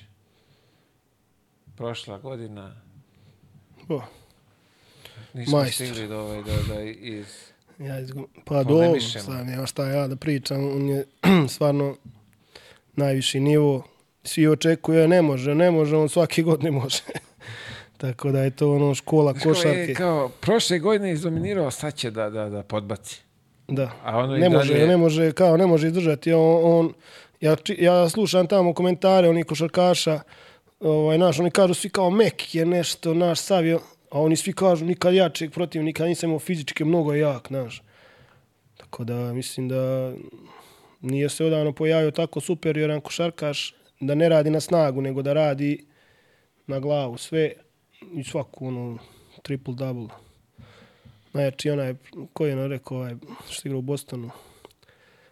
prošla 1.75 2.17
godina, 2.17 2.75
O, 3.89 4.01
nismo 5.33 5.57
Majstor. 5.57 5.87
stigli 5.87 6.07
do, 6.07 6.19
ovaj, 6.19 6.43
da, 6.43 6.73
da 6.73 6.81
iz... 6.81 7.27
ja 7.79 7.99
izgu... 7.99 8.27
Pa 8.45 8.63
Polemišemo. 8.63 9.23
sad 9.23 9.45
nema 9.45 9.65
šta 9.65 9.89
ja 9.89 10.07
da 10.07 10.15
pričam, 10.15 10.57
on 10.75 10.89
je 10.89 11.05
stvarno 11.53 11.95
najviši 12.95 13.39
nivo. 13.39 13.83
Svi 14.23 14.47
očekuju, 14.47 15.07
ne 15.07 15.21
može, 15.21 15.55
ne 15.55 15.71
može, 15.71 15.95
on 15.97 16.09
svaki 16.09 16.43
god 16.43 16.63
ne 16.63 16.71
može. 16.71 17.01
Tako 17.97 18.31
da 18.31 18.43
je 18.43 18.49
to 18.49 18.71
ono 18.75 18.95
škola 18.95 19.33
kao, 19.33 19.53
košarke. 19.53 19.79
je, 19.79 19.93
kao, 19.93 20.29
prošle 20.29 20.79
godine 20.79 21.11
izdominirao, 21.11 21.71
sad 21.71 21.95
će 21.95 22.11
da, 22.11 22.29
da, 22.29 22.49
da 22.49 22.63
podbaci. 22.63 23.21
Da. 23.67 23.91
A 24.03 24.17
ono 24.17 24.37
ne 24.37 24.49
može, 24.49 24.73
dalje- 24.73 24.87
ne 24.87 24.97
može, 24.97 25.31
kao 25.31 25.57
ne 25.57 25.67
može 25.67 25.87
izdržati. 25.87 26.33
On, 26.33 26.59
on 26.63 26.93
ja, 27.41 27.55
ja 27.77 28.09
slušam 28.09 28.47
tamo 28.47 28.73
komentare 28.73 29.29
onih 29.29 29.45
košarkaša, 29.45 30.19
ovaj, 30.79 31.17
naš, 31.17 31.39
oni 31.39 31.51
kažu 31.51 31.73
svi 31.73 31.89
kao 31.89 32.09
Mek 32.09 32.55
je 32.55 32.65
nešto, 32.65 33.13
naš 33.13 33.39
Savio, 33.39 33.79
a 34.11 34.21
oni 34.21 34.35
svi 34.35 34.53
kažu 34.53 34.85
nikad 34.85 35.13
jačeg 35.13 35.51
protivnika, 35.51 36.05
nisam 36.05 36.29
imao 36.29 36.39
fizički 36.39 36.83
mnogo 36.83 37.13
jak, 37.13 37.49
naš. 37.49 37.83
Tako 38.77 39.03
da 39.03 39.33
mislim 39.33 39.69
da 39.69 40.13
Nije 41.01 41.29
se 41.29 41.45
odavno 41.45 41.73
pojavio 41.73 42.11
tako 42.11 42.39
superioran 42.39 43.01
košarkaš 43.01 43.75
da 43.99 44.15
ne 44.15 44.29
radi 44.29 44.49
na 44.49 44.59
snagu, 44.59 45.01
nego 45.01 45.21
da 45.21 45.33
radi 45.33 45.85
na 46.67 46.79
glavu 46.79 47.17
sve 47.17 47.51
i 48.13 48.23
svaku 48.23 48.67
ono 48.67 48.97
triple 49.41 49.73
double. 49.73 50.07
Najjači 51.33 51.69
onaj, 51.69 51.95
ko 52.33 52.45
je 52.45 52.67
rekao, 52.67 52.97
ovaj, 52.97 53.15
što 53.49 53.67
igra 53.67 53.77
u 53.77 53.81
Bostonu, 53.81 54.29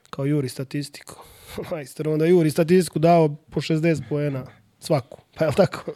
kao 0.10 0.26
juri 0.26 0.50
statistiku. 0.50 1.16
Majster, 1.72 2.10
onda 2.10 2.26
juri 2.26 2.52
statistiku 2.52 3.00
dao 3.00 3.36
po 3.52 3.62
60 3.62 4.02
poena 4.10 4.46
svaku, 4.80 5.22
pa 5.38 5.46
je 5.46 5.50
li 5.50 5.56
tako? 5.56 5.92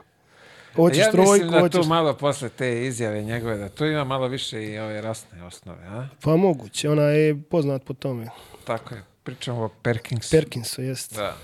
Hoćeš 0.75 0.97
ja 0.97 1.11
trojku, 1.11 1.31
mislim 1.31 1.51
da 1.51 1.59
hoćeš... 1.59 1.81
tu 1.81 1.87
malo 1.87 2.17
posle 2.17 2.49
te 2.49 2.85
izjave 2.85 3.21
njegove, 3.21 3.57
da 3.57 3.69
tu 3.69 3.85
ima 3.85 4.03
malo 4.03 4.27
više 4.27 4.63
i 4.63 4.79
ove 4.79 5.01
rasne 5.01 5.43
osnove, 5.43 5.85
a? 5.87 6.07
Pa 6.21 6.35
moguće, 6.35 6.89
ona 6.89 7.03
je 7.03 7.41
poznat 7.49 7.83
po 7.83 7.93
tome. 7.93 8.27
Tako 8.63 8.95
je. 8.95 9.10
Pričamo 9.23 9.63
o 9.63 9.69
Perkinsu. 9.81 10.31
Perkinsu, 10.31 10.81
jest. 10.81 11.15
Da. 11.15 11.37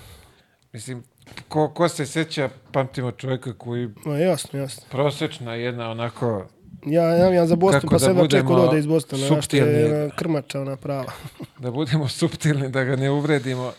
Mislim, 0.74 1.04
ko, 1.48 1.70
ko 1.70 1.90
se 1.90 2.06
sjeća, 2.06 2.50
pamtimo 2.72 3.12
čovjeka 3.12 3.54
koji 3.54 3.90
Ma, 4.06 4.18
jasno, 4.18 4.60
jasno. 4.60 4.84
prosječna 4.92 5.56
jedna 5.56 5.92
onako 5.92 6.48
Ja 6.86 7.18
navijam 7.18 7.48
za 7.48 7.56
Boston, 7.56 7.82
Kako 7.82 7.92
pa 7.92 7.96
da 7.96 8.00
se 8.00 8.10
jedva 8.10 8.28
čekao 8.28 8.44
budemo 8.44 8.62
da 8.64 8.70
ode 8.70 8.80
iz 8.80 8.86
Bostona. 8.86 9.28
Znaš, 9.28 9.48
to 9.48 9.58
je 9.58 10.10
krmača, 10.16 10.62
ona 10.62 10.76
prava. 10.76 11.12
da 11.60 11.72
budemo 11.72 12.08
suptilni, 12.08 12.70
da 12.70 12.84
ga 12.84 12.96
ne 12.96 13.12
uvredimo. 13.12 13.74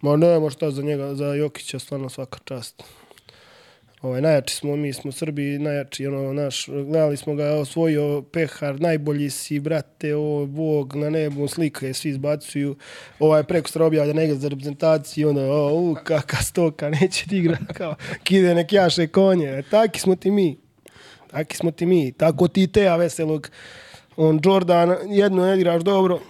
Ma 0.00 0.16
nema 0.16 0.50
šta 0.50 0.70
za 0.70 0.82
njega, 0.82 1.14
za 1.14 1.26
Jokića, 1.26 1.78
stvarno 1.78 2.08
svaka 2.08 2.38
čast. 2.44 2.82
Ovaj, 4.02 4.20
najjači 4.20 4.54
smo, 4.54 4.76
mi 4.76 4.92
smo 4.92 5.12
Srbi, 5.12 5.58
najjači, 5.58 6.06
ono, 6.06 6.32
naš, 6.32 6.66
gledali 6.66 7.16
smo 7.16 7.34
ga, 7.34 7.54
osvojio 7.54 8.22
pehar, 8.22 8.80
najbolji 8.80 9.30
si, 9.30 9.60
brate, 9.60 10.14
o, 10.14 10.46
Bog 10.46 10.94
na 10.94 11.10
nebu, 11.10 11.48
slike 11.48 11.94
svi 11.94 12.10
izbacuju, 12.10 12.76
ovaj 13.18 13.42
preko 13.42 13.68
stra 13.68 13.86
objavlja 13.86 14.12
nega 14.12 14.34
za 14.34 14.48
reprezentaciju, 14.48 15.28
onda, 15.28 15.52
o, 15.52 15.72
u, 15.72 15.96
kaka 16.04 16.36
stoka, 16.36 16.90
neće 17.00 17.26
ti 17.26 17.38
igra, 17.38 17.58
kao, 17.74 17.94
kide 18.22 18.54
nek 18.54 18.72
jaše 18.72 19.06
konje, 19.06 19.62
taki 19.70 20.00
smo 20.00 20.16
ti 20.16 20.30
mi, 20.30 20.58
taki 21.30 21.56
smo 21.56 21.70
ti 21.70 21.86
mi, 21.86 22.12
tako 22.12 22.48
ti 22.48 22.66
Teja 22.66 22.96
Veselog, 22.96 23.50
on 24.16 24.40
Jordan, 24.44 24.96
jedno 25.08 25.46
ne 25.46 25.56
igraš 25.56 25.82
dobro, 25.82 26.20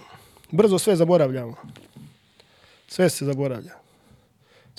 brzo 0.51 0.79
sve 0.79 0.95
zaboravljamo. 0.95 1.55
Sve 2.87 3.09
se 3.09 3.25
zaboravlja. 3.25 3.78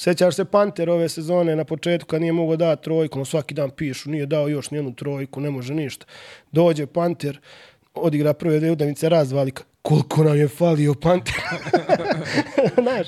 Sjećaš 0.03 0.35
se 0.35 0.45
Panter 0.45 0.91
ove 0.91 1.09
sezone 1.09 1.57
na 1.57 1.65
početku 1.65 2.09
kad 2.09 2.20
nije 2.20 2.33
mogao 2.33 2.57
dati 2.57 2.85
trojku, 2.85 3.19
no 3.19 3.25
svaki 3.25 3.55
dan 3.55 3.70
pišu, 3.70 4.11
nije 4.11 4.27
dao 4.27 4.49
još 4.49 4.70
nijednu 4.70 4.95
trojku, 4.95 5.41
ne 5.41 5.51
može 5.51 5.75
ništa. 5.75 6.07
Dođe 6.53 6.87
Panter, 6.87 7.41
odigra 7.95 8.33
prve 8.33 8.59
dvije 8.59 8.73
utakmice, 8.73 9.09
razvali, 9.09 9.53
koliko 9.83 10.25
nam 10.25 10.37
je 10.37 10.49
falio 10.49 10.95
Panter. 10.95 11.35
Znaš, 12.83 13.07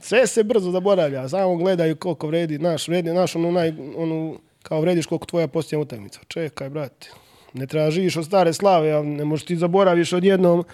sve 0.00 0.26
se 0.26 0.44
brzo 0.44 0.70
zaboravlja, 0.70 1.28
samo 1.28 1.56
gledaju 1.56 1.96
koliko 1.96 2.26
vredi, 2.26 2.58
naš, 2.58 2.88
vredi, 2.88 3.12
naš, 3.12 3.36
ono, 3.36 3.50
naj, 3.50 3.72
ono, 3.96 4.38
kao 4.62 4.80
vrediš 4.80 5.06
koliko 5.06 5.26
tvoja 5.26 5.48
posljednja 5.48 5.82
utakmica. 5.82 6.20
Čekaj, 6.28 6.70
brate, 6.70 7.10
ne 7.52 7.66
treba 7.66 7.90
živiš 7.90 8.16
od 8.16 8.24
stare 8.24 8.52
slave, 8.52 8.90
ali 8.90 9.06
ne 9.06 9.24
možeš 9.24 9.46
ti 9.46 9.56
zaboraviš 9.56 10.12
odjednom, 10.12 10.64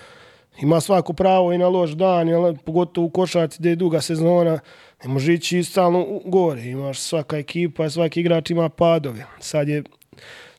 ima 0.61 0.81
svako 0.81 1.13
pravo 1.13 1.53
i 1.53 1.59
na 1.59 1.69
loš 1.69 1.91
dan, 1.91 2.29
jel, 2.29 2.55
pogotovo 2.65 3.07
u 3.07 3.11
košarci 3.11 3.57
gdje 3.59 3.71
je 3.71 3.77
duga 3.77 4.01
sezona, 4.01 4.59
ne 5.05 5.09
može 5.09 5.35
ići 5.35 5.63
stalno 5.63 6.21
gore, 6.25 6.65
imaš 6.65 6.99
svaka 6.99 7.37
ekipa, 7.39 7.91
svaki 7.91 8.21
igrač 8.21 8.51
ima 8.51 8.69
padove. 8.69 9.27
Sad 9.41 9.69
je 9.69 9.83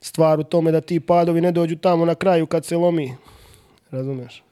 stvar 0.02 0.40
u 0.40 0.44
tome 0.44 0.72
da 0.72 0.82
ti 0.82 1.00
padovi 1.00 1.42
ne 1.42 1.52
dođu 1.52 1.76
tamo 1.76 2.06
na 2.06 2.16
kraju 2.16 2.46
kad 2.46 2.66
se 2.66 2.78
lomi, 2.78 3.14
razumeš? 3.92 4.44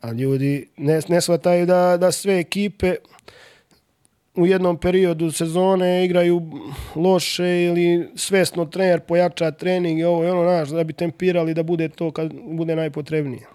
A 0.00 0.12
ljudi 0.12 0.68
ne, 0.76 1.00
ne 1.08 1.20
shvataju 1.20 1.66
da, 1.66 1.96
da 1.96 2.12
sve 2.12 2.38
ekipe 2.38 2.94
u 4.34 4.46
jednom 4.46 4.76
periodu 4.78 5.30
sezone 5.30 6.04
igraju 6.04 6.42
loše 6.96 7.62
ili 7.62 8.08
svesno 8.16 8.64
trener 8.64 9.00
pojača 9.00 9.50
trening 9.50 10.00
i 10.00 10.04
ovo 10.04 10.24
i 10.24 10.28
ono, 10.28 10.42
znaš, 10.42 10.68
da 10.68 10.84
bi 10.84 10.92
tempirali 10.92 11.54
da 11.54 11.62
bude 11.62 11.88
to 11.88 12.10
kad 12.10 12.32
bude 12.34 12.76
najpotrebnije. 12.76 13.46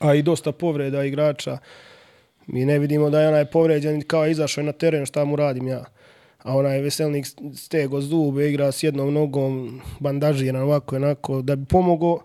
A 0.00 0.14
i 0.14 0.22
dosta 0.22 0.52
povreda 0.52 1.04
igrača. 1.04 1.58
Mi 2.46 2.64
ne 2.64 2.78
vidimo 2.78 3.10
da 3.10 3.20
je 3.20 3.28
onaj 3.28 3.44
povređen 3.44 4.02
kao 4.02 4.24
je 4.24 4.30
izašao 4.30 4.64
na 4.64 4.72
teren 4.72 5.06
šta 5.06 5.24
mu 5.24 5.36
radim 5.36 5.68
ja. 5.68 5.84
A 6.38 6.56
onaj 6.56 6.80
veselnik 6.80 7.26
stego 7.56 8.00
zube, 8.00 8.48
igra 8.48 8.72
s 8.72 8.82
jednom 8.82 9.12
nogom, 9.14 9.80
bandažiran 10.00 10.62
ovako 10.62 10.94
i 10.94 10.98
onako, 10.98 11.42
da 11.42 11.56
bi 11.56 11.64
pomogao, 11.66 12.20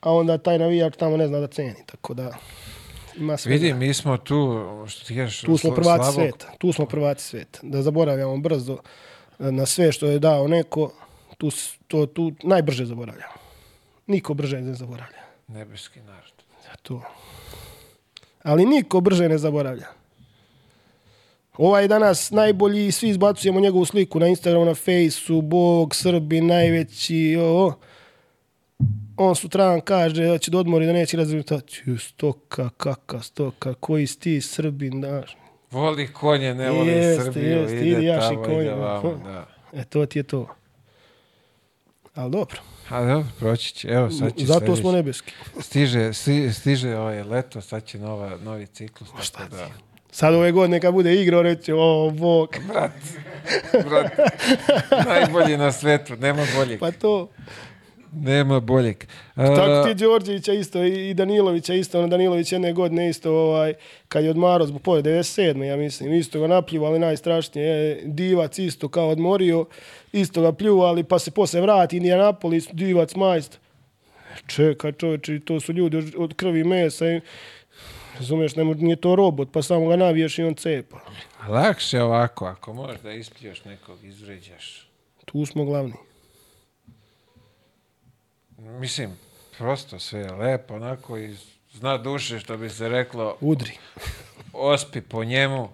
a 0.00 0.12
onda 0.12 0.38
taj 0.38 0.58
navijač 0.58 0.96
tamo 0.96 1.16
ne 1.16 1.26
zna 1.28 1.40
da 1.40 1.46
ceni. 1.46 1.74
Tako 1.86 2.14
da 2.14 2.36
ima 3.16 3.36
sve. 3.36 3.52
Vidi, 3.52 3.74
mi 3.74 3.94
smo 3.94 4.16
tu, 4.16 4.64
što 4.88 5.04
ti 5.06 5.16
kažeš, 5.16 5.40
Tu 5.40 5.56
smo 5.56 5.70
prvaci 5.70 6.02
slabog- 6.02 6.14
sveta. 6.14 6.52
Tu 6.58 6.72
smo 6.72 6.86
prvaci 6.86 7.24
sveta. 7.24 7.58
Da 7.62 7.82
zaboravljamo 7.82 8.36
brzo 8.36 8.78
na 9.38 9.66
sve 9.66 9.92
što 9.92 10.06
je 10.06 10.18
dao 10.18 10.48
neko, 10.48 10.92
tu, 11.38 11.50
to, 11.88 12.06
tu 12.06 12.32
najbrže 12.42 12.84
zaboravljamo. 12.84 13.32
Niko 14.06 14.34
brže 14.34 14.60
ne 14.60 14.74
zaboravlja. 14.74 15.18
Nebeski 15.48 16.00
narod. 16.00 16.32
To. 16.82 17.02
Ali 18.42 18.66
niko 18.66 19.00
brže 19.00 19.28
ne 19.28 19.38
zaboravlja. 19.38 19.86
Ovaj 21.56 21.88
danas 21.88 22.30
najbolji, 22.30 22.92
svi 22.92 23.08
izbacujemo 23.08 23.60
njegovu 23.60 23.84
sliku 23.84 24.20
na 24.20 24.26
Instagramu, 24.26 24.64
na 24.64 24.74
Fejsu, 24.74 25.40
Bog, 25.42 25.94
Srbi, 25.94 26.40
najveći, 26.40 27.36
o, 27.40 27.72
on 29.16 29.34
sutradan 29.34 29.80
kaže 29.80 30.24
da 30.24 30.38
će 30.38 30.50
da 30.50 30.58
odmori, 30.58 30.86
da 30.86 30.92
neće 30.92 31.16
rezultaciju. 31.16 31.98
Stoka, 31.98 32.68
kaka, 32.76 33.20
stoka, 33.20 33.74
koji 33.74 34.06
si 34.06 34.18
ti 34.20 34.40
Srbin, 34.40 35.00
daš. 35.00 35.36
Voli 35.70 36.08
konje, 36.12 36.54
ne 36.54 36.70
voli 36.70 36.88
Jeste, 36.88 37.24
Srbiju, 37.24 37.58
jeste, 37.58 37.76
ide 37.76 37.88
ide 37.88 38.04
jaši 38.04 38.28
tamo, 38.28 38.44
konje. 38.44 38.60
ide 38.60 38.74
vamo, 38.74 39.20
da. 39.24 39.46
E, 39.72 39.84
to 39.84 40.06
ti 40.06 40.18
je 40.18 40.22
to. 40.22 40.48
Ali 42.14 42.30
dobro, 42.30 42.60
A 42.88 43.00
dobro, 43.04 43.28
proći 43.38 43.74
će. 43.74 43.88
Evo, 43.88 44.10
sad 44.10 44.36
će 44.36 44.46
zato 44.46 44.76
smo 44.76 44.92
nebeski. 44.92 45.32
Stiže, 45.60 46.12
sti, 46.12 46.52
stiže 46.52 46.96
ovaj 46.96 47.22
leto, 47.22 47.60
sad 47.60 47.84
će 47.84 47.98
nova, 47.98 48.36
novi 48.44 48.66
ciklus. 48.66 49.10
Šta 49.22 49.44
da, 49.48 49.68
Sad 50.10 50.34
ove 50.34 50.52
godine 50.52 50.80
kad 50.80 50.94
bude 50.94 51.14
igrao, 51.14 51.42
reći, 51.42 51.72
o, 51.72 52.10
Bog, 52.10 52.56
brat, 52.68 52.90
brat, 53.88 54.12
najbolji 55.06 55.56
na 55.56 55.72
svetu, 55.72 56.16
nema 56.16 56.46
boljeg. 56.56 56.80
pa 56.80 56.90
to. 56.90 57.28
Nema 58.12 58.60
boljeg. 58.60 59.04
A, 59.34 59.46
Tako 59.46 59.88
ti 59.88 59.94
Đorđevića 59.94 60.52
isto 60.52 60.84
i 60.84 61.14
Danilovića 61.14 61.74
isto, 61.74 61.98
ono 61.98 62.08
Danilović 62.08 62.52
jedne 62.52 62.72
godine 62.72 63.08
isto 63.08 63.32
ovaj, 63.32 63.74
kad 64.08 64.24
je 64.24 64.30
odmarao 64.30 64.66
zbog 64.66 64.82
poje 64.82 65.02
97. 65.02 65.62
ja 65.62 65.76
mislim, 65.76 66.12
isto 66.14 66.40
ga 66.40 66.46
napljuvali 66.46 66.98
najstrašnije, 66.98 67.92
e, 67.92 68.00
divac 68.04 68.58
isto 68.58 68.88
kao 68.88 69.08
odmorio, 69.08 69.66
isto 70.12 70.42
ga 70.42 70.52
pljuvali 70.52 71.04
pa 71.04 71.18
se 71.18 71.30
posle 71.30 71.60
vrati 71.60 71.96
Indianapolis, 71.96 72.68
divac 72.72 73.14
majst. 73.14 73.58
Čekaj 74.46 74.92
čovječe, 74.92 75.40
to 75.40 75.60
su 75.60 75.72
ljudi 75.72 76.12
od, 76.16 76.34
krvi 76.34 76.60
i 76.60 76.64
mesa 76.64 77.06
i 77.06 77.20
Razumiješ, 78.18 78.56
ne, 78.56 78.64
nije 78.64 78.96
to 78.96 79.16
robot, 79.16 79.48
pa 79.52 79.62
samo 79.62 79.86
ga 79.86 79.96
naviješ 79.96 80.38
i 80.38 80.42
on 80.42 80.54
cepa. 80.54 81.00
Lakše 81.48 82.02
ovako, 82.02 82.44
ako 82.44 82.72
možeš 82.72 83.00
da 83.00 83.12
ispljuješ 83.12 83.64
nekog, 83.64 84.04
izvređaš. 84.04 84.88
Tu 85.24 85.46
smo 85.46 85.64
glavni. 85.64 85.94
Mislim, 88.62 89.10
prosto 89.58 89.98
sve 89.98 90.20
je 90.20 90.32
lepo, 90.32 90.74
onako 90.74 91.18
i 91.18 91.36
zna 91.72 91.98
duše, 91.98 92.38
što 92.38 92.56
bi 92.56 92.70
se 92.70 92.88
reklo, 92.88 93.36
Udri. 93.40 93.72
ospi 94.52 95.00
po 95.00 95.24
njemu. 95.24 95.68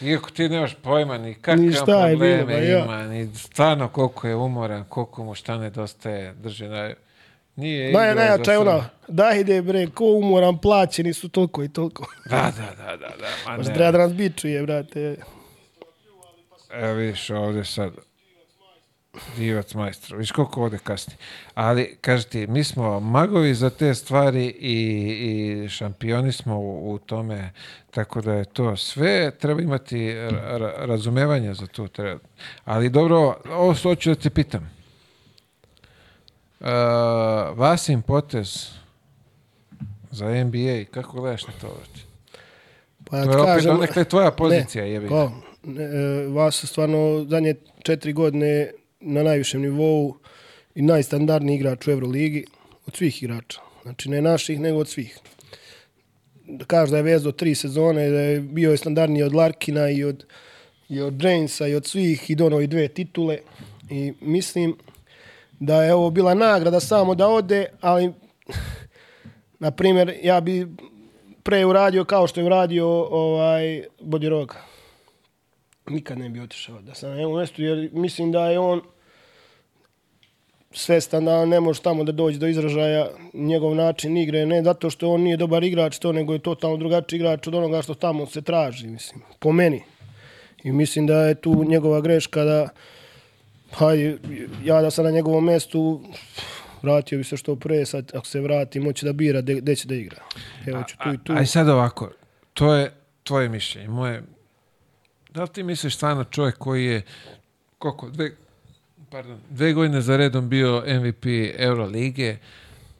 Iako 0.00 0.30
ti 0.30 0.48
nemaš 0.48 0.74
pojma 0.82 1.18
ni 1.18 1.34
kakve 1.34 1.64
Ni 1.64 1.72
šta 1.72 2.06
je 2.06 2.16
bilo, 2.16 2.36
probleme 2.36 2.68
ja. 2.68 2.84
ima, 2.84 3.02
ni 3.02 3.34
stvarno 3.34 3.88
koliko 3.88 4.28
je 4.28 4.36
umoran, 4.36 4.84
koliko 4.84 5.24
mu 5.24 5.34
šta 5.34 5.58
nedostaje, 5.58 6.34
drži 6.34 6.68
na... 6.68 6.94
Nije 7.56 7.92
Naj, 7.92 8.10
igrao 8.10 8.24
najjača 8.24 8.52
je 8.52 8.58
ona, 8.58 8.88
da 9.08 9.32
ide 9.32 9.62
bre, 9.62 9.86
ko 9.86 10.04
umoran, 10.04 10.58
plaćeni 10.58 11.12
su 11.12 11.28
toliko 11.28 11.64
i 11.64 11.68
toliko. 11.68 12.06
Da, 12.30 12.52
da, 12.56 12.84
da, 12.84 12.96
da, 12.96 12.96
da. 12.96 13.50
Ma 13.50 13.56
Možda 13.56 13.74
treba 13.74 13.90
da 13.90 13.98
nas 13.98 14.12
bičuje, 14.14 14.62
brate. 14.62 15.16
Evo 16.70 16.94
vidiš 16.94 17.30
ovdje 17.30 17.64
sad. 17.64 17.92
Divac 19.36 19.74
majstor. 19.74 20.16
Viš 20.18 20.30
koliko 20.32 20.62
ovdje 20.62 20.78
kasni. 20.78 21.14
Ali, 21.54 21.96
kaži 22.00 22.28
ti, 22.28 22.46
mi 22.46 22.64
smo 22.64 23.00
magovi 23.00 23.54
za 23.54 23.70
te 23.70 23.94
stvari 23.94 24.46
i, 24.46 24.76
i 25.64 25.68
šampioni 25.68 26.32
smo 26.32 26.58
u, 26.58 26.92
u 26.92 26.98
tome, 26.98 27.50
tako 27.90 28.20
da 28.20 28.32
je 28.32 28.44
to 28.44 28.76
sve, 28.76 29.30
treba 29.30 29.62
imati 29.62 29.98
ra- 30.12 30.58
ra- 30.58 30.86
razumevanje 30.86 31.54
za 31.54 31.66
to. 31.66 31.88
Treba. 31.88 32.20
Ali 32.64 32.90
dobro, 32.90 33.36
ovo 33.50 33.74
što 33.74 33.88
hoću 33.88 34.10
da 34.10 34.14
te 34.14 34.30
pitam. 34.30 34.70
Uh, 36.60 36.68
Vasim 37.54 38.02
potez 38.02 38.68
za 40.10 40.44
NBA, 40.44 40.84
kako 40.90 41.20
gledaš 41.20 41.46
na 41.46 41.52
to? 41.60 41.80
Pa 43.10 43.24
To 43.24 43.30
ti 43.30 43.36
je 43.36 43.40
opet 43.40 43.54
kažem, 43.54 43.74
donekle 43.74 44.04
tvoja 44.04 44.30
pozicija, 44.30 44.84
jebi? 44.84 45.08
Ne, 45.62 45.84
e, 45.84 46.26
vas 46.28 46.64
stvarno 46.64 47.24
zadnje 47.28 47.54
četiri 47.82 48.12
godine 48.12 48.70
na 49.02 49.22
najvišem 49.22 49.62
nivou 49.62 50.16
i 50.74 50.82
najstandardniji 50.82 51.56
igrač 51.56 51.86
u 51.86 51.90
Euroligi 51.90 52.44
od 52.86 52.96
svih 52.96 53.22
igrača. 53.22 53.60
Znači 53.82 54.10
ne 54.10 54.22
naših, 54.22 54.60
nego 54.60 54.78
od 54.78 54.88
svih. 54.88 55.18
da 56.46 56.64
kažeš 56.64 56.90
da 56.90 56.96
je 56.96 57.02
vezo 57.02 57.32
tri 57.32 57.54
sezone, 57.54 58.10
da 58.10 58.20
je 58.20 58.40
bio 58.40 58.70
je 58.70 58.76
standardniji 58.76 59.22
od 59.22 59.34
Larkina 59.34 59.90
i 59.90 60.04
od, 60.04 60.24
i 60.88 61.00
od 61.00 61.22
Jamesa 61.22 61.66
i 61.66 61.74
od 61.74 61.86
svih 61.86 62.30
i 62.30 62.34
donao 62.34 62.66
dve 62.66 62.88
titule. 62.88 63.38
I 63.90 64.12
mislim 64.20 64.76
da 65.60 65.82
je 65.84 65.94
ovo 65.94 66.10
bila 66.10 66.34
nagrada 66.34 66.80
samo 66.80 67.14
da 67.14 67.28
ode, 67.28 67.66
ali 67.80 68.12
na 69.58 69.70
primjer 69.70 70.14
ja 70.22 70.40
bi 70.40 70.66
pre 71.42 71.64
uradio 71.66 72.04
kao 72.04 72.26
što 72.26 72.40
je 72.40 72.46
uradio 72.46 72.86
ovaj 73.10 73.84
Bodiroga. 74.00 74.54
Nikad 75.88 76.18
ne 76.18 76.28
bi 76.28 76.40
otišao 76.40 76.80
da 76.80 76.94
sam 76.94 77.10
na 77.10 77.16
njegovom 77.16 77.38
mjestu, 77.38 77.62
jer 77.62 77.90
mislim 77.92 78.32
da 78.32 78.50
je 78.50 78.58
on 78.58 78.80
svestan 80.74 81.24
da 81.24 81.44
ne 81.44 81.60
može 81.60 81.82
tamo 81.82 82.04
da 82.04 82.12
dođe 82.12 82.38
do 82.38 82.46
izražaja 82.46 83.08
njegov 83.32 83.74
način 83.74 84.16
igre, 84.16 84.46
ne 84.46 84.62
zato 84.62 84.90
što 84.90 85.10
on 85.10 85.20
nije 85.20 85.36
dobar 85.36 85.64
igrač 85.64 85.98
to, 85.98 86.12
nego 86.12 86.32
je 86.32 86.38
totalno 86.38 86.76
drugačiji 86.76 87.18
igrač 87.18 87.46
od 87.46 87.54
onoga 87.54 87.82
što 87.82 87.94
tamo 87.94 88.26
se 88.26 88.42
traži, 88.42 88.86
mislim, 88.86 89.22
po 89.38 89.52
meni. 89.52 89.82
I 90.62 90.72
mislim 90.72 91.06
da 91.06 91.22
je 91.22 91.34
tu 91.34 91.64
njegova 91.64 92.00
greška 92.00 92.44
da, 92.44 92.68
hajde, 93.70 94.18
ja 94.64 94.82
da 94.82 94.90
sam 94.90 95.04
na 95.04 95.10
njegovom 95.10 95.46
mjestu, 95.46 96.00
vratio 96.82 97.18
bi 97.18 97.24
se 97.24 97.36
što 97.36 97.56
pre, 97.56 97.86
sad 97.86 98.10
ako 98.14 98.26
se 98.26 98.40
vrati, 98.40 98.80
moće 98.80 99.06
da 99.06 99.12
bira 99.12 99.40
gde 99.40 99.76
će 99.76 99.88
da 99.88 99.94
igra. 99.94 100.22
Evo 100.66 100.82
ću 100.88 100.96
tu 101.02 101.12
i 101.12 101.18
tu. 101.24 101.32
Aj 101.32 101.46
sad 101.46 101.68
ovako, 101.68 102.10
to 102.54 102.74
je 102.74 102.92
tvoje 103.22 103.48
mišljenje. 103.48 103.88
Moje, 103.88 104.22
da 105.30 105.42
li 105.42 105.48
ti 105.48 105.62
misliš 105.62 105.96
stvarno 105.96 106.24
čovjek 106.24 106.58
koji 106.58 106.84
je 106.84 107.02
koliko, 107.78 108.10
dve, 108.10 108.30
pardon, 109.12 109.38
dve 109.50 109.72
godine 109.72 110.00
za 110.00 110.16
redom 110.16 110.48
bio 110.48 110.82
MVP 110.86 111.26
Eurolige, 111.58 112.36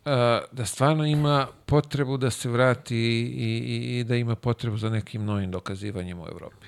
uh, 0.05 0.13
da 0.53 0.65
stvarno 0.65 1.07
ima 1.07 1.47
potrebu 1.67 2.17
da 2.17 2.31
se 2.31 2.49
vrati 2.49 2.97
i, 2.97 3.63
i, 3.67 3.99
i 3.99 4.05
da 4.05 4.17
ima 4.17 4.37
potrebu 4.37 4.77
za 4.77 4.91
nekim 4.91 5.25
novim 5.25 5.51
dokazivanjem 5.51 6.21
u 6.21 6.27
Evropi. 6.29 6.67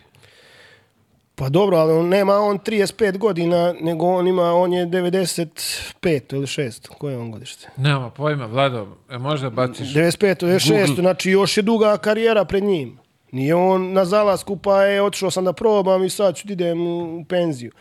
Pa 1.36 1.48
dobro, 1.48 1.76
ali 1.76 1.92
on 1.92 2.08
nema 2.08 2.34
on 2.34 2.58
35 2.58 3.18
godina, 3.18 3.74
nego 3.80 4.06
on 4.06 4.28
ima, 4.28 4.52
on 4.52 4.72
je 4.72 4.86
95 4.86 6.34
ili 6.34 6.46
6. 6.46 6.88
Koje 6.88 7.12
je 7.12 7.18
on 7.18 7.30
godište? 7.30 7.68
Nema 7.76 8.10
pojma, 8.10 8.46
Vlado, 8.46 8.96
e, 9.10 9.18
možda 9.18 9.50
baciš... 9.50 9.88
95 9.88 10.42
ili 10.42 10.52
6, 10.52 10.68
Google. 10.68 10.94
znači 10.94 11.30
još 11.30 11.56
je 11.56 11.62
duga 11.62 11.96
karijera 11.96 12.44
pred 12.44 12.64
njim. 12.64 12.98
Nije 13.32 13.54
on 13.54 13.92
na 13.92 14.04
zalasku 14.04 14.56
pa 14.56 14.82
je 14.82 15.02
otišao 15.02 15.30
sam 15.30 15.44
da 15.44 15.52
probam 15.52 16.04
i 16.04 16.10
sad 16.10 16.36
ću 16.36 16.46
da 16.46 16.52
idem 16.52 16.86
u 16.86 17.24
penziju. 17.28 17.72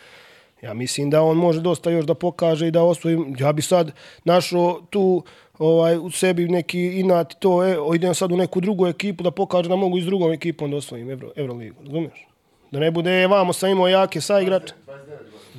Ja 0.63 0.73
mislim 0.73 1.09
da 1.09 1.21
on 1.21 1.37
može 1.37 1.61
dosta 1.61 1.89
još 1.89 2.05
da 2.05 2.13
pokaže 2.13 2.67
i 2.67 2.71
da 2.71 2.83
osvoji. 2.83 3.17
Ja 3.39 3.53
bi 3.53 3.61
sad 3.61 3.91
našao 4.23 4.81
tu 4.89 5.23
ovaj, 5.59 5.97
u 5.97 6.11
sebi 6.11 6.47
neki 6.47 6.99
inat 6.99 7.33
to, 7.39 7.67
e, 7.67 7.79
o, 7.79 7.95
idem 7.95 8.13
sad 8.13 8.31
u 8.31 8.37
neku 8.37 8.61
drugu 8.61 8.87
ekipu 8.87 9.23
da 9.23 9.31
pokažem 9.31 9.69
da 9.69 9.75
mogu 9.75 9.97
i 9.97 10.01
s 10.01 10.05
drugom 10.05 10.31
ekipom 10.31 10.71
da 10.71 10.77
osvojim 10.77 11.09
Euro, 11.09 11.31
Euroligu, 11.35 11.83
razumiješ? 11.83 12.27
Da 12.71 12.79
ne 12.79 12.91
bude, 12.91 13.21
e, 13.21 13.27
vamo 13.27 13.53
sam 13.53 13.69
imao 13.69 13.87
jake 13.87 14.21
saigrače. 14.21 14.73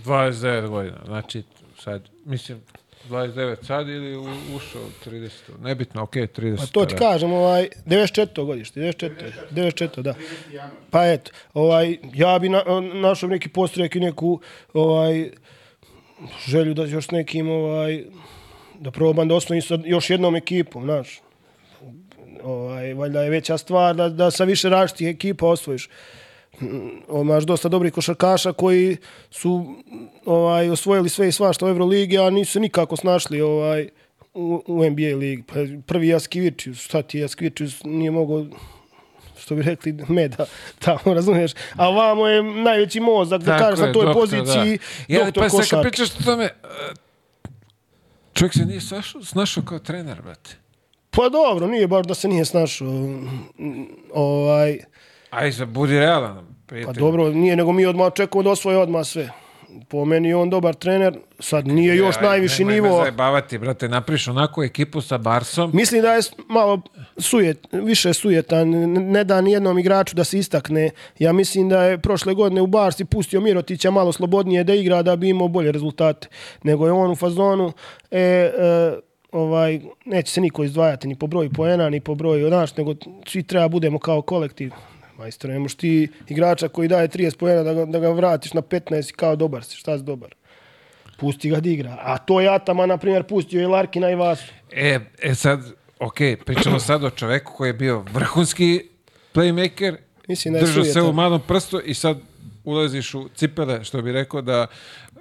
29 0.05 0.69
godina, 0.69 1.01
znači 1.05 1.43
sad, 1.79 2.09
mislim, 2.25 2.61
29 3.11 3.67
sad 3.67 3.89
ili 3.89 4.17
u, 4.17 4.27
ušao 4.57 4.83
u 4.83 5.09
30. 5.11 5.31
Nebitno, 5.61 6.07
okay, 6.07 6.41
30. 6.41 6.57
Pa 6.57 6.67
to 6.67 6.85
ti 6.85 6.95
da. 6.95 6.99
kažem, 6.99 7.33
ovaj, 7.33 7.69
94. 7.87 8.47
godište, 8.47 8.81
94. 8.81 9.33
94. 9.51 10.03
da. 10.03 10.15
Pa 10.91 11.07
eto, 11.07 11.31
ovaj, 11.55 11.99
ja 12.15 12.39
bi 12.39 12.49
na, 12.49 12.63
našao 12.95 13.29
neki 13.29 13.49
postrek 13.49 13.97
i 13.97 14.01
neku 14.01 14.41
ovaj, 14.73 15.31
želju 16.47 16.75
da 16.75 16.85
još 16.85 17.11
nekim 17.11 17.51
ovaj, 17.51 18.05
da 18.81 18.91
probam 18.91 19.29
da 19.29 19.35
osnovim 19.35 19.63
sa 19.63 19.79
još 19.85 20.11
jednom 20.11 20.37
ekipom, 20.37 20.85
znaš. 20.85 21.21
Ovaj, 22.43 22.95
valjda 22.95 23.23
je 23.23 23.31
veća 23.31 23.59
stvar 23.59 23.95
da, 23.97 24.09
da 24.09 24.31
sa 24.31 24.45
više 24.45 24.69
različitih 24.69 25.09
ekipa 25.09 25.47
osvojiš. 25.47 25.89
Mm, 26.61 27.21
Imaš 27.21 27.45
dosta 27.45 27.69
dobrih 27.69 27.93
košarkaša 27.93 28.53
koji 28.53 28.97
su 29.31 29.75
ovaj 30.25 30.71
osvojili 30.71 31.09
sve 31.09 31.29
i 31.29 31.33
svašta 31.33 31.67
u 31.67 31.69
Euroligi, 31.69 32.19
a 32.19 32.31
nisu 32.31 32.53
se 32.53 32.61
nikako 32.61 32.97
snašli 32.97 33.41
ovaj 33.41 33.89
u, 34.35 34.63
u 34.67 34.91
NBA 34.91 35.17
ligi. 35.17 35.43
Pa 35.47 35.55
prvi 35.87 36.09
Jaskivičius, 36.09 36.79
šta 36.79 37.03
ti 37.03 37.19
Jaskivičius 37.19 37.85
nije 37.85 38.11
mogao 38.11 38.47
što 39.39 39.55
bi 39.55 39.63
rekli 39.63 39.93
meda, 40.09 40.47
tamo, 40.79 41.15
razumiješ? 41.15 41.53
A 41.77 41.89
vamo 41.89 42.27
je 42.27 42.43
najveći 42.43 43.01
mozak, 43.01 43.43
da 43.43 43.59
kažeš 43.59 43.79
na 43.79 43.93
toj 43.93 44.05
doktor, 44.05 44.23
poziciji, 44.23 44.79
da. 45.09 45.15
Ja, 45.15 45.25
doktor 45.25 45.43
pa 45.43 45.49
košarke. 45.49 45.89
pričaš 45.89 46.11
o 46.11 46.23
tome, 46.25 46.45
e, 46.45 46.51
čovjek 48.33 48.55
se 48.55 48.65
nije 48.65 48.81
sašao, 48.81 49.25
snašao 49.25 49.63
kao 49.63 49.79
trener, 49.79 50.23
brate. 50.23 50.57
Pa 51.11 51.29
dobro, 51.29 51.67
nije 51.67 51.87
baš 51.87 52.07
da 52.07 52.15
se 52.15 52.29
nije 52.29 52.45
snašao. 52.45 52.89
Mm, 52.89 53.87
Ovaj, 54.15 54.79
Aj, 55.35 55.51
za 55.51 55.67
budi 55.67 55.93
realan, 55.95 56.37
pa 56.37 56.43
prijatelj. 56.67 56.95
dobro, 56.97 57.29
nije, 57.31 57.57
nego 57.57 57.73
mi 57.73 57.87
odmah 57.87 58.07
očekujemo 58.07 58.45
da 58.45 58.51
osvoje 58.51 58.79
odmah 58.79 59.05
sve. 59.05 59.31
Po 59.89 60.05
meni 60.05 60.29
je 60.29 60.37
on 60.37 60.51
dobar 60.51 60.75
trener, 60.75 61.15
sad 61.41 61.67
nije 61.67 61.97
još 61.97 62.17
Aj, 62.17 62.23
najviši 62.23 62.65
nemoj 62.65 62.75
me 62.75 62.83
nivo. 62.83 62.99
zajebavati, 62.99 63.59
brate, 63.59 63.89
napriš 63.89 64.29
onako 64.29 64.65
ekipu 64.65 65.01
sa 65.01 65.19
Barsom. 65.19 65.71
Mislim 65.75 66.03
da 66.03 66.13
je 66.13 66.23
s- 66.23 66.33
malo 66.49 66.81
sujet, 67.19 67.59
više 67.73 68.15
sujetan, 68.15 68.75
n- 68.75 69.11
ne 69.11 69.25
da 69.25 69.41
ni 69.41 69.53
jednom 69.53 69.79
igraču 69.79 70.17
da 70.17 70.25
se 70.25 70.39
istakne. 70.39 70.91
Ja 71.19 71.33
mislim 71.33 71.69
da 71.69 71.83
je 71.83 71.99
prošle 71.99 72.35
godine 72.35 72.63
u 72.63 72.67
Barsi 72.67 73.05
pustio 73.05 73.41
Mirotića 73.41 73.91
malo 73.91 74.13
slobodnije 74.13 74.65
da 74.65 74.75
igra 74.75 75.03
da 75.03 75.17
bi 75.17 75.29
imao 75.29 75.49
bolje 75.49 75.73
rezultate. 75.73 76.29
Nego 76.63 76.87
je 76.87 76.93
on 76.93 77.11
u 77.11 77.17
fazonu, 77.17 77.73
e, 78.11 78.21
e, 78.21 78.51
ovaj, 79.33 79.81
neće 80.05 80.33
se 80.33 80.41
niko 80.41 80.65
izdvajati 80.65 81.09
ni 81.09 81.17
po 81.17 81.27
broju 81.27 81.51
poena, 81.51 81.89
ni 81.89 82.01
po 82.01 82.15
broju, 82.15 82.49
znaš, 82.49 82.77
nego 82.77 82.95
svi 83.27 83.43
treba 83.43 83.69
budemo 83.69 83.99
kao 83.99 84.23
kolektiv. 84.23 84.73
Majstor, 85.19 85.51
ne 85.51 85.59
možeš 85.59 85.77
ti 85.77 86.09
igrača 86.29 86.69
koji 86.69 86.89
daje 86.89 87.09
30 87.09 87.37
poena 87.37 87.63
da 87.63 87.75
ga, 87.75 87.85
da 87.85 87.99
ga 87.99 88.11
vratiš 88.11 88.53
na 88.53 88.63
15 88.63 89.11
i 89.11 89.13
kao 89.13 89.37
dobar 89.37 89.65
si, 89.65 89.77
šta 89.77 89.99
si 89.99 90.05
dobar? 90.05 90.35
Pusti 91.19 91.51
ga 91.51 91.61
da 91.61 91.69
igra. 91.69 91.97
A 92.01 92.19
to 92.19 92.41
je 92.41 92.49
Atama, 92.49 92.87
na 92.87 92.97
primjer, 92.97 93.23
pustio 93.23 93.63
i 93.63 93.67
Larkina 93.67 94.11
i 94.11 94.15
Vasu. 94.15 94.53
E, 94.73 94.99
e 95.23 95.35
sad, 95.35 95.61
ok, 95.99 96.17
pričamo 96.47 96.81
sad 96.81 97.05
o 97.05 97.11
čoveku 97.11 97.53
koji 97.57 97.69
je 97.69 97.73
bio 97.73 98.05
vrhunski 98.13 98.89
playmaker, 99.35 99.97
Mislim 100.29 100.55
da 100.55 100.59
je 100.59 100.65
držao 100.65 100.85
se 100.85 100.93
sujetan. 100.93 101.11
u 101.11 101.13
malom 101.13 101.41
prstu 101.49 101.81
i 101.85 101.95
sad 101.95 102.19
ulaziš 102.65 103.15
u 103.15 103.29
cipele, 103.35 103.85
što 103.85 104.03
bi 104.03 104.13
rekao 104.13 104.43
da 104.43 104.67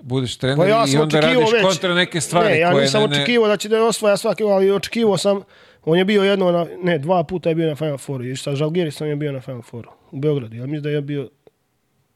budeš 0.02 0.38
trener 0.38 0.58
Pa 0.58 0.66
ja 0.66 0.86
i 0.88 0.98
onda 0.98 1.20
radiš 1.20 1.52
već. 1.54 1.64
kontra 1.64 1.94
neke 1.94 2.22
stvari 2.22 2.50
ne, 2.50 2.60
ja 2.60 2.72
koje 2.72 2.82
nisam 2.82 3.02
ne, 3.02 3.08
ne, 3.08 3.16
očekivao 3.16 3.48
da 3.48 3.58
će 3.58 3.70
da 3.70 3.84
osvaja 3.84 4.18
svaki, 4.18 4.44
ali 4.44 4.72
očekivao 4.72 5.18
sam, 5.18 5.42
on 5.86 5.98
je 5.98 6.06
bio 6.06 6.24
jedno, 6.24 6.52
na, 6.52 6.68
ne, 6.84 7.00
dva 7.00 7.24
puta 7.24 7.50
je 7.50 7.56
bio 7.56 7.70
na 7.70 7.76
Final 7.76 7.98
Fouru 7.98 8.24
i 8.26 8.36
sa 8.36 8.56
Žalgirisom 8.56 9.08
je 9.08 9.16
bio 9.16 9.32
na 9.32 9.42
Final 9.42 9.62
Fouru 9.62 9.92
u 10.12 10.20
Beogradu. 10.20 10.56
Ja 10.56 10.66
mislim 10.66 10.82
da 10.82 10.90
je 10.90 11.02
bio, 11.02 11.30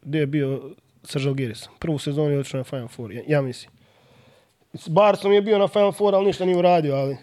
gdje 0.01 0.19
je 0.19 0.27
bio 0.27 0.75
sa 1.03 1.19
Žalgirisom. 1.19 1.73
Prvu 1.79 1.99
sezonu 1.99 2.29
je 2.29 2.39
otišao 2.39 2.57
na 2.57 2.63
Final 2.63 2.87
Four, 2.87 3.11
ja, 3.11 3.23
ja 3.27 3.41
mislim. 3.41 3.71
S 4.73 4.89
Barsom 4.89 5.33
je 5.33 5.41
bio 5.41 5.57
na 5.57 5.67
Final 5.67 5.91
Four, 5.91 6.15
ali 6.15 6.25
ništa 6.25 6.45
nije 6.45 6.57
uradio, 6.57 6.95
ali... 6.95 7.17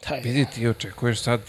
Taj, 0.00 0.20
Vidi 0.20 0.46
ti 0.54 0.68
očekuješ 0.68 1.20
sad 1.20 1.40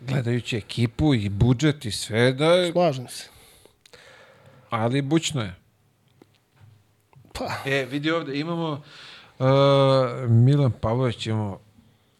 gledajući 0.00 0.56
ekipu 0.56 1.14
i 1.14 1.28
budžet 1.28 1.84
i 1.84 1.90
sve 1.90 2.32
da 2.32 2.46
je, 2.46 2.72
slažem 2.72 3.08
se. 3.08 3.28
ali 4.70 5.02
bućno 5.02 5.42
je. 5.42 5.54
Pa, 7.32 7.70
E, 7.70 7.84
vidi 7.84 8.10
ovdje, 8.10 8.40
imamo 8.40 8.82
uh, 9.38 9.46
Milan 10.28 10.72
Pavlović, 10.80 11.26
imamo 11.26 11.65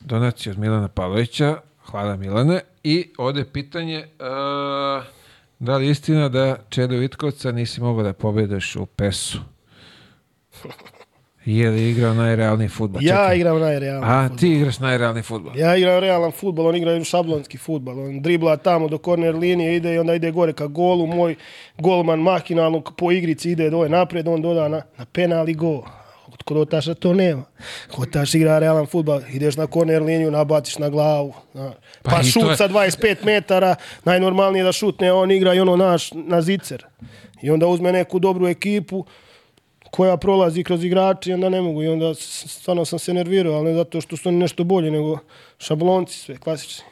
donaciju 0.07 0.52
od 0.52 0.59
Milana 0.59 0.89
Pavlovića, 0.89 1.57
hvala 1.91 2.17
Milane, 2.17 2.60
i 2.85 3.10
ovdje 3.18 3.41
je 3.41 3.52
pitanje 3.52 3.99
uh, 4.20 5.05
da 5.59 5.76
li 5.76 5.86
je 5.86 5.91
istina 5.91 6.28
da 6.28 6.57
Čede 6.68 6.97
Vitkovca 6.97 7.52
nisi 7.52 7.81
mogao 7.81 8.05
da 8.05 8.12
pobediš 8.12 8.76
u 8.76 8.86
PES-u? 8.86 9.39
Je 11.44 11.70
li 11.70 11.91
igrao 11.91 12.15
najrealniji 12.15 12.68
futbol? 12.68 13.02
ja 13.02 13.17
Čekaj. 13.17 13.36
igram 13.36 13.60
najrealniji 13.60 14.10
A, 14.10 14.23
fudbal. 14.23 14.39
ti 14.39 14.49
igraš 14.52 14.78
najrealniji 14.78 15.23
futbol. 15.23 15.52
Ja 15.57 15.76
igram 15.76 15.99
realan 16.01 16.33
futbol, 16.33 16.67
on 16.67 16.76
igra 16.76 17.05
šablonski 17.05 17.59
futbol. 17.59 18.01
On 18.01 18.23
dribla 18.23 18.57
tamo 18.57 18.89
do 18.89 18.99
korner 18.99 19.35
linije, 19.35 19.76
ide 19.76 19.94
i 19.94 19.99
onda 19.99 20.15
ide 20.15 20.31
gore 20.31 20.52
ka 20.52 20.67
golu. 20.67 21.07
Moj 21.07 21.35
golman 21.78 22.18
mahinalno 22.20 22.81
po 22.81 23.12
igrici 23.12 23.51
ide 23.51 23.70
dole 23.70 23.89
napred, 23.89 24.28
on 24.28 24.43
doda 24.43 24.68
na, 24.68 24.83
na 24.99 25.05
penal 25.12 25.49
i 25.49 25.55
gol. 25.55 25.83
Kod 26.44 26.56
Otaša 26.56 26.94
to 26.94 27.12
nema. 27.12 27.44
Otaš 27.98 28.34
igra 28.34 28.58
realan 28.58 28.86
futbol, 28.86 29.20
ideš 29.31 29.56
na 29.56 29.66
korner 29.66 30.02
liniju, 30.02 30.31
nabatiš 30.31 30.78
na 30.78 30.89
glavu. 30.89 31.34
Na. 31.55 31.73
Pa 32.02 32.10
Pa, 32.10 32.23
šut 32.23 32.42
je- 32.42 32.56
sa 32.56 32.68
25 32.68 33.24
metara, 33.24 33.74
najnormalnije 34.05 34.65
da 34.65 34.73
šutne, 34.73 35.12
on 35.12 35.31
igra 35.31 35.55
i 35.55 35.60
ono 35.60 35.76
naš 35.76 36.12
na 36.12 36.42
zicer. 36.42 36.84
I 37.42 37.50
onda 37.50 37.66
uzme 37.66 37.92
neku 37.92 38.18
dobru 38.18 38.48
ekipu, 38.48 39.05
koja 39.90 40.16
prolazi 40.16 40.65
kroz 40.65 40.84
igrače 40.84 41.31
i 41.31 41.34
onda 41.34 41.48
ne 41.48 41.60
mogu 41.60 41.82
i 41.82 41.89
onda 41.89 42.15
stvarno 42.15 42.84
sam 42.84 42.98
se 42.98 43.15
nervirao, 43.15 43.55
ali 43.55 43.65
ne 43.65 43.74
zato 43.74 44.00
što 44.00 44.16
su 44.16 44.28
oni 44.28 44.39
nešto 44.39 44.65
bolji, 44.65 44.90
nego 44.90 45.18
šablonci 45.58 46.18
sve, 46.18 46.36
klasični. 46.36 46.84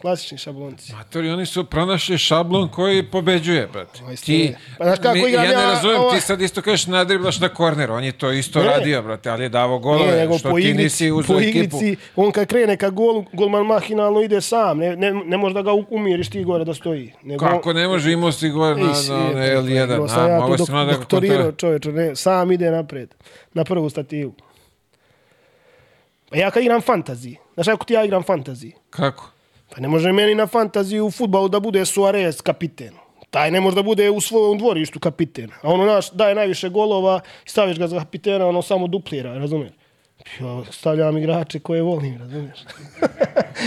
Klasični 0.00 0.38
šablonci. 0.38 0.92
Matori, 0.92 1.30
oni 1.30 1.46
su 1.46 1.64
pronašli 1.64 2.18
šablon 2.18 2.68
koji 2.68 3.02
pobeđuje, 3.04 3.66
brate. 3.66 4.00
Isto 4.12 4.26
Ti. 4.26 4.54
Pa 4.78 4.84
znaš 4.84 4.98
kako 4.98 5.14
mi- 5.16 5.32
ja 5.32 5.42
ne 5.42 5.48
ja, 5.48 5.62
razumem, 5.62 5.96
ovo- 5.96 6.10
ti 6.10 6.20
sad 6.20 6.40
isto 6.40 6.62
kažeš 6.62 6.86
nadriblaš 6.86 7.40
na 7.40 7.48
korner, 7.48 7.90
on 7.90 8.04
je 8.04 8.12
to 8.12 8.30
isto 8.32 8.58
Ne. 8.58 8.64
radio, 8.66 9.02
brate, 9.02 9.30
ali 9.30 9.42
je 9.42 9.48
davo 9.48 9.78
golove, 9.78 10.12
nego 10.12 10.38
što 10.38 10.50
po 10.50 10.56
ti 10.56 10.62
igrici, 10.62 10.82
nisi 10.82 11.10
uzeo 11.12 11.36
po 11.36 11.40
ekipu. 11.40 11.58
igrici, 11.76 11.96
on 12.16 12.32
kad 12.32 12.46
krene 12.46 12.76
ka 12.76 12.90
golu, 12.90 13.24
golman 13.32 13.66
mahinalno 13.66 14.20
ide 14.20 14.40
sam, 14.40 14.78
ne, 14.78 14.96
ne, 14.96 15.12
ne 15.14 15.36
možeš 15.36 15.54
da 15.54 15.62
ga 15.62 15.70
umiriš 15.90 16.30
ti 16.30 16.44
gore 16.44 16.64
da 16.64 16.74
stoji. 16.74 17.12
Nego 17.22 17.46
Kako 17.46 17.72
ne 17.72 17.88
može, 17.88 18.12
imao 18.12 18.32
si 18.32 18.48
gore 18.50 18.74
na, 18.76 18.86
na, 19.08 19.30
na 19.30 19.44
je, 19.44 19.56
L1, 19.56 19.84
igrao 19.84 20.08
sam 20.08 20.24
a, 20.24 20.28
ja 20.28 20.40
mogo 20.40 20.54
si 20.54 20.58
dok, 20.58 20.68
malo 20.68 20.84
da 20.84 20.92
ga 20.92 20.98
doktorirao 20.98 21.52
čovječe, 21.52 21.92
ne, 21.92 22.16
sam 22.16 22.52
ide 22.52 22.70
napred, 22.70 23.14
na 23.54 23.64
prvu 23.64 23.90
stativu. 23.90 24.34
Ja 26.32 26.50
kad 26.50 26.62
igram 26.62 26.80
fantasy, 26.80 27.36
znaš 27.54 27.66
kako 27.66 27.84
ti 27.84 27.94
ja 27.94 28.04
igram 28.04 28.22
fantasy? 28.22 28.72
Kako? 28.90 29.30
Pa 29.74 29.80
ne 29.80 29.88
može 29.88 30.12
meni 30.12 30.34
na 30.34 30.46
fantaziji 30.46 31.00
u 31.00 31.10
futbalu 31.10 31.48
da 31.48 31.60
bude 31.60 31.84
Suarez 31.84 32.40
kapiten. 32.42 32.94
Taj 33.30 33.50
ne 33.50 33.60
može 33.60 33.76
da 33.76 33.82
bude 33.82 34.10
u 34.10 34.20
svojom 34.20 34.58
dvorištu 34.58 35.00
kapiten. 35.00 35.50
A 35.62 35.68
ono 35.68 35.84
naš 35.84 36.10
daje 36.10 36.34
najviše 36.34 36.68
golova 36.68 37.20
i 37.46 37.48
staviš 37.48 37.78
ga 37.78 37.86
za 37.86 37.98
kapitena, 37.98 38.46
ono 38.46 38.62
samo 38.62 38.86
duplira, 38.86 39.38
razumiješ? 39.38 39.72
Ja 40.40 40.62
stavljam 40.70 41.18
igrače 41.18 41.58
koje 41.58 41.82
volim, 41.82 42.18
razumiješ? 42.18 42.58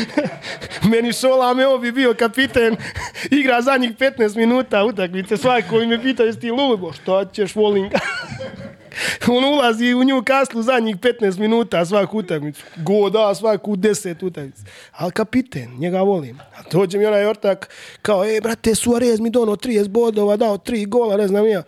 Meni 0.91 1.13
Šola 1.13 1.53
me 1.53 1.63
bi 1.81 1.91
bio 1.91 2.13
kapiten, 2.13 2.75
igra 3.39 3.61
zadnjih 3.61 3.91
15 3.91 4.37
minuta 4.37 4.83
utakmice, 4.83 5.37
svaki 5.37 5.69
koji 5.69 5.87
me 5.87 6.01
pita 6.01 6.23
jesi 6.23 6.39
ti 6.39 6.51
lubo, 6.51 6.93
šta 6.93 7.25
ćeš, 7.25 7.55
volim 7.55 7.89
ga. 7.89 7.99
On 9.37 9.43
ulazi 9.43 9.93
u 9.93 10.03
nju 10.03 10.23
kaslu 10.23 10.61
zadnjih 10.61 10.95
15 10.95 11.39
minuta 11.39 11.85
svaku 11.85 12.17
utakmicu. 12.17 12.63
Go 12.75 13.09
da 13.09 13.35
svaku 13.35 13.75
10 13.75 14.25
utakmicu. 14.25 14.61
Ali 14.91 15.11
kapiten, 15.11 15.77
njega 15.77 16.01
volim. 16.01 16.39
A 16.39 16.61
dođe 16.71 16.97
mi 16.97 17.05
onaj 17.05 17.25
ortak 17.25 17.69
kao, 18.01 18.25
e, 18.25 18.41
brate, 18.41 18.75
Suarez 18.75 19.19
mi 19.19 19.29
dono 19.29 19.55
30 19.55 19.87
bodova, 19.87 20.37
dao 20.37 20.57
3 20.57 20.87
gola, 20.87 21.17
ne 21.17 21.27
znam 21.27 21.47
ja. 21.47 21.63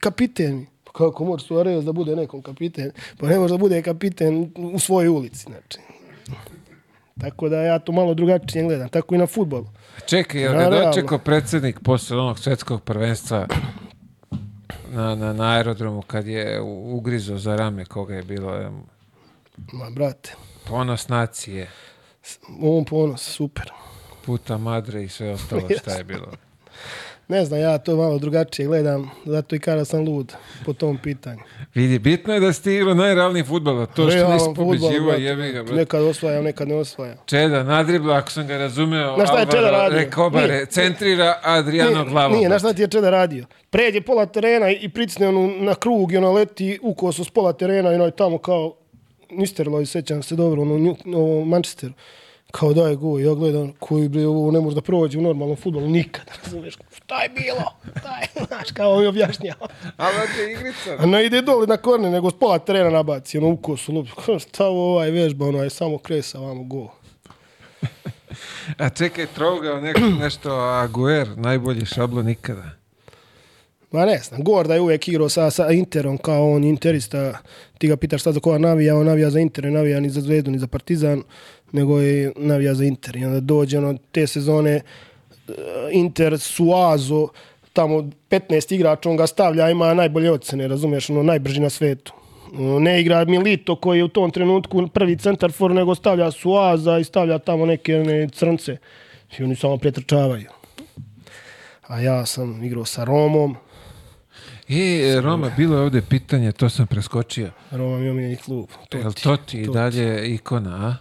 Kapiten 0.00 0.56
mi. 0.56 0.66
Pa 0.84 0.92
kako 0.92 1.24
može 1.24 1.44
Suarez 1.44 1.84
da 1.84 1.92
bude 1.92 2.16
nekom 2.16 2.42
kapiten? 2.42 2.90
Pa 3.18 3.26
ne 3.26 3.38
može 3.38 3.54
da 3.54 3.58
bude 3.58 3.82
kapiten 3.82 4.52
u 4.56 4.78
svojoj 4.78 5.08
ulici, 5.08 5.42
znači. 5.42 5.78
Tako 7.20 7.48
da 7.48 7.56
ja 7.56 7.78
to 7.78 7.92
malo 7.92 8.14
drugačije 8.14 8.64
gledam. 8.64 8.88
Tako 8.88 9.14
i 9.14 9.18
na 9.18 9.26
futbolu. 9.26 9.66
Čekaj, 10.06 10.40
ga 10.40 10.52
realno. 10.52 10.86
dočekao 10.86 11.18
predsjednik 11.18 11.80
posle 11.80 12.16
onog 12.16 12.38
svjetskog 12.38 12.82
prvenstva 12.82 13.46
na, 14.92 15.14
na, 15.14 15.32
na 15.32 15.50
aerodromu 15.50 16.02
kad 16.02 16.26
je 16.26 16.60
ugrizo 16.84 17.38
za 17.38 17.56
rame 17.56 17.84
koga 17.84 18.14
je 18.14 18.22
bilo 18.22 18.56
em, 18.56 18.82
Ma, 19.72 19.90
brate, 19.90 20.34
ponos 20.68 21.08
nacije, 21.08 21.70
on 22.62 22.84
ponos, 22.84 23.22
super. 23.22 23.70
puta 24.26 24.58
madre 24.58 25.04
i 25.04 25.08
sve 25.08 25.30
ostalo 25.30 25.62
šta 25.80 25.92
je 25.92 26.04
bilo. 26.04 26.32
Ne 27.28 27.44
znam, 27.44 27.60
ja 27.60 27.78
to 27.78 27.96
malo 27.96 28.18
drugačije 28.18 28.66
gledam, 28.66 29.10
zato 29.24 29.56
i 29.56 29.58
kada 29.58 29.84
sam 29.84 30.04
lud 30.04 30.32
po 30.64 30.72
tom 30.72 30.98
pitanju. 31.02 31.40
Vidi, 31.74 31.98
bitno 31.98 32.34
je 32.34 32.40
da 32.40 32.52
si 32.52 32.62
ti 32.62 32.74
igrao 32.74 32.94
najrealniji 32.94 33.44
futbol, 33.44 33.82
a 33.82 33.86
to 33.86 34.10
što 34.10 34.32
nisi 34.32 34.46
pobeđivo, 34.56 35.12
jebi 35.12 35.52
ga, 35.52 35.62
brate. 35.62 35.76
Nekad 35.76 36.02
osvajam, 36.02 36.44
nekad 36.44 36.68
ne 36.68 36.74
osvajam. 36.74 37.16
Čeda, 37.26 37.62
nadribla, 37.62 38.16
ako 38.16 38.30
sam 38.30 38.46
ga 38.46 38.56
razumeo, 38.58 39.14
Znaš 39.16 39.28
šta 39.28 39.38
je 39.38 39.46
Čeda 39.46 39.70
radio? 39.70 39.98
Rekobare, 39.98 40.52
Nije. 40.52 40.66
centrira 40.66 41.40
Adriano 41.42 42.04
glavom. 42.04 42.32
nije, 42.36 42.48
znaš 42.48 42.60
šta 42.62 42.72
ti 42.72 42.82
je 42.82 42.88
Čeda 42.88 43.10
radio? 43.10 43.46
Pređe 43.70 44.00
pola 44.00 44.26
terena 44.26 44.70
i 44.70 44.88
pricne 44.88 45.28
onu 45.28 45.52
na 45.60 45.74
krug 45.74 46.12
i 46.12 46.16
ona 46.16 46.30
leti 46.30 46.78
u 46.82 46.94
kosu 46.94 47.24
s 47.24 47.30
pola 47.30 47.52
terena 47.52 47.92
i 47.92 47.94
onaj 47.94 48.10
tamo 48.10 48.38
kao 48.38 48.74
Nisterloj, 49.30 49.86
sećam 49.86 50.22
se 50.22 50.34
dobro, 50.36 50.62
ono, 50.62 50.96
ono 51.06 51.44
Manchesteru. 51.44 51.92
Kao 52.50 52.72
daje 52.72 52.96
go, 52.96 53.18
ja 53.18 53.34
gledam 53.34 53.72
koji 53.78 54.08
bre 54.08 54.26
ovo 54.26 54.50
ne 54.50 54.60
može 54.60 54.74
da 54.74 54.80
prođe 54.80 55.18
u 55.18 55.22
normalnom 55.22 55.56
futbolu 55.56 55.88
nikad, 55.88 56.30
razumeš? 56.44 56.78
Šta 56.96 57.22
je 57.22 57.28
bilo? 57.28 57.72
Šta 58.00 58.18
je, 58.18 58.28
znaš, 58.48 58.72
kao 58.72 59.00
mi 59.00 59.06
objašnjava. 59.06 59.68
Ali 59.96 60.16
je 60.38 60.52
igrica. 60.52 60.96
A 60.98 61.06
ne 61.06 61.26
ide 61.26 61.42
dole 61.42 61.66
na 61.66 61.76
korne, 61.76 62.10
nego 62.10 62.30
s 62.30 62.34
pola 62.38 62.58
terena 62.58 62.90
nabaci, 62.90 63.38
ono 63.38 63.48
u 63.48 63.56
kosu, 63.56 63.92
lupi. 63.92 64.10
Šta 64.38 64.66
ovaj 64.66 65.10
vežba, 65.10 65.46
ono 65.46 65.62
je 65.62 65.70
samo 65.70 65.98
kresa, 65.98 66.38
vamo 66.38 66.64
go. 66.64 66.90
A 68.78 68.88
čekaj, 68.88 69.26
trogao 69.26 69.80
neko, 69.80 70.00
nešto 70.00 70.52
Aguer, 70.54 71.28
najbolji 71.36 71.86
šablon 71.86 72.28
ikada. 72.28 72.77
Ma 73.90 74.04
ne 74.04 74.18
znam, 74.18 74.42
Gorda 74.42 74.74
je 74.74 74.80
uvijek 74.80 75.08
igrao 75.08 75.28
sa, 75.28 75.50
sa 75.50 75.70
Interom 75.70 76.18
kao 76.18 76.50
on 76.50 76.64
interista. 76.64 77.38
Ti 77.78 77.88
ga 77.88 77.96
pitaš 77.96 78.20
šta 78.20 78.32
za 78.32 78.40
koga 78.40 78.58
navija, 78.58 78.96
on 78.96 79.06
navija 79.06 79.30
za 79.30 79.40
Inter, 79.40 79.64
ne 79.64 79.70
navija 79.70 80.00
ni 80.00 80.10
za 80.10 80.20
Zvezdu, 80.20 80.50
ni 80.50 80.58
za 80.58 80.66
Partizan, 80.66 81.22
nego 81.72 82.00
je 82.00 82.32
navija 82.36 82.74
za 82.74 82.84
Inter. 82.84 83.16
I 83.16 83.24
onda 83.24 83.40
dođe 83.40 83.78
ono, 83.78 83.98
te 84.12 84.26
sezone 84.26 84.72
e, 84.72 84.82
Inter 85.92 86.38
Suazo, 86.38 87.28
tamo 87.72 88.10
15 88.30 88.74
igrača, 88.74 89.10
on 89.10 89.16
ga 89.16 89.26
stavlja, 89.26 89.70
ima 89.70 89.94
najbolje 89.94 90.30
ocene, 90.30 90.68
razumiješ, 90.68 91.10
ono, 91.10 91.22
najbrži 91.22 91.60
na 91.60 91.70
svetu. 91.70 92.12
Ne 92.80 93.00
igra 93.00 93.24
Milito 93.24 93.76
koji 93.76 93.98
je 93.98 94.04
u 94.04 94.08
tom 94.08 94.30
trenutku 94.30 94.88
prvi 94.88 95.16
centar 95.16 95.52
for, 95.52 95.70
nego 95.70 95.94
stavlja 95.94 96.30
Suaza 96.30 96.98
i 96.98 97.04
stavlja 97.04 97.38
tamo 97.38 97.66
neke 97.66 97.96
one 98.00 98.28
crnce. 98.28 98.76
I 99.38 99.42
oni 99.42 99.56
samo 99.56 99.76
pretrčavaju. 99.76 100.48
A 101.86 102.00
ja 102.00 102.26
sam 102.26 102.64
igrao 102.64 102.84
sa 102.84 103.04
Romom, 103.04 103.56
E, 104.68 105.20
Roma, 105.20 105.50
bilo 105.56 105.76
je 105.76 105.82
ovdje 105.82 106.02
pitanje, 106.02 106.52
to 106.52 106.68
sam 106.68 106.86
preskočio. 106.86 107.50
Roma 107.70 107.98
mi 107.98 108.04
je 108.04 108.10
omiljeni 108.10 108.36
klub. 108.36 108.68
To 108.88 108.98
Jel 108.98 109.12
ti. 109.12 109.22
to 109.22 109.36
ti 109.36 109.60
i 109.60 109.66
dalje 109.66 110.34
ikona, 110.34 110.70
a? 110.70 110.94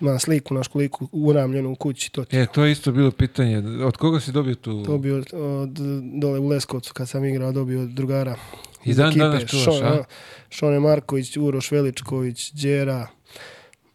Ima 0.00 0.18
sliku 0.18 0.54
naš 0.54 0.68
koliku 0.68 1.08
uramljenu 1.12 1.72
u 1.72 1.74
kući, 1.74 2.12
to 2.12 2.24
ti. 2.24 2.36
E, 2.36 2.46
to 2.46 2.64
je 2.64 2.72
isto 2.72 2.92
bilo 2.92 3.10
pitanje. 3.10 3.58
Od 3.84 3.96
koga 3.96 4.20
si 4.20 4.32
dobio 4.32 4.54
tu? 4.54 4.82
Dobio 4.82 5.16
od, 5.32 5.78
dole 6.20 6.38
u 6.38 6.48
Leskovcu 6.48 6.94
kad 6.94 7.08
sam 7.08 7.24
igrao, 7.24 7.52
dobio 7.52 7.82
od 7.82 7.88
drugara. 7.88 8.36
I 8.84 8.94
dan 8.94 9.08
ekipe. 9.08 9.24
danas 9.24 9.44
čuvaš, 9.50 9.64
Šone, 9.64 9.88
a? 9.88 10.04
Šone 10.50 10.80
Marković, 10.80 11.36
Uroš 11.36 11.70
Veličković, 11.70 12.52
Đera. 12.52 13.06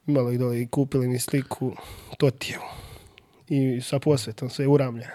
Imalo 0.08 0.32
ih 0.32 0.40
dole 0.40 0.62
i 0.62 0.68
kupili 0.68 1.08
mi 1.08 1.20
sliku 1.20 1.76
Totijevu. 2.18 2.64
I 3.50 3.82
sa 3.82 4.00
posvetom 4.00 4.50
sve 4.50 4.68
uramljena. 4.68 5.12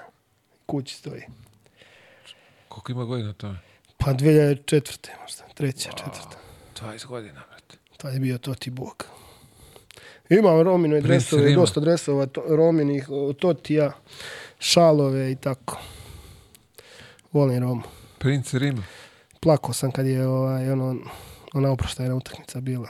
Kući 0.66 0.94
stoji. 0.94 1.22
Koliko 2.68 2.92
ima 2.92 3.04
godina 3.04 3.32
to? 3.32 3.54
Pa 4.08 4.14
2004. 4.14 5.08
možda, 5.22 5.42
treća, 5.54 5.90
četvrta. 5.90 6.36
20 6.82 7.06
godina, 7.06 7.42
brate. 7.48 7.76
Tad 7.96 8.14
je 8.14 8.20
bio 8.20 8.38
Toti 8.38 8.70
Bog. 8.70 9.06
Imam 10.28 10.64
Prince 10.90 11.00
dresove, 11.00 11.54
dosta 11.54 11.80
dresova 11.80 12.26
to, 12.26 12.44
Rominih, 12.48 13.08
Totija, 13.38 13.92
šalove 14.58 15.32
i 15.32 15.36
tako. 15.36 15.80
Volim 17.32 17.62
Romu. 17.62 17.82
Princ 18.18 18.54
Rima. 18.54 18.82
Plakao 19.40 19.72
sam 19.72 19.90
kad 19.90 20.06
je 20.06 20.28
ovaj, 20.28 20.70
ono, 20.70 20.96
ona 21.54 21.70
oproštajna 21.70 22.14
utakmica 22.14 22.60
bila. 22.60 22.88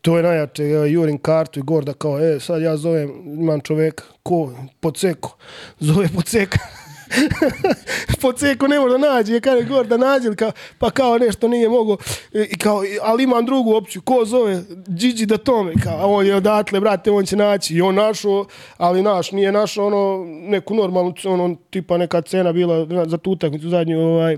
To 0.00 0.16
je 0.16 0.22
najjače, 0.22 0.68
ja 0.68 0.84
jurim 0.86 1.18
kartu 1.18 1.60
i 1.60 1.62
Gorda 1.62 1.92
kao, 1.92 2.20
e, 2.20 2.40
sad 2.40 2.62
ja 2.62 2.76
zovem, 2.76 3.10
imam 3.40 3.60
čoveka, 3.60 4.04
ko, 4.22 4.52
Poceko, 4.80 5.36
zove 5.80 6.08
Poceka. 6.14 6.58
Poceko 8.22 8.68
ne 8.68 8.80
može 8.80 8.98
da 8.98 9.14
nađe, 9.14 9.40
kada 9.40 9.60
Gorda 9.60 9.96
nađe, 9.96 10.34
kao, 10.36 10.52
pa 10.78 10.90
kao 10.90 11.18
nešto 11.18 11.48
nije 11.48 11.68
mogo, 11.68 11.96
i 12.32 12.58
kao, 12.58 12.82
ali 13.02 13.24
imam 13.24 13.46
drugu 13.46 13.74
opciju, 13.74 14.02
ko 14.02 14.24
zove, 14.24 14.62
Gigi 14.88 15.26
da 15.26 15.36
tome, 15.36 15.72
kao, 15.82 16.14
on 16.14 16.26
je 16.26 16.36
odatle, 16.36 16.80
brate, 16.80 17.10
on 17.10 17.26
će 17.26 17.36
naći, 17.36 17.74
i 17.74 17.82
on 17.82 17.94
našao, 17.94 18.46
ali 18.76 19.02
naš, 19.02 19.32
nije 19.32 19.52
našao 19.52 19.86
ono, 19.86 20.24
neku 20.26 20.74
normalnu, 20.74 21.14
ono, 21.24 21.56
tipa 21.70 21.98
neka 21.98 22.20
cena 22.20 22.52
bila 22.52 23.06
za 23.06 23.18
tu 23.18 23.30
utakmicu 23.30 23.68
zadnju, 23.68 24.00
ovaj, 24.00 24.36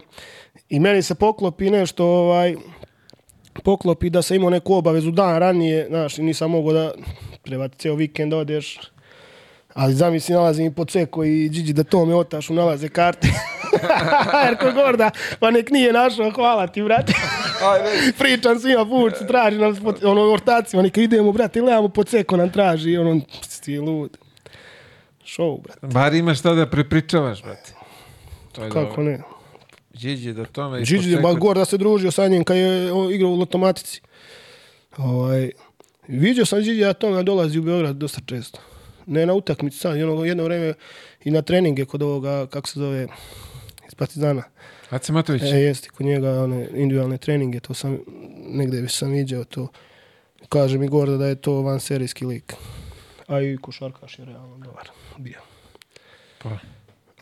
i 0.68 0.80
meni 0.80 1.02
se 1.02 1.14
poklopi 1.14 1.70
nešto, 1.70 2.06
ovaj, 2.06 2.56
poklopi 3.62 4.10
da 4.10 4.22
sam 4.22 4.36
imao 4.36 4.50
neku 4.50 4.74
obavezu 4.74 5.10
dan 5.10 5.38
ranije, 5.38 5.86
znaš, 5.88 6.16
nisam 6.18 6.50
mogao 6.50 6.72
da 6.72 6.92
treba 7.42 7.68
ti 7.68 7.78
ceo 7.78 7.94
vikend 7.94 8.30
da 8.30 8.36
odeš. 8.36 8.93
Ali 9.74 9.94
zamisli, 9.94 10.34
nalazim 10.34 10.66
i 10.66 10.74
po 10.74 10.84
ceko 10.84 11.24
i 11.24 11.48
Gigi 11.48 11.72
da 11.72 11.84
to 11.84 12.04
me 12.06 12.14
otašu, 12.14 12.54
nalaze 12.54 12.88
karte. 12.88 13.28
Erko 14.48 14.72
Gorda, 14.72 15.10
pa 15.40 15.50
nek 15.50 15.70
nije 15.70 15.92
našao, 15.92 16.30
hvala 16.30 16.66
ti, 16.66 16.82
brate. 16.82 17.12
Pričam 18.18 18.60
svima 18.60 18.86
put, 18.86 19.12
traži 19.28 19.58
po, 19.84 19.94
ono, 20.04 20.32
ortacima, 20.32 20.82
neka 20.82 21.00
idemo, 21.00 21.32
brate, 21.32 21.60
gledamo 21.60 21.88
po 21.88 22.04
ceko 22.04 22.36
nam 22.36 22.50
traži, 22.50 22.96
ono, 22.96 23.20
ti 23.64 23.78
lud. 23.78 24.18
Show, 25.26 25.62
brate, 25.62 25.86
Bar 25.86 26.14
imaš 26.14 26.38
šta 26.38 26.54
da 26.54 26.70
prepričavaš, 26.70 27.42
brate. 27.42 27.72
To 28.52 28.64
je 28.64 28.70
kako 28.70 28.84
dobro. 28.86 29.02
ne. 29.02 29.20
Điđi 29.92 30.32
do 30.32 30.44
tome. 30.44 30.80
i 30.80 30.84
Gigi 30.84 31.10
je 31.10 31.16
Poceko- 31.16 31.22
baš 31.22 31.34
Gorda 31.34 31.64
se 31.64 31.78
družio 31.78 32.10
sa 32.10 32.28
njim 32.28 32.44
kad 32.44 32.56
je 32.56 32.90
igrao 33.12 33.30
u 33.30 33.36
Lotomatici. 33.36 34.00
Ovaj, 34.96 35.50
vidio 36.08 36.46
sam 36.46 36.60
Gigi, 36.60 36.84
a 36.84 36.92
toga 36.92 37.22
dolazi 37.22 37.58
u 37.58 37.62
Beograd 37.62 37.96
dosta 37.96 38.20
često. 38.26 38.58
Ne 39.06 39.26
na 39.26 39.34
utakmicu 39.34 39.78
sad, 39.78 40.02
ono 40.02 40.24
jedno 40.24 40.44
vreme 40.44 40.74
i 41.24 41.30
na 41.30 41.42
treninge 41.42 41.84
kod 41.84 42.02
ovoga, 42.02 42.46
kako 42.46 42.68
se 42.68 42.80
zove, 42.80 43.06
iz 43.88 43.94
Partizana. 43.94 44.42
Ace 44.90 45.12
Matović. 45.12 45.42
E, 45.42 45.46
jeste, 45.46 45.88
kod 45.88 46.06
njega 46.06 46.42
one 46.42 46.68
individualne 46.74 47.18
treninge, 47.18 47.60
to 47.60 47.74
sam, 47.74 47.98
negde 48.46 48.80
već 48.80 48.96
sam 48.96 49.10
vidio 49.10 49.44
to. 49.44 49.68
Kaže 50.48 50.78
mi 50.78 50.88
Gorda 50.88 51.16
da 51.16 51.26
je 51.26 51.34
to 51.34 51.62
van 51.62 51.80
serijski 51.80 52.26
lik. 52.26 52.54
A 53.26 53.40
i 53.40 53.58
košarkaš 53.62 54.18
je 54.18 54.24
realno 54.24 54.58
dobar 54.58 54.88
bio. 55.18 55.40
Pa, 56.42 56.50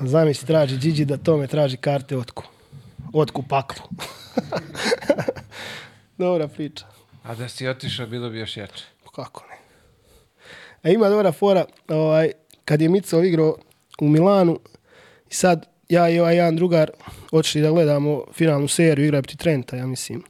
Zamisli 0.00 0.46
traži 0.46 0.76
Điđi 0.78 1.04
da 1.04 1.16
tome 1.16 1.46
traži 1.46 1.76
karte 1.76 2.16
otku. 2.16 2.44
Otku 3.12 3.42
paklu. 3.48 3.84
Dobra 6.18 6.48
priča. 6.48 6.86
a 7.22 7.34
da 7.34 7.48
si 7.48 7.68
otišao, 7.68 8.06
bilo 8.06 8.30
bi 8.30 8.38
još 8.38 8.56
jače. 8.56 8.84
Pa 9.04 9.10
Kako 9.10 9.44
ne? 9.50 9.51
A 10.82 10.88
ima 10.90 11.08
dobra 11.08 11.32
fora, 11.32 11.64
ovaj, 11.88 12.30
kad 12.64 12.82
je 12.82 12.88
Mico 12.88 13.22
igrao 13.22 13.56
u 14.00 14.08
Milanu 14.08 14.58
i 15.30 15.34
sad 15.34 15.66
ja 15.88 16.08
i 16.08 16.20
ovaj 16.20 16.36
jedan 16.36 16.56
drugar 16.56 16.90
otišli 17.32 17.60
da 17.60 17.70
gledamo 17.70 18.24
finalnu 18.32 18.68
seriju 18.68 19.06
igra 19.06 19.22
protiv 19.22 19.36
Trenta, 19.36 19.76
ja 19.76 19.86
mislim. 19.86 20.22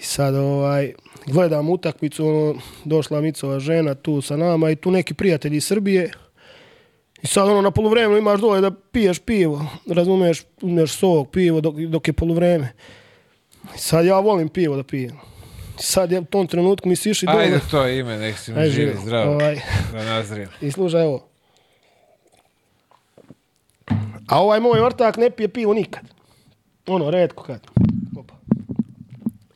I 0.00 0.02
sad 0.02 0.34
ovaj, 0.34 0.92
gledamo 1.26 1.72
utakmicu, 1.72 2.26
ono, 2.26 2.54
došla 2.84 3.20
Micova 3.20 3.60
žena 3.60 3.94
tu 3.94 4.20
sa 4.20 4.36
nama 4.36 4.70
i 4.70 4.76
tu 4.76 4.90
neki 4.90 5.14
prijatelji 5.14 5.56
iz 5.56 5.66
Srbije. 5.66 6.10
I 7.22 7.26
sad 7.26 7.48
ono 7.48 7.60
na 7.60 7.70
poluvremenu 7.70 8.18
imaš 8.18 8.40
dole 8.40 8.60
da 8.60 8.70
piješ 8.70 9.18
pivo, 9.18 9.66
razumiješ, 9.86 10.44
uzmeš 10.62 10.92
sok, 10.92 11.30
pivo 11.30 11.60
dok, 11.60 11.74
dok 11.76 12.08
je 12.08 12.12
poluvreme. 12.12 12.72
I 13.74 13.78
sad 13.78 14.06
ja 14.06 14.18
volim 14.18 14.48
pivo 14.48 14.76
da 14.76 14.82
pijem. 14.82 15.18
Sad 15.80 16.12
je 16.12 16.20
u 16.20 16.24
tom 16.24 16.46
trenutku 16.46 16.88
mi 16.88 16.96
si 16.96 17.10
išli 17.10 17.26
dole. 17.26 17.44
Ajde 17.44 17.60
to 17.70 17.88
ime, 17.88 18.18
nek 18.18 18.38
si 18.38 18.52
mi 18.52 18.60
Aj, 18.60 18.70
živi, 18.70 18.94
zdravo. 19.02 19.32
Ovaj. 19.32 19.60
Da 19.92 20.04
nazrijem. 20.04 20.48
I 20.60 20.70
slušaj 20.70 21.02
ovo. 21.02 21.28
A 24.28 24.42
ovaj 24.42 24.60
moj 24.60 24.80
ortak 24.80 25.16
ne 25.16 25.30
pije 25.30 25.48
pivo 25.48 25.74
nikad. 25.74 26.02
Ono, 26.86 27.10
redko 27.10 27.42
kad. 27.42 27.66
Opa. 28.16 28.34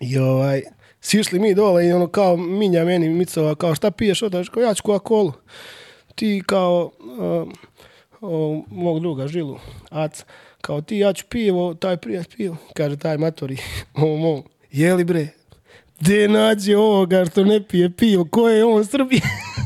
I 0.01 0.19
ovaj, 0.19 0.63
sišli 1.01 1.39
mi 1.39 1.55
dole 1.55 1.87
i 1.87 1.93
ono 1.93 2.07
kao 2.07 2.37
minja 2.37 2.85
meni 2.85 3.09
Micova, 3.09 3.55
kao 3.55 3.75
šta 3.75 3.91
piješ 3.91 4.23
odaš? 4.23 4.49
Kao 4.49 4.63
ja 4.63 4.75
ću 4.75 4.83
Coca-Cola. 4.83 5.33
Ti 6.15 6.43
kao 6.47 6.91
um, 7.01 7.53
o, 8.21 8.65
mog 8.71 9.01
druga 9.01 9.29
Žilu, 9.29 9.59
Aca, 9.91 10.25
kao 10.61 10.81
ti 10.81 10.99
ja 10.99 11.13
ću 11.13 11.25
pivo, 11.29 11.75
taj 11.75 11.97
prijat 11.97 12.37
pivo. 12.37 12.57
Kaže 12.75 12.97
taj 12.97 13.19
matori, 13.19 13.57
ovo 13.95 14.17
mom, 14.17 14.43
jeli 14.71 15.05
bre, 15.05 15.29
gde 16.03 16.29
nađe 16.29 16.77
ovoga 16.77 17.25
što 17.25 17.45
ne 17.45 17.63
pije 17.69 17.91
pivo, 17.91 18.25
ko 18.31 18.49
je 18.49 18.65
on 18.65 18.85
Srbije? 18.85 19.23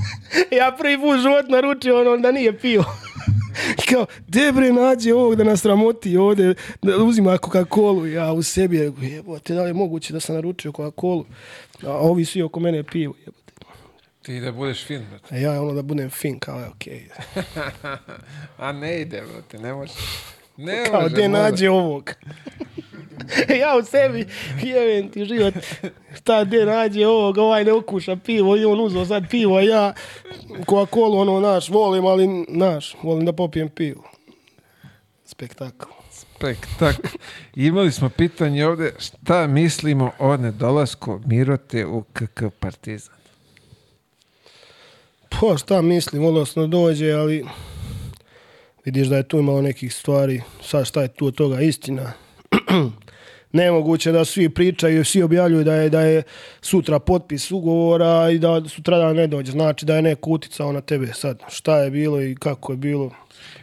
ja 0.59 0.77
prvi 0.79 0.99
put 0.99 1.21
život 1.21 1.49
naručio 1.49 2.01
ono 2.01 2.17
da 2.17 2.33
nije 2.33 2.59
pio. 2.59 2.85
Kao, 3.89 4.07
gde 4.27 4.53
bre 4.53 4.73
nađe 4.73 5.15
ovog 5.15 5.37
da 5.37 5.45
nas 5.45 5.65
ramoti 5.65 6.17
ovde, 6.17 6.55
da 6.83 6.97
uzima 6.97 7.39
Coca-Colu. 7.39 8.07
Ja 8.07 8.33
u 8.33 8.43
sebi, 8.43 8.93
jebote, 9.01 9.55
da 9.55 9.63
li 9.63 9.69
je 9.69 9.75
moguće 9.75 10.13
da 10.13 10.21
sam 10.21 10.35
naručio 10.35 10.73
Coca-Colu? 10.73 11.25
A 11.83 11.93
ovi 11.93 12.25
svi 12.25 12.43
oko 12.43 12.61
mene 12.61 12.83
piju, 12.83 13.15
jebote. 13.25 13.53
Ti 14.23 14.41
da 14.41 14.53
budeš 14.53 14.87
fin, 14.87 15.07
brate. 15.11 15.35
A 15.35 15.39
ja 15.39 15.63
ono 15.63 15.73
da 15.73 15.83
budem 15.83 16.11
fin, 16.11 16.39
kao, 16.39 16.59
je, 16.59 16.69
okej. 16.69 17.09
A 18.59 18.73
ne 18.73 19.01
ide, 19.01 19.23
brate, 19.33 19.59
ne 19.59 19.75
može. 19.75 19.93
Ne 20.57 20.85
Kao, 20.85 21.01
može, 21.01 21.15
gde 21.15 21.29
nađe 21.29 21.71
ovog? 21.71 22.15
ja 23.63 23.77
u 23.77 23.85
sebi, 23.85 24.27
jevem 24.63 25.09
ti 25.11 25.25
život, 25.25 25.55
šta 26.15 26.45
gde 26.45 26.65
nađe 26.65 27.07
ovog, 27.07 27.39
ovaj 27.39 27.65
ne 27.65 27.73
okuša 27.73 28.17
pivo 28.17 28.57
i 28.57 28.65
on 28.65 28.81
uzeo 28.81 29.05
sad 29.05 29.31
pivo, 29.31 29.57
a 29.57 29.63
ja 29.63 29.95
Coca-Cola, 30.67 31.21
ono, 31.21 31.41
naš, 31.41 31.69
volim, 31.69 32.07
ali, 32.07 32.27
naš, 32.49 32.97
volim 33.03 33.25
da 33.25 33.33
popijem 33.33 33.69
pivo. 33.69 34.03
Spektakl. 35.25 35.87
Spektakl. 36.11 37.09
Imali 37.55 37.93
smo 37.93 38.09
pitanje 38.09 38.67
ovde, 38.67 38.93
šta 38.99 39.47
mislimo 39.47 40.11
o 40.19 40.37
nedolasku 40.37 41.21
Mirote 41.27 41.87
u 41.87 42.03
KK 42.03 42.43
Partizan? 42.61 43.17
Pa 45.29 45.57
šta 45.57 45.83
mislim, 45.83 46.25
odnosno 46.25 46.67
dođe, 46.67 47.13
ali 47.13 47.45
vidiš 48.87 49.09
da 49.09 49.17
je 49.17 49.29
tu 49.29 49.39
imalo 49.39 49.63
nekih 49.63 49.95
stvari, 49.95 50.43
sad 50.63 50.87
šta 50.87 51.03
je 51.03 51.09
tu 51.09 51.27
od 51.27 51.35
toga 51.35 51.61
istina. 51.61 52.13
Nemoguće 53.53 54.13
da 54.13 54.25
svi 54.25 54.49
pričaju, 54.49 55.05
svi 55.05 55.23
objavljuju 55.23 55.65
da 55.65 55.75
je, 55.75 55.91
da 55.91 56.01
je 56.01 56.23
sutra 56.61 56.99
potpis 56.99 57.51
ugovora 57.51 58.31
i 58.31 58.39
da 58.39 58.63
sutra 58.69 58.99
da 58.99 59.13
ne 59.13 59.27
dođe. 59.27 59.53
Znači 59.53 59.87
da 59.87 59.97
je 59.97 60.03
neko 60.03 60.31
uticao 60.31 60.73
na 60.73 60.81
tebe 60.81 61.07
sad. 61.07 61.43
Šta 61.49 61.79
je 61.79 61.91
bilo 61.91 62.23
i 62.23 62.35
kako 62.35 62.73
je 62.73 62.77
bilo. 62.77 63.11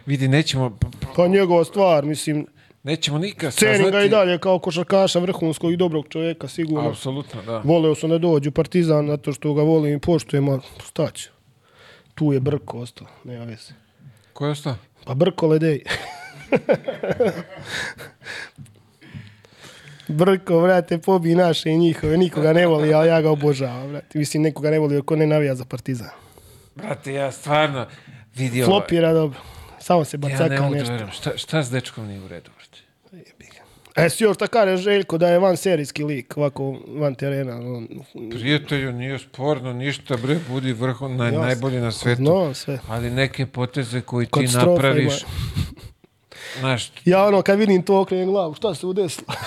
Vidi, 0.05 0.27
nećemo, 0.27 0.77
Pa 1.15 1.27
njegova 1.27 1.63
stvar, 1.63 2.05
mislim, 2.05 2.47
nećemo 2.83 3.17
nikad 3.17 3.53
cenim 3.53 3.77
ga 3.77 3.83
saznati. 3.83 4.05
i 4.05 4.09
dalje 4.09 4.37
kao 4.37 4.59
košarkaša 4.59 5.19
vrhunskog 5.19 5.71
i 5.73 5.77
dobrog 5.77 6.05
čovjeka, 6.09 6.47
sigurno. 6.47 6.89
Apsolutno, 6.89 7.41
da. 7.41 7.61
Voleo 7.63 7.95
sam 7.95 8.09
da 8.09 8.17
dođu 8.17 8.51
Partizan, 8.51 9.07
zato 9.07 9.33
što 9.33 9.53
ga 9.53 9.61
volim 9.61 9.93
i 9.93 9.99
poštujem, 9.99 10.49
a 10.49 10.59
šta 10.85 11.11
će? 11.11 11.29
Tu 12.15 12.33
je 12.33 12.39
Brko 12.39 12.79
ostao, 12.79 13.07
nema 13.23 13.45
veze. 13.45 13.73
Ko 14.33 14.45
je 14.45 14.51
ostao? 14.51 14.75
Pa 15.05 15.13
Brko 15.13 15.47
Ledej. 15.47 15.83
Brko, 20.07 20.61
brate, 20.61 20.97
pobi 20.97 21.35
naše 21.35 21.69
i 21.69 21.77
njihove, 21.77 22.17
nikoga 22.17 22.53
ne 22.53 22.67
voli, 22.67 22.93
ali 22.93 23.07
ja 23.07 23.21
ga 23.21 23.29
obožavam, 23.29 23.89
brate. 23.89 24.19
Mislim, 24.19 24.43
nekoga 24.43 24.71
ne 24.71 24.79
voli, 24.79 25.01
ko 25.01 25.15
ne 25.15 25.27
navija 25.27 25.55
za 25.55 25.65
Partizan. 25.65 26.09
Brate, 26.75 27.13
ja 27.13 27.31
stvarno 27.31 27.87
vidio... 28.35 28.65
Flopira 28.65 29.13
dobro. 29.13 29.39
Samo 29.79 30.05
se 30.05 30.17
Ja 30.21 30.27
ne 30.27 30.33
bacaka 30.37 30.61
da 30.61 30.69
nešto. 30.69 31.11
Šta, 31.11 31.37
šta 31.37 31.63
s 31.63 31.71
dečkom 31.71 32.07
nije 32.07 32.21
u 32.21 32.27
redu? 32.27 32.51
E, 33.95 34.09
si 34.09 34.23
još 34.23 34.35
šta 34.35 34.47
kaže 34.47 34.77
Željko 34.77 35.17
da 35.17 35.27
je 35.29 35.39
van 35.39 35.57
serijski 35.57 36.03
lik, 36.03 36.37
ovako 36.37 36.79
van 36.87 37.15
terena. 37.15 37.55
On, 37.55 37.87
Prijatelju, 38.29 38.91
nije 38.91 39.19
sporno, 39.19 39.73
ništa, 39.73 40.17
bre, 40.17 40.39
budi 40.49 40.73
vrhun, 40.73 41.15
naj, 41.15 41.27
Jasno. 41.27 41.41
najbolji 41.41 41.79
na 41.79 41.91
svetu. 41.91 42.21
no, 42.21 42.53
sve. 42.53 42.79
Ali 42.89 43.09
neke 43.09 43.45
poteze 43.45 44.01
koji 44.01 44.25
ti 44.25 44.31
Katastrofa 44.31 44.71
napraviš, 44.71 45.21
ima. 45.21 45.29
znaš, 46.59 46.91
Ja 47.05 47.25
ono, 47.25 47.41
kad 47.41 47.59
vidim 47.59 47.83
to, 47.83 48.01
okrenem 48.01 48.29
glavu, 48.29 48.53
šta 48.53 48.75
se 48.75 48.85
udesilo? 48.85 49.27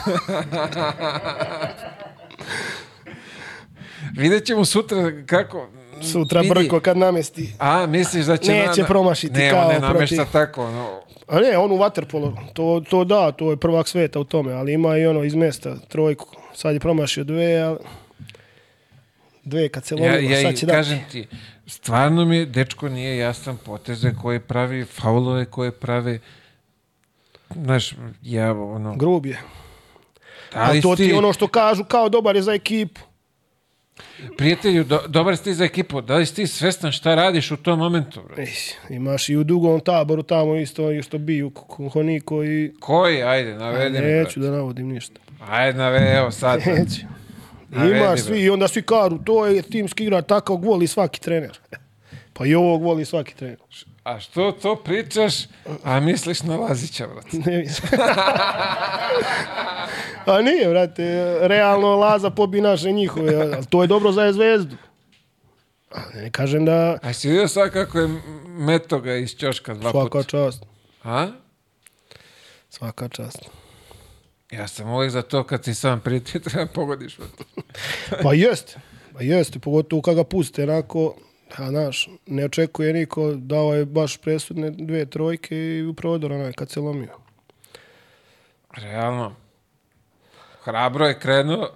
vidjet 4.16 4.44
ćemo 4.44 4.65
sutra 4.65 5.12
kako... 5.26 5.68
Sutra 6.02 6.41
vidi. 6.41 6.55
Brko 6.55 6.81
kad 6.81 6.97
namesti. 6.97 7.52
A, 7.58 7.86
misliš 7.86 8.26
da 8.26 8.36
će... 8.36 8.52
Neće 8.52 8.84
promašiti 8.84 9.33
ne, 9.33 9.50
kao 9.50 9.60
on 9.60 9.68
ne 9.68 9.78
namešta 9.78 10.16
protiv- 10.16 10.33
tako, 10.33 10.70
no. 10.70 11.00
A 11.28 11.41
ne, 11.41 11.58
on 11.58 11.73
u 11.73 11.76
waterpolo, 11.76 12.52
to, 12.52 12.83
to 12.91 13.05
da, 13.05 13.33
to 13.33 13.50
je 13.50 13.57
prvak 13.57 13.89
sveta 13.89 14.20
u 14.20 14.25
tome, 14.25 14.52
ali 14.52 14.73
ima 14.73 14.97
i 14.97 15.07
ono 15.07 15.25
iz 15.25 15.34
mesta, 15.34 15.76
trojku. 15.89 16.26
Sad 16.55 16.75
je 16.75 16.81
promašio 16.81 17.25
dve, 17.25 17.60
ali 17.60 17.78
dve 19.44 19.68
kad 19.68 19.84
se 19.84 19.94
Ja, 19.94 20.12
lomilo, 20.12 20.31
ja 20.31 20.42
sad 20.42 20.52
i 20.52 20.57
će 20.57 20.66
dati. 20.66 20.76
kažem 20.76 21.00
ti, 21.12 21.26
stvarno 21.66 22.25
mi 22.25 22.47
dečko 22.47 22.89
nije 22.89 23.16
jasan 23.18 23.57
poteze 23.57 24.12
koje 24.23 24.41
pravi, 24.41 24.84
faulove 24.84 25.44
koje 25.44 25.70
pravi. 25.70 26.20
Znaš, 27.55 27.94
ja 28.23 28.52
ono... 28.52 28.97
Grub 28.97 29.26
je. 29.26 29.39
Da 30.52 30.60
A 30.60 30.81
to 30.83 30.97
ti 30.97 31.12
ono 31.12 31.33
što 31.33 31.49
kažu 31.49 31.84
kao 31.84 32.08
dobar 32.08 32.36
je 32.36 32.42
za 32.42 32.52
ekipu. 32.52 33.00
Prijatelju, 34.36 34.84
do, 34.84 35.00
dobar 35.08 35.36
si 35.36 35.55
za 35.55 35.65
ekipu. 35.65 36.00
Da 36.00 36.16
li 36.16 36.26
si 36.26 36.34
ti 36.34 36.47
svestan 36.47 36.92
šta 36.92 37.15
radiš 37.15 37.50
u 37.50 37.57
tom 37.57 37.78
momentu? 37.78 38.20
Ej, 38.39 38.52
imaš 38.91 39.28
i 39.28 39.36
u 39.36 39.44
dugom 39.44 39.81
taboru 39.81 40.23
tamo 40.23 40.57
isto 40.57 40.92
i 40.92 41.02
što 41.02 41.18
biju 41.18 41.52
Honiko 41.92 42.44
i... 42.44 42.75
Koji? 42.81 43.23
Ajde, 43.23 43.55
navedi 43.55 43.99
mi. 43.99 44.07
Neću 44.07 44.41
da 44.41 44.50
navodim 44.50 44.89
ništa. 44.89 45.20
Ajde, 45.49 45.78
navedi, 45.78 46.07
evo 46.07 46.31
sad. 46.31 46.60
Neću. 46.66 47.00
Navedi, 47.68 47.99
Imaš 47.99 48.20
svi 48.20 48.41
i 48.41 48.50
onda 48.50 48.68
svi 48.68 48.83
kažu 48.83 49.18
to 49.18 49.47
je 49.47 49.62
timski 49.62 50.05
igra 50.05 50.23
takav 50.23 50.57
voli 50.57 50.86
svaki 50.86 51.20
trener. 51.20 51.58
Pa 52.33 52.47
i 52.47 52.55
ovog 52.55 52.83
voli 52.83 53.05
svaki 53.05 53.34
trener. 53.34 53.58
A 54.05 54.20
što 54.20 54.52
to 54.52 54.76
pričaš, 54.76 55.34
a 55.84 56.00
misliš 56.00 56.42
na 56.42 56.57
Lazića, 56.57 57.07
brate? 57.07 57.50
Ne 57.50 57.58
mislim. 57.58 57.91
A 60.26 60.42
nije, 60.42 60.68
brate, 60.68 61.02
realno 61.40 61.88
Laza 61.88 62.30
pobi 62.30 62.60
naše 62.60 62.92
njihove, 62.92 63.34
ali 63.36 63.66
to 63.66 63.82
je 63.82 63.86
dobro 63.86 64.12
za 64.12 64.32
zvezdu. 64.32 64.76
Ne 66.14 66.30
kažem 66.30 66.64
da 66.64 66.98
A 67.02 67.12
si 67.12 67.28
vidio 67.28 67.48
sad 67.48 67.70
kako 67.70 67.98
je 67.98 68.08
meto 68.48 69.00
ga 69.00 69.14
iz 69.14 69.36
ćoška 69.36 69.74
dva 69.74 69.90
svaka 69.90 70.08
puta? 70.10 70.22
čast, 70.24 70.62
A? 71.02 71.28
svaka 72.70 73.08
čast. 73.08 73.38
Ja 74.50 74.68
sam 74.68 74.90
uvijek 74.90 75.12
za 75.12 75.22
to 75.22 75.44
kad 75.44 75.62
ti 75.62 75.74
sam 75.74 76.00
prijatelj 76.00 76.42
treba 76.50 76.66
pogodiš. 76.66 77.16
brate. 77.16 77.44
Pa 78.22 78.34
jeste, 78.34 78.80
pa 79.12 79.22
jeste, 79.22 79.58
pogotovo 79.58 80.02
kad 80.02 80.14
ga 80.14 80.24
puste 80.24 80.62
onako, 80.62 81.14
a 81.56 81.68
znaš, 81.68 82.08
ne 82.26 82.44
očekuje 82.44 82.92
niko, 82.92 83.32
dao 83.32 83.74
je 83.74 83.84
baš 83.84 84.16
presudne 84.16 84.70
dve 84.70 85.06
trojke 85.06 85.56
i 85.58 85.84
u 85.84 85.94
prodor 85.94 86.32
onaj 86.32 86.52
kad 86.52 86.70
se 86.70 86.80
lomio. 86.80 87.12
Realno. 88.72 89.34
Hrabro 90.67 91.07
je 91.07 91.19
krenuo 91.19 91.69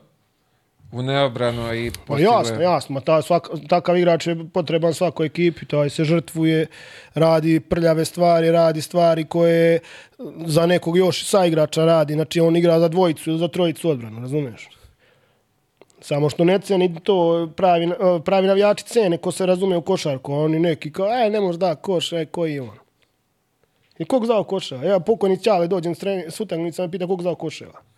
u 0.93 1.03
neobranu 1.03 1.67
a 1.67 1.75
i 1.75 1.91
Pa 2.07 2.19
jasno, 2.19 2.57
je- 2.57 2.63
jasno, 2.63 2.95
ma 2.95 3.01
ta, 3.01 3.23
svak, 3.23 3.49
takav 3.69 3.97
igrač 3.97 4.27
je 4.27 4.37
potreban 4.53 4.95
svakoj 4.95 5.27
ekipi, 5.27 5.67
taj 5.67 5.91
se 5.91 6.05
žrtvuje, 6.05 6.67
radi 7.15 7.61
prljave 7.61 8.05
stvari, 8.05 8.51
radi 8.51 8.83
stvari 8.83 9.25
koje 9.25 9.79
za 10.47 10.67
nekog 10.67 10.97
još 10.97 11.25
sa 11.25 11.47
igrača 11.47 11.85
radi, 11.85 12.15
znači 12.15 12.41
on 12.41 12.57
igra 12.57 12.81
za 12.81 12.89
dvojicu 12.89 13.31
ili 13.31 13.39
za 13.39 13.49
trojicu 13.49 13.91
odbranu, 13.91 14.21
razumiješ? 14.21 14.69
Samo 16.01 16.31
što 16.31 16.45
ne 16.45 16.59
ceni 16.59 17.01
to 17.03 17.49
pravi, 17.57 17.85
eh, 17.85 17.95
pravi 18.25 18.47
navijači 18.47 18.85
cene 18.85 19.19
ko 19.19 19.33
se 19.33 19.47
razume 19.47 19.77
u 19.77 19.83
košarku. 19.83 20.35
Oni 20.35 20.59
neki 20.59 20.93
kao, 20.93 21.07
e, 21.07 21.31
ne 21.31 21.41
može 21.41 21.59
da 21.59 21.75
koš, 21.75 22.13
e, 22.13 22.25
koji 22.25 22.55
je 22.55 22.63
on? 22.63 22.79
I 23.99 24.05
kog 24.05 24.27
znao 24.27 24.45
koševa? 24.45 24.85
Ja 24.85 25.01
pokojni 25.01 25.39
Ćale 25.39 25.69
dođem 25.69 25.95
s, 25.95 25.99
trening, 25.99 26.31
s 26.31 26.41
utakmica 26.41 26.83
me 26.83 26.91
pita 26.91 27.07
kog 27.07 27.23
znao 27.23 27.35
koševa. 27.35 27.90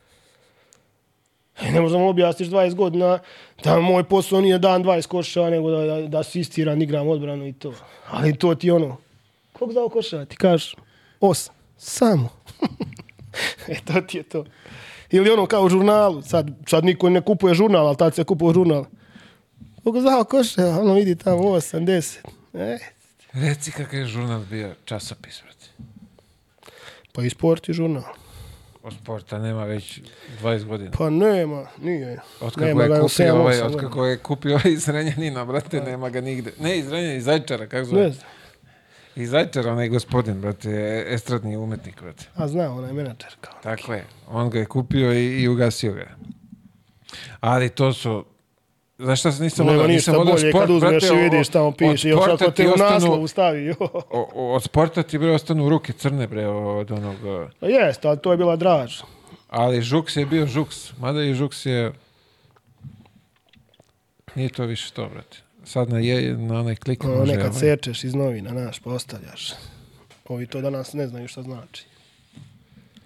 E, 1.60 1.70
ne 1.72 1.80
možemo 1.80 2.08
objasniš 2.08 2.48
20 2.48 2.74
godina 2.74 3.18
da 3.64 3.80
moj 3.80 4.04
posao 4.04 4.40
nije 4.40 4.58
dan 4.58 4.84
20 4.84 5.06
koševa, 5.06 5.50
nego 5.50 5.70
da, 5.70 5.86
da, 5.86 6.08
da 6.08 6.18
asistiram, 6.18 6.82
igram 6.82 7.08
odbranu 7.08 7.46
i 7.46 7.52
to. 7.52 7.72
Ali 8.10 8.36
to 8.36 8.54
ti 8.54 8.70
ono, 8.70 8.96
kog 9.52 9.72
znao 9.72 9.88
koševa? 9.88 10.24
Ti 10.24 10.36
kažeš, 10.36 10.74
osam, 11.20 11.54
samo. 11.76 12.28
e, 13.68 13.76
to 13.84 14.00
ti 14.00 14.16
je 14.16 14.22
to. 14.22 14.44
Ili 15.10 15.30
ono 15.30 15.46
kao 15.46 15.62
u 15.62 15.68
žurnalu, 15.68 16.22
sad, 16.22 16.50
sad 16.68 16.84
niko 16.84 17.10
ne 17.10 17.20
kupuje 17.20 17.54
žurnal, 17.54 17.86
ali 17.86 17.96
tad 17.96 18.14
se 18.14 18.24
kupuje 18.24 18.54
žurnal. 18.54 18.84
Kog 19.84 20.00
znao 20.00 20.24
koševa? 20.24 20.80
Ono 20.80 20.94
vidi 20.94 21.16
tamo 21.16 21.42
8, 21.42 21.84
10. 21.84 22.18
E, 22.54 22.78
Reci 23.32 23.72
kakav 23.72 23.98
je 23.98 24.06
žurnal 24.06 24.40
bio 24.50 24.74
časopis, 24.84 25.42
brate. 25.42 25.66
pa 27.12 27.22
i 27.22 27.30
sport 27.30 27.68
i 27.68 27.72
žurnal. 27.72 28.02
Sporta 28.90 29.38
nema 29.38 29.64
već 29.64 30.00
20 30.42 30.64
godina. 30.64 30.90
Pa 30.98 31.10
nema, 31.10 31.66
nije. 31.82 32.20
Od 32.40 32.58
Nema 32.58 32.82
je 32.82 32.88
kupio 32.88 33.02
7-8 33.26 33.30
ovaj, 33.32 33.60
od 33.60 33.72
godina. 33.72 33.82
kako 33.88 34.06
je 34.06 34.16
kupio 34.18 34.54
ovaj 34.54 34.72
iz 34.78 34.88
Renjanina, 34.88 35.44
brate, 35.44 35.80
nema 35.80 36.10
ga 36.10 36.20
nigde. 36.20 36.52
Ne 36.60 36.78
iz 36.78 36.88
Renjanina, 36.90 37.14
iz 37.14 37.24
Zajčara, 37.24 37.66
kako 37.66 37.84
zove? 37.84 38.02
Ne 38.02 38.10
znam. 38.10 38.26
Iz 39.16 39.30
Zajčara, 39.30 39.72
onaj 39.72 39.88
gospodin, 39.88 40.40
brate, 40.40 41.04
estradni 41.08 41.56
umetnik, 41.56 42.02
brate. 42.02 42.24
A 42.34 42.48
zna, 42.48 42.72
onaj 42.74 42.92
menadžer 42.92 43.34
kao. 43.40 43.54
Tako 43.62 43.92
je. 43.94 44.04
On 44.28 44.50
ga 44.50 44.58
je 44.58 44.66
kupio 44.66 45.12
i, 45.12 45.42
i 45.42 45.48
ugasio 45.48 45.92
ga. 45.92 46.06
Ali 47.40 47.68
to 47.68 47.92
su... 47.92 48.24
Znaš 49.02 49.20
šta 49.20 49.32
se 49.32 49.42
nisam 49.42 49.66
Nema 49.66 49.86
ništa 49.86 50.12
Nisam 50.12 50.26
bolje 50.26 50.50
sport, 50.50 50.62
kad 50.62 50.70
uzmeš 50.70 51.02
brate, 51.02 51.14
i 51.16 51.22
vidiš 51.22 51.48
tamo 51.48 51.72
piše. 51.72 52.08
Još 52.08 52.20
ako 52.24 52.50
te 52.50 52.68
u 52.68 52.76
naslovu 52.76 53.28
stavi. 53.28 53.74
o- 53.80 54.54
Od 54.54 54.62
sporta 54.62 55.02
ti 55.02 55.18
bre 55.18 55.30
ostanu 55.30 55.68
ruke 55.68 55.92
crne 55.92 56.26
bre 56.26 56.46
od 56.48 56.90
onog... 56.90 57.24
uh, 57.24 57.50
Pa 57.60 57.66
jest, 57.66 58.04
ali 58.04 58.18
to 58.18 58.30
je 58.30 58.36
bila 58.36 58.56
draž. 58.56 59.00
Ali 59.48 59.82
Žuks 59.82 60.16
je 60.16 60.26
bio 60.26 60.46
Žuks. 60.46 60.98
Mada 60.98 61.22
i 61.22 61.34
Žuks 61.34 61.66
je... 61.66 61.92
Nije 64.34 64.48
to 64.48 64.64
više 64.64 64.92
to, 64.92 65.08
brate. 65.08 65.38
Sad 65.64 65.88
na, 65.90 65.98
je, 65.98 66.36
na 66.36 66.60
onaj 66.60 66.76
klik 66.76 67.04
Ono, 67.04 67.16
može... 67.16 67.36
nekad 67.36 67.58
sečeš 67.58 68.04
iz 68.04 68.14
novina, 68.14 68.50
naš, 68.52 68.78
postavljaš. 68.80 69.52
Ovi 70.28 70.46
to 70.46 70.60
danas 70.60 70.92
ne 70.92 71.06
znaju 71.06 71.28
šta 71.28 71.42
znači. 71.42 71.84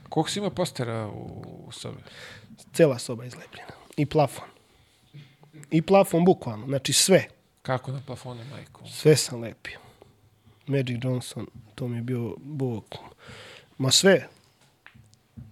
Koliko 0.08 0.30
si 0.30 0.38
ima 0.38 0.50
postera 0.50 1.06
u, 1.08 1.44
u 1.66 1.72
sobi? 1.72 1.98
Cela 2.72 2.98
soba 2.98 3.24
izlepljena. 3.24 3.70
I 3.96 4.06
plafon. 4.06 4.44
I 5.70 5.82
plafon 5.82 6.24
bukvalno. 6.24 6.66
Znači 6.66 6.92
sve. 6.92 7.24
Kako 7.62 7.92
na 7.92 8.02
plafone, 8.06 8.44
majko? 8.44 8.82
Sve 8.86 9.16
sam 9.16 9.40
lepio. 9.40 9.78
Magic 10.66 10.98
Johnson, 11.02 11.46
to 11.74 11.88
mi 11.88 11.96
je 11.96 12.02
bio 12.02 12.34
bog. 12.38 12.84
Ma 13.78 13.90
sve. 13.90 14.28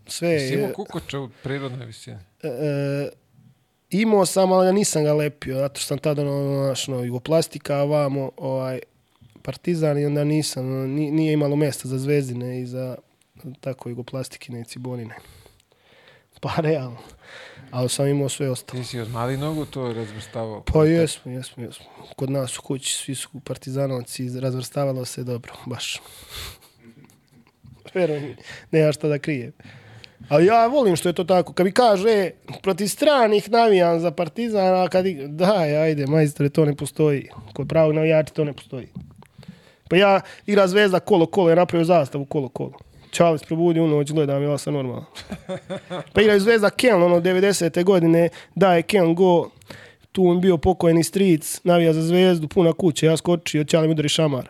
Sve 0.06 0.28
je... 0.28 0.72
kukoča 0.72 1.20
u 1.20 1.28
prirodnoj 1.42 1.86
visini? 1.86 2.18
e, 2.42 3.08
imao 3.90 4.26
sam, 4.26 4.52
ali 4.52 4.66
ja 4.66 4.72
nisam 4.72 5.04
ga 5.04 5.12
lepio, 5.12 5.58
zato 5.58 5.80
što 5.80 5.86
sam 5.86 5.98
tada 5.98 6.22
ono, 6.22 6.64
znaš, 6.64 6.88
ono, 6.88 7.02
jugoplastika, 7.02 7.76
a 7.76 7.84
vamo, 7.84 8.30
ovaj, 8.36 8.78
partizan 9.42 9.98
i 9.98 10.06
onda 10.06 10.24
nisam, 10.24 10.66
nije 10.94 11.32
imalo 11.32 11.56
mjesta 11.56 11.88
za 11.88 11.98
zvezdine 11.98 12.60
i 12.60 12.66
za 12.66 12.96
tako 13.60 13.88
jugoplastikine 13.88 14.60
i 14.60 14.64
cibonine. 14.64 15.14
Pa 16.40 16.54
realno. 16.56 16.98
Ali 17.74 17.88
sam 17.88 18.08
imao 18.08 18.28
sve 18.28 18.50
ostalo. 18.50 18.82
Ti 18.82 18.88
si 18.88 19.00
od 19.00 19.10
mali 19.10 19.36
nogu 19.36 19.64
to 19.64 19.92
razvrstavao? 19.92 20.62
Pa 20.64 20.84
jesmo, 20.84 21.32
jesmo, 21.32 21.62
jesmo. 21.62 21.86
Kod 22.16 22.30
nas 22.30 22.58
u 22.58 22.62
kući 22.62 22.94
svi 22.94 23.14
su 23.14 23.28
partizanovci, 23.40 24.40
razvrstavalo 24.40 25.04
se 25.04 25.24
dobro, 25.24 25.52
baš. 25.66 26.00
Veruj 27.94 28.20
mi, 28.20 28.36
nema 28.70 28.92
šta 28.92 29.08
da 29.08 29.18
krijem. 29.18 29.52
Ali 30.28 30.46
ja 30.46 30.66
volim 30.66 30.96
što 30.96 31.08
je 31.08 31.12
to 31.12 31.24
tako. 31.24 31.52
Kad 31.52 31.66
mi 31.66 31.72
kaže, 31.72 32.08
e, 32.10 32.32
protiv 32.62 32.86
stranih 32.86 33.50
navijam 33.50 34.00
za 34.00 34.10
partizan, 34.10 34.74
a 34.76 34.88
kad 34.88 35.06
i- 35.06 35.28
daj, 35.28 35.76
ajde, 35.76 36.06
majstore, 36.06 36.48
to 36.48 36.64
ne 36.64 36.76
postoji. 36.76 37.28
Kod 37.52 37.68
pravog 37.68 37.94
navijača 37.94 38.34
to 38.34 38.44
ne 38.44 38.52
postoji. 38.52 38.88
Pa 39.90 39.96
ja 39.96 40.20
igra 40.46 40.68
zvezda 40.68 41.00
kolo, 41.00 41.26
kolo, 41.26 41.50
je 41.50 41.56
napravio 41.56 41.84
zastavu 41.84 42.24
kolo, 42.24 42.48
kolo. 42.48 42.72
Čalis 43.14 43.42
probudi 43.42 43.80
u 43.80 43.86
noć, 43.86 44.12
gledam, 44.12 44.42
ja 44.42 44.58
sam 44.58 44.74
normalno. 44.74 45.04
Pa 46.12 46.20
igraju 46.20 46.40
zvezda 46.40 46.70
Keln, 46.70 47.02
ono, 47.02 47.20
90. 47.20 47.84
godine, 47.84 48.28
daje 48.54 48.82
Keln 48.82 49.14
go, 49.14 49.50
tu 50.14 50.26
on 50.26 50.40
bio 50.40 50.56
pokojni 50.56 51.04
stric, 51.04 51.60
navija 51.64 51.92
za 51.92 52.02
zvezdu, 52.02 52.48
puna 52.48 52.72
kuća, 52.72 53.06
ja 53.06 53.16
skočio, 53.16 53.64
Ćale 53.64 53.86
mi 53.86 53.92
udari 53.92 54.08
šamar. 54.08 54.48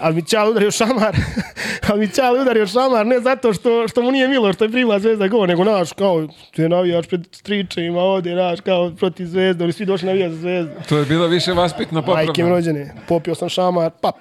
Ali 0.00 0.14
mi 0.14 0.22
Ćale 0.22 0.50
udario 0.50 0.70
šamar, 0.70 1.16
ali 1.88 2.00
mi 2.00 2.08
Ćale 2.08 2.40
udario 2.40 2.66
šamar, 2.66 3.06
ne 3.06 3.20
zato 3.20 3.52
što, 3.52 3.88
što 3.88 4.02
mu 4.02 4.10
nije 4.10 4.28
milo 4.28 4.52
što 4.52 4.64
je 4.64 4.70
primila 4.70 4.98
zvezda 4.98 5.28
go, 5.28 5.46
nego 5.46 5.64
naš, 5.64 5.92
kao, 5.92 6.28
te 6.56 6.68
navijaš 6.68 7.06
pred 7.06 7.28
stričevima 7.32 8.00
ovdje, 8.00 8.34
naš, 8.34 8.60
kao 8.60 8.92
protiv 8.98 9.26
zvezde, 9.26 9.64
oni 9.64 9.72
svi 9.72 9.86
došli 9.86 10.06
navijati 10.06 10.34
za 10.34 10.40
zvezdu. 10.40 10.72
To 10.88 10.98
je 10.98 11.04
bilo 11.04 11.26
više 11.26 11.52
vaspitno 11.52 12.00
Majke 12.00 12.20
mi 12.20 12.26
popravno. 12.26 12.54
rođene, 12.54 12.94
popio 13.08 13.34
sam 13.34 13.48
šamar, 13.48 13.90
pap. 14.00 14.16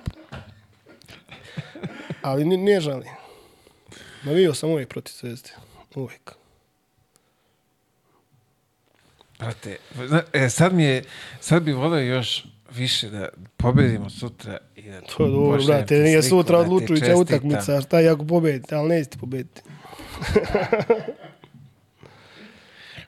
Ali 2.21 2.45
ne, 2.45 2.57
ne 2.57 2.79
žalim. 4.23 4.35
Navio 4.35 4.53
sam 4.53 4.69
uvijek 4.69 4.89
protiv 4.89 5.13
zvezde. 5.13 5.49
Uvijek. 5.95 6.31
Brate, 9.39 9.77
e, 10.33 10.49
sad 10.49 10.73
mi 10.73 10.83
je, 10.83 11.03
sad 11.39 11.63
bi 11.63 11.71
volio 11.71 12.15
još 12.15 12.45
više 12.75 13.09
da 13.09 13.29
pobedimo 13.57 14.09
sutra 14.09 14.57
i 14.75 14.81
da 14.81 15.01
To 15.01 15.25
je 15.25 15.31
dobro, 15.31 15.63
brate, 15.65 15.97
nije 15.97 16.23
sutra 16.23 16.57
odlučujuća 16.57 17.15
utakmica, 17.15 17.81
šta 17.81 18.01
i 18.01 18.07
ako 18.07 18.25
pobedite, 18.25 18.75
ali 18.75 18.89
nećete 18.89 19.17
pobediti. 19.17 19.61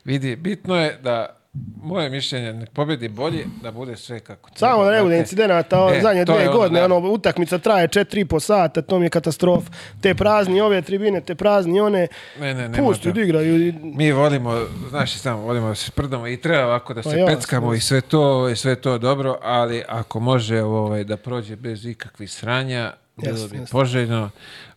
Vidi, 0.04 0.36
bitno 0.36 0.76
je 0.76 0.98
da 1.02 1.39
moje 1.82 2.10
mišljenje 2.10 2.52
nek 2.52 2.70
pobedi 2.70 3.08
bolje, 3.08 3.44
da 3.62 3.70
bude 3.70 3.96
sve 3.96 4.20
kako 4.20 4.50
treba. 4.50 4.58
Samo 4.72 4.84
da 4.84 4.90
ne 4.90 5.02
bude 5.02 5.18
incidenata, 5.18 5.90
E, 5.94 6.00
zadnje 6.02 6.24
dve 6.24 6.48
ono, 6.48 6.52
godine, 6.52 6.80
da. 6.80 6.84
ono, 6.84 7.10
utakmica 7.10 7.58
traje 7.58 7.88
4,5 7.88 8.40
sata, 8.40 8.82
to 8.82 8.98
mi 8.98 9.06
je 9.06 9.10
katastrofa. 9.10 9.70
Te 10.00 10.14
prazni 10.14 10.60
ove 10.60 10.82
tribine, 10.82 11.20
te 11.20 11.34
prazni 11.34 11.80
one, 11.80 12.08
Ne, 12.40 12.54
ne, 12.54 12.68
nema 12.68 12.86
pusti 12.86 13.12
da 13.12 13.20
igraju. 13.20 13.74
Mi 13.82 14.12
volimo, 14.12 14.60
znaš 14.88 15.14
i 15.14 15.18
samo, 15.18 15.42
volimo 15.42 15.68
da 15.68 15.74
se 15.74 15.84
sprdamo 15.86 16.26
i 16.28 16.36
treba 16.36 16.64
ovako 16.66 16.94
da 16.94 17.02
Pa 17.02 17.10
se 17.10 17.18
jasno, 17.18 17.36
peckamo 17.36 17.74
i 17.74 17.80
sve 17.80 18.00
to, 18.00 18.48
i 18.48 18.56
sve 18.56 18.76
to 18.76 18.98
dobro, 18.98 19.38
ali 19.42 19.82
ako 19.88 20.20
može 20.20 20.62
ovaj, 20.62 21.04
da 21.04 21.16
prođe 21.16 21.56
bez 21.56 21.86
ikakvih 21.86 22.32
sranja, 22.32 22.92
bilo 23.16 23.48
bi 23.48 23.58
poželjno, 23.70 24.30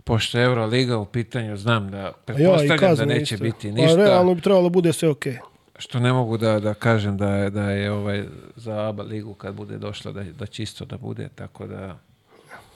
pošto 0.03 0.37
je 0.37 0.45
Euroliga 0.45 0.97
u 0.97 1.05
pitanju, 1.05 1.57
znam 1.57 1.91
da, 1.91 1.97
A 1.97 2.01
ja, 2.01 2.09
i 2.09 2.13
pretpostavljam 2.25 2.95
da 2.95 3.05
neće 3.05 3.35
isto. 3.35 3.43
biti 3.43 3.69
Pa 3.75 3.81
ništa, 3.81 3.95
realno 3.97 4.35
bi 4.35 4.41
trebalo 4.41 4.69
bude 4.69 4.93
sve 4.93 5.09
okej. 5.09 5.37
Što 5.79 5.99
ne 5.99 6.13
mogu 6.13 6.37
da, 6.37 6.59
da 6.59 6.73
kažem 6.73 7.17
da 7.17 7.29
je, 7.35 7.49
da 7.49 7.71
je 7.71 7.91
ovaj, 7.91 8.25
za 8.55 8.87
ABA 8.87 9.03
ligu 9.03 9.33
kad 9.33 9.55
bude 9.55 9.77
došla 9.77 10.11
da, 10.11 10.23
da 10.23 10.45
čisto 10.45 10.85
da 10.85 10.97
bude, 10.97 11.29
tako 11.35 11.67
da, 11.67 11.97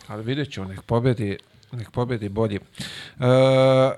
ali 0.08 0.24
vidjet 0.24 0.52
ćemo, 0.52 0.68
nek 0.68 0.82
pobedi, 0.82 1.38
nek 1.72 1.92
pobedi 1.92 2.30
bolji. 2.30 2.56
E, 2.56 2.62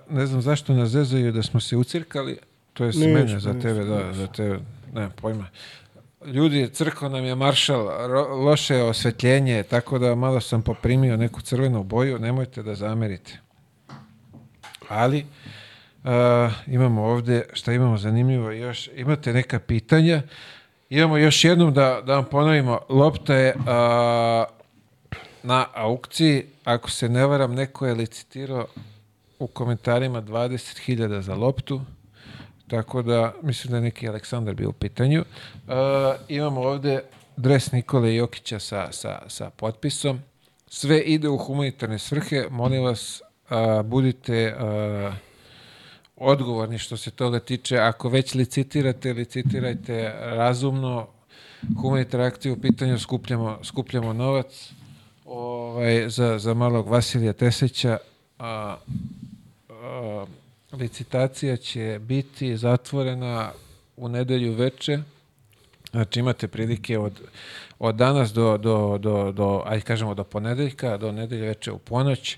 ne 0.09 0.25
znam 0.25 0.41
zašto 0.41 0.73
nas 0.73 0.89
zezaju 0.89 1.31
da 1.31 1.43
smo 1.43 1.59
se 1.59 1.77
ucirkali, 1.77 2.37
to 2.73 2.85
je 2.85 2.91
mene 3.13 3.39
za 3.39 3.53
tebe, 3.53 3.83
da, 3.83 4.13
za 4.13 4.27
tebe, 4.27 4.59
nemam 4.93 5.11
pojma. 5.15 5.47
Ljudi, 6.25 6.69
crkva 6.73 7.09
nam 7.09 7.25
je 7.25 7.35
maršal, 7.35 7.87
ro- 7.87 8.43
loše 8.43 8.75
je 8.75 8.83
osvetljenje, 8.83 9.63
tako 9.63 9.99
da 9.99 10.15
malo 10.15 10.39
sam 10.39 10.61
poprimio 10.61 11.17
neku 11.17 11.41
crvenu 11.41 11.83
boju, 11.83 12.19
nemojte 12.19 12.63
da 12.63 12.75
zamerite. 12.75 13.39
Ali, 14.89 15.25
uh, 16.03 16.51
imamo 16.67 17.03
ovdje, 17.03 17.45
šta 17.53 17.73
imamo 17.73 17.97
zanimljivo 17.97 18.51
još, 18.51 18.89
imate 18.95 19.33
neka 19.33 19.59
pitanja, 19.59 20.21
imamo 20.89 21.17
još 21.17 21.43
jednom 21.43 21.73
da, 21.73 22.01
da 22.05 22.15
vam 22.15 22.25
ponovimo, 22.25 22.79
lopta 22.89 23.35
je 23.35 23.55
uh, 23.55 23.63
na 25.43 25.65
aukciji, 25.73 26.45
ako 26.63 26.89
se 26.91 27.09
ne 27.09 27.25
varam, 27.25 27.55
neko 27.55 27.87
je 27.87 27.93
licitirao 27.93 28.67
u 29.39 29.47
komentarima 29.47 30.21
20.000 30.21 31.19
za 31.19 31.35
loptu, 31.35 31.81
tako 32.67 33.01
da 33.01 33.33
mislim 33.41 33.71
da 33.71 33.77
je 33.77 33.81
neki 33.81 34.09
Aleksandar 34.09 34.55
bio 34.55 34.69
u 34.69 34.73
pitanju. 34.73 35.21
Uh, 35.67 35.73
imamo 36.27 36.61
ovdje 36.61 37.03
dres 37.37 37.71
Nikole 37.71 38.15
Jokića 38.15 38.59
sa, 38.59 38.91
sa, 38.91 39.21
sa 39.27 39.49
potpisom. 39.49 40.19
Sve 40.67 40.99
ide 41.01 41.29
u 41.29 41.37
humanitarne 41.37 41.99
svrhe. 41.99 42.47
Molim 42.49 42.83
vas, 42.83 43.21
budite 43.83 44.55
odgovorni 46.19 46.77
što 46.77 46.97
se 46.97 47.11
toga 47.11 47.39
tiče. 47.39 47.77
Ako 47.77 48.09
već 48.09 48.33
licitirate, 48.33 49.13
licitirajte 49.13 50.13
razumno. 50.19 51.07
Humanitarna 51.81 52.25
akcija 52.25 52.53
u 52.53 52.57
pitanju, 52.57 52.99
skupljamo, 52.99 53.59
skupljamo 53.63 54.13
novac 54.13 54.71
ovaj, 55.25 56.09
za, 56.09 56.39
za 56.39 56.53
malog 56.53 56.87
Vasilija 56.87 57.33
Teseća. 57.33 57.97
A, 58.39 58.77
a, 59.69 60.25
licitacija 60.71 61.57
će 61.57 61.99
biti 62.01 62.57
zatvorena 62.57 63.51
u 63.97 64.09
nedelju 64.09 64.53
veče 64.53 64.99
Znači 65.91 66.19
imate 66.19 66.47
prilike 66.47 66.99
od, 66.99 67.21
od 67.79 67.95
danas 67.95 68.33
do, 68.33 68.57
do, 68.57 68.97
do, 68.97 69.31
do, 69.31 69.63
aj 69.65 69.81
kažemo 69.81 70.13
do 70.13 70.23
ponedeljka, 70.23 70.97
do 70.97 71.11
nedelje 71.11 71.47
veče 71.47 71.71
u 71.71 71.77
ponoć. 71.77 72.37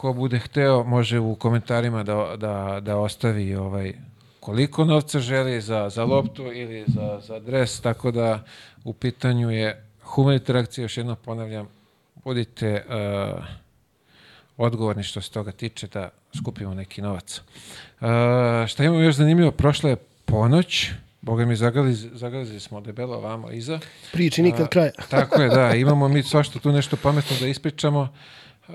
Ko 0.00 0.12
bude 0.12 0.38
hteo, 0.38 0.84
može 0.84 1.18
u 1.18 1.34
komentarima 1.34 2.02
da, 2.02 2.36
da, 2.36 2.80
da 2.80 2.96
ostavi 2.96 3.54
ovaj, 3.54 3.92
koliko 4.40 4.84
novca 4.84 5.20
želi 5.20 5.60
za, 5.60 5.88
za 5.88 6.04
loptu 6.04 6.52
ili 6.52 6.84
za, 6.86 7.20
za 7.26 7.38
dres, 7.38 7.80
tako 7.80 8.10
da 8.10 8.44
u 8.84 8.92
pitanju 8.92 9.50
je 9.50 9.86
humanitarna 10.02 10.60
akcija, 10.60 10.82
još 10.82 10.96
jednom 10.96 11.16
ponavljam, 11.24 11.68
budite 12.24 12.84
uh, 12.88 13.44
odgovorni 14.56 15.02
što 15.02 15.20
se 15.20 15.30
toga 15.30 15.52
tiče 15.52 15.86
da 15.86 16.08
skupimo 16.38 16.74
neki 16.74 17.02
novac. 17.02 17.40
Uh, 17.40 18.06
šta 18.66 18.84
imamo 18.84 19.00
još 19.00 19.14
zanimljivo? 19.14 19.50
Prošla 19.50 19.90
je 19.90 19.96
ponoć, 20.24 20.90
Boga 21.20 21.44
mi 21.44 21.56
zagalizili, 21.56 22.18
zagalizili 22.18 22.60
smo 22.60 22.80
debelo 22.80 23.16
ovamo 23.16 23.50
iza. 23.50 23.78
Priči 24.12 24.42
nikad 24.42 24.66
A, 24.66 24.68
kraja. 24.68 24.90
Tako 25.10 25.42
je, 25.42 25.48
da. 25.48 25.74
Imamo 25.74 26.08
mi 26.08 26.22
svašta 26.22 26.58
tu 26.58 26.72
nešto 26.72 26.96
pametno 26.96 27.36
da 27.40 27.46
ispričamo. 27.46 28.08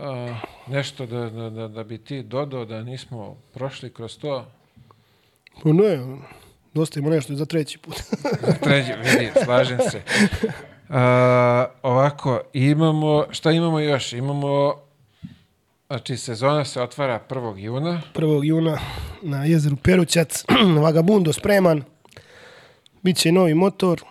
A, 0.01 0.35
nešto 0.67 1.05
da, 1.05 1.29
da, 1.29 1.49
da, 1.49 1.67
da 1.67 1.83
bi 1.83 1.97
ti 1.97 2.23
dodao 2.23 2.65
da 2.65 2.83
nismo 2.83 3.35
prošli 3.53 3.93
kroz 3.93 4.17
to. 4.17 4.45
Pa 5.63 5.73
ne, 5.73 6.17
dostavimo 6.73 7.09
nešto 7.09 7.33
i 7.33 7.35
za 7.35 7.45
treći 7.45 7.77
put. 7.77 7.95
Treći, 8.63 8.91
vidi, 8.91 9.31
slažem 9.43 9.79
se. 9.91 10.01
A, 10.89 11.65
ovako, 11.81 12.41
imamo, 12.53 13.25
šta 13.31 13.51
imamo 13.51 13.79
još? 13.79 14.13
Imamo, 14.13 14.75
znači 15.87 16.17
sezona 16.17 16.65
se 16.65 16.81
otvara 16.81 17.19
1. 17.29 17.57
juna. 17.57 18.01
1. 18.13 18.43
juna 18.43 18.77
na 19.21 19.45
jezeru 19.45 19.75
Perućac, 19.75 20.45
Vagabundo 20.83 21.33
spreman, 21.33 21.83
bit 23.01 23.17
će 23.17 23.29
i 23.29 23.31
novi 23.31 23.53
motor, 23.53 24.01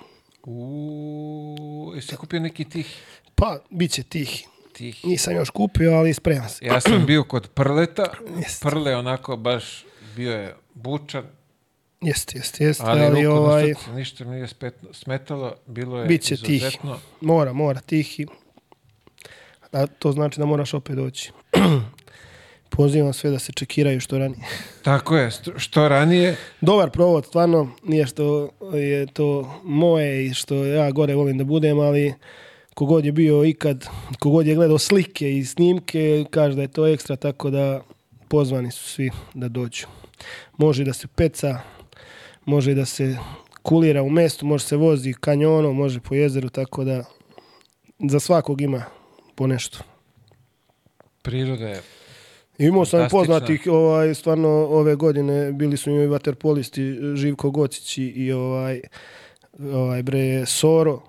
U, 0.46 1.92
jesi 1.94 2.16
kupio 2.16 2.40
neki 2.40 2.64
tih? 2.64 3.02
pa 3.34 3.58
bit 3.70 3.90
će 3.90 4.02
tih. 4.02 4.48
Tih. 4.74 5.04
Nisam 5.04 5.34
još 5.34 5.50
kupio, 5.50 5.92
ali 5.92 6.14
spreman 6.14 6.48
sam. 6.48 6.68
Ja 6.68 6.80
sam 6.80 7.06
bio 7.12 7.24
kod 7.24 7.48
Prleta. 7.54 8.04
Jest. 8.38 8.62
Prle 8.62 8.96
onako 8.96 9.36
baš 9.36 9.84
bio 10.16 10.32
je 10.32 10.54
bučan, 10.74 11.24
Jeste, 12.00 12.38
jeste, 12.38 12.64
jeste, 12.64 12.84
ali, 12.86 13.00
ali, 13.00 13.22
ruku 13.24 13.36
ovaj, 13.36 13.68
na 13.68 13.74
srce, 13.74 13.92
ništa 13.92 14.24
mi 14.24 14.46
spet- 14.46 14.92
smetalo. 14.92 15.54
Bilo 15.66 16.00
je 16.00 16.06
Biće 16.06 16.34
izuzetno. 16.34 16.98
mora, 17.20 17.52
mora, 17.52 17.80
tihi. 17.80 18.26
A 19.72 19.86
to 19.86 20.12
znači 20.12 20.40
da 20.40 20.46
moraš 20.46 20.74
opet 20.74 20.96
doći. 20.96 21.32
Pozivam 22.70 23.12
sve 23.12 23.30
da 23.30 23.38
se 23.38 23.52
čekiraju 23.52 24.00
što 24.00 24.18
ranije. 24.18 24.40
Tako 24.82 25.16
je, 25.16 25.30
što 25.56 25.88
ranije. 25.88 26.36
Dobar 26.60 26.90
provod, 26.90 27.26
stvarno, 27.26 27.70
nije 27.82 28.06
što 28.06 28.50
je 28.74 29.06
to 29.06 29.60
moje 29.64 30.26
i 30.26 30.34
što 30.34 30.54
ja 30.64 30.90
gore 30.90 31.14
volim 31.14 31.38
da 31.38 31.44
budem, 31.44 31.78
ali 31.78 32.14
kogod 32.74 33.04
je 33.04 33.12
bio 33.12 33.44
ikad, 33.44 33.86
kogod 34.18 34.46
je 34.46 34.54
gledao 34.54 34.78
slike 34.78 35.36
i 35.36 35.44
snimke, 35.44 36.24
kaže 36.30 36.56
da 36.56 36.62
je 36.62 36.68
to 36.68 36.86
ekstra, 36.86 37.16
tako 37.16 37.50
da 37.50 37.82
pozvani 38.28 38.70
su 38.70 38.88
svi 38.88 39.10
da 39.34 39.48
dođu. 39.48 39.86
Može 40.58 40.84
da 40.84 40.92
se 40.92 41.06
peca, 41.06 41.60
može 42.44 42.74
da 42.74 42.84
se 42.84 43.16
kulira 43.62 44.02
u 44.02 44.10
mestu, 44.10 44.46
može 44.46 44.64
se 44.64 44.76
vozi 44.76 45.14
kanjonom, 45.20 45.76
može 45.76 46.00
po 46.00 46.14
jezeru, 46.14 46.48
tako 46.48 46.84
da 46.84 47.04
za 48.10 48.20
svakog 48.20 48.60
ima 48.60 48.84
po 49.34 49.46
nešto. 49.46 49.78
Priroda 51.22 51.68
je 51.68 51.82
Imao 52.58 52.84
sam 52.84 53.08
poznatih, 53.10 53.62
ovaj, 53.70 54.14
stvarno 54.14 54.48
ove 54.48 54.94
godine 54.94 55.52
bili 55.52 55.76
su 55.76 55.90
i 55.90 56.06
vaterpolisti 56.06 56.98
Živko 57.14 57.50
Gocić 57.50 57.98
i 57.98 58.32
ovaj, 58.32 58.80
ovaj 59.72 60.02
bre 60.02 60.46
Soro. 60.46 61.02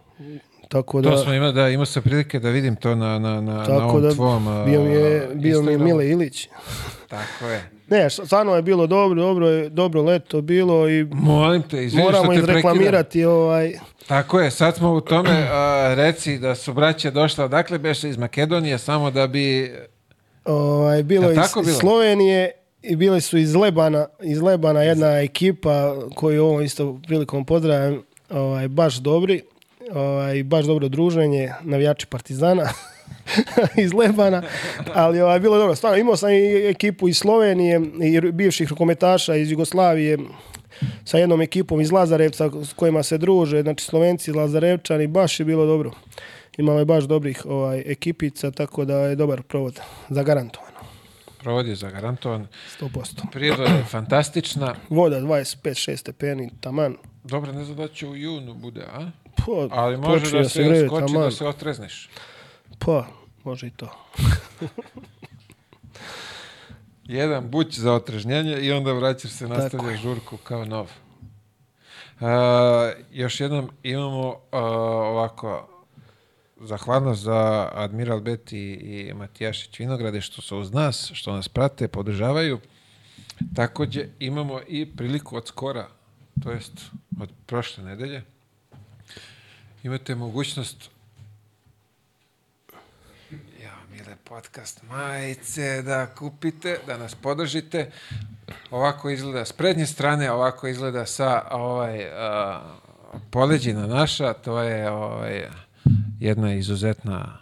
Tako 0.69 1.02
da, 1.02 1.10
To 1.10 1.18
smo 1.18 1.34
imali, 1.34 1.53
da, 1.53 1.69
imao 1.69 1.85
sam 1.85 2.03
prilike 2.03 2.40
da 2.40 2.50
vidim 2.50 2.76
to 2.76 2.95
na, 2.95 3.19
na, 3.19 3.42
na, 3.42 3.53
na 3.53 3.66
tako 3.66 3.84
ovom 3.84 4.02
da 4.02 4.11
tvom 4.11 4.66
bio 4.66 4.84
mi 4.84 4.94
je, 4.94 5.30
bio 5.34 5.61
mi 5.61 5.72
je. 5.72 5.77
Mile 5.77 6.10
Ilić. 6.10 6.48
Tako 7.08 7.45
je. 7.45 7.69
Ne, 7.88 8.10
stvarno 8.10 8.56
je 8.56 8.61
bilo 8.61 8.88
dobro, 8.88 9.22
dobro, 9.22 9.50
je, 9.50 9.69
dobro 9.69 10.02
leto 10.02 10.42
bilo 10.42 10.90
i 10.90 11.03
Molim 11.03 11.61
te, 11.61 11.85
izvini 11.85 12.03
moramo 12.03 12.24
što 12.24 12.34
te 12.34 12.40
izreklamirati 12.40 13.26
ovaj, 13.26 13.74
Tako 14.08 14.40
je, 14.40 14.52
sad 14.52 14.76
smo 14.76 14.94
u 14.94 15.02
tome, 15.02 15.48
a, 15.52 15.94
reci 15.95 16.38
da 16.38 16.56
su 16.56 16.74
braće 16.74 17.11
došla, 17.11 17.45
odakle 17.45 17.77
beše 17.77 18.10
iz 18.10 18.18
Makedonije, 18.18 18.77
samo 18.77 19.11
da 19.11 19.27
bi... 19.27 19.74
ovaj, 20.45 21.03
bilo 21.03 21.24
Jel 21.24 21.32
iz, 21.32 21.38
tako 21.38 21.60
iz 21.60 21.66
bilo? 21.66 21.80
Slovenije 21.80 22.52
i 22.82 22.95
bili 22.95 23.22
su 23.22 23.38
iz 23.38 23.56
Lebana, 23.56 24.08
iz 24.24 24.42
Lebana 24.42 24.84
jedna 24.84 25.19
ekipa 25.22 25.95
koju 26.16 26.45
ovo 26.45 26.61
isto 26.61 27.00
prilikom 27.08 27.45
pozdravljam, 27.45 28.03
ovaj, 28.30 28.68
baš 28.68 28.95
dobri, 28.95 29.42
ovaj, 29.94 30.44
baš 30.44 30.66
dobro 30.66 30.88
druženje, 30.88 31.52
navijači 31.62 32.06
Partizana 32.06 32.70
iz 33.84 33.94
Lebana, 33.94 34.44
ali 34.94 35.22
ovaj, 35.22 35.40
bilo 35.40 35.56
je 35.56 35.60
dobro. 35.60 35.76
Stvarno, 35.76 35.98
imao 35.98 36.18
sam 36.18 36.30
i 36.30 36.68
ekipu 36.70 37.08
iz 37.08 37.18
Slovenije 37.18 37.82
i 38.04 38.32
bivših 38.32 38.70
rukometaša 38.70 39.36
iz 39.36 39.52
Jugoslavije 39.52 40.18
sa 41.06 41.18
jednom 41.18 41.42
ekipom 41.42 41.82
iz 41.82 41.92
Lazarevca 41.92 42.50
s 42.64 42.74
kojima 42.74 43.04
se 43.04 43.18
druže, 43.18 43.62
znači 43.62 43.86
Slovenci, 43.86 44.32
Lazarevčani, 44.32 45.08
baš 45.08 45.40
je 45.40 45.46
bilo 45.46 45.66
dobro. 45.66 45.92
Imalo 46.58 46.80
je 46.80 46.86
baš 46.86 47.04
dobrih 47.04 47.46
ovaj, 47.46 47.84
ekipica, 47.86 48.52
tako 48.52 48.86
da 48.86 48.98
je 48.98 49.16
dobar 49.16 49.42
provod, 49.42 49.80
zagarantovano, 50.10 50.76
Provodi 51.46 51.76
zagarantovan. 51.76 52.48
100%. 52.80 53.32
Priroda 53.32 53.64
je 53.64 53.84
fantastična. 53.84 54.76
Voda 54.90 55.20
25-6 55.20 55.96
stepeni, 55.96 56.50
taman. 56.62 56.96
Dobro, 57.24 57.52
ne 57.52 57.64
znam 57.64 57.78
da 57.78 57.88
će 57.88 58.08
u 58.08 58.16
junu 58.16 58.54
bude, 58.54 58.82
a? 58.82 59.12
Pa, 59.36 59.68
Ali 59.72 59.98
može 59.98 60.38
da 60.38 60.50
se 60.50 60.64
greje, 60.64 60.88
skoči, 60.88 61.14
taman. 61.14 61.24
da 61.24 61.32
se 61.32 61.48
otrezniš. 61.48 62.10
Pa, 62.80 63.08
može 63.44 63.68
i 63.68 63.72
to. 63.72 63.90
Jedan 67.04 67.50
buć 67.50 67.78
za 67.80 67.94
otrežnjenje 67.94 68.60
i 68.60 68.72
onda 68.72 68.94
vraćaš 68.94 69.32
se, 69.32 69.48
nastavljaš 69.48 70.02
žurku 70.02 70.38
kao 70.38 70.66
nov. 70.66 70.92
A, 72.22 72.92
još 73.12 73.40
jednom 73.40 73.70
imamo 73.84 74.40
a, 74.52 74.60
ovako 74.60 75.68
zahvalnost 76.62 77.22
za 77.22 77.70
Admiral 77.74 78.20
Bet 78.20 78.54
i, 78.54 78.58
i 78.58 79.14
Matijašić 79.14 79.80
Vinograde 79.80 80.22
što 80.22 80.42
su 80.42 80.58
uz 80.58 80.74
nas, 80.74 81.12
što 81.14 81.34
nas 81.34 81.50
prate, 81.50 81.88
podržavaju. 81.88 82.60
Takođe 83.56 84.08
imamo 84.20 84.60
i 84.68 84.96
priliku 84.96 85.36
od 85.36 85.48
skora, 85.48 85.88
to 86.44 86.52
jest 86.52 86.74
od 87.22 87.30
prošle 87.46 87.84
nedelje. 87.84 88.24
Imate 89.86 90.16
mogućnost 90.16 90.90
Ja, 93.64 93.76
mile 93.92 94.16
podcast 94.24 94.84
majice 94.84 95.82
da 95.82 96.06
kupite, 96.06 96.80
da 96.88 96.98
nas 96.98 97.16
podržite. 97.16 97.92
Ovako 98.72 99.10
izgleda 99.10 99.46
s 99.46 99.52
prednje 99.52 99.86
strane, 99.86 100.32
ovako 100.32 100.68
izgleda 100.68 101.06
sa 101.06 101.48
ovaj 101.52 102.06
a, 102.06 102.62
poleđina 103.32 103.88
naša, 103.88 104.34
to 104.34 104.60
je 104.60 104.90
ovaj 104.90 105.48
jedna 106.20 106.54
izuzetna 106.54 107.38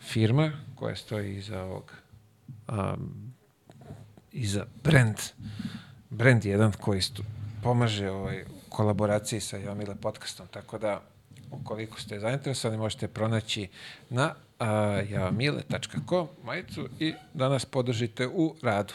firma 0.00 0.52
koja 0.74 0.96
stoji 0.96 1.36
iza 1.36 1.62
ovog 1.62 1.92
a, 2.68 2.94
iza 4.32 4.66
brand 4.84 5.16
brand 6.10 6.44
jedan 6.44 6.72
koji 6.72 7.02
stu, 7.02 7.22
pomaže 7.62 8.10
ovaj 8.10 8.44
kolaboraciji 8.68 9.40
sa 9.40 9.56
Jomile 9.56 9.94
podcastom, 9.94 10.46
tako 10.46 10.78
da 10.78 11.13
ukoliko 11.62 12.00
ste 12.00 12.20
zainteresovani 12.20 12.78
možete 12.78 13.08
pronaći 13.08 13.68
na 14.10 14.34
javamile.com 15.10 16.28
majicu 16.44 16.88
i 16.98 17.14
da 17.34 17.48
nas 17.48 17.64
podržite 17.64 18.26
u 18.26 18.54
radu. 18.62 18.94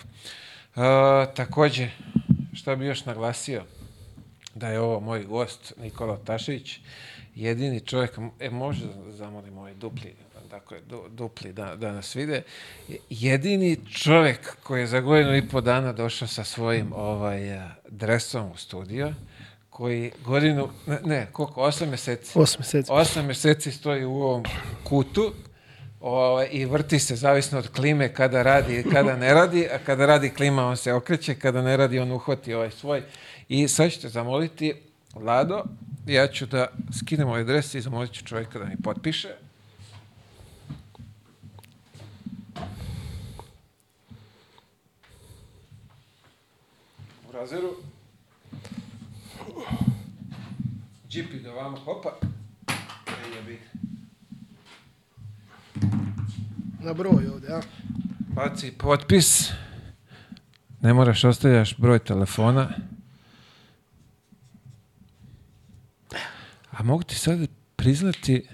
A, 0.76 1.26
takođe, 1.36 1.90
šta 2.54 2.76
bi 2.76 2.86
još 2.86 3.06
naglasio? 3.06 3.64
Da 4.56 4.68
je 4.68 4.80
ovo 4.80 5.00
moj 5.00 5.24
gost 5.24 5.74
Nikola 5.82 6.18
Tašević, 6.18 6.80
jedini 7.36 7.80
čovjek, 7.80 8.20
e, 8.40 8.50
može 8.50 8.86
da 8.86 9.12
zamolim 9.12 9.58
ovaj 9.58 9.74
dupli, 9.74 10.16
dakle, 10.50 10.82
du, 10.90 11.04
dupli 11.10 11.54
da, 11.54 11.76
da 11.76 11.92
nas 11.92 12.16
vide, 12.16 12.42
jedini 13.10 13.78
čovjek 13.92 14.58
koji 14.64 14.82
je 14.82 14.88
za 14.88 15.00
godinu 15.00 15.36
i 15.38 15.48
po 15.48 15.62
dana 15.62 15.94
došao 15.94 16.28
sa 16.28 16.44
svojim 16.44 16.94
ovaj, 16.94 17.40
dresom 17.90 18.52
u 18.52 18.58
studio, 18.58 19.14
koji 19.80 20.11
godinu, 20.25 20.69
ne, 20.88 20.99
ne 21.06 21.27
koliko, 21.32 21.61
osam 21.61 21.90
meseci, 21.90 22.40
8 22.40 22.59
mjeseci. 22.59 22.91
osam 22.91 23.25
meseci 23.25 23.72
stoji 23.72 24.06
u 24.06 24.16
ovom 24.16 24.43
kutu 24.83 25.33
ovaj, 25.99 26.49
i 26.51 26.66
vrti 26.66 26.99
se 26.99 27.16
zavisno 27.16 27.59
od 27.59 27.67
klime 27.67 28.14
kada 28.14 28.43
radi 28.43 28.80
i 28.80 28.83
kada 28.83 29.16
ne 29.16 29.33
radi, 29.33 29.67
a 29.74 29.77
kada 29.85 30.06
radi 30.06 30.30
klima 30.30 30.66
on 30.66 30.77
se 30.77 30.93
okreće, 30.93 31.35
kada 31.35 31.61
ne 31.61 31.77
radi 31.77 31.99
on 31.99 32.11
uhvati 32.11 32.53
ovaj 32.53 32.72
svoj. 32.72 33.03
I 33.49 33.67
sad 33.67 33.91
ćete 33.91 34.09
zamoliti 34.09 34.74
Lado, 35.16 35.64
ja 36.06 36.27
ću 36.27 36.45
da 36.45 36.67
skinem 36.99 37.27
ovaj 37.27 37.43
dres 37.43 37.74
i 37.74 37.82
zamolit 37.82 38.11
ću 38.11 38.25
čovjeka 38.25 38.59
da 38.59 38.66
mi 38.66 38.75
potpiše. 38.83 39.30
U 47.30 47.32
razeru. 47.32 47.89
Džipi 51.10 51.40
do 51.40 51.54
vama, 51.54 51.78
hopa. 51.78 52.10
E, 52.68 53.36
jebi. 53.36 53.60
Na 56.80 56.94
broj 56.94 57.28
ovdje, 57.28 57.54
a? 57.54 57.62
Baci 58.20 58.72
potpis. 58.72 59.52
Ne 60.82 60.94
moraš 60.94 61.24
ostavljaš 61.24 61.78
broj 61.78 62.00
telefona. 62.00 62.70
A 66.72 66.84
mogu 66.84 67.04
ti 67.04 67.16
sad 67.16 67.40
priznati 67.76 68.48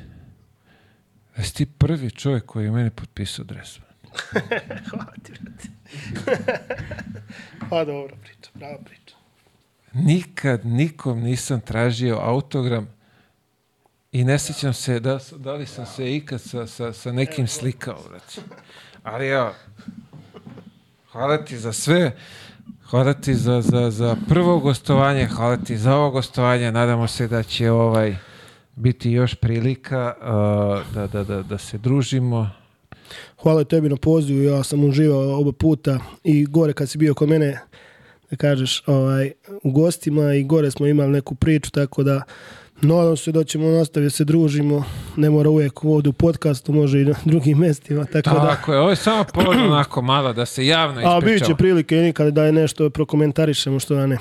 da 1.37 1.43
si 1.43 1.53
ti 1.55 1.65
prvi 1.65 2.11
čovjek 2.11 2.45
koji 2.45 2.65
je 2.65 2.71
meni 2.71 2.89
potpisao 2.89 3.45
dres. 3.45 3.79
Hvala 4.89 5.13
ti, 5.23 5.31
brate. 5.41 5.67
pa 7.69 7.85
dobro 7.85 8.15
priča, 8.23 8.49
prava 8.53 8.77
priča. 8.85 9.04
Nikad 9.95 10.65
nikom 10.65 11.19
nisam 11.19 11.61
tražio 11.61 12.19
autogram 12.21 12.87
i 14.11 14.23
ne 14.23 14.39
sjećam 14.39 14.73
se 14.73 14.99
da, 14.99 15.19
da 15.37 15.53
li 15.53 15.65
sam 15.65 15.85
se 15.85 16.15
ikad 16.15 16.41
sa, 16.41 16.67
sa, 16.67 16.93
sa 16.93 17.11
nekim 17.11 17.47
slikao, 17.47 17.99
recimo. 18.13 18.45
Ali 19.03 19.27
evo, 19.27 19.53
hvala 21.11 21.45
ti 21.45 21.57
za 21.57 21.73
sve. 21.73 22.17
Hvala 22.89 23.13
ti 23.13 23.35
za, 23.35 23.61
za, 23.61 23.91
za 23.91 24.15
prvo 24.29 24.59
gostovanje, 24.59 25.27
hvala 25.27 25.57
ti 25.57 25.77
za 25.77 25.95
ovo 25.95 26.11
gostovanje. 26.11 26.71
Nadamo 26.71 27.07
se 27.07 27.27
da 27.27 27.43
će 27.43 27.71
ovaj 27.71 28.15
biti 28.75 29.11
još 29.11 29.35
prilika 29.35 30.13
uh, 30.19 30.93
da, 30.93 31.07
da, 31.07 31.23
da, 31.23 31.43
da 31.43 31.57
se 31.57 31.77
družimo. 31.77 32.49
Hvala 33.41 33.63
tebi 33.63 33.89
na 33.89 33.95
pozivu, 33.95 34.43
ja 34.43 34.63
sam 34.63 34.83
uživao 34.83 35.39
oba 35.39 35.51
puta 35.51 35.99
i 36.23 36.45
gore 36.45 36.73
kad 36.73 36.89
si 36.89 36.97
bio 36.97 37.13
kod 37.13 37.29
mene, 37.29 37.59
da 38.31 38.37
kažeš, 38.37 38.83
ovaj, 38.85 39.31
u 39.63 39.71
gostima 39.71 40.33
i 40.33 40.43
gore 40.43 40.71
smo 40.71 40.87
imali 40.87 41.11
neku 41.11 41.35
priču, 41.35 41.71
tako 41.71 42.03
da 42.03 42.21
nadam 42.81 43.17
se 43.17 43.31
da 43.31 43.43
ćemo 43.43 43.69
nastaviti 43.69 44.05
da 44.05 44.09
se 44.09 44.23
družimo, 44.23 44.83
ne 45.15 45.29
mora 45.29 45.49
uvijek 45.49 45.83
ovdje 45.83 46.09
u 46.09 46.13
podcastu, 46.13 46.73
može 46.73 47.01
i 47.01 47.05
na 47.05 47.15
drugim 47.25 47.57
mestima, 47.57 48.05
tako, 48.05 48.29
da... 48.29 48.47
Tako 48.47 48.73
je, 48.73 48.79
ovo 48.79 48.89
je 48.89 48.95
samo 48.95 49.23
povod 49.33 49.57
onako 49.57 50.01
malo 50.01 50.33
da 50.33 50.45
se 50.45 50.65
javno 50.65 51.01
A 51.03 51.19
bit 51.19 51.27
će 51.27 51.35
ispričamo. 51.35 51.57
prilike 51.57 51.95
nikada 51.95 52.31
da 52.31 52.45
je 52.45 52.51
nešto 52.51 52.89
prokomentarišemo 52.89 53.79
što 53.79 53.95
da 53.95 54.07
ne. 54.07 54.17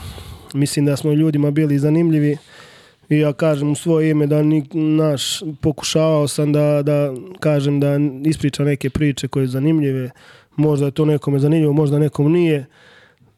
Mislim 0.54 0.86
da 0.86 0.96
smo 0.96 1.12
ljudima 1.12 1.50
bili 1.50 1.78
zanimljivi 1.78 2.36
i 3.08 3.18
ja 3.18 3.32
kažem 3.32 3.70
u 3.70 3.74
svoje 3.74 4.10
ime 4.10 4.26
da 4.26 4.42
ni, 4.42 4.64
naš, 4.72 5.42
pokušavao 5.60 6.28
sam 6.28 6.52
da, 6.52 6.82
da 6.82 7.12
kažem 7.40 7.80
da 7.80 7.88
ispričam 8.24 8.66
neke 8.66 8.90
priče 8.90 9.28
koje 9.28 9.46
su 9.46 9.50
zanimljive. 9.52 10.10
Možda 10.56 10.86
je 10.86 10.92
to 10.92 11.04
nekome 11.04 11.38
zanimljivo, 11.38 11.72
možda 11.72 11.98
nekom 11.98 12.32
nije. 12.32 12.66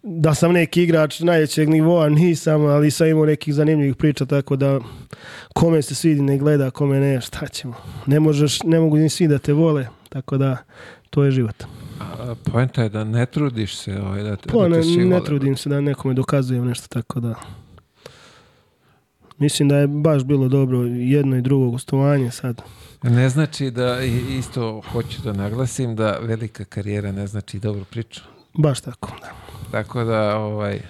Da 0.08 0.34
sam 0.34 0.52
neki 0.52 0.82
igrač 0.82 1.20
najvećeg 1.20 1.68
nivoa, 1.68 2.08
nisam, 2.08 2.66
ali 2.66 2.90
sam 2.90 3.06
imao 3.06 3.26
nekih 3.26 3.54
zanimljivih 3.54 3.96
priča, 3.96 4.26
tako 4.26 4.56
da 4.56 4.80
kome 5.54 5.82
se 5.82 5.94
svidi 5.94 6.22
ne 6.22 6.38
gleda, 6.38 6.70
kome 6.70 7.00
ne, 7.00 7.20
šta 7.20 7.46
ćemo. 7.46 7.74
Ne 8.06 8.20
možeš, 8.20 8.62
ne 8.62 8.80
mogu 8.80 8.96
ni 8.96 9.08
svi 9.08 9.28
da 9.28 9.38
te 9.38 9.52
vole, 9.52 9.86
tako 10.08 10.38
da 10.38 10.56
to 11.10 11.24
je 11.24 11.30
život. 11.30 11.64
A, 12.00 12.34
Poenta 12.52 12.82
je 12.82 12.88
da 12.88 13.04
ne 13.04 13.26
trudiš 13.26 13.76
se 13.76 14.00
ovaj, 14.00 14.22
da 14.22 14.36
te, 14.36 14.48
Pa 14.52 14.58
da 14.58 14.68
ne, 14.68 14.76
te 14.76 14.82
svi 14.82 15.04
ne 15.04 15.24
trudim 15.24 15.56
se 15.56 15.68
da 15.68 15.80
nekome 15.80 16.14
dokazujem 16.14 16.66
nešto 16.66 16.88
tako 16.88 17.20
da 17.20 17.34
mislim 19.38 19.68
da 19.68 19.76
je 19.76 19.86
baš 19.86 20.24
bilo 20.24 20.48
dobro 20.48 20.82
jedno 20.84 21.36
i 21.36 21.42
drugo 21.42 21.70
gostovanje 21.70 22.30
sad. 22.30 22.62
Ne 23.02 23.28
znači 23.28 23.70
da, 23.70 24.00
isto 24.38 24.82
hoću 24.92 25.22
da 25.22 25.32
naglasim, 25.32 25.96
da 25.96 26.18
velika 26.22 26.64
karijera 26.64 27.12
ne 27.12 27.26
znači 27.26 27.58
dobru 27.58 27.84
priču. 27.84 28.20
Baš 28.54 28.80
tako. 28.80 29.12
Da. 29.20 29.45
Tako 29.76 30.04
da, 30.04 30.36
ovaj, 30.36 30.80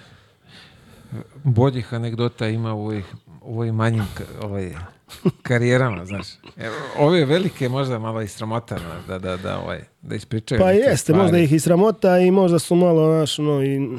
boljih 1.43 1.93
anegdota 1.93 2.47
ima 2.47 2.73
u 2.73 2.85
ovih, 2.85 3.05
u 3.41 3.59
ovim 3.59 3.75
manjim 3.75 4.03
ovaj, 4.41 4.73
karijerama, 5.41 6.05
znaš. 6.05 6.27
Ove 6.97 7.25
velike 7.25 7.69
možda 7.69 7.99
malo 7.99 8.21
i 8.21 8.27
sramota 8.27 8.77
da, 9.07 9.19
da, 9.19 9.37
da, 9.37 9.59
ovaj, 9.59 9.83
da 10.01 10.15
ispričaju. 10.15 10.61
Pa 10.61 10.71
jeste, 10.71 10.97
stvari. 10.97 11.21
možda 11.21 11.37
ih 11.37 11.51
i 11.51 11.59
sramota 11.59 12.19
i 12.19 12.31
možda 12.31 12.59
su 12.59 12.75
malo, 12.75 13.17
znaš, 13.17 13.37
no, 13.37 13.63
i 13.63 13.89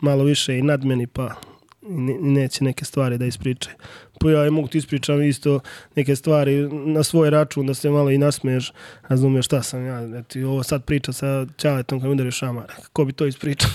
malo 0.00 0.24
više 0.24 0.58
i 0.58 0.62
nadmeni 0.62 1.06
pa 1.06 1.34
ne- 1.82 2.18
neće 2.20 2.64
neke 2.64 2.84
stvari 2.84 3.18
da 3.18 3.24
ispričaju. 3.24 3.76
Pa 4.20 4.30
ja 4.30 4.50
mogu 4.50 4.68
ti 4.68 4.78
ispričam 4.78 5.22
isto 5.22 5.60
neke 5.96 6.16
stvari 6.16 6.68
na 6.72 7.02
svoj 7.02 7.30
račun 7.30 7.66
da 7.66 7.74
se 7.74 7.90
malo 7.90 8.10
i 8.10 8.18
nasmeješ, 8.18 8.72
razumiješ 9.08 9.46
šta 9.46 9.62
sam 9.62 9.86
ja, 9.86 10.18
eto, 10.18 10.38
i 10.38 10.44
ovo 10.44 10.62
sad 10.62 10.84
priča 10.84 11.12
sa 11.12 11.46
Ćaletom 11.58 12.00
kad 12.00 12.08
mi 12.08 12.14
udario 12.14 12.32
šamar, 12.32 12.72
ko 12.92 13.04
bi 13.04 13.12
to 13.12 13.26
ispričao? 13.26 13.70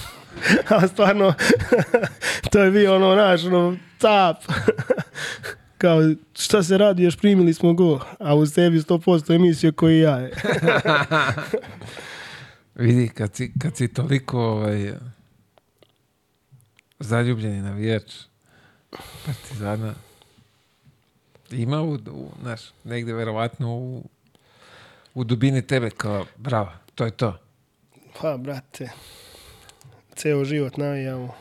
A 0.78 0.88
stvarno, 0.88 1.34
to 2.52 2.64
je 2.64 2.72
bio 2.72 2.96
ono, 2.96 3.16
naš, 3.16 3.46
ono, 3.46 3.78
cap. 4.00 4.38
Kao, 5.78 6.02
šta 6.36 6.64
se 6.64 6.78
radi, 6.78 7.04
još 7.04 7.18
primili 7.18 7.54
smo 7.54 7.74
go, 7.74 8.00
a 8.20 8.36
u 8.36 8.46
sebi 8.46 8.80
100% 8.80 9.36
emisije 9.36 9.72
koji 9.72 10.00
ja 10.00 10.18
je. 10.18 10.32
Vidi, 12.76 13.10
kad 13.10 13.36
si, 13.36 13.54
kad 13.60 13.78
si 13.78 13.94
toliko 13.94 14.40
ovaj, 14.40 14.94
zaljubljeni 17.00 17.62
navijač 17.62 18.14
Partizana, 19.26 19.94
ima 21.52 21.82
u, 21.82 21.94
u 21.94 22.32
znaš, 22.42 22.62
negde 22.84 23.14
verovatno 23.14 23.76
u, 23.76 24.10
u 25.14 25.24
dubini 25.24 25.62
tebe 25.62 25.90
kao, 25.90 26.26
bravo, 26.38 26.72
to 26.96 27.06
je 27.06 27.12
to. 27.12 27.38
Pa, 28.22 28.38
brate, 28.38 28.90
ceo 30.18 30.46
život 30.46 30.78
navijamo, 30.78 31.34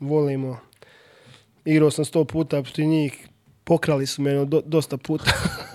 volimo. 0.00 0.58
Igrao 1.64 1.90
sam 1.90 2.04
sto 2.04 2.24
puta 2.24 2.62
protiv 2.62 2.84
njih, 2.84 3.28
pokrali 3.64 4.06
su 4.06 4.22
me 4.22 4.44
do, 4.44 4.62
dosta 4.62 4.96
puta. 4.96 5.24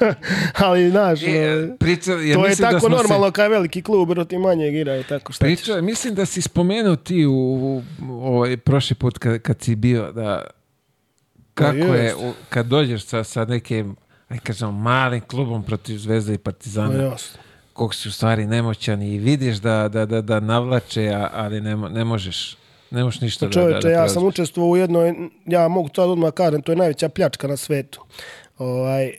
Ali, 0.58 0.90
znaš, 0.90 1.24
E, 1.24 1.53
ono, 1.56 1.77
priča, 1.77 2.11
ja 2.11 2.35
to 2.35 2.45
je 2.45 2.56
da 2.56 2.61
tako 2.61 2.80
se- 2.80 2.90
normalno 2.90 3.32
kad 3.32 3.43
je 3.43 3.50
veliki 3.50 3.82
klub 3.82 4.10
protiv 4.10 4.40
manjeg 4.40 4.76
igra 4.76 4.98
i 4.98 5.03
tako 5.03 5.34
šta 5.34 5.45
ćeš. 5.48 5.56
Priča, 5.56 5.82
mislim 5.82 6.16
da 6.16 6.26
si 6.26 6.42
spomenuo 6.42 6.95
ti 6.95 7.26
u, 7.26 7.34
u 7.34 7.82
ovaj 8.22 8.58
prošli 8.58 8.95
put 8.95 9.18
kad, 9.18 9.40
kad 9.40 9.61
si 9.61 9.76
bio 9.76 10.11
da 10.11 10.43
kako 11.53 11.76
je 11.77 12.03
jest. 12.03 12.18
u, 12.18 12.34
kad 12.50 12.66
dođeš 12.66 13.06
sa, 13.06 13.24
sa 13.24 13.45
nekim 13.45 13.95
aj 14.30 14.40
kažemo 14.40 14.72
malim 14.72 15.22
klubom 15.22 15.64
protiv 15.64 15.98
Zvezda 15.98 16.34
i 16.34 16.38
Pa, 16.38 16.43
Partizana 16.43 17.03
jasno. 17.03 17.40
Kog 17.82 17.95
si 17.95 18.10
u 18.10 18.11
stvari 18.11 18.45
nemoćan 18.45 19.01
i 19.01 19.19
vidiš 19.19 19.58
da, 19.58 19.88
da, 19.88 20.06
da, 20.06 20.22
da 20.22 20.40
navlače, 20.40 21.14
ali 21.34 21.61
ne, 21.61 21.76
ne 21.76 22.03
možeš 22.06 22.58
ne 22.92 23.03
možeš 23.03 23.22
ništa 23.22 23.45
da, 23.45 23.50
da, 23.50 23.53
Čovječe, 23.53 23.80
da 23.80 23.90
ja 23.90 23.98
preuzmeš. 23.98 24.14
sam 24.14 24.24
učestvovao 24.26 24.72
u 24.72 24.77
jednoj, 24.77 25.14
ja 25.45 25.68
mogu 25.68 25.90
to 25.90 26.11
odmah 26.11 26.34
kažem, 26.34 26.61
to 26.61 26.72
je 26.72 26.76
najveća 26.76 27.10
pljačka 27.10 27.48
na 27.48 27.58
svetu. 27.58 28.01
Ovaj, 28.58 29.11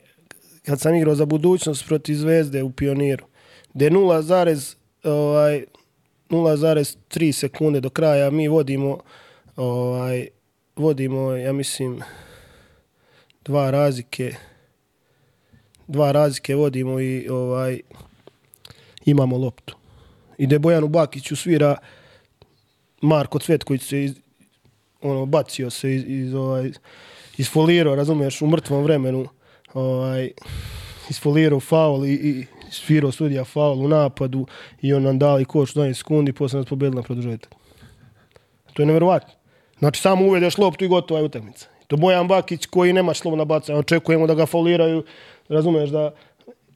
kad 0.65 0.79
sam 0.79 0.95
igrao 0.95 1.15
za 1.15 1.25
budućnost 1.25 1.87
protiv 1.87 2.15
Zvezde 2.15 2.63
u 2.63 2.71
Pioniru, 2.71 3.25
gde 3.73 3.89
0, 3.89 4.75
ovaj, 5.03 5.65
0,3 6.29 7.31
sekunde 7.31 7.79
do 7.79 7.89
kraja 7.89 8.29
mi 8.29 8.47
vodimo 8.47 8.99
ovaj, 9.55 10.27
vodimo, 10.75 11.31
ja 11.31 11.53
mislim, 11.53 12.01
dva 13.45 13.71
razlike 13.71 14.35
dva 15.87 16.11
razlike 16.11 16.55
vodimo 16.55 16.99
i 16.99 17.29
ovaj 17.29 17.79
imamo 19.05 19.37
loptu. 19.37 19.75
I 20.37 20.45
gde 20.45 20.59
Bojanu 20.59 20.87
Bakiću 20.87 21.35
svira 21.35 21.77
Marko 23.01 23.39
Cvetković 23.39 23.81
se 23.83 24.03
iz, 24.03 24.13
ono, 25.01 25.25
bacio 25.25 25.69
se 25.69 25.95
iz, 25.95 26.03
iz, 26.07 26.33
ovaj, 26.33 26.71
isfolirao, 27.37 27.95
razumiješ, 27.95 28.41
u 28.41 28.47
mrtvom 28.47 28.83
vremenu, 28.83 29.27
ovaj, 29.73 30.31
isfolirao 31.09 31.59
faul 31.59 32.05
i, 32.05 32.13
i 32.13 32.45
svirao 32.71 33.11
sudija 33.11 33.43
faul 33.43 33.85
u 33.85 33.87
napadu 33.87 34.47
i 34.81 34.93
on 34.93 35.03
nam 35.03 35.19
dali 35.19 35.45
koš 35.45 35.75
u 35.75 35.79
12 35.79 35.93
sekundi, 35.93 36.33
posle 36.33 36.59
nas 36.59 36.69
pobedili 36.69 36.95
na 36.95 37.01
produžetak. 37.01 37.53
To 38.73 38.81
je 38.81 38.85
nevjerovatno. 38.85 39.33
Znači, 39.79 40.01
samo 40.01 40.25
uvedeš 40.25 40.57
loptu 40.57 40.85
i 40.85 40.87
gotova 40.87 41.19
je 41.19 41.25
utakmica. 41.25 41.67
To 41.87 41.97
Bojan 41.97 42.27
Bakić 42.27 42.65
koji 42.65 42.93
nema 42.93 43.13
slobodna 43.13 43.45
bacanja, 43.45 43.79
očekujemo 43.79 44.27
da 44.27 44.33
ga 44.35 44.45
fauliraju, 44.45 45.03
razumiješ 45.49 45.89
da 45.89 46.11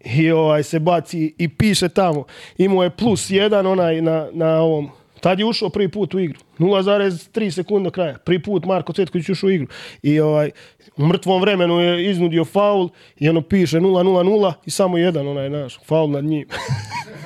i 0.06 0.32
ovaj 0.32 0.64
se 0.64 0.80
baci 0.80 1.34
i 1.38 1.48
piše 1.48 1.90
tamo. 1.90 2.26
Imao 2.58 2.84
je 2.84 2.90
plus 2.90 3.30
jedan 3.30 3.66
onaj 3.68 4.02
na, 4.02 4.28
na 4.34 4.60
ovom. 4.60 4.90
Tad 5.22 5.40
je 5.40 5.46
ušao 5.46 5.70
prvi 5.70 5.92
put 5.92 6.14
u 6.14 6.20
igru. 6.20 6.40
0,3 6.60 7.52
sekunde 7.52 7.88
do 7.88 7.92
kraja. 7.92 8.18
Prvi 8.18 8.44
put 8.44 8.66
Marko 8.66 8.94
Cvetković 8.94 9.30
ušao 9.30 9.48
u 9.48 9.52
igru. 9.52 9.68
I 10.04 10.20
ovaj, 10.20 10.52
u 10.98 11.06
mrtvom 11.06 11.42
vremenu 11.42 11.80
je 11.80 12.12
iznudio 12.12 12.46
faul 12.46 12.90
i 13.18 13.30
ono 13.30 13.42
piše 13.42 13.80
0-0-0 13.80 14.54
i 14.66 14.72
samo 14.72 14.98
jedan 14.98 15.28
onaj 15.28 15.50
naš 15.50 15.80
faul 15.86 16.10
nad 16.10 16.24
njim. 16.24 16.48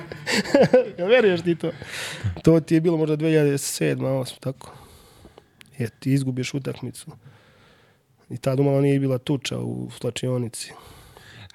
Jel 0.98 1.08
veruješ 1.08 1.41
ti 1.41 1.56
to? 1.56 1.72
To 2.43 2.59
ti 2.59 2.74
je 2.74 2.82
bilo 2.82 2.98
možda 2.98 3.17
2007. 3.17 3.95
8. 3.98 4.40
tako. 4.40 4.74
Je, 5.77 5.90
ti 5.90 6.14
izgubiš 6.14 6.53
utakmicu. 6.53 7.11
I 8.30 8.38
tad 8.38 8.59
umalo 8.59 8.82
nije 8.82 9.00
bila 9.00 9.17
tuča 9.17 9.59
u 9.59 9.90
slačionici. 10.00 10.74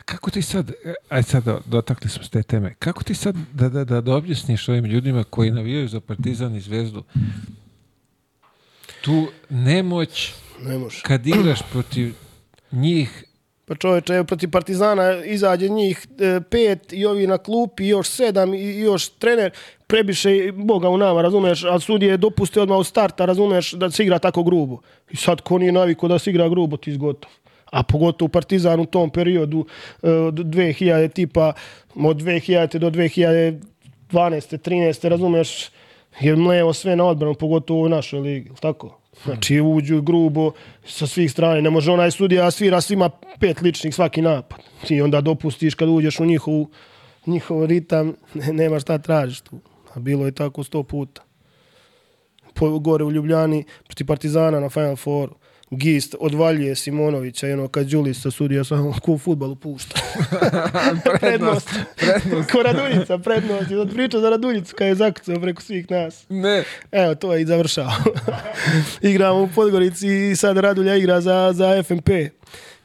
Kako 0.06 0.30
ti 0.30 0.42
sad, 0.42 0.70
e, 0.70 0.94
aj 1.08 1.22
sad 1.22 1.44
do- 1.44 1.60
dotakli 1.66 2.10
smo 2.10 2.22
se 2.22 2.30
te 2.30 2.42
teme, 2.42 2.74
kako 2.78 3.04
ti 3.04 3.14
sad 3.14 3.36
da, 3.52 3.68
da, 3.68 3.84
da, 3.84 4.00
da 4.00 4.14
objasniš 4.14 4.68
ovim 4.68 4.84
ljudima 4.84 5.24
koji 5.24 5.50
navijaju 5.50 5.88
za 5.88 6.00
Partizan 6.00 6.56
i 6.56 6.60
Zvezdu 6.60 7.02
tu 9.00 9.26
nemoć 9.48 10.32
Ne 10.60 10.78
može. 10.78 11.00
kad 11.02 11.26
igraš 11.26 11.60
protiv 11.72 12.14
Njih 12.72 13.24
Pa 13.64 13.74
čovječe, 13.74 14.12
evo 14.14 14.24
protiv 14.24 14.50
Partizana 14.50 15.24
izađe 15.24 15.68
njih 15.68 16.06
e, 16.18 16.40
pet 16.50 16.92
i 16.92 17.06
ovi 17.06 17.26
na 17.26 17.38
klupi, 17.38 17.86
još 17.86 18.08
sedam 18.08 18.54
i 18.54 18.78
još 18.78 19.08
trener, 19.08 19.50
prebiše 19.86 20.52
Boga 20.54 20.88
u 20.88 20.96
nama, 20.96 21.22
razumeš, 21.22 21.64
a 21.64 21.80
sudije 21.80 22.16
dopuste 22.16 22.60
odmah 22.60 22.78
od 22.78 22.86
starta, 22.86 23.24
razumeš, 23.24 23.72
da 23.72 23.90
se 23.90 24.02
igra 24.02 24.18
tako 24.18 24.42
grubo. 24.42 24.78
I 25.10 25.16
sad 25.16 25.40
ko 25.40 25.58
nije 25.58 25.72
naviko 25.72 26.08
da 26.08 26.18
se 26.18 26.30
igra 26.30 26.48
grubo, 26.48 26.76
ti 26.76 26.94
zgotov. 26.94 27.30
A 27.76 27.82
pogotovo 27.82 28.28
Partizan 28.28 28.80
u 28.80 28.86
tom 28.86 29.10
periodu 29.10 29.66
e, 30.02 30.10
od 30.10 30.34
2000 30.34 31.12
tipa, 31.12 31.52
od 31.94 32.16
2000 32.16 32.78
do 32.78 32.90
2012. 32.90 33.60
13. 34.10 35.08
razumeš, 35.08 35.70
je 36.20 36.36
mleo 36.36 36.72
sve 36.72 36.96
na 36.96 37.04
odbranu, 37.04 37.34
pogotovo 37.34 37.80
u 37.80 37.88
našoj 37.88 38.20
ligi, 38.20 38.50
tako? 38.60 39.00
Znači 39.24 39.60
uđu 39.60 40.02
grubo 40.02 40.52
sa 40.86 41.06
svih 41.06 41.32
strana, 41.32 41.60
ne 41.60 41.70
može 41.70 41.92
onaj 41.92 42.10
sudija 42.10 42.50
svira 42.50 42.80
svima 42.80 43.10
pet 43.40 43.62
ličnih 43.62 43.94
svaki 43.94 44.22
napad. 44.22 44.58
Ti 44.86 45.00
onda 45.00 45.20
dopustiš 45.20 45.74
kad 45.74 45.88
uđeš 45.88 46.20
u 46.20 46.24
njihovu, 46.24 46.70
njihov 47.26 47.64
ritam, 47.64 48.14
ne, 48.34 48.52
nema 48.52 48.80
šta 48.80 48.98
tražiš 48.98 49.40
tu. 49.40 49.60
A 49.94 50.00
bilo 50.00 50.26
je 50.26 50.32
tako 50.32 50.64
sto 50.64 50.82
puta. 50.82 51.22
Po, 52.54 52.78
gore 52.78 53.04
u 53.04 53.12
Ljubljani, 53.12 53.64
proti 53.86 54.04
Partizana 54.04 54.60
na 54.60 54.68
Final 54.68 54.96
Fouru. 54.96 55.34
Gist 55.70 56.14
odvaljuje 56.20 56.76
Simonovića 56.76 57.48
i 57.48 57.52
ono 57.52 57.68
kad 57.68 57.86
Đulis 57.86 58.22
sa 58.22 58.30
sudija 58.30 58.64
samo 58.64 58.94
ko 59.02 59.12
u 59.12 59.18
futbalu 59.18 59.54
pušta. 59.54 60.00
prednost. 61.20 61.70
prednost. 61.96 62.50
ko 62.52 62.62
Raduljica, 62.62 63.18
prednost. 63.18 63.70
I 63.70 63.94
priča 63.94 64.20
za 64.20 64.30
Raduljicu 64.30 64.74
kad 64.78 64.86
je 64.86 64.94
zakucao 64.94 65.40
preko 65.40 65.62
svih 65.62 65.90
nas. 65.90 66.26
Ne. 66.28 66.64
Evo, 66.92 67.14
to 67.14 67.34
je 67.34 67.42
i 67.42 67.46
završao. 67.46 67.90
Igramo 69.10 69.42
u 69.42 69.48
Podgorici 69.54 70.08
i 70.08 70.36
sad 70.36 70.56
Radulja 70.56 70.96
igra 70.96 71.20
za, 71.20 71.52
za 71.54 71.82
FNP. 71.82 72.10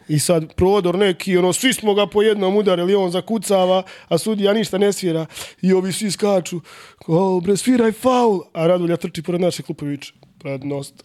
I 0.07 0.19
sad 0.19 0.53
prodor 0.53 0.97
neki, 0.97 1.37
ono, 1.37 1.53
svi 1.53 1.73
smo 1.73 1.93
ga 1.93 2.07
po 2.07 2.21
jednom 2.21 2.55
udarili, 2.55 2.95
on 2.95 3.11
zakucava, 3.11 3.83
a 4.07 4.17
sudija 4.17 4.53
ništa 4.53 4.77
ne 4.77 4.93
svira. 4.93 5.25
I 5.61 5.73
ovi 5.73 5.93
svi 5.93 6.11
skaču, 6.11 6.61
o, 7.07 7.39
bre, 7.39 7.57
sviraj 7.57 7.91
faul. 7.91 8.41
A 8.53 8.67
Radulja 8.67 8.97
trči 8.97 9.21
pored 9.23 9.41
naše 9.41 9.63
klupe 9.63 9.85
viče, 9.85 10.13
prednost. 10.41 10.93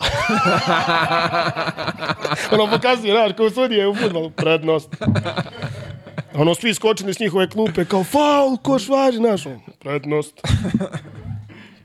ono 2.53 2.71
pokazuje, 2.71 3.13
znaš, 3.13 3.33
kao 3.37 3.51
sudije 3.51 3.89
u 3.89 3.95
futbalu, 3.95 4.31
prednost. 4.31 4.97
Ono, 6.35 6.55
svi 6.55 6.75
skočili 6.75 7.15
s 7.15 7.19
njihove 7.19 7.49
klupe, 7.49 7.85
kao 7.85 8.05
faul, 8.05 8.57
koš 8.63 8.89
važi, 8.89 9.17
znaš, 9.17 9.47
ono, 9.47 9.61
prednost. 9.81 10.41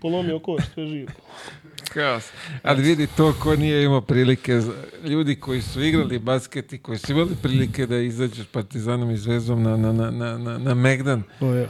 Polomio 0.01 0.39
koš, 0.39 0.63
sve 0.73 0.88
živo. 0.88 1.11
Kaos. 1.93 2.31
Ali 2.63 2.81
vidi 2.81 3.07
to 3.17 3.33
ko 3.39 3.55
nije 3.55 3.83
imao 3.83 4.01
prilike, 4.01 4.61
ljudi 5.03 5.35
koji 5.35 5.61
su 5.61 5.81
igrali 5.81 6.19
basket 6.19 6.73
i 6.73 6.77
koji 6.77 6.97
su 6.97 7.11
imali 7.11 7.35
prilike 7.41 7.85
da 7.85 7.97
izađu 7.97 8.43
s 8.43 8.47
Partizanom 8.47 9.11
i 9.11 9.17
Zvezdom 9.17 9.63
na, 9.63 9.77
na, 9.77 9.91
na, 9.91 10.11
na, 10.11 10.38
na, 10.38 10.57
na 10.57 10.73
Megdan. 10.73 11.23
O, 11.39 11.53
ja. 11.53 11.67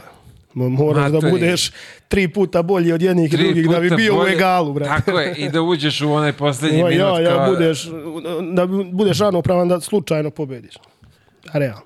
Mo- 0.54 0.68
Moraš 0.68 1.10
da 1.12 1.20
budeš 1.22 1.70
tri 2.08 2.28
puta 2.28 2.62
bolji 2.62 2.92
od 2.92 3.02
jednih 3.02 3.26
i 3.26 3.30
Tri 3.30 3.44
drugih 3.44 3.68
da 3.68 3.80
bi 3.80 3.90
bio 3.90 4.14
u 4.14 4.16
bolje. 4.16 4.32
egalu, 4.32 4.72
brate. 4.72 5.02
Tako 5.02 5.18
je, 5.20 5.34
i 5.34 5.48
da 5.48 5.62
uđeš 5.62 6.00
u 6.00 6.12
onaj 6.12 6.32
posljednji 6.34 6.82
O, 6.82 6.88
minut. 6.88 7.00
ja, 7.00 7.20
ja, 7.22 7.36
kao- 7.36 7.46
budeš, 7.48 7.84
da 8.52 8.62
bu- 8.64 8.92
budeš 8.92 9.18
ravnopravan 9.18 9.68
da 9.68 9.80
slučajno 9.80 10.30
pobediš. 10.30 10.74
A 11.48 11.58
realno. 11.58 11.82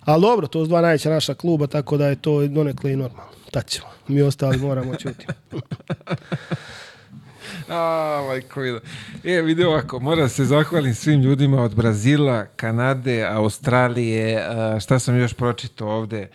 Ali 0.00 0.22
dobro, 0.22 0.46
to 0.46 0.60
su 0.60 0.66
dva 0.66 0.80
najveća 0.80 1.10
naša 1.10 1.34
kluba, 1.34 1.66
tako 1.66 1.96
da 1.96 2.06
je 2.06 2.16
to 2.16 2.46
donekle 2.46 2.92
i 2.92 2.96
normalno. 2.96 3.30
Tak 3.50 3.66
ćemo. 3.66 3.86
Mi 4.08 4.22
ostali 4.22 4.58
moramo 4.58 4.94
čuti. 4.94 5.26
A, 7.68 7.78
majko 8.26 8.60
mila. 8.60 8.80
E, 9.24 9.32
vidi 9.32 9.64
ovako, 9.64 10.00
moram 10.00 10.28
se 10.28 10.44
zahvalim 10.44 10.94
svim 10.94 11.20
ljudima 11.20 11.62
od 11.62 11.74
Brazila, 11.74 12.46
Kanade, 12.46 13.24
Australije, 13.24 14.46
šta 14.80 14.98
sam 14.98 15.18
još 15.18 15.34
pročitao 15.34 15.88
ovde, 15.90 16.28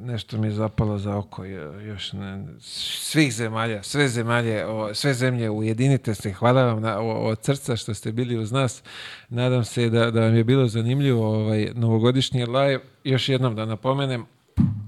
nešto 0.00 0.38
mi 0.38 0.46
je 0.46 0.52
zapalo 0.52 0.98
za 0.98 1.16
oko, 1.16 1.44
jo- 1.44 1.80
još 1.80 2.12
ne, 2.12 2.44
svih 2.60 3.34
zemalja, 3.34 3.82
sve 3.82 4.08
zemalje, 4.08 4.66
o, 4.66 4.94
sve 4.94 5.14
zemlje 5.14 5.50
ujedinite 5.50 6.14
se, 6.14 6.32
hvala 6.32 6.64
vam 6.64 6.82
na, 6.82 6.98
o- 7.00 7.28
od 7.28 7.38
srca 7.44 7.76
što 7.76 7.94
ste 7.94 8.12
bili 8.12 8.38
uz 8.38 8.52
nas, 8.52 8.82
nadam 9.28 9.64
se 9.64 9.90
da, 9.90 10.10
da 10.10 10.20
vam 10.20 10.36
je 10.36 10.44
bilo 10.44 10.66
zanimljivo 10.66 11.28
ovaj 11.28 11.68
novogodišnji 11.74 12.44
live, 12.46 12.80
još 13.04 13.28
jednom 13.28 13.56
da 13.56 13.64
napomenem, 13.64 14.26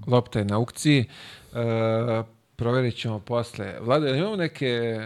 lopta 0.07 0.39
je 0.39 0.45
na 0.45 0.57
aukciji, 0.57 1.01
e, 1.01 1.03
provjerit 2.57 2.97
ćemo 2.97 3.19
posle. 3.19 3.75
Vlada, 3.81 4.09
imamo 4.09 4.37
neke 4.37 5.01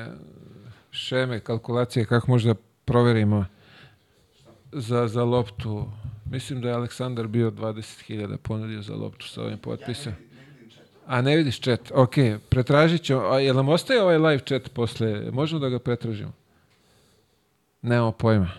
šeme, 0.90 1.40
kalkulacije 1.40 2.04
kako 2.04 2.30
možda 2.30 2.54
provjerimo 2.84 3.46
za, 4.72 5.08
za 5.08 5.24
loptu? 5.24 5.86
Mislim 6.30 6.60
da 6.60 6.68
je 6.68 6.74
Aleksandar 6.74 7.26
bio 7.26 7.50
20.000 7.50 8.36
ponudio 8.36 8.82
za 8.82 8.94
loptu 8.94 9.28
sa 9.28 9.42
ovim 9.42 9.58
potpisom. 9.58 10.12
A 11.06 11.22
ne 11.22 11.36
vidiš 11.36 11.60
chat, 11.60 11.80
ok, 11.94 12.14
pretražit 12.48 13.02
ćemo, 13.02 13.20
a 13.20 13.40
jel 13.40 13.56
nam 13.56 13.68
ostaje 13.68 14.02
ovaj 14.02 14.18
live 14.18 14.42
chat 14.48 14.70
posle, 14.74 15.30
možemo 15.32 15.60
da 15.60 15.68
ga 15.68 15.78
pretražimo? 15.78 16.32
Nemamo 17.82 18.12
pojma. 18.12 18.50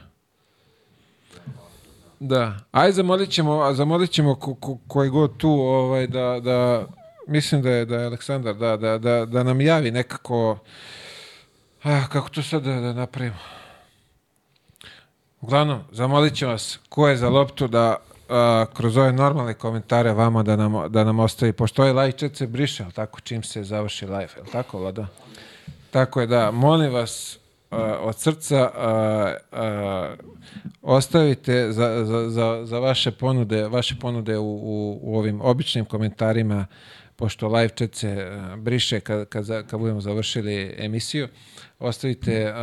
Da, 2.20 2.60
aj 2.72 2.92
zamolit 2.92 3.30
ćemo, 3.30 3.62
a 3.62 3.74
zamolit 3.74 4.12
ćemo 4.12 4.36
ko, 4.36 4.56
ko, 4.56 4.78
koji 4.88 5.10
god 5.10 5.38
tu, 5.38 5.50
ovaj, 5.50 6.08
da, 6.08 6.40
da, 6.44 6.86
mislim 7.28 7.62
da 7.62 7.70
je, 7.70 7.86
da 7.86 7.96
je 7.96 8.06
Aleksandar, 8.06 8.56
da, 8.56 8.78
da, 8.78 8.98
da, 8.98 9.26
da 9.26 9.44
nam 9.44 9.62
javi 9.62 9.92
nekako, 9.92 10.58
a, 11.84 12.08
kako 12.08 12.30
to 12.30 12.44
sad 12.44 12.64
da, 12.64 12.80
da 12.80 12.94
napravimo? 12.94 13.61
Uglavnom, 15.42 15.80
zamolit 15.92 16.36
ću 16.36 16.48
vas 16.48 16.80
ko 16.90 17.08
je 17.08 17.18
za 17.18 17.30
loptu 17.30 17.68
da 17.68 17.96
a, 18.30 18.66
kroz 18.74 18.98
ove 18.98 19.14
normalne 19.14 19.54
komentare 19.54 20.14
vama 20.14 20.44
da 20.44 20.56
nam, 20.56 20.92
da 20.92 21.04
nam 21.04 21.20
ostavi, 21.20 21.54
pošto 21.54 21.82
ovaj 21.82 21.94
live 21.94 22.18
chat 22.18 22.36
se 22.36 22.48
briše, 22.48 22.84
jel 22.84 22.92
tako, 22.92 23.20
čim 23.20 23.44
se 23.44 23.64
završi 23.64 24.06
live, 24.06 24.30
je 24.36 24.42
li 24.44 24.52
tako, 24.52 24.80
Vlada? 24.80 25.08
Tako 25.92 26.22
je, 26.22 26.28
da, 26.28 26.52
molim 26.52 26.94
vas 26.94 27.40
uh, 27.72 27.78
od 28.02 28.20
srca 28.20 28.70
uh, 29.52 30.28
ostavite 30.82 31.72
za, 31.72 32.06
za, 32.06 32.30
za, 32.30 32.62
za 32.66 32.80
vaše 32.80 33.12
ponude, 33.12 33.68
vaše 33.68 33.96
ponude 34.02 34.38
u, 34.38 34.44
u, 34.44 35.00
u 35.02 35.18
ovim 35.18 35.42
običnim 35.42 35.86
komentarima, 35.86 36.66
pošto 37.22 37.48
live 37.48 37.70
chat 37.78 37.96
se 37.96 38.10
uh, 38.10 38.60
briše 38.60 39.00
kad, 39.00 39.30
kad, 39.30 39.68
kad 39.68 39.80
budemo 39.80 40.02
završili 40.02 40.76
emisiju, 40.78 41.28
ostavite 41.80 42.50
uh, 42.50 42.56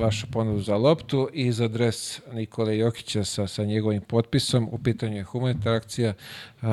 vašu 0.00 0.26
ponudu 0.32 0.60
za 0.62 0.76
loptu 0.76 1.28
i 1.32 1.52
za 1.52 1.68
dres 1.68 2.20
Nikole 2.32 2.78
Jokića 2.78 3.24
sa, 3.24 3.46
sa 3.46 3.64
njegovim 3.64 4.02
potpisom. 4.02 4.68
U 4.72 4.78
pitanju 4.78 5.16
je 5.16 5.22
humanitarna 5.22 5.76
akcija. 5.76 6.14
Uh, 6.62 6.68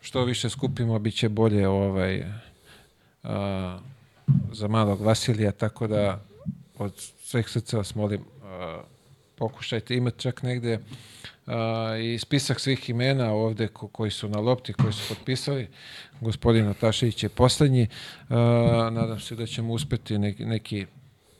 što 0.00 0.24
više 0.24 0.50
skupimo, 0.50 0.98
bit 0.98 1.14
će 1.14 1.28
bolje 1.28 1.68
ovaj, 1.68 2.20
uh, 2.20 3.30
za 4.52 4.68
malog 4.68 5.00
Vasilija, 5.00 5.52
tako 5.52 5.86
da 5.86 6.20
od 6.78 6.92
svih 7.22 7.48
srca 7.48 7.76
vas 7.76 7.94
molim, 7.94 8.24
pokušajte 9.36 9.96
imati 9.96 10.20
čak 10.20 10.42
negde 10.42 10.78
uh, 11.46 11.54
i 12.02 12.18
spisak 12.18 12.60
svih 12.60 12.90
imena 12.90 13.32
ovde 13.32 13.68
ko, 13.68 13.88
koji 13.88 14.10
su 14.10 14.28
na 14.28 14.40
lopti, 14.40 14.72
koji 14.72 14.92
su 14.92 15.14
potpisali. 15.14 15.68
Gospodin 16.20 16.64
Natašević 16.64 17.22
je 17.22 17.28
poslednji. 17.28 17.88
Uh, 18.28 18.36
nadam 18.90 19.20
se 19.20 19.36
da 19.36 19.46
ćemo 19.46 19.72
uspeti 19.72 20.18
neki, 20.18 20.44
neki 20.44 20.86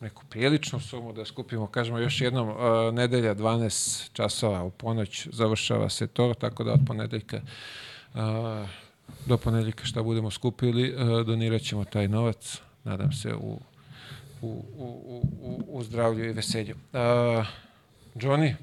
neku 0.00 0.22
priličnu 0.30 0.80
sumu 0.80 1.12
da 1.12 1.24
skupimo. 1.24 1.66
Kažemo 1.66 1.98
još 1.98 2.20
jednom, 2.20 2.48
uh, 2.48 2.56
nedelja 2.94 3.34
12 3.34 4.12
časova 4.12 4.64
u 4.64 4.70
ponoć 4.70 5.28
završava 5.32 5.88
se 5.88 6.06
to, 6.06 6.34
tako 6.34 6.64
da 6.64 6.72
od 6.72 6.80
ponedeljka 6.86 7.40
uh, 8.14 8.20
do 9.26 9.36
ponedeljka 9.36 9.84
šta 9.84 10.02
budemo 10.02 10.30
skupili, 10.30 10.94
uh, 10.94 11.26
donirat 11.26 11.62
ćemo 11.62 11.84
taj 11.84 12.08
novac, 12.08 12.60
nadam 12.84 13.12
se, 13.12 13.34
u, 13.34 13.60
u, 14.42 14.64
u, 14.76 15.22
u, 15.40 15.64
u, 15.68 15.82
zdravlju 15.82 16.24
i 16.24 16.32
veselju. 16.32 16.74
Uh, 16.74 17.00
Johnny, 18.14 18.54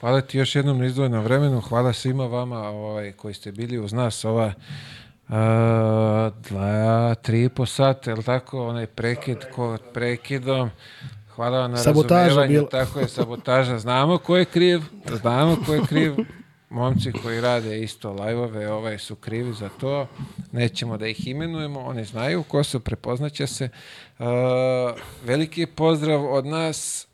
hvala 0.00 0.20
ti 0.20 0.38
još 0.38 0.54
jednom 0.54 0.78
na 0.78 0.86
izdvojenom 0.86 1.24
vremenu, 1.24 1.60
hvala 1.60 1.92
svima 1.92 2.26
vama 2.26 2.58
ovaj, 2.58 3.12
koji 3.12 3.34
ste 3.34 3.52
bili 3.52 3.78
uz 3.78 3.92
nas 3.92 4.24
ova 4.24 4.52
Uh, 5.28 5.34
dva, 6.48 7.14
tri 7.14 7.44
i 7.44 7.48
po 7.48 7.66
sata, 7.66 8.10
je 8.10 8.16
li 8.16 8.22
tako? 8.22 8.68
Onaj 8.68 8.86
prekid 8.86 9.38
ko 9.54 9.78
prekidom. 9.94 10.70
Hvala 11.34 11.58
vam 11.58 11.70
na 11.70 11.76
Sabotaža 11.76 12.22
razumevanju. 12.22 12.52
bila. 12.52 12.68
Tako 12.68 13.00
je, 13.00 13.08
sabotaža. 13.08 13.78
Znamo 13.78 14.18
ko 14.18 14.36
je 14.36 14.44
kriv, 14.44 14.80
znamo 15.20 15.56
ko 15.66 15.74
je 15.74 15.80
kriv. 15.88 16.14
Momci 16.70 17.12
koji 17.12 17.40
rade 17.40 17.82
isto 17.82 18.12
live-ove 18.12 18.72
ovaj, 18.72 18.98
su 18.98 19.16
krivi 19.16 19.52
za 19.52 19.68
to. 19.80 20.06
Nećemo 20.52 20.96
da 20.96 21.06
ih 21.06 21.26
imenujemo, 21.26 21.80
oni 21.80 22.04
znaju 22.04 22.42
ko 22.42 22.64
su, 22.64 22.80
prepoznaće 22.80 23.46
se. 23.46 23.68
Uh, 24.18 24.26
veliki 25.24 25.66
pozdrav 25.66 26.34
od 26.34 26.46
nas, 26.46 27.05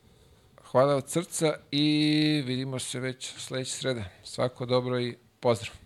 hvala 0.73 0.95
od 0.97 1.11
srca 1.11 1.55
i 1.71 2.43
vidimo 2.47 2.79
se 2.79 3.01
već 3.01 3.33
sledeće 3.37 3.73
srede. 3.73 4.05
Svako 4.25 4.67
dobro 4.67 5.01
i 5.01 5.17
pozdrav. 5.41 5.82